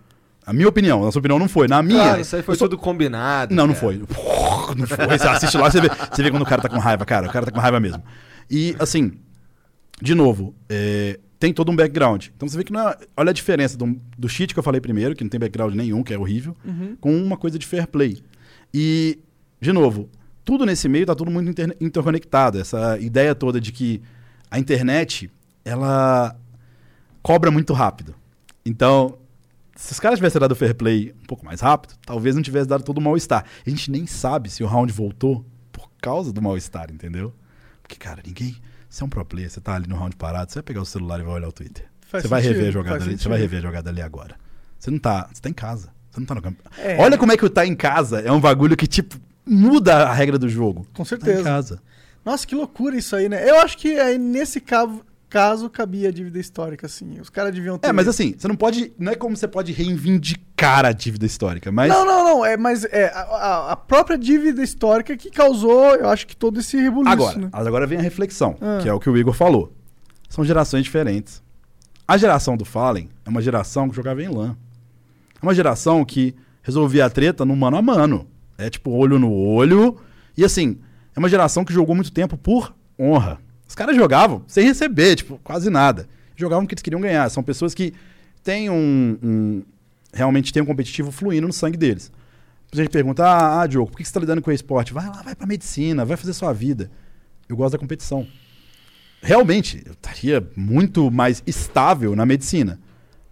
a 0.47 0.53
minha 0.53 0.69
opinião, 0.69 1.07
a 1.07 1.11
sua 1.13 1.21
opinião 1.21 1.39
não 1.39 1.49
foi. 1.49 1.67
Na 1.69 1.83
minha, 1.83 2.03
Claro, 2.03 2.21
isso 2.21 2.37
aí 2.37 2.43
foi 2.43 2.55
sou- 2.57 2.69
tudo 2.69 2.79
combinado. 2.81 3.55
não, 3.55 3.67
não 3.67 3.75
cara. 3.75 3.87
foi. 3.87 3.97
Não 4.77 4.87
foi. 4.87 5.19
Você 5.19 5.29
assiste 5.29 5.57
lá, 5.59 5.71
você 5.71 5.81
vê, 5.81 5.89
você 5.89 6.23
vê 6.23 6.31
quando 6.31 6.43
o 6.43 6.47
cara 6.47 6.63
tá 6.63 6.69
com 6.71 6.79
raiva, 6.79 7.05
cara. 7.05 7.29
O 7.29 7.31
cara 7.33 7.45
tá 7.45 7.53
com 7.53 7.61
raiva 7.61 7.79
mesmo. 7.79 8.03
E, 8.51 8.75
assim, 8.79 9.13
de 10.01 10.15
novo, 10.15 10.55
é, 10.69 11.21
tem 11.39 11.53
todo 11.53 11.71
um 11.71 11.77
background. 11.77 12.27
Então 12.35 12.49
você 12.49 12.57
vê 12.57 12.65
que 12.65 12.73
não 12.73 12.89
é. 12.89 12.97
Olha 13.17 13.31
a 13.31 13.33
diferença 13.33 13.77
do, 13.77 14.01
do 14.19 14.29
cheat 14.29 14.53
que 14.55 14.59
eu 14.59 14.63
falei 14.63 14.81
primeiro, 14.81 15.15
que 15.15 15.23
não 15.23 15.29
tem 15.29 15.39
background 15.39 15.75
nenhum, 15.75 16.03
que 16.03 16.13
é 16.15 16.19
horrível, 16.19 16.57
com 17.01 17.15
uma 17.15 17.37
coisa 17.37 17.59
de 17.59 17.67
fair 17.67 17.87
play. 17.87 18.23
E, 18.73 19.19
de 19.61 19.71
novo, 19.73 20.09
tudo 20.45 20.65
nesse 20.67 20.89
meio 20.89 21.05
tá 21.07 21.15
tudo 21.15 21.31
muito 21.31 21.51
inter- 21.51 21.77
interconectado. 21.81 22.59
Essa 22.59 22.99
ideia 22.99 23.35
toda 23.35 23.61
de 23.61 23.71
que 23.71 24.03
a 24.51 24.59
internet, 24.59 25.31
ela 25.65 26.35
cobra 27.23 27.51
muito 27.51 27.73
rápido. 27.75 28.15
Então, 28.65 29.19
se 29.77 29.93
os 29.93 30.01
caras 30.01 30.19
tivessem 30.19 30.41
dado 30.41 30.53
o 30.53 30.57
fair 30.57 30.75
play 30.75 31.15
um 31.23 31.27
pouco 31.27 31.45
mais 31.45 31.61
rápido, 31.61 31.95
talvez 32.07 32.35
não 32.35 32.43
tivesse 32.43 32.69
dado 32.69 32.85
todo 32.85 32.99
o 32.99 33.01
mal-estar. 33.01 33.45
A 33.67 33.71
gente 33.71 33.91
nem 33.91 34.07
sabe 34.07 34.49
se 34.51 34.63
o 34.63 34.67
round 34.67 34.93
voltou 34.93 35.45
por 35.73 35.89
causa 36.01 36.33
do 36.33 36.41
mal-estar, 36.41 36.91
entendeu? 36.91 37.35
Porque, 37.83 37.97
cara, 37.97 38.23
ninguém. 38.25 38.57
Você 38.89 39.03
é 39.03 39.07
um 39.07 39.09
pro 39.09 39.25
player, 39.25 39.51
você 39.51 39.61
tá 39.61 39.75
ali 39.75 39.89
no 39.89 39.97
round 39.97 40.15
parado, 40.17 40.53
você 40.53 40.57
vai 40.59 40.63
pegar 40.63 40.81
o 40.81 40.87
celular 40.87 41.19
e 41.19 41.25
vai 41.25 41.35
olhar 41.35 41.49
o 41.49 41.53
Twitter. 41.53 41.85
Faz 42.07 42.23
você 42.23 42.29
vai 42.29 42.41
sentido, 42.43 42.57
rever 42.59 42.69
a 42.69 42.73
jogada 42.73 42.97
ali, 42.97 43.05
você 43.05 43.11
sentido. 43.11 43.29
vai 43.31 43.39
rever 43.41 43.59
a 43.59 43.63
jogada 43.63 43.91
ali 43.91 44.01
agora. 44.03 44.37
Você 44.79 44.91
não 44.91 44.99
tá. 44.99 45.29
Você 45.33 45.41
tá 45.43 45.49
em 45.49 45.53
casa. 45.55 45.93
Você 46.11 46.21
não 46.21 46.27
tá 46.27 46.35
no 46.37 46.43
campo. 46.43 46.63
É. 46.79 46.97
Olha 47.03 47.19
como 47.19 47.33
é 47.33 47.37
que 47.37 47.45
o 47.45 47.51
tá 47.51 47.67
em 47.67 47.75
casa 47.75 48.21
é 48.21 48.31
um 48.31 48.41
bagulho 48.41 48.77
que, 48.77 48.87
tipo, 48.87 49.17
muda 49.45 50.07
a 50.09 50.13
regra 50.15 50.39
do 50.39 50.49
jogo. 50.49 50.87
Com 50.95 51.03
Tá 51.03 51.09
certeza. 51.09 51.41
em 51.41 51.45
casa. 51.45 51.83
Nossa, 52.25 52.47
que 52.47 52.55
loucura 52.55 52.97
isso 52.97 53.17
aí, 53.17 53.29
né? 53.29 53.51
Eu 53.51 53.59
acho 53.61 53.77
que 53.77 53.99
aí 53.99 54.17
nesse 54.17 54.61
caso, 54.61 55.01
caso 55.35 55.69
cabia 55.69 56.11
a 56.11 56.13
dívida 56.13 56.39
histórica, 56.39 56.87
assim. 56.87 57.21
Os 57.21 57.29
caras 57.29 57.53
deviam 57.53 57.77
ter. 57.77 57.89
É, 57.89 57.93
mas 57.93 58.07
assim, 58.07 58.35
você 58.39 58.47
não 58.47 58.55
pode. 58.55 58.93
Não 58.97 59.11
é 59.11 59.17
como 59.17 59.37
você 59.37 59.49
pode 59.49 59.73
reivindicar 59.73 60.85
a 60.87 60.93
dívida 60.93 61.27
histórica, 61.27 61.73
mas. 61.73 61.89
Não, 61.91 62.05
não, 62.07 62.23
não. 62.25 62.47
É, 62.47 62.57
mas 62.57 62.85
é 62.85 63.07
a, 63.13 63.73
a- 63.73 63.77
própria 63.77 64.17
dívida 64.17 64.63
histórica 64.63 65.17
que 65.17 65.31
causou, 65.31 65.97
eu 65.97 66.09
acho 66.09 66.25
que 66.27 66.37
todo 66.37 66.61
esse 66.61 66.77
rebuliço, 66.77 67.13
Agora, 67.13 67.39
né? 67.39 67.49
agora 67.53 67.87
vem 67.87 67.99
a 67.99 68.03
reflexão, 68.03 68.57
Ah. 68.61 68.79
que 68.81 68.89
é 68.89 68.93
o 68.93 69.01
que 69.01 69.11
o 69.11 69.17
Igor 69.17 69.35
falou. 69.35 69.73
São 70.29 70.45
gerações 70.45 70.85
diferentes. 70.85 71.43
A 72.07 72.17
geração 72.17 72.57
do 72.57 72.65
Fallen 72.65 73.09
é 73.27 73.29
uma 73.29 73.43
geração 73.43 73.89
que 73.89 73.97
jogava 73.97 74.23
em 74.23 74.29
LAN. 74.29 74.57
É 75.41 75.45
uma 75.45 75.55
geração 75.55 76.05
que 76.05 76.35
resolvia 76.63 77.07
a 77.07 77.11
treta 77.11 77.45
no 77.45 77.57
mano 77.57 77.77
a 77.77 77.83
mano. 77.83 78.27
É 78.57 78.71
tipo 78.71 78.91
olho 78.93 79.19
no 79.19 79.33
olho. 79.33 79.97
E 80.37 80.45
assim, 80.45 80.79
é 81.17 81.19
uma 81.19 81.29
geração 81.29 81.65
que 81.65 81.73
jogou 81.73 81.95
muito 81.95 82.13
tempo 82.13 82.37
por 82.37 82.75
honra. 82.99 83.39
Os 83.67 83.75
caras 83.75 83.97
jogavam 83.97 84.43
sem 84.47 84.65
receber, 84.65 85.17
tipo, 85.17 85.39
quase 85.43 85.71
nada. 85.71 86.09
Jogavam 86.37 86.65
porque 86.65 86.75
eles 86.75 86.83
queriam 86.83 87.01
ganhar. 87.01 87.29
São 87.31 87.43
pessoas 87.43 87.75
que 87.75 87.93
têm 88.43 88.71
um. 88.71 89.19
um- 89.23 89.63
realmente 90.13 90.53
tem 90.53 90.63
um 90.63 90.67
competitivo 90.67 91.11
fluindo 91.11 91.47
no 91.47 91.53
sangue 91.53 91.77
deles. 91.77 92.13
A 92.73 92.77
gente 92.77 92.91
pergunta, 92.91 93.25
ah, 93.25 93.63
ah 93.63 93.67
Diogo, 93.67 93.91
por 93.91 93.97
que 93.99 94.05
você 94.05 94.11
está 94.11 94.21
lidando 94.21 94.43
com 94.43 94.51
o 94.51 94.53
esporte? 94.53 94.93
Vai 94.93 95.07
lá, 95.07 95.23
vai 95.23 95.35
pra 95.35 95.47
medicina, 95.47 96.05
vai 96.05 96.17
fazer 96.17 96.33
sua 96.33 96.53
vida. 96.53 96.91
Eu 97.49 97.57
gosto 97.57 97.73
da 97.73 97.79
competição. 97.79 98.27
Realmente, 99.23 99.83
eu 99.87 99.93
estaria 99.93 100.47
muito 100.57 101.11
mais 101.11 101.43
estável 101.47 102.15
na 102.17 102.27
medicina. 102.27 102.81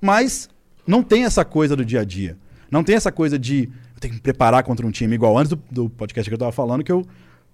Mas 0.01 0.49
não 0.87 1.03
tem 1.03 1.25
essa 1.25 1.45
coisa 1.45 1.77
do 1.77 1.85
dia 1.85 2.01
a 2.01 2.05
dia. 2.05 2.37
Não 2.71 2.83
tem 2.83 2.95
essa 2.95 3.13
coisa 3.13 3.39
de 3.39 3.65
eu 3.95 4.01
tenho 4.01 4.13
que 4.13 4.19
me 4.19 4.23
preparar 4.23 4.63
contra 4.65 4.87
um 4.87 4.91
time 4.91 5.15
igual 5.15 5.37
antes 5.37 5.51
do, 5.51 5.63
do 5.71 5.91
podcast 5.91 6.29
que 6.29 6.35
eu 6.35 6.39
tava 6.39 6.53
falando, 6.53 6.83
que 6.83 6.91
eu 6.93 7.07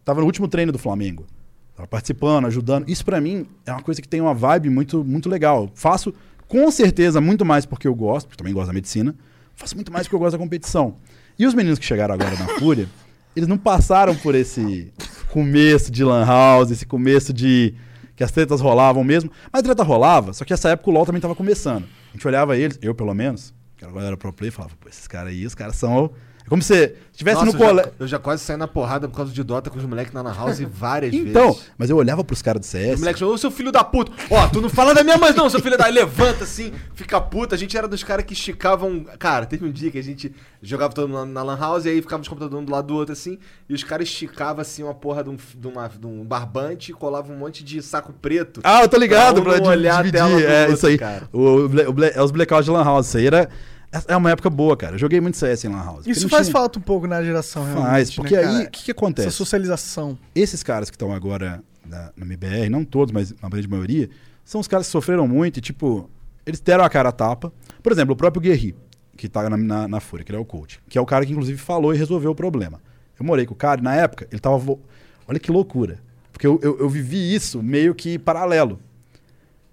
tava 0.05 0.21
no 0.21 0.27
último 0.27 0.47
treino 0.47 0.71
do 0.73 0.79
Flamengo. 0.79 1.27
Tava 1.79 1.87
participando, 1.87 2.47
ajudando. 2.47 2.89
Isso 2.89 3.05
pra 3.05 3.21
mim 3.21 3.47
é 3.65 3.71
uma 3.71 3.83
coisa 3.83 4.03
que 4.03 4.09
tem 4.09 4.21
uma 4.21 4.35
vibe 4.35 4.69
muito, 4.69 5.05
muito 5.05 5.29
legal. 5.29 5.63
Eu 5.63 5.71
faço 5.77 6.13
com 6.49 6.69
certeza 6.73 7.21
muito 7.21 7.45
mais 7.45 7.65
porque 7.65 7.87
eu 7.87 7.95
gosto, 7.95 8.27
porque 8.27 8.37
também 8.37 8.53
gosto 8.53 8.67
da 8.67 8.73
medicina. 8.73 9.15
Faço 9.55 9.77
muito 9.77 9.93
mais 9.93 10.05
porque 10.05 10.17
eu 10.17 10.19
gosto 10.19 10.33
da 10.33 10.39
competição. 10.43 10.97
E 11.39 11.47
os 11.47 11.55
meninos 11.55 11.79
que 11.79 11.85
chegaram 11.85 12.15
agora 12.15 12.37
na 12.37 12.49
Fúria, 12.59 12.89
eles 13.37 13.49
não 13.49 13.57
passaram 13.57 14.13
por 14.17 14.35
esse 14.35 14.93
começo 15.31 15.93
de 15.93 16.03
Lan 16.03 16.27
House, 16.27 16.73
esse 16.73 16.85
começo 16.85 17.33
de 17.33 17.73
que 18.17 18.25
as 18.25 18.33
tretas 18.33 18.61
rolavam 18.61 19.05
mesmo. 19.05 19.31
Mas 19.53 19.61
a 19.61 19.63
treta 19.63 19.85
rolava, 19.85 20.33
só 20.33 20.45
que 20.45 20.53
essa 20.53 20.71
época 20.71 20.91
o 20.91 20.93
LoL 20.93 21.07
também 21.07 21.21
tava 21.21 21.37
começando. 21.37 21.85
A 22.11 22.13
gente 22.13 22.27
olhava 22.27 22.57
eles, 22.57 22.77
eu 22.83 22.93
pelo 22.93 23.15
menos, 23.15 23.55
que 23.77 23.85
agora 23.85 24.07
era 24.09 24.17
pro 24.17 24.33
play, 24.33 24.51
falava, 24.51 24.75
pô, 24.81 24.89
esses 24.89 25.07
caras 25.07 25.31
aí, 25.33 25.47
os 25.47 25.55
caras 25.55 25.77
são. 25.77 26.11
É 26.49 26.51
como 26.51 26.63
se 26.63 26.95
estivesse 27.13 27.45
no 27.45 27.53
Nossa, 27.53 27.57
eu, 27.59 27.61
já, 27.61 27.69
colégio. 27.69 27.93
eu 28.01 28.07
já 28.09 28.19
quase 28.19 28.43
saí 28.43 28.57
na 28.57 28.67
porrada 28.67 29.07
por 29.07 29.17
causa 29.17 29.31
de 29.33 29.43
Dota 29.43 29.69
com 29.69 29.79
os 29.79 29.85
moleques 29.85 30.15
na 30.15 30.23
Lan 30.23 30.33
House 30.35 30.59
várias 30.73 31.13
Então, 31.13 31.49
vezes. 31.53 31.71
mas 31.77 31.91
eu 31.91 31.97
olhava 31.99 32.25
pros 32.25 32.41
caras 32.41 32.61
do 32.61 32.65
Os 32.65 32.71
CS. 32.71 32.99
moleques 33.01 33.21
falaram, 33.21 33.35
ô 33.35 33.39
seu 33.39 33.51
filho 33.51 33.71
da 33.71 33.85
puta, 33.85 34.11
ó, 34.31 34.49
tu 34.49 34.61
não 34.63 34.71
fala 34.71 34.95
da 34.95 35.05
minha 35.05 35.19
mãe 35.19 35.33
não, 35.35 35.51
seu 35.51 35.61
filho 35.61 35.77
da... 35.77 35.85
Aí 35.85 35.93
levanta 35.93 36.45
assim, 36.45 36.73
fica 36.95 37.21
puta. 37.21 37.55
A 37.55 37.59
gente 37.59 37.77
era 37.77 37.87
dos 37.87 38.03
caras 38.03 38.25
que 38.25 38.33
esticavam... 38.33 39.05
Cara, 39.19 39.45
teve 39.45 39.67
um 39.67 39.71
dia 39.71 39.91
que 39.91 39.99
a 39.99 40.03
gente 40.03 40.35
jogava 40.63 40.95
todo 40.95 41.07
mundo 41.09 41.27
na 41.27 41.43
Lan 41.43 41.59
House 41.59 41.85
e 41.85 41.91
aí 41.91 42.01
ficava 42.01 42.23
os 42.23 42.29
computadores 42.29 42.63
um 42.63 42.65
do 42.65 42.73
lado 42.73 42.87
do 42.87 42.95
outro 42.95 43.13
assim, 43.13 43.39
e 43.69 43.75
os 43.75 43.85
caras 43.85 44.09
esticavam 44.09 44.63
assim 44.63 44.83
uma 44.83 44.95
porra 44.95 45.23
de 45.23 45.29
um, 45.31 45.37
de 45.37 45.67
uma- 45.69 45.89
de 45.89 46.07
um 46.07 46.25
barbante 46.25 46.93
e 46.93 46.95
colavam 46.95 47.37
um 47.37 47.39
monte 47.39 47.63
de 47.63 47.83
saco 47.83 48.13
preto. 48.13 48.61
Ah, 48.65 48.81
eu 48.83 48.89
tô 48.89 48.97
ligado 48.97 49.43
Pra 49.43 49.53
um 49.55 49.57
pra, 49.61 49.69
olhar 49.69 50.03
dividir. 50.03 50.21
É 50.45 50.61
outro, 50.63 50.75
isso 50.75 50.87
aí. 50.87 50.97
cara. 50.99 51.29
O, 51.33 51.39
o, 51.41 51.67
o 51.67 52.05
é 52.05 52.23
os 52.23 52.31
blackouts 52.31 52.65
de 52.65 52.71
Lan 52.71 52.85
House. 52.85 53.09
Isso 53.09 53.19
aí 53.19 53.27
era. 53.27 53.49
É 54.07 54.17
uma 54.17 54.31
época 54.31 54.51
boa, 54.51 54.77
cara. 54.77 54.95
Eu 54.95 54.99
joguei 54.99 55.21
muito 55.21 55.37
CS 55.39 55.65
em 55.65 55.69
Lan 55.69 55.83
House. 55.83 56.07
Isso 56.07 56.29
faz 56.29 56.47
tinha- 56.47 56.53
falta 56.53 56.79
um 56.79 56.83
pouco 56.83 57.07
na 57.07 57.23
geração, 57.23 57.65
realmente. 57.65 57.87
Faz, 57.89 58.09
né, 58.11 58.15
porque 58.17 58.35
cara? 58.35 58.49
aí, 58.59 58.65
o 58.67 58.71
que, 58.71 58.85
que 58.85 58.91
acontece? 58.91 59.29
Essa 59.29 59.37
socialização. 59.37 60.19
esses 60.35 60.63
caras 60.63 60.91
que 60.91 60.97
estão 60.97 61.13
agora 61.13 61.63
na, 61.87 62.11
na 62.17 62.25
MBR, 62.27 62.69
não 62.69 62.85
todos, 62.85 63.13
mas 63.13 63.35
a 63.43 63.49
grande 63.49 63.67
maioria, 63.69 64.11
são 64.45 64.61
os 64.61 64.69
caras 64.69 64.87
que 64.87 64.93
sofreram 64.93 65.27
muito 65.27 65.57
e, 65.57 65.61
tipo, 65.63 66.09
eles 66.45 66.61
deram 66.61 66.85
a 66.85 66.89
cara 66.91 67.09
a 67.09 67.13
tapa. 67.13 67.51
Por 67.83 67.91
exemplo, 67.93 68.13
o 68.13 68.17
próprio 68.17 68.43
Guerri, 68.43 68.75
que 69.17 69.27
tá 69.29 69.49
na, 69.49 69.57
na, 69.57 69.89
na 69.89 70.01
Fúria, 70.01 70.23
que 70.25 70.31
ele 70.31 70.39
é 70.39 70.41
o 70.41 70.45
coach, 70.45 70.81
que 70.89 70.99
é 70.99 71.01
o 71.01 71.07
cara 71.07 71.25
que, 71.25 71.33
inclusive, 71.33 71.59
falou 71.59 71.95
e 71.95 71.99
resolveu 71.99 72.31
o 72.33 72.35
problema. 72.35 72.81
Eu 73.19 73.25
morei 73.25 73.47
com 73.47 73.55
o 73.55 73.57
cara 73.57 73.81
e, 73.81 73.85
na 73.85 73.95
época, 73.95 74.29
ele 74.31 74.39
tava. 74.41 74.59
vo- 74.59 74.79
Olha 75.27 75.39
que 75.39 75.51
loucura. 75.51 75.99
Porque 76.33 76.47
eu, 76.47 76.61
eu, 76.63 76.79
eu 76.79 76.89
vivi 76.89 77.35
isso 77.35 77.63
meio 77.63 77.95
que 77.95 78.19
paralelo. 78.19 78.79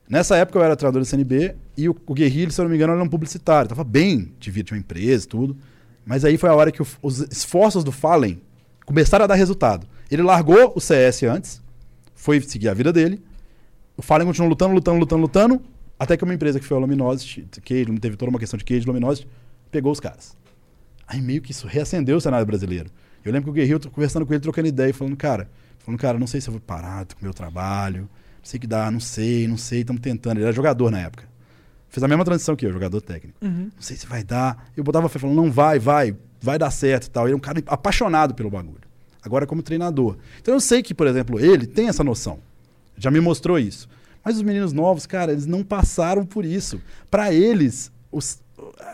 Nessa 0.08 0.38
época 0.38 0.60
eu 0.60 0.64
era 0.64 0.76
treinador 0.76 1.02
do 1.02 1.06
CNB 1.06 1.56
e 1.76 1.90
o, 1.90 1.96
o 2.06 2.14
Guerri, 2.14 2.52
se 2.52 2.60
eu 2.62 2.64
não 2.64 2.70
me 2.70 2.76
engano, 2.76 2.94
era 2.94 3.04
um 3.04 3.10
publicitário. 3.10 3.68
Tava 3.70 3.84
bem 3.84 4.32
de 4.40 4.52
vida, 4.52 4.68
tinha 4.68 4.78
uma 4.78 4.82
empresa 4.82 5.28
tudo. 5.28 5.58
Mas 6.06 6.24
aí 6.24 6.38
foi 6.38 6.50
a 6.50 6.54
hora 6.56 6.72
que 6.72 6.82
o- 6.82 6.88
os 7.02 7.20
esforços 7.32 7.84
do 7.84 7.92
Fallen 7.92 8.40
começaram 8.86 9.24
a 9.26 9.28
dar 9.28 9.36
resultado. 9.36 9.88
Ele 10.12 10.22
largou 10.22 10.72
o 10.76 10.80
CS 10.80 11.24
antes, 11.24 11.62
foi 12.14 12.40
seguir 12.42 12.70
a 12.70 12.74
vida 12.74 12.94
dele. 12.94 13.20
O 13.98 14.02
Fallen 14.04 14.28
continuou 14.28 14.50
lutando, 14.50 14.74
lutando, 14.76 15.00
lutando, 15.00 15.22
lutando, 15.22 15.62
até 15.98 16.16
que 16.16 16.24
uma 16.24 16.34
empresa 16.34 16.60
que 16.60 16.66
foi 16.66 16.78
a 16.78 16.80
Luminosity, 16.80 17.48
que 17.64 17.86
teve 18.00 18.16
toda 18.16 18.30
uma 18.30 18.38
questão 18.40 18.58
de 18.58 18.64
cage 18.64 18.86
Luminosity, 18.86 19.28
pegou 19.72 19.92
os 19.92 20.00
caras. 20.00 20.38
Aí 21.08 21.20
meio 21.22 21.42
que 21.42 21.52
isso 21.52 21.66
reacendeu 21.66 22.18
o 22.18 22.22
cenário 22.22 22.46
brasileiro. 22.46 22.92
Eu 23.24 23.32
lembro 23.32 23.46
que 23.46 23.50
o 23.50 23.54
Guerrero, 23.54 23.80
tô 23.80 23.90
conversando 23.90 24.26
com 24.26 24.34
ele, 24.34 24.42
trocando 24.42 24.68
ideia, 24.68 24.90
e 24.92 24.94
falando, 24.94 25.16
cara, 25.18 25.50
falando, 25.80 26.00
cara, 26.00 26.20
não 26.20 26.28
sei 26.28 26.40
se 26.42 26.48
eu 26.48 26.52
vou 26.52 26.62
parar 26.62 27.06
com 27.06 27.22
o 27.22 27.24
meu 27.24 27.34
trabalho, 27.34 28.08
sei 28.50 28.60
que 28.60 28.68
dá, 28.68 28.90
não 28.92 29.00
sei, 29.00 29.48
não 29.48 29.58
sei, 29.58 29.82
estamos 29.82 30.02
tentando. 30.02 30.38
Ele 30.38 30.44
era 30.46 30.54
jogador 30.54 30.90
na 30.92 31.00
época. 31.00 31.24
Fez 31.90 32.04
a 32.04 32.08
mesma 32.08 32.26
transição 32.26 32.56
que 32.56 32.66
eu, 32.66 32.72
jogador 32.74 33.02
técnico. 33.02 33.38
Não 33.42 33.72
sei 33.80 33.96
se 33.98 34.06
vai 34.06 34.24
dar. 34.24 34.70
Eu 34.76 34.84
botava 34.84 35.08
fé 35.10 35.18
falando, 35.20 35.36
não 35.38 35.52
vai, 35.52 35.80
vai, 35.80 36.16
vai 36.42 36.58
dar 36.58 36.70
certo 36.72 37.06
e 37.06 37.10
tal. 37.10 37.26
Ele 37.26 37.34
é 37.34 37.36
um 37.38 37.40
cara 37.40 37.62
apaixonado 37.68 38.34
pelo 38.34 38.50
bagulho. 38.50 38.82
Agora 39.24 39.46
como 39.48 39.62
treinador. 39.64 40.18
Então 40.42 40.54
eu 40.54 40.60
sei 40.60 40.84
que, 40.84 40.94
por 40.94 41.08
exemplo, 41.08 41.40
ele 41.40 41.66
tem 41.66 41.88
essa 41.88 42.04
noção. 42.04 42.40
Já 42.98 43.10
me 43.10 43.20
mostrou 43.20 43.58
isso. 43.58 43.88
Mas 44.24 44.36
os 44.38 44.42
meninos 44.42 44.74
novos, 44.74 45.06
cara, 45.06 45.32
eles 45.32 45.46
não 45.46 45.64
passaram 45.64 46.26
por 46.26 46.44
isso. 46.46 46.82
Pra 47.10 47.34
eles, 47.34 47.92
os- 48.12 48.40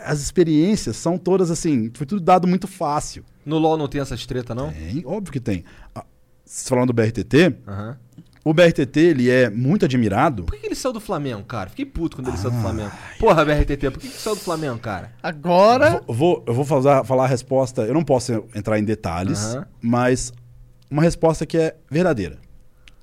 as 0.04 0.20
experiências 0.20 0.96
são 0.96 1.16
todas 1.18 1.50
assim, 1.50 1.90
foi 1.94 2.06
tudo 2.06 2.20
dado 2.20 2.46
muito 2.46 2.66
fácil. 2.68 3.24
No 3.44 3.58
LoL 3.58 3.76
não 3.76 3.88
tem 3.88 4.00
essas 4.00 4.24
treta, 4.26 4.54
não? 4.54 4.72
Tem, 4.72 5.02
óbvio 5.04 5.32
que 5.32 5.40
tem. 5.40 5.64
Ah, 5.94 6.04
falando 6.46 6.88
do 6.88 6.92
BRTT, 6.92 7.56
Aham. 7.66 7.96
O 8.44 8.52
BRTT 8.52 8.96
ele 9.00 9.30
é 9.30 9.48
muito 9.48 9.84
admirado. 9.84 10.44
Por 10.44 10.58
que 10.58 10.66
ele 10.66 10.74
saiu 10.74 10.92
do 10.92 11.00
Flamengo, 11.00 11.42
cara? 11.44 11.70
Fiquei 11.70 11.84
puto 11.86 12.16
quando 12.16 12.28
ele 12.28 12.36
saiu 12.36 12.50
do 12.50 12.60
Flamengo. 12.60 12.90
Porra, 13.18 13.44
BRTT, 13.44 13.90
por 13.90 13.98
que 14.00 14.08
que 14.08 14.18
saiu 14.18 14.34
do 14.34 14.40
Flamengo, 14.40 14.78
cara? 14.78 15.12
Agora, 15.22 16.02
Eu 16.08 16.14
vou, 16.14 16.42
eu 16.46 16.52
vou 16.54 16.64
falar, 16.64 17.04
falar 17.04 17.24
a 17.24 17.28
resposta, 17.28 17.82
eu 17.82 17.94
não 17.94 18.04
posso 18.04 18.44
entrar 18.54 18.78
em 18.78 18.84
detalhes, 18.84 19.56
mas 19.80 20.32
uma 20.90 21.02
resposta 21.02 21.46
que 21.46 21.56
é 21.56 21.76
verdadeira. 21.90 22.38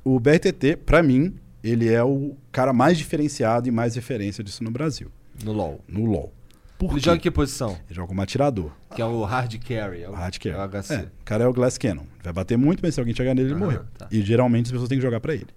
O 0.04 0.20
BRTT, 0.20 0.78
pra 0.86 1.02
mim, 1.04 1.36
ele 1.64 1.92
é 1.92 2.04
o 2.04 2.36
cara 2.52 2.72
mais 2.74 2.98
diferenciado 2.98 3.68
e 3.68 3.72
mais 3.72 3.96
referência 3.96 4.44
disso 4.44 4.64
no 4.64 4.72
Brasil, 4.72 5.12
No 5.44 5.52
LoL. 5.54 5.80
no 5.88 6.06
LoL. 6.06 6.34
Por 6.80 6.92
Ele 6.92 6.96
quê? 7.02 7.06
joga 7.06 7.18
em 7.18 7.20
que 7.20 7.30
posição? 7.30 7.72
Ele 7.88 7.94
joga 7.96 8.08
como 8.08 8.22
atirador. 8.22 8.72
Que 8.96 9.02
é 9.02 9.06
o 9.06 9.24
hard 9.24 9.54
carry. 9.60 10.02
É 10.02 10.10
o, 10.10 10.14
Hard 10.14 10.38
carry. 10.40 10.56
É 10.56 10.64
o 10.66 10.70
HC. 10.82 10.94
É, 10.94 11.00
o 11.02 11.24
cara 11.26 11.44
é 11.44 11.48
o 11.48 11.54
Glass 11.54 11.78
Cannon. 11.78 12.06
Vai 12.24 12.32
bater 12.34 12.58
muito, 12.58 12.80
mas 12.82 12.96
se 12.96 13.00
alguém 13.02 13.14
chegar 13.14 13.36
nele, 13.36 13.50
ele 13.50 13.56
Aham, 13.56 13.66
morreu. 13.66 13.82
tá. 13.98 14.08
E 14.10 14.22
geralmente 14.22 14.68
as 14.68 14.72
pessoas 14.72 14.88
têm 14.90 14.98
que 14.98 15.02
jogar 15.04 15.20
pra 15.20 15.34
ele. 15.36 15.48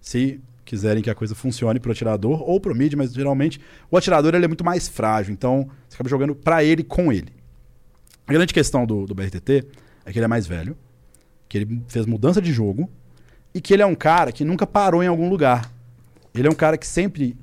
Se 0.00 0.40
quiserem 0.66 1.02
que 1.02 1.08
a 1.08 1.14
coisa 1.14 1.34
funcione 1.34 1.80
pro 1.80 1.90
atirador 1.90 2.42
ou 2.42 2.60
pro 2.60 2.74
mid, 2.74 2.92
mas 2.94 3.12
geralmente 3.14 3.58
o 3.90 3.96
atirador 3.96 4.34
ele 4.34 4.44
é 4.44 4.48
muito 4.48 4.62
mais 4.62 4.86
frágil, 4.86 5.32
então 5.32 5.68
você 5.88 5.94
acaba 5.96 6.10
jogando 6.10 6.34
pra 6.34 6.62
ele 6.62 6.84
com 6.84 7.10
ele. 7.10 7.32
A 8.26 8.32
grande 8.34 8.52
questão 8.52 8.84
do, 8.84 9.06
do 9.06 9.14
BRTT 9.14 9.66
é 10.04 10.12
que 10.12 10.18
ele 10.18 10.26
é 10.26 10.28
mais 10.28 10.46
velho, 10.46 10.76
que 11.48 11.56
ele 11.56 11.82
fez 11.88 12.04
mudança 12.04 12.42
de 12.42 12.52
jogo 12.52 12.90
e 13.54 13.60
que 13.62 13.72
ele 13.72 13.82
é 13.82 13.86
um 13.86 13.94
cara 13.94 14.30
que 14.30 14.44
nunca 14.44 14.66
parou 14.66 15.02
em 15.02 15.06
algum 15.06 15.30
lugar. 15.30 15.72
Ele 16.34 16.46
é 16.46 16.50
um 16.50 16.54
cara 16.54 16.76
que 16.76 16.86
sempre, 16.86 17.34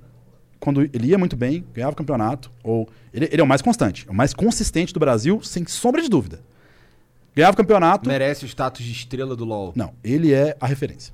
quando 0.60 0.82
ele 0.82 1.08
ia 1.08 1.18
muito 1.18 1.36
bem, 1.36 1.66
ganhava 1.74 1.94
o 1.94 1.96
campeonato, 1.96 2.52
ou 2.64 2.90
ele, 3.14 3.30
ele 3.32 3.42
é 3.42 3.44
o 3.44 3.48
mais 3.48 3.62
constante, 3.62 4.06
é 4.08 4.12
o 4.12 4.16
mais 4.16 4.34
consistente 4.34 4.94
do 4.94 5.00
Brasil, 5.00 5.42
sem 5.42 5.66
sombra 5.66 6.02
de 6.02 6.10
dúvida. 6.10 6.42
Ganhava 7.36 7.54
o 7.54 7.58
campeonato. 7.58 8.08
Merece 8.08 8.46
o 8.46 8.48
status 8.48 8.84
de 8.84 8.92
estrela 8.92 9.36
do 9.36 9.44
LoL. 9.44 9.74
Não, 9.76 9.94
ele 10.04 10.34
é 10.34 10.56
a 10.60 10.66
referência. 10.66 11.14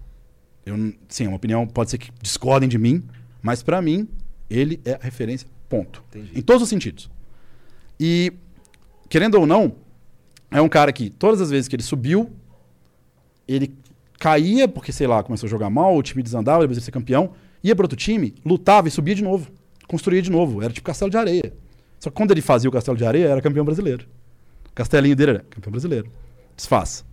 Eu, 0.66 0.76
sim, 1.10 1.26
é 1.26 1.28
uma 1.28 1.38
opinião, 1.38 1.66
pode 1.66 1.90
ser 1.90 1.98
que 1.98 2.12
discordem 2.22 2.70
de 2.70 2.78
mim, 2.78 3.04
mas 3.42 3.64
pra 3.64 3.82
mim, 3.82 4.08
ele 4.50 4.80
é 4.86 4.94
a 4.94 5.00
referência, 5.04 5.48
ponto. 5.68 6.04
Entendi. 6.10 6.38
Em 6.38 6.42
todos 6.42 6.62
os 6.62 6.70
sentidos. 6.70 7.10
E, 8.00 8.34
querendo 9.10 9.36
ou 9.36 9.48
não, 9.48 9.76
é 10.52 10.62
um 10.62 10.70
cara 10.70 10.92
que, 10.92 11.10
todas 11.10 11.42
as 11.42 11.50
vezes 11.50 11.68
que 11.68 11.76
ele 11.76 11.84
subiu, 11.84 12.32
ele 13.48 13.74
caía, 14.20 14.68
porque, 14.68 14.92
sei 14.92 15.08
lá, 15.08 15.24
começou 15.24 15.48
a 15.48 15.50
jogar 15.50 15.70
mal, 15.72 15.98
o 15.98 16.04
time 16.04 16.22
desandava, 16.22 16.62
depois 16.62 16.78
ele 16.78 16.86
ser 16.86 16.92
campeão, 16.92 17.34
ia 17.64 17.76
para 17.76 17.86
outro 17.86 17.98
time, 17.98 18.34
lutava 18.46 18.88
e 18.88 18.92
subia 18.92 19.16
de 19.16 19.24
novo. 19.24 19.48
Construía 19.88 20.22
de 20.22 20.32
novo. 20.32 20.62
Era 20.62 20.72
tipo 20.72 20.86
castelo 20.86 21.12
de 21.12 21.18
areia. 21.18 21.54
Só 22.00 22.10
que 22.10 22.16
quando 22.16 22.32
ele 22.32 22.42
fazia 22.42 22.70
o 22.70 22.74
castelo 22.74 22.98
de 22.98 23.06
areia, 23.06 23.28
era 23.28 23.42
campeão 23.42 23.66
brasileiro. 23.66 24.06
O 24.70 24.74
castelinho 24.74 25.16
dele 25.16 25.32
era 25.32 25.40
campeão 25.50 25.72
brasileiro. 25.72 26.08
Desfaz. 26.56 27.04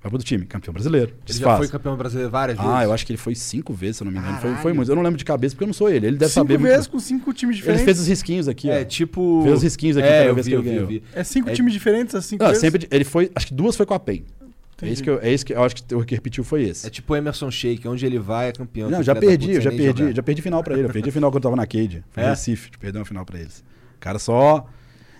Vai 0.00 0.10
pro 0.10 0.12
outro 0.16 0.26
time, 0.28 0.46
campeão 0.46 0.72
brasileiro. 0.72 1.08
Ele 1.08 1.16
Desfaz. 1.26 1.52
já 1.54 1.58
foi 1.58 1.68
campeão 1.68 1.96
brasileiro 1.96 2.30
várias 2.30 2.56
vezes. 2.56 2.72
Ah, 2.72 2.84
eu 2.84 2.92
acho 2.92 3.04
que 3.04 3.10
ele 3.12 3.18
foi 3.18 3.34
cinco 3.34 3.74
vezes, 3.74 3.96
se 3.96 4.02
eu 4.04 4.04
não 4.04 4.12
me 4.12 4.18
engano. 4.20 4.38
Foi, 4.40 4.54
foi 4.56 4.72
muito. 4.72 4.88
Eu 4.88 4.94
não 4.94 5.02
lembro 5.02 5.18
de 5.18 5.24
cabeça 5.24 5.56
porque 5.56 5.64
eu 5.64 5.66
não 5.66 5.74
sou 5.74 5.90
ele. 5.90 6.06
Ele 6.06 6.16
deve 6.16 6.30
cinco 6.32 6.46
saber 6.46 6.56
vezes 6.62 6.76
muito. 6.86 6.90
com 6.92 6.98
cinco 7.00 7.32
times 7.34 7.54
Ele 7.56 7.60
diferentes. 7.62 7.84
fez 7.84 7.98
os 8.00 8.06
risquinhos 8.06 8.46
aqui, 8.46 8.70
É, 8.70 8.82
ó. 8.82 8.84
tipo... 8.84 9.40
Fez 9.42 9.54
os 9.56 9.62
risquinhos 9.64 9.96
aqui 9.96 10.06
é, 10.06 10.28
eu 10.28 10.34
ver 10.36 10.42
vi, 10.42 10.44
se 10.44 10.48
ele 10.50 10.56
eu 10.56 10.62
vi, 10.62 10.68
ganhou. 10.68 10.82
eu 10.82 10.86
vi. 10.86 11.02
É 11.12 11.24
cinco 11.24 11.50
É- 11.50 11.52
times 11.52 11.72
diferentes, 11.72 12.14
as 12.14 12.24
cinco 12.24 12.44
Não, 12.44 12.50
vezes? 12.50 12.60
sempre 12.60 12.86
ele 12.90 13.04
foi, 13.04 13.28
acho 13.34 13.48
que 13.48 13.54
duas 13.54 13.74
foi 13.74 13.84
com 13.84 13.94
a 13.94 13.98
PEN. 13.98 14.22
É 14.80 14.86
Entendi. 14.86 14.92
isso 14.94 15.02
que 15.02 15.10
eu, 15.10 15.20
é 15.20 15.32
isso 15.32 15.44
que 15.46 15.52
eu 15.54 15.62
acho 15.64 15.74
que 15.74 15.94
o 15.94 16.04
que 16.04 16.14
repetiu 16.14 16.44
foi 16.44 16.62
esse. 16.62 16.86
É 16.86 16.90
tipo 16.90 17.12
o 17.12 17.16
Emerson 17.16 17.50
Sheik, 17.50 17.86
onde 17.88 18.06
ele 18.06 18.18
vai 18.18 18.48
é 18.50 18.52
campeão. 18.52 18.88
não, 18.88 19.02
já 19.02 19.14
perdi, 19.14 19.52
eu 19.52 19.60
já 19.60 19.70
perdi, 19.70 20.02
jogar. 20.02 20.14
já 20.14 20.22
perdi 20.22 20.40
final 20.42 20.62
pra 20.62 20.74
ele. 20.78 20.86
Eu 20.86 20.92
perdi 20.92 21.08
a 21.08 21.12
final 21.12 21.30
quando 21.30 21.36
eu 21.44 21.50
tava 21.50 21.56
na 21.56 21.66
Cade. 21.66 22.04
Foi 22.10 22.22
É? 22.22 22.26
em 22.26 22.30
Recife, 22.30 22.70
perdeu 22.78 23.00
uma 23.00 23.04
final 23.04 23.24
pra 23.24 23.38
eles. 23.40 23.64
O 23.96 23.98
cara 24.00 24.18
só. 24.20 24.66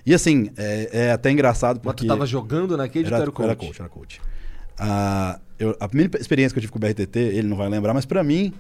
E 0.06 0.14
assim, 0.14 0.51
é, 0.56 0.89
é 1.06 1.10
até 1.12 1.30
engraçado 1.30 1.76
Mas 1.76 1.82
porque. 1.93 2.05
tu 2.05 2.09
tava 2.09 2.24
jogando 2.24 2.76
naquele 2.76 3.06
era, 3.06 3.16
era, 3.16 3.22
era 3.24 3.32
coach. 3.32 3.44
era 3.47 3.56
coach, 3.56 3.80
era 3.80 3.89
coach. 3.89 4.20
Ah, 4.78 5.40
eu- 5.59 5.76
a 5.80 5.89
primeira 5.89 6.18
experiência 6.20 6.55
que 6.55 6.59
eu 6.59 6.62
tive 6.62 6.72
com 6.72 6.78
o 6.78 6.80
BRTT, 6.80 7.18
ele 7.18 7.48
não 7.48 7.56
vai 7.56 7.68
lembrar, 7.68 7.93
mas 7.93 8.06
pra 8.06 8.22
mim, 8.22 8.52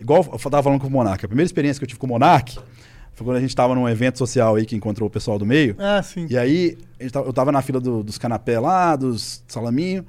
igual 0.00 0.24
eu 0.32 0.38
tava 0.50 0.62
falando 0.62 0.80
com 0.80 0.86
o 0.86 0.90
Monark, 0.90 1.24
a 1.24 1.28
primeira 1.28 1.46
experiência 1.46 1.78
que 1.78 1.84
eu 1.84 1.88
tive 1.88 2.00
com 2.00 2.06
o 2.06 2.10
Monark 2.10 2.58
Foi 3.12 3.24
quando 3.26 3.36
a 3.36 3.40
gente 3.40 3.54
tava 3.54 3.74
num 3.74 3.88
evento 3.88 4.18
social 4.18 4.56
aí 4.56 4.64
que 4.66 4.74
encontrou 4.76 5.06
o 5.06 5.10
pessoal 5.10 5.38
do 5.38 5.46
meio. 5.46 5.74
Ah, 5.78 6.02
sim. 6.02 6.26
E 6.30 6.36
aí, 6.36 6.76
eu 6.98 7.32
tava 7.32 7.50
na 7.52 7.62
fila 7.62 7.80
do- 7.80 8.02
dos 8.02 8.18
canapé 8.18 8.58
lá, 8.60 8.94
dos 8.96 9.42
salaminho. 9.48 10.04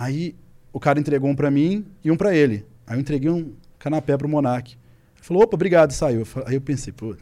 Aí 0.00 0.34
o 0.72 0.80
cara 0.80 0.98
entregou 0.98 1.28
um 1.28 1.36
pra 1.36 1.50
mim 1.50 1.84
e 2.02 2.10
um 2.10 2.16
pra 2.16 2.34
ele. 2.34 2.64
Aí 2.86 2.96
eu 2.96 3.00
entreguei 3.00 3.28
um 3.28 3.52
canapé 3.78 4.16
pro 4.16 4.26
Monark. 4.26 4.72
Ele 4.72 4.78
falou, 5.26 5.42
opa, 5.42 5.56
obrigado, 5.56 5.92
saiu. 5.92 6.26
Aí 6.46 6.54
eu 6.54 6.60
pensei, 6.62 6.90
pô, 6.90 7.14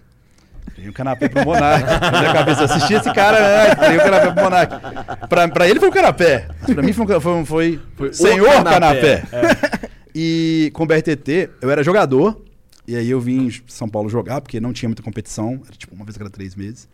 entreguei 0.68 0.88
um 0.88 0.92
canapé 0.92 1.28
pro 1.28 1.44
Monark. 1.44 1.84
Na 2.00 2.20
minha 2.20 2.32
cabeça, 2.32 2.64
assisti 2.66 2.94
esse 2.94 3.12
cara 3.12 3.64
antes, 3.64 3.72
entreguei 3.78 3.96
um 3.96 4.05
canapé 4.05 4.32
pro 4.32 4.44
Monark. 4.44 5.28
Pra, 5.28 5.48
pra 5.48 5.68
ele 5.68 5.80
foi 5.80 5.88
um 5.88 5.92
canapé. 5.92 6.48
Mas 6.60 6.72
pra 6.72 6.82
mim 6.84 6.92
foi 6.92 7.05
um, 7.05 7.44
foi 7.44 7.44
foi 7.44 7.80
Foi 7.96 8.12
senhor 8.12 8.62
canapé. 8.62 9.22
canapé. 9.22 9.88
E 10.20 10.70
com 10.74 10.82
o 10.84 10.86
BRTT, 10.86 11.50
eu 11.60 11.70
era 11.70 11.82
jogador. 11.82 12.42
E 12.86 12.96
aí 12.96 13.10
eu 13.10 13.20
vim 13.20 13.46
em 13.46 13.50
São 13.66 13.88
Paulo 13.88 14.09
jogar, 14.09 14.40
porque 14.40 14.59
não 14.60 14.72
tinha 14.72 14.88
muita 14.88 15.02
competição. 15.02 15.60
Era 15.66 15.76
tipo 15.76 15.94
uma 15.94 16.05
vez 16.05 16.16
a 16.16 16.18
cada 16.18 16.30
três 16.30 16.55
meses. 16.56 16.88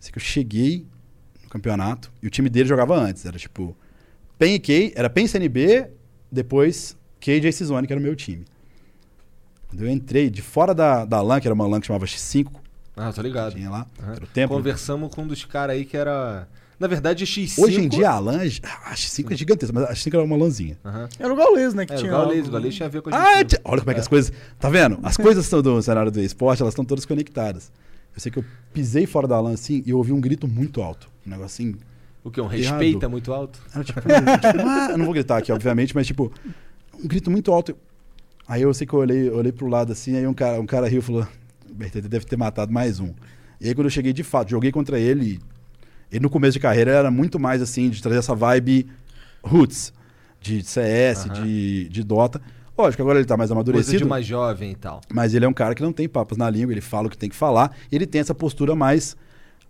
Sei 0.00 0.10
que 0.10 0.18
eu 0.18 0.22
cheguei 0.22 0.86
no 1.44 1.48
campeonato 1.48 2.10
e 2.22 2.26
o 2.26 2.30
time 2.30 2.48
dele 2.48 2.68
jogava 2.68 2.96
antes. 2.96 3.24
Era 3.26 3.38
tipo 3.38 3.76
PEN 4.38 4.54
e 4.54 4.58
Key, 4.58 4.92
era 4.94 5.08
PEN 5.08 5.26
CNB, 5.26 5.88
depois 6.30 6.96
Key 7.20 7.32
e 7.32 7.40
JC 7.40 7.64
Zone, 7.64 7.86
que 7.86 7.92
era 7.92 8.00
o 8.00 8.02
meu 8.02 8.14
time. 8.14 8.44
Quando 9.68 9.82
eu 9.84 9.90
entrei 9.90 10.30
de 10.30 10.42
fora 10.42 10.74
da, 10.74 11.04
da 11.04 11.20
LAN, 11.20 11.40
que 11.40 11.48
era 11.48 11.54
uma 11.54 11.66
LAN 11.66 11.80
que 11.80 11.86
chamava 11.86 12.06
X5, 12.06 12.48
Ah, 12.96 13.12
tô 13.12 13.20
ligado. 13.22 13.54
tinha 13.54 13.70
lá, 13.70 13.86
Aham. 14.02 14.12
era 14.14 14.24
o 14.24 14.26
tempo. 14.28 14.54
Conversamos 14.54 15.14
com 15.14 15.22
um 15.22 15.26
dos 15.26 15.44
caras 15.44 15.76
aí 15.76 15.84
que 15.84 15.96
era. 15.96 16.48
Na 16.78 16.86
verdade, 16.86 17.24
X5. 17.24 17.58
Hoje 17.62 17.80
em 17.80 17.88
dia 17.88 18.10
a 18.10 18.18
LAN, 18.18 18.42
a 18.42 18.94
X5 18.94 19.32
é 19.32 19.36
gigantesca, 19.36 19.72
mas 19.72 19.84
a 19.88 19.94
X5 19.94 20.14
era 20.14 20.22
uma 20.24 20.36
LANzinha. 20.36 20.76
Aham. 20.84 21.08
Era 21.18 21.32
o 21.32 21.36
Gaules, 21.36 21.72
né? 21.72 21.86
Que 21.86 21.92
Era 21.94 22.00
o 22.00 22.04
tinha 22.04 22.12
Gaules, 22.12 22.46
o 22.48 22.50
Gaules 22.50 22.74
tinha 22.74 22.86
a 22.86 22.90
ver 22.90 23.00
com 23.00 23.08
a 23.10 23.16
Ah, 23.16 23.40
X5. 23.42 23.46
tia- 23.46 23.60
olha 23.64 23.80
como 23.80 23.90
é 23.90 23.94
que 23.94 24.00
as 24.00 24.08
coisas. 24.08 24.32
Tá 24.58 24.68
vendo? 24.68 24.98
As 25.02 25.16
coisas 25.16 25.46
são 25.46 25.62
do 25.62 25.80
cenário 25.82 26.10
do 26.12 26.20
esporte, 26.20 26.60
elas 26.60 26.72
estão 26.72 26.84
todas 26.84 27.06
conectadas. 27.06 27.72
Eu 28.14 28.20
sei 28.20 28.30
que 28.30 28.38
eu 28.38 28.44
pisei 28.74 29.06
fora 29.06 29.26
da 29.26 29.40
LAN 29.40 29.54
assim 29.54 29.82
e 29.86 29.90
eu 29.90 29.96
ouvi 29.96 30.12
um 30.12 30.20
grito 30.20 30.46
muito 30.46 30.82
alto. 30.82 31.08
Um 31.26 31.30
negócio 31.30 31.46
assim. 31.64 31.76
O 32.26 32.30
que? 32.30 32.40
Um 32.40 32.46
Errado. 32.52 32.58
respeito 32.80 33.04
é 33.04 33.08
muito 33.08 33.32
alto? 33.32 33.60
Era 33.72 33.84
tipo, 33.84 34.00
tipo, 34.00 34.66
ah, 34.66 34.88
eu 34.90 34.98
não 34.98 35.04
vou 35.04 35.14
gritar 35.14 35.36
aqui, 35.36 35.52
obviamente, 35.52 35.94
mas 35.94 36.08
tipo, 36.08 36.32
um 37.00 37.06
grito 37.06 37.30
muito 37.30 37.52
alto. 37.52 37.76
Aí 38.48 38.62
eu 38.62 38.74
sei 38.74 38.84
que 38.84 38.92
eu 38.94 38.98
olhei, 38.98 39.28
eu 39.28 39.36
olhei 39.36 39.52
pro 39.52 39.68
lado 39.68 39.92
assim, 39.92 40.16
aí 40.16 40.26
um 40.26 40.34
cara, 40.34 40.60
um 40.60 40.66
cara 40.66 40.88
riu 40.88 40.98
e 40.98 41.02
falou: 41.02 41.24
o 41.70 41.72
BRTT 41.72 42.00
deve 42.08 42.24
ter 42.26 42.36
matado 42.36 42.72
mais 42.72 42.98
um. 42.98 43.14
E 43.60 43.68
aí 43.68 43.74
quando 43.76 43.86
eu 43.86 43.90
cheguei 43.90 44.12
de 44.12 44.24
fato, 44.24 44.50
joguei 44.50 44.72
contra 44.72 44.98
ele. 44.98 45.38
Ele 46.10 46.20
no 46.20 46.28
começo 46.28 46.54
de 46.54 46.58
carreira 46.60 46.90
era 46.90 47.10
muito 47.12 47.38
mais 47.38 47.62
assim, 47.62 47.88
de 47.90 48.02
trazer 48.02 48.18
essa 48.18 48.34
vibe 48.34 48.88
roots, 49.40 49.92
de 50.40 50.64
CS, 50.64 51.26
Aham. 51.26 51.44
de, 51.44 51.88
de 51.88 52.02
Dota. 52.02 52.42
Lógico, 52.76 53.02
agora 53.02 53.20
ele 53.20 53.26
tá 53.26 53.36
mais 53.36 53.50
Coisa 53.50 53.64
de 53.64 53.70
amadurecido. 53.72 54.08
mais 54.08 54.26
jovem 54.26 54.72
e 54.72 54.76
tal. 54.76 55.00
Mas 55.12 55.32
ele 55.32 55.44
é 55.44 55.48
um 55.48 55.52
cara 55.52 55.76
que 55.76 55.82
não 55.82 55.92
tem 55.92 56.08
papas 56.08 56.36
na 56.36 56.50
língua, 56.50 56.72
ele 56.72 56.80
fala 56.80 57.06
o 57.06 57.10
que 57.10 57.16
tem 57.16 57.28
que 57.30 57.36
falar, 57.36 57.70
e 57.90 57.94
ele 57.94 58.04
tem 58.04 58.20
essa 58.20 58.34
postura 58.34 58.74
mais 58.74 59.16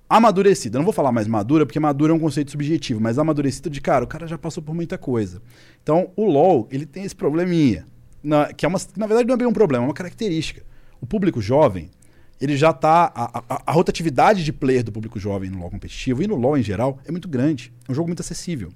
amadurecida. 0.09 0.79
Não 0.79 0.85
vou 0.85 0.93
falar 0.93 1.13
mais 1.13 1.27
madura, 1.27 1.67
porque 1.67 1.81
madura 1.81 2.13
é 2.13 2.17
um 2.17 2.19
conceito 2.19 2.51
subjetivo, 2.51 3.01
mas 3.01 3.19
amadurecida 3.19 3.69
de, 3.69 3.81
cara, 3.81 4.05
o 4.05 4.09
cara 4.09 4.27
já 4.27 4.39
passou 4.39 4.63
por 4.63 4.75
muita 4.75 4.97
coisa. 4.97 5.43
Então, 5.83 6.11
o 6.17 6.25
LoL, 6.25 6.69
ele 6.71 6.87
tem 6.87 7.05
esse 7.05 7.15
probleminha, 7.15 7.85
na- 8.23 8.53
que 8.53 8.65
é 8.65 8.69
uma, 8.69 8.79
na 8.97 9.07
verdade 9.07 9.27
não 9.29 9.35
é 9.35 9.39
bem 9.39 9.47
um 9.47 9.53
problema, 9.53 9.85
é 9.85 9.89
uma 9.89 9.95
característica. 9.95 10.63
O 11.01 11.07
público 11.07 11.41
jovem, 11.41 11.91
ele 12.41 12.57
já 12.57 12.73
tá. 12.73 13.11
A, 13.15 13.39
a- 13.39 13.63
a 13.67 13.73
rotatividade 13.73 14.45
de 14.45 14.53
player 14.53 14.85
do 14.85 14.93
público 14.93 15.19
jovem 15.19 15.51
no 15.51 15.59
LoL 15.59 15.71
competitivo 15.71 16.23
e 16.23 16.27
no 16.27 16.37
LoL 16.37 16.57
em 16.59 16.63
geral 16.63 16.99
é 17.07 17.11
muito 17.11 17.29
grande. 17.29 17.73
É 17.89 17.93
um 17.93 17.95
jogo 17.95 18.09
muito 18.09 18.21
acessível. 18.21 18.71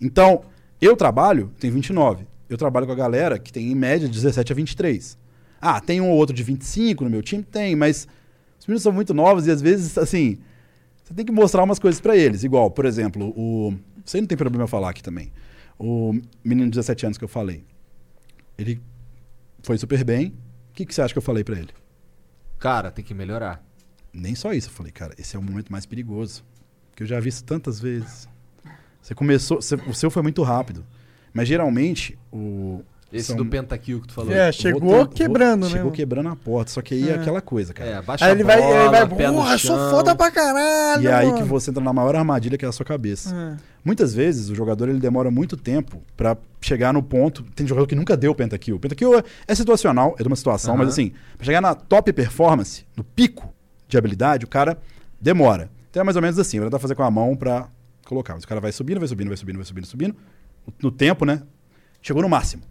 Então, 0.00 0.42
eu 0.80 0.96
trabalho, 0.96 1.50
tenho 1.60 1.72
29. 1.74 2.24
Eu 2.48 2.56
trabalho 2.56 2.86
com 2.86 2.92
a 2.92 2.96
galera 2.96 3.38
que 3.38 3.52
tem 3.52 3.70
em 3.70 3.74
média 3.74 4.08
de 4.08 4.14
17 4.14 4.52
a 4.52 4.56
23. 4.56 5.16
Ah, 5.60 5.80
tem 5.80 6.00
um 6.00 6.08
ou 6.10 6.16
outro 6.16 6.34
de 6.34 6.42
25 6.42 7.04
no 7.04 7.10
meu 7.10 7.22
time? 7.22 7.42
Tem, 7.42 7.76
mas 7.76 8.08
os 8.58 8.66
meninos 8.66 8.82
são 8.82 8.92
muito 8.92 9.12
novos 9.12 9.46
e 9.46 9.50
às 9.50 9.60
vezes, 9.60 9.96
assim, 9.98 10.38
você 11.10 11.14
tem 11.14 11.26
que 11.26 11.32
mostrar 11.32 11.64
umas 11.64 11.78
coisas 11.80 12.00
pra 12.00 12.16
eles. 12.16 12.44
Igual, 12.44 12.70
por 12.70 12.84
exemplo, 12.86 13.32
o. 13.36 13.74
Aí 14.14 14.20
não 14.20 14.28
tem 14.28 14.38
problema 14.38 14.62
eu 14.64 14.68
falar 14.68 14.90
aqui 14.90 15.02
também. 15.02 15.32
O 15.78 16.12
menino 16.44 16.66
de 16.70 16.76
17 16.76 17.06
anos 17.06 17.18
que 17.18 17.24
eu 17.24 17.28
falei. 17.28 17.64
Ele 18.56 18.80
foi 19.62 19.76
super 19.76 20.04
bem. 20.04 20.28
O 20.28 20.72
que, 20.72 20.86
que 20.86 20.94
você 20.94 21.02
acha 21.02 21.12
que 21.12 21.18
eu 21.18 21.22
falei 21.22 21.42
pra 21.42 21.58
ele? 21.58 21.70
Cara, 22.58 22.90
tem 22.90 23.04
que 23.04 23.12
melhorar. 23.12 23.60
Nem 24.12 24.34
só 24.34 24.52
isso. 24.52 24.68
Eu 24.68 24.72
falei, 24.72 24.92
cara, 24.92 25.14
esse 25.18 25.34
é 25.34 25.38
o 25.38 25.42
momento 25.42 25.72
mais 25.72 25.84
perigoso. 25.84 26.44
Que 26.94 27.02
eu 27.02 27.06
já 27.06 27.18
vi 27.18 27.28
isso 27.30 27.42
tantas 27.44 27.80
vezes. 27.80 28.28
Você 29.02 29.14
começou. 29.14 29.60
você- 29.60 29.74
o 29.74 29.94
seu 29.94 30.10
foi 30.10 30.22
muito 30.22 30.42
rápido. 30.42 30.84
Mas 31.32 31.48
geralmente, 31.48 32.16
o. 32.32 32.82
Esse 33.12 33.28
são- 33.28 33.36
do 33.36 33.44
Pentakill 33.46 34.00
que 34.00 34.06
tu 34.08 34.14
falou. 34.14 34.32
É, 34.32 34.52
chegou 34.52 34.80
vou- 34.80 35.06
quebrando, 35.08 35.64
né? 35.66 35.72
Chegou 35.72 35.90
quebrando 35.90 36.28
a 36.28 36.36
porta. 36.36 36.70
Só 36.70 36.80
que 36.80 36.94
aí 36.94 37.08
é, 37.08 37.12
É. 37.12 37.14
aquela 37.16 37.40
coisa, 37.40 37.74
cara. 37.74 37.90
É, 37.90 37.94
abaixa 37.96 38.24
Aí 38.24 38.30
a 38.30 38.34
ele 38.34 38.44
vai, 38.44 38.60
bola, 38.60 38.76
ele 38.80 38.88
vai, 38.90 39.08
pé 39.08 39.26
no 39.28 39.34
porra, 39.34 39.58
sou 39.58 39.76
foda 39.90 40.14
pra 40.14 40.30
caralho, 40.30 41.02
E 41.02 41.06
é 41.08 41.12
aí 41.14 41.26
que 41.26 41.32
mano." 41.40 41.46
você 41.46 41.70
entra 41.70 41.82
na 41.82 41.92
maior 41.92 42.14
armadilha 42.14 42.56
que 42.56 42.64
é 42.64 42.68
a 42.68 42.72
sua 42.72 42.86
cabeça. 42.86 43.34
É. 43.34 43.56
Muitas 43.84 44.14
vezes 44.14 44.48
o 44.48 44.54
jogador 44.54 44.88
ele 44.88 45.00
demora 45.00 45.30
muito 45.30 45.56
tempo 45.56 46.02
pra 46.16 46.36
chegar 46.60 46.92
no 46.92 47.02
ponto. 47.02 47.42
Tem 47.56 47.66
jogador 47.66 47.86
que 47.86 47.94
nunca 47.96 48.16
deu 48.16 48.32
pentakill. 48.34 48.78
Pentakill 48.78 49.18
é, 49.18 49.24
é 49.48 49.54
situacional, 49.54 50.14
é 50.18 50.22
de 50.22 50.28
uma 50.28 50.36
situação, 50.36 50.74
Aham. 50.74 50.84
mas 50.84 50.92
assim, 50.92 51.12
pra 51.36 51.44
chegar 51.46 51.60
na 51.60 51.74
top 51.74 52.12
performance, 52.12 52.84
no 52.96 53.02
pico 53.02 53.52
de 53.88 53.98
habilidade, 53.98 54.44
o 54.44 54.48
cara 54.48 54.78
demora. 55.20 55.68
Então 55.90 56.00
é 56.02 56.04
mais 56.04 56.14
ou 56.14 56.22
menos 56.22 56.38
assim, 56.38 56.58
vai 56.60 56.68
tentar 56.68 56.78
fazer 56.78 56.94
com 56.94 57.02
a 57.02 57.10
mão 57.10 57.34
pra 57.34 57.66
colocar. 58.06 58.34
Mas 58.34 58.44
o 58.44 58.46
cara 58.46 58.60
vai 58.60 58.70
subindo, 58.70 58.98
vai 59.00 59.08
subindo, 59.08 59.26
vai 59.28 59.36
subindo, 59.36 59.56
vai 59.56 59.64
subindo, 59.64 59.86
subindo. 59.86 60.16
No 60.80 60.90
tempo, 60.92 61.24
né? 61.24 61.42
Chegou 62.02 62.22
no 62.22 62.28
máximo. 62.28 62.62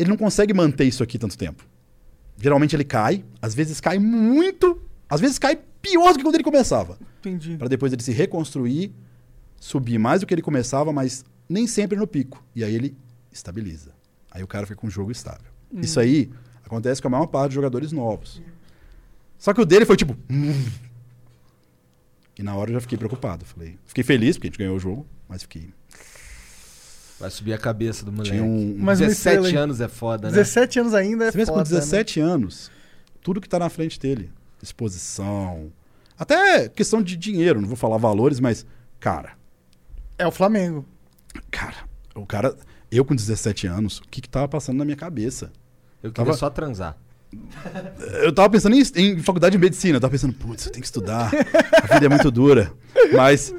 Ele 0.00 0.08
não 0.08 0.16
consegue 0.16 0.54
manter 0.54 0.84
isso 0.84 1.02
aqui 1.02 1.18
tanto 1.18 1.36
tempo. 1.36 1.62
Geralmente 2.38 2.74
ele 2.74 2.84
cai, 2.84 3.22
às 3.42 3.54
vezes 3.54 3.80
cai 3.80 3.98
muito, 3.98 4.80
às 5.08 5.20
vezes 5.20 5.38
cai 5.38 5.58
pior 5.82 6.12
do 6.12 6.18
que 6.18 6.24
quando 6.24 6.36
ele 6.36 6.44
começava. 6.44 6.98
Entendi. 7.18 7.56
Pra 7.58 7.68
depois 7.68 7.92
ele 7.92 8.02
se 8.02 8.10
reconstruir, 8.12 8.92
subir 9.60 9.98
mais 9.98 10.20
do 10.20 10.26
que 10.26 10.32
ele 10.32 10.40
começava, 10.40 10.90
mas 10.90 11.22
nem 11.46 11.66
sempre 11.66 11.98
no 11.98 12.06
pico. 12.06 12.42
E 12.56 12.64
aí 12.64 12.74
ele 12.74 12.96
estabiliza. 13.30 13.92
Aí 14.30 14.42
o 14.42 14.46
cara 14.46 14.66
fica 14.66 14.80
com 14.80 14.86
um 14.86 14.90
jogo 14.90 15.12
estável. 15.12 15.50
Isso 15.74 16.00
aí 16.00 16.30
acontece 16.64 17.02
com 17.02 17.08
a 17.08 17.10
maior 17.10 17.26
parte 17.26 17.48
dos 17.48 17.54
jogadores 17.56 17.92
novos. 17.92 18.40
Só 19.36 19.52
que 19.52 19.60
o 19.60 19.66
dele 19.66 19.84
foi 19.84 19.96
tipo. 19.96 20.16
"Hum". 20.30 20.54
E 22.38 22.42
na 22.42 22.54
hora 22.56 22.70
eu 22.70 22.74
já 22.74 22.80
fiquei 22.80 22.96
preocupado. 22.96 23.44
Falei, 23.44 23.78
fiquei 23.84 24.02
feliz 24.02 24.36
porque 24.36 24.46
a 24.46 24.50
gente 24.50 24.58
ganhou 24.58 24.74
o 24.76 24.80
jogo, 24.80 25.06
mas 25.28 25.42
fiquei. 25.42 25.74
Vai 27.20 27.30
subir 27.30 27.52
a 27.52 27.58
cabeça 27.58 28.04
do 28.04 28.10
moleque. 28.10 28.30
Tinha 28.30 28.42
um. 28.42 28.74
Mas 28.78 28.98
uma 29.00 29.06
17 29.08 29.36
estrela, 29.44 29.64
anos 29.64 29.80
é 29.80 29.88
foda, 29.88 30.28
né? 30.28 30.34
17 30.34 30.80
anos 30.80 30.94
ainda 30.94 31.26
é 31.26 31.30
Você 31.30 31.38
pensa 31.38 31.52
com 31.52 31.58
foda, 31.58 31.70
né? 31.70 31.76
17 31.80 32.18
anos, 32.20 32.70
tudo 33.22 33.40
que 33.40 33.48
tá 33.48 33.58
na 33.58 33.68
frente 33.68 34.00
dele, 34.00 34.30
exposição, 34.62 35.70
até 36.18 36.68
questão 36.68 37.02
de 37.02 37.16
dinheiro, 37.16 37.60
não 37.60 37.68
vou 37.68 37.76
falar 37.76 37.98
valores, 37.98 38.40
mas, 38.40 38.64
cara, 38.98 39.32
É 40.18 40.26
o 40.26 40.30
Flamengo. 40.32 40.84
Cara, 41.50 41.76
o 42.14 42.26
cara. 42.26 42.56
Eu 42.90 43.04
com 43.04 43.14
17 43.14 43.66
anos, 43.68 43.98
o 43.98 44.02
que 44.10 44.20
que 44.20 44.28
tava 44.28 44.48
passando 44.48 44.78
na 44.78 44.84
minha 44.84 44.96
cabeça? 44.96 45.52
Eu 46.02 46.10
queria 46.10 46.24
Tava- 46.26 46.36
só 46.36 46.50
transar. 46.50 46.96
Eu 48.22 48.32
tava 48.34 48.50
pensando 48.50 48.74
em, 48.74 48.82
em 48.96 49.18
faculdade 49.22 49.52
de 49.52 49.58
medicina, 49.58 49.96
eu 49.96 50.00
tava 50.00 50.10
pensando, 50.10 50.32
putz, 50.34 50.66
eu 50.66 50.72
tenho 50.72 50.80
que 50.80 50.86
estudar, 50.86 51.30
a 51.88 51.94
vida 51.94 52.06
é 52.06 52.08
muito 52.08 52.28
dura. 52.30 52.72
Mas, 53.14 53.54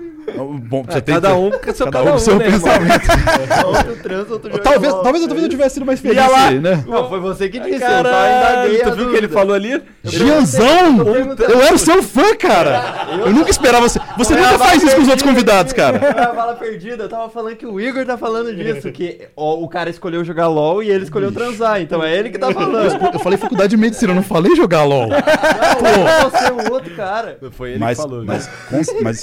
bom, 0.68 0.84
você 0.84 0.98
É, 0.98 1.02
tem 1.02 1.16
cada 1.16 1.30
que- 1.30 1.34
um 1.36 1.52
com 1.52 1.74
seu 1.74 1.86
cada 1.86 1.98
cada 2.00 2.10
um 2.10 2.14
com 2.14 2.20
seu 2.20 2.36
né, 2.38 2.46
pensamento. 2.46 3.08
outro 3.66 3.96
trans, 4.04 4.32
outro 4.32 4.52
joga 4.52 4.64
talvez, 4.64 4.94
LOL. 4.94 5.04
talvez, 5.04 5.26
talvez 5.26 5.44
eu 5.44 5.50
tivesse 5.50 5.74
sido 5.76 5.86
mais 5.86 6.00
feliz, 6.00 6.18
lá. 6.18 6.52
né? 6.52 6.84
Não, 6.88 7.10
foi 7.10 7.20
você 7.20 7.50
que 7.50 7.60
disse, 7.60 7.80
Caralho, 7.80 8.72
eu 8.74 8.84
tu 8.92 8.96
viu 8.96 9.08
o 9.08 9.12
que 9.12 9.18
ele 9.18 9.28
falou 9.28 9.54
ali? 9.56 9.82
Gianzão! 10.04 10.98
Eu 11.08 11.62
era 11.62 11.74
o 11.76 11.78
seu 11.78 12.02
fã, 12.04 12.36
cara! 12.36 13.08
Eu 13.26 13.32
nunca 13.32 13.50
esperava 13.50 13.88
você. 13.88 14.00
Você 14.18 14.36
nunca 14.36 14.58
faz 14.58 14.82
isso 14.84 14.96
com 14.96 15.02
os 15.02 15.08
outros 15.08 15.28
convidados, 15.28 15.74
cara. 15.74 16.30
A 16.30 16.34
bala 16.34 16.54
perdida, 16.56 17.04
eu 17.04 17.10
tava 17.10 17.30
falando 17.30 17.56
que 17.56 17.66
o 17.66 17.80
Igor 17.80 18.06
tá 18.06 18.18
falando 18.18 18.54
disso, 18.56 18.92
que 18.92 19.28
ó, 19.36 19.56
o 19.56 19.68
cara 19.68 19.90
escolheu 19.90 20.24
jogar 20.24 20.48
LOL 20.48 20.82
e 20.84 20.90
ele 20.90 21.04
escolheu 21.04 21.32
transar, 21.32 21.82
então 21.82 22.04
é 22.04 22.16
ele 22.16 22.30
que 22.30 22.38
tá 22.38 22.52
falando. 22.52 22.86
Eu 23.14 23.20
falei 23.20 23.38
faculdade 23.38 23.70
de 23.72 23.78
medicina, 23.78 24.12
eu 24.12 24.16
não 24.16 24.24
falei 24.24 24.56
jogar 24.56 24.84
LOL. 24.84 25.10
Não, 25.10 26.08
é 26.08 26.22
você, 26.30 26.52
o 26.70 26.74
outro 26.74 26.94
cara. 26.96 27.38
Foi 27.52 27.72
ele 27.72 27.80
Mas, 27.80 27.98
que 27.98 28.04
falou. 28.04 28.24
mas 28.26 28.50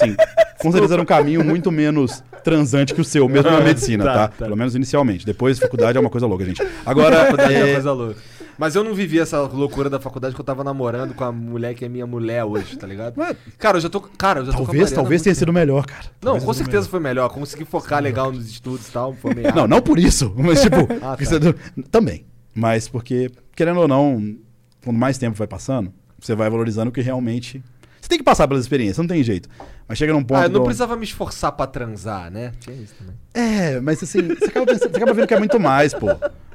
assim, 0.01 0.15
com 0.61 0.71
certeza 0.71 0.88
era 0.91 1.01
um 1.01 1.05
caminho 1.05 1.43
muito 1.43 1.71
menos 1.71 2.23
transante 2.43 2.93
que 2.93 3.01
o 3.01 3.03
seu, 3.03 3.27
mesmo 3.27 3.49
na 3.51 3.59
medicina, 3.61 4.03
Tá, 4.03 4.13
tá? 4.13 4.27
tá. 4.29 4.45
Pelo 4.45 4.55
menos 4.55 4.75
inicialmente. 4.75 5.25
Depois, 5.25 5.59
faculdade 5.59 5.97
é 5.97 6.01
uma 6.01 6.09
coisa 6.09 6.25
louca, 6.27 6.45
gente. 6.45 6.61
Agora, 6.85 7.25
Faculdade 7.25 7.53
é 7.53 7.57
uma 7.63 7.67
é, 7.69 7.73
coisa 7.73 7.91
louca. 7.91 8.15
Mas 8.57 8.75
eu 8.75 8.83
não 8.83 8.93
vivi 8.93 9.19
essa 9.19 9.39
loucura 9.41 9.89
da 9.89 9.99
faculdade 10.01 10.35
que 10.35 10.41
eu 10.41 10.45
tava 10.45 10.65
namorando 10.65 11.13
com 11.13 11.23
a 11.23 11.31
mulher 11.31 11.73
que 11.75 11.85
é 11.85 11.89
minha 11.89 12.05
mulher 12.05 12.43
hoje, 12.43 12.77
tá 12.77 12.85
ligado? 12.85 13.17
Ué, 13.17 13.33
Cara, 13.57 13.77
eu 13.77 13.81
já 13.81 13.89
tô. 13.89 14.01
Cara, 14.01 14.41
eu 14.41 14.45
já 14.47 14.51
talvez, 14.51 14.91
talvez 14.91 15.21
tenha 15.21 15.33
tempo. 15.33 15.39
sido 15.39 15.53
melhor, 15.53 15.85
cara. 15.85 16.03
Não, 16.21 16.31
Talvez 16.33 16.43
com 16.43 16.53
certeza 16.53 16.89
foi 16.89 16.99
melhor. 16.99 17.29
Consegui 17.29 17.63
focar 17.63 18.03
legal 18.03 18.31
nos 18.33 18.49
estudos 18.49 18.87
e 18.89 18.91
tal. 18.91 19.13
Foi 19.13 19.33
meio 19.33 19.47
melhor. 19.47 19.55
Não, 19.61 19.67
não 19.67 19.81
por 19.81 19.97
isso, 19.97 20.33
mas 20.37 20.61
tipo, 20.61 20.75
Ah, 21.01 21.15
tá. 21.15 21.23
você- 21.23 21.39
também. 21.89 22.25
Mas 22.53 22.89
porque, 22.89 23.31
querendo 23.55 23.79
ou 23.79 23.87
não, 23.87 24.35
quando 24.83 24.97
mais 24.97 25.17
tempo 25.17 25.37
vai 25.37 25.47
passando, 25.47 25.93
você 26.19 26.35
vai 26.35 26.49
valorizando 26.49 26.89
o 26.89 26.91
que 26.91 26.99
realmente. 26.99 27.63
Tem 28.09 28.17
que 28.17 28.23
passar 28.23 28.47
pelas 28.47 28.63
experiências, 28.63 28.97
não 28.97 29.07
tem 29.07 29.23
jeito. 29.23 29.47
Mas 29.87 29.97
chega 29.97 30.11
num 30.11 30.23
ponto. 30.23 30.39
Ah, 30.39 30.43
eu 30.45 30.49
não 30.49 30.59
do- 30.61 30.65
precisava 30.65 30.97
me 30.97 31.05
esforçar 31.05 31.51
pra 31.53 31.65
transar, 31.67 32.29
né? 32.31 32.51
Tinha 32.59 32.75
isso 32.75 32.93
também. 32.97 33.15
É, 33.33 33.79
mas 33.79 34.01
assim, 34.03 34.27
você 34.27 34.45
acaba, 34.45 34.65
pensando- 34.65 34.89
você 34.91 34.97
acaba 34.97 35.13
vendo 35.13 35.27
que 35.27 35.33
é 35.35 35.39
muito 35.39 35.59
mais, 35.59 35.93
pô. 35.93 36.07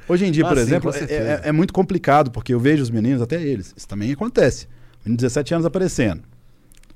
Hoje 0.07 0.25
em 0.25 0.31
dia, 0.31 0.45
Ah, 0.45 0.49
por 0.49 0.57
sim, 0.57 0.61
exemplo, 0.63 0.91
é, 0.93 0.99
é- 1.13 1.41
é 1.45 1.51
muito 1.51 1.73
complicado, 1.73 2.29
porque 2.29 2.53
eu 2.53 2.59
vejo 2.59 2.83
os 2.83 2.89
meninos, 2.91 3.21
até 3.21 3.41
eles, 3.41 3.73
isso 3.75 3.87
também 3.87 4.11
acontece. 4.11 4.67
Menino 5.03 5.17
de 5.17 5.21
17 5.23 5.53
anos 5.53 5.65
aparecendo. 5.65 6.21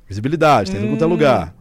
Visibilidade, 0.07 0.71
tem 0.71 0.83
em 0.83 0.87
qualquer 0.89 1.05
Hum. 1.05 1.09
lugar. 1.09 1.55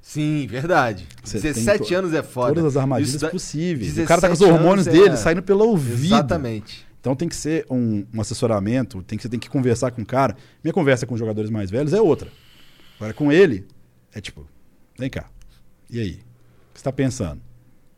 Sim, 0.00 0.46
verdade. 0.48 1.06
Você 1.24 1.40
17 1.40 1.78
tem 1.80 1.88
to- 1.88 1.94
anos 1.96 2.12
é 2.14 2.22
foda. 2.22 2.48
Todas 2.54 2.64
as 2.66 2.76
armadilhas 2.76 3.20
da- 3.20 3.28
possíveis. 3.30 3.98
O 3.98 4.04
cara 4.04 4.20
tá 4.20 4.28
com 4.28 4.34
os 4.34 4.38
17 4.38 4.58
hormônios 4.60 4.86
anos 4.86 5.00
é- 5.00 5.02
dele 5.04 5.16
saindo 5.16 5.42
pelo 5.42 5.64
ouvido. 5.66 6.04
Exatamente. 6.14 6.86
Então 7.04 7.14
tem 7.14 7.28
que 7.28 7.36
ser 7.36 7.66
um, 7.68 8.06
um 8.14 8.20
assessoramento, 8.22 9.02
tem 9.02 9.18
que, 9.18 9.22
você 9.22 9.28
tem 9.28 9.38
que 9.38 9.50
conversar 9.50 9.90
com 9.90 10.00
o 10.00 10.06
cara. 10.06 10.34
Minha 10.62 10.72
conversa 10.72 11.06
com 11.06 11.12
os 11.12 11.20
jogadores 11.20 11.50
mais 11.50 11.70
velhos 11.70 11.92
é 11.92 12.00
outra. 12.00 12.30
Agora 12.96 13.12
com 13.12 13.30
ele, 13.30 13.66
é 14.14 14.22
tipo, 14.22 14.48
vem 14.98 15.10
cá. 15.10 15.26
E 15.90 16.00
aí? 16.00 16.12
O 16.12 16.72
que 16.72 16.78
você 16.78 16.84
tá 16.84 16.90
pensando? 16.90 17.42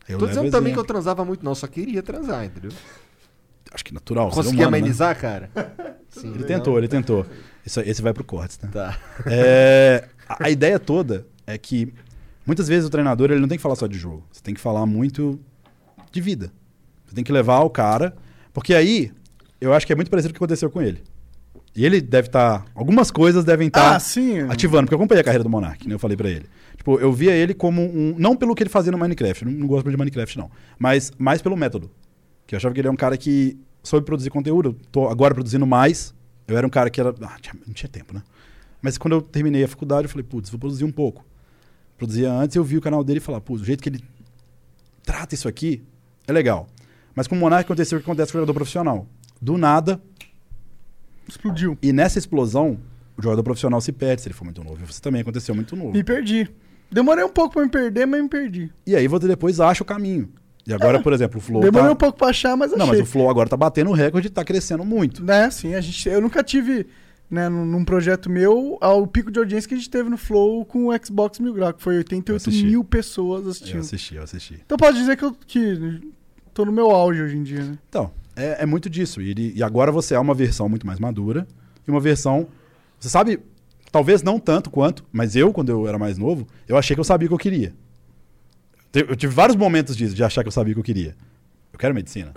Eu 0.09 0.19
Tô 0.19 0.27
dizendo 0.27 0.51
também 0.51 0.73
que 0.73 0.79
eu 0.81 0.85
transava 0.85 1.25
muito, 1.25 1.45
não, 1.45 1.55
só 1.55 1.69
queria 1.69 2.03
transar, 2.03 2.47
entendeu? 2.47 2.73
Acho 3.73 3.85
que 3.85 3.95
natural. 3.95 4.29
Consegui 4.31 4.57
humano, 4.57 4.73
né? 4.73 4.79
amenizar, 4.79 5.17
cara? 5.17 5.53
Sim, 6.11 6.35
Ele 6.35 6.43
tentou, 6.43 6.77
ele 6.77 6.89
tentou. 6.89 7.25
Isso, 7.65 7.79
esse 7.83 8.03
vai 8.03 8.13
pro 8.13 8.25
cortes, 8.25 8.59
né? 8.61 8.71
Tá. 8.73 8.99
É, 9.25 10.09
a, 10.29 10.47
a 10.47 10.51
ideia 10.51 10.81
toda 10.81 11.29
é 11.47 11.57
que 11.57 11.95
muitas 12.45 12.67
vezes 12.67 12.89
o 12.89 12.91
treinador 12.91 13.31
ele 13.31 13.39
não 13.39 13.47
tem 13.47 13.57
que 13.57 13.63
falar 13.63 13.77
só 13.77 13.87
de 13.87 13.97
jogo. 13.97 14.27
Você 14.33 14.43
tem 14.43 14.53
que 14.53 14.61
falar 14.61 14.85
muito 14.85 15.39
de 16.11 16.21
vida. 16.21 16.53
Você 17.07 17.15
tem 17.15 17.23
que 17.23 17.31
levar 17.31 17.61
o 17.61 17.71
cara. 17.71 18.17
Porque 18.57 18.73
aí, 18.73 19.13
eu 19.61 19.75
acho 19.75 19.87
que 19.87 19.93
é 19.93 19.97
muito 19.97 20.11
parecido 20.11 20.33
com 20.33 20.37
o 20.37 20.39
que 20.39 20.45
aconteceu 20.45 20.71
com 20.71 20.81
ele. 20.81 21.03
E 21.75 21.85
ele 21.85 22.01
deve 22.01 22.29
estar. 22.29 22.65
algumas 22.75 23.11
coisas 23.11 23.45
devem 23.45 23.69
estar 23.69 23.97
Ah, 23.97 24.01
sim. 24.01 24.39
ativando, 24.49 24.85
porque 24.85 24.95
eu 24.95 24.99
acompanhei 24.99 25.21
a 25.21 25.25
carreira 25.25 25.45
do 25.45 25.51
Monark, 25.51 25.87
né? 25.87 25.95
Eu 25.95 25.99
falei 25.99 26.17
pra 26.17 26.31
ele. 26.31 26.47
Tipo, 26.75 26.99
eu 26.99 27.13
via 27.13 27.33
ele 27.33 27.53
como 27.53 27.83
um. 27.83 28.15
Não 28.19 28.35
pelo 28.35 28.55
que 28.55 28.63
ele 28.63 28.71
fazia 28.71 28.91
no 28.91 28.97
Minecraft, 28.97 29.45
não, 29.45 29.53
não 29.53 29.67
gosto 29.67 29.85
muito 29.85 29.95
de 29.95 29.99
Minecraft, 29.99 30.39
não. 30.39 30.51
Mas 30.79 31.13
mais 31.19 31.43
pelo 31.43 31.55
método. 31.55 31.91
Que 32.47 32.55
eu 32.55 32.57
achava 32.57 32.73
que 32.73 32.81
ele 32.81 32.89
é 32.89 32.91
um 32.91 32.97
cara 32.97 33.19
que 33.19 33.59
soube 33.83 34.07
produzir 34.07 34.31
conteúdo. 34.31 34.71
Eu 34.71 34.77
tô 34.91 35.07
agora 35.07 35.35
produzindo 35.35 35.67
mais. 35.67 36.15
Eu 36.49 36.57
era 36.57 36.67
um 36.67 36.71
cara 36.71 36.89
que 36.89 36.99
era. 36.99 37.15
Ah, 37.21 37.37
não 37.67 37.75
tinha 37.75 37.91
tempo, 37.91 38.15
né? 38.15 38.23
Mas 38.81 38.97
quando 38.97 39.13
eu 39.13 39.21
terminei 39.21 39.63
a 39.63 39.69
faculdade, 39.69 40.05
eu 40.07 40.09
falei, 40.09 40.25
putz, 40.25 40.49
vou 40.49 40.59
produzir 40.59 40.85
um 40.87 40.93
pouco. 40.93 41.27
Produzia 41.99 42.33
antes, 42.33 42.57
eu 42.57 42.65
vi 42.65 42.79
o 42.79 42.81
canal 42.81 43.05
dele 43.05 43.19
e 43.19 43.21
falava, 43.21 43.43
putz, 43.45 43.61
o 43.61 43.67
jeito 43.67 43.83
que 43.83 43.91
ele 43.91 44.01
trata 45.05 45.35
isso 45.35 45.47
aqui 45.47 45.83
é 46.27 46.33
legal. 46.33 46.67
Mas 47.17 47.27
com 47.27 47.35
o 47.35 47.39
Monark 47.39 47.65
aconteceu 47.65 47.99
o 47.99 48.01
que 48.01 48.07
acontece 48.07 48.31
com 48.31 48.39
o 48.39 48.41
jogador 48.43 48.55
profissional. 48.55 49.09
Do 49.41 49.57
nada, 49.57 50.01
Explodiu. 51.27 51.77
e 51.83 51.93
nessa 51.93 52.19
explosão, 52.19 52.79
o 53.17 53.23
jogador 53.23 53.43
profissional 53.43 53.81
se 53.81 53.91
perde 53.91 54.23
se 54.23 54.29
ele 54.29 54.35
for 54.35 54.45
muito 54.45 54.63
novo. 54.63 54.87
Você 54.87 55.01
também 55.01 55.23
aconteceu 55.23 55.55
muito 55.55 55.75
novo. 55.75 55.93
Me 55.93 56.05
perdi. 56.05 56.49
Demorei 56.91 57.25
um 57.25 57.29
pouco 57.31 57.55
pra 57.55 57.63
me 57.65 57.71
perder, 57.71 58.07
mas 58.07 58.23
me 58.23 58.29
perdi. 58.29 58.71
E 58.87 58.95
aí 58.95 59.09
você 59.09 59.27
depois 59.27 59.59
acha 59.59 59.83
o 59.83 59.87
caminho. 59.87 60.29
E 60.67 60.73
agora, 60.73 61.01
por 61.01 61.13
exemplo, 61.13 61.39
o 61.39 61.41
Flow. 61.41 61.63
Demorei 61.63 61.89
tá... 61.89 61.93
um 61.93 61.97
pouco 61.97 62.19
pra 62.19 62.29
achar, 62.29 62.57
mas 62.57 62.73
achei. 62.73 62.79
Não, 62.79 62.87
mas 62.87 63.01
o 63.01 63.07
Flow 63.07 63.31
agora 63.31 63.49
tá 63.49 63.57
batendo 63.57 63.91
o 63.91 63.93
recorde 63.93 64.27
e 64.27 64.31
tá 64.31 64.45
crescendo 64.45 64.85
muito. 64.85 65.25
Né, 65.25 65.49
sim, 65.51 65.75
a 65.75 65.81
gente, 65.81 66.09
eu 66.09 66.21
nunca 66.21 66.43
tive, 66.43 66.87
né, 67.31 67.49
num, 67.49 67.85
projeto 67.85 68.29
meu, 68.29 68.77
ao 68.81 69.07
pico 69.07 69.31
de 69.31 69.39
audiência 69.39 69.69
que 69.69 69.75
a 69.75 69.77
gente 69.77 69.89
teve 69.89 70.11
no 70.11 70.17
Flow 70.17 70.65
com 70.65 70.89
o 70.89 71.05
Xbox 71.05 71.39
Mil 71.39 71.55
Grau, 71.55 71.73
que 71.73 71.83
foi 71.83 71.97
88 71.99 72.31
Eu 72.31 72.37
assisti. 72.37 72.67
mil 72.67 72.85
pessoas 72.85 73.45
Eu 73.45 73.51
assistindo. 73.53 73.81
assisti, 73.81 74.15
eu 74.17 74.23
assisti. 74.23 74.55
Então 74.65 74.77
pode 74.77 74.99
dizer 74.99 75.17
que 75.17 75.25
eu 75.25 75.33
que 75.47 76.01
tô 76.57 76.65
no 76.65 76.73
meu 76.73 76.91
auge 76.91 77.21
hoje 77.23 77.37
em 77.37 77.43
dia, 77.43 77.63
né? 77.63 77.79
Então, 77.87 78.11
é, 78.35 78.63
é 78.63 78.67
muito 78.67 78.89
disso. 78.89 79.21
E, 79.21 79.29
ele- 79.31 79.53
e 79.55 79.63
agora 79.63 79.93
você 79.93 80.15
é 80.15 80.19
uma 80.19 80.33
versão 80.33 80.69
muito 80.71 80.87
mais 80.87 80.99
madura 80.99 81.47
e 81.87 81.91
uma 81.91 82.01
versão. 82.01 82.49
Você 82.99 83.11
sabe, 83.11 83.39
talvez 83.93 84.23
não 84.23 84.41
tanto 84.41 84.71
quanto, 84.71 85.05
mas 85.13 85.37
eu, 85.37 85.53
quando 85.53 85.69
eu 85.69 85.87
era 85.87 85.99
mais 85.99 86.17
novo, 86.17 86.47
eu 86.67 86.79
achei 86.79 86.97
que 86.97 87.01
eu 87.01 87.05
sabia 87.05 87.27
o 87.27 87.29
que 87.29 87.35
eu 87.35 87.39
queria. 87.39 87.75
Eu 88.95 89.15
tive 89.15 89.35
vários 89.35 89.55
momentos 89.55 89.95
disso, 89.95 90.15
de 90.15 90.25
achar 90.25 90.43
que 90.43 90.49
eu 90.49 90.53
sabia 90.53 90.73
o 90.73 90.77
que 90.77 90.81
eu 90.81 90.85
queria. 90.85 91.15
Eu 91.71 91.79
quero 91.79 91.95
medicina. 91.95 92.33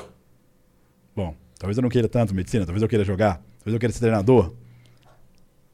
Bom, 1.15 1.33
talvez 1.57 1.77
eu 1.77 1.81
não 1.81 1.89
queira 1.89 2.09
tanto 2.09 2.35
medicina, 2.35 2.65
talvez 2.65 2.81
eu 2.81 2.89
queira 2.89 3.05
jogar, 3.05 3.35
talvez 3.59 3.73
eu 3.73 3.79
queira 3.79 3.93
ser 3.93 4.01
treinador. 4.01 4.53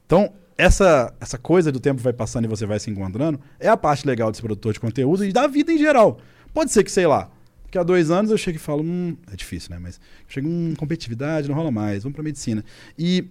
Então, 0.06 0.32
essa, 0.56 1.12
essa 1.20 1.36
coisa 1.36 1.72
do 1.72 1.80
tempo 1.80 2.00
vai 2.00 2.12
passando 2.12 2.44
e 2.44 2.48
você 2.48 2.64
vai 2.64 2.78
se 2.78 2.88
encontrando 2.88 3.40
é 3.58 3.66
a 3.68 3.76
parte 3.76 4.06
legal 4.06 4.30
de 4.30 4.36
ser 4.36 4.44
produtor 4.44 4.72
de 4.72 4.78
conteúdo 4.78 5.24
e 5.24 5.32
da 5.32 5.48
vida 5.48 5.72
em 5.72 5.78
geral. 5.78 6.18
Pode 6.54 6.70
ser 6.70 6.84
que, 6.84 6.92
sei 6.92 7.08
lá, 7.08 7.28
daqui 7.76 7.78
a 7.78 7.82
dois 7.82 8.10
anos 8.10 8.30
eu 8.30 8.38
chego 8.38 8.56
e 8.56 8.60
falo, 8.60 8.82
hum, 8.82 9.16
é 9.32 9.36
difícil, 9.36 9.70
né? 9.70 9.78
Mas 9.80 10.00
chego, 10.26 10.48
hum, 10.48 10.74
competitividade, 10.76 11.48
não 11.48 11.54
rola 11.54 11.70
mais, 11.70 12.02
vamos 12.02 12.14
pra 12.14 12.22
medicina. 12.24 12.64
E 12.98 13.28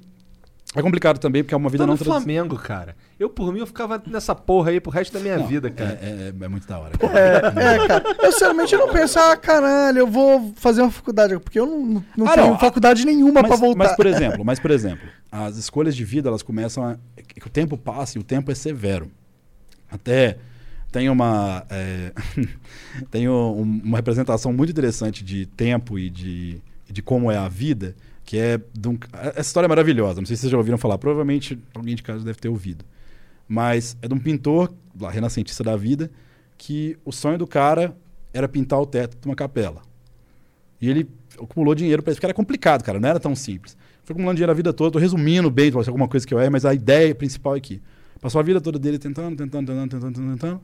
é 0.76 0.82
complicado 0.82 1.18
também, 1.20 1.42
porque 1.44 1.54
é 1.54 1.58
uma 1.58 1.70
vida 1.70 1.84
Tô 1.84 1.88
não 1.88 1.94
no 1.94 1.98
tradi- 1.98 2.12
Flamengo, 2.12 2.58
cara. 2.58 2.96
Eu, 3.20 3.30
por 3.30 3.52
mim, 3.52 3.60
eu 3.60 3.68
ficava 3.68 4.02
nessa 4.08 4.36
porra 4.36 4.70
aí 4.72 4.80
pro 4.80 4.92
resto 4.92 5.14
da 5.14 5.20
minha 5.20 5.38
Não, 5.38 5.48
vida, 5.48 5.70
é, 5.70 5.72
cara. 5.72 6.00
é, 6.02 6.34
é 6.40 6.48
muito 6.48 6.68
da 6.68 6.78
hora. 6.80 6.92
É, 7.02 7.76
é, 7.76 7.88
cara. 7.88 8.04
Eu 8.22 8.32
sinceramente 8.32 8.76
não 8.76 8.92
penso, 8.92 9.18
ah, 9.18 9.36
caralho, 9.38 10.00
eu 10.00 10.08
vou 10.08 10.54
fazer 10.58 10.82
uma 10.82 10.92
faculdade, 10.92 11.40
porque 11.40 11.60
eu 11.60 11.66
não, 11.66 12.04
não 12.18 12.28
Ah, 12.28 12.34
tenho 12.36 12.48
não, 12.48 12.60
faculdade 12.60 13.06
nenhuma 13.06 13.42
mas, 13.42 13.48
pra 13.50 13.56
voltar. 13.58 13.78
mas, 13.86 13.96
por 13.96 14.06
exemplo, 14.06 14.44
mas, 14.46 14.60
por 14.60 14.70
exemplo, 14.72 15.08
as 15.32 15.56
escolhas 15.58 15.96
de 15.96 16.04
vida, 16.04 16.30
elas 16.30 16.44
começam 16.44 16.84
a... 16.86 16.98
que 17.24 17.46
O 17.48 17.50
tempo 17.50 17.78
passa 17.78 18.18
e 18.18 18.22
o 18.22 18.24
tempo 18.24 18.52
é 18.52 18.56
severo. 18.56 19.10
Até 19.90 20.38
tem 20.96 21.10
uma... 21.10 21.66
é, 21.70 22.14
tem 23.12 23.28
um- 23.28 23.82
uma 23.84 23.98
representação 23.98 24.54
muito 24.54 24.70
interessante 24.70 25.26
de 25.26 25.46
tempo 25.46 26.00
e 26.00 26.10
de, 26.10 26.62
de 26.90 27.02
como 27.02 27.30
é 27.30 27.36
a 27.36 27.50
vida, 27.50 27.94
que 28.24 28.38
é... 28.38 28.58
um- 28.88 28.98
essa 29.34 29.42
história 29.42 29.68
é 29.68 29.68
maravilhosa, 29.68 30.22
não 30.22 30.26
sei 30.26 30.38
se 30.38 30.44
vocês 30.44 30.52
já 30.52 30.58
ouviram 30.58 30.78
falar, 30.78 30.98
provavelmente 30.98 31.60
alguém 31.74 31.96
de 31.96 32.02
casa 32.02 32.24
deve 32.24 32.40
ter 32.40 32.48
ouvido. 32.48 32.86
Mas 33.46 33.98
é 34.02 34.08
de 34.08 34.14
um 34.14 34.18
pintor, 34.18 34.74
renascentista 35.12 35.66
da 35.66 35.76
vida, 35.76 36.10
que 36.58 36.98
o 37.04 37.12
sonho 37.12 37.38
do 37.38 37.46
cara 37.46 37.94
era 38.34 38.48
pintar 38.48 38.80
o 38.80 38.86
teto 38.86 39.18
de 39.20 39.28
uma 39.28 39.36
capela. 39.36 39.82
E 40.80 40.90
ele 40.90 41.10
acumulou 41.38 41.76
dinheiro 41.76 42.02
para 42.02 42.12
isso, 42.12 42.20
porque 42.20 42.26
era 42.28 42.34
complicado, 42.34 42.84
cara, 42.86 43.02
não 43.02 43.10
era 43.10 43.20
tão 43.20 43.36
simples. 43.36 43.76
Foi 44.06 44.14
acumulando 44.14 44.38
dinheiro 44.38 44.52
a 44.54 44.56
vida 44.56 44.72
toda, 44.72 44.92
tô 44.92 45.00
resumindo 45.00 45.52
bem, 45.52 45.74
alguma 45.74 46.08
coisa 46.08 46.26
que 46.26 46.34
eu 46.34 46.40
erre, 46.40 46.52
mas 46.52 46.64
a 46.64 46.74
ideia 46.74 47.14
principal 47.14 47.56
é 47.56 47.58
aqui. 47.58 47.82
Passou 48.22 48.40
a 48.40 48.44
vida 48.44 48.62
toda 48.62 48.80
dele 48.80 48.98
tentando, 48.98 49.36
tentando, 49.36 49.68
tentando, 49.68 49.90
tentando, 49.90 50.32
tentando. 50.32 50.62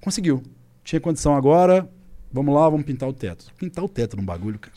Conseguiu. 0.00 0.42
Tinha 0.82 1.00
condição 1.00 1.34
agora, 1.34 1.88
vamos 2.32 2.54
lá, 2.54 2.68
vamos 2.68 2.86
pintar 2.86 3.08
o 3.08 3.12
teto. 3.12 3.52
Pintar 3.56 3.84
o 3.84 3.88
teto 3.88 4.16
num 4.16 4.24
bagulho, 4.24 4.58
cara. 4.58 4.74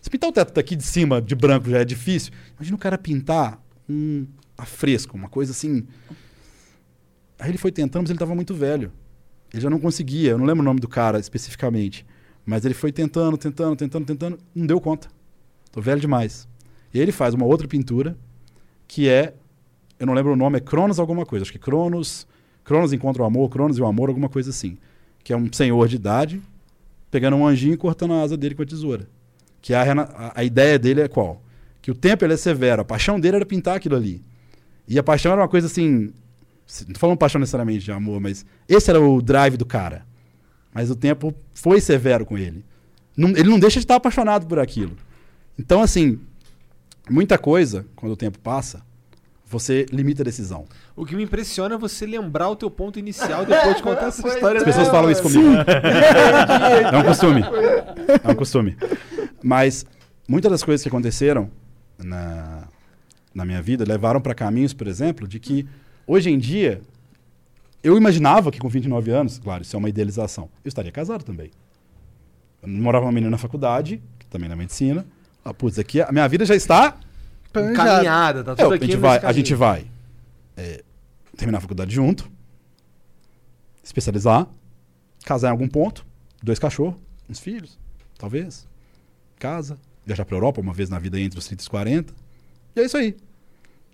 Se 0.00 0.10
pintar 0.10 0.30
o 0.30 0.32
teto 0.32 0.52
daqui 0.52 0.76
de 0.76 0.82
cima, 0.82 1.20
de 1.20 1.34
branco, 1.34 1.70
já 1.70 1.78
é 1.78 1.84
difícil. 1.84 2.32
Imagina 2.56 2.76
o 2.76 2.78
cara 2.78 2.98
pintar 2.98 3.60
um 3.88 4.26
afresco, 4.56 5.16
uma 5.16 5.28
coisa 5.28 5.52
assim. 5.52 5.86
Aí 7.38 7.50
ele 7.50 7.58
foi 7.58 7.72
tentando, 7.72 8.02
mas 8.02 8.10
ele 8.10 8.16
estava 8.16 8.34
muito 8.34 8.54
velho. 8.54 8.92
Ele 9.52 9.62
já 9.62 9.70
não 9.70 9.78
conseguia, 9.78 10.32
eu 10.32 10.38
não 10.38 10.44
lembro 10.44 10.62
o 10.62 10.64
nome 10.64 10.80
do 10.80 10.88
cara 10.88 11.18
especificamente. 11.18 12.04
Mas 12.44 12.64
ele 12.64 12.74
foi 12.74 12.92
tentando, 12.92 13.38
tentando, 13.38 13.76
tentando, 13.76 14.04
tentando, 14.04 14.38
não 14.54 14.66
deu 14.66 14.80
conta. 14.80 15.08
Tô 15.72 15.80
velho 15.80 16.00
demais. 16.00 16.46
E 16.92 17.00
ele 17.00 17.10
faz 17.10 17.34
uma 17.34 17.46
outra 17.46 17.66
pintura, 17.66 18.16
que 18.86 19.08
é, 19.08 19.34
eu 19.98 20.06
não 20.06 20.14
lembro 20.14 20.32
o 20.32 20.36
nome, 20.36 20.58
é 20.58 20.60
Cronos 20.60 20.98
alguma 20.98 21.24
coisa. 21.24 21.44
Acho 21.44 21.52
que 21.52 21.58
Cronos, 21.58 22.26
Cronos 22.64 22.92
encontra 22.92 23.22
o 23.22 23.26
amor, 23.26 23.48
Cronos 23.50 23.76
e 23.78 23.82
o 23.82 23.86
amor, 23.86 24.08
alguma 24.08 24.28
coisa 24.28 24.50
assim. 24.50 24.78
Que 25.22 25.32
é 25.32 25.36
um 25.36 25.52
senhor 25.52 25.86
de 25.88 25.96
idade, 25.96 26.42
pegando 27.10 27.36
um 27.36 27.46
anjinho 27.46 27.74
e 27.74 27.76
cortando 27.76 28.14
a 28.14 28.22
asa 28.22 28.36
dele 28.36 28.54
com 28.54 28.62
a 28.62 28.66
tesoura. 28.66 29.06
Que 29.60 29.72
a, 29.74 29.82
a, 29.92 30.32
a 30.40 30.44
ideia 30.44 30.78
dele 30.78 31.02
é 31.02 31.08
qual? 31.08 31.42
Que 31.80 31.90
o 31.90 31.94
tempo 31.94 32.24
ele 32.24 32.34
é 32.34 32.36
severo, 32.36 32.82
a 32.82 32.84
paixão 32.84 33.20
dele 33.20 33.36
era 33.36 33.46
pintar 33.46 33.76
aquilo 33.76 33.96
ali. 33.96 34.22
E 34.88 34.98
a 34.98 35.02
paixão 35.02 35.32
era 35.32 35.40
uma 35.40 35.48
coisa 35.48 35.66
assim, 35.66 36.12
não 36.88 36.94
falando 36.96 37.16
paixão 37.18 37.38
necessariamente 37.38 37.84
de 37.84 37.92
amor, 37.92 38.20
mas 38.20 38.44
esse 38.68 38.90
era 38.90 39.00
o 39.00 39.20
drive 39.22 39.56
do 39.56 39.64
cara. 39.66 40.04
Mas 40.72 40.90
o 40.90 40.96
tempo 40.96 41.34
foi 41.54 41.80
severo 41.80 42.26
com 42.26 42.36
ele. 42.36 42.64
Não- 43.16 43.30
ele 43.30 43.48
não 43.48 43.58
deixa 43.58 43.78
de 43.78 43.84
estar 43.84 43.96
apaixonado 43.96 44.46
por 44.46 44.58
aquilo. 44.58 44.96
Então, 45.58 45.80
assim, 45.80 46.18
muita 47.08 47.38
coisa, 47.38 47.86
quando 47.94 48.12
o 48.12 48.16
tempo 48.16 48.38
passa, 48.40 48.82
você 49.54 49.86
limita 49.92 50.22
a 50.22 50.24
decisão. 50.24 50.66
O 50.96 51.06
que 51.06 51.14
me 51.14 51.22
impressiona 51.22 51.76
é 51.76 51.78
você 51.78 52.04
lembrar 52.04 52.50
o 52.50 52.56
teu 52.56 52.70
ponto 52.70 52.98
inicial 52.98 53.46
depois 53.46 53.76
de 53.76 53.82
contar 53.84 54.08
essa 54.08 54.26
história. 54.26 54.58
As 54.58 54.64
pessoas 54.64 54.88
falam 54.88 55.10
isso 55.10 55.22
comigo. 55.22 55.54
É 56.92 56.98
um 56.98 57.04
costume. 57.04 57.42
É 58.22 58.30
um 58.30 58.34
costume. 58.34 58.76
Mas 59.42 59.86
muitas 60.28 60.50
das 60.50 60.62
coisas 60.62 60.82
que 60.82 60.88
aconteceram 60.88 61.50
na, 61.96 62.64
na 63.32 63.44
minha 63.44 63.62
vida 63.62 63.84
levaram 63.86 64.20
para 64.20 64.34
caminhos, 64.34 64.74
por 64.74 64.88
exemplo, 64.88 65.28
de 65.28 65.38
que 65.38 65.66
hoje 66.06 66.30
em 66.30 66.38
dia 66.38 66.80
eu 67.82 67.96
imaginava 67.96 68.50
que 68.50 68.58
com 68.58 68.68
29 68.68 69.10
anos, 69.10 69.38
claro, 69.38 69.62
isso 69.62 69.76
é 69.76 69.78
uma 69.78 69.88
idealização, 69.88 70.48
eu 70.64 70.68
estaria 70.68 70.90
casado 70.90 71.22
também. 71.22 71.50
Eu 72.60 72.68
morava 72.68 73.04
uma 73.04 73.12
menina 73.12 73.30
na 73.30 73.38
faculdade, 73.38 74.02
também 74.30 74.48
na 74.48 74.56
medicina. 74.56 75.06
Ah, 75.44 75.54
putz, 75.54 75.78
aqui 75.78 76.00
a 76.00 76.10
minha 76.10 76.26
vida 76.26 76.44
já 76.44 76.56
está 76.56 76.98
Planejado. 77.54 77.88
Caminhada, 77.88 78.44
tá 78.44 78.52
é, 78.52 78.54
tudo 78.56 78.72
a 78.72 78.74
aqui 78.74 78.84
gente 78.86 78.96
nesse 78.96 79.00
vai, 79.00 79.18
a 79.18 79.32
gente 79.32 79.54
vai 79.54 79.86
é, 80.56 80.82
terminar 81.36 81.58
a 81.58 81.60
faculdade 81.60 81.94
junto, 81.94 82.28
especializar, 83.82 84.48
casar 85.24 85.48
em 85.48 85.50
algum 85.52 85.68
ponto, 85.68 86.04
dois 86.42 86.58
cachorros, 86.58 86.96
uns 87.30 87.38
filhos, 87.38 87.78
talvez, 88.18 88.66
casa, 89.38 89.78
viajar 90.04 90.24
pra 90.24 90.36
Europa 90.36 90.60
uma 90.60 90.72
vez 90.72 90.90
na 90.90 90.98
vida 90.98 91.18
entre 91.20 91.38
os 91.38 91.46
30 91.46 91.60
e 91.60 91.62
os 91.62 91.68
40. 91.68 92.14
E 92.74 92.80
é 92.80 92.84
isso 92.84 92.96
aí. 92.96 93.16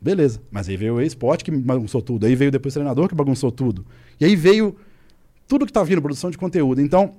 Beleza. 0.01 0.41
Mas 0.51 0.67
aí 0.67 0.77
veio 0.79 0.95
o 0.95 1.03
esporte 1.03 1.45
que 1.45 1.51
bagunçou 1.51 2.01
tudo. 2.01 2.25
Aí 2.25 2.35
veio 2.35 2.51
depois 2.51 2.73
o 2.73 2.77
treinador 2.77 3.09
que 3.09 3.15
bagunçou 3.15 3.53
tudo. 3.53 3.85
E 4.19 4.25
aí 4.25 4.35
veio 4.35 4.75
tudo 5.47 5.67
que 5.67 5.73
tá 5.73 5.83
vindo, 5.85 6.01
produção 6.01 6.31
de 6.31 6.39
conteúdo. 6.39 6.81
Então, 6.81 7.17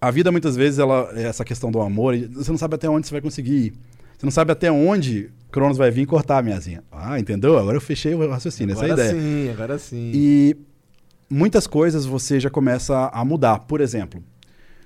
a 0.00 0.12
vida 0.12 0.30
muitas 0.30 0.54
vezes, 0.54 0.78
ela 0.78 1.10
é 1.12 1.24
essa 1.24 1.44
questão 1.44 1.72
do 1.72 1.80
amor, 1.80 2.16
você 2.16 2.52
não 2.52 2.58
sabe 2.58 2.76
até 2.76 2.88
onde 2.88 3.08
você 3.08 3.12
vai 3.12 3.20
conseguir 3.20 3.66
ir. 3.66 3.72
Você 4.16 4.24
não 4.24 4.30
sabe 4.30 4.52
até 4.52 4.70
onde 4.70 5.30
Cronos 5.50 5.76
vai 5.76 5.90
vir 5.90 6.06
cortar 6.06 6.38
a 6.38 6.42
minhazinha. 6.42 6.82
Ah, 6.90 7.18
entendeu? 7.18 7.58
Agora 7.58 7.76
eu 7.76 7.80
fechei 7.80 8.14
o 8.14 8.30
raciocínio, 8.30 8.72
essa 8.72 8.86
é 8.86 8.90
a 8.90 8.92
agora 8.92 9.08
ideia. 9.08 9.22
sim, 9.22 9.50
agora 9.50 9.78
sim. 9.78 10.12
E 10.14 10.56
muitas 11.28 11.66
coisas 11.66 12.04
você 12.06 12.38
já 12.38 12.50
começa 12.50 13.08
a 13.12 13.24
mudar. 13.24 13.60
Por 13.60 13.80
exemplo, 13.80 14.22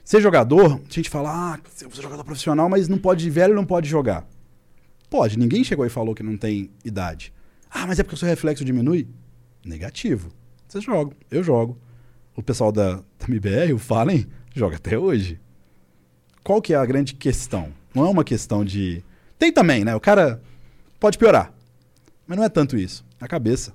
ser 0.04 0.20
jogador, 0.20 0.80
a 0.88 0.92
gente 0.92 1.08
fala, 1.08 1.54
ah, 1.54 1.58
você 1.68 1.86
é 1.86 2.02
jogador 2.02 2.24
profissional, 2.24 2.68
mas 2.68 2.88
não 2.88 2.98
pode, 2.98 3.28
velho 3.30 3.54
não 3.54 3.64
pode 3.64 3.88
jogar. 3.88 4.26
Pode, 5.08 5.38
ninguém 5.38 5.62
chegou 5.62 5.86
e 5.86 5.90
falou 5.90 6.14
que 6.14 6.22
não 6.22 6.36
tem 6.36 6.70
idade. 6.84 7.32
Ah, 7.70 7.86
mas 7.86 7.98
é 7.98 8.02
porque 8.02 8.14
o 8.14 8.18
seu 8.18 8.28
reflexo 8.28 8.64
diminui? 8.64 9.08
Negativo. 9.64 10.30
Vocês 10.68 10.84
jogam, 10.84 11.12
eu 11.30 11.42
jogo. 11.42 11.78
O 12.36 12.42
pessoal 12.42 12.72
da, 12.72 12.96
da 12.96 13.26
MBR, 13.28 13.72
o 13.72 13.78
Fallen, 13.78 14.26
joga 14.54 14.76
até 14.76 14.98
hoje. 14.98 15.40
Qual 16.42 16.60
que 16.60 16.74
é 16.74 16.76
a 16.76 16.84
grande 16.84 17.14
questão? 17.14 17.68
Não 17.94 18.04
é 18.06 18.10
uma 18.10 18.24
questão 18.24 18.64
de... 18.64 19.02
Tem 19.38 19.52
também, 19.52 19.84
né? 19.84 19.94
O 19.94 20.00
cara 20.00 20.42
pode 21.04 21.18
piorar. 21.18 21.52
Mas 22.26 22.38
não 22.38 22.44
é 22.44 22.48
tanto 22.48 22.78
isso. 22.78 23.04
É 23.20 23.26
a 23.26 23.28
cabeça. 23.28 23.74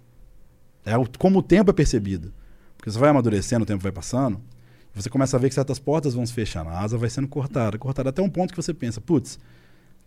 É 0.84 0.93
como 1.19 1.38
o 1.38 1.43
tempo 1.43 1.69
é 1.69 1.73
percebido. 1.73 2.34
Porque 2.76 2.89
você 2.89 2.97
vai 2.97 3.10
amadurecendo, 3.10 3.61
o 3.61 3.68
tempo 3.68 3.84
vai 3.84 3.91
passando, 3.91 4.41
você 4.95 5.11
começa 5.11 5.38
a 5.38 5.39
ver 5.39 5.49
que 5.49 5.53
certas 5.53 5.77
portas 5.77 6.15
vão 6.15 6.26
se 6.26 6.34
fechando, 6.34 6.72
a 6.72 6.80
asa 6.80 6.97
vai 6.97 7.07
sendo 7.07 7.27
cortada, 7.27 7.77
cortada 7.77 8.10
até 8.10 8.19
um 8.19 8.30
ponto 8.30 8.49
que 8.49 8.56
você 8.60 8.73
pensa, 8.73 8.99
putz, 8.99 9.38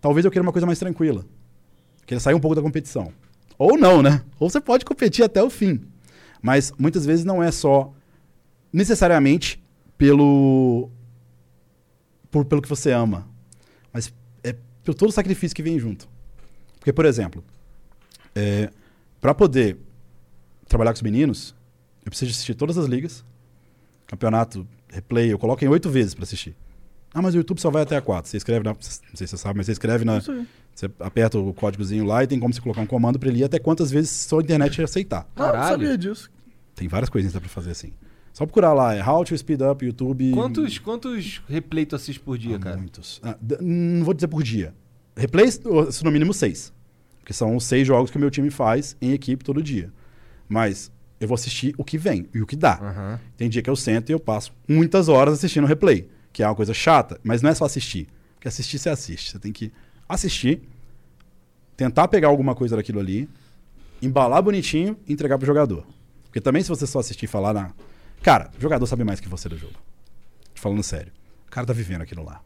talvez 0.01 0.25
eu 0.25 0.33
queira 0.33 0.43
uma 0.43 0.51
coisa 0.51 0.67
mais 0.67 0.81
tranquila. 0.81 1.25
Queira 2.05 2.19
sair 2.19 2.35
um 2.35 2.41
pouco 2.41 2.57
da 2.57 2.63
competição. 2.63 3.13
Ou 3.57 3.79
não, 3.79 4.03
né? 4.03 4.23
Ou 4.41 4.51
você 4.51 4.61
pode 4.61 4.85
competir 4.85 5.25
até 5.25 5.41
o 5.41 5.49
fim. 5.49 5.81
Mas 6.43 6.73
muitas 6.77 7.07
vezes 7.07 7.25
não 7.25 7.41
é 7.41 7.53
só 7.53 7.95
necessariamente 8.73 9.63
pelo 9.97 10.91
por, 12.33 12.45
pelo 12.47 12.61
que 12.61 12.69
você 12.69 12.91
ama, 12.91 13.29
mas 13.93 14.13
é 14.43 14.57
por 14.83 14.95
todo 14.95 15.11
o 15.11 15.13
sacrifício 15.13 15.55
que 15.55 15.63
vem 15.63 15.79
junto. 15.79 16.11
Porque, 16.83 16.93
por 16.93 17.05
exemplo, 17.05 17.45
é, 18.35 18.69
para 19.21 19.33
poder 19.33 19.79
trabalhar 20.67 20.91
com 20.91 20.97
os 20.97 21.03
meninos, 21.03 21.55
eu 22.05 22.11
preciso 22.11 22.33
assistir 22.33 22.57
todas 22.57 22.77
as 22.77 22.87
ligas, 22.87 23.25
campeonato, 24.05 24.67
replay, 24.89 25.33
eu 25.33 25.39
coloco 25.39 25.65
em 25.65 25.69
oito 25.69 25.89
vezes 25.89 26.13
para 26.13 26.25
assistir. 26.25 26.57
Ah, 27.15 27.23
mas 27.23 27.35
o 27.35 27.37
YouTube 27.37 27.61
só 27.61 27.71
vai 27.71 27.83
até 27.83 27.97
a 27.97 28.01
quatro. 28.01 28.29
Você 28.29 28.37
escreve 28.37 28.65
na. 28.65 28.73
Não 28.73 28.81
sei 28.81 29.01
se 29.15 29.29
você 29.29 29.37
sabe, 29.37 29.59
mas 29.59 29.67
você 29.67 29.73
escreve 29.73 30.05
na. 30.05 30.19
Você 30.75 30.91
aperta 30.99 31.39
o 31.39 31.55
códigozinho 31.55 32.05
lá 32.05 32.25
e 32.25 32.27
tem 32.27 32.41
como 32.41 32.53
você 32.53 32.61
colocar 32.61 32.81
um 32.81 32.87
comando 32.87 33.17
para 33.17 33.29
ele 33.29 33.39
ir 33.41 33.45
até 33.45 33.61
quantas 33.61 33.89
vezes 33.91 34.11
sua 34.11 34.43
internet 34.43 34.83
aceitar. 34.83 35.29
Ah, 35.37 35.41
eu 35.41 35.47
não 35.47 35.53
Caralho. 35.53 35.71
sabia 35.71 35.97
disso. 35.99 36.31
Tem 36.75 36.89
várias 36.89 37.09
coisinhas 37.11 37.37
pra 37.39 37.49
fazer 37.49 37.71
assim. 37.71 37.93
Só 38.33 38.45
procurar 38.45 38.73
lá, 38.73 38.93
é 38.95 39.07
How 39.07 39.25
to 39.25 39.39
Speed 39.39 39.61
Up 39.61 39.85
YouTube. 39.85 40.33
Quantos, 40.33 40.79
quantos 40.79 41.43
replay 41.47 41.85
tu 41.87 41.95
assiste 41.95 42.19
por 42.19 42.37
dia, 42.39 42.57
Ah, 42.57 42.59
cara? 42.59 42.77
Muitos. 42.79 43.21
Ah, 43.23 43.37
não 43.61 44.03
vou 44.05 44.15
dizer 44.15 44.27
por 44.27 44.43
dia. 44.43 44.75
Replays, 45.17 45.61
eu- 45.65 45.89
no 46.05 46.11
mínimo 46.11 46.33
seis. 46.35 46.73
Porque 47.19 47.33
são 47.33 47.55
os 47.57 47.65
seis 47.65 47.87
jogos 47.87 48.11
que 48.11 48.17
o 48.17 48.21
meu 48.21 48.31
time 48.31 48.51
faz 48.51 48.97
em 49.01 49.13
equipe 49.13 49.45
todo 49.45 49.63
dia. 49.63 49.93
Mas 50.49 50.91
eu 51.21 51.29
vou 51.29 51.35
assistir 51.35 51.75
o 51.79 51.85
que 51.85 51.97
vem 51.97 52.29
e 52.35 52.41
o 52.43 52.47
que 52.47 52.57
dá. 52.57 52.75
Aham. 52.83 53.21
Tem 53.37 53.49
dia 53.49 53.63
que 53.63 53.71
eu 53.71 53.77
sento 53.77 54.11
e 54.11 54.13
eu 54.13 54.19
passo 54.21 54.53
muitas 54.69 55.09
horas 55.09 55.35
assistindo 55.35 55.67
replay, 55.67 56.09
que 56.33 56.43
é 56.43 56.47
uma 56.49 56.55
coisa 56.55 56.75
chata, 56.75 57.21
mas 57.23 57.43
não 57.43 57.51
é 57.51 57.55
só 57.55 57.65
assistir. 57.65 58.09
Porque 58.35 58.49
assistir 58.49 58.79
você 58.79 58.89
assiste. 58.89 59.31
Você 59.31 59.39
tem 59.39 59.53
que 59.53 59.71
assistir, 60.09 60.63
tentar 61.77 62.09
pegar 62.09 62.29
alguma 62.29 62.55
coisa 62.55 62.77
daquilo 62.77 62.99
ali, 63.01 63.29
embalar 64.01 64.43
bonitinho 64.43 64.97
e 65.07 65.13
entregar 65.13 65.39
pro 65.39 65.47
jogador. 65.47 65.87
Porque 66.25 66.41
também 66.41 66.63
se 66.63 66.69
você 66.69 66.87
só 66.87 66.99
assistir 66.99 67.27
e 67.27 67.29
falar 67.29 67.53
na. 67.53 67.71
Cara, 68.23 68.51
o 68.57 68.61
jogador 68.61 68.87
sabe 68.87 69.05
mais 69.05 69.21
que 69.21 69.29
você 69.29 69.49
do 69.49 69.57
jogo. 69.59 69.75
Te 70.55 70.61
falando 70.61 70.83
sério. 70.83 71.13
O 71.47 71.51
cara 71.51 71.67
tá 71.67 71.73
vivendo 71.73 72.03
aquilo 72.03 72.25
lá. 72.25 72.41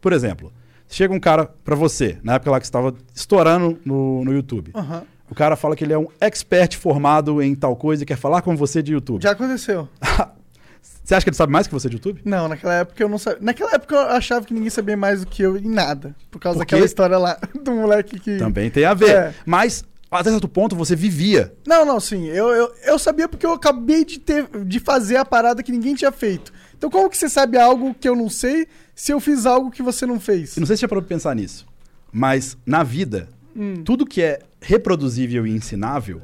Por 0.00 0.12
exemplo, 0.12 0.52
chega 0.88 1.12
um 1.12 1.20
cara 1.20 1.46
pra 1.64 1.74
você, 1.74 2.18
na 2.22 2.34
época 2.34 2.50
lá 2.50 2.60
que 2.60 2.66
você 2.66 2.70
estava 2.70 2.94
estourando 3.14 3.78
no, 3.84 4.24
no 4.24 4.32
YouTube. 4.32 4.72
Aham. 4.74 5.02
O 5.30 5.34
cara 5.34 5.56
fala 5.56 5.76
que 5.76 5.84
ele 5.84 5.92
é 5.92 5.98
um 5.98 6.08
expert 6.20 6.76
formado 6.76 7.42
em 7.42 7.54
tal 7.54 7.76
coisa 7.76 8.02
e 8.02 8.06
quer 8.06 8.16
falar 8.16 8.40
com 8.40 8.56
você 8.56 8.82
de 8.82 8.92
YouTube. 8.92 9.22
Já 9.22 9.32
aconteceu. 9.32 9.88
Você 10.80 11.14
acha 11.14 11.24
que 11.24 11.30
ele 11.30 11.36
sabe 11.36 11.50
mais 11.50 11.66
que 11.66 11.72
você 11.72 11.88
de 11.88 11.96
YouTube? 11.96 12.20
Não, 12.22 12.48
naquela 12.48 12.74
época 12.74 13.02
eu 13.02 13.08
não 13.08 13.16
sabia. 13.16 13.38
Naquela 13.40 13.72
época 13.72 13.94
eu 13.94 14.00
achava 14.10 14.44
que 14.44 14.52
ninguém 14.52 14.68
sabia 14.68 14.94
mais 14.94 15.20
do 15.20 15.26
que 15.26 15.42
eu 15.42 15.56
em 15.56 15.66
nada. 15.66 16.14
Por 16.30 16.38
causa 16.38 16.58
daquela 16.58 16.84
história 16.84 17.16
lá 17.16 17.38
do 17.64 17.72
moleque 17.72 18.20
que. 18.20 18.36
Também 18.36 18.70
tem 18.70 18.84
a 18.84 18.92
ver. 18.92 19.10
É. 19.10 19.34
Mas, 19.46 19.82
até 20.10 20.30
certo 20.30 20.46
ponto, 20.46 20.76
você 20.76 20.94
vivia. 20.94 21.54
Não, 21.66 21.86
não, 21.86 21.98
sim. 21.98 22.26
Eu, 22.26 22.48
eu, 22.48 22.70
eu 22.84 22.98
sabia 22.98 23.26
porque 23.26 23.46
eu 23.46 23.52
acabei 23.52 24.04
de, 24.04 24.18
ter, 24.18 24.48
de 24.66 24.78
fazer 24.80 25.16
a 25.16 25.24
parada 25.24 25.62
que 25.62 25.72
ninguém 25.72 25.94
tinha 25.94 26.12
feito. 26.12 26.52
Então, 26.76 26.90
como 26.90 27.08
que 27.08 27.16
você 27.16 27.28
sabe 27.28 27.58
algo 27.58 27.94
que 27.94 28.06
eu 28.06 28.14
não 28.14 28.28
sei 28.28 28.68
se 29.00 29.12
eu 29.12 29.20
fiz 29.20 29.46
algo 29.46 29.70
que 29.70 29.82
você 29.82 30.04
não 30.06 30.18
fez? 30.18 30.56
E 30.56 30.60
não 30.60 30.66
sei 30.66 30.76
se 30.76 30.80
você 30.80 30.84
já 30.84 30.88
parou 30.88 31.02
pra 31.02 31.08
pensar 31.08 31.34
nisso. 31.36 31.66
Mas, 32.12 32.56
na 32.66 32.82
vida, 32.82 33.28
Hum. 33.56 33.82
tudo 33.84 34.04
que 34.04 34.20
é 34.20 34.40
reproduzível 34.60 35.46
e 35.46 35.50
ensinável 35.52 36.20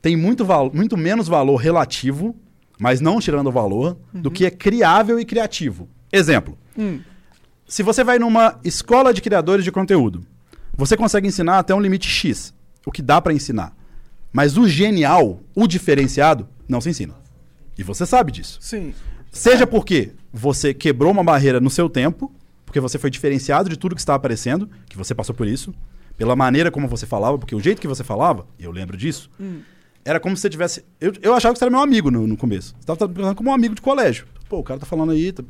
tem 0.00 0.16
muito, 0.16 0.44
val- 0.44 0.70
muito 0.72 0.96
menos 0.96 1.28
valor 1.28 1.56
relativo, 1.56 2.34
mas 2.78 3.00
não 3.00 3.20
tirando 3.20 3.48
o 3.48 3.52
valor, 3.52 3.98
do 4.12 4.30
que 4.30 4.46
é 4.46 4.50
criável 4.50 5.18
e 5.20 5.24
criativo. 5.24 5.88
Exemplo. 6.12 6.56
Hum. 6.78 7.00
Se 7.66 7.82
você 7.82 8.02
vai 8.02 8.18
numa 8.18 8.58
escola 8.64 9.12
de 9.12 9.20
criadores 9.20 9.64
de 9.64 9.70
conteúdo, 9.72 10.24
você 10.74 10.96
consegue 10.96 11.26
ensinar 11.28 11.58
até 11.58 11.74
um 11.74 11.80
limite 11.80 12.08
X, 12.08 12.54
o 12.86 12.90
que 12.92 13.02
dá 13.02 13.20
pra 13.20 13.32
ensinar. 13.34 13.76
Mas 14.32 14.56
o 14.56 14.66
genial, 14.68 15.40
o 15.54 15.66
diferenciado, 15.66 16.48
não 16.68 16.80
se 16.80 16.88
ensina. 16.88 17.14
E 17.76 17.82
você 17.82 18.06
sabe 18.06 18.30
disso. 18.32 18.58
Sim. 18.62 18.94
Seja 19.32 19.66
porque 19.66 20.12
você 20.32 20.72
quebrou 20.74 21.10
uma 21.12 21.24
barreira 21.24 21.60
no 21.60 21.70
seu 21.70 21.88
tempo, 21.88 22.32
porque 22.66 22.80
você 22.80 22.98
foi 22.98 23.10
diferenciado 23.10 23.68
de 23.68 23.76
tudo 23.78 23.94
que 23.94 24.00
está 24.00 24.14
aparecendo, 24.14 24.68
que 24.88 24.96
você 24.96 25.14
passou 25.14 25.34
por 25.34 25.46
isso, 25.46 25.74
pela 26.16 26.34
maneira 26.36 26.70
como 26.70 26.86
você 26.88 27.06
falava, 27.06 27.38
porque 27.38 27.54
o 27.54 27.60
jeito 27.60 27.80
que 27.80 27.88
você 27.88 28.04
falava, 28.04 28.46
e 28.58 28.64
eu 28.64 28.70
lembro 28.70 28.96
disso, 28.96 29.30
era 30.04 30.18
como 30.20 30.36
se 30.36 30.42
você 30.42 30.50
tivesse. 30.50 30.84
Eu, 31.00 31.12
eu 31.22 31.34
achava 31.34 31.52
que 31.54 31.58
você 31.58 31.64
era 31.64 31.70
meu 31.70 31.80
amigo 31.80 32.10
no, 32.10 32.26
no 32.26 32.36
começo. 32.36 32.74
Você 32.80 32.92
estava 32.92 33.08
pensando 33.12 33.34
como 33.34 33.50
um 33.50 33.54
amigo 33.54 33.74
de 33.74 33.80
colégio. 33.82 34.26
Pô, 34.48 34.58
o 34.58 34.62
cara 34.64 34.80
tá 34.80 34.86
falando 34.86 35.12
aí. 35.12 35.32
tá- 35.32 35.44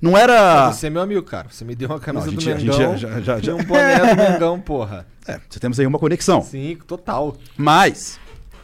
Não 0.00 0.16
era. 0.18 0.70
Você 0.72 0.88
é 0.88 0.90
meu 0.90 1.00
amigo, 1.02 1.22
cara. 1.22 1.48
Você 1.50 1.64
me 1.64 1.74
deu 1.74 1.88
uma 1.88 2.00
camisa 2.00 2.26
Não, 2.26 2.32
a 2.32 2.34
do 2.34 2.40
gente- 2.40 2.52
a 2.52 2.58
gente 2.58 2.70
Mengão 2.78 2.96
já- 2.96 3.20
já- 3.20 3.38
já- 3.40 3.54
um 3.54 3.62
boné 3.64 3.98
do 4.00 4.16
Mengão, 4.32 4.60
porra. 4.60 5.06
É, 5.26 5.40
você 5.48 5.60
temos 5.60 5.78
aí 5.78 5.86
uma 5.86 5.98
conexão. 5.98 6.42
Sim, 6.42 6.76
total. 6.86 7.36
Mas, 7.56 8.18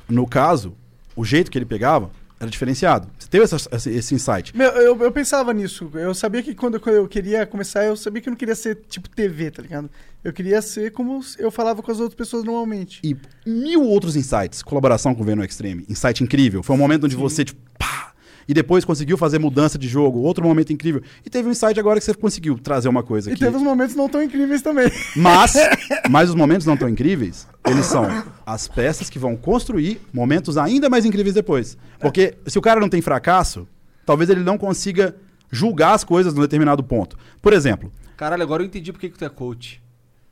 no 0.09 0.27
caso, 0.27 0.75
o 1.15 1.25
jeito 1.25 1.51
que 1.51 1.57
ele 1.59 1.67
pegava 1.67 2.11
era 2.41 2.51
diferenciado. 2.51 3.09
Você 3.19 3.29
teve 3.29 3.45
essa- 3.45 3.69
esse, 3.73 3.91
esse 3.91 4.15
insight. 4.15 4.57
Meu, 4.57 4.71
eu, 4.73 4.97
eu 5.03 5.11
pensava 5.13 5.53
nisso. 5.53 5.91
Eu 5.95 6.15
sabia 6.15 6.43
que 6.43 6.55
quando, 6.55 6.79
quando 6.79 6.97
eu 6.97 7.09
queria 7.09 7.45
começar, 7.47 7.85
eu 7.85 7.97
sabia 7.97 8.23
que 8.23 8.29
eu 8.29 8.33
não 8.33 8.37
queria 8.39 8.55
ser 8.55 8.77
tipo 8.89 9.09
TV, 9.09 9.51
tá 9.51 9.63
ligado? 9.63 9.91
Eu 10.23 10.33
queria 10.33 10.61
ser 10.63 10.93
como 10.93 11.21
eu 11.39 11.51
falava 11.51 11.83
com 11.83 11.91
as 11.91 12.01
outras 12.01 12.17
pessoas 12.17 12.45
normalmente. 12.45 13.01
E 13.05 13.17
mil 13.49 13.83
outros 13.83 14.17
insights. 14.17 14.63
Colaboração 14.63 15.15
com 15.15 15.23
o 15.23 15.25
Venom 15.25 15.43
Extreme. 15.45 15.85
Insight 15.89 16.23
incrível. 16.23 16.63
Foi 16.63 16.75
um 16.75 16.79
momento 16.79 17.05
onde 17.05 17.17
você, 17.17 17.45
tipo, 17.45 17.61
pá! 17.79 18.08
E 18.49 18.55
depois 18.55 18.83
conseguiu 18.85 19.19
fazer 19.19 19.39
mudança 19.39 19.79
de 19.79 19.87
jogo. 19.87 20.21
Outro 20.21 20.43
momento 20.43 20.73
incrível. 20.73 21.03
E 21.25 21.29
teve 21.29 21.47
um 21.49 21.51
insight 21.53 21.79
agora 21.79 22.01
que 22.01 22.07
você 22.07 22.15
conseguiu 22.15 22.59
trazer 22.59 22.89
uma 22.89 23.03
coisa 23.03 23.29
E 23.29 23.35
aqui. 23.35 23.45
teve 23.45 23.55
uns 23.57 23.63
momentos 23.63 23.95
não 23.95 24.09
tão 24.09 24.23
incríveis 24.23 24.63
também. 24.63 24.91
Mas, 25.15 25.53
mas 26.09 26.31
os 26.31 26.35
momentos 26.35 26.67
não 26.67 26.77
tão 26.77 26.89
incríveis, 26.89 27.47
eles 27.67 27.85
são 27.85 28.07
as 28.47 28.67
peças 28.67 29.11
que 29.11 29.19
vão 29.19 29.37
construir 29.37 30.01
momentos 30.13 30.57
ainda 30.57 30.89
mais 30.89 31.05
incríveis 31.05 31.35
depois. 31.35 31.77
Porque 32.01 32.35
se 32.47 32.59
o 32.59 32.63
cara 32.63 32.81
não 32.81 32.89
tem 32.89 33.03
fracasso, 33.03 33.69
talvez 34.07 34.31
ele 34.31 34.41
não 34.41 34.57
consiga 34.57 35.15
julgar 35.53 35.93
as 35.93 36.03
coisas 36.03 36.33
num 36.33 36.41
determinado 36.41 36.83
ponto. 36.83 37.19
Por 37.43 37.53
exemplo, 37.53 37.93
Caralho, 38.17 38.43
agora 38.43 38.63
eu 38.63 38.67
entendi 38.67 38.93
por 38.93 38.99
que 38.99 39.11
que 39.11 39.19
tu 39.19 39.25
é 39.25 39.29
coach. 39.29 39.81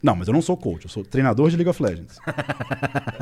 Não, 0.02 0.14
mas 0.14 0.28
eu 0.28 0.34
não 0.34 0.42
sou 0.42 0.56
coach, 0.56 0.84
eu 0.84 0.90
sou 0.90 1.04
treinador 1.04 1.48
de 1.50 1.56
League 1.56 1.68
of 1.70 1.82
Legends. 1.82 2.18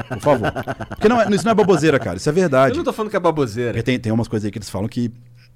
Por 0.09 0.21
favor. 0.21 0.53
Porque 0.91 1.09
não 1.09 1.21
é- 1.21 1.29
isso 1.35 1.45
não 1.45 1.53
é 1.53 1.55
baboseira, 1.55 1.99
cara, 1.99 2.17
isso 2.17 2.29
é 2.29 2.33
Eu 2.33 2.35
verdade. 2.35 2.77
não 2.77 2.85
tô 2.85 2.93
falando 2.93 3.11
que 3.11 3.17
é 3.17 3.21
baboseira. 3.21 3.71
Porque 3.73 3.83
tem, 3.83 3.99
tem 3.99 4.13
umas 4.13 4.29
coisas 4.29 4.45
aí 4.45 4.51
que 4.51 4.59
eles 4.59 4.69
falam 4.71 4.89
que, 4.89 5.11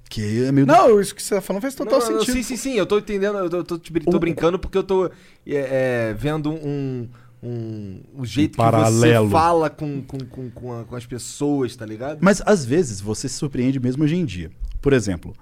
que 0.09 0.45
é 0.45 0.51
meio... 0.51 0.65
Não, 0.65 0.99
isso 0.99 1.13
que 1.13 1.21
você 1.21 1.35
tá 1.35 1.41
falando 1.41 1.61
faz 1.61 1.75
total 1.75 1.99
Não, 1.99 2.09
não, 2.11 2.19
sentido. 2.19 2.35
Sim, 2.35 2.43
sim, 2.43 2.55
sim. 2.57 2.73
Eu 2.73 2.85
tô 2.85 2.97
entendendo. 2.97 3.37
Eu 3.37 3.49
tô, 3.49 3.63
tô 3.63 3.77
tô 3.79 4.19
brincando 4.19 4.57
porque 4.57 4.77
eu 4.77 4.83
tô 4.83 5.05
é, 5.05 5.11
é, 5.45 6.13
vendo 6.17 6.51
um. 6.51 7.07
Um, 7.41 8.01
o 8.17 8.25
jeito 8.25 8.51
que 8.51 8.57
paralelo. 8.57 9.27
você 9.27 9.31
fala 9.31 9.69
com, 9.69 10.01
com, 10.01 10.17
com, 10.19 10.49
com, 10.49 10.77
a- 10.77 10.83
com 10.83 10.93
as 10.97 11.05
pessoas, 11.05 11.73
tá 11.73 11.85
ligado? 11.85 12.17
Mas 12.21 12.41
às 12.45 12.65
vezes 12.65 12.99
você 12.99 13.29
se 13.29 13.35
surpreende 13.35 13.79
mesmo 13.79 14.03
hoje 14.03 14.17
em 14.17 14.25
dia. 14.25 14.51
Por 14.81 14.91
exemplo, 14.91 15.33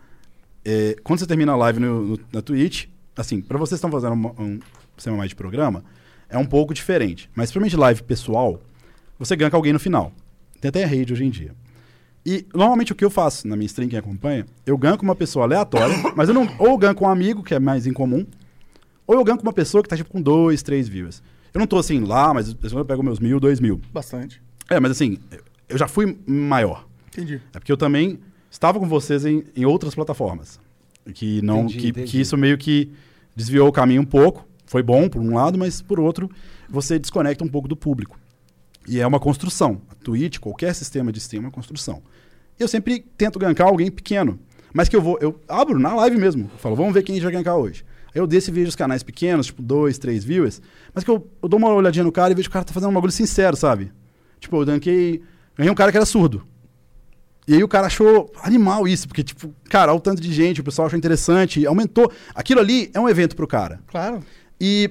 é, 0.64 0.95
quando 1.04 1.18
você 1.20 1.26
termina 1.26 1.54
a 1.54 1.56
live 1.56 1.80
no, 1.80 2.04
no- 2.10 2.20
na 2.32 2.40
Twitch, 2.44 2.86
assim, 3.16 3.41
pra 3.41 3.58
vocês 3.58 3.82
que 3.82 3.88
estão 3.88 3.90
fazendo 3.90 4.14
uma- 4.14 4.30
um 4.40 4.60
sistema 4.98 5.18
mais 5.18 5.30
de 5.30 5.36
programa, 5.36 5.84
é 6.30 6.38
um 6.38 6.45
pouco 6.45 6.74
diferente. 6.74 7.30
Mas 7.36 7.49
principalmente 7.49 7.78
live 7.78 8.03
pessoal, 8.03 8.61
você 9.18 9.36
ganha 9.36 9.49
com 9.49 9.56
alguém 9.56 9.74
no 9.74 9.80
final. 9.80 10.11
Tem 10.60 10.69
até 10.69 10.86
rede 10.86 11.14
hoje 11.14 11.24
em 11.24 11.30
dia. 11.30 11.53
E 12.26 12.45
normalmente 12.53 12.91
o 12.91 12.95
que 12.95 13.06
eu 13.06 13.10
faço 13.10 13.48
na 13.48 13.56
minha 13.56 13.68
stream, 13.68 13.88
quem 13.88 13.98
acompanha, 13.98 14.45
eu 14.65 14.78
ganho 14.78 14.98
com 14.98 15.03
uma 15.03 15.15
pessoa 15.15 15.45
aleatória, 15.45 15.95
mas 16.15 16.28
eu 16.28 16.36
não. 16.36 16.48
Ou 16.60 16.68
eu 16.68 16.78
ganho 16.78 16.95
com 16.95 17.06
um 17.06 17.10
amigo, 17.10 17.41
que 17.41 17.53
é 17.53 17.60
mais 17.60 17.88
incomum, 17.88 18.26
ou 19.06 19.15
eu 19.15 19.24
ganho 19.24 19.38
com 19.38 19.44
uma 19.44 19.53
pessoa 19.53 19.82
que 19.82 19.88
tá 19.88 19.95
tipo 19.95 20.10
com 20.10 20.22
dois, 20.22 20.61
três 20.61 20.88
views. 20.90 21.24
Eu 21.53 21.60
não 21.60 21.68
tô 21.68 21.78
assim 21.78 22.02
lá, 22.02 22.34
mas 22.34 22.49
eu 22.49 22.86
pego 22.86 23.02
meus 23.02 23.19
mil, 23.19 23.40
dois 23.40 23.60
mil. 23.60 23.80
Bastante. 23.94 24.41
É, 24.69 24.80
mas 24.80 24.91
assim, 24.91 25.18
eu 25.69 25.78
já 25.78 25.88
fui 25.88 26.18
maior. 26.28 26.86
Entendi. 27.07 27.41
É 27.53 27.60
porque 27.60 27.72
eu 27.72 27.78
também 27.78 28.19
estava 28.52 28.80
com 28.80 28.88
vocês 28.88 29.26
em, 29.26 29.44
em 29.56 29.65
outras 29.65 29.95
plataformas. 29.95 30.60
Que 31.14 31.41
não. 31.41 31.61
Entendi, 31.61 31.80
que, 31.80 31.88
entendi. 31.88 32.11
que 32.11 32.19
isso 32.19 32.36
meio 32.36 32.57
que 32.57 32.91
desviou 33.36 33.69
o 33.69 33.72
caminho 33.72 34.02
um 34.02 34.06
pouco. 34.06 34.45
Foi 34.68 34.84
bom 34.84 35.10
por 35.10 35.22
um 35.22 35.34
lado, 35.34 35.57
mas 35.57 35.81
por 35.81 35.99
outro, 35.99 36.30
você 36.69 36.99
desconecta 36.99 37.44
um 37.44 37.48
pouco 37.48 37.68
do 37.68 37.76
público. 37.76 38.19
E 38.88 38.99
é 38.99 39.07
uma 39.07 39.19
construção. 39.19 39.81
A 39.89 39.95
Twitch, 39.95 40.38
qualquer 40.38 40.76
sistema 40.76 41.11
de 41.11 41.18
stream 41.18 41.44
é 41.44 41.45
uma 41.48 41.52
construção. 41.52 42.03
Eu 42.60 42.68
sempre 42.68 42.99
tento 43.18 43.39
gankar 43.39 43.68
alguém 43.68 43.89
pequeno. 43.89 44.39
Mas 44.73 44.89
que 44.89 44.95
eu 44.95 45.02
vou, 45.02 45.18
eu 45.22 45.39
abro 45.48 45.80
na 45.80 45.95
live 45.95 46.18
mesmo. 46.18 46.49
Eu 46.53 46.60
falo, 46.60 46.76
vamos 46.76 46.94
ver 46.94 47.03
quem 47.03 47.19
vai 47.19 47.31
gankar 47.31 47.56
hoje. 47.56 47.84
Aí 48.14 48.22
eu 48.22 48.27
desço 48.27 48.49
e 48.49 48.53
vejo 48.53 48.69
os 48.69 48.76
canais 48.76 49.03
pequenos, 49.03 49.48
tipo, 49.48 49.61
dois, 49.61 49.98
três 49.98 50.23
viewers. 50.23 50.61
Mas 50.94 51.03
que 51.03 51.10
eu, 51.10 51.30
eu 51.41 51.49
dou 51.49 51.57
uma 51.57 51.69
olhadinha 51.69 52.03
no 52.03 52.11
cara 52.11 52.31
e 52.31 52.35
vejo 52.35 52.48
que 52.48 52.52
o 52.52 52.53
cara 52.53 52.65
tá 52.65 52.73
fazendo 52.73 52.89
um 52.89 52.94
bagulho 52.94 53.11
sincero, 53.11 53.56
sabe? 53.56 53.91
Tipo, 54.39 54.61
eu 54.61 54.65
gankei. 54.65 55.23
Ganhei 55.56 55.72
um 55.72 55.76
cara 55.76 55.91
que 55.91 55.98
era 55.98 56.06
surdo. 56.06 56.44
E 57.48 57.53
aí 57.53 57.64
o 57.64 57.68
cara 57.68 57.88
achou 57.88 58.30
animal 58.44 58.88
isso, 58.88 59.07
porque, 59.07 59.23
tipo, 59.23 59.53
cara, 59.69 59.91
olha 59.91 59.99
o 59.99 60.02
tanto 60.02 60.22
de 60.22 60.34
gente, 60.34 60.60
o 60.60 60.64
pessoal 60.64 60.88
achou 60.88 60.98
interessante, 60.98 61.65
aumentou. 61.65 62.11
Aquilo 62.35 62.60
ali 62.60 62.91
é 62.94 62.99
um 62.99 63.07
evento 63.07 63.38
pro 63.38 63.48
cara. 63.48 63.80
Claro. 63.88 64.19
E 64.59 64.89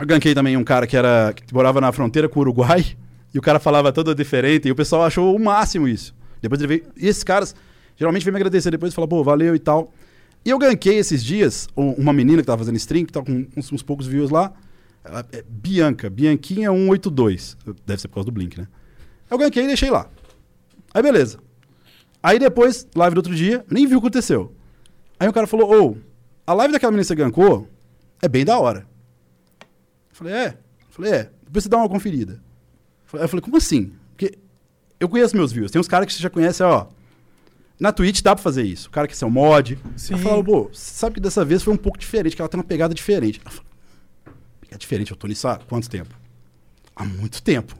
eu 0.00 0.06
ganquei 0.06 0.34
também 0.34 0.56
um 0.56 0.64
cara 0.64 0.86
que 0.86 0.96
era 0.96 1.32
que 1.34 1.52
morava 1.54 1.80
na 1.80 1.92
fronteira 1.92 2.28
com 2.28 2.38
o 2.40 2.42
Uruguai, 2.42 2.96
e 3.34 3.38
o 3.38 3.42
cara 3.42 3.58
falava 3.58 3.92
todo 3.92 4.14
diferente, 4.14 4.68
e 4.68 4.70
o 4.70 4.74
pessoal 4.74 5.04
achou 5.04 5.34
o 5.34 5.38
máximo 5.38 5.86
isso. 5.88 6.14
Depois 6.40 6.60
ele 6.60 6.68
veio. 6.68 6.92
E 6.96 7.06
esses 7.08 7.22
caras 7.22 7.54
geralmente 7.96 8.24
vêm 8.24 8.32
me 8.32 8.38
agradecer 8.38 8.70
depois 8.70 8.92
e 8.92 8.94
falam, 8.96 9.08
pô, 9.08 9.22
valeu 9.22 9.54
e 9.54 9.58
tal. 9.58 9.92
E 10.44 10.50
eu 10.50 10.58
ganquei 10.58 10.96
esses 10.98 11.22
dias 11.22 11.68
um- 11.76 11.92
uma 11.92 12.12
menina 12.12 12.38
que 12.42 12.46
tava 12.46 12.58
fazendo 12.58 12.76
stream, 12.76 13.04
que 13.06 13.12
tá 13.12 13.22
com 13.22 13.46
uns, 13.56 13.70
uns 13.72 13.82
poucos 13.82 14.06
views 14.06 14.30
lá. 14.30 14.52
É 15.32 15.42
Bianca, 15.48 16.10
Bianquinha 16.10 16.70
182. 16.70 17.56
Deve 17.86 18.00
ser 18.00 18.08
por 18.08 18.14
causa 18.14 18.26
do 18.26 18.32
Blink, 18.32 18.58
né? 18.58 18.66
Eu 19.30 19.38
ganquei 19.38 19.64
e 19.64 19.66
deixei 19.68 19.90
lá. 19.90 20.08
Aí 20.92 21.02
beleza. 21.02 21.38
Aí 22.22 22.38
depois, 22.38 22.86
live 22.94 23.14
do 23.14 23.18
outro 23.18 23.34
dia, 23.34 23.64
nem 23.70 23.86
vi 23.86 23.94
o 23.94 24.00
que 24.00 24.06
aconteceu. 24.06 24.52
Aí 25.18 25.28
o 25.28 25.32
cara 25.32 25.46
falou, 25.46 25.90
ô, 25.92 25.96
a 26.46 26.54
live 26.54 26.72
daquela 26.72 26.90
menina 26.92 27.02
que 27.02 27.08
você 27.08 27.14
gankou 27.14 27.68
é 28.22 28.28
bem 28.28 28.44
da 28.44 28.58
hora. 28.58 28.86
Eu 29.60 29.66
falei, 30.16 30.32
é? 30.32 30.46
Eu 30.48 30.86
falei, 30.90 31.12
é. 31.12 31.30
Depois 31.44 31.64
você 31.64 31.68
dá 31.68 31.76
uma 31.78 31.88
conferida. 31.88 32.40
Aí 33.14 33.20
eu 33.20 33.28
falei, 33.28 33.42
como 33.42 33.56
assim? 33.56 33.92
Porque 34.16 34.38
eu 34.98 35.08
conheço 35.08 35.36
meus 35.36 35.52
views. 35.52 35.70
Tem 35.70 35.80
uns 35.80 35.88
caras 35.88 36.06
que 36.06 36.12
você 36.14 36.22
já 36.22 36.30
conhece, 36.30 36.62
ó. 36.62 36.86
Na 37.78 37.92
Twitch 37.92 38.22
dá 38.22 38.34
pra 38.34 38.42
fazer 38.42 38.62
isso. 38.62 38.88
O 38.88 38.90
cara 38.92 39.06
que 39.08 39.12
é 39.12 39.16
seu 39.16 39.28
mod. 39.28 39.78
Sim. 39.96 40.14
Eu 40.14 40.18
falo, 40.18 40.44
pô, 40.44 40.70
sabe 40.72 41.14
que 41.16 41.20
dessa 41.20 41.44
vez 41.44 41.62
foi 41.62 41.74
um 41.74 41.76
pouco 41.76 41.98
diferente, 41.98 42.36
que 42.36 42.40
ela 42.40 42.48
tem 42.48 42.58
uma 42.58 42.64
pegada 42.64 42.94
diferente. 42.94 43.40
Eu 43.44 43.50
falo, 43.50 43.66
pegada 44.60 44.78
diferente, 44.78 45.10
eu 45.10 45.16
tô 45.16 45.26
nisso 45.26 45.48
há 45.48 45.56
quanto 45.58 45.90
tempo? 45.90 46.14
Há 46.94 47.04
muito 47.04 47.42
tempo. 47.42 47.74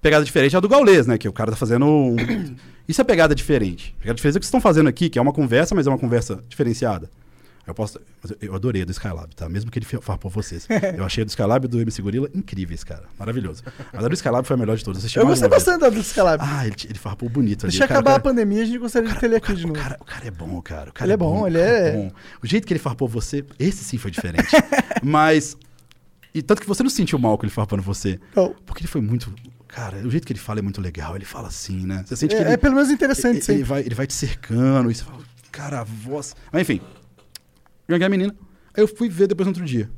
Pegada 0.00 0.24
diferente 0.24 0.54
é 0.54 0.58
a 0.58 0.60
do 0.60 0.68
Gaulês, 0.68 1.06
né? 1.06 1.18
Que 1.18 1.28
o 1.28 1.32
cara 1.32 1.50
tá 1.50 1.56
fazendo. 1.56 1.86
um- 1.86 2.16
Isso 2.88 3.00
é 3.00 3.04
pegada 3.04 3.34
diferente. 3.34 3.94
Pegada 3.98 4.14
diferente 4.16 4.36
é 4.36 4.38
o 4.38 4.40
que 4.40 4.44
vocês 4.44 4.48
estão 4.48 4.60
fazendo 4.60 4.88
aqui, 4.88 5.08
que 5.08 5.18
é 5.18 5.22
uma 5.22 5.32
conversa, 5.32 5.74
mas 5.74 5.86
é 5.86 5.90
uma 5.90 5.98
conversa 5.98 6.42
diferenciada. 6.48 7.10
Eu 7.66 7.74
posso. 7.74 7.98
eu- 8.40 8.54
adorei 8.54 8.82
a 8.82 8.84
do 8.84 8.92
Skylab, 8.92 9.34
tá? 9.34 9.48
Mesmo 9.48 9.70
que 9.70 9.78
ele 9.78 9.86
farpou 9.86 10.30
vocês. 10.30 10.66
Eu 10.96 11.04
achei 11.04 11.22
a 11.22 11.24
do 11.24 11.28
Skylab 11.30 11.64
e 11.64 11.68
do 11.68 11.80
MC 11.80 12.02
Gorilla 12.02 12.28
incríveis, 12.34 12.84
cara. 12.84 13.04
Maravilhoso. 13.18 13.62
Mas 13.92 14.04
a 14.04 14.08
do 14.08 14.14
Skylab 14.14 14.46
foi 14.46 14.54
a 14.54 14.56
melhor 14.58 14.76
de 14.76 14.84
todas. 14.84 15.02
Eu 15.16 15.26
gostei 15.26 15.48
bastante 15.48 15.80
da 15.80 15.88
do 15.88 16.02
Scalab. 16.02 16.42
Ah, 16.46 16.66
ele, 16.66 16.76
ele 16.84 16.98
farpou 16.98 17.28
bonito 17.28 17.64
ali. 17.64 17.70
Deixa 17.72 17.84
O 17.84 17.88
cara- 17.88 18.00
acabar 18.00 18.10
o 18.10 18.14
a 18.16 18.20
cara- 18.20 18.22
pandemia, 18.34 18.62
a 18.62 18.66
gente 18.66 18.78
gostaria 18.78 19.08
de 19.08 19.18
ter 19.18 19.26
ele 19.26 19.36
aqui 19.36 19.46
cara- 19.46 19.58
de 19.58 19.64
o 19.64 19.68
novo. 19.68 19.80
cara, 19.80 19.96
o 20.00 20.04
cara 20.04 20.26
é 20.26 20.30
bom, 20.30 20.60
cara. 20.62 20.90
O 20.90 20.92
cara 20.92 21.06
Ele 21.06 21.12
é 21.14 21.16
bom, 21.16 21.42
o 21.42 21.46
ele 21.46 21.58
cara 21.58 21.70
é- 21.70 21.92
bom. 21.92 22.12
O 22.42 22.46
jeito 22.46 22.66
que 22.66 22.72
ele 22.72 22.80
farpou 22.80 23.08
você, 23.08 23.44
esse 23.58 23.82
sim 23.84 23.96
foi 23.98 24.10
diferente. 24.10 24.48
Mas. 25.02 25.56
E 26.34 26.42
tanto 26.42 26.60
que 26.60 26.66
você 26.68 26.82
não 26.82 26.90
se 26.90 26.96
sentiu 26.96 27.18
mal 27.18 27.38
com 27.38 27.46
ele 27.46 27.52
farpando 27.52 27.82
você. 27.82 28.18
Não. 28.34 28.54
Porque 28.66 28.80
ele 28.82 28.88
foi 28.88 29.00
muito. 29.00 29.32
Cara, 29.68 29.98
o 29.98 30.10
jeito 30.10 30.26
que 30.26 30.32
ele 30.32 30.40
fala 30.40 30.58
é 30.58 30.62
muito 30.62 30.80
legal. 30.80 31.16
Ele 31.16 31.24
fala 31.24 31.48
assim, 31.48 31.86
né? 31.86 32.04
Você 32.06 32.14
sente 32.16 32.34
É, 32.34 32.38
que 32.38 32.44
ele, 32.44 32.52
é 32.52 32.56
pelo 32.56 32.74
menos 32.74 32.90
interessante, 32.90 33.36
ele, 33.36 33.42
sim. 33.42 33.52
ele 33.54 33.64
vai, 33.64 33.80
ele 33.80 33.94
vai 33.94 34.06
te 34.06 34.12
cercando. 34.14 34.90
E 34.90 34.94
você 34.94 35.02
fala, 35.04 35.18
cara, 35.50 35.80
a 35.80 35.84
voz. 35.84 36.34
Mas 36.52 36.62
enfim. 36.62 36.80
Ganhei 37.88 38.06
a 38.06 38.08
menina. 38.08 38.34
Aí 38.76 38.82
eu 38.82 38.88
fui 38.88 39.08
ver 39.08 39.26
depois 39.26 39.46
no 39.46 39.50
outro 39.50 39.64
dia. 39.64 39.90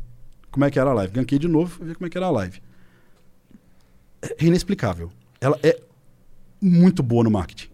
Como 0.50 0.64
é 0.64 0.70
que 0.70 0.78
era 0.78 0.90
a 0.90 0.94
live. 0.94 1.12
Ganhei 1.12 1.38
de 1.38 1.48
novo, 1.48 1.70
fui 1.70 1.86
ver 1.86 1.94
como 1.94 2.06
é 2.06 2.10
que 2.10 2.16
era 2.16 2.26
a 2.26 2.30
live. 2.30 2.60
É 4.22 4.44
inexplicável. 4.44 5.10
Ela 5.40 5.58
é 5.62 5.80
muito 6.60 7.02
boa 7.02 7.22
no 7.22 7.30
marketing. 7.30 7.68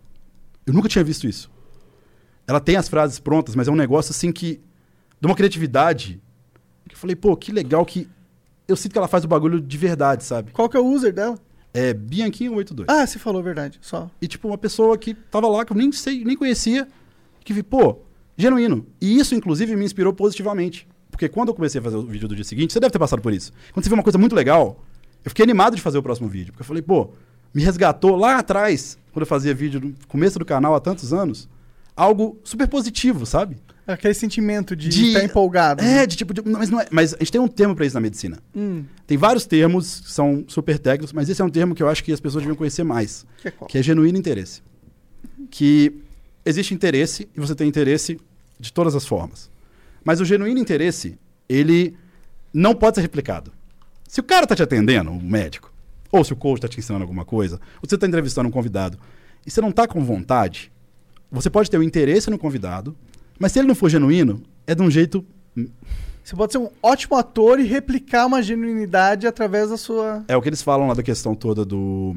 Eu 0.67 0.73
nunca 0.75 0.89
tinha 0.89 1.05
visto 1.05 1.27
isso. 1.27 1.51
Ela 2.47 2.61
tem 2.61 2.77
as 2.77 2.89
frases 2.89 3.19
prontas, 3.19 3.55
mas 3.55 3.69
é 3.69 3.71
um 3.71 3.77
negócio 3.77 4.11
assim 4.11 4.33
que. 4.33 4.61
de 5.21 5.27
uma 5.27 5.35
criatividade. 5.35 6.21
Que 6.89 6.95
eu 6.95 6.99
falei, 6.99 7.17
pô, 7.17 7.37
que 7.37 7.53
legal 7.53 7.85
que. 7.87 8.09
Eu 8.69 8.77
sinto 8.77 8.93
que 8.93 8.99
ela 8.99 9.09
faz 9.09 9.25
o 9.25 9.29
bagulho 9.29 9.61
de 9.61 9.79
verdade, 9.79 10.25
sabe? 10.25 10.53
Qual 10.53 10.69
que 10.69 10.77
é 10.77 10.81
o 10.81 10.87
user 10.87 11.13
dela? 11.13 11.39
É 11.75 11.95
Bianquinho82. 11.95 12.85
Ah, 12.89 13.07
você 13.07 13.19
falou 13.19 13.41
a 13.41 13.45
verdade, 13.45 13.79
só. 13.81 14.11
E, 14.21 14.29
tipo, 14.29 14.47
uma 14.47 14.59
pessoa 14.59 14.97
que 14.99 15.15
tava 15.15 15.49
lá, 15.49 15.65
que 15.65 15.73
eu 15.73 15.77
nem 15.77 15.91
sei, 15.91 16.25
nem 16.25 16.37
conhecia, 16.37 16.87
que 17.43 17.53
vi, 17.53 17.63
pô, 17.63 18.01
genuíno. 18.37 18.87
E 19.01 19.19
isso, 19.19 19.35
inclusive, 19.35 19.75
me 19.77 19.85
inspirou 19.85 20.13
positivamente. 20.13 20.87
Porque 21.11 21.29
quando 21.29 21.49
eu 21.49 21.55
comecei 21.55 21.79
a 21.81 21.85
fazer 21.85 21.97
o 21.97 22.03
vídeo 22.07 22.27
do 22.29 22.35
dia 22.35 22.45
seguinte, 22.45 22.73
você 22.73 22.81
deve 22.81 22.91
ter 22.93 22.99
passado 22.99 23.21
por 23.21 23.33
isso. 23.33 23.53
Quando 23.73 23.85
você 23.85 23.91
vê 23.91 23.95
uma 23.95 24.03
coisa 24.03 24.19
muito 24.19 24.35
legal, 24.35 24.83
eu 25.25 25.31
fiquei 25.31 25.43
animado 25.45 25.77
de 25.77 25.83
fazer 25.83 25.99
o 25.99 26.03
próximo 26.03 26.29
vídeo. 26.29 26.53
Porque 26.53 26.63
eu 26.63 26.67
falei, 26.67 26.83
pô, 26.83 27.11
me 27.55 27.63
resgatou 27.63 28.17
lá 28.17 28.39
atrás, 28.39 28.97
quando 29.13 29.23
eu 29.23 29.27
fazia 29.27 29.53
vídeo 29.55 29.81
no 29.81 29.95
começo 30.09 30.39
do 30.39 30.45
canal 30.45 30.75
há 30.75 30.81
tantos 30.81 31.13
anos, 31.13 31.49
algo 31.95 32.39
super 32.43 32.67
positivo, 32.67 33.27
sabe? 33.27 33.59
Aquele 33.87 34.15
sentimento 34.15 34.75
de 34.75 34.89
De- 34.89 35.09
estar 35.09 35.23
empolgado. 35.25 35.83
É, 35.83 36.07
de 36.07 36.17
tipo. 36.17 36.33
de- 36.33 36.41
mas, 36.49 36.71
não 36.71 36.81
é, 36.81 36.87
mas 36.91 37.13
a 37.15 37.19
gente 37.19 37.33
tem 37.33 37.41
um 37.41 37.49
termo 37.49 37.75
pra 37.77 37.85
isso 37.85 37.95
na 37.95 38.01
medicina. 38.01 38.39
Hum, 38.57 38.85
Tem 39.07 39.19
vários 39.19 39.45
termos 39.45 40.01
que 40.01 40.11
são 40.13 40.45
super 40.49 40.79
técnicos, 40.79 41.13
mas 41.13 41.29
esse 41.29 41.43
é 41.43 41.45
um 41.45 41.51
termo 41.51 41.75
que 41.75 41.83
eu 41.83 41.89
acho 41.89 42.03
que 42.03 42.13
as 42.13 42.21
pessoas 42.21 42.43
deviam 42.43 42.57
conhecer 42.57 42.85
mais 42.85 43.27
que 43.43 43.49
é 43.49 43.51
qual? 43.51 43.69
que 43.69 43.77
é 43.77 43.83
genuíno 43.83 44.17
interesse. 44.17 44.63
Que 45.51 46.01
existe 46.45 46.75
interesse 46.75 47.29
e 47.37 47.41
você 47.41 47.55
tem 47.55 47.69
interesse 47.69 48.21
de 48.59 48.73
todas 48.73 48.95
as 48.95 49.07
formas. 49.07 49.51
Mas 50.05 50.21
o 50.21 50.25
genuíno 50.25 50.61
interesse, 50.61 51.19
ele 51.49 51.97
não 52.53 52.75
pode 52.75 52.97
ser 52.97 53.03
replicado. 53.03 53.53
Se 54.09 54.21
o 54.21 54.25
cara 54.25 54.47
tá 54.47 54.55
te 54.55 54.63
atendendo, 54.63 55.11
o 55.11 55.23
médico, 55.23 55.73
ou 56.11 56.23
se 56.25 56.33
o 56.33 56.37
coach 56.37 56.61
tá 56.61 56.69
te 56.69 56.79
ensinando 56.79 57.05
alguma 57.05 57.25
coisa, 57.25 57.61
ou 57.83 57.89
você 57.89 57.97
tá 57.97 58.07
entrevistando 58.07 58.49
um 58.49 58.53
convidado, 58.53 58.99
e 59.47 59.51
você 59.51 59.61
não 59.61 59.73
tá 59.73 59.87
com 59.87 60.05
vontade, 60.05 60.71
você 61.31 61.49
pode 61.49 61.71
ter 61.71 61.79
o 61.79 61.83
interesse 61.83 62.29
no 62.29 62.39
convidado, 62.39 62.97
mas 63.39 63.53
se 63.53 63.59
ele 63.59 63.69
não 63.69 63.75
for 63.75 63.89
genuíno, 63.89 64.43
é 64.67 64.75
de 64.75 64.83
um 64.83 64.91
jeito 64.91 65.25
Você 66.25 66.37
pode 66.37 66.53
ser 66.53 66.59
um 66.59 66.69
ótimo 66.83 67.17
ator 67.17 67.59
e 67.59 67.65
replicar 67.65 68.27
uma 68.27 68.43
genuinidade 68.43 69.27
através 69.27 69.71
da 69.71 69.77
sua. 69.77 70.25
É 70.29 70.37
o 70.37 70.43
que 70.43 70.49
eles 70.49 70.63
falam 70.63 70.87
lá 70.89 70.95
da 70.95 71.03
questão 71.03 71.35
toda 71.35 71.65
do. 71.65 72.17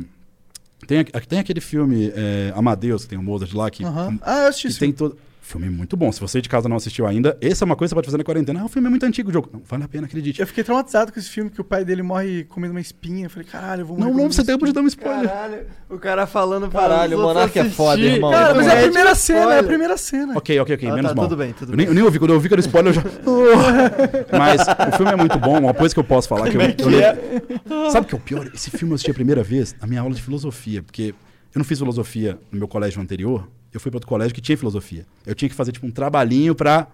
Tem, 0.87 1.03
tem 1.03 1.39
aquele 1.39 1.61
filme 1.61 2.11
é, 2.15 2.53
Amadeus, 2.55 3.03
que 3.03 3.09
tem 3.09 3.17
o 3.17 3.23
Mozart 3.23 3.53
lá, 3.53 3.69
que. 3.69 3.83
Ah, 4.21 4.49
que 4.53 4.79
tem 4.79 4.91
todo. 4.91 5.17
Filme 5.47 5.69
muito 5.69 5.95
bom. 5.95 6.11
Se 6.11 6.19
você 6.19 6.41
de 6.41 6.49
casa 6.49 6.67
não 6.67 6.75
assistiu 6.75 7.05
ainda, 7.05 7.37
essa 7.39 7.63
é 7.63 7.65
uma 7.67 7.75
coisa 7.75 7.89
que 7.89 7.93
você 7.93 7.95
pode 7.95 8.07
fazer 8.07 8.17
na 8.17 8.23
quarentena. 8.23 8.61
Ah, 8.61 8.65
o 8.65 8.67
filme 8.67 8.87
é 8.87 8.89
muito 8.89 9.05
antigo, 9.05 9.29
o 9.29 9.33
jogo. 9.33 9.47
Não, 9.53 9.61
vale 9.63 9.83
a 9.83 9.87
pena, 9.87 10.07
acredite. 10.07 10.41
Eu 10.41 10.47
fiquei 10.47 10.63
traumatizado 10.63 11.13
com 11.13 11.19
esse 11.19 11.29
filme, 11.29 11.51
que 11.51 11.61
o 11.61 11.63
pai 11.63 11.85
dele 11.85 12.01
morre 12.01 12.45
comendo 12.45 12.73
uma 12.73 12.81
espinha. 12.81 13.27
Eu 13.27 13.29
falei, 13.29 13.47
caralho, 13.47 13.81
eu 13.81 13.85
vou 13.85 13.95
Não, 13.95 14.05
morrer 14.07 14.11
não, 14.11 14.17
comendo 14.23 14.33
você 14.33 14.43
tem 14.43 14.57
de 14.57 14.73
dar 14.73 14.81
um 14.81 14.87
spoiler. 14.87 15.29
Caralho, 15.29 15.57
o 15.87 15.99
cara 15.99 16.25
falando 16.25 16.67
pra 16.67 16.81
Caralho, 16.81 17.19
o 17.19 17.21
Monark 17.21 17.59
é 17.59 17.65
foda, 17.65 18.01
irmão. 18.01 18.31
Cara, 18.31 18.55
mas 18.55 18.65
é 18.67 18.79
a 18.79 18.81
primeira 18.81 19.13
cena, 19.13 19.53
é 19.53 19.59
a 19.59 19.63
primeira 19.63 19.97
cena. 19.97 20.33
Ok, 20.35 20.59
ok, 20.59 20.75
ok, 20.77 20.89
Ah, 20.89 20.95
menos 20.95 21.11
tá, 21.11 21.15
mal. 21.15 21.25
tudo 21.27 21.37
bem, 21.37 21.53
tudo 21.53 21.73
eu 21.73 21.77
nem, 21.77 21.85
bem. 21.85 21.91
eu 21.91 21.93
nem 21.93 22.03
ouvi, 22.03 22.17
quando 22.17 22.31
eu 22.31 22.35
ouvi 22.37 22.47
que 22.47 22.53
era 22.55 22.61
spoiler, 22.61 22.89
eu 22.89 22.93
já. 22.95 23.03
Mas 24.37 24.61
o 24.93 24.97
filme 24.97 25.11
é 25.11 25.15
muito 25.15 25.37
bom, 25.37 25.59
uma 25.59 25.75
coisa 25.75 25.93
que 25.93 25.99
eu 25.99 26.03
posso 26.03 26.27
falar 26.27 26.49
que 26.49 26.57
eu, 26.57 26.61
eu 26.61 26.87
lembro- 26.89 27.91
Sabe 27.91 28.05
o 28.07 28.09
que 28.09 28.15
é 28.15 28.17
o 28.17 28.21
pior? 28.21 28.49
Esse 28.51 28.71
filme 28.71 28.91
eu 28.93 28.95
assisti 28.95 29.11
a 29.11 29.13
primeira 29.13 29.43
vez 29.43 29.75
na 29.79 29.85
minha 29.85 30.01
aula 30.01 30.13
de 30.15 30.21
filosofia, 30.23 30.81
porque 30.81 31.13
eu 31.53 31.59
não 31.59 31.63
fiz 31.63 31.77
filosofia 31.77 32.39
no 32.51 32.57
meu 32.57 32.67
colégio 32.67 32.99
anterior, 32.99 33.47
eu 33.75 33.79
fui 33.79 33.91
para 33.91 33.97
outro 33.97 34.07
colégio 34.07 34.33
que 34.33 34.41
tinha 34.41 34.57
filosofia. 34.57 35.05
Eu 35.25 35.35
tinha 35.35 35.49
que 35.49 35.55
fazer 35.55 35.71
tipo 35.71 35.85
um 35.85 35.91
trabalhinho 35.91 36.55
pra. 36.55 36.87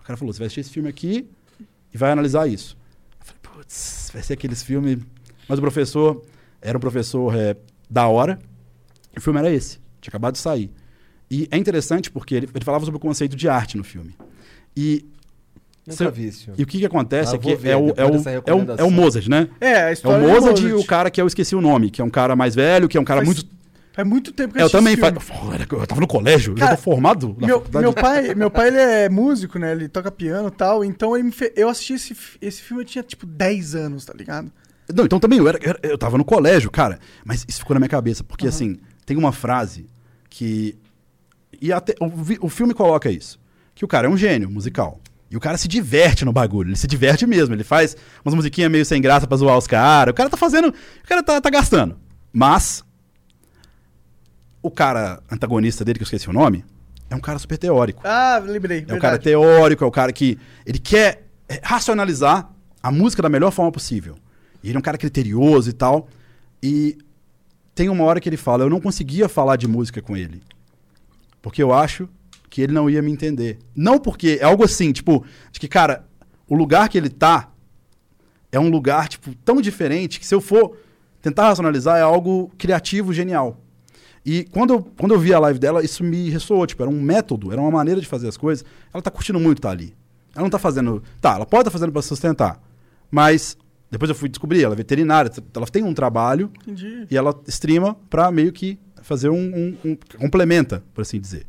O 0.00 0.04
cara 0.04 0.16
falou: 0.16 0.32
você 0.32 0.38
vai 0.38 0.46
assistir 0.46 0.60
esse 0.60 0.70
filme 0.70 0.88
aqui 0.88 1.28
e 1.92 1.98
vai 1.98 2.10
analisar 2.10 2.46
isso. 2.48 2.76
Eu 3.20 3.26
falei, 3.26 3.40
putz, 3.42 4.10
vai 4.12 4.22
ser 4.22 4.32
aqueles 4.34 4.62
filmes. 4.62 4.98
Mas 5.48 5.58
o 5.58 5.62
professor 5.62 6.22
era 6.60 6.78
um 6.78 6.80
professor 6.80 7.34
é, 7.36 7.56
da 7.90 8.06
hora, 8.06 8.38
e 9.14 9.18
o 9.18 9.20
filme 9.20 9.38
era 9.38 9.50
esse, 9.50 9.78
tinha 10.00 10.10
acabado 10.10 10.34
de 10.34 10.38
sair. 10.38 10.70
E 11.30 11.48
é 11.50 11.56
interessante 11.56 12.10
porque 12.10 12.34
ele, 12.34 12.48
ele 12.54 12.64
falava 12.64 12.84
sobre 12.84 12.96
o 12.96 13.00
conceito 13.00 13.36
de 13.36 13.48
arte 13.48 13.76
no 13.76 13.84
filme. 13.84 14.14
E, 14.76 15.04
Nunca 15.86 16.10
vi 16.10 16.30
e 16.56 16.62
o 16.62 16.66
que, 16.66 16.78
que 16.78 16.86
acontece 16.86 17.32
Ah, 17.32 17.36
é 17.36 17.38
que 17.38 17.56
ver, 17.56 17.70
é 17.70 17.76
o, 17.76 17.86
depois 17.86 18.26
é, 18.26 18.38
o, 18.38 18.42
é, 18.46 18.54
o, 18.54 18.76
é 18.78 18.84
o 18.84 18.86
É, 18.86 18.90
Mozart, 18.90 19.26
né? 19.26 19.48
a 19.60 19.66
É 19.66 19.88
o 19.88 19.92
história 19.92 20.28
Mozart 20.28 20.60
do 20.60 20.68
e 20.68 20.72
o 20.74 20.84
cara 20.84 21.10
que 21.10 21.20
eu 21.20 21.26
esqueci 21.26 21.56
o 21.56 21.60
nome, 21.60 21.90
que 21.90 22.00
é 22.00 22.04
um 22.04 22.10
cara 22.10 22.36
mais 22.36 22.54
velho, 22.54 22.88
que 22.88 22.96
é 22.96 23.00
um 23.00 23.04
cara 23.04 23.22
muito. 23.24 23.44
Faz 23.92 24.08
muito 24.08 24.32
tempo 24.32 24.54
que 24.54 24.58
É, 24.58 24.62
eu 24.62 24.66
assisti 24.66 24.78
também 24.78 24.92
esse 24.94 25.00
fa... 25.00 25.20
filme. 25.20 25.66
Pô, 25.66 25.76
Eu 25.76 25.86
tava 25.86 26.00
no 26.00 26.06
colégio, 26.06 26.54
Cara, 26.54 26.70
já 26.72 26.76
tô 26.76 26.82
formado 26.82 27.36
na 27.38 27.46
Meu, 27.46 27.58
faculdade. 27.58 27.82
meu 27.84 27.92
pai, 27.92 28.34
meu 28.34 28.50
pai 28.50 28.68
ele 28.68 28.78
é 28.78 29.08
músico, 29.08 29.58
né? 29.58 29.72
Ele 29.72 29.88
toca 29.88 30.10
piano 30.10 30.48
e 30.48 30.50
tal. 30.50 30.84
Então 30.84 31.16
ele 31.16 31.30
fe... 31.30 31.52
eu 31.56 31.68
assisti 31.68 31.92
esse, 31.94 32.16
esse 32.40 32.62
filme, 32.62 32.82
eu 32.82 32.86
tinha 32.86 33.02
tipo 33.02 33.26
10 33.26 33.74
anos, 33.74 34.04
tá 34.04 34.14
ligado? 34.16 34.50
Não, 34.94 35.04
então 35.04 35.20
também 35.20 35.38
eu, 35.38 35.48
era, 35.48 35.58
eu- 35.62 35.90
eu 35.90 35.98
tava 35.98 36.16
no 36.18 36.24
colégio, 36.24 36.70
cara. 36.70 36.98
Mas 37.24 37.44
isso 37.48 37.58
ficou 37.60 37.74
na 37.74 37.80
minha 37.80 37.88
cabeça, 37.88 38.24
porque 38.24 38.46
assim, 38.48 38.78
tem 39.04 39.16
uma 39.16 39.32
frase 39.32 39.86
que. 40.30 40.76
E 41.60 41.72
até, 41.72 41.94
o, 42.00 42.46
o 42.46 42.48
filme 42.48 42.72
coloca 42.74 43.10
isso: 43.10 43.38
que 43.74 43.84
o 43.84 43.88
cara 43.88 44.06
é 44.06 44.10
um 44.10 44.16
gênio 44.16 44.50
musical. 44.50 45.00
E 45.30 45.36
o 45.36 45.40
cara 45.40 45.56
se 45.56 45.66
diverte 45.68 46.24
no 46.26 46.32
bagulho, 46.32 46.68
ele 46.70 46.76
se 46.76 46.86
diverte 46.86 47.26
mesmo. 47.26 47.54
Ele 47.54 47.64
faz 47.64 47.96
umas 48.24 48.34
musiquinhas 48.34 48.70
meio 48.70 48.84
sem 48.84 49.00
graça 49.00 49.26
pra 49.26 49.36
zoar 49.36 49.56
os 49.56 49.66
caras. 49.66 50.12
O 50.12 50.14
cara 50.14 50.28
tá 50.28 50.36
fazendo. 50.36 50.68
O 50.68 51.06
cara 51.08 51.22
tá, 51.22 51.40
tá 51.40 51.50
gastando. 51.50 51.96
Mas. 52.32 52.84
O 54.62 54.70
cara 54.70 55.20
antagonista 55.30 55.84
dele, 55.84 55.98
que 55.98 56.02
eu 56.02 56.06
esqueci 56.06 56.30
o 56.30 56.32
nome, 56.32 56.64
é 57.10 57.16
um 57.16 57.20
cara 57.20 57.38
super 57.38 57.58
teórico. 57.58 58.00
Ah, 58.04 58.40
lembrei. 58.44 58.80
É 58.80 58.94
um 58.94 58.98
cara 58.98 59.18
verdade. 59.18 59.24
teórico, 59.24 59.84
é 59.84 59.86
o 59.86 59.90
cara 59.90 60.12
que 60.12 60.38
ele 60.64 60.78
quer 60.78 61.26
é, 61.48 61.60
racionalizar 61.62 62.50
a 62.82 62.90
música 62.90 63.22
da 63.22 63.28
melhor 63.28 63.50
forma 63.50 63.70
possível. 63.70 64.16
E 64.62 64.68
ele 64.68 64.76
é 64.76 64.78
um 64.78 64.82
cara 64.82 64.96
criterioso 64.96 65.68
e 65.68 65.72
tal. 65.72 66.08
E 66.62 66.96
tem 67.74 67.88
uma 67.88 68.04
hora 68.04 68.20
que 68.20 68.28
ele 68.28 68.36
fala: 68.36 68.64
Eu 68.64 68.70
não 68.70 68.80
conseguia 68.80 69.28
falar 69.28 69.56
de 69.56 69.66
música 69.66 70.00
com 70.00 70.16
ele. 70.16 70.42
Porque 71.40 71.62
eu 71.62 71.72
acho 71.72 72.08
que 72.48 72.62
ele 72.62 72.72
não 72.72 72.88
ia 72.88 73.02
me 73.02 73.10
entender. 73.10 73.58
Não 73.74 73.98
porque. 73.98 74.38
É 74.40 74.44
algo 74.44 74.64
assim, 74.64 74.92
tipo, 74.92 75.24
de 75.50 75.58
que, 75.58 75.68
cara, 75.68 76.06
o 76.48 76.54
lugar 76.54 76.88
que 76.88 76.96
ele 76.96 77.08
tá 77.08 77.50
é 78.50 78.60
um 78.60 78.68
lugar, 78.68 79.08
tipo, 79.08 79.34
tão 79.36 79.60
diferente 79.60 80.20
que 80.20 80.26
se 80.26 80.34
eu 80.34 80.40
for 80.40 80.76
tentar 81.20 81.48
racionalizar 81.48 81.98
é 81.98 82.02
algo 82.02 82.50
criativo, 82.58 83.12
genial. 83.12 83.58
E 84.24 84.44
quando 84.44 84.72
eu, 84.74 84.82
quando 84.98 85.12
eu 85.14 85.18
vi 85.20 85.34
a 85.34 85.38
live 85.38 85.58
dela, 85.58 85.84
isso 85.84 86.04
me 86.04 86.30
ressoou. 86.30 86.66
Tipo, 86.66 86.82
era 86.82 86.90
um 86.90 87.00
método, 87.00 87.50
era 87.52 87.60
uma 87.60 87.70
maneira 87.70 88.00
de 88.00 88.06
fazer 88.06 88.28
as 88.28 88.36
coisas. 88.36 88.64
Ela 88.94 89.02
tá 89.02 89.10
curtindo 89.10 89.40
muito 89.40 89.58
estar 89.58 89.70
ali. 89.70 89.94
Ela 90.34 90.42
não 90.44 90.50
tá 90.50 90.58
fazendo. 90.58 91.02
Tá, 91.20 91.34
ela 91.34 91.44
pode 91.46 91.62
estar 91.62 91.70
fazendo 91.70 91.92
para 91.92 92.02
sustentar. 92.02 92.62
Mas 93.10 93.56
depois 93.90 94.08
eu 94.08 94.14
fui 94.14 94.28
descobrir, 94.28 94.62
ela 94.64 94.74
é 94.74 94.76
veterinária, 94.76 95.30
ela 95.54 95.66
tem 95.66 95.82
um 95.82 95.92
trabalho 95.92 96.50
Entendi. 96.62 97.06
e 97.10 97.16
ela 97.16 97.38
streama 97.48 97.94
pra 98.08 98.30
meio 98.30 98.52
que 98.52 98.78
fazer 99.02 99.28
um, 99.28 99.36
um- 99.36 99.76
um- 99.90 99.96
complementa, 100.18 100.82
por 100.94 101.02
assim 101.02 101.20
dizer. 101.20 101.44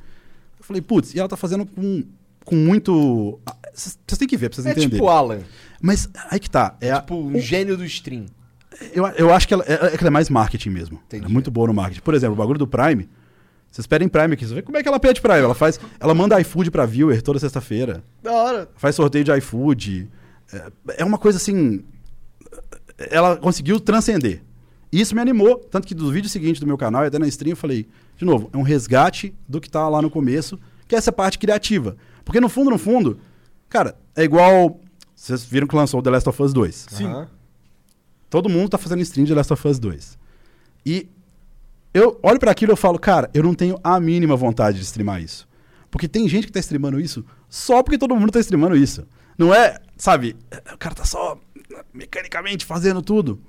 Eu 0.60 0.66
falei, 0.66 0.82
putz, 0.82 1.14
e 1.14 1.20
ela 1.20 1.30
tá 1.30 1.38
fazendo 1.38 1.66
com, 1.66 2.04
com 2.44 2.56
muito. 2.56 3.40
ah, 3.45 3.56
Vocês 3.74 3.98
vocês 4.06 4.18
têm 4.20 4.28
que 4.28 4.36
ver 4.36 4.50
pra 4.50 4.56
vocês 4.56 4.66
É 4.68 4.72
entenderem. 4.72 4.95
tipo 4.98 5.08
Alan. 5.08 5.40
Mas 5.82 6.10
aí 6.30 6.40
que 6.40 6.50
tá. 6.50 6.76
É 6.82 6.91
a- 6.91 7.00
Tipo 7.02 7.16
um 7.16 7.40
gênio 7.40 7.78
do 7.78 7.86
stream. 7.86 8.26
Eu, 8.94 9.06
eu 9.08 9.34
acho 9.34 9.48
que 9.48 9.54
ela 9.54 9.64
é, 9.68 9.74
é 9.74 9.98
que 9.98 10.04
ela 10.04 10.08
é 10.08 10.10
mais 10.10 10.30
marketing 10.30 10.70
mesmo. 10.70 11.00
Entendi. 11.06 11.24
Ela 11.24 11.32
é 11.32 11.34
muito 11.34 11.52
boa 11.52 11.68
no 11.68 11.74
marketing. 11.74 12.02
Por 12.02 12.14
exemplo, 12.14 12.34
o 12.34 12.38
bagulho 12.38 12.60
do 12.60 12.68
Prime. 12.68 13.10
Vocês 13.72 13.88
pedem 13.88 14.08
Prime 14.08 14.34
aqui. 14.34 14.45
Você 14.45 14.54
vê 14.54 14.62
como 14.62 14.78
é 14.78 14.84
que 14.84 14.88
ela 14.88 15.00
pede 15.00 15.22
Prime. 15.22 15.40
Ela 15.40 15.56
faz. 15.56 15.80
Ela 16.00 16.14
manda 16.14 16.40
iFood 16.41 16.70
pra 16.70 16.86
viewer 16.86 17.22
toda 17.22 17.40
sexta-feira. 17.40 18.04
Da 18.22 18.32
hora. 18.32 18.70
Faz 18.76 18.95
sorteio 18.95 19.24
de 19.24 19.36
iFood. 19.38 20.10
É, 20.52 20.72
é 20.98 21.06
uma 21.06 21.18
coisa 21.18 21.38
assim. 21.38 21.84
Ela 22.98 23.36
conseguiu 23.38 23.80
transcender. 23.80 24.44
E 24.91 25.02
isso 25.02 25.16
me 25.16 25.22
animou. 25.22 25.58
Tanto 25.58 25.88
que 25.88 25.95
dos 25.95 26.12
vídeos 26.12 26.32
seguintes 26.32 26.60
do 26.60 26.68
meu 26.68 26.78
canal, 26.78 27.04
e 27.04 27.08
até 27.08 27.18
na 27.18 27.28
stream, 27.28 27.54
eu 27.54 27.58
falei, 27.58 27.88
de 28.16 28.24
novo, 28.24 28.50
é 28.54 28.58
um 28.58 28.62
resgate 28.62 29.34
do 29.50 29.60
que 29.60 29.70
tá 29.70 29.90
lá 29.90 30.02
no 30.02 30.10
começo, 30.10 30.60
que 30.88 30.94
é 30.94 30.98
essa 31.00 31.12
parte 31.12 31.40
criativa. 31.40 31.98
Porque 32.24 32.40
no 32.40 32.48
fundo, 32.48 32.70
no 32.70 32.78
fundo, 32.78 33.20
cara, 33.68 33.95
é 34.16 34.24
igual. 34.24 34.80
Vocês 35.16 35.44
viram 35.44 35.66
que 35.66 35.76
lançou 35.76 36.00
o 36.00 36.04
The 36.04 36.10
Last 36.12 36.30
of 36.30 36.44
Us 36.44 36.54
2. 36.54 36.86
Sim. 36.90 37.06
Aham. 37.06 37.28
Todo 38.34 38.50
mundo 38.50 38.70
tá 38.70 38.80
fazendo 38.80 39.04
stream 39.04 39.26
de 39.26 39.34
Last 39.36 39.54
of 39.54 39.68
Us 39.68 39.78
2. 39.78 40.18
E 40.84 41.08
eu 41.94 42.20
olho 42.24 42.40
pra 42.40 42.50
aquilo 42.50 42.72
e 42.72 42.74
eu 42.74 42.78
falo, 42.78 42.98
cara, 42.98 43.30
eu 43.32 43.44
não 43.44 43.54
tenho 43.54 43.80
a 43.84 44.00
mínima 44.00 44.36
vontade 44.36 44.80
de 44.80 44.84
streamar 44.84 45.22
isso. 45.22 45.48
Porque 45.92 46.08
tem 46.08 46.28
gente 46.28 46.48
que 46.48 46.52
tá 46.52 46.60
streamando 46.60 47.00
isso 47.00 47.24
só 47.48 47.84
porque 47.84 47.96
todo 47.96 48.16
mundo 48.16 48.32
tá 48.32 48.40
streamando 48.40 48.76
isso. 48.76 49.06
Não 49.38 49.54
é, 49.54 49.80
sabe, 49.96 50.36
o 50.74 50.78
cara 50.80 50.96
tá 50.96 51.06
só 51.06 51.40
mecanicamente 51.94 52.66
fazendo 52.66 53.04
tudo. 53.04 53.40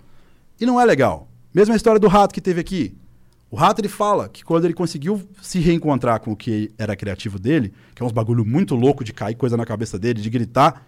E 0.60 0.66
não 0.66 0.78
é 0.78 0.84
legal. 0.84 1.30
Mesma 1.54 1.74
história 1.74 1.98
do 1.98 2.06
rato 2.06 2.34
que 2.34 2.40
teve 2.42 2.60
aqui. 2.60 2.94
O 3.50 3.56
rato 3.56 3.80
ele 3.80 3.88
fala 3.88 4.28
que 4.28 4.44
quando 4.44 4.66
ele 4.66 4.74
conseguiu 4.74 5.26
se 5.40 5.60
reencontrar 5.60 6.20
com 6.20 6.32
o 6.32 6.36
que 6.36 6.70
era 6.76 6.94
criativo 6.94 7.38
dele, 7.38 7.72
que 7.94 8.02
é 8.02 8.04
uns 8.04 8.12
bagulho 8.12 8.44
muito 8.44 8.74
louco 8.74 9.02
de 9.02 9.14
cair 9.14 9.34
coisa 9.34 9.56
na 9.56 9.64
cabeça 9.64 9.98
dele, 9.98 10.20
de 10.20 10.28
gritar. 10.28 10.86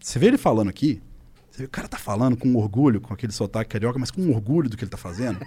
Você 0.00 0.18
vê 0.18 0.28
ele 0.28 0.38
falando 0.38 0.70
aqui, 0.70 1.02
o 1.60 1.68
cara 1.68 1.86
tá 1.86 1.98
falando 1.98 2.36
com 2.36 2.54
orgulho, 2.56 3.00
com 3.00 3.14
aquele 3.14 3.32
sotaque 3.32 3.70
carioca, 3.70 3.98
mas 3.98 4.10
com 4.10 4.28
orgulho 4.30 4.68
do 4.68 4.76
que 4.76 4.84
ele 4.84 4.90
tá 4.90 4.96
fazendo. 4.96 5.38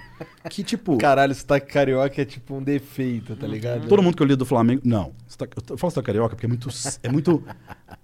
Que 0.50 0.64
tipo. 0.64 0.98
Caralho, 0.98 1.36
sotaque 1.36 1.72
carioca 1.72 2.22
é 2.22 2.26
tipo 2.26 2.56
um 2.56 2.64
defeito, 2.64 3.36
tá 3.36 3.46
ligado? 3.46 3.88
Todo 3.88 4.02
mundo 4.02 4.16
que 4.16 4.24
eu 4.24 4.28
lido 4.28 4.40
do 4.40 4.46
Flamengo. 4.46 4.82
Não. 4.86 5.12
Sotaque, 5.28 5.58
eu 5.70 5.78
falo 5.78 5.92
sotaque 5.92 6.06
carioca 6.06 6.36
porque 6.36 6.46
é 6.46 6.50
muito. 6.50 6.70
É 7.04 7.10
muito 7.10 7.44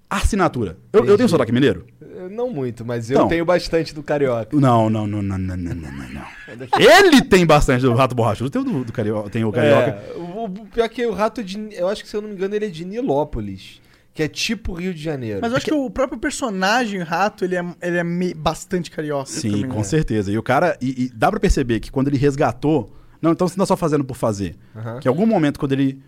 assinatura. 0.09 0.77
Eu, 0.91 1.05
eu 1.05 1.17
tenho 1.17 1.29
sotaque 1.29 1.51
mineiro? 1.51 1.85
Não 2.29 2.49
muito, 2.49 2.85
mas 2.85 3.09
eu 3.09 3.15
então. 3.15 3.27
tenho 3.27 3.45
bastante 3.45 3.93
do 3.93 4.03
carioca. 4.03 4.55
Não, 4.55 4.89
não, 4.89 5.07
não, 5.07 5.21
não, 5.21 5.37
não, 5.37 5.57
não, 5.57 5.75
não, 5.75 6.09
não. 6.09 6.23
É 6.79 6.99
ele 6.99 7.21
tem 7.21 7.45
bastante 7.45 7.81
do 7.81 7.93
rato 7.93 8.13
borrachudo. 8.13 8.51
eu 8.53 8.61
o 8.61 8.65
do, 8.65 8.85
do 8.85 8.93
carioca. 8.93 9.29
Tem 9.29 9.43
o 9.43 9.49
é, 9.49 9.51
carioca. 9.51 10.19
o, 10.19 10.49
pior 10.49 10.83
é 10.83 10.89
que 10.89 11.05
o 11.05 11.13
rato 11.13 11.43
de. 11.43 11.69
Eu 11.71 11.87
acho 11.87 12.03
que, 12.03 12.09
se 12.09 12.15
eu 12.15 12.21
não 12.21 12.29
me 12.29 12.35
engano, 12.35 12.53
ele 12.53 12.65
é 12.65 12.69
de 12.69 12.85
Nilópolis. 12.85 13.81
Que 14.13 14.23
é 14.23 14.27
tipo 14.27 14.73
Rio 14.73 14.93
de 14.93 15.01
Janeiro. 15.01 15.39
Mas 15.41 15.51
eu 15.51 15.57
acho 15.57 15.65
que 15.65 15.73
o 15.73 15.89
próprio 15.89 16.19
personagem, 16.19 17.01
rato, 17.01 17.43
ele 17.43 17.55
é, 17.55 17.65
ele 17.81 17.97
é 17.97 18.03
me- 18.03 18.33
bastante 18.33 18.91
carioca. 18.91 19.25
Sim, 19.29 19.51
também, 19.51 19.67
com 19.69 19.77
né? 19.77 19.83
certeza. 19.83 20.31
E 20.31 20.37
o 20.37 20.43
cara. 20.43 20.77
E, 20.79 21.05
e 21.05 21.09
dá 21.09 21.31
pra 21.31 21.39
perceber 21.39 21.79
que 21.79 21.91
quando 21.91 22.09
ele 22.09 22.17
resgatou. 22.17 22.95
Não, 23.21 23.31
então 23.31 23.47
você 23.47 23.57
não 23.57 23.63
é 23.63 23.65
só 23.65 23.75
fazendo 23.77 24.03
por 24.03 24.15
fazer. 24.15 24.55
Aham. 24.75 24.99
Que 24.99 25.07
em 25.07 25.09
algum 25.09 25.25
momento, 25.25 25.59
quando 25.59 25.71
ele 25.71 25.99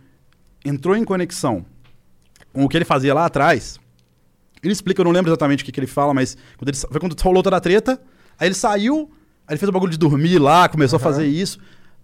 entrou 0.64 0.96
em 0.96 1.04
conexão 1.04 1.66
com 2.54 2.64
o 2.66 2.70
que 2.70 2.78
ele 2.78 2.86
fazia 2.86 3.14
lá 3.14 3.26
atrás, 3.26 3.80
ele 4.62 4.74
explica, 4.74 5.02
eu 5.02 5.06
não 5.06 5.12
lembro 5.12 5.30
exatamente 5.32 5.64
o 5.64 5.66
que, 5.66 5.72
que 5.72 5.80
ele 5.80 5.88
fala, 5.88 6.14
mas 6.14 6.36
quando 6.58 6.70
ele, 6.70 6.78
foi 6.78 7.00
quando 7.00 7.20
rolou 7.22 7.42
toda 7.44 7.56
a 7.58 7.60
treta, 7.60 8.02
aí 8.38 8.48
ele 8.48 8.56
saiu, 8.56 9.12
aí 9.48 9.54
ele 9.54 9.58
fez 9.60 9.70
o 9.70 9.72
bagulho 9.72 9.92
de 9.92 9.98
dormir 9.98 10.40
lá, 10.40 10.68
começou 10.68 10.98
a 10.98 11.00
fazer 11.00 11.26
isso. 11.26 11.60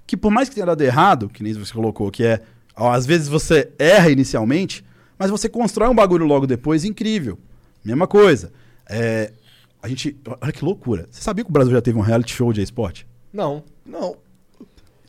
Que 0.08 0.16
por 0.18 0.32
mais 0.32 0.48
que 0.50 0.56
tenha 0.56 0.66
dado 0.66 0.82
errado, 0.82 1.30
que 1.30 1.44
nem 1.44 1.54
você 1.54 1.74
colocou, 1.74 2.10
que 2.12 2.24
é. 2.24 2.42
ó, 2.76 2.92
às 2.92 3.06
vezes 3.06 3.28
você 3.28 3.70
erra 3.80 4.10
inicialmente, 4.10 4.84
mas 5.22 5.30
você 5.30 5.48
constrói 5.48 5.88
um 5.88 5.94
bagulho 5.94 6.26
logo 6.26 6.48
depois 6.48 6.84
incrível. 6.84 7.38
Mesma 7.86 8.08
coisa. 8.08 8.52
É, 8.90 9.32
a 9.82 9.88
gente. 9.88 10.18
Olha 10.42 10.52
que 10.52 10.66
loucura. 10.66 11.08
Você 11.12 11.22
sabia 11.22 11.44
que 11.44 11.50
o 11.52 11.54
Brasil 11.54 11.72
já 11.72 11.80
teve 11.82 11.96
um 12.00 12.02
reality 12.02 12.34
show 12.34 12.52
de 12.52 12.60
esporte? 12.60 13.06
Não. 13.32 13.64
Não. 13.86 14.18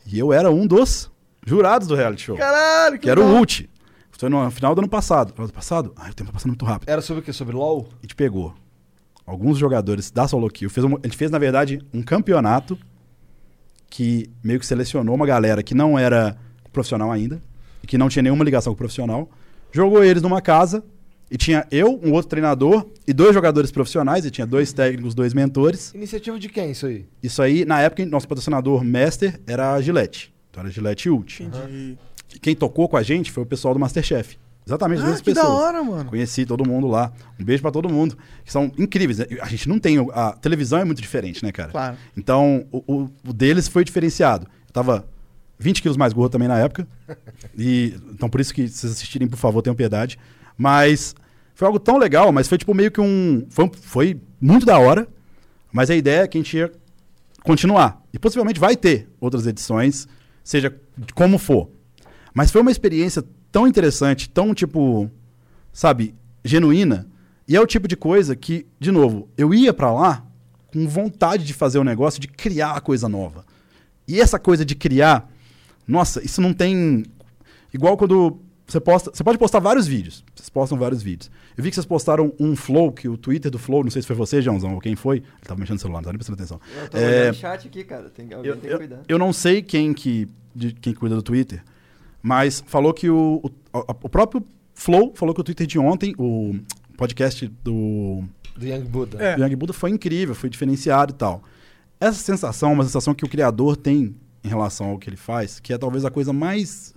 E 0.05 0.19
eu 0.19 0.31
era 0.31 0.51
um 0.51 0.67
dos 0.67 1.09
jurados 1.45 1.87
do 1.87 1.95
reality 1.95 2.21
show. 2.21 2.37
Caralho, 2.37 2.99
Que 2.99 3.09
era 3.09 3.19
o 3.19 3.23
legal. 3.23 3.39
Ult. 3.41 3.67
Foi 4.11 4.29
no 4.29 4.51
final 4.51 4.75
do 4.75 4.79
ano 4.81 4.87
passado. 4.87 5.33
Ano 5.35 5.51
passado? 5.51 5.91
Ai, 5.95 6.11
o 6.11 6.13
tempo 6.13 6.29
tá 6.29 6.33
passando 6.33 6.51
muito 6.51 6.63
rápido. 6.63 6.87
Era 6.89 7.01
sobre 7.01 7.21
o 7.21 7.23
quê? 7.25 7.33
Sobre 7.33 7.55
LOL? 7.55 7.89
A 7.97 8.01
gente 8.03 8.13
pegou 8.15 8.53
alguns 9.25 9.57
jogadores 9.57 10.11
da 10.11 10.27
Solo 10.27 10.47
Kill. 10.49 10.69
Fez 10.69 10.83
um- 10.85 10.95
a 10.95 10.99
gente 11.07 11.17
fez, 11.17 11.31
na 11.31 11.39
verdade, 11.39 11.81
um 11.91 12.03
campeonato 12.03 12.77
que 13.89 14.29
meio 14.43 14.59
que 14.59 14.65
selecionou 14.65 15.13
uma 15.15 15.25
galera 15.25 15.61
que 15.63 15.73
não 15.75 15.97
era 15.97 16.37
profissional 16.71 17.11
ainda 17.11 17.41
e 17.83 17.87
que 17.87 17.97
não 17.97 18.09
tinha 18.09 18.23
nenhuma 18.23 18.43
ligação 18.43 18.71
com 18.71 18.75
o 18.75 18.77
profissional. 18.77 19.29
Jogou 19.73 20.03
eles 20.03 20.21
numa 20.21 20.39
casa 20.41 20.83
e 21.29 21.35
tinha 21.37 21.65
eu, 21.71 21.99
um 22.03 22.11
outro 22.13 22.29
treinador 22.29 22.85
e 23.07 23.11
dois 23.11 23.33
jogadores 23.33 23.71
profissionais. 23.71 24.23
E 24.25 24.31
tinha 24.31 24.45
dois 24.47 24.71
técnicos, 24.71 25.13
dois 25.15 25.33
mentores. 25.33 25.91
Iniciativa 25.93 26.39
de 26.39 26.47
quem 26.47 26.71
isso 26.71 26.85
aí? 26.85 27.05
Isso 27.21 27.41
aí, 27.41 27.65
na 27.65 27.81
época, 27.81 28.05
nosso 28.05 28.27
patrocinador 28.27 28.83
master 28.83 29.39
era 29.47 29.73
a 29.73 29.81
Gillette. 29.81 30.33
Então 30.51 30.61
era 30.61 30.69
a 30.69 30.71
Gillette 30.71 31.09
Ult. 31.09 31.43
Entendi. 31.43 31.97
E 32.35 32.39
Quem 32.39 32.55
tocou 32.55 32.87
com 32.87 32.97
a 32.97 33.03
gente 33.03 33.31
foi 33.31 33.43
o 33.43 33.45
pessoal 33.45 33.73
do 33.73 33.79
Masterchef. 33.79 34.37
Exatamente 34.65 34.99
as 34.99 35.03
Ah, 35.03 35.07
mesmas 35.07 35.21
que 35.21 35.33
da 35.33 35.41
pessoas. 35.41 35.59
hora, 35.61 35.83
mano. 35.83 36.09
Conheci 36.09 36.45
todo 36.45 36.65
mundo 36.65 36.87
lá. 36.87 37.11
Um 37.39 37.43
beijo 37.43 37.61
pra 37.61 37.69
todo 37.71 37.89
mundo. 37.89 38.17
Que 38.45 38.51
são 38.51 38.71
incríveis. 38.77 39.19
né? 39.19 39.25
A 39.41 39.47
gente 39.47 39.67
não 39.67 39.77
tem. 39.77 39.97
A 40.13 40.31
televisão 40.33 40.79
é 40.79 40.85
muito 40.85 41.01
diferente, 41.01 41.43
né, 41.43 41.51
cara? 41.51 41.69
Claro. 41.71 41.97
Então, 42.15 42.65
o, 42.71 42.77
o- 42.87 43.09
o 43.27 43.33
deles 43.33 43.67
foi 43.67 43.83
diferenciado. 43.83 44.47
Eu 44.67 44.71
tava 44.71 45.05
20 45.63 45.81
quilos 45.81 45.97
mais 45.97 46.11
gordo 46.13 46.31
também 46.33 46.47
na 46.47 46.57
época. 46.59 46.87
E, 47.57 47.95
então, 48.11 48.29
por 48.29 48.41
isso 48.41 48.53
que 48.53 48.67
se 48.67 48.79
vocês 48.79 48.93
assistirem, 48.93 49.27
por 49.27 49.37
favor, 49.37 49.61
tenham 49.61 49.75
piedade. 49.75 50.19
Mas 50.57 51.15
foi 51.55 51.65
algo 51.65 51.79
tão 51.79 51.97
legal, 51.97 52.31
mas 52.31 52.47
foi 52.47 52.57
tipo 52.57 52.73
meio 52.73 52.91
que 52.91 52.99
um. 53.01 53.45
Foi, 53.49 53.65
um- 53.65 53.71
foi 53.73 54.19
muito 54.41 54.65
da 54.65 54.77
hora. 54.77 55.07
Mas 55.71 55.89
a 55.89 55.95
ideia 55.95 56.23
é 56.23 56.27
que 56.27 56.37
a 56.37 56.41
gente 56.41 56.57
ia 56.57 56.71
continuar. 57.43 58.01
E 58.13 58.19
possivelmente 58.19 58.59
vai 58.59 58.75
ter 58.75 59.09
outras 59.19 59.47
edições, 59.47 60.07
seja 60.43 60.75
como 61.15 61.37
for. 61.37 61.69
Mas 62.33 62.51
foi 62.51 62.61
uma 62.61 62.71
experiência 62.71 63.23
tão 63.51 63.65
interessante, 63.67 64.29
tão 64.29 64.53
tipo, 64.53 65.09
sabe, 65.71 66.13
genuína. 66.43 67.07
E 67.47 67.55
é 67.55 67.61
o 67.61 67.65
tipo 67.67 67.87
de 67.87 67.95
coisa 67.95 68.35
que, 68.35 68.67
de 68.79 68.91
novo, 68.91 69.27
eu 69.37 69.53
ia 69.53 69.73
pra 69.73 69.91
lá 69.91 70.25
com 70.67 70.87
vontade 70.87 71.43
de 71.45 71.53
fazer 71.53 71.79
o 71.79 71.83
negócio, 71.83 72.19
de 72.21 72.27
criar 72.27 72.71
a 72.73 72.81
coisa 72.81 73.07
nova. 73.09 73.45
E 74.07 74.19
essa 74.19 74.37
coisa 74.39 74.63
de 74.65 74.75
criar, 74.75 75.31
nossa, 75.87 76.23
isso 76.23 76.41
não 76.41 76.53
tem. 76.53 77.03
Igual 77.73 77.97
quando 77.97 78.39
você 78.67 78.79
posta. 78.79 79.11
Você 79.13 79.23
pode 79.23 79.37
postar 79.37 79.59
vários 79.59 79.85
vídeos. 79.87 80.23
Vocês 80.35 80.49
postam 80.49 80.77
vários 80.77 81.01
vídeos. 81.03 81.29
Eu 81.57 81.63
vi 81.63 81.69
que 81.69 81.75
vocês 81.75 81.85
postaram 81.85 82.33
um 82.39 82.55
Flow, 82.55 82.91
que 82.91 83.07
o 83.07 83.17
Twitter 83.17 83.51
do 83.51 83.59
Flow, 83.59 83.83
não 83.83 83.91
sei 83.91 84.01
se 84.01 84.07
foi 84.07 84.15
você, 84.15 84.41
Joãozão, 84.41 84.73
ou 84.73 84.79
quem 84.81 84.95
foi. 84.95 85.17
Ele 85.17 85.25
tava 85.43 85.59
mexendo 85.59 85.75
no 85.75 85.79
celular, 85.81 85.99
não 85.99 86.03
tava 86.05 86.13
nem 86.13 86.17
prestando 86.17 86.35
atenção. 86.41 86.59
Eu 86.81 86.89
tô 86.89 86.97
É, 86.97 87.21
olhando 87.21 87.31
o 87.33 87.37
chat 87.37 87.67
aqui, 87.67 87.83
cara. 87.83 88.09
Tem, 88.09 88.33
alguém 88.33 88.49
eu, 88.51 88.57
tem 88.57 88.67
que 88.69 88.73
eu- 88.73 88.77
cuidar. 88.79 88.99
eu 89.07 89.19
não 89.19 89.31
sei 89.33 89.61
quem 89.61 89.93
que, 89.93 90.27
de, 90.55 90.71
quem 90.73 90.93
cuida 90.93 91.15
do 91.15 91.21
Twitter, 91.21 91.63
mas 92.21 92.63
falou 92.65 92.93
que 92.93 93.09
o, 93.09 93.41
o, 93.43 93.49
a- 93.77 93.95
o 94.03 94.09
próprio 94.09 94.43
Flow 94.73 95.11
falou 95.15 95.35
que 95.35 95.41
o 95.41 95.43
Twitter 95.43 95.67
de 95.67 95.77
ontem, 95.77 96.15
o 96.17 96.55
podcast 96.97 97.47
do, 97.63 98.23
Do 98.57 98.65
Young 98.65 98.85
Buddha. 98.85 99.21
É. 99.21 99.35
do 99.35 99.43
Young 99.43 99.55
Buddha 99.55 99.73
foi 99.73 99.91
incrível, 99.91 100.33
foi 100.33 100.49
diferenciado 100.49 101.11
e 101.13 101.15
tal. 101.15 101.43
Essa 101.99 102.17
sensação 102.19 102.71
é 102.71 102.73
uma 102.73 102.83
sensação 102.83 103.13
que 103.13 103.23
o 103.23 103.29
criador 103.29 103.77
tem 103.77 104.15
em 104.43 104.47
relação 104.47 104.89
ao 104.89 104.97
que 104.97 105.09
ele 105.09 105.17
faz, 105.17 105.59
que 105.59 105.73
é 105.73 105.77
talvez 105.77 106.05
a 106.05 106.11
coisa 106.11 106.33
mais 106.33 106.93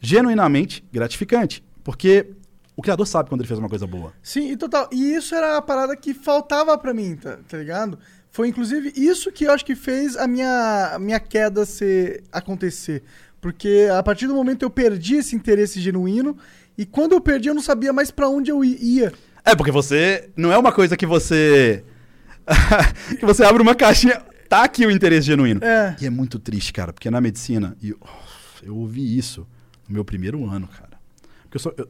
genuinamente 0.00 0.84
gratificante. 0.92 1.62
Porque 1.84 2.30
o 2.76 2.82
criador 2.82 3.06
sabe 3.06 3.28
quando 3.28 3.40
ele 3.40 3.48
fez 3.48 3.58
uma 3.58 3.68
coisa 3.68 3.86
boa. 3.86 4.12
Sim, 4.22 4.50
e 4.50 4.56
total. 4.56 4.88
E 4.92 5.14
isso 5.14 5.34
era 5.34 5.56
a 5.56 5.62
parada 5.62 5.96
que 5.96 6.14
faltava 6.14 6.76
pra 6.78 6.94
mim, 6.94 7.16
tá, 7.16 7.38
tá 7.48 7.58
ligado? 7.58 7.98
Foi 8.30 8.48
inclusive 8.48 8.92
isso 8.96 9.30
que 9.30 9.44
eu 9.44 9.52
acho 9.52 9.64
que 9.64 9.74
fez 9.74 10.16
a 10.16 10.26
minha, 10.26 10.92
a 10.94 10.98
minha 10.98 11.20
queda 11.20 11.66
ser, 11.66 12.24
acontecer. 12.32 13.02
Porque 13.40 13.88
a 13.92 14.02
partir 14.02 14.26
do 14.26 14.34
momento 14.34 14.62
eu 14.62 14.70
perdi 14.70 15.16
esse 15.16 15.36
interesse 15.36 15.80
genuíno. 15.80 16.36
E 16.78 16.86
quando 16.86 17.12
eu 17.12 17.20
perdi, 17.20 17.48
eu 17.48 17.54
não 17.54 17.60
sabia 17.60 17.92
mais 17.92 18.10
pra 18.10 18.28
onde 18.28 18.50
eu 18.50 18.64
ia. 18.64 19.12
É, 19.44 19.54
porque 19.54 19.70
você. 19.70 20.30
Não 20.36 20.52
é 20.52 20.56
uma 20.56 20.72
coisa 20.72 20.96
que 20.96 21.04
você. 21.04 21.84
que 23.18 23.26
você 23.26 23.44
abre 23.44 23.60
uma 23.60 23.74
caixinha. 23.74 24.22
Tá 24.52 24.64
aqui 24.64 24.84
o 24.84 24.90
interesse 24.90 25.26
genuíno. 25.28 25.64
É. 25.64 25.96
E 25.98 26.04
é 26.04 26.10
muito 26.10 26.38
triste, 26.38 26.74
cara, 26.74 26.92
porque 26.92 27.10
na 27.10 27.22
medicina. 27.22 27.74
E 27.80 27.88
eu, 27.88 27.98
eu 28.62 28.76
ouvi 28.76 29.16
isso 29.16 29.48
no 29.88 29.94
meu 29.94 30.04
primeiro 30.04 30.44
ano, 30.46 30.68
cara. 30.68 31.00
Porque 31.44 31.56
eu, 31.56 31.60
sou, 31.60 31.74
eu, 31.74 31.88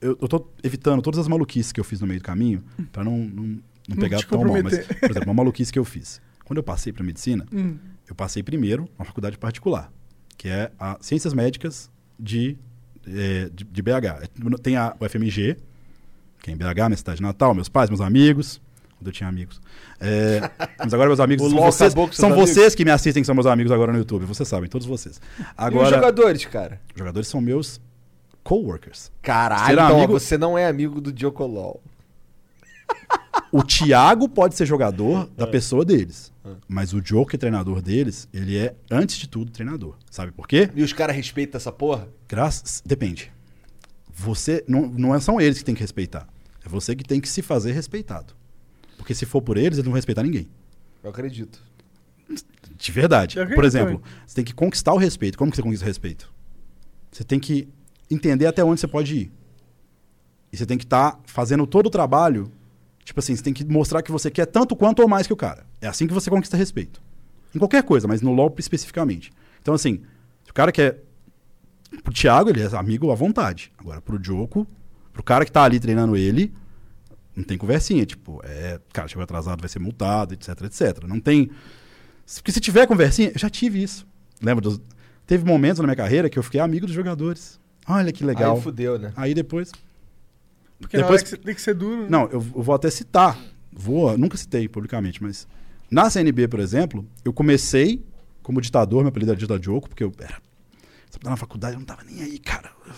eu, 0.00 0.18
eu 0.22 0.28
tô 0.28 0.48
evitando 0.62 1.02
todas 1.02 1.18
as 1.18 1.26
maluquices 1.26 1.72
que 1.72 1.80
eu 1.80 1.84
fiz 1.84 2.00
no 2.00 2.06
meio 2.06 2.20
do 2.20 2.22
caminho 2.22 2.62
pra 2.92 3.02
não, 3.02 3.18
não, 3.18 3.60
não 3.88 3.96
pegar 3.96 4.18
te 4.18 4.26
tão 4.28 4.40
mal. 4.44 4.62
Mas, 4.62 4.86
por 4.86 5.10
exemplo, 5.10 5.26
uma 5.26 5.34
maluquice 5.34 5.72
que 5.72 5.80
eu 5.80 5.84
fiz. 5.84 6.20
Quando 6.44 6.58
eu 6.58 6.62
passei 6.62 6.92
pra 6.92 7.02
medicina, 7.02 7.44
Hum. 7.52 7.76
eu 8.08 8.14
passei 8.14 8.40
primeiro 8.40 8.88
uma 8.96 9.04
faculdade 9.04 9.36
particular, 9.36 9.92
que 10.38 10.48
é 10.48 10.70
a 10.78 10.96
Ciências 11.00 11.34
Médicas 11.34 11.90
de, 12.16 12.56
eh, 13.04 13.50
de, 13.52 13.64
de 13.64 13.82
BH. 13.82 14.28
Tem 14.62 14.76
a 14.76 14.94
UFMG, 15.00 15.56
que 16.40 16.50
é 16.50 16.54
em 16.54 16.56
BH, 16.56 16.86
minha 16.86 16.96
cidade 16.96 17.20
natal, 17.20 17.52
meus 17.52 17.68
pais, 17.68 17.90
meus 17.90 18.00
amigos. 18.00 18.60
Quando 18.98 19.06
eu 19.08 19.12
tinha 19.12 19.28
amigos. 19.28 19.60
É, 20.00 20.40
mas 20.78 20.92
agora 20.94 21.08
meus 21.08 21.20
amigos 21.20 21.48
são 21.50 21.58
vocês, 21.60 21.92
são 22.12 22.28
amigos? 22.32 22.50
vocês 22.50 22.74
que 22.74 22.84
me 22.84 22.90
assistem, 22.90 23.22
que 23.22 23.26
são 23.26 23.34
meus 23.34 23.46
amigos 23.46 23.70
agora 23.72 23.92
no 23.92 23.98
YouTube. 23.98 24.24
Vocês 24.24 24.48
sabem, 24.48 24.68
todos 24.68 24.86
vocês. 24.86 25.20
E 25.38 25.42
os 25.42 25.46
Agora, 25.56 25.90
jogadores, 25.96 26.44
cara? 26.46 26.80
os 26.94 26.98
jogadores 26.98 27.28
são 27.28 27.40
meus 27.40 27.80
coworkers. 28.42 29.10
Caralho, 29.22 29.72
então, 29.74 29.96
amigo- 29.98 30.12
você 30.12 30.38
não 30.38 30.56
é 30.56 30.66
amigo 30.66 31.00
do 31.00 31.12
Diocolol. 31.12 31.82
O 33.52 33.62
Thiago 33.62 34.28
pode 34.28 34.54
ser 34.54 34.66
jogador 34.66 35.28
da 35.36 35.46
pessoa 35.46 35.84
deles. 35.84 36.32
Mas 36.68 36.92
o 36.92 37.00
Joe, 37.04 37.26
que 37.26 37.36
é 37.36 37.38
treinador 37.38 37.82
deles, 37.82 38.28
ele 38.32 38.56
é, 38.56 38.74
antes 38.90 39.16
de 39.16 39.28
tudo, 39.28 39.50
treinador. 39.50 39.96
Sabe 40.10 40.30
por 40.32 40.46
quê? 40.46 40.70
E 40.74 40.82
os 40.82 40.92
caras 40.92 41.14
respeitam 41.16 41.58
essa 41.58 41.72
porra? 41.72 42.08
Graças. 42.28 42.82
Depende. 42.86 43.32
Você. 44.14 44.64
Não, 44.68 44.86
não 44.86 45.20
são 45.20 45.40
eles 45.40 45.58
que 45.58 45.64
tem 45.64 45.74
que 45.74 45.80
respeitar. 45.80 46.26
É 46.64 46.68
você 46.68 46.94
que 46.94 47.02
tem 47.04 47.20
que 47.20 47.28
se 47.28 47.42
fazer 47.42 47.72
respeitado. 47.72 48.32
Porque 48.96 49.14
se 49.14 49.26
for 49.26 49.40
por 49.42 49.56
eles, 49.56 49.78
eles 49.78 49.84
não 49.84 49.92
vão 49.92 49.94
respeitar 49.94 50.22
ninguém. 50.22 50.48
Eu 51.02 51.10
acredito. 51.10 51.62
De 52.76 52.92
verdade. 52.92 53.38
Acredito 53.38 53.54
Por 53.54 53.64
exemplo, 53.64 54.02
você 54.26 54.36
tem 54.36 54.44
que 54.44 54.54
conquistar 54.54 54.92
o 54.92 54.98
respeito. 54.98 55.38
Como 55.38 55.50
que 55.50 55.56
você 55.56 55.62
conquista 55.62 55.84
o 55.84 55.88
respeito? 55.88 56.32
Você 57.10 57.24
tem 57.24 57.38
que 57.38 57.68
entender 58.10 58.46
até 58.46 58.64
onde 58.64 58.80
você 58.80 58.88
pode 58.88 59.16
ir. 59.16 59.32
E 60.52 60.56
você 60.56 60.66
tem 60.66 60.76
que 60.78 60.84
estar 60.84 61.20
fazendo 61.24 61.66
todo 61.66 61.86
o 61.86 61.90
trabalho. 61.90 62.50
Tipo 63.04 63.20
assim, 63.20 63.36
você 63.36 63.42
tem 63.42 63.52
que 63.52 63.64
mostrar 63.64 64.02
que 64.02 64.10
você 64.10 64.30
quer 64.30 64.46
tanto 64.46 64.74
quanto 64.74 65.00
ou 65.00 65.08
mais 65.08 65.26
que 65.26 65.32
o 65.32 65.36
cara. 65.36 65.66
É 65.80 65.86
assim 65.86 66.06
que 66.06 66.14
você 66.14 66.28
conquista 66.28 66.56
respeito. 66.56 67.00
Em 67.54 67.58
qualquer 67.58 67.82
coisa, 67.82 68.06
mas 68.06 68.20
no 68.20 68.32
LoL 68.32 68.54
especificamente. 68.58 69.32
Então, 69.62 69.74
assim, 69.74 70.02
se 70.44 70.50
o 70.50 70.54
cara 70.54 70.72
quer. 70.72 71.02
Pro 72.02 72.12
Thiago, 72.12 72.50
ele 72.50 72.60
é 72.60 72.76
amigo 72.76 73.10
à 73.12 73.14
vontade. 73.14 73.72
Agora, 73.78 74.00
pro 74.00 74.22
Joko, 74.22 74.66
pro 75.12 75.22
cara 75.22 75.44
que 75.44 75.52
tá 75.52 75.62
ali 75.62 75.78
treinando 75.78 76.16
ele, 76.16 76.52
não 77.36 77.44
tem 77.44 77.56
conversinha. 77.58 78.04
Tipo, 78.06 78.40
é, 78.44 78.80
cara, 78.92 79.06
chegou 79.06 79.22
atrasado, 79.22 79.60
vai 79.60 79.68
ser 79.68 79.78
multado, 79.78 80.34
etc, 80.34 80.48
etc. 80.62 81.04
Não 81.06 81.20
tem. 81.20 81.50
Porque 82.36 82.50
se 82.50 82.60
tiver 82.60 82.86
conversinha, 82.86 83.30
eu 83.34 83.38
já 83.38 83.48
tive 83.50 83.82
isso. 83.82 84.06
Lembra 84.42 84.62
dos. 84.62 84.80
Teve 85.26 85.44
momentos 85.44 85.78
na 85.80 85.84
minha 85.86 85.96
carreira 85.96 86.30
que 86.30 86.38
eu 86.38 86.42
fiquei 86.42 86.60
amigo 86.60 86.86
dos 86.86 86.94
jogadores. 86.94 87.60
Olha 87.88 88.12
que 88.12 88.24
legal. 88.24 88.56
Aí 88.56 88.62
fudeu, 88.62 88.98
né? 88.98 89.12
Aí 89.16 89.34
depois. 89.34 89.70
Porque 90.78 90.96
na 90.96 91.02
Depois- 91.04 91.20
hora 91.20 91.24
que 91.24 91.28
você 91.30 91.36
tem 91.36 91.54
que 91.54 91.60
ser 91.60 91.74
duro. 91.74 92.02
né? 92.02 92.08
Não, 92.10 92.22
eu, 92.24 92.32
eu 92.32 92.40
vou 92.62 92.74
até 92.74 92.90
citar. 92.90 93.38
Vou, 93.72 94.16
nunca 94.16 94.36
citei 94.36 94.68
publicamente, 94.68 95.22
mas. 95.22 95.46
Na 95.90 96.10
CNB, 96.10 96.48
por 96.48 96.58
exemplo, 96.60 97.06
eu 97.24 97.32
comecei 97.32 98.04
como 98.42 98.60
ditador, 98.60 99.02
meu 99.02 99.08
apelido 99.08 99.32
era 99.32 99.38
Dita 99.38 99.58
Dioco, 99.58 99.88
porque 99.88 100.02
eu 100.04 100.12
era. 100.18 100.36
Sabe, 101.10 101.24
na 101.24 101.36
faculdade 101.36 101.74
eu 101.74 101.78
não 101.78 101.86
tava 101.86 102.02
nem 102.04 102.22
aí, 102.22 102.38
cara. 102.38 102.70
Eu 102.86 102.92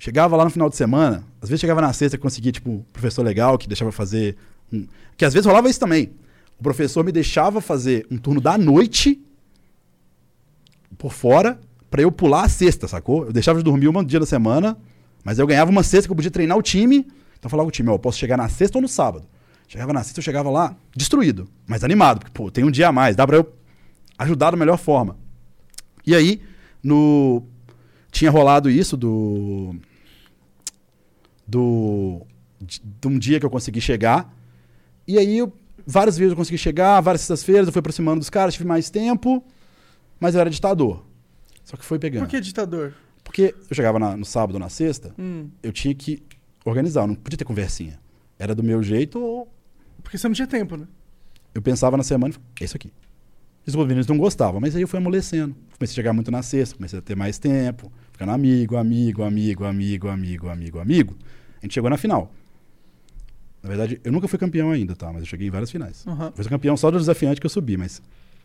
chegava 0.00 0.34
lá 0.34 0.44
no 0.44 0.50
final 0.50 0.68
de 0.70 0.76
semana, 0.76 1.22
às 1.40 1.48
vezes 1.50 1.60
chegava 1.60 1.80
na 1.80 1.92
sexta 1.92 2.16
e 2.16 2.18
conseguia, 2.18 2.50
tipo, 2.50 2.70
um 2.70 2.82
professor 2.92 3.22
legal 3.22 3.56
que 3.58 3.68
deixava 3.68 3.92
fazer. 3.92 4.34
Um, 4.72 4.86
que 5.16 5.24
às 5.24 5.32
vezes 5.34 5.46
rolava 5.46 5.68
isso 5.68 5.78
também. 5.78 6.10
O 6.58 6.62
professor 6.62 7.04
me 7.04 7.12
deixava 7.12 7.60
fazer 7.60 8.06
um 8.10 8.16
turno 8.16 8.40
da 8.40 8.56
noite 8.56 9.20
por 10.96 11.12
fora 11.12 11.60
pra 11.90 12.02
eu 12.02 12.10
pular 12.10 12.44
a 12.44 12.48
sexta, 12.48 12.88
sacou? 12.88 13.26
Eu 13.26 13.32
deixava 13.32 13.58
de 13.58 13.64
dormir 13.64 13.88
um 13.88 14.02
dia 14.02 14.18
da 14.18 14.26
semana, 14.26 14.76
mas 15.22 15.38
eu 15.38 15.46
ganhava 15.46 15.70
uma 15.70 15.82
sexta 15.82 16.08
que 16.08 16.12
eu 16.12 16.16
podia 16.16 16.30
treinar 16.30 16.56
o 16.56 16.62
time. 16.62 16.98
Então 16.98 17.44
eu 17.44 17.50
falava 17.50 17.66
com 17.66 17.68
o 17.68 17.72
time, 17.72 17.90
ó, 17.90 17.94
eu 17.94 17.98
posso 17.98 18.18
chegar 18.18 18.36
na 18.36 18.48
sexta 18.48 18.78
ou 18.78 18.82
no 18.82 18.88
sábado. 18.88 19.26
Chegava 19.68 19.92
na 19.92 20.02
sexta, 20.02 20.20
eu 20.20 20.24
chegava 20.24 20.50
lá 20.50 20.74
destruído, 20.96 21.46
mas 21.66 21.84
animado, 21.84 22.20
porque, 22.20 22.32
pô, 22.32 22.50
tem 22.50 22.64
um 22.64 22.70
dia 22.70 22.88
a 22.88 22.92
mais, 22.92 23.14
dá 23.14 23.26
pra 23.26 23.36
eu 23.36 23.52
ajudar 24.18 24.50
da 24.50 24.56
melhor 24.56 24.78
forma. 24.78 25.16
E 26.06 26.14
aí, 26.14 26.40
no... 26.82 27.42
Tinha 28.10 28.30
rolado 28.30 28.68
isso 28.68 28.96
do... 28.96 29.76
Do... 31.50 32.26
De, 32.60 32.80
de 33.00 33.08
um 33.08 33.18
dia 33.18 33.40
que 33.40 33.46
eu 33.46 33.50
consegui 33.50 33.80
chegar. 33.80 34.34
E 35.08 35.18
aí, 35.18 35.38
eu, 35.38 35.52
várias 35.86 36.16
vezes 36.18 36.30
eu 36.32 36.36
consegui 36.36 36.58
chegar, 36.58 37.00
várias 37.00 37.22
sextas-feiras, 37.22 37.66
eu 37.66 37.72
fui 37.72 37.80
aproximando 37.80 38.18
dos 38.20 38.28
caras, 38.30 38.52
tive 38.54 38.66
mais 38.68 38.90
tempo, 38.90 39.42
mas 40.20 40.34
eu 40.34 40.40
era 40.42 40.50
ditador. 40.50 41.04
Só 41.64 41.76
que 41.76 41.84
foi 41.84 41.98
pegando. 41.98 42.22
Por 42.24 42.28
que 42.30 42.40
ditador? 42.40 42.92
Porque 43.24 43.54
eu 43.68 43.74
chegava 43.74 43.98
na- 43.98 44.16
no 44.16 44.24
sábado 44.26 44.54
ou 44.56 44.60
na 44.60 44.68
sexta, 44.68 45.14
Hum. 45.18 45.48
eu 45.62 45.72
tinha 45.72 45.94
que 45.94 46.22
organizar, 46.64 47.02
eu 47.02 47.06
não 47.08 47.14
podia 47.14 47.38
ter 47.38 47.44
conversinha. 47.44 47.98
Era 48.38 48.54
do 48.54 48.62
meu 48.62 48.82
jeito 48.82 49.18
ou 49.18 49.48
Porque 50.02 50.18
você 50.18 50.28
não 50.28 50.34
tinha 50.34 50.46
tempo, 50.46 50.76
né? 50.76 50.86
eu 51.54 51.62
pensava 51.62 51.96
na 51.96 52.02
semana, 52.02 52.34
e 52.60 52.62
é 52.62 52.64
isso 52.64 52.76
aqui. 52.76 52.92
Os 53.66 53.74
meninos 53.74 54.06
não 54.06 54.16
gostavam, 54.18 54.60
mas 54.60 54.74
aí 54.76 54.82
eu 54.82 54.88
fui 54.88 54.98
amolecendo. 54.98 55.54
Comecei 55.78 55.94
a 55.94 55.96
chegar 55.96 56.12
muito 56.12 56.30
na 56.30 56.42
sexta, 56.42 56.74
comecei 56.76 56.98
a 56.98 57.02
ter 57.02 57.14
mais 57.16 57.38
tempo, 57.38 57.90
ficando 58.12 58.32
amigo, 58.32 58.76
amigo, 58.76 59.22
amigo, 59.22 59.64
amigo, 59.64 60.08
amigo, 60.08 60.48
amigo, 60.48 60.78
amigo. 60.78 61.16
A 61.62 61.66
gente 61.66 61.74
chegou 61.74 61.90
na 61.90 61.96
final. 61.96 62.32
Na 63.62 63.68
verdade, 63.68 64.00
eu 64.02 64.10
nunca 64.10 64.26
fui 64.26 64.38
campeão 64.38 64.70
ainda, 64.70 64.96
tá? 64.96 65.12
Mas 65.12 65.22
eu 65.22 65.26
cheguei 65.26 65.48
em 65.48 65.50
várias 65.50 65.70
finais. 65.70 66.04
Uhum. 66.06 66.26
Eu 66.26 66.32
fui 66.34 66.44
campeão 66.46 66.76
só 66.76 66.90
do 66.90 66.98
desafiante 66.98 67.40
que 67.40 67.46
eu 67.46 67.50
subi, 67.50 67.76
mas 67.76 68.00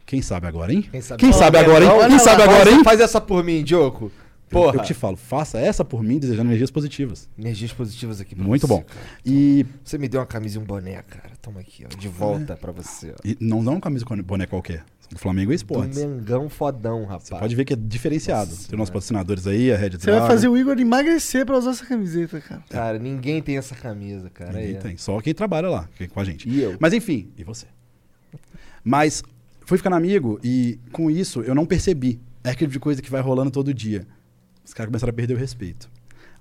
quem 0.06 0.22
sabe 0.22 0.46
agora, 0.48 0.74
hein? 0.74 0.82
Quem 0.92 1.02
sabe, 1.02 1.20
Quem 1.22 1.32
sabe 1.32 1.58
agora, 1.58 1.84
hein? 1.86 1.90
Quem 1.92 2.00
olha 2.00 2.20
sabe 2.20 2.44
lá, 2.44 2.52
agora, 2.54 2.72
hein? 2.72 2.84
Faz 2.84 3.00
essa 3.00 3.22
por 3.22 3.44
mim, 3.44 3.64
Dioco. 3.64 4.06
Eu- 4.06 4.26
Porra. 4.48 4.76
Eu 4.78 4.84
te 4.84 4.94
falo, 4.94 5.18
faça 5.18 5.58
essa 5.60 5.84
por 5.84 6.04
mim, 6.04 6.20
desejando 6.20 6.50
energias 6.50 6.70
positivas. 6.70 7.28
Energias 7.38 7.74
positivas 7.74 8.22
aqui 8.22 8.36
pra 8.36 8.44
Muito 8.46 8.68
você, 8.68 8.74
bom. 8.74 8.82
cara. 8.84 9.00
E, 9.26 9.66
Você 9.84 9.98
me 9.98 10.08
deu 10.08 10.20
uma 10.20 10.26
camisa 10.28 10.60
e 10.60 10.62
um 10.62 10.66
boné, 10.66 11.02
cara. 11.02 11.32
Toma 11.42 11.62
aqui, 11.62 11.84
ó. 11.86 11.98
De 11.98 12.08
volta 12.08 12.56
pra 12.56 12.72
você, 12.72 13.12
ó. 13.12 13.16
e 13.26 13.36
não 13.42 13.64
dá 13.64 13.72
uma 13.72 13.80
camisa 13.82 14.06
com 14.06 14.16
boné 14.22 14.46
qualquer. 14.46 14.84
Do 15.10 15.20
Flamengo 15.20 15.52
Do 15.52 15.56
Esportes. 15.56 15.98
Mengão 15.98 16.50
fodão, 16.50 17.04
rapaz. 17.06 17.28
Você 17.28 17.36
pode 17.36 17.56
ver 17.56 17.66
que 17.66 17.74
é 17.74 17.76
diferenciado. 17.76 18.50
Nossa 18.52 18.70
Tem 18.70 18.78
nossos 18.78 18.92
patrocinadores 18.92 19.46
aí, 19.48 19.72
a 19.72 19.78
Red 19.78 19.92
Você 19.92 20.12
vai 20.12 20.28
fazer 20.28 20.48
o 20.48 20.58
Igor 20.58 20.78
emagrecer 20.80 21.46
pra 21.46 21.58
usar 21.58 21.72
essa 21.72 21.86
camiseta, 21.86 22.42
cara. 22.42 22.64
Cara, 22.70 23.00
ninguém 23.00 23.42
tem 23.42 23.58
essa 23.58 23.76
camisa, 23.76 24.30
cara. 24.30 24.54
Ninguém 24.54 24.78
ó. 24.78 24.82
tem. 24.82 24.98
Só 24.98 25.20
quem 25.22 25.34
trabalha 25.34 25.70
lá, 25.70 25.90
é 26.00 26.08
com 26.08 26.20
a 26.20 26.24
gente. 26.24 26.50
E 26.50 26.62
eu? 26.62 26.76
Mas 26.80 26.94
enfim, 26.94 27.32
e 27.38 27.44
você? 27.44 27.68
Mas 28.84 29.24
fui 29.62 29.78
ficando 29.78 29.96
amigo 29.96 30.40
e 30.44 30.80
com 30.92 31.10
isso 31.10 31.42
eu 31.42 31.56
não 31.56 31.66
percebi. 31.66 32.20
É 32.44 32.52
aquele 32.52 32.70
tipo 32.70 32.74
de 32.74 32.80
coisa 32.80 33.02
que 33.02 33.10
vai 33.10 33.22
rolando 33.22 33.52
todo 33.52 33.74
dia. 33.74 34.08
Os 34.64 34.74
caras 34.74 34.90
começaram 34.90 35.12
a 35.12 35.16
perder 35.16 35.34
o 35.34 35.38
respeito. 35.38 35.90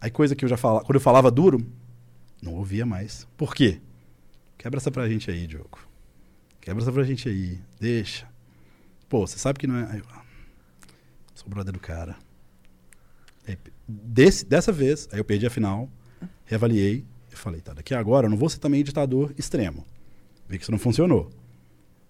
Aí 0.01 0.11
coisa 0.11 0.35
que 0.35 0.45
eu 0.45 0.49
já 0.49 0.57
falava, 0.57 0.85
quando 0.85 0.97
eu 0.97 1.01
falava 1.01 1.31
duro, 1.31 1.65
não 2.43 2.55
ouvia 2.55 2.85
mais. 2.85 3.27
Por 3.37 3.55
quê? 3.55 3.81
Quebra 4.59 4.79
essa 4.79 4.91
pra 4.91 5.09
gente 5.09 5.31
aí, 5.31 5.47
Diogo. 5.47 5.79
Quebra 6.61 6.83
essa 6.83 6.93
pra 6.93 7.03
gente 7.03 7.29
aí. 7.29 7.59
Deixa. 7.81 8.27
Pô, 9.15 9.25
você 9.29 9.39
sabe 9.39 9.61
que 9.61 9.67
não 9.69 9.77
é. 9.77 9.89
Aí 9.93 9.99
eu, 10.01 10.05
ah, 10.13 10.23
sou 11.37 11.49
brother 11.49 11.73
do 11.73 11.79
cara. 11.79 12.17
Aí, 13.47 13.57
desse, 13.87 14.45
dessa 14.45 14.73
vez, 14.73 15.09
aí 15.13 15.21
eu 15.21 15.25
perdi 15.25 15.47
a 15.47 15.51
final, 15.51 15.89
reavaliei 16.45 17.05
e 17.33 17.37
falei, 17.37 17.61
tá, 17.61 17.73
daqui 17.73 17.95
a 17.95 18.01
agora 18.01 18.27
eu 18.27 18.31
não 18.31 18.37
vou 18.37 18.49
ser 18.49 18.59
também 18.59 18.83
ditador 18.83 19.33
extremo. 19.39 19.87
Vi 20.49 20.59
que 20.59 20.65
isso 20.65 20.73
não 20.73 20.81
funcionou. 20.81 21.31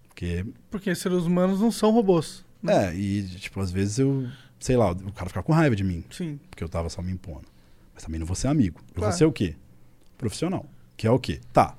Porque, 0.08 0.46
Porque 0.70 0.94
seres 0.94 1.24
humanos 1.24 1.60
não 1.60 1.70
são 1.70 1.90
robôs. 1.90 2.42
é, 2.66 2.94
e 2.94 3.28
tipo, 3.36 3.60
às 3.60 3.70
vezes 3.70 3.98
eu, 3.98 4.26
sei 4.58 4.78
lá, 4.78 4.92
o 4.92 5.12
cara 5.12 5.28
fica 5.28 5.42
com 5.42 5.52
raiva 5.52 5.76
de 5.76 5.84
mim, 5.84 6.02
Sim. 6.10 6.40
porque 6.48 6.64
eu 6.64 6.70
tava 6.70 6.88
só 6.88 7.02
me 7.02 7.12
impondo. 7.12 7.46
Mas 7.92 8.02
também 8.02 8.18
não 8.18 8.26
vou 8.26 8.34
ser 8.34 8.48
amigo. 8.48 8.80
Eu 8.80 8.94
Claro. 8.94 9.10
vou 9.10 9.18
ser 9.18 9.26
o 9.26 9.32
quê? 9.32 9.54
Profissional. 10.16 10.64
Que 10.96 11.06
é 11.06 11.10
o 11.10 11.18
quê? 11.18 11.38
Tá. 11.52 11.76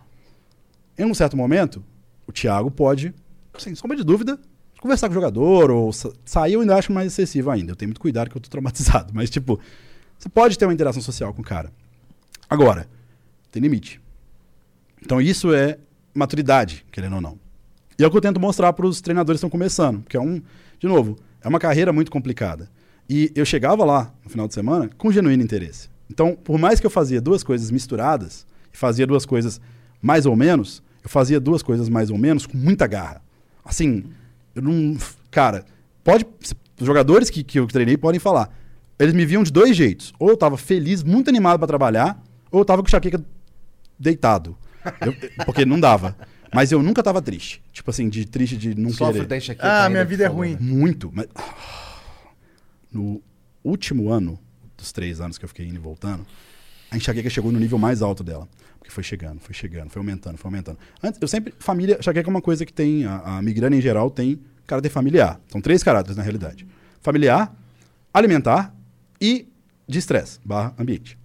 Em 0.96 1.04
um 1.04 1.16
certo 1.16 1.36
momento, 1.36 1.84
o 2.28 2.32
Thiago 2.32 2.70
pode, 2.70 3.12
sem 3.58 3.74
sombra 3.74 3.98
de 3.98 4.04
dúvida, 4.04 4.40
conversar 4.86 5.08
com 5.08 5.14
o 5.14 5.16
jogador, 5.16 5.72
ou 5.72 5.92
sa 5.92 6.12
sair 6.24 6.54
eu 6.54 6.62
ainda 6.62 6.76
acho 6.76 6.94
mais 6.94 7.08
excessivo 7.08 7.50
ainda. 7.50 7.72
Eu 7.72 7.76
tenho 7.76 7.90
muito 7.90 8.00
cuidado 8.00 8.30
que 8.30 8.38
eu 8.38 8.42
tô 8.42 8.50
traumatizado. 8.50 9.12
Mas, 9.16 9.32
tipo, 9.32 9.60
você 10.18 10.30
pode 10.30 10.58
ter 10.60 10.66
uma 10.66 10.74
interação 10.74 11.02
social 11.02 11.34
com 11.34 11.42
o 11.42 11.46
cara. 11.46 11.72
Agora, 12.48 12.88
tem 13.52 13.62
limite. 13.62 14.00
Então 15.02 15.20
isso 15.20 15.54
é 15.54 15.80
maturidade, 16.14 16.86
querendo 16.92 17.16
ou 17.16 17.22
não. 17.22 17.40
E 17.98 18.04
é 18.04 18.08
o 18.08 18.12
que 18.12 18.18
eu 18.18 18.22
tento 18.22 18.40
mostrar 18.40 18.74
para 18.74 18.86
os 18.86 19.02
treinadores 19.02 19.40
que 19.40 19.46
estão 19.46 19.50
começando, 19.50 20.02
porque 20.02 20.18
é 20.18 20.22
um, 20.22 20.42
de 20.80 20.88
novo, 20.88 21.18
é 21.42 21.48
uma 21.48 21.60
carreira 21.60 21.92
muito 21.92 22.12
complicada. 22.12 22.70
E 23.10 23.32
eu 23.36 23.46
chegava 23.46 23.84
lá 23.84 24.14
no 24.24 24.30
final 24.30 24.48
de 24.48 24.54
semana 24.54 24.90
com 24.98 25.12
genuíno 25.12 25.44
interesse. 25.44 25.90
Então, 26.10 26.36
por 26.36 26.60
mais 26.60 26.80
que 26.80 26.86
eu 26.86 26.92
fazia 26.92 27.20
duas 27.20 27.44
coisas 27.44 27.72
misturadas 27.72 28.46
e 28.74 28.78
fazia 28.78 29.08
duas 29.08 29.26
coisas 29.26 29.60
mais 30.02 30.26
ou 30.26 30.36
menos, 30.36 30.84
eu 31.04 31.10
fazia 31.10 31.40
duas 31.40 31.64
coisas 31.64 31.90
mais 31.90 32.12
ou 32.12 32.18
menos 32.18 32.46
com 32.46 32.58
muita 32.58 32.86
garra. 32.86 33.22
Assim, 33.64 34.04
eu 34.56 34.62
não, 34.62 34.98
cara, 35.30 35.66
pode 36.04 36.26
os 36.80 36.86
jogadores 36.86 37.30
que, 37.30 37.44
que 37.44 37.60
eu 37.60 37.68
treinei 37.68 37.98
podem 37.98 38.20
falar. 38.20 38.50
Eles 38.98 39.14
me 39.14 39.26
viam 39.26 39.44
de 39.44 39.52
dois 39.52 39.76
jeitos. 39.76 40.14
Ou 40.18 40.30
eu 40.30 40.38
tava 40.38 40.58
feliz, 40.58 41.04
muito 41.04 41.30
animado 41.30 41.58
para 41.60 41.68
trabalhar, 41.68 42.22
ou 42.50 42.62
eu 42.62 42.66
tava 42.66 42.82
com 42.82 42.88
enxaqueca 42.88 43.24
deitado. 44.00 44.58
Eu- 45.02 45.14
porque 45.46 45.66
não 45.66 45.80
dava. 45.80 46.16
Mas 46.54 46.72
eu 46.72 46.82
nunca 46.82 47.04
tava 47.04 47.22
triste. 47.22 47.62
Tipo 47.74 47.90
assim, 47.90 48.08
de 48.08 48.26
triste 48.26 48.56
de 48.56 48.74
não 48.76 48.92
Sofre 48.92 49.14
querer. 49.16 49.28
da 49.28 49.38
enxaqueca 49.38 49.68
Ah, 49.68 49.78
ainda, 49.80 49.90
minha 49.90 50.06
vida 50.06 50.24
é 50.24 50.28
ruim. 50.28 50.56
Muito. 50.60 51.12
Mas... 51.14 51.28
No 52.92 53.22
último 53.64 54.10
ano, 54.10 54.40
dos 54.78 54.92
três 54.92 55.20
anos 55.20 55.38
que 55.38 55.44
eu 55.46 55.50
fiquei 55.50 55.66
indo 55.66 55.76
e 55.76 55.80
voltando, 55.80 56.26
a 56.90 56.96
enxaqueca 56.98 57.30
chegou 57.30 57.52
no 57.52 57.60
nível 57.60 57.78
mais 57.78 58.02
alto 58.02 58.24
dela. 58.24 58.48
Porque 58.86 58.94
foi 58.94 59.04
chegando, 59.04 59.40
foi 59.40 59.56
chegando, 59.56 59.90
foi 59.90 60.00
aumentando, 60.00 60.38
foi 60.38 60.48
aumentando. 60.48 60.78
Antes, 61.02 61.20
eu 61.20 61.28
sempre. 61.28 61.54
Família, 61.58 61.98
enxaqueca 62.00 62.30
é 62.30 62.32
uma 62.32 62.42
coisa 62.42 62.66
que 62.66 62.72
tem. 62.72 63.04
A, 63.06 63.38
a 63.38 63.42
migrânia 63.42 63.78
em 63.78 63.82
geral 63.82 64.12
tem 64.12 64.40
caráter 64.68 64.90
familiar. 64.90 65.42
São 65.48 65.60
três 65.60 65.82
caráteres, 65.82 66.16
na 66.16 66.22
realidade: 66.22 66.68
familiar, 67.02 67.52
alimentar 68.14 68.76
e 69.20 69.48
de 69.88 69.98
estresse, 69.98 70.40
barra 70.46 70.76
ambiente. 70.78 71.18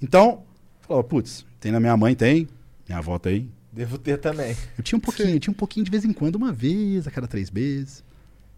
Então, 0.00 0.44
falava, 0.82 1.02
putz, 1.04 1.46
tem 1.58 1.72
na 1.72 1.80
minha 1.80 1.96
mãe, 1.96 2.14
tem, 2.14 2.46
minha 2.86 2.98
avó 2.98 3.18
tem, 3.18 3.50
Devo 3.72 3.96
ter 3.96 4.18
também. 4.18 4.54
eu 4.76 4.82
tinha 4.82 4.98
um 4.98 5.00
pouquinho, 5.00 5.30
eu 5.30 5.40
tinha 5.40 5.52
um 5.52 5.56
pouquinho 5.56 5.84
de 5.84 5.90
vez 5.90 6.04
em 6.04 6.12
quando, 6.12 6.36
uma 6.36 6.52
vez 6.52 7.06
a 7.06 7.10
cada 7.10 7.26
três 7.26 7.50
meses. 7.50 8.04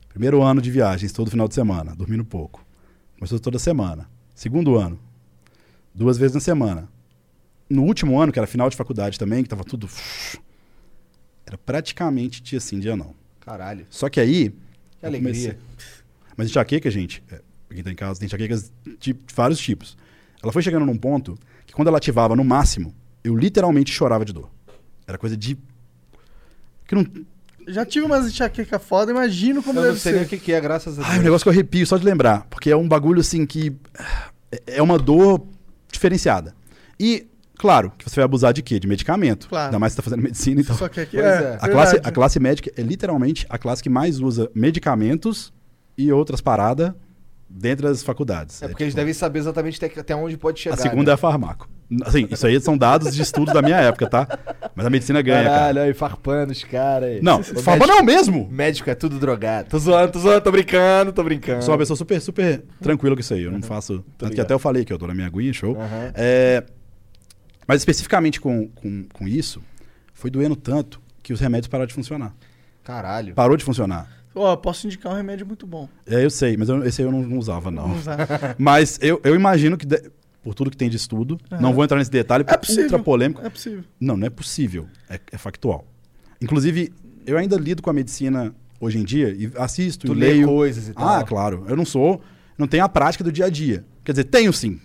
Primeiro 0.08 0.42
ano 0.42 0.60
de 0.60 0.70
viagens, 0.70 1.12
todo 1.12 1.30
final 1.30 1.46
de 1.46 1.54
semana, 1.54 1.94
dormindo 1.94 2.24
pouco. 2.24 2.64
Começou 3.16 3.38
toda 3.38 3.58
semana. 3.58 4.08
Segundo 4.34 4.76
ano, 4.76 4.98
duas 5.94 6.18
vezes 6.18 6.34
na 6.34 6.40
semana. 6.40 6.88
No 7.72 7.84
último 7.84 8.20
ano, 8.20 8.30
que 8.32 8.38
era 8.38 8.46
final 8.46 8.68
de 8.68 8.76
faculdade 8.76 9.18
também, 9.18 9.42
que 9.42 9.48
tava 9.48 9.64
tudo. 9.64 9.88
Era 11.46 11.58
praticamente 11.58 12.42
dia 12.42 12.60
sim, 12.60 12.78
dia 12.78 12.96
não. 12.96 13.14
Caralho. 13.40 13.86
Só 13.90 14.08
que 14.08 14.20
aí. 14.20 14.50
Que 14.50 14.56
eu 15.06 15.08
alegria. 15.08 15.32
comecei- 15.32 15.58
Mas 16.36 16.48
enxaqueca, 16.48 16.90
gente, 16.90 17.22
é, 17.30 17.40
quem 17.70 17.82
tá 17.82 17.90
em 17.90 17.94
casa, 17.94 18.18
tem 18.20 18.26
enxaquecas 18.26 18.72
de 18.98 19.16
vários 19.34 19.58
tipos. 19.58 19.96
Ela 20.42 20.52
foi 20.52 20.62
chegando 20.62 20.86
num 20.86 20.96
ponto 20.96 21.36
que 21.66 21.72
quando 21.72 21.88
ela 21.88 21.98
ativava 21.98 22.34
no 22.36 22.44
máximo, 22.44 22.94
eu 23.24 23.36
literalmente 23.36 23.92
chorava 23.92 24.24
de 24.24 24.32
dor. 24.32 24.50
Era 25.06 25.18
coisa 25.18 25.36
de. 25.36 25.56
Que 26.86 26.94
não, 26.94 27.06
Já 27.66 27.84
tive 27.86 28.04
umas 28.06 28.26
enxaqueca 28.26 28.78
foda, 28.78 29.10
imagino 29.12 29.62
como 29.62 29.78
Eu 29.78 29.82
não 29.82 29.88
deve 29.90 30.00
sei 30.00 30.12
nem 30.12 30.20
ser. 30.22 30.26
o 30.26 30.28
que, 30.28 30.38
que 30.38 30.52
é, 30.52 30.60
graças 30.60 30.98
a 30.98 31.02
Deus. 31.02 31.12
Ai, 31.12 31.18
um 31.20 31.22
negócio 31.22 31.44
que 31.44 31.48
eu 31.48 31.52
arrepio 31.52 31.86
só 31.86 31.96
de 31.96 32.04
lembrar. 32.04 32.44
Porque 32.50 32.70
é 32.70 32.76
um 32.76 32.88
bagulho 32.88 33.20
assim 33.20 33.44
que. 33.46 33.74
é- 34.50 34.76
É 34.76 34.82
uma 34.82 34.98
dor 34.98 35.46
diferenciada. 35.90 36.54
E, 37.00 37.26
claro, 37.62 37.92
que 37.96 38.10
você 38.10 38.16
vai 38.16 38.24
abusar 38.24 38.52
de 38.52 38.60
quê? 38.60 38.80
De 38.80 38.88
medicamento. 38.88 39.48
Claro. 39.48 39.66
Ainda 39.66 39.78
mais 39.78 39.92
que 39.92 39.94
você 39.94 40.02
tá 40.02 40.10
fazendo 40.10 40.24
medicina, 40.24 40.60
então. 40.60 40.76
Só 40.76 40.88
que 40.88 40.98
aqui 40.98 41.16
é, 41.16 41.22
é. 41.22 41.58
A 41.60 41.68
classe, 41.68 42.00
a 42.02 42.10
classe 42.10 42.40
médica 42.40 42.72
é 42.76 42.82
literalmente 42.82 43.46
a 43.48 43.56
classe 43.56 43.80
que 43.80 43.88
mais 43.88 44.18
usa 44.18 44.50
medicamentos 44.52 45.52
e 45.96 46.10
outras 46.10 46.40
paradas 46.40 46.92
dentro 47.48 47.86
das 47.86 48.02
faculdades. 48.02 48.60
É 48.62 48.66
porque 48.66 48.82
eles 48.82 48.94
devem 48.94 49.14
saber 49.14 49.38
exatamente 49.38 49.78
até, 49.84 50.16
onde 50.16 50.36
pode 50.36 50.58
chegar. 50.58 50.74
A 50.74 50.76
segunda 50.76 51.12
é 51.12 51.14
a 51.14 51.16
farmaco. 51.16 51.68
Assim, 52.04 52.26
isso 52.30 52.44
aí 52.44 52.58
são 52.60 52.76
dados 52.76 53.14
de 53.14 53.22
estudos 53.22 53.54
da 53.54 53.62
minha 53.62 53.76
época, 53.76 54.08
tá? 54.08 54.26
Mas 54.74 54.84
a 54.84 54.90
medicina 54.90 55.22
ganha, 55.22 55.44
Caralho, 55.44 55.74
cara. 55.76 55.86
aí, 55.86 55.94
farpando 55.94 56.50
os 56.50 56.64
caras. 56.64 57.22
Não, 57.22 57.44
farpa 57.44 57.86
não 57.86 57.98
é 57.98 58.00
o 58.00 58.04
mesmo. 58.04 58.48
Médico 58.50 58.90
é 58.90 58.94
tudo 58.96 59.20
drogado. 59.20 59.68
Tô 59.68 59.78
zoando, 59.78 60.10
tô 60.10 60.18
zoando, 60.18 60.40
tô 60.40 60.50
brincando, 60.50 61.12
tô 61.12 61.22
brincando. 61.22 61.62
Sou 61.62 61.72
uma 61.72 61.78
pessoa 61.78 61.96
super, 61.96 62.20
super 62.20 62.64
tranquila 62.80 63.14
com 63.14 63.20
isso 63.20 63.34
aí. 63.34 63.44
Eu 63.44 63.52
não 63.52 63.62
faço. 63.62 64.04
Tanto 64.18 64.34
que 64.34 64.40
até 64.40 64.52
eu 64.52 64.58
falei 64.58 64.84
que 64.84 64.92
eu 64.92 64.98
tô 64.98 65.06
na 65.06 65.14
minha 65.14 65.28
aguinha, 65.28 65.52
show. 65.52 65.76
Aham. 65.78 66.12
É, 66.14 66.64
mas 67.72 67.80
especificamente 67.80 68.38
com, 68.38 68.68
com, 68.68 69.04
com 69.14 69.26
isso, 69.26 69.62
foi 70.12 70.30
doendo 70.30 70.54
tanto 70.54 71.00
que 71.22 71.32
os 71.32 71.40
remédios 71.40 71.68
pararam 71.68 71.86
de 71.88 71.94
funcionar. 71.94 72.34
Caralho. 72.84 73.34
Parou 73.34 73.56
de 73.56 73.64
funcionar. 73.64 74.10
Ó, 74.34 74.54
posso 74.56 74.86
indicar 74.86 75.10
um 75.10 75.16
remédio 75.16 75.46
muito 75.46 75.66
bom. 75.66 75.88
É, 76.06 76.22
eu 76.22 76.28
sei, 76.28 76.54
mas 76.58 76.68
eu- 76.68 76.84
esse 76.84 77.00
aí 77.00 77.08
eu 77.08 77.12
não, 77.12 77.22
não 77.22 77.38
usava, 77.38 77.70
não. 77.70 77.84
Vamos 77.84 78.00
usar. 78.00 78.28
Mas 78.58 78.98
eu, 79.00 79.18
eu 79.24 79.34
imagino 79.34 79.78
que, 79.78 79.86
de- 79.86 80.10
por 80.42 80.54
tudo 80.54 80.70
que 80.70 80.76
tem 80.76 80.90
de 80.90 80.96
estudo, 80.98 81.38
não 81.60 81.72
vou 81.72 81.82
entrar 81.82 81.96
nesse 81.96 82.10
detalhe, 82.10 82.44
porque 82.44 82.54
É 82.54 82.56
é, 82.56 82.58
possível. 82.60 82.82
ultra 82.84 82.98
polêmico. 82.98 83.40
É 83.42 83.48
possível. 83.48 83.84
Não, 83.98 84.16
não 84.18 84.26
é 84.26 84.30
possível. 84.30 84.86
É, 85.08 85.18
é 85.32 85.38
factual. 85.38 85.86
Inclusive, 86.42 86.92
eu 87.24 87.38
ainda 87.38 87.56
lido 87.56 87.80
com 87.82 87.88
a 87.88 87.92
medicina 87.94 88.54
hoje 88.80 88.98
em 88.98 89.04
dia 89.04 89.28
e 89.30 89.50
assisto 89.56 90.06
Tu 90.06 90.12
e 90.12 90.16
leio. 90.16 90.46
coisas 90.46 90.88
e 90.88 90.92
tal. 90.92 91.08
Ah, 91.08 91.24
claro. 91.24 91.64
Eu 91.68 91.76
não 91.76 91.86
sou. 91.86 92.20
Não 92.58 92.66
tenho 92.66 92.84
a 92.84 92.88
prática 92.88 93.24
do 93.24 93.32
dia 93.32 93.46
a 93.46 93.50
dia. 93.50 93.82
Quer 94.04 94.12
dizer, 94.12 94.24
tenho 94.24 94.52
sim. 94.52 94.78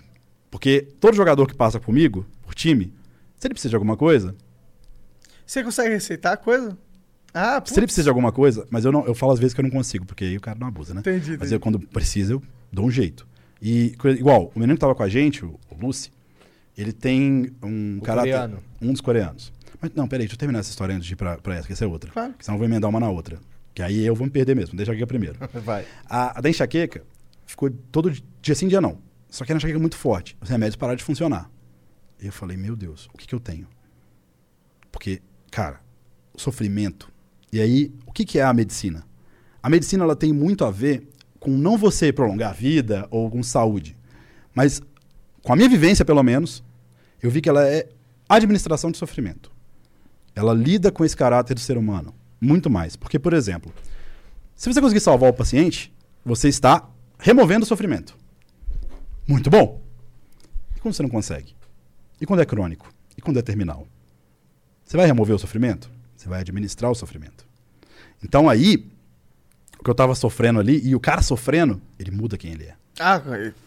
Porque 0.49 0.87
todo 0.99 1.15
jogador 1.15 1.45
que 1.47 1.53
passa 1.55 1.79
comigo, 1.79 2.25
time, 2.57 2.93
se 3.37 3.47
ele 3.47 3.53
precisa 3.53 3.69
de 3.69 3.75
alguma 3.75 3.95
coisa, 3.95 4.35
Você 5.45 5.63
consegue 5.63 5.89
receitar 5.93 6.33
a 6.33 6.37
coisa? 6.37 6.77
Ah, 7.33 7.61
se 7.63 7.77
ele 7.77 7.85
precisa 7.85 8.03
de 8.03 8.09
alguma 8.09 8.31
coisa, 8.31 8.65
mas 8.69 8.83
eu 8.83 8.91
não, 8.91 9.05
eu 9.05 9.13
falo 9.13 9.31
às 9.31 9.39
vezes 9.39 9.53
que 9.53 9.59
eu 9.61 9.63
não 9.63 9.69
consigo, 9.69 10.05
porque 10.05 10.25
aí 10.25 10.37
o 10.37 10.41
cara 10.41 10.57
não 10.59 10.67
abusa, 10.67 10.93
né? 10.93 11.01
Entendi, 11.01 11.31
Mas 11.31 11.35
entendi. 11.37 11.53
eu, 11.55 11.59
quando 11.59 11.79
precisa, 11.79 12.33
eu 12.33 12.41
dou 12.71 12.85
um 12.85 12.91
jeito. 12.91 13.27
E, 13.61 13.95
igual, 14.17 14.51
o 14.55 14.59
menino 14.59 14.75
que 14.75 14.81
tava 14.81 14.95
com 14.95 15.03
a 15.03 15.09
gente, 15.09 15.45
o, 15.45 15.59
o 15.69 15.75
Lucy, 15.85 16.11
ele 16.77 16.91
tem 16.91 17.51
um 17.63 17.97
O 17.99 18.01
caráter. 18.01 18.31
coreano. 18.31 18.59
Um 18.81 18.91
dos 18.91 19.01
coreanos. 19.01 19.53
Mas 19.81 19.91
não, 19.93 20.07
peraí, 20.07 20.25
deixa 20.25 20.33
eu 20.35 20.39
terminar 20.39 20.59
essa 20.59 20.69
história 20.71 20.95
antes 20.95 21.05
de 21.07 21.13
ir 21.13 21.15
pra, 21.15 21.37
pra 21.37 21.55
essa, 21.55 21.67
que 21.67 21.73
essa 21.73 21.85
é 21.85 21.87
outra. 21.87 22.11
Claro. 22.11 22.31
Porque 22.31 22.43
senão 22.45 22.55
eu 22.55 22.59
vou 22.59 22.67
emendar 22.67 22.89
uma 22.89 22.99
na 22.99 23.09
outra. 23.09 23.39
Que 23.75 23.81
aí 23.83 24.03
eu 24.05 24.15
vou 24.15 24.25
me 24.25 24.31
perder 24.31 24.55
mesmo. 24.55 24.75
Deixa 24.75 24.91
aqui 24.91 25.05
primeiro. 25.05 25.37
Vai. 25.63 25.85
A, 26.09 26.37
a 26.39 26.41
da 26.41 26.49
enxaqueca 26.49 27.03
ficou 27.45 27.69
todo 27.91 28.09
di- 28.09 28.23
dia 28.41 28.55
sim, 28.55 28.67
dia 28.67 28.81
não. 28.81 28.97
Só 29.29 29.45
que 29.45 29.51
era 29.51 29.55
uma 29.55 29.59
enxaqueca 29.59 29.79
muito 29.79 29.95
forte. 29.97 30.35
Os 30.41 30.49
remédios 30.49 30.75
pararam 30.75 30.97
de 30.97 31.03
funcionar. 31.03 31.49
Eu 32.19 32.31
falei, 32.31 32.57
meu 32.57 32.75
Deus, 32.75 33.07
o 33.13 33.17
que, 33.17 33.27
que 33.27 33.35
eu 33.35 33.39
tenho? 33.39 33.67
Porque, 34.91 35.21
cara, 35.51 35.79
sofrimento. 36.35 37.11
E 37.51 37.61
aí, 37.61 37.93
o 38.05 38.11
que, 38.11 38.25
que 38.25 38.39
é 38.39 38.43
a 38.43 38.53
medicina? 38.53 39.05
A 39.61 39.69
medicina 39.69 40.03
ela 40.03 40.15
tem 40.15 40.33
muito 40.33 40.65
a 40.65 40.71
ver 40.71 41.07
com 41.39 41.51
não 41.51 41.77
você 41.77 42.11
prolongar 42.11 42.51
a 42.51 42.53
vida 42.53 43.07
ou 43.11 43.29
com 43.29 43.43
saúde. 43.43 43.95
Mas, 44.53 44.81
com 45.43 45.53
a 45.53 45.55
minha 45.55 45.69
vivência, 45.69 46.03
pelo 46.03 46.23
menos, 46.23 46.63
eu 47.21 47.29
vi 47.29 47.41
que 47.41 47.49
ela 47.49 47.67
é 47.67 47.87
administração 48.27 48.91
de 48.91 48.97
sofrimento. 48.97 49.51
Ela 50.35 50.53
lida 50.53 50.91
com 50.91 51.05
esse 51.05 51.15
caráter 51.15 51.53
do 51.53 51.59
ser 51.59 51.77
humano. 51.77 52.13
Muito 52.39 52.69
mais. 52.69 52.95
Porque, 52.95 53.17
por 53.17 53.33
exemplo, 53.33 53.73
se 54.55 54.71
você 54.71 54.81
conseguir 54.81 54.99
salvar 54.99 55.29
o 55.29 55.33
paciente, 55.33 55.93
você 56.25 56.47
está 56.47 56.87
removendo 57.19 57.63
o 57.63 57.67
sofrimento. 57.67 58.17
Muito 59.27 59.49
bom. 59.49 59.81
E 60.75 60.79
quando 60.79 60.93
você 60.93 61.03
não 61.03 61.09
consegue? 61.09 61.56
E 62.19 62.25
quando 62.25 62.41
é 62.41 62.45
crônico? 62.45 62.91
E 63.17 63.21
quando 63.21 63.37
é 63.37 63.41
terminal? 63.41 63.87
Você 64.85 64.97
vai 64.97 65.05
remover 65.05 65.35
o 65.35 65.39
sofrimento? 65.39 65.89
Você 66.15 66.29
vai 66.29 66.41
administrar 66.41 66.91
o 66.91 66.95
sofrimento. 66.95 67.45
Então 68.23 68.49
aí, 68.49 68.87
o 69.79 69.83
que 69.83 69.89
eu 69.89 69.93
estava 69.93 70.15
sofrendo 70.15 70.59
ali, 70.59 70.81
e 70.83 70.95
o 70.95 70.99
cara 70.99 71.21
sofrendo, 71.21 71.81
ele 71.99 72.11
muda 72.11 72.37
quem 72.37 72.51
ele 72.51 72.65
é. 72.65 72.75
Ah, 72.99 73.21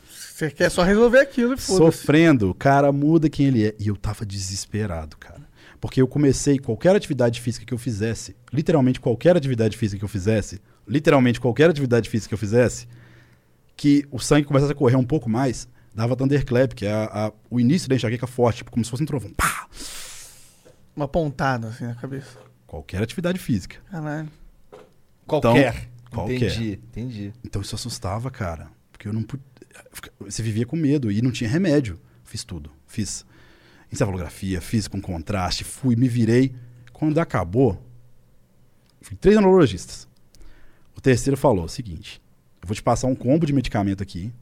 você 0.09 0.51
quer 0.51 0.71
só 0.71 0.83
resolver 0.83 1.21
aquilo 1.21 1.55
e 1.55 1.57
foda-se. 1.57 1.99
Sofrendo, 1.99 2.51
o 2.51 2.55
cara 2.55 2.91
muda 2.91 3.29
quem 3.29 3.47
ele 3.47 3.67
é. 3.67 3.75
E 3.79 3.89
eu 3.89 3.97
tava 3.97 4.27
desesperado, 4.27 5.17
cara. 5.17 5.49
Porque 5.81 6.01
eu 6.01 6.09
comecei 6.09 6.59
qualquer 6.59 6.97
atividade 6.97 7.41
física 7.41 7.65
que 7.65 7.73
eu 7.73 7.79
fizesse, 7.79 8.37
literalmente 8.53 9.01
qualquer 9.01 9.37
atividade 9.37 9.77
física 9.77 9.99
que 9.99 10.05
eu 10.05 10.09
fizesse, 10.09 10.61
literalmente 10.87 11.41
qualquer 11.41 11.71
atividade 11.71 12.09
física 12.11 12.29
que 12.29 12.35
eu 12.35 12.39
fizesse, 12.39 12.87
que 13.77 14.05
o 14.11 14.19
sangue 14.19 14.47
começasse 14.47 14.73
a 14.73 14.75
correr 14.75 14.97
um 14.97 15.05
pouco 15.05 15.31
mais, 15.31 15.69
dava 16.01 16.17
thunderclap, 16.17 16.73
que 16.75 16.87
é 16.87 16.93
a- 16.93 17.27
a- 17.27 17.33
o 17.51 17.59
início 17.61 17.89
da 17.89 17.95
enxaqueca 17.95 18.27
forte, 18.27 18.59
tipo, 18.59 18.71
como 18.71 18.85
se 18.85 18.91
fosse 18.91 19.03
um 19.03 19.07
trovão. 19.07 19.33
Pá! 19.33 19.69
Uma 20.95 21.07
pontada 21.09 21.69
assim 21.69 21.85
na 21.85 21.95
cabeça. 21.95 22.39
Qualquer 22.67 23.03
atividade 23.03 23.39
física. 23.39 23.77
Caralho. 23.91 24.29
Qualquer. 25.27 25.89
qualquer. 26.11 26.35
Entendi, 26.35 26.73
entendi. 26.91 27.33
Então 27.45 27.63
isso 27.63 27.75
assustava, 27.75 28.31
cara. 28.31 28.69
Porque 28.93 29.07
eu 29.09 29.13
não 29.13 29.23
pude. 29.23 29.43
Você 30.21 30.43
vivia 30.43 30.67
com 30.67 30.77
medo 30.77 31.11
e 31.11 31.23
não 31.23 31.31
tinha 31.31 31.49
remédio. 31.49 31.99
Fiz 32.25 32.45
tudo. 32.45 32.71
Fiz 32.87 33.25
encefalografia, 33.93 34.61
fiz 34.61 34.87
com 34.89 35.01
contraste, 35.01 35.65
fui, 35.65 35.97
me 35.97 36.09
virei. 36.09 36.55
Quando 36.93 37.19
acabou, 37.19 37.81
fui 39.01 39.17
três 39.17 39.37
neurologistas. 39.39 40.07
O 40.97 41.01
terceiro 41.01 41.37
falou 41.37 41.65
o 41.65 41.69
seguinte: 41.69 42.21
eu 42.61 42.67
vou 42.67 42.75
te 42.75 42.83
passar 42.83 43.07
um 43.07 43.15
combo 43.15 43.47
de 43.47 43.53
medicamento 43.53 44.03
aqui. 44.03 44.33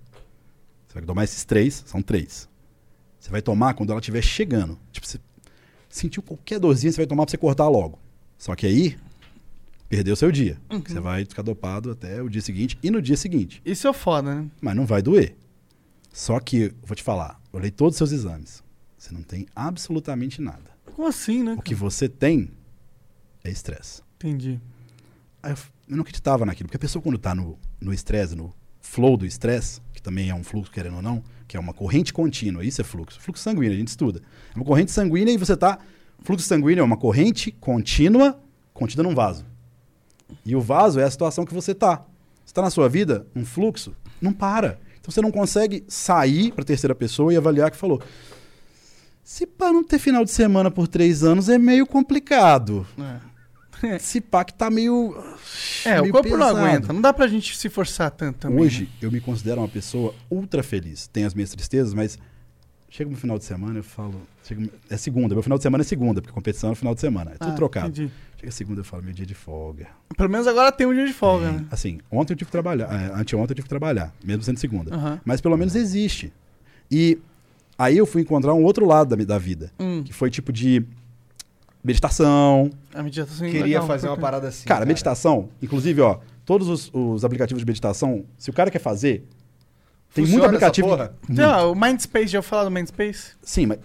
Vai 0.99 1.07
tomar 1.07 1.25
esses 1.25 1.45
três, 1.45 1.85
são 1.87 2.03
três. 2.03 2.49
Você 3.21 3.31
vai 3.31 3.41
tomar 3.41 3.75
quando 3.75 3.91
ela 3.91 4.01
estiver 4.01 4.23
chegando. 4.23 4.79
Tipo, 4.91 5.07
você 5.07 5.21
sentiu 5.89 6.23
qualquer 6.23 6.59
dorzinha, 6.59 6.91
você 6.91 6.97
vai 6.99 7.07
tomar 7.07 7.25
pra 7.25 7.31
você 7.31 7.39
cortar 7.39 7.69
logo. 7.69 7.99
Só 8.37 8.55
que 8.57 8.67
aí, 8.67 8.99
perdeu 9.89 10.17
seu 10.17 10.33
dia. 10.33 10.61
Porque 10.69 10.93
Você 10.93 11.01
vai 11.01 11.25
ficar 11.25 11.43
dopado 11.43 11.91
até 11.91 12.21
o 12.21 12.29
dia 12.29 12.43
seguinte 12.43 12.77
e 12.83 12.91
no 12.91 13.01
dia 13.01 13.17
seguinte. 13.17 13.63
Isso 13.65 13.87
é 13.87 13.93
foda, 13.93 14.35
né? 14.35 14.51
Mas 14.61 14.75
não 14.75 14.87
vai 14.87 15.01
doer. 15.01 15.37
Só 16.13 16.41
que, 16.41 16.75
vou 16.83 16.97
te 16.97 17.03
falar, 17.03 17.41
eu 17.53 17.61
olhei 17.61 17.71
todos 17.71 17.95
os 17.95 17.99
seus 17.99 18.13
exames. 18.13 18.63
Você 18.97 19.15
não 19.15 19.23
tem 19.23 19.47
absolutamente 19.55 20.41
nada. 20.41 20.71
Como 20.85 21.07
assim, 21.07 21.45
né? 21.45 21.55
O 21.57 21.63
que 21.63 21.75
você 21.75 22.09
tem 22.09 22.51
é 23.45 23.51
estresse. 23.51 24.03
Entendi. 24.17 24.61
Aí 25.41 25.53
eu, 25.53 25.59
eu 25.89 25.97
não 25.97 26.03
acreditava 26.03 26.45
naquilo, 26.45 26.67
porque 26.69 26.77
a 26.77 26.81
pessoa 26.81 27.01
quando 27.01 27.19
tá 27.19 27.35
no 27.37 27.57
no 27.81 27.93
estresse, 27.93 28.35
no 28.35 28.53
flow 28.81 29.17
do 29.17 29.27
estresse, 29.27 29.81
que 29.93 30.03
também 30.03 30.31
é 30.31 30.35
um 30.35 30.45
fluxo, 30.45 30.71
querendo 30.71 30.97
ou 30.97 31.03
não, 31.03 31.23
que 31.47 31.57
é 31.57 31.61
uma 31.61 31.73
corrente 31.73 32.13
contínua, 32.13 32.65
isso 32.65 32.81
é 32.81 32.85
fluxo. 32.85 33.21
Fluxo 33.21 33.43
sanguíneo, 33.43 33.73
a 33.73 33.79
gente 33.79 33.89
estuda. 33.89 34.21
É 34.55 34.57
uma 34.57 34.65
corrente 34.65 34.93
sanguínea 34.93 35.33
e 35.33 35.37
você 35.37 35.57
tá... 35.57 35.79
Fluxo 36.21 36.47
sanguíneo 36.47 36.83
é 36.83 36.85
uma 36.85 36.97
corrente 36.97 37.53
contínua 37.53 38.39
contida 38.75 39.03
num 39.03 39.15
vaso. 39.15 39.45
E 40.45 40.55
o 40.55 40.61
vaso 40.61 41.01
é 41.01 41.05
a 41.05 41.11
situação 41.11 41.45
que 41.45 41.55
você 41.55 41.75
tá. 41.75 42.05
Você 42.45 42.55
tá 42.55 42.63
na 42.63 42.71
sua 42.71 42.89
vida, 42.89 43.27
um 43.35 43.45
fluxo, 43.45 43.95
não 44.21 44.33
para. 44.33 44.79
Então 45.01 45.11
você 45.11 45.21
não 45.21 45.31
consegue 45.31 45.85
sair 45.89 46.53
para 46.53 46.65
terceira 46.65 46.95
pessoa 46.95 47.33
e 47.33 47.37
avaliar 47.37 47.71
que 47.71 47.77
falou. 47.77 48.03
Se 49.23 49.47
pá 49.47 49.73
não 49.73 49.85
ter 49.85 49.99
final 49.99 50.25
de 50.25 50.31
semana 50.31 50.71
por 50.71 50.89
três 50.89 51.23
anos 51.23 51.49
é 51.49 51.59
meio 51.59 51.87
complicado. 51.87 52.87
Se 52.97 53.28
pá 54.31 54.45
que 54.45 54.55
tá 54.55 54.71
meio. 54.71 55.15
É, 55.85 55.99
o 55.99 56.03
meio 56.03 56.13
corpo 56.13 56.29
não 56.37 56.39
pesado. 56.39 56.59
aguenta. 56.59 56.93
Não 56.93 57.01
dá 57.01 57.13
pra 57.13 57.27
gente 57.27 57.57
se 57.57 57.69
forçar 57.69 58.11
tanto 58.11 58.39
também. 58.39 58.59
Hoje 58.65 58.83
né? 58.85 58.89
eu 59.03 59.11
me 59.13 59.21
considero 59.21 59.61
uma 59.61 59.69
pessoa 59.69 60.15
ultra 60.31 60.63
feliz. 60.63 61.07
Tenho 61.07 61.27
as 61.27 61.35
minhas 61.35 61.51
tristezas, 61.51 61.95
mas 61.95 62.19
chega 62.91 63.11
no 63.11 63.17
final 63.17 63.39
de 63.39 63.45
semana 63.45 63.79
eu 63.79 63.85
falo. 63.85 64.21
chega- 64.45 64.69
é 64.89 64.97
segunda, 64.97 65.35
meu 65.35 65.43
final 65.43 65.59
de 65.59 65.63
semana 65.63 65.83
é 65.83 65.85
segunda, 65.85 66.21
porque 66.23 66.33
competição 66.35 66.69
é 66.69 66.73
no 66.73 66.77
final 66.77 66.95
de 66.95 67.01
semana. 67.01 67.33
É 67.33 67.35
tudo 67.39 67.51
Ah, 67.53 67.55
trocado. 67.55 67.89
entendi. 67.89 68.11
Chega 68.39 68.53
segunda 68.53 68.81
eu 68.81 68.85
falo, 68.85 69.03
meu 69.03 69.13
dia 69.13 69.27
de 69.27 69.35
folga. 69.35 69.89
Pelo 70.17 70.31
menos 70.31 70.47
agora 70.47 70.71
tem 70.73 70.87
um 70.87 70.95
dia 70.95 71.05
de 71.07 71.13
folga, 71.13 71.47
É, 71.49 71.53
né? 71.53 71.67
Assim, 71.71 71.99
ontem 72.11 72.33
eu 72.33 72.37
tive 72.37 72.47
que 72.47 72.53
trabalhar, 72.53 72.87
é, 72.87 73.21
anteontem 73.21 73.51
eu 73.53 73.57
tive 73.57 73.63
que 73.65 73.69
trabalhar, 73.69 74.15
mesmo 74.25 74.43
sendo 74.45 74.59
segunda. 74.59 74.95
Aham. 74.95 75.21
Mas 75.25 75.41
pelo 75.41 75.57
menos 75.57 75.75
existe. 75.75 76.33
E 76.91 77.19
aí 77.77 77.97
eu 77.99 78.07
fui 78.07 78.23
encontrar 78.23 78.55
um 78.55 78.63
outro 78.63 78.87
lado 78.87 79.15
da, 79.17 79.25
da 79.25 79.39
vida, 79.39 79.73
Hum, 79.79 80.03
que 80.05 80.13
foi 80.13 80.31
tipo 80.31 80.53
de 80.53 80.85
meditação. 81.89 82.71
a 82.95 83.03
meditação 83.03 83.47
é 83.47 83.51
Queria 83.51 83.65
legal, 83.65 83.87
fazer 83.87 84.07
uma 84.07 84.13
porque- 84.15 84.23
parada 84.23 84.49
assim. 84.49 84.67
cara, 84.67 84.85
meditação, 84.87 85.49
inclusive, 85.61 86.01
ó, 86.01 86.19
todos 86.45 86.69
os, 86.69 86.91
os 86.95 87.25
aplicativos 87.25 87.61
de 87.61 87.67
meditação, 87.67 88.25
se 88.37 88.51
o 88.51 88.53
cara 88.53 88.71
quer 88.71 88.79
fazer, 88.79 89.25
tem 90.15 90.25
muito 90.27 90.45
aplicativo. 90.45 90.87
essa 90.89 90.97
porra? 90.97 91.13
Muito. 91.29 91.33
Então, 91.41 91.73
o 91.73 91.75
Mindspace, 91.75 92.27
já 92.29 92.39
ouviu 92.39 92.49
falar 92.49 92.65
do 92.65 92.71
Mindspace? 92.71 93.33
Sim, 93.43 93.67
mas 93.67 93.79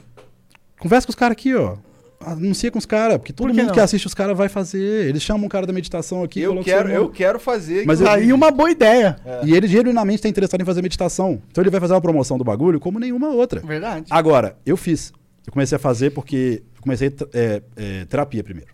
conversa 0.79 1.07
com 1.07 1.11
os 1.11 1.15
caras 1.15 1.33
aqui, 1.33 1.53
ó. 1.55 1.77
Anuncia 2.25 2.71
com 2.71 2.79
os 2.79 2.85
caras, 2.85 3.17
porque 3.17 3.33
todo 3.33 3.47
Por 3.47 3.51
que 3.53 3.57
mundo 3.57 3.67
não? 3.67 3.73
que 3.73 3.81
assiste 3.81 4.07
os 4.07 4.13
caras 4.13 4.37
vai 4.37 4.47
fazer. 4.47 5.09
Eles 5.09 5.21
chamam 5.21 5.45
um 5.45 5.49
cara 5.49 5.67
da 5.67 5.73
meditação 5.73 6.23
aqui. 6.23 6.39
Eu 6.39 6.63
quero, 6.63 6.89
eu 6.89 7.09
quero 7.09 7.37
fazer. 7.37 7.85
Mas 7.85 7.99
que 7.99 8.05
eu- 8.05 8.09
Aí 8.09 8.31
uma 8.31 8.49
boa 8.49 8.71
ideia. 8.71 9.17
E 9.45 9.53
ele 9.53 9.67
genuinamente 9.67 10.19
está 10.19 10.29
interessado 10.29 10.61
em 10.61 10.63
fazer 10.65 10.81
meditação. 10.81 11.41
Então 11.51 11.61
ele 11.61 11.69
vai 11.69 11.81
fazer 11.81 11.93
uma 11.93 11.99
promoção 11.99 12.37
do 12.37 12.43
bagulho 12.45 12.79
como 12.79 12.97
nenhuma 12.97 13.27
outra. 13.27 13.59
Verdade. 13.59 14.05
Agora, 14.09 14.55
eu 14.65 14.77
fiz. 14.77 15.11
Eu 15.45 15.51
comecei 15.51 15.75
a 15.75 15.79
fazer 15.79 16.11
porque. 16.11 16.63
Comecei 16.83 17.07
é, 17.33 17.63
é, 17.75 18.05
terapia 18.05 18.43
primeiro. 18.43 18.73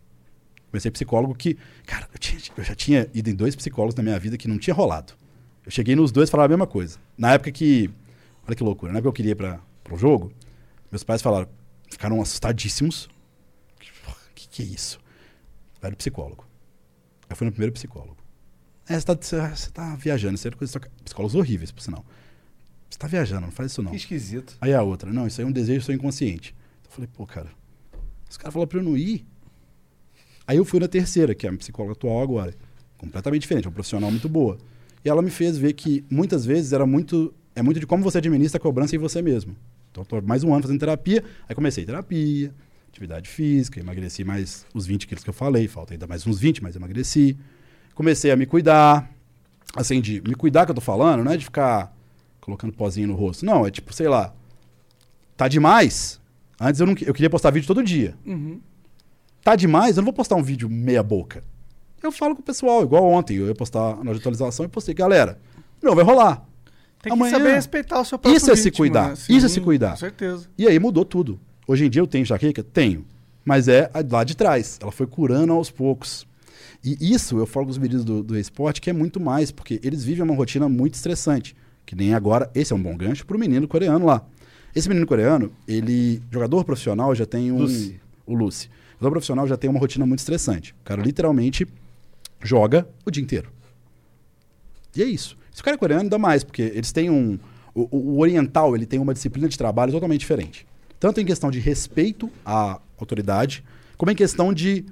Comecei 0.71 0.91
psicólogo 0.91 1.33
que. 1.35 1.57
Cara, 1.85 2.07
eu, 2.13 2.19
tinha- 2.19 2.41
eu 2.57 2.63
já 2.63 2.75
tinha 2.75 3.09
ido 3.13 3.29
em 3.29 3.35
dois 3.35 3.55
psicólogos 3.55 3.95
na 3.95 4.03
minha 4.03 4.19
vida 4.19 4.37
que 4.37 4.47
não 4.47 4.57
tinha 4.57 4.73
rolado. 4.73 5.13
Eu 5.65 5.71
cheguei 5.71 5.95
nos 5.95 6.11
dois 6.11 6.29
e 6.29 6.31
falava 6.31 6.47
a 6.47 6.49
mesma 6.57 6.67
coisa. 6.67 6.97
Na 7.17 7.33
época 7.33 7.51
que. 7.51 7.89
Olha 8.47 8.55
que 8.55 8.63
loucura. 8.63 8.91
Na 8.91 8.99
época 8.99 9.03
que 9.03 9.07
eu 9.09 9.13
queria 9.13 9.31
ir 9.31 9.35
para 9.35 9.59
o 9.91 9.97
jogo, 9.97 10.31
meus 10.91 11.03
pais 11.03 11.21
falaram. 11.21 11.47
Ficaram 11.91 12.21
assustadíssimos. 12.21 13.05
O 14.07 14.33
que, 14.35 14.47
que 14.47 14.61
é 14.61 14.65
isso? 14.65 14.99
Era 15.81 15.95
psicólogo. 15.95 16.45
Eu 17.29 17.35
fui 17.35 17.45
no 17.45 17.51
primeiro 17.51 17.73
psicólogo. 17.73 18.17
É, 18.87 18.99
você 18.99 19.05
tá, 19.05 19.15
você- 19.19 19.39
você 19.55 19.69
tá 19.71 19.95
viajando. 19.95 20.35
Isso 20.35 20.47
é 20.47 20.51
coisa, 20.51 20.79
psicólogos 21.03 21.35
horríveis, 21.35 21.71
por 21.71 21.81
sinal. 21.81 22.03
Você 22.89 22.97
tá 22.97 23.07
viajando, 23.07 23.41
não 23.41 23.51
faz 23.51 23.71
isso 23.71 23.83
não. 23.83 23.91
Que 23.91 23.97
esquisito. 23.97 24.57
Aí 24.59 24.73
a 24.73 24.81
outra, 24.81 25.11
não, 25.13 25.27
isso 25.27 25.39
aí 25.39 25.45
é 25.45 25.47
um 25.47 25.51
desejo 25.51 25.85
seu 25.85 25.93
inconsciente. 25.93 26.55
Eu 26.85 26.91
falei, 26.91 27.07
pô, 27.13 27.25
cara, 27.27 27.49
os 28.29 28.37
caras 28.37 28.53
falaram 28.53 28.67
pra 28.67 28.79
eu 28.79 28.83
não 28.83 28.95
ir. 28.95 29.25
Aí 30.45 30.57
eu 30.57 30.65
fui 30.65 30.79
na 30.79 30.87
terceira, 30.87 31.35
que 31.35 31.45
é 31.45 31.49
a 31.49 31.53
psicóloga 31.53 31.93
atual 31.93 32.21
agora. 32.21 32.53
Completamente 32.97 33.41
diferente, 33.41 33.65
é 33.65 33.67
uma 33.67 33.73
profissional 33.73 34.09
muito 34.09 34.27
boa. 34.27 34.57
E 35.03 35.09
ela 35.09 35.21
me 35.21 35.29
fez 35.29 35.57
ver 35.57 35.73
que 35.73 36.03
muitas 36.09 36.45
vezes 36.45 36.73
era 36.73 36.85
muito. 36.85 37.33
É 37.55 37.61
muito 37.61 37.79
de 37.79 37.87
como 37.87 38.03
você 38.03 38.17
administra 38.17 38.57
a 38.57 38.61
cobrança 38.61 38.95
em 38.95 38.99
você 38.99 39.21
mesmo. 39.21 39.55
Então, 39.91 40.03
tô 40.03 40.21
mais 40.21 40.43
um 40.43 40.53
ano 40.53 40.61
fazendo 40.61 40.79
terapia. 40.79 41.23
Aí 41.47 41.55
comecei 41.55 41.85
terapia, 41.85 42.53
atividade 42.87 43.29
física, 43.29 43.79
emagreci 43.79 44.23
mais 44.23 44.65
os 44.73 44.85
20 44.85 45.07
quilos 45.07 45.23
que 45.23 45.29
eu 45.29 45.33
falei, 45.33 45.67
falta 45.67 45.93
ainda 45.93 46.07
mais 46.07 46.25
uns 46.27 46.39
20, 46.39 46.61
mas 46.61 46.75
emagreci. 46.75 47.37
Comecei 47.95 48.31
a 48.31 48.35
me 48.35 48.45
cuidar. 48.45 49.09
Assim, 49.75 50.01
de 50.01 50.21
me 50.21 50.33
cuidar 50.33 50.65
que 50.65 50.71
eu 50.71 50.75
tô 50.75 50.81
falando, 50.81 51.23
não 51.23 51.31
é 51.31 51.37
de 51.37 51.45
ficar 51.45 51.95
colocando 52.41 52.73
pozinho 52.73 53.07
no 53.07 53.15
rosto. 53.15 53.45
Não, 53.45 53.67
é 53.67 53.71
tipo, 53.71 53.93
sei 53.93 54.07
lá, 54.07 54.33
tá 55.37 55.47
demais. 55.47 56.19
Antes 56.59 56.79
eu, 56.81 56.87
não, 56.87 56.95
que- 56.95 57.07
eu 57.09 57.13
queria 57.13 57.29
postar 57.29 57.51
vídeo 57.51 57.67
todo 57.67 57.83
dia. 57.83 58.15
Uhum. 58.25 58.59
Tá 59.43 59.55
demais, 59.55 59.95
eu 59.95 60.01
não 60.01 60.05
vou 60.05 60.13
postar 60.13 60.35
um 60.35 60.43
vídeo 60.43 60.69
meia 60.69 61.01
boca. 61.01 61.41
Eu 62.03 62.11
falo 62.11 62.35
com 62.35 62.41
o 62.41 62.45
pessoal, 62.45 62.83
igual 62.83 63.03
ontem, 63.05 63.37
eu 63.37 63.47
ia 63.47 63.55
postar 63.55 64.03
na 64.03 64.11
atualização 64.11 64.65
e 64.65 64.69
postei, 64.69 64.93
galera, 64.93 65.39
não 65.81 65.95
vai 65.95 66.03
rolar. 66.03 66.45
Tem 67.01 67.11
que 67.11 67.17
Amanhã- 67.17 67.31
saber 67.37 67.53
respeitar 67.53 68.01
o 68.01 68.05
seu 68.05 68.19
próprio 68.19 68.37
Isso 68.37 68.51
é 68.51 68.55
se 68.55 68.69
cuidar, 68.71 69.09
né? 69.09 69.13
isso 69.29 69.45
é 69.45 69.49
se 69.49 69.61
cuidar. 69.61 69.91
Com 69.91 69.97
certeza. 69.97 70.47
E 70.57 70.67
aí 70.67 70.77
mudou 70.79 71.05
tudo. 71.05 71.39
Hoje 71.67 71.85
em 71.85 71.89
dia 71.89 72.01
eu 72.01 72.07
tenho 72.07 72.23
enxaqueca? 72.23 72.61
Tenho. 72.63 73.05
Mas 73.45 73.67
é 73.69 73.89
lá 74.11 74.23
de 74.25 74.35
trás. 74.35 74.77
Ela 74.81 74.91
foi 74.91 75.07
curando 75.07 75.53
aos 75.53 75.71
poucos. 75.71 76.27
E 76.83 76.97
isso 77.13 77.37
eu 77.37 77.45
falo 77.45 77.65
com 77.67 77.71
os 77.71 77.77
meninos 77.77 78.03
do, 78.03 78.21
do 78.21 78.37
esporte 78.37 78.81
que 78.81 78.89
é 78.89 78.93
muito 78.93 79.19
mais, 79.19 79.49
porque 79.51 79.79
eles 79.83 80.03
vivem 80.03 80.23
uma 80.23 80.35
rotina 80.35 80.67
muito 80.67 80.95
estressante. 80.95 81.55
Que 81.85 81.95
nem 81.95 82.13
agora, 82.13 82.49
esse 82.53 82.73
é 82.73 82.75
um 82.75 82.81
bom 82.81 82.95
gancho 82.97 83.25
pro 83.25 83.39
menino 83.39 83.67
coreano 83.67 84.05
lá. 84.05 84.21
Esse 84.75 84.87
menino 84.87 85.05
coreano, 85.07 85.51
ele, 85.67 86.21
jogador 86.31 86.63
profissional, 86.63 87.13
já 87.15 87.25
tem 87.25 87.51
um. 87.51 87.57
Lucy. 87.59 87.99
O 88.25 88.33
Lucy. 88.35 88.69
Jogador 88.93 89.11
profissional 89.11 89.47
já 89.47 89.57
tem 89.57 89.69
uma 89.69 89.79
rotina 89.79 90.05
muito 90.05 90.19
estressante. 90.19 90.73
O 90.81 90.83
cara 90.83 91.01
literalmente 91.01 91.67
joga 92.43 92.87
o 93.05 93.11
dia 93.11 93.23
inteiro. 93.23 93.49
E 94.95 95.01
é 95.01 95.05
isso. 95.05 95.37
Se 95.51 95.61
o 95.61 95.63
cara 95.63 95.75
é 95.75 95.77
coreano, 95.77 96.09
dá 96.09 96.17
mais, 96.17 96.43
porque 96.43 96.61
eles 96.61 96.91
têm 96.91 97.09
um. 97.09 97.37
O, 97.73 97.81
o- 97.95 97.97
o 98.15 98.19
oriental 98.19 98.75
ele 98.75 98.85
tem 98.85 98.99
uma 98.99 99.13
disciplina 99.13 99.47
de 99.47 99.57
trabalho 99.57 99.91
totalmente 99.91 100.19
diferente. 100.21 100.65
Tanto 100.99 101.21
em 101.21 101.25
questão 101.25 101.49
de 101.49 101.59
respeito 101.59 102.29
à 102.45 102.79
autoridade, 102.97 103.63
como 103.97 104.11
em 104.11 104.15
questão 104.15 104.53
de 104.53 104.85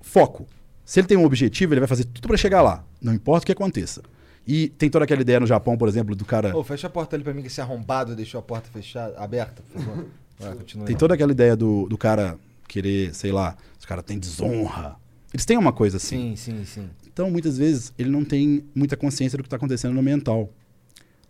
foco. 0.00 0.46
Se 0.84 1.00
ele 1.00 1.06
tem 1.06 1.16
um 1.16 1.24
objetivo, 1.24 1.72
ele 1.74 1.80
vai 1.80 1.86
fazer 1.88 2.04
tudo 2.04 2.26
para 2.28 2.36
chegar 2.36 2.62
lá, 2.62 2.84
não 3.00 3.12
importa 3.14 3.44
o 3.44 3.46
que 3.46 3.52
aconteça. 3.52 4.02
E 4.46 4.68
tem 4.68 4.90
toda 4.90 5.04
aquela 5.04 5.20
ideia 5.20 5.38
no 5.38 5.46
Japão, 5.46 5.76
por 5.76 5.88
exemplo, 5.88 6.14
do 6.14 6.24
cara. 6.24 6.56
Ô, 6.56 6.64
fecha 6.64 6.86
a 6.86 6.90
porta 6.90 7.16
ali 7.16 7.22
pra 7.22 7.32
mim, 7.32 7.42
que 7.42 7.48
esse 7.48 7.60
arrombado 7.60 8.16
deixou 8.16 8.38
a 8.38 8.42
porta 8.42 8.68
fechada, 8.70 9.18
aberta, 9.18 9.62
por 9.70 9.82
favor. 9.82 10.06
Vai, 10.38 10.54
continua. 10.54 10.86
Tem 10.86 10.96
toda 10.96 11.14
aquela 11.14 11.32
ideia 11.32 11.54
do, 11.54 11.86
do 11.86 11.98
cara 11.98 12.38
querer, 12.66 13.14
sei 13.14 13.30
lá, 13.30 13.56
os 13.78 13.84
caras 13.84 14.04
têm 14.04 14.18
desonra. 14.18 14.96
Eles 15.32 15.44
têm 15.44 15.56
uma 15.56 15.72
coisa 15.72 15.98
assim. 15.98 16.34
Sim, 16.34 16.54
sim, 16.54 16.64
sim. 16.64 16.90
Então, 17.12 17.30
muitas 17.30 17.58
vezes, 17.58 17.92
ele 17.98 18.08
não 18.08 18.24
tem 18.24 18.64
muita 18.74 18.96
consciência 18.96 19.36
do 19.36 19.42
que 19.42 19.46
está 19.46 19.56
acontecendo 19.56 19.94
no 19.94 20.02
mental. 20.02 20.50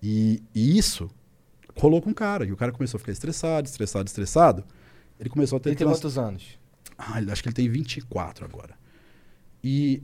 E, 0.03 0.43
e 0.55 0.79
isso 0.79 1.11
rolou 1.77 2.01
com 2.01 2.11
o 2.11 2.15
cara. 2.15 2.45
E 2.45 2.53
o 2.53 2.57
cara 2.57 2.73
começou 2.73 2.97
a 2.97 3.01
ficar 3.01 3.13
estressado, 3.13 3.67
estressado, 3.67 4.07
estressado. 4.07 4.65
Ele 5.19 5.29
começou 5.29 5.57
a 5.57 5.61
ter... 5.61 5.71
Ele 5.71 5.77
tem 5.77 5.87
quantos 5.87 6.17
anos? 6.17 6.59
Ah, 6.97 7.19
acho 7.31 7.43
que 7.43 7.49
ele 7.49 7.55
tem 7.55 7.69
24 7.69 8.45
agora. 8.45 8.75
E 9.63 10.03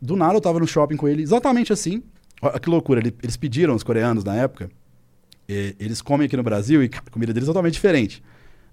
do 0.00 0.16
nada 0.16 0.34
eu 0.34 0.40
tava 0.40 0.58
no 0.58 0.66
shopping 0.66 0.96
com 0.96 1.06
ele, 1.06 1.22
exatamente 1.22 1.72
assim. 1.72 2.02
Olha 2.40 2.58
que 2.58 2.68
loucura. 2.70 3.00
ele- 3.00 3.14
eles 3.22 3.36
pediram, 3.36 3.74
os 3.74 3.82
coreanos 3.82 4.24
na 4.24 4.34
época, 4.36 4.70
eles 5.48 6.00
comem 6.02 6.26
aqui 6.26 6.36
no 6.36 6.42
Brasil 6.42 6.82
e 6.82 6.90
a 6.94 7.10
comida 7.10 7.32
deles 7.32 7.48
é 7.48 7.50
totalmente 7.50 7.74
diferente. 7.74 8.22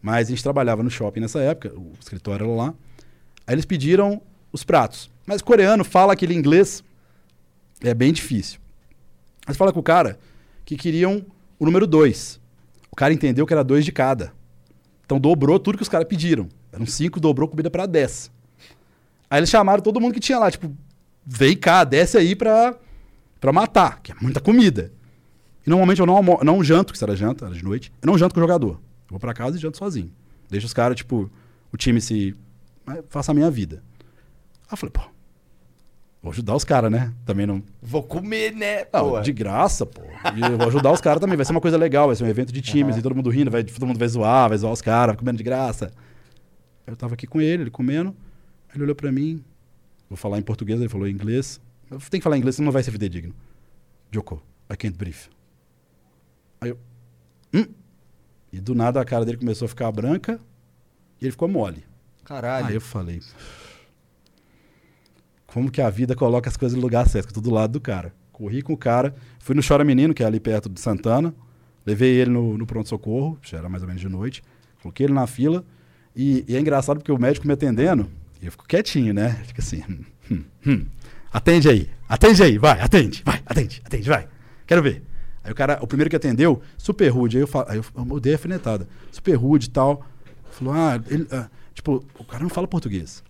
Mas 0.02 0.28
a 0.28 0.30
gente 0.32 0.44
trabalhava 0.44 0.84
no 0.84 0.90
shopping 0.90 1.22
nessa 1.22 1.40
época, 1.40 1.74
o 1.76 1.94
escritório 2.00 2.46
era 2.46 2.54
lá. 2.54 2.74
Aí 3.48 3.56
eles 3.56 3.66
pediram 3.66 4.22
os 4.52 4.64
pratos. 4.64 5.10
Mas 5.26 5.42
coreano 5.42 5.84
fala 5.84 6.14
aquele 6.14 6.34
inglês, 6.36 6.84
é 7.82 7.94
bem 7.94 8.14
difícil. 8.14 8.60
Mas 9.48 9.58
fala 9.58 9.72
com 9.74 9.80
o 9.80 9.84
cara 9.84 10.20
que 10.64 10.76
queriam 10.76 11.26
o 11.60 11.66
número 11.66 11.88
2. 11.88 12.40
O 12.92 12.96
cara 12.96 13.14
entendeu 13.14 13.46
que 13.46 13.54
era 13.54 13.64
dois 13.64 13.84
de 13.86 13.92
cada. 13.92 14.32
Então 15.06 15.20
dobrou 15.20 15.60
tudo 15.60 15.78
que 15.78 15.84
os 15.84 15.90
caras 15.90 16.08
pediram. 16.08 16.48
Eram 16.72 16.86
cinco, 16.86 17.20
dobrou 17.20 17.48
comida 17.48 17.70
pra 17.70 17.86
10. 17.86 18.32
Aí 19.30 19.40
eles 19.40 19.50
chamaram 19.50 19.82
todo 19.82 20.00
mundo 20.00 20.14
que 20.14 20.20
tinha 20.20 20.38
lá, 20.40 20.50
tipo, 20.52 20.72
vem 21.26 21.56
cá, 21.58 21.84
desce 21.84 22.18
aí 22.18 22.36
pra, 22.36 22.76
pra 23.46 23.54
matar, 23.54 24.02
que 24.02 24.12
é 24.12 24.16
muita 24.20 24.40
comida. 24.40 24.92
E 25.66 25.70
normalmente 25.70 26.00
eu 26.00 26.06
não, 26.08 26.22
não 26.44 26.64
janto, 26.64 26.92
que 26.94 27.04
era 27.04 27.16
janta, 27.16 27.46
era 27.46 27.54
de 27.54 27.64
noite, 27.64 27.92
eu 28.02 28.08
não 28.08 28.18
janto 28.18 28.34
com 28.34 28.40
o 28.40 28.44
jogador. 28.44 28.72
Eu 28.72 29.12
vou 29.12 29.20
pra 29.20 29.36
casa 29.36 29.56
e 29.56 29.60
janto 29.60 29.78
sozinho. 29.78 30.12
Deixa 30.50 30.66
os 30.66 30.74
caras, 30.74 30.98
tipo, 30.98 31.30
o 31.72 31.78
time 31.78 32.02
se. 32.02 32.36
mas 32.84 33.02
Faça 33.08 33.32
a 33.32 33.36
minha 33.36 33.52
vida. 33.52 33.84
Aí 34.64 34.74
eu 34.74 34.78
falei, 34.78 34.92
pô, 34.92 35.02
vou 36.24 36.32
ajudar 36.32 36.56
os 36.56 36.64
caras, 36.64 36.92
né? 36.92 37.14
Também 37.24 37.46
não. 37.46 37.62
Vou 37.84 38.02
comer, 38.02 38.52
né? 38.52 38.86
Não, 38.92 39.22
de 39.22 39.32
graça, 39.32 39.86
pô. 39.86 40.02
E 40.36 40.42
eu 40.42 40.58
vou 40.58 40.68
ajudar 40.68 40.92
os 40.92 41.02
caras 41.02 41.22
também. 41.22 41.38
Vai 41.38 41.46
ser 41.46 41.52
uma 41.52 41.62
coisa 41.62 41.78
legal, 41.78 42.08
vai 42.08 42.16
ser 42.16 42.24
um 42.24 42.28
evento 42.28 42.52
de 42.52 42.62
times, 42.64 42.94
Aham. 42.96 43.00
e 43.00 43.04
todo 43.04 43.16
mundo 43.16 43.30
rindo, 43.30 43.52
vai, 43.52 43.64
todo 43.64 43.86
mundo 43.86 44.00
vai 44.00 44.08
zoar, 44.08 44.50
vai 44.50 44.58
zoar 44.58 44.74
os 44.74 44.82
caras, 44.82 45.16
comendo 45.16 45.38
de 45.38 45.44
graça. 45.44 45.92
Eu 46.88 46.96
tava 46.96 47.14
aqui 47.14 47.28
com 47.28 47.40
ele, 47.40 47.64
ele 47.64 47.72
comendo. 47.72 48.16
Ele 48.74 48.84
olhou 48.84 48.96
pra 48.96 49.12
mim, 49.12 49.44
vou 50.10 50.18
falar 50.18 50.40
em 50.40 50.42
português, 50.42 50.80
ele 50.80 50.90
falou 50.90 51.08
em 51.08 51.12
inglês. 51.12 51.62
Eu 51.90 52.00
tenho 52.00 52.20
que 52.20 52.22
falar 52.22 52.38
inglês, 52.38 52.56
senão 52.56 52.66
não 52.66 52.72
vai 52.72 52.84
ser 52.84 52.92
fidedigno. 52.92 53.34
Joko, 54.12 54.42
I 54.72 54.76
can't 54.76 54.98
breathe. 54.98 55.30
Aí 56.62 56.70
eu. 56.70 56.80
Hum? 57.54 57.66
E 58.52 58.60
do 58.60 58.74
nada 58.74 59.02
a 59.02 59.06
cara 59.06 59.26
dele 59.26 59.38
começou 59.38 59.66
a 59.66 59.70
ficar 59.70 59.92
branca 59.92 60.40
e 61.22 61.26
ele 61.26 61.32
ficou 61.32 61.48
mole. 61.48 61.84
Caralho. 62.24 62.68
Aí 62.68 62.76
eu 62.76 62.82
falei. 62.82 63.22
Como 65.46 65.72
que 65.72 65.82
a 65.82 65.90
vida 65.90 66.16
coloca 66.16 66.50
as 66.50 66.58
coisas 66.58 66.76
no 66.76 66.82
lugar 66.82 67.08
certo? 67.08 67.34
tô 67.34 67.42
do 67.42 67.52
lado 67.52 67.72
do 67.72 67.82
cara. 67.82 68.14
Corri 68.32 68.62
com 68.62 68.74
o 68.74 68.78
cara, 68.78 69.16
fui 69.40 69.56
no 69.56 69.66
Chora 69.66 69.86
Menino, 69.86 70.14
que 70.14 70.22
é 70.22 70.26
ali 70.26 70.40
perto 70.40 70.70
de 70.70 70.80
Santana. 70.80 71.34
Levei 71.86 72.16
ele 72.16 72.32
no, 72.32 72.58
no 72.58 72.66
pronto-socorro, 72.66 73.38
já 73.42 73.60
era 73.60 73.70
mais 73.70 73.84
ou 73.84 73.88
menos 73.88 74.02
de 74.02 74.10
noite. 74.10 74.44
Coloquei 74.82 75.06
ele 75.06 75.14
na 75.14 75.28
fila. 75.28 75.64
E, 76.16 76.44
e 76.48 76.56
é 76.56 76.60
engraçado 76.60 76.98
porque 76.98 77.12
o 77.12 77.18
médico 77.18 77.48
me 77.48 77.54
atendendo, 77.54 78.10
eu 78.42 78.52
fico 78.52 78.66
quietinho, 78.68 79.14
né? 79.14 79.30
Fica 79.46 79.62
assim. 79.62 79.84
hum, 79.90 80.04
hum, 80.32 80.44
hum. 80.66 80.86
Atende 81.36 81.68
aí, 81.68 81.90
atende 82.08 82.42
aí, 82.44 82.58
vai, 82.58 82.80
atende, 82.80 83.22
vai, 83.26 83.42
atende, 83.46 83.82
atende, 83.84 84.08
vai. 84.08 84.26
Quero 84.66 84.82
ver. 84.82 85.04
Aí 85.44 85.52
o 85.52 85.56
cara, 85.56 85.78
o 85.82 85.86
primeiro 85.86 86.10
que 86.10 86.16
atendeu, 86.16 86.62
super 86.78 87.10
rude. 87.10 87.36
Aí 87.36 87.44
eu, 87.44 87.48
fa- 87.48 87.66
aí 87.68 87.78
eu, 87.78 87.84
eu 87.94 88.32
a 88.32 88.36
alfinetada. 88.36 88.88
Super 89.12 89.34
rude 89.36 89.68
e 89.68 89.70
tal. 89.70 90.06
Falou, 90.52 90.74
ah, 90.74 90.98
ele, 91.10 91.28
ah, 91.34 91.50
tipo, 91.74 92.06
o 92.18 92.24
cara 92.24 92.42
não 92.42 92.50
fala 92.50 92.66
português. 92.70 93.22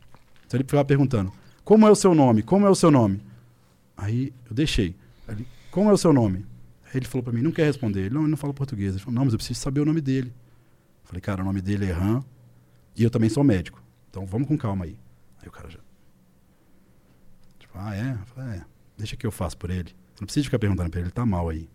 Então 0.46 0.56
ele 0.60 0.64
ficava 0.66 0.86
perguntando, 0.86 1.34
como 1.64 1.88
é 1.88 1.90
o 1.90 1.96
seu 1.96 2.14
nome? 2.14 2.44
Como 2.44 2.68
é 2.68 2.70
o 2.70 2.76
seu 2.76 2.92
nome? 2.92 3.24
Aí 3.98 4.32
eu 4.48 4.54
deixei. 4.56 4.96
Ele, 5.28 5.48
como 5.72 5.90
é 5.90 5.94
o 5.94 5.98
seu 5.98 6.14
nome? 6.14 6.46
Aí 6.86 6.92
ele 6.98 7.08
falou 7.08 7.24
pra 7.24 7.34
mim, 7.34 7.42
não 7.42 7.52
quer 7.52 7.66
responder. 7.66 8.02
Ele, 8.02 8.14
não, 8.14 8.22
ele 8.22 8.30
não 8.30 8.38
fala 8.38 8.54
português. 8.54 8.92
Ele 8.94 9.00
falou, 9.00 9.16
não, 9.16 9.24
mas 9.26 9.34
eu 9.34 9.40
preciso 9.40 9.60
saber 9.60 9.80
o 9.82 9.86
nome 9.86 10.00
dele. 10.00 10.28
Eu 11.02 11.08
falei, 11.08 11.22
cara, 11.22 11.42
o 11.42 11.46
nome 11.46 11.60
dele 11.60 11.88
é 11.88 11.92
Han 11.92 12.24
e 12.96 13.04
eu 13.04 13.10
também 13.10 13.32
sou 13.32 13.44
médico. 13.44 13.82
Então 14.12 14.28
vamos 14.28 14.48
com 14.48 14.56
calma 14.56 14.86
aí. 14.86 14.96
Aí 15.42 15.48
o 15.48 15.52
cara 15.52 15.72
já. 15.72 15.80
Ah, 17.78 17.96
é? 17.96 18.18
Falei, 18.34 18.60
é, 18.60 18.62
deixa 18.98 19.16
que 19.16 19.26
eu 19.26 19.32
faço 19.32 19.58
por 19.58 19.70
ele. 19.70 19.94
Não 20.20 20.26
precisa 20.26 20.46
ficar 20.46 20.60
perguntando 20.60 20.90
pra 20.90 21.00
ele, 21.00 21.08
ele 21.08 21.14
tá 21.14 21.26
mal 21.26 21.50
aí. 21.50 21.68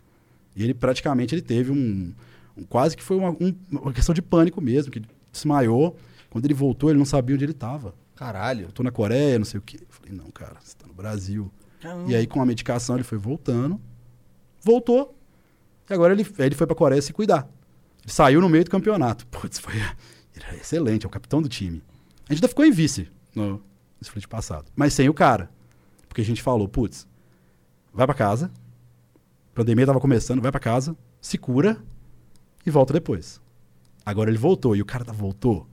E 0.57 0.63
ele 0.65 0.75
praticamente 0.75 1.35
ele 1.35 1.43
teve 1.43 1.71
um. 1.71 2.13
um- 2.57 2.65
quase 2.65 2.97
que 2.97 3.03
foi 3.03 3.17
uma, 3.17 3.31
um- 3.31 3.55
uma 3.71 3.93
questão 3.93 4.15
de 4.15 4.21
pânico 4.23 4.61
mesmo, 4.61 4.91
que 4.91 5.03
desmaiou. 5.33 5.97
Quando 6.31 6.45
ele 6.45 6.55
voltou, 6.55 6.91
ele 6.91 6.99
não 6.99 7.05
sabia 7.07 7.35
onde 7.35 7.45
ele 7.45 7.53
estava. 7.53 7.95
Caralho. 8.17 8.67
Eu 8.67 8.73
tô 8.73 8.83
na 8.83 8.91
Coreia, 8.91 9.39
não 9.39 9.45
sei 9.47 9.59
o 9.59 9.63
quê. 9.63 9.79
Eu 9.81 9.87
falei, 9.91 10.13
não, 10.17 10.31
cara, 10.31 10.57
você 10.61 10.77
tá 10.77 10.87
no 10.87 10.93
Brasil. 10.95 11.51
Caramba. 11.81 12.11
E 12.11 12.15
aí, 12.15 12.27
com 12.27 12.41
a 12.41 12.47
medicação, 12.47 12.97
ele 12.97 13.05
foi 13.05 13.17
voltando. 13.19 13.81
Voltou. 14.63 15.17
E 15.89 15.93
agora 15.95 16.13
ele, 16.13 16.27
ele 16.39 16.55
foi 16.55 16.67
pra 16.67 16.77
Coreia 16.77 17.01
se 17.03 17.13
cuidar. 17.13 17.49
Ele 18.05 18.13
saiu 18.13 18.41
no 18.41 18.49
meio 18.49 18.65
do 18.65 18.71
campeonato. 18.71 19.27
Putz, 19.27 19.59
foi. 19.59 19.75
Ele 20.35 20.45
era 20.47 20.57
excelente, 20.57 21.05
é 21.05 21.09
o 21.09 21.11
capitão 21.11 21.43
do 21.43 21.49
time. 21.49 21.83
A 22.29 22.33
gente 22.33 22.39
ainda 22.43 22.49
ficou 22.49 22.65
em 22.65 22.71
vice 22.71 23.09
no 23.35 23.61
split 24.01 24.27
passado. 24.29 24.67
Mas 24.77 24.95
sem 24.95 25.09
o 25.09 25.15
cara. 25.15 25.51
Porque 26.11 26.23
a 26.23 26.25
gente 26.25 26.43
falou, 26.43 26.67
putz, 26.69 27.07
vai 27.95 28.05
pra 28.05 28.15
casa. 28.15 28.51
A 29.53 29.55
pandemia 29.55 29.87
tava 29.87 30.01
começando, 30.01 30.43
vai 30.43 30.51
pra 30.51 30.61
casa, 30.61 30.97
se 31.21 31.39
cura 31.39 31.81
e 32.67 32.71
volta 32.71 32.93
depois. 32.93 33.41
Agora 34.05 34.29
ele 34.29 34.39
voltou. 34.39 34.75
E 34.75 34.83
o 34.83 34.85
cara 34.85 35.05
tá, 35.05 35.13
voltou. 35.13 35.69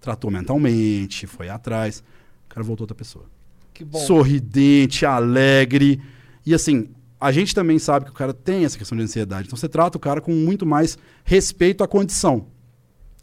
Tratou 0.00 0.30
mentalmente, 0.30 1.26
foi 1.26 1.50
atrás. 1.50 2.02
O 2.46 2.48
cara 2.48 2.64
voltou 2.64 2.84
outra 2.84 2.94
pessoa 2.94 3.26
Que 3.74 3.84
bom. 3.84 3.98
sorridente, 3.98 5.04
alegre. 5.04 6.00
E 6.46 6.54
assim, 6.54 6.88
a 7.20 7.30
gente 7.30 7.54
também 7.54 7.78
sabe 7.78 8.06
que 8.06 8.10
o 8.10 8.14
cara 8.14 8.32
tem 8.32 8.64
essa 8.64 8.78
questão 8.78 8.96
de 8.96 9.04
ansiedade. 9.04 9.46
Então 9.46 9.58
você 9.58 9.68
trata 9.68 9.98
o 9.98 10.00
cara 10.00 10.22
com 10.22 10.32
muito 10.32 10.64
mais 10.64 10.96
respeito 11.22 11.84
à 11.84 11.86
condição. 11.88 12.46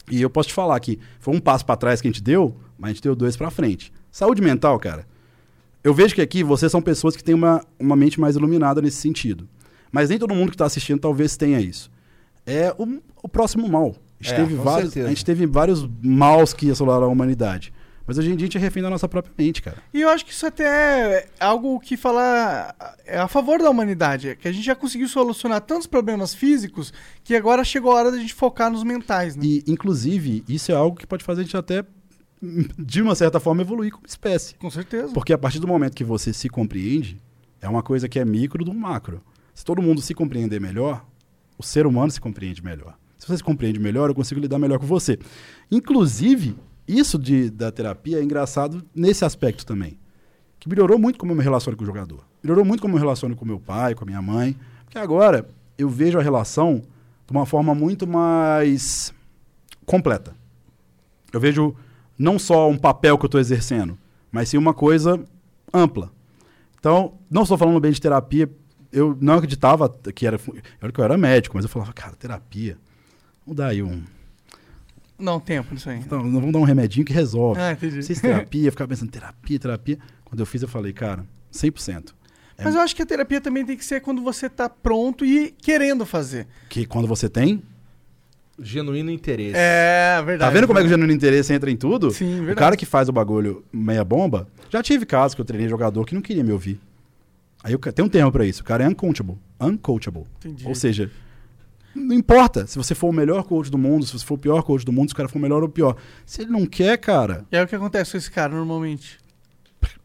E 0.08 0.22
eu 0.22 0.30
posso 0.30 0.50
te 0.50 0.54
falar 0.54 0.78
que 0.78 1.00
foi 1.18 1.34
um 1.34 1.40
passo 1.40 1.66
para 1.66 1.76
trás 1.76 2.00
que 2.00 2.06
a 2.06 2.10
gente 2.10 2.22
deu, 2.22 2.56
mas 2.78 2.90
a 2.90 2.92
gente 2.94 3.02
deu 3.02 3.16
dois 3.16 3.36
para 3.36 3.50
frente. 3.50 3.92
Saúde 4.10 4.40
mental, 4.40 4.78
cara. 4.78 5.06
Eu 5.82 5.94
vejo 5.94 6.14
que 6.14 6.20
aqui 6.20 6.42
vocês 6.44 6.70
são 6.70 6.82
pessoas 6.82 7.16
que 7.16 7.24
têm 7.24 7.34
uma, 7.34 7.64
uma 7.78 7.96
mente 7.96 8.20
mais 8.20 8.36
iluminada 8.36 8.82
nesse 8.82 8.98
sentido. 8.98 9.48
Mas 9.90 10.08
nem 10.10 10.18
todo 10.18 10.34
mundo 10.34 10.50
que 10.50 10.54
está 10.54 10.66
assistindo 10.66 11.00
talvez 11.00 11.36
tenha 11.36 11.60
isso. 11.60 11.90
É 12.46 12.74
o, 12.78 13.00
o 13.22 13.28
próximo 13.28 13.68
mal. 13.68 13.94
A 14.20 14.22
gente, 14.22 14.32
É, 14.34 14.36
teve 14.36 14.56
com 14.56 14.62
vários, 14.62 14.90
certeza. 14.92 15.06
a 15.06 15.08
gente 15.10 15.24
teve 15.24 15.46
vários 15.46 15.88
maus 16.02 16.52
que 16.52 16.70
assolaram 16.70 17.04
a 17.04 17.08
humanidade. 17.08 17.72
Mas 18.06 18.18
hoje 18.18 18.32
em 18.32 18.36
dia 18.36 18.44
a 18.44 18.48
gente 18.48 18.56
é 18.58 18.60
refém 18.60 18.82
da 18.82 18.90
nossa 18.90 19.08
própria 19.08 19.32
mente, 19.38 19.62
cara. 19.62 19.76
E 19.94 20.00
eu 20.00 20.08
acho 20.08 20.24
que 20.26 20.32
isso 20.32 20.44
até 20.44 20.64
é 21.18 21.28
algo 21.38 21.78
que 21.78 21.96
fala 21.96 22.74
é 23.06 23.18
a 23.18 23.28
favor 23.28 23.60
da 23.62 23.70
humanidade. 23.70 24.30
É 24.30 24.34
que 24.34 24.48
a 24.48 24.52
gente 24.52 24.64
já 24.64 24.74
conseguiu 24.74 25.08
solucionar 25.08 25.60
tantos 25.60 25.86
problemas 25.86 26.34
físicos 26.34 26.92
que 27.22 27.36
agora 27.36 27.62
chegou 27.62 27.92
a 27.92 27.94
hora 27.96 28.10
da 28.10 28.18
gente 28.18 28.34
focar 28.34 28.68
nos 28.70 28.82
mentais, 28.82 29.36
né? 29.36 29.44
E, 29.44 29.64
inclusive, 29.66 30.42
isso 30.48 30.72
é 30.72 30.74
algo 30.74 30.96
que 30.98 31.06
pode 31.06 31.22
fazer 31.22 31.42
a 31.42 31.44
gente 31.44 31.56
até, 31.56 31.84
de 32.42 33.02
uma 33.02 33.14
certa 33.14 33.38
forma, 33.38 33.62
evoluir 33.62 33.92
como 33.92 34.06
espécie. 34.06 34.54
Com 34.54 34.70
certeza. 34.70 35.12
Porque 35.12 35.32
a 35.32 35.38
partir 35.38 35.58
do 35.58 35.68
momento 35.68 35.94
que 35.94 36.04
você 36.04 36.32
se 36.32 36.48
compreende, 36.48 37.20
é 37.60 37.68
uma 37.68 37.82
coisa 37.82 38.08
que 38.08 38.18
é 38.18 38.24
micro 38.24 38.64
do 38.64 38.72
macro. 38.72 39.22
Se 39.54 39.64
todo 39.64 39.82
mundo 39.82 40.00
se 40.00 40.14
compreender 40.14 40.60
melhor, 40.60 41.04
o 41.58 41.62
ser 41.62 41.86
humano 41.86 42.10
se 42.10 42.20
compreende 42.20 42.62
melhor. 42.62 42.96
Se 43.18 43.26
você 43.26 43.36
se 43.36 43.44
compreende 43.44 43.78
melhor, 43.78 44.08
eu 44.08 44.14
consigo 44.14 44.40
lidar 44.40 44.58
melhor 44.58 44.78
com 44.78 44.86
você. 44.86 45.18
Inclusive, 45.70 46.56
isso 46.88 47.18
de, 47.18 47.50
da 47.50 47.70
terapia 47.70 48.18
é 48.18 48.22
engraçado 48.22 48.82
nesse 48.94 49.24
aspecto 49.24 49.66
também. 49.66 49.98
Que 50.58 50.68
melhorou 50.68 50.98
muito 50.98 51.18
como 51.18 51.32
eu 51.32 51.36
me 51.36 51.42
relaciono 51.42 51.76
com 51.76 51.84
o 51.84 51.86
jogador. 51.86 52.24
Melhorou 52.42 52.64
muito 52.64 52.80
como 52.80 52.94
eu 52.94 52.96
me 52.96 53.00
relaciono 53.02 53.36
com 53.36 53.44
meu 53.44 53.60
pai, 53.60 53.94
com 53.94 54.04
a 54.04 54.06
minha 54.06 54.22
mãe. 54.22 54.56
Porque 54.84 54.98
agora 54.98 55.46
eu 55.76 55.88
vejo 55.90 56.18
a 56.18 56.22
relação 56.22 56.82
de 57.26 57.30
uma 57.30 57.44
forma 57.44 57.74
muito 57.74 58.06
mais 58.06 59.12
completa. 59.84 60.34
Eu 61.32 61.38
vejo 61.38 61.76
não 62.20 62.38
só 62.38 62.68
um 62.68 62.76
papel 62.76 63.16
que 63.16 63.24
eu 63.24 63.28
estou 63.28 63.40
exercendo, 63.40 63.98
mas 64.30 64.50
sim 64.50 64.58
uma 64.58 64.74
coisa 64.74 65.24
ampla. 65.72 66.12
Então, 66.78 67.14
não 67.30 67.42
estou 67.42 67.56
falando 67.56 67.80
bem 67.80 67.90
de 67.92 68.00
terapia. 68.00 68.48
Eu 68.92 69.16
não 69.18 69.34
acreditava 69.34 69.88
que 70.14 70.26
era. 70.26 70.38
Eu, 70.82 70.92
que 70.92 71.00
eu 71.00 71.04
era 71.04 71.16
médico, 71.16 71.56
mas 71.56 71.64
eu 71.64 71.70
falava, 71.70 71.94
cara, 71.94 72.14
terapia. 72.14 72.76
Vamos 73.46 73.56
dar 73.56 73.68
aí 73.68 73.82
um. 73.82 74.02
Não, 75.18 75.40
tempo 75.40 75.72
nisso 75.72 75.88
aí. 75.88 75.98
Então, 75.98 76.22
não 76.22 76.40
vamos 76.40 76.52
dar 76.52 76.58
um 76.58 76.64
remedinho 76.64 77.06
que 77.06 77.12
resolve. 77.12 77.58
Ah, 77.58 77.72
entendi. 77.72 78.02
Terapia, 78.20 78.68
ficava 78.72 78.88
pensando, 78.88 79.10
terapia, 79.10 79.58
terapia. 79.58 79.98
Quando 80.24 80.40
eu 80.40 80.46
fiz, 80.46 80.60
eu 80.60 80.68
falei, 80.68 80.92
cara, 80.92 81.24
100%. 81.52 82.12
É 82.58 82.64
Mas 82.64 82.74
eu 82.74 82.82
acho 82.82 82.94
que 82.94 83.00
a 83.00 83.06
terapia 83.06 83.40
também 83.40 83.64
tem 83.64 83.76
que 83.78 83.84
ser 83.84 84.02
quando 84.02 84.22
você 84.22 84.48
tá 84.48 84.68
pronto 84.68 85.24
e 85.24 85.52
querendo 85.52 86.04
fazer. 86.04 86.46
Que 86.68 86.84
quando 86.84 87.08
você 87.08 87.30
tem. 87.30 87.62
Genuíno 88.60 89.10
interesse. 89.10 89.54
É, 89.56 90.16
Tá 90.16 90.22
verdade. 90.22 90.54
vendo 90.54 90.66
como 90.66 90.78
é 90.78 90.82
que 90.82 90.86
o 90.86 90.90
genuíno 90.90 91.12
interesse 91.12 91.52
entra 91.52 91.70
em 91.70 91.76
tudo? 91.76 92.10
Sim, 92.10 92.34
O 92.34 92.36
verdade. 92.38 92.56
cara 92.58 92.76
que 92.76 92.84
faz 92.86 93.08
o 93.08 93.12
bagulho 93.12 93.64
meia 93.72 94.04
bomba, 94.04 94.46
já 94.68 94.82
tive 94.82 95.06
casos 95.06 95.34
que 95.34 95.40
eu 95.40 95.44
treinei 95.44 95.68
jogador 95.68 96.04
que 96.04 96.14
não 96.14 96.20
queria 96.22 96.44
me 96.44 96.52
ouvir. 96.52 96.78
Aí 97.62 97.72
eu, 97.72 97.78
tem 97.78 98.04
um 98.04 98.08
termo 98.08 98.30
pra 98.32 98.44
isso, 98.46 98.62
o 98.62 98.64
cara 98.64 98.84
é 98.84 98.88
uncoachable. 98.88 99.36
Uncoachable. 99.60 100.24
Entendi. 100.38 100.66
Ou 100.66 100.74
seja, 100.74 101.10
não 101.94 102.14
importa 102.14 102.66
se 102.66 102.76
você 102.78 102.94
for 102.94 103.08
o 103.08 103.12
melhor 103.12 103.42
coach 103.44 103.70
do 103.70 103.76
mundo, 103.78 104.06
se 104.06 104.12
você 104.12 104.24
for 104.24 104.34
o 104.34 104.38
pior 104.38 104.62
coach 104.62 104.84
do 104.84 104.92
mundo, 104.92 105.08
se 105.08 105.14
o 105.14 105.16
cara 105.16 105.28
for 105.28 105.38
o 105.38 105.42
melhor 105.42 105.62
ou 105.62 105.68
o 105.68 105.72
pior. 105.72 105.96
Se 106.24 106.42
ele 106.42 106.50
não 106.50 106.64
quer, 106.66 106.96
cara, 106.98 107.44
E 107.52 107.56
aí 107.56 107.64
o 107.64 107.66
que 107.66 107.74
acontece 107.74 108.12
com 108.12 108.16
esse 108.18 108.30
cara 108.30 108.54
normalmente? 108.54 109.18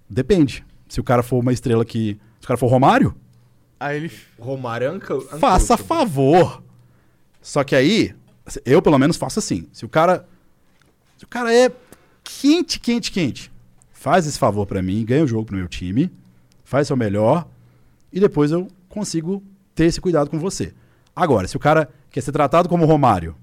depende. 0.10 0.66
Se 0.88 1.00
o 1.00 1.04
cara 1.04 1.24
for 1.24 1.40
uma 1.40 1.52
estrela 1.54 1.84
que. 1.84 2.20
Se 2.40 2.46
o 2.46 2.48
cara 2.48 2.58
for 2.58 2.68
Romário, 2.68 3.16
Aí 3.80 3.98
ele. 3.98 4.12
Romário 4.40 4.92
Anca. 4.92 5.20
faça 5.40 5.76
favor. 5.78 6.64
Só 7.42 7.64
que 7.64 7.76
aí, 7.76 8.14
eu 8.66 8.82
pelo 8.82 8.98
menos 8.98 9.18
faço 9.18 9.40
assim. 9.40 9.68
Se 9.72 9.86
o 9.86 9.90
cara. 9.90 10.28
Se 11.18 11.24
o 11.24 11.28
cara 11.28 11.54
é 11.54 11.72
quente, 12.24 12.80
quente, 12.80 13.12
quente, 13.12 13.52
faz 13.92 14.28
esse 14.28 14.38
favor 14.38 14.66
pra 14.66 14.82
mim, 14.82 15.06
ganha 15.06 15.24
o 15.24 15.28
jogo 15.28 15.46
pro 15.46 15.56
meu 15.56 15.68
time, 15.68 16.12
faz 16.64 16.88
seu 16.88 16.98
melhor, 16.98 17.48
e 18.12 18.20
depois 18.20 18.52
eu 18.52 18.68
consigo 18.90 19.42
ter 19.74 19.86
esse 19.86 20.02
cuidado 20.02 20.30
com 20.30 20.40
você. 20.40 20.74
Agora, 21.16 21.48
se 21.48 21.56
o 21.56 21.60
cara 21.60 21.90
quer 22.10 22.22
ser 22.22 22.32
tratado 22.32 22.68
como 22.68 22.86
Romário, 22.86 23.36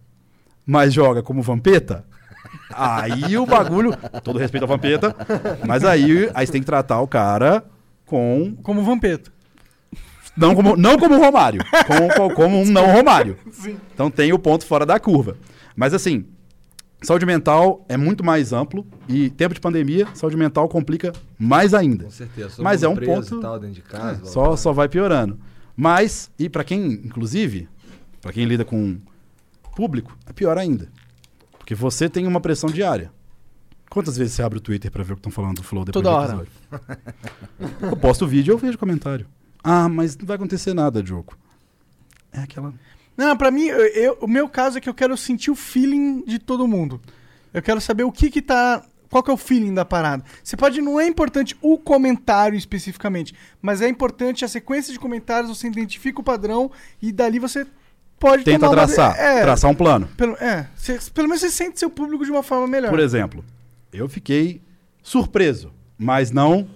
mas 0.66 0.92
joga 0.92 1.22
como 1.22 1.40
Vampeta, 1.40 2.04
aí 2.74 3.38
o 3.38 3.46
bagulho. 3.46 3.96
Todo 4.22 4.38
respeito 4.38 4.64
ao 4.64 4.68
Vampeta, 4.68 5.16
mas 5.66 5.84
aí, 5.84 6.30
aí 6.34 6.46
você 6.46 6.52
tem 6.52 6.60
que 6.60 6.66
tratar 6.66 7.00
o 7.00 7.08
cara 7.08 7.64
com 8.04 8.54
Como 8.62 8.82
vampeta. 8.82 9.32
Não 10.36 10.54
como, 10.54 10.76
não 10.76 10.98
como 10.98 11.18
Romário, 11.18 11.62
como, 11.86 12.34
como 12.34 12.60
um 12.62 12.64
não 12.66 12.90
Romário. 12.92 13.36
Então 13.94 14.10
tem 14.10 14.32
o 14.32 14.38
ponto 14.38 14.64
fora 14.66 14.84
da 14.86 14.98
curva. 14.98 15.36
Mas 15.76 15.92
assim, 15.94 16.24
saúde 17.02 17.24
mental 17.26 17.84
é 17.88 17.96
muito 17.96 18.24
mais 18.24 18.52
amplo 18.52 18.86
e 19.08 19.30
tempo 19.30 19.54
de 19.54 19.60
pandemia, 19.60 20.06
saúde 20.14 20.36
mental 20.36 20.68
complica 20.68 21.12
mais 21.38 21.74
ainda. 21.74 22.04
Com 22.04 22.10
certeza. 22.10 22.62
Mas 22.62 22.82
é 22.82 22.88
um 22.88 22.96
ponto- 22.96 23.38
e 23.38 23.40
tal, 23.40 23.58
dentro 23.60 23.74
de 23.76 23.82
casa. 23.82 24.20
blá, 24.22 24.30
Só, 24.30 24.56
só 24.56 24.72
vai 24.72 24.88
piorando. 24.88 25.38
Mas, 25.76 26.30
e 26.38 26.48
pra 26.48 26.64
quem, 26.64 26.84
inclusive, 26.92 27.68
pra 28.20 28.32
quem 28.32 28.44
lida 28.44 28.64
com 28.64 28.98
público, 29.74 30.16
é 30.26 30.32
pior 30.32 30.58
ainda. 30.58 30.88
Porque 31.58 31.74
você 31.74 32.08
tem 32.08 32.26
uma 32.26 32.40
pressão 32.40 32.68
diária. 32.70 33.10
Quantas 33.88 34.16
vezes 34.16 34.34
você 34.34 34.42
abre 34.42 34.58
o 34.58 34.60
Twitter 34.60 34.90
pra 34.90 35.02
ver 35.02 35.12
o 35.12 35.16
que 35.16 35.20
estão 35.20 35.30
falando 35.32 35.56
do 35.56 35.62
Flow 35.62 35.84
depois 35.84 36.02
Toda 36.02 36.14
do 36.14 36.20
hora. 36.20 36.42
episódio? 36.42 37.88
eu 37.90 37.96
posto 37.96 38.24
o 38.24 38.28
vídeo 38.28 38.50
e 38.50 38.54
eu 38.54 38.58
vejo 38.58 38.78
comentário. 38.78 39.26
Ah, 39.62 39.88
mas 39.88 40.16
não 40.16 40.26
vai 40.26 40.36
acontecer 40.36 40.74
nada, 40.74 41.02
Diogo. 41.02 41.36
É 42.32 42.40
aquela... 42.40 42.72
Não, 43.16 43.36
pra 43.36 43.50
mim, 43.50 43.66
eu- 43.66 43.86
eu- 43.86 44.18
o 44.22 44.26
meu 44.26 44.48
caso 44.48 44.78
é 44.78 44.80
que 44.80 44.88
eu 44.88 44.94
quero 44.94 45.16
sentir 45.16 45.50
o 45.50 45.54
feeling 45.54 46.24
de 46.24 46.38
todo 46.38 46.66
mundo. 46.66 47.00
Eu 47.52 47.60
quero 47.62 47.80
saber 47.80 48.04
o 48.04 48.10
que 48.12 48.30
que 48.30 48.40
tá. 48.40 48.82
Qual 49.10 49.22
que 49.22 49.30
é 49.30 49.34
o 49.34 49.36
feeling 49.36 49.74
da 49.74 49.84
parada? 49.84 50.24
Você 50.42 50.56
pode. 50.56 50.80
Não 50.80 50.98
é 50.98 51.06
importante 51.06 51.54
o 51.60 51.76
comentário 51.76 52.56
especificamente, 52.56 53.34
mas 53.60 53.82
é 53.82 53.88
importante 53.88 54.42
a 54.44 54.48
sequência 54.48 54.90
de 54.90 54.98
comentários, 54.98 55.54
você 55.56 55.66
identifica 55.68 56.18
o 56.20 56.24
padrão 56.24 56.70
e 57.02 57.12
dali 57.12 57.38
você 57.38 57.66
pode 58.18 58.42
Tenta 58.44 58.60
tomar 58.60 58.70
uma- 58.70 58.86
traçar, 58.86 59.18
É, 59.20 59.42
traçar 59.42 59.70
um 59.70 59.74
plano. 59.74 60.08
Pelo, 60.16 60.32
é 60.36 60.66
você- 60.74 60.98
pelo 61.12 61.28
menos 61.28 61.42
você 61.42 61.50
sente 61.50 61.78
seu 61.78 61.90
público 61.90 62.24
de 62.24 62.30
uma 62.30 62.42
forma 62.42 62.66
melhor. 62.66 62.88
Por 62.88 63.00
exemplo, 63.00 63.44
eu 63.92 64.08
fiquei 64.08 64.62
surpreso, 65.02 65.70
mas 65.98 66.30
não 66.30 66.66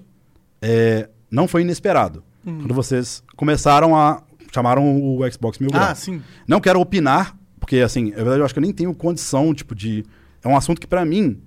é, 0.60 1.08
não 1.30 1.48
foi 1.48 1.62
inesperado. 1.62 2.22
Quando 2.60 2.72
vocês 2.74 3.22
começaram 3.36 3.96
a 3.96 4.22
chamaram 4.54 4.96
o 5.02 5.18
Xbox 5.30 5.58
Mil 5.58 5.70
Grau. 5.70 5.90
ah, 5.90 5.94
sim. 5.94 6.22
Não 6.46 6.60
quero 6.60 6.80
opinar, 6.80 7.36
porque 7.60 7.78
assim, 7.80 8.10
na 8.10 8.16
verdade 8.16 8.38
eu 8.38 8.44
acho 8.44 8.54
que 8.54 8.58
eu 8.60 8.62
nem 8.62 8.72
tenho 8.72 8.94
condição, 8.94 9.52
tipo 9.52 9.74
de 9.74 10.04
é 10.42 10.48
um 10.48 10.56
assunto 10.56 10.80
que 10.80 10.86
pra 10.86 11.04
mim 11.04 11.38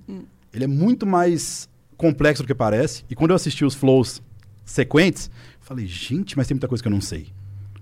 ele 0.53 0.65
é 0.65 0.67
muito 0.67 1.07
mais 1.07 1.67
complexo 1.97 2.43
do 2.43 2.47
que 2.47 2.53
parece. 2.53 3.03
E 3.09 3.15
quando 3.15 3.31
eu 3.31 3.35
assisti 3.35 3.63
os 3.65 3.73
flows 3.73 4.21
sequentes, 4.65 5.27
eu 5.59 5.65
falei, 5.65 5.85
gente, 5.87 6.37
mas 6.37 6.47
tem 6.47 6.55
muita 6.55 6.67
coisa 6.67 6.81
que 6.83 6.87
eu 6.87 6.91
não 6.91 7.01
sei. 7.01 7.27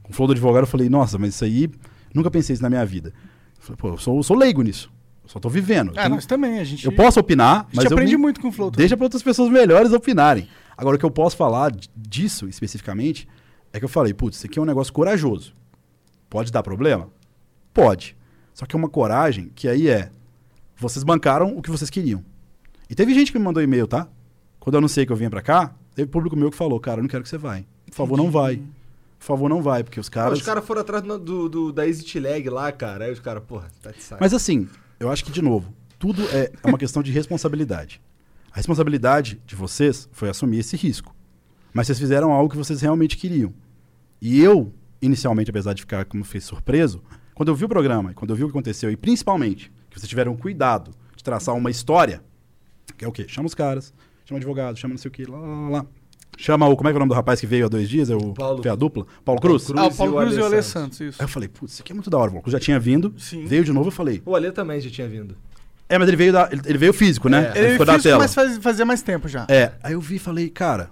Com 0.03 0.11
o 0.11 0.15
flow 0.15 0.27
do 0.27 0.31
advogado 0.33 0.63
eu 0.63 0.67
falei, 0.67 0.87
nossa, 0.89 1.17
mas 1.17 1.33
isso 1.35 1.43
aí 1.43 1.69
nunca 2.13 2.29
pensei 2.31 2.53
isso 2.53 2.63
na 2.63 2.69
minha 2.69 2.85
vida. 2.85 3.09
Eu 3.57 3.61
falei, 3.63 3.77
pô, 3.77 3.87
eu 3.89 3.97
sou, 3.97 4.15
eu 4.17 4.23
sou 4.23 4.37
leigo 4.37 4.61
nisso. 4.61 4.89
só 5.25 5.39
tô 5.39 5.49
vivendo. 5.49 5.91
Ah, 5.97 6.03
Tem- 6.03 6.11
nós 6.11 6.25
também, 6.25 6.59
a 6.59 6.63
gente, 6.63 6.85
eu 6.85 6.91
posso 6.91 7.19
opinar, 7.19 7.55
a 7.55 7.63
gente 7.63 7.75
mas 7.75 7.85
eu 7.85 7.91
aprende 7.91 8.11
me- 8.15 8.21
muito 8.21 8.39
com 8.39 8.47
o 8.47 8.51
Flow. 8.51 8.71
deixa 8.71 8.95
para 8.95 9.05
outras 9.05 9.21
pessoas 9.23 9.51
melhores 9.51 9.91
opinarem. 9.91 10.47
Agora, 10.77 10.95
o 10.95 10.99
que 10.99 11.05
eu 11.05 11.11
posso 11.11 11.35
falar 11.35 11.71
disso 11.95 12.47
especificamente 12.47 13.27
é 13.73 13.79
que 13.79 13.85
eu 13.85 13.89
falei, 13.89 14.13
putz, 14.13 14.37
isso 14.37 14.45
aqui 14.45 14.59
é 14.59 14.61
um 14.61 14.65
negócio 14.65 14.93
corajoso. 14.93 15.53
Pode 16.29 16.51
dar 16.51 16.61
problema? 16.63 17.09
Pode. 17.73 18.15
Só 18.53 18.65
que 18.65 18.75
é 18.75 18.79
uma 18.79 18.89
coragem 18.89 19.51
que 19.55 19.67
aí 19.67 19.87
é. 19.89 20.09
Vocês 20.77 21.03
bancaram 21.03 21.57
o 21.57 21.61
que 21.61 21.71
vocês 21.71 21.89
queriam. 21.89 22.23
E 22.89 22.95
teve 22.95 23.13
gente 23.13 23.31
que 23.31 23.39
me 23.39 23.43
mandou 23.45 23.61
e-mail, 23.63 23.87
tá? 23.87 24.07
Quando 24.59 24.75
eu 24.75 24.79
anunciei 24.79 25.05
que 25.05 25.11
eu 25.11 25.15
vinha 25.15 25.29
pra 25.29 25.41
cá, 25.41 25.73
teve 25.95 26.09
público 26.09 26.35
meu 26.35 26.51
que 26.51 26.57
falou, 26.57 26.79
cara, 26.79 26.99
eu 26.99 27.03
não 27.03 27.09
quero 27.09 27.23
que 27.23 27.29
você 27.29 27.37
vai. 27.37 27.65
Por 27.87 27.95
favor, 27.95 28.17
não 28.17 28.29
vai. 28.29 28.57
Por 29.19 29.25
favor, 29.25 29.49
não 29.49 29.61
vai, 29.61 29.83
porque 29.83 29.99
os 29.99 30.09
caras. 30.09 30.37
os 30.39 30.45
caras 30.45 30.63
foram 30.65 30.81
atrás 30.81 31.01
do, 31.03 31.17
do- 31.17 31.49
do- 31.49 31.73
da 31.73 31.87
Exit 31.87 32.19
Lag 32.19 32.47
lá, 32.49 32.71
cara. 32.71 33.05
Aí 33.05 33.11
os 33.11 33.19
caras, 33.19 33.43
porra, 33.43 33.67
tá 33.81 33.91
de 33.91 34.01
saco. 34.03 34.21
Mas 34.21 34.33
assim, 34.33 34.67
eu 34.99 35.09
acho 35.11 35.25
que, 35.25 35.31
de 35.31 35.41
novo, 35.41 35.73
tudo 35.97 36.21
é 36.29 36.51
é 36.63 36.67
uma 36.67 36.77
questão 36.77 37.01
de 37.01 37.11
responsabilidade. 37.11 37.99
A 38.57 38.59
responsabilidade 38.59 39.39
de 39.45 39.55
vocês 39.55 40.09
foi 40.11 40.31
assumir 40.31 40.57
esse 40.57 40.75
risco. 40.75 41.15
Mas 41.71 41.85
vocês 41.85 41.99
fizeram 41.99 42.31
algo 42.31 42.49
que 42.49 42.57
vocês 42.57 42.81
realmente 42.81 43.15
queriam. 43.15 43.53
E 44.19 44.41
eu, 44.41 44.73
inicialmente, 44.99 45.51
apesar 45.51 45.73
de 45.73 45.83
ficar, 45.83 46.05
como 46.05 46.23
fez, 46.23 46.43
surpreso, 46.45 47.03
quando 47.35 47.49
eu 47.49 47.55
vi 47.55 47.65
o 47.65 47.69
programa, 47.69 48.09
e 48.09 48.13
quando 48.15 48.31
eu 48.31 48.35
vi 48.35 48.43
o 48.43 48.47
que 48.47 48.51
aconteceu, 48.53 48.89
e 48.89 48.97
principalmente 48.97 49.71
que 49.91 49.99
vocês 49.99 50.09
tiveram 50.09 50.35
cuidado 50.35 50.89
de 51.15 51.23
traçar 51.23 51.53
uma 51.53 51.69
história, 51.69 52.23
que 52.97 53.05
é 53.05 53.07
o 53.07 53.11
quê? 53.11 53.25
Chama 53.27 53.45
os 53.45 53.53
caras, 53.53 53.93
chama 54.25 54.39
advogado, 54.39 54.75
chama 54.75 54.95
não 54.95 54.97
sei 54.97 55.09
o 55.09 55.11
quê, 55.11 55.25
lá, 55.29 55.37
lá, 55.37 55.69
lá. 55.69 55.85
Chama 56.35 56.67
o. 56.67 56.75
Como 56.75 56.89
é 56.89 56.91
que 56.91 56.95
é 56.95 56.97
o 56.97 56.99
nome 57.01 57.09
do 57.09 57.15
rapaz 57.15 57.39
que 57.39 57.45
veio 57.45 57.67
há 57.67 57.69
dois 57.69 57.87
dias? 57.87 58.09
É 58.09 58.15
o, 58.15 58.33
Paulo- 58.33 58.63
Fez 58.63 58.73
a 58.73 58.75
dupla? 58.75 59.05
Paulo 59.23 59.39
Cruz? 59.39 59.65
Cruz. 59.67 59.79
Ah, 59.79 59.85
o 59.85 59.95
Paulo 59.95 60.13
e 60.13 60.15
o 60.15 60.19
Cruz 60.21 60.35
e 60.35 60.39
o 60.41 60.45
Ale 60.45 60.63
Santos. 60.63 60.99
Isso. 60.99 61.21
Aí 61.21 61.25
eu 61.25 61.29
falei, 61.29 61.47
putz, 61.47 61.73
isso 61.73 61.83
aqui 61.83 61.91
é 61.91 61.95
muito 61.95 62.09
da 62.09 62.17
hora. 62.17 62.29
O 62.29 62.31
Paulo 62.33 62.41
Cruz 62.41 62.53
já 62.53 62.59
tinha 62.59 62.79
vindo, 62.79 63.13
Sim. 63.19 63.45
veio 63.45 63.63
de 63.63 63.71
novo, 63.71 63.89
eu 63.89 63.91
falei. 63.91 64.19
O 64.25 64.35
Ale 64.35 64.51
também 64.51 64.81
já 64.81 64.89
tinha 64.89 65.07
vindo. 65.07 65.37
É, 65.89 65.97
mas 65.97 66.07
ele 66.07 66.17
veio, 66.17 66.33
da, 66.33 66.49
ele, 66.51 66.61
ele 66.65 66.77
veio 66.77 66.93
físico, 66.93 67.29
né? 67.29 67.51
É. 67.55 67.59
Ele 67.59 67.71
ficou 67.71 67.85
da 67.85 67.93
fez, 67.93 68.03
tela. 68.03 68.17
mas 68.19 68.33
faz- 68.33 68.57
fazia 68.57 68.85
mais 68.85 69.01
tempo 69.01 69.27
já. 69.27 69.45
É, 69.47 69.71
aí 69.81 69.93
eu 69.93 70.01
vi 70.01 70.15
e 70.15 70.19
falei, 70.19 70.49
cara, 70.49 70.89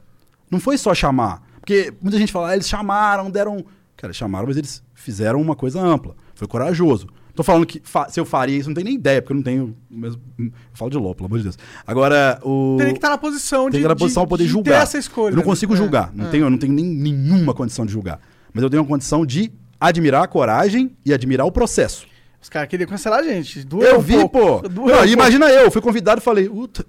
não 0.49 0.59
foi 0.59 0.77
só 0.77 0.93
chamar. 0.93 1.41
Porque 1.59 1.93
muita 2.01 2.17
gente 2.17 2.31
fala, 2.31 2.49
ah, 2.49 2.53
eles 2.53 2.67
chamaram, 2.69 3.29
deram. 3.29 3.57
Cara, 3.97 4.07
eles 4.11 4.17
chamaram, 4.17 4.47
mas 4.47 4.55
eles 4.57 4.83
fizeram 4.93 5.41
uma 5.41 5.55
coisa 5.55 5.79
ampla. 5.81 6.15
Foi 6.35 6.47
corajoso. 6.47 7.07
Tô 7.33 7.43
falando 7.43 7.65
que 7.65 7.81
se 8.09 8.17
eu 8.19 8.23
faria 8.23 8.55
isso, 8.57 8.69
não 8.69 8.73
tenho 8.75 8.85
nem 8.85 8.93
ideia, 8.95 9.21
porque 9.21 9.33
eu 9.33 9.35
não 9.35 9.43
tenho. 9.43 9.75
Mesmo, 9.89 10.21
eu 10.39 10.51
falo 10.73 10.89
de 10.89 10.97
LOL, 10.97 11.13
pelo 11.13 11.25
amor 11.25 11.37
de 11.39 11.43
Deus. 11.43 11.57
Agora, 11.85 12.39
o. 12.43 12.75
Teria 12.77 12.93
que 12.93 12.97
estar 12.99 13.09
na 13.09 13.17
posição 13.17 13.65
de. 13.65 13.71
Tem 13.71 13.81
que 13.81 13.85
estar 13.85 13.89
na 13.89 13.95
posição 13.97 14.23
de- 14.23 14.29
poder 14.29 14.43
de 14.45 14.49
julgar. 14.49 14.81
Essa 14.83 14.97
escolha. 14.97 15.33
Eu 15.33 15.35
não 15.35 15.43
consigo 15.43 15.73
É, 15.73 15.77
julgar. 15.77 16.11
Não 16.13 16.27
é. 16.27 16.29
tenho, 16.29 16.45
eu 16.45 16.49
não 16.49 16.57
tenho 16.57 16.71
nem, 16.71 16.85
nenhuma 16.85 17.53
condição 17.53 17.85
de 17.85 17.91
julgar. 17.91 18.21
Mas 18.53 18.63
eu 18.63 18.69
tenho 18.69 18.81
uma 18.83 18.87
condição 18.87 19.25
de 19.25 19.51
admirar 19.81 20.23
a 20.23 20.27
coragem 20.27 20.95
e 21.05 21.13
admirar 21.13 21.45
o 21.45 21.51
processo. 21.51 22.07
Os 22.45 22.49
caras 22.49 22.69
queriam 22.69 22.87
cancelar 22.87 23.21
a 23.21 23.23
gente. 23.23 23.63
Doeu 23.65 23.87
Eu 23.93 23.97
um 23.97 24.01
vi, 24.01 24.13
pouco. 24.17 24.29
pô. 24.61 24.69
Doeu 24.69 24.87
Não, 24.89 24.93
um 24.93 24.97
pouco. 24.97 25.07
imagina 25.07 25.49
eu, 25.49 25.71
fui 25.71 25.81
convidado 25.81 26.21
e 26.21 26.23
falei. 26.23 26.47
"Uta." 26.47 26.85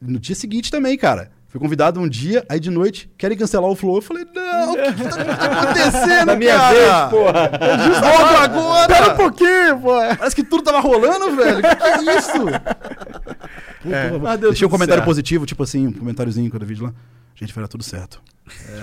No 0.00 0.16
dia 0.20 0.36
seguinte 0.36 0.70
também, 0.70 0.96
cara. 0.96 1.32
Fui 1.48 1.58
convidado 1.60 1.98
um 2.00 2.08
dia, 2.08 2.44
aí 2.48 2.60
de 2.60 2.70
noite, 2.70 3.10
querem 3.18 3.36
cancelar 3.36 3.68
o 3.68 3.74
Flow. 3.74 3.96
Eu 3.96 4.02
falei, 4.02 4.24
não, 4.32 4.72
o 4.72 4.76
que 4.76 4.92
tá 5.08 5.44
acontecendo, 5.60 6.26
Na 6.26 6.36
minha 6.36 6.56
cara? 6.56 6.72
vez, 6.74 7.10
porra. 7.10 7.50
Logo 8.00 8.36
agora! 8.44 8.86
Pera 8.88 9.12
um 9.12 9.16
pouquinho, 9.16 9.80
pô. 9.80 9.92
Parece 10.18 10.36
que 10.36 10.44
tudo 10.44 10.62
tava 10.62 10.78
rolando, 10.80 11.34
velho. 11.34 11.56
Que 11.62 11.76
que 11.76 12.10
é 12.10 12.16
isso? 12.18 12.32
É. 13.86 14.10
Puta, 14.10 14.36
deu 14.38 14.50
Deixei 14.50 14.66
um 14.66 14.70
comentário 14.70 15.00
certo. 15.00 15.08
positivo, 15.08 15.46
tipo 15.46 15.62
assim, 15.62 15.86
um 15.88 15.92
comentáriozinho 15.92 16.50
quando 16.50 16.62
eu 16.62 16.68
vídeo 16.68 16.84
lá. 16.84 16.94
Gente, 17.34 17.52
vai 17.52 17.64
dar 17.64 17.68
tudo 17.68 17.82
certo. 17.82 18.22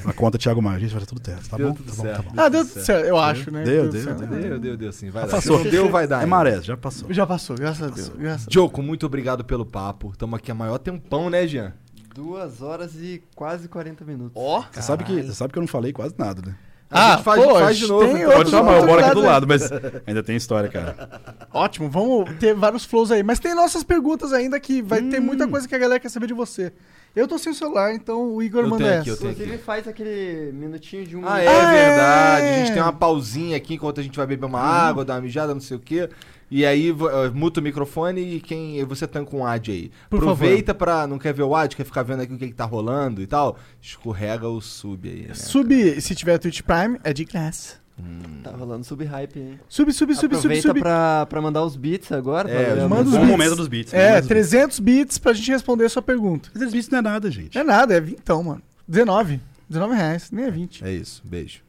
A 0.06 0.12
conta 0.12 0.38
Thiago 0.38 0.62
Maia, 0.62 0.80
gente, 0.80 0.92
vai 0.92 1.00
dar 1.00 1.06
tudo 1.06 1.22
certo. 1.24 1.50
Tá 1.50 1.56
Deu 1.56 1.70
bom? 1.70 1.76
Tá 1.76 1.94
bom, 1.96 2.04
tá 2.04 2.22
bom. 2.22 2.32
Ah, 2.36 2.50
deu 2.50 2.66
tudo 2.66 2.84
certo, 2.84 3.06
eu 3.06 3.18
acho, 3.18 3.52
né? 3.52 3.64
Deu, 3.64 3.84
tudo 3.84 3.94
deu, 3.94 4.04
certo. 4.04 4.20
deu. 4.26 4.42
Deu, 4.42 4.60
deu, 4.60 4.78
deu 4.78 4.92
sim. 4.92 5.10
Vai 5.10 5.22
Já 5.22 5.28
dar. 5.28 5.36
passou. 5.36 5.58
Se 5.60 5.64
não 5.64 5.72
deu, 5.72 5.90
vai 5.90 6.08
dar. 6.08 6.16
É 6.16 6.20
ainda. 6.20 6.28
maré, 6.28 6.62
já 6.62 6.76
passou. 6.76 7.14
Já 7.14 7.26
passou, 7.26 7.56
graças 7.56 7.82
a 7.84 7.94
Deus. 7.94 8.10
Graças 8.10 8.42
a 8.44 8.46
Deus. 8.46 8.54
Joko, 8.54 8.82
muito 8.82 9.06
obrigado 9.06 9.46
pelo 9.46 9.66
papo. 9.66 10.14
Tamo 10.18 10.36
aqui 10.36 10.52
há 10.52 10.56
maior 10.56 10.78
tempão, 10.80 11.30
né, 11.30 11.48
Jean? 11.48 11.74
Duas 12.14 12.62
horas 12.62 12.96
e 12.96 13.24
quase 13.36 13.70
40 13.70 14.04
minutos. 14.04 14.34
Ó. 14.36 14.66
Você 14.70 14.82
sabe, 14.82 15.06
que, 15.06 15.22
você 15.24 15.34
sabe 15.34 15.54
que 15.54 15.60
eu 15.60 15.62
não 15.62 15.68
falei 15.68 15.94
quase 15.94 16.14
nada, 16.18 16.42
né? 16.46 16.56
A 16.92 17.14
Ah, 17.14 17.16
gente 17.16 17.24
faz, 17.24 17.42
pô, 17.44 17.56
faz 17.56 17.78
de 17.78 17.88
novo. 17.88 18.06
tem 18.06 18.22
então. 18.24 18.32
Pode 18.34 18.50
chamar, 18.50 18.78
eu 18.78 18.86
moro 18.86 19.06
aqui 19.06 19.16
do 19.16 19.22
lado, 19.22 19.48
mas 19.48 19.70
ainda 20.06 20.22
tem 20.22 20.36
história, 20.36 20.70
cara. 20.70 21.22
Ótimo, 21.53 21.90
vamos 21.90 22.30
ter 22.38 22.53
vários 22.53 22.84
flows 22.84 23.11
aí. 23.11 23.24
Mas 23.24 23.40
tem 23.40 23.56
nossas 23.56 23.82
perguntas 23.84 24.34
ainda 24.34 24.60
que 24.60 24.82
vai 24.82 25.02
ter 25.02 25.20
muita 25.22 25.48
coisa 25.48 25.68
que 25.68 25.74
a 25.74 25.78
galera 25.80 26.00
quer 26.00 26.10
saber 26.10 26.28
de 26.28 26.34
você. 26.34 26.74
Eu 27.16 27.28
tô 27.28 27.38
sem 27.38 27.52
o 27.52 27.56
celular, 27.56 27.94
então 27.94 28.34
o 28.36 28.42
Igor 28.44 28.64
Eu 28.64 28.70
manda 28.70 28.84
tenho 28.84 28.94
essa. 28.94 29.02
aqui, 29.02 29.10
eu 29.10 29.18
tenho 29.18 29.32
Inclusive 29.32 29.58
faz 29.58 29.88
aquele 29.88 30.52
minutinho 30.53 31.06
de 31.06 31.18
um 31.18 31.22
Ah, 31.26 31.42
é 31.42 31.45
minuto. 31.45 31.61
Ah, 31.66 31.72
verdade. 31.72 32.45
é. 32.45 32.56
A 32.56 32.60
gente 32.66 32.74
tem 32.74 32.82
uma 32.82 32.94
pausinha 32.94 33.58
aqui 33.58 33.74
enquanto 33.76 34.00
a 34.00 34.03
gente 34.03 34.16
vai 34.18 34.26
beber 34.26 34.45
uma 34.45 34.61
água, 34.61 35.03
dar 35.03 35.16
uma 35.16 35.22
mijada, 35.22 35.53
não 35.53 35.60
sei 35.61 35.78
o 35.78 35.80
quê. 35.80 36.10
E 36.52 36.66
aí 36.66 36.90
eh, 36.90 37.30
muta 37.34 37.62
o 37.62 37.64
microfone 37.64 38.36
e 38.36 38.42
quem 38.42 38.84
você 38.84 39.08
tanca 39.08 39.34
um 39.34 39.46
ad 39.46 39.72
aí. 39.72 39.90
Por 40.10 40.18
Aproveita 40.20 40.74
pra. 40.74 41.08
Não 41.08 41.18
quer 41.18 41.34
ver 41.34 41.44
o 41.44 41.56
ad, 41.56 41.74
quer 41.74 41.86
ficar 41.86 42.04
vendo 42.04 42.22
aqui 42.24 42.34
o 42.34 42.38
que, 42.38 42.48
que 42.48 42.54
tá 42.54 42.66
rolando 42.66 43.22
e 43.22 43.26
tal. 43.26 43.58
Escorrega 43.82 44.50
o 44.50 44.60
sub 44.60 45.08
aí. 45.08 45.28
Né? 45.30 45.34
Sub, 45.34 46.02
se 46.02 46.14
tiver 46.14 46.38
Twitch 46.38 46.62
Prime, 46.62 47.00
é 47.06 47.14
de 47.14 47.24
graça. 47.24 47.80
Tá 48.44 48.52
rolando 48.52 48.84
sub-hype, 48.84 49.40
hein? 49.40 49.60
Sub, 49.70 49.94
sub, 49.94 50.14
sub, 50.14 50.16
sub, 50.16 50.36
Aproveita 50.36 50.68
sub. 50.70 50.80
Pra, 50.80 51.26
pra 51.28 51.42
mandar 51.42 51.64
os 51.64 51.76
beats 51.78 52.12
agora. 52.12 52.50
É, 52.50 52.76
pra- 52.76 52.90
manda 52.90 53.04
os 53.04 53.12
beats. 53.12 53.28
momento 53.30 53.56
dos 53.56 53.68
beats. 53.68 53.94
É, 53.94 54.08
momento 54.10 54.22
dos 54.22 54.28
300 54.28 54.80
bits 54.80 55.18
pra 55.20 55.34
gente 55.34 55.52
responder 55.52 55.86
a 55.86 55.90
sua 55.90 56.02
pergunta. 56.02 56.50
beats. 56.50 56.54
300 56.54 56.74
beats 56.74 56.90
não 56.90 57.00
é 57.00 57.02
nada, 57.02 57.32
gente. 57.32 57.54
Não 57.56 57.62
é 57.62 57.66
nada, 57.66 57.94
é 57.94 58.02
20 58.02 58.18
então, 58.20 58.44
mano. 58.44 58.62
19. 58.88 59.40
19 59.70 59.96
reais, 59.96 60.32
nem 60.32 60.46
é 60.46 60.52
20. 60.52 60.84
É 60.84 60.92
isso. 60.92 61.22
Beijo. 61.24 61.62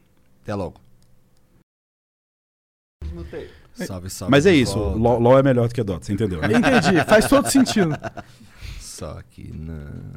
Até 0.43 0.55
logo. 0.55 0.81
Mutei. 3.12 3.51
Salve, 3.75 4.10
salve. 4.10 4.31
Mas 4.31 4.47
é 4.47 4.55
isso. 4.55 4.78
LOL, 4.78 5.18
LOL 5.18 5.39
é 5.39 5.42
melhor 5.42 5.68
do 5.68 5.75
que 5.75 5.83
Dota, 5.83 6.05
você 6.05 6.12
entendeu? 6.12 6.41
né? 6.41 6.49
Entendi, 6.57 7.05
faz 7.07 7.28
todo 7.28 7.49
sentido. 7.51 7.97
Só 8.81 9.20
que 9.31 9.52
não. 9.52 10.12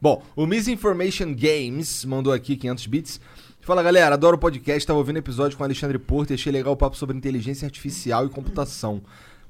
Bom, 0.00 0.22
o 0.34 0.46
Misinformation 0.46 1.34
Games 1.34 2.04
mandou 2.04 2.32
aqui 2.32 2.56
500 2.56 2.86
bits. 2.86 3.20
Fala 3.60 3.82
galera, 3.82 4.14
adoro 4.14 4.36
o 4.36 4.38
podcast. 4.38 4.86
Tava 4.86 4.98
ouvindo 4.98 5.16
episódio 5.16 5.56
com 5.56 5.62
o 5.62 5.66
Alexandre 5.66 5.98
Porto 5.98 6.30
e 6.30 6.34
achei 6.34 6.52
legal 6.52 6.72
o 6.72 6.76
papo 6.76 6.96
sobre 6.96 7.16
inteligência 7.16 7.66
artificial 7.66 8.24
e 8.26 8.28
computação. 8.28 9.02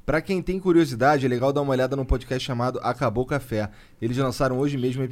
Pra 0.05 0.21
quem 0.21 0.41
tem 0.41 0.61
curiosidade, 0.61 1.27
é 1.27 1.29
legal 1.29 1.53
dar 1.53 1.63
uma 1.63 1.73
olhada 1.73 1.97
num 1.97 2.05
podcast 2.05 2.45
chamado 2.45 2.79
Acabou 2.83 3.25
o 3.25 3.27
Café. 3.27 3.69
Eles 4.01 4.17
lançaram 4.17 4.59
hoje 4.59 4.79
mesmo 4.79 5.03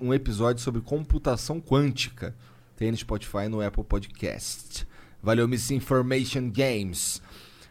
um 0.00 0.12
episódio 0.12 0.62
sobre 0.62 0.82
computação 0.82 1.60
quântica. 1.60 2.34
Tem 2.76 2.90
no 2.90 2.96
Spotify 2.96 3.44
e 3.46 3.48
no 3.48 3.60
Apple 3.60 3.84
Podcast. 3.84 4.86
Valeu, 5.24 5.48
Misinformation 5.48 6.50
Games. 6.50 7.20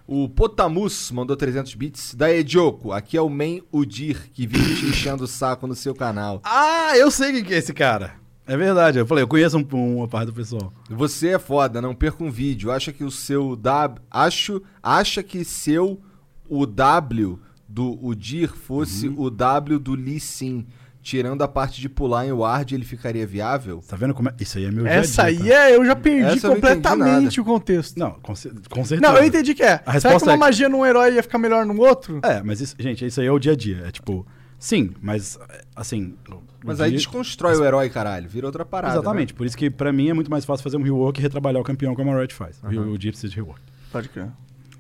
O 0.08 0.28
Potamus 0.28 1.12
mandou 1.12 1.36
300 1.38 1.76
bits. 1.76 2.14
Da 2.16 2.30
Edioco, 2.34 2.92
aqui 2.92 3.16
é 3.16 3.22
o 3.22 3.30
Man 3.30 3.60
Udir, 3.72 4.30
que 4.34 4.46
vive 4.46 4.76
te 4.76 4.86
enchendo 4.88 5.24
o 5.24 5.28
saco 5.28 5.66
no 5.68 5.76
seu 5.76 5.94
canal. 5.96 6.42
Ah, 6.44 6.98
eu 6.98 7.10
sei 7.10 7.32
quem 7.32 7.44
que 7.44 7.54
é 7.54 7.58
esse 7.58 7.74
cara. 7.74 8.16
É 8.46 8.58
verdade, 8.58 9.00
eu 9.00 9.06
falei, 9.06 9.24
eu 9.24 9.28
conheço 9.28 9.58
um, 9.58 9.98
uma 9.98 10.08
parte 10.08 10.26
do 10.28 10.34
pessoal. 10.34 10.74
Você 10.90 11.30
é 11.30 11.40
foda, 11.40 11.82
não 11.82 11.96
perca 11.96 12.22
um 12.24 12.30
vídeo. 12.30 12.72
Acha 12.72 12.92
que 12.92 13.04
o 13.06 13.12
seu 13.12 13.56
W. 13.56 14.02
Acho, 14.12 14.62
acha 14.82 15.24
que 15.24 15.46
seu 15.46 16.02
o 16.50 16.66
W 16.66 17.40
do 17.70 17.98
Udir 18.06 18.50
fosse 18.52 19.08
Uhum. 19.08 19.22
o 19.22 19.30
W 19.30 19.80
do 19.80 19.96
Lee 19.96 20.20
Sin. 20.20 20.66
Tirando 21.04 21.42
a 21.42 21.50
parte 21.50 21.82
de 21.82 21.90
pular 21.90 22.26
em 22.26 22.32
ward, 22.32 22.74
ele 22.74 22.86
ficaria 22.86 23.28
viável? 23.28 23.84
Tá 23.86 23.98
vendo 23.98 24.14
como 24.14 24.30
é? 24.30 24.34
Isso 24.40 24.58
aí 24.58 24.64
é 24.64 24.72
meu 24.72 24.88
Essa 24.88 25.24
aí 25.24 25.38
tá? 25.38 25.48
é, 25.48 25.76
eu 25.76 25.86
já 25.86 25.98
perdi 25.98 26.38
Essa 26.38 26.48
completamente 26.48 27.42
o 27.42 27.44
contexto. 27.44 28.00
Não, 28.00 28.12
com, 28.12 28.34
com 28.70 28.86
certeza. 28.86 29.02
Não, 29.02 29.18
eu 29.18 29.26
entendi 29.26 29.54
que 29.54 29.62
é. 29.64 29.82
A 29.86 30.00
Será 30.00 30.18
que 30.18 30.24
uma 30.24 30.32
é- 30.34 30.38
magia 30.38 30.70
num 30.70 30.86
herói 30.86 31.16
ia 31.16 31.22
ficar 31.22 31.38
melhor 31.38 31.66
no 31.66 31.78
outro? 31.82 32.22
É, 32.24 32.42
mas 32.42 32.62
isso, 32.62 32.74
gente, 32.80 33.06
isso 33.06 33.20
aí 33.20 33.28
é 33.28 33.32
o 33.32 33.38
dia 33.38 33.52
a 33.52 33.56
dia. 33.56 33.84
É 33.86 33.92
tipo, 33.92 34.26
sim, 34.58 34.92
mas 35.02 35.38
assim. 35.76 36.16
Mas 36.64 36.78
dia- 36.78 36.86
aí 36.86 36.92
desconstrói 36.94 37.58
o 37.58 37.66
herói, 37.66 37.90
caralho. 37.90 38.30
Vira 38.30 38.46
outra 38.46 38.64
parada. 38.64 38.94
Exatamente, 38.96 39.34
por 39.34 39.46
isso 39.46 39.58
que 39.58 39.70
pra 39.70 39.92
mim 39.92 40.08
é 40.10 40.14
muito 40.14 40.32
mais 40.32 40.46
fácil 40.46 40.64
fazer 40.64 40.78
um 40.78 40.84
rework 40.84 41.20
e 41.20 41.22
retrabalhar 41.22 41.62
o 41.62 41.66
campeão 41.66 41.94
como 41.96 42.12
a 42.12 42.18
Riot 42.18 42.34
faz. 42.34 42.62
O 42.64 42.68
o 42.94 42.98
dia 42.98 43.12
precisa 43.12 43.30
de 43.30 43.36
rework. 43.36 43.60
Pode 43.92 44.08
crer. 44.08 44.30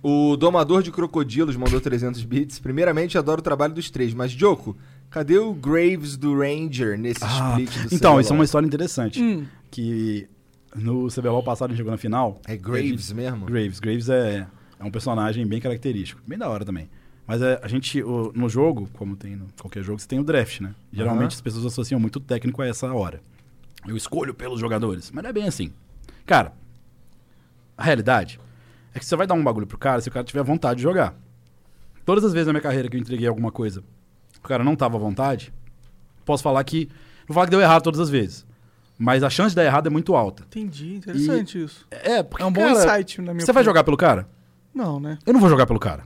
O 0.01 0.35
Domador 0.35 0.83
de 0.83 0.91
Crocodilos 0.91 1.55
mandou 1.55 1.79
300 1.79 2.23
bits. 2.25 2.59
Primeiramente, 2.59 3.17
adoro 3.17 3.39
o 3.39 3.43
trabalho 3.43 3.73
dos 3.73 3.89
três, 3.89 4.13
mas, 4.13 4.31
Joko, 4.31 4.75
cadê 5.13 5.37
o 5.37 5.53
Graves 5.53 6.17
do 6.17 6.37
Ranger 6.37 6.97
nesse 6.97 7.23
split 7.23 7.69
do 7.87 7.95
então, 7.95 8.11
CBLOL? 8.11 8.21
isso 8.21 8.33
é 8.33 8.35
uma 8.35 8.43
história 8.43 8.65
interessante. 8.65 9.21
Hum. 9.21 9.45
Que 9.69 10.27
no 10.75 11.07
CBLOL 11.07 11.43
passado 11.43 11.69
a 11.69 11.73
gente 11.73 11.77
chegou 11.77 11.91
na 11.91 11.97
final. 11.97 12.41
É 12.47 12.57
Graves 12.57 13.11
mesmo? 13.13 13.45
Graves. 13.45 13.79
Graves 13.79 14.09
é, 14.09 14.47
é 14.79 14.83
um 14.83 14.91
personagem 14.91 15.45
bem 15.45 15.61
característico. 15.61 16.21
Bem 16.27 16.37
da 16.37 16.49
hora 16.49 16.65
também. 16.65 16.89
Mas 17.27 17.41
é, 17.41 17.59
a 17.63 17.67
gente, 17.67 18.01
o- 18.03 18.33
no 18.35 18.49
jogo, 18.49 18.89
como 18.93 19.15
tem 19.15 19.35
no 19.35 19.47
qualquer 19.61 19.83
jogo, 19.83 19.99
você 19.99 20.07
tem 20.07 20.19
o 20.19 20.23
draft, 20.23 20.59
né? 20.61 20.73
Geralmente 20.91 21.35
as 21.35 21.41
pessoas 21.41 21.65
associam 21.65 21.99
muito 21.99 22.17
o 22.17 22.19
técnico 22.19 22.61
a 22.61 22.67
essa 22.67 22.91
hora. 22.91 23.21
Eu 23.87 23.95
escolho 23.95 24.33
pelos 24.33 24.59
jogadores. 24.59 25.11
Mas 25.11 25.23
não 25.23 25.29
é 25.29 25.33
bem 25.33 25.47
assim. 25.47 25.71
Cara, 26.25 26.53
a 27.77 27.83
realidade 27.83 28.39
é 28.93 28.99
que 28.99 29.05
você 29.05 29.15
vai 29.15 29.25
dar 29.27 29.35
um 29.35 29.43
bagulho 29.43 29.65
pro 29.67 29.77
cara 29.77 30.01
se 30.01 30.09
o 30.09 30.11
cara 30.11 30.25
tiver 30.25 30.43
vontade 30.43 30.77
de 30.77 30.83
jogar. 30.83 31.15
Todas 32.05 32.23
as 32.25 32.33
vezes 32.33 32.47
na 32.47 32.53
minha 32.53 32.61
carreira 32.61 32.89
que 32.89 32.97
eu 32.97 33.01
entreguei 33.01 33.27
alguma 33.27 33.51
coisa, 33.51 33.83
o 34.45 34.47
cara 34.49 34.63
não 34.63 34.75
tava 34.75 34.97
à 34.97 34.99
vontade, 34.99 35.53
posso 36.25 36.43
falar 36.43 36.63
que. 36.63 36.87
Não 37.21 37.27
vou 37.29 37.35
falar 37.35 37.45
que 37.47 37.51
deu 37.51 37.61
errado 37.61 37.81
todas 37.83 37.99
as 37.99 38.09
vezes. 38.09 38.45
Mas 38.97 39.23
a 39.23 39.29
chance 39.29 39.49
de 39.49 39.55
dar 39.55 39.65
errado 39.65 39.87
é 39.87 39.89
muito 39.89 40.15
alta. 40.15 40.43
Entendi, 40.43 40.95
interessante 40.95 41.61
isso. 41.63 41.85
É, 41.89 42.21
porque. 42.21 42.43
É 42.43 42.45
um 42.45 42.51
bom 42.51 42.61
cara, 42.61 42.73
insight, 42.97 43.21
na 43.21 43.33
minha 43.33 43.45
Você 43.45 43.51
vai 43.51 43.61
opinião. 43.61 43.71
jogar 43.71 43.83
pelo 43.83 43.97
cara? 43.97 44.27
Não, 44.73 44.99
né? 44.99 45.17
Eu 45.25 45.33
não 45.33 45.39
vou 45.39 45.49
jogar 45.49 45.65
pelo 45.65 45.79
cara. 45.79 46.03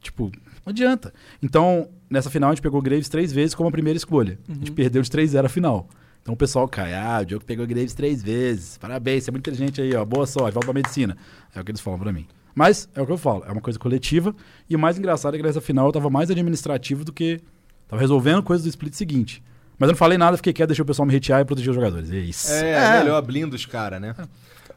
Tipo, 0.00 0.24
não 0.64 0.70
adianta. 0.70 1.12
Então, 1.42 1.88
nessa 2.08 2.30
final 2.30 2.50
a 2.50 2.54
gente 2.54 2.62
pegou 2.62 2.80
Graves 2.80 3.08
três 3.08 3.32
vezes 3.32 3.54
como 3.54 3.68
a 3.68 3.72
primeira 3.72 3.96
escolha. 3.96 4.38
A 4.48 4.52
Uhum. 4.52 4.58
gente 4.58 4.72
perdeu 4.72 5.02
de 5.02 5.10
3-0 5.10 5.44
a 5.44 5.48
final. 5.48 5.88
Então 6.22 6.34
o 6.34 6.36
pessoal 6.36 6.68
cai, 6.68 6.94
ah, 6.94 7.20
o 7.22 7.24
Diogo 7.24 7.44
pegou 7.44 7.66
Graves 7.66 7.94
três 7.94 8.22
vezes. 8.22 8.76
Parabéns, 8.78 9.24
você 9.24 9.30
é 9.30 9.32
muito 9.32 9.48
inteligente 9.48 9.80
aí, 9.80 9.94
ó. 9.94 10.04
Boa 10.04 10.26
sorte, 10.26 10.52
volta 10.54 10.66
pra 10.66 10.74
medicina. 10.74 11.16
É 11.54 11.60
o 11.60 11.64
que 11.64 11.70
eles 11.70 11.80
falam 11.80 11.98
pra 11.98 12.12
mim. 12.12 12.26
Mas 12.54 12.88
é 12.94 13.02
o 13.02 13.06
que 13.06 13.12
eu 13.12 13.18
falo, 13.18 13.44
é 13.46 13.52
uma 13.52 13.60
coisa 13.60 13.78
coletiva. 13.78 14.34
E 14.68 14.74
o 14.76 14.78
mais 14.78 14.98
engraçado 14.98 15.34
é 15.34 15.38
que 15.38 15.42
nessa 15.44 15.60
final 15.60 15.86
eu 15.86 15.92
tava 15.92 16.08
mais 16.10 16.30
administrativo 16.30 17.04
do 17.04 17.12
que. 17.12 17.40
Tava 17.88 18.00
resolvendo 18.00 18.42
coisas 18.42 18.64
do 18.64 18.68
split 18.68 18.94
seguinte. 18.94 19.42
Mas 19.78 19.88
eu 19.88 19.92
não 19.92 19.98
falei 19.98 20.18
nada, 20.18 20.36
fiquei 20.36 20.52
quieto, 20.52 20.68
deixei 20.68 20.82
o 20.82 20.86
pessoal 20.86 21.06
me 21.06 21.12
retear 21.12 21.40
e 21.40 21.44
proteger 21.44 21.70
os 21.70 21.76
jogadores. 21.76 22.10
É 22.12 22.18
isso. 22.18 22.52
É, 22.52 22.72
É. 22.72 22.98
melhor 23.00 23.20
blindo 23.22 23.56
os 23.56 23.64
caras, 23.66 24.00
né? 24.00 24.14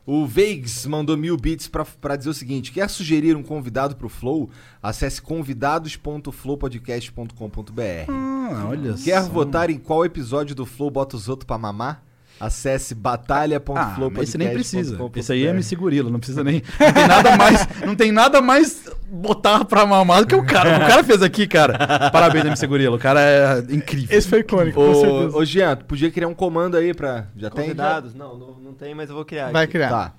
O 0.06 0.26
Veigs 0.26 0.86
mandou 0.86 1.16
mil 1.18 1.36
bits 1.38 1.68
pra, 1.68 1.86
pra 1.86 2.16
dizer 2.16 2.30
o 2.30 2.34
seguinte: 2.34 2.72
quer 2.72 2.90
sugerir 2.90 3.36
um 3.38 3.44
convidado 3.44 3.96
pro 3.96 4.10
Flow? 4.10 4.50
Acesse 4.82 5.22
convidados.flowpodcast.com.br. 5.22 8.10
Ah, 8.10 8.66
olha 8.70 8.94
Quer 8.94 9.22
só. 9.24 9.30
votar 9.30 9.70
em 9.70 9.78
qual 9.78 10.04
episódio 10.06 10.56
do 10.56 10.66
Flow 10.66 10.90
bota 10.92 11.16
os 11.16 11.30
outros 11.30 11.46
pra 11.46 11.58
mamar? 11.58 12.04
Acesse 12.46 12.94
Ah, 12.94 12.98
batalha.flowpodcast.com.br. 13.00 14.12
mas 14.18 14.30
esse 14.30 14.38
nem 14.38 14.50
precisa. 14.52 14.98
Esse 15.16 15.32
aí 15.34 15.46
é 15.46 15.50
MC 15.52 15.76
Gorila, 15.76 16.10
não 16.10 16.20
precisa 16.20 16.44
nem. 16.44 16.62
Não 16.80 16.92
tem 16.94 17.08
nada 17.08 17.38
mais, 17.38 17.68
não 17.86 17.96
tem 17.96 18.12
nada 18.12 18.42
mais 18.42 18.90
botar 19.08 19.64
pra 19.66 19.86
mamar 19.86 20.22
do 20.22 20.28
que 20.28 20.36
o 20.36 20.46
cara. 20.46 20.76
O 20.76 20.80
que 20.80 20.86
o 20.86 20.88
cara 20.88 21.04
fez 21.04 21.22
aqui, 21.22 21.48
cara. 21.48 22.10
Parabéns, 22.12 22.46
MC 22.46 22.68
Gorila. 22.68 22.96
O 22.96 23.00
cara 23.00 23.22
é 23.22 23.60
incrível. 23.74 24.18
Esse 24.18 24.28
foi 24.28 24.40
icônico, 24.40 24.76
com 24.76 24.92
Ô, 24.92 24.96
certeza. 24.96 25.38
ô 25.38 25.46
Jean, 25.46 25.76
tu 25.78 25.86
podia 25.86 26.12
criar 26.12 26.28
um 26.28 26.34
comando 26.34 26.76
aí 26.76 26.94
pra. 26.94 27.28
Já 27.38 27.50
tem? 27.50 27.64
Convidados? 27.66 28.14
Não, 28.14 28.38
não, 28.38 28.56
não 28.60 28.74
tem, 28.74 28.94
mas 28.94 29.10
eu 29.10 29.16
vou 29.16 29.24
criar. 29.26 29.52
Vai 29.52 29.64
aqui. 29.64 29.74
criar. 29.74 29.90
Tá. 29.90 30.14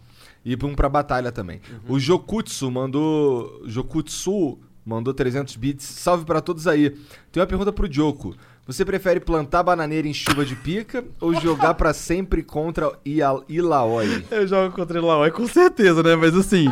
E 0.45 0.55
um 0.63 0.75
pra 0.75 0.89
batalha 0.89 1.33
também. 1.33 1.61
O 1.89 1.99
Jokutsu 1.99 2.71
mandou. 2.71 3.63
Jokutsu 3.67 4.59
mandou 4.85 5.15
300 5.15 5.57
bits. 5.57 5.85
Salve 5.87 6.25
pra 6.25 6.41
todos 6.41 6.67
aí. 6.67 6.91
Tem 7.33 7.41
uma 7.41 7.47
pergunta 7.47 7.73
pro 7.73 7.91
Joko. 7.91 8.35
Você 8.67 8.85
prefere 8.85 9.21
plantar 9.21 9.63
bananeira 9.63 10.09
em 10.09 10.15
chuva 10.15 10.45
de 10.45 10.57
pica 10.57 11.05
ou 11.21 11.35
jogar 11.39 11.75
pra 11.75 11.93
sempre 11.93 12.43
contra 12.43 12.93
Ilaoi? 13.05 14.25
Eu 14.31 14.47
jogo 14.47 14.75
contra 14.75 15.01
o 15.01 15.05
Laoi 15.07 15.31
com 15.31 15.47
certeza, 15.47 16.03
né? 16.03 16.17
Mas 16.17 16.35
assim. 16.35 16.67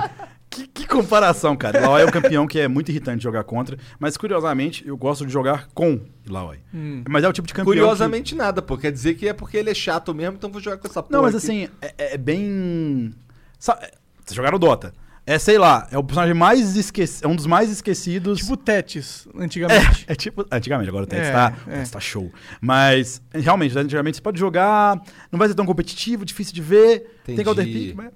Que, 0.48 0.66
que 0.66 0.86
comparação, 0.86 1.56
cara. 1.56 1.78
Ilaoi 1.78 2.02
é 2.02 2.06
um 2.06 2.10
campeão 2.10 2.46
que 2.46 2.58
é 2.60 2.68
muito 2.68 2.90
irritante 2.90 3.22
jogar 3.22 3.42
contra, 3.44 3.78
mas 3.98 4.16
curiosamente 4.18 4.86
eu 4.86 4.96
gosto 4.98 5.24
de 5.26 5.32
jogar 5.32 5.68
com 5.74 5.98
Ilaoi. 6.26 6.58
Hum. 6.74 7.02
Mas 7.08 7.24
é 7.24 7.28
o 7.28 7.32
tipo 7.32 7.46
de 7.48 7.54
campeão. 7.54 7.72
que- 7.72 7.78
Curiosamente 7.80 8.34
nada, 8.34 8.60
pô. 8.60 8.76
Quer 8.76 8.92
dizer 8.92 9.14
que 9.14 9.28
é 9.28 9.32
porque 9.32 9.56
ele 9.56 9.70
é 9.70 9.74
chato 9.74 10.14
mesmo, 10.14 10.36
então 10.36 10.50
vou 10.50 10.60
jogar 10.60 10.76
com 10.78 10.86
essa 10.86 11.02
porra. 11.02 11.16
Não, 11.16 11.22
mas 11.22 11.34
aqui. 11.34 11.44
assim, 11.46 11.68
é, 11.80 12.14
é 12.14 12.18
bem. 12.18 13.14
Sa- 13.58 13.78
Vocês 14.24 14.36
jogaram 14.36 14.58
Dota. 14.58 14.92
É, 15.24 15.38
sei 15.38 15.56
lá, 15.56 15.86
é 15.90 15.96
o 15.96 16.02
personagem 16.02 16.34
mais 16.34 16.74
esquecido. 16.76 17.24
É 17.24 17.28
um 17.28 17.36
dos 17.36 17.46
mais 17.46 17.70
esquecidos. 17.70 18.40
Tipo 18.40 18.56
Tetis, 18.56 19.28
antigamente. 19.38 20.04
É 20.08 20.14
tipo. 20.14 20.44
Antigamente, 20.50 20.88
agora 20.88 21.04
o 21.04 21.06
Tetis 21.06 21.28
É, 21.28 21.32
tá, 21.32 21.56
é. 21.66 21.70
o 21.70 21.74
Tetis 21.74 21.90
tá 21.90 22.00
show. 22.00 22.32
Mas, 22.60 23.22
realmente, 23.32 23.78
antigamente 23.78 24.16
você 24.16 24.22
pode 24.22 24.38
jogar, 24.40 25.00
não 25.30 25.38
vai 25.38 25.46
ser 25.48 25.54
tão 25.54 25.64
competitivo, 25.64 26.24
difícil 26.24 26.52
de 26.52 26.60
ver. 26.60 27.18
Entendi. 27.22 27.36
Tem 27.36 27.44
counterpick, 27.44 27.94
mas. 27.94 28.10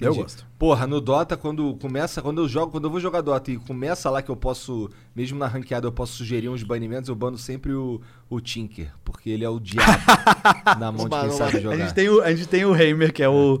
Eu 0.00 0.10
Entendi. 0.12 0.22
gosto. 0.22 0.46
Porra, 0.56 0.86
no 0.86 1.00
Dota, 1.00 1.36
quando 1.36 1.74
começa, 1.74 2.22
quando 2.22 2.40
eu 2.40 2.48
jogo, 2.48 2.70
quando 2.70 2.84
eu 2.84 2.90
vou 2.90 3.00
jogar 3.00 3.20
Dota 3.20 3.50
e 3.50 3.56
começa 3.58 4.08
lá 4.08 4.22
que 4.22 4.30
eu 4.30 4.36
posso, 4.36 4.88
mesmo 5.14 5.36
na 5.36 5.48
ranqueada, 5.48 5.88
eu 5.88 5.92
posso 5.92 6.12
sugerir 6.12 6.48
uns 6.48 6.62
banimentos, 6.62 7.08
eu 7.08 7.16
bano 7.16 7.36
sempre 7.36 7.72
o, 7.72 8.00
o 8.30 8.40
Tinker, 8.40 8.92
porque 9.04 9.28
ele 9.28 9.44
é 9.44 9.48
o 9.48 9.58
diabo 9.58 9.90
na 10.78 10.92
mão 10.92 11.08
de 11.08 11.18
quem 11.20 11.30
sabe 11.32 11.56
A 11.56 11.60
jogar. 11.60 11.76
gente, 11.78 11.94
tem 11.94 12.08
o, 12.08 12.22
a 12.22 12.32
gente 12.32 12.46
tem 12.48 12.64
o 12.64 12.76
Heimer, 12.76 13.12
que 13.12 13.24
é 13.24 13.28
o. 13.28 13.60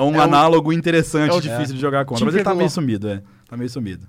um 0.00 0.14
É 0.14 0.18
o- 0.18 0.20
análogo 0.20 0.72
interessante, 0.72 1.30
é 1.32 1.34
o- 1.34 1.40
difícil 1.40 1.74
de 1.74 1.80
jogar 1.80 2.04
contra. 2.04 2.18
Tinker 2.18 2.26
Mas 2.26 2.34
ele 2.34 2.44
tá 2.44 2.54
meio 2.54 2.70
sumido, 2.70 3.08
é. 3.08 3.22
Tá 3.48 3.56
meio 3.56 3.70
sumido. 3.70 4.06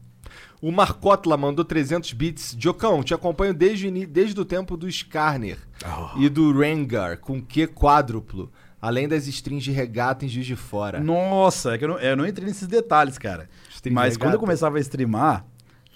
O 0.62 0.72
Marcotla 0.72 1.36
mandou 1.36 1.66
300 1.66 2.14
bits. 2.14 2.56
Diocão, 2.58 3.04
te 3.04 3.14
acompanho 3.14 3.54
desde, 3.54 4.06
desde 4.06 4.40
o 4.40 4.46
tempo 4.46 4.78
do 4.78 4.88
Skarner 4.88 5.58
Oh. 5.86 6.18
e 6.20 6.30
do 6.30 6.58
Rengar, 6.58 7.18
com 7.20 7.42
Q 7.42 7.68
quádruplo, 7.68 8.50
além 8.82 9.08
das 9.08 9.28
strings 9.28 9.64
de 9.64 9.72
regata 9.72 10.24
em 10.26 10.30
Juiz 10.30 10.46
de 10.46 10.56
Fora. 10.56 11.02
Nossa, 11.02 11.74
é 11.74 11.78
que 11.78 11.84
eu 11.84 11.90
não, 11.90 12.00
eu 12.00 12.16
não 12.16 12.26
entrei 12.26 12.48
nesses 12.48 12.68
detalhes, 12.68 13.18
cara. 13.18 13.50
Stream 13.70 13.94
Mas 13.94 14.14
de 14.14 14.20
quando 14.20 14.34
eu 14.36 14.40
começava 14.40 14.78
a 14.78 14.80
streamar, 14.80 15.46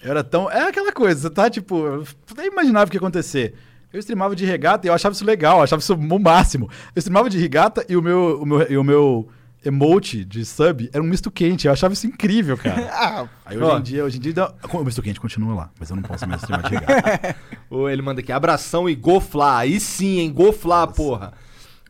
eu 0.03 0.11
era 0.11 0.23
tão. 0.23 0.51
É 0.51 0.67
aquela 0.67 0.91
coisa, 0.91 1.21
você 1.21 1.29
tá 1.29 1.49
tipo. 1.49 1.77
Eu 1.85 2.03
nem 2.35 2.47
imaginava 2.47 2.87
o 2.87 2.91
que 2.91 2.97
ia 2.97 2.99
acontecer. 2.99 3.53
Eu 3.93 3.99
streamava 3.99 4.35
de 4.35 4.45
regata 4.45 4.85
e 4.85 4.89
eu 4.89 4.93
achava 4.93 5.13
isso 5.15 5.23
legal, 5.23 5.59
eu 5.59 5.63
achava 5.63 5.81
isso 5.81 5.93
o 5.93 6.19
máximo. 6.19 6.69
Eu 6.93 6.99
streamava 6.99 7.29
de 7.29 7.37
regata 7.37 7.85
e 7.87 7.95
o 7.95 8.01
meu, 8.01 8.41
o 8.41 8.45
meu, 8.45 8.69
e 8.71 8.77
o 8.77 8.83
meu 8.83 9.29
emote 9.65 10.23
de 10.25 10.45
sub 10.45 10.89
era 10.93 11.01
um 11.03 11.07
misto 11.07 11.29
quente. 11.31 11.67
Eu 11.67 11.73
achava 11.73 11.93
isso 11.93 12.05
incrível, 12.07 12.57
cara. 12.57 12.87
Ah, 12.93 13.27
Aí 13.45 13.57
hoje 13.57 13.65
Ó. 13.71 13.77
em 13.77 13.81
dia, 13.81 14.03
hoje 14.05 14.17
em 14.17 14.21
dia, 14.21 14.33
dá- 14.33 14.53
o 14.71 14.83
misto 14.83 15.01
quente 15.01 15.19
continua 15.19 15.53
lá, 15.55 15.69
mas 15.79 15.89
eu 15.89 15.95
não 15.95 16.03
posso 16.03 16.27
mais 16.27 16.41
regata. 16.43 17.35
Ou 17.69 17.89
ele 17.91 18.01
manda 18.01 18.21
aqui, 18.21 18.31
abração 18.31 18.89
e 18.89 18.95
goflá. 18.95 19.57
Aí 19.59 19.79
sim, 19.79 20.19
hein? 20.19 20.31
Goflá, 20.31 20.85
porra. 20.87 21.33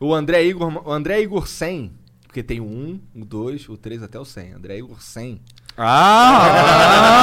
O 0.00 0.14
André 0.14 0.44
Igor, 0.44 0.82
o 0.86 0.92
André 0.92 1.20
Igor 1.22 1.46
100, 1.48 1.92
porque 2.24 2.42
tem 2.42 2.60
o 2.60 2.64
1, 2.64 3.00
o 3.16 3.24
2, 3.24 3.68
o 3.68 3.76
3 3.76 4.02
até 4.02 4.18
o 4.18 4.24
100. 4.24 4.52
André 4.52 4.78
Igor 4.78 5.00
100. 5.02 5.40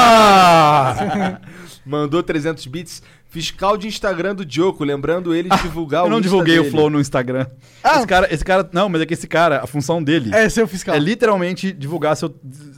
ah! 0.06 1.40
Mandou 1.86 2.22
300 2.24 2.66
bits. 2.68 3.02
Fiscal 3.36 3.76
de 3.76 3.86
Instagram 3.88 4.34
do 4.34 4.46
Dioco, 4.46 4.82
lembrando 4.86 5.36
ele 5.36 5.50
de 5.50 5.62
divulgar 5.62 6.04
o 6.04 6.06
eu 6.06 6.10
não 6.10 6.20
Insta 6.20 6.30
divulguei 6.30 6.58
o 6.58 6.62
dele. 6.64 6.72
Flow 6.72 6.90
no 6.90 7.02
Instagram. 7.02 7.46
Ah. 7.84 7.98
Esse 7.98 8.08
cara, 8.08 8.34
esse 8.34 8.46
cara. 8.46 8.70
Não, 8.72 8.88
mas 8.88 9.02
é 9.02 9.06
que 9.06 9.14
esse 9.14 9.28
cara, 9.28 9.62
a 9.62 9.68
função 9.68 10.02
dele. 10.02 10.34
é 10.34 10.48
seu 10.48 10.66
fiscal. 10.68 10.96
É 10.96 11.00
literalmente 11.00 11.74
divulgar 11.74 12.16
se 12.16 12.24
eu 12.24 12.34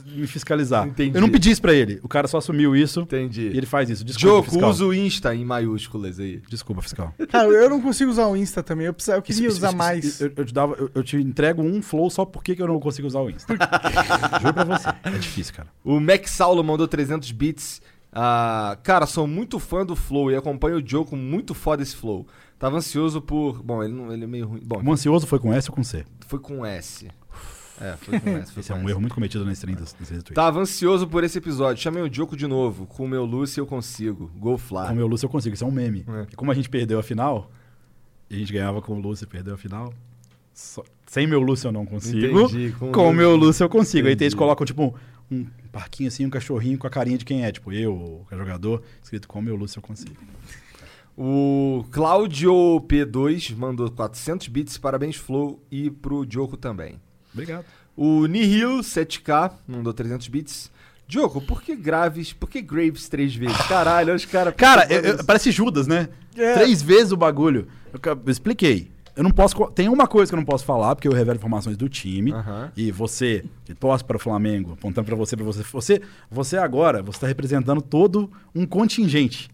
me 0.06 0.26
fiscalizar. 0.26 0.84
Entendi. 0.84 1.16
Eu 1.16 1.20
não 1.20 1.28
pedi 1.28 1.52
isso 1.52 1.62
pra 1.62 1.72
ele. 1.72 2.00
O 2.02 2.08
cara 2.08 2.26
só 2.26 2.38
assumiu 2.38 2.74
isso 2.74 3.02
Entendi. 3.02 3.50
e 3.54 3.56
ele 3.56 3.66
faz 3.66 3.88
isso. 3.88 4.04
Desculpa, 4.04 4.26
Dioco, 4.34 4.50
fiscal. 4.50 4.70
usa 4.70 4.84
o 4.86 4.92
Insta 4.92 5.32
em 5.32 5.44
maiúsculas 5.44 6.18
aí. 6.18 6.42
Desculpa, 6.50 6.82
fiscal. 6.82 7.14
Cara, 7.30 7.46
eu 7.48 7.70
não 7.70 7.80
consigo 7.80 8.10
usar 8.10 8.26
o 8.26 8.36
Insta 8.36 8.60
também. 8.60 8.86
Eu, 8.88 8.94
precisava, 8.94 9.18
eu 9.18 9.22
queria 9.22 9.38
Isso- 9.42 9.48
isso- 9.48 9.56
usar 9.58 9.68
isso- 9.68 9.76
mais. 9.76 10.20
Eu, 10.20 10.32
eu 10.36 10.44
te 10.44 10.52
dava, 10.52 10.74
eu, 10.76 10.90
eu 10.92 11.04
te 11.04 11.16
entrego 11.18 11.62
um 11.62 11.80
flow 11.80 12.10
só 12.10 12.24
porque 12.24 12.56
que 12.56 12.62
eu 12.62 12.66
não 12.66 12.80
consigo 12.80 13.06
usar 13.06 13.20
o 13.20 13.30
Insta. 13.30 13.54
Juro 14.42 14.54
pra 14.54 14.64
você. 14.64 14.88
É 15.04 15.10
difícil, 15.18 15.54
cara. 15.54 15.68
O 15.84 16.00
Max 16.00 16.32
Saulo 16.32 16.64
mandou 16.64 16.88
300 16.88 17.30
bits. 17.30 17.80
Ah, 18.12 18.78
cara, 18.82 19.06
sou 19.06 19.26
muito 19.26 19.58
fã 19.58 19.84
do 19.84 19.94
Flow 19.94 20.30
e 20.30 20.36
acompanho 20.36 20.76
o 20.78 20.82
Dioco 20.82 21.14
muito 21.16 21.54
foda 21.54 21.82
esse 21.82 21.94
Flow. 21.94 22.26
Tava 22.58 22.76
ansioso 22.78 23.20
por. 23.20 23.62
Bom, 23.62 23.82
ele, 23.84 23.92
não, 23.92 24.12
ele 24.12 24.24
é 24.24 24.26
meio 24.26 24.46
ruim. 24.46 24.60
Bom, 24.64 24.82
O 24.84 24.92
ansioso 24.92 25.26
foi 25.26 25.38
com 25.38 25.52
S 25.52 25.68
ou 25.70 25.74
com 25.76 25.84
C? 25.84 26.04
foi 26.26 26.38
com 26.38 26.64
S. 26.66 27.08
É, 27.80 27.94
foi 27.96 28.18
com 28.18 28.30
S. 28.30 28.52
Foi 28.52 28.60
Esse 28.60 28.72
é 28.72 28.74
com 28.74 28.80
um 28.80 28.84
S. 28.84 28.90
erro 28.90 29.00
muito 29.00 29.14
cometido 29.14 29.44
na 29.44 29.52
stream 29.52 29.76
Twitch. 29.76 30.32
Tava 30.34 30.58
ansioso 30.58 31.06
por 31.06 31.22
esse 31.22 31.38
episódio. 31.38 31.80
Chamei 31.82 32.02
o 32.02 32.08
Dioco 32.10 32.36
de 32.36 32.46
novo. 32.48 32.86
Com 32.86 33.04
o 33.04 33.08
meu 33.08 33.24
Lúcio 33.24 33.60
eu 33.60 33.66
consigo. 33.66 34.28
Go 34.36 34.58
Fly. 34.58 34.86
Com 34.88 34.92
o 34.92 34.96
meu 34.96 35.06
Lúcio 35.06 35.26
eu 35.26 35.30
consigo, 35.30 35.54
isso 35.54 35.62
é 35.64 35.66
um 35.66 35.70
meme. 35.70 36.04
É. 36.08 36.26
E 36.32 36.34
como 36.36 36.50
a 36.50 36.54
gente 36.54 36.68
perdeu 36.68 36.98
a 36.98 37.02
final, 37.02 37.50
e 38.28 38.34
a 38.34 38.38
gente 38.38 38.52
ganhava 38.52 38.82
com 38.82 38.94
o 38.94 39.00
Lúcio 39.00 39.24
e 39.24 39.26
perdeu 39.28 39.54
a 39.54 39.56
final, 39.58 39.92
só- 40.52 40.82
sem 41.06 41.26
meu 41.28 41.38
Lúcio 41.40 41.68
eu 41.68 41.72
não 41.72 41.86
consigo. 41.86 42.40
Entendi, 42.40 42.72
com 42.76 42.90
Com, 42.90 43.10
o 43.10 43.12
meu 43.14 43.36
Lúcio 43.36 43.62
eu 43.62 43.68
consigo. 43.68 44.08
Aí 44.08 44.14
Entendi. 44.14 44.24
eles 44.24 44.34
colocam, 44.34 44.66
tipo, 44.66 44.82
um 44.86 44.92
parquinho 45.72 46.08
assim, 46.08 46.24
um 46.26 46.30
cachorrinho 46.30 46.78
com 46.78 46.86
a 46.86 46.90
carinha 46.90 47.18
de 47.18 47.24
quem 47.24 47.44
é. 47.44 47.52
Tipo, 47.52 47.72
eu, 47.72 47.92
o 47.92 48.26
jogador, 48.36 48.82
escrito 49.02 49.26
com 49.28 49.38
o 49.38 49.42
meu 49.42 49.56
Lúcio 49.56 49.78
eu 49.78 49.82
consigo. 49.82 50.16
O 51.16 51.84
Claudio 51.90 52.52
P2 52.86 53.56
mandou 53.56 53.90
400 53.90 54.46
bits. 54.48 54.78
Parabéns, 54.78 55.16
Flow. 55.16 55.60
E 55.70 55.90
pro 55.90 56.24
Dioco 56.24 56.56
também. 56.56 57.00
Obrigado. 57.32 57.64
O 57.96 58.26
Nihil 58.26 58.78
7K 58.80 59.52
mandou 59.66 59.92
300 59.92 60.28
bits. 60.28 60.70
Diogo, 61.08 61.40
por 61.40 61.62
que 61.62 61.74
Graves, 61.74 62.32
por 62.32 62.48
que 62.48 62.60
Graves 62.60 63.08
três 63.08 63.34
vezes? 63.34 63.56
Caralho, 63.66 64.08
olha 64.08 64.16
os 64.16 64.24
caras. 64.26 64.54
Cara, 64.56 64.86
eu- 64.92 65.00
eu- 65.00 65.24
parece 65.24 65.50
Judas, 65.50 65.86
né? 65.86 66.08
É. 66.36 66.52
Três 66.54 66.82
vezes 66.82 67.10
o 67.12 67.16
bagulho. 67.16 67.66
Eu, 67.92 67.98
eu 68.24 68.30
expliquei. 68.30 68.92
Eu 69.18 69.24
não 69.24 69.32
posso. 69.32 69.56
Tem 69.72 69.88
uma 69.88 70.06
coisa 70.06 70.30
que 70.30 70.34
eu 70.36 70.38
não 70.38 70.44
posso 70.44 70.64
falar, 70.64 70.94
porque 70.94 71.08
eu 71.08 71.12
revelo 71.12 71.36
informações 71.36 71.76
do 71.76 71.88
time. 71.88 72.30
Aham. 72.32 72.70
E 72.76 72.92
você, 72.92 73.44
que 73.64 73.74
torce 73.74 74.04
para 74.04 74.16
o 74.16 74.20
Flamengo, 74.20 74.74
apontando 74.74 75.06
para 75.06 75.16
você, 75.16 75.34
para 75.36 75.44
você. 75.44 75.64
Você, 75.64 76.00
você 76.30 76.56
agora, 76.56 77.02
você 77.02 77.16
está 77.16 77.26
representando 77.26 77.82
todo 77.82 78.30
um 78.54 78.64
contingente. 78.64 79.48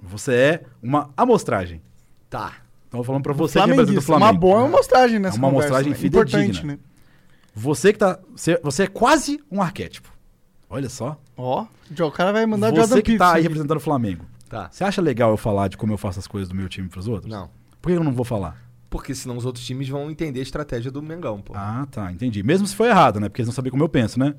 Você 0.00 0.32
é 0.32 0.62
uma 0.80 1.10
amostragem. 1.16 1.82
Tá. 2.30 2.58
Então, 2.86 3.00
eu 3.00 3.04
falando 3.04 3.24
para 3.24 3.32
você 3.32 3.60
que 3.60 3.66
representa 3.66 3.98
o. 3.98 4.02
Flamengo. 4.02 4.30
Uma 4.30 4.38
boa 4.38 4.64
amostragem 4.66 5.18
nessa 5.18 5.36
É 5.36 5.38
uma 5.40 5.50
conversa, 5.50 5.74
amostragem 5.74 6.00
né? 6.00 6.06
Importante, 6.06 6.36
fidedigna. 6.38 6.72
né? 6.74 6.78
Você 7.56 7.92
que 7.92 7.98
tá. 7.98 8.20
Você, 8.36 8.60
você 8.62 8.82
é 8.84 8.86
quase 8.86 9.40
um 9.50 9.60
arquétipo. 9.60 10.12
Olha 10.70 10.88
só. 10.88 11.20
Ó, 11.36 11.66
o 12.00 12.10
cara 12.12 12.32
vai 12.32 12.46
mandar 12.46 12.70
você 12.70 12.76
Jordan 12.76 12.96
que 12.98 13.02
Peterson. 13.02 13.18
tá 13.18 13.34
aí 13.34 13.42
representando 13.42 13.78
o 13.78 13.80
Flamengo. 13.80 14.24
Tá. 14.48 14.68
Você 14.70 14.84
acha 14.84 15.02
legal 15.02 15.32
eu 15.32 15.36
falar 15.36 15.66
de 15.66 15.76
como 15.76 15.92
eu 15.92 15.98
faço 15.98 16.20
as 16.20 16.28
coisas 16.28 16.48
do 16.48 16.54
meu 16.54 16.68
time 16.68 16.88
pros 16.88 17.08
outros? 17.08 17.28
Não. 17.28 17.50
Por 17.82 17.90
que 17.90 17.98
eu 17.98 18.04
não 18.04 18.12
vou 18.12 18.24
falar? 18.24 18.67
Porque 18.90 19.14
senão 19.14 19.36
os 19.36 19.44
outros 19.44 19.64
times 19.66 19.88
vão 19.88 20.10
entender 20.10 20.40
a 20.40 20.42
estratégia 20.42 20.90
do 20.90 21.02
Mengão, 21.02 21.40
pô. 21.40 21.52
Ah, 21.54 21.86
tá, 21.90 22.10
entendi. 22.10 22.42
Mesmo 22.42 22.66
se 22.66 22.74
for 22.74 22.86
errado, 22.86 23.20
né? 23.20 23.28
Porque 23.28 23.42
eles 23.42 23.48
não 23.48 23.54
sabem 23.54 23.70
como 23.70 23.82
eu 23.82 23.88
penso, 23.88 24.18
né? 24.18 24.34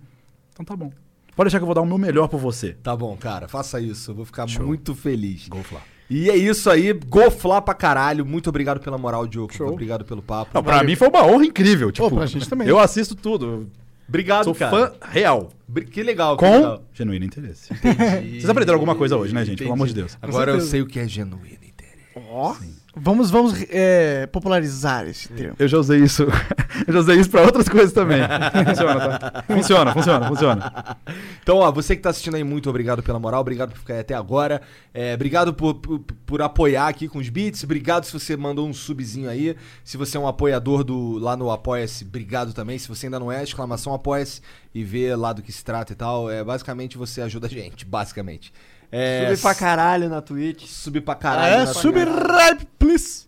Então 0.52 0.66
tá 0.66 0.76
bom. 0.76 0.92
Pode 1.36 1.48
deixar 1.48 1.60
que 1.60 1.64
eu 1.64 1.68
vou 1.68 1.76
dar 1.76 1.82
o 1.82 1.86
meu 1.86 1.98
melhor 1.98 2.28
por 2.28 2.40
você. 2.40 2.74
Tá 2.84 2.96
bom, 2.96 3.16
cara, 3.16 3.48
faça 3.48 3.80
isso. 3.80 4.12
Eu 4.12 4.16
vou 4.16 4.26
ficar 4.26 4.48
Show. 4.48 4.66
muito 4.66 4.94
feliz. 4.96 5.48
Gol 5.48 5.64
Flá. 5.64 5.82
E 6.10 6.30
é 6.30 6.36
isso 6.36 6.70
aí. 6.70 6.92
Goflá 6.92 7.62
pra 7.62 7.74
caralho. 7.76 8.26
Muito 8.26 8.50
obrigado 8.50 8.80
pela 8.80 8.98
moral, 8.98 9.28
Diogo. 9.28 9.54
Show. 9.54 9.70
Obrigado 9.70 10.04
pelo 10.04 10.24
papo. 10.24 10.50
Não, 10.54 10.64
pra 10.64 10.84
mim 10.84 10.96
foi 10.96 11.08
uma 11.08 11.24
honra 11.24 11.46
incrível. 11.46 11.92
Tipo, 11.92 12.10
pra 12.10 12.26
gente 12.26 12.50
também. 12.50 12.68
Eu 12.68 12.80
assisto 12.80 13.16
tudo. 13.16 13.70
Obrigado, 14.08 14.46
Sou 14.46 14.56
cara. 14.56 14.72
fã 14.76 14.94
real. 15.08 15.52
Que 15.92 16.02
legal, 16.02 16.36
que 16.36 16.44
Com 16.44 16.52
legal. 16.52 16.84
genuíno 16.92 17.26
interesse. 17.26 17.72
Entendi. 17.72 18.32
Vocês 18.32 18.50
aprenderam 18.50 18.78
alguma 18.78 18.96
coisa 18.96 19.16
hoje, 19.16 19.36
né, 19.36 19.46
gente? 19.46 19.60
Pelo 19.60 19.74
amor 19.74 19.88
de 19.88 19.94
Deus. 19.94 20.18
Agora 20.20 20.52
eu 20.52 20.62
sei 20.62 20.82
o 20.82 20.88
que 20.88 21.00
é 21.00 21.08
genuíno 21.08 21.64
interesse. 21.64 22.10
Ó. 22.16 22.56
Vamos, 23.02 23.32
vamos 23.32 23.54
é, 23.70 24.28
popularizar 24.28 25.08
esse 25.08 25.30
termo. 25.30 25.56
Eu 25.58 25.68
já 25.68 25.78
usei 25.78 26.00
isso. 26.00 26.24
Eu 26.88 26.94
já 26.94 27.00
usei 27.00 27.20
isso 27.20 27.30
pra 27.30 27.42
outras 27.42 27.68
coisas 27.68 27.92
também. 27.92 28.22
funciona, 28.66 29.20
tá? 29.20 29.44
Funciona, 29.48 29.94
funciona, 29.94 30.28
funciona. 30.28 30.98
Então, 31.42 31.58
ó, 31.58 31.72
você 31.72 31.96
que 31.96 32.02
tá 32.02 32.10
assistindo 32.10 32.36
aí, 32.36 32.44
muito 32.44 32.70
obrigado 32.70 33.02
pela 33.02 33.20
moral, 33.20 33.42
obrigado 33.42 33.72
por 33.72 33.80
ficar 33.80 33.96
aí 33.96 34.00
até 34.00 34.14
agora. 34.14 34.62
É, 34.94 35.14
obrigado 35.14 35.54
por, 35.54 35.76
por, 35.76 36.00
por 36.00 36.42
apoiar 36.42 36.88
aqui 36.88 37.08
com 37.08 37.20
os 37.20 37.30
beats. 37.30 37.64
Obrigado 37.64 38.06
se 38.06 38.14
você 38.14 38.38
mandou 38.38 38.68
um 38.68 38.74
subzinho 38.74 39.30
aí. 39.30 39.56
Se 39.84 39.98
você 39.98 40.18
é 40.18 40.20
um 40.20 40.28
apoiador 40.28 40.84
do 40.84 41.18
lá 41.18 41.36
no 41.36 41.52
Apoia-se, 41.52 42.04
obrigado 42.06 42.54
também. 42.54 42.78
Se 42.78 42.88
você 42.88 43.08
ainda 43.08 43.20
não 43.20 43.32
é, 43.32 43.44
exclamação 43.44 43.94
Apoia-se 43.94 44.42
e 44.74 44.84
vê 44.84 45.16
lá 45.16 45.34
do 45.34 45.42
que 45.42 45.52
se 45.52 45.64
trata 45.64 45.94
e 45.94 45.96
tal. 45.96 46.30
É, 46.30 46.44
basicamente 46.44 46.98
você 46.98 47.22
ajuda 47.22 47.48
a 47.48 47.50
gente, 47.50 47.86
basicamente. 47.86 48.54
É, 48.92 49.28
Sube 49.30 49.42
pra 49.42 49.56
caralho 49.56 50.10
na 50.10 50.22
Twitch. 50.22 50.66
Subir 50.66 51.02
pra 51.02 51.14
Ah, 51.14 51.18
caralho. 51.18 51.54
é? 51.54 51.66
na- 51.66 51.74
Sub-Ripe, 51.74 52.68
please. 52.78 53.28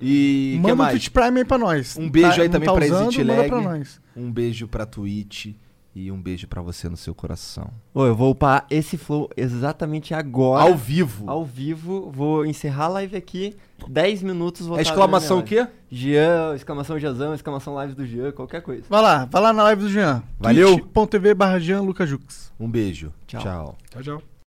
E 0.00 0.52
que 0.56 0.60
Manda 0.60 0.74
o 0.74 0.76
mais? 0.76 0.90
Twitch 0.92 1.08
Prime 1.10 1.38
aí 1.38 1.44
pra 1.44 1.58
nós. 1.58 1.96
Um 1.96 2.10
beijo 2.10 2.36
Tá- 2.36 2.42
aí 2.42 2.48
também 2.48 2.66
tá 2.68 2.74
pra 2.74 2.84
usando, 2.84 3.08
Exit 3.08 3.22
Lag. 3.24 3.48
pra 3.48 3.60
nós. 3.60 4.00
Um 4.16 4.30
beijo 4.30 4.68
pra 4.68 4.84
Twitch 4.84 5.54
e 5.94 6.10
um 6.12 6.20
beijo 6.20 6.46
pra 6.48 6.60
você 6.60 6.88
no 6.88 6.96
seu 6.96 7.14
coração. 7.14 7.70
Ô, 7.94 8.04
eu 8.04 8.14
vou 8.14 8.30
upar 8.32 8.66
esse 8.70 8.96
flow 8.98 9.30
exatamente 9.36 10.12
agora. 10.12 10.62
Ao 10.64 10.74
vivo. 10.74 11.30
Ao 11.30 11.44
vivo, 11.44 12.10
vou 12.10 12.44
encerrar 12.44 12.86
a 12.86 12.88
live 12.88 13.16
aqui. 13.16 13.56
10 13.88 14.22
minutos 14.22 14.66
vou 14.66 14.78
É 14.78 14.82
exclamação 14.82 15.38
o 15.38 15.42
quê? 15.42 15.66
Jean, 15.90 16.54
exclamação 16.54 16.98
Jazão, 16.98 17.32
exclamação 17.34 17.74
live 17.74 17.94
do 17.94 18.04
Jean, 18.06 18.32
qualquer 18.32 18.60
coisa. 18.62 18.84
Vai 18.90 19.00
lá, 19.02 19.24
vai 19.26 19.40
lá 19.42 19.52
na 19.52 19.62
live 19.64 19.82
do 19.82 19.88
Jean. 19.90 20.22
Valeu. 20.40 20.78
twitch.tv 20.80 21.34
barra 21.34 21.58
Jean 21.58 21.80
Lucas 21.82 22.08
Jux. 22.08 22.52
Um 22.58 22.68
beijo. 22.68 23.12
Tchau. 23.26 23.40
Tchau. 23.40 23.78
Tchau, 23.90 24.02
tchau. 24.02 24.22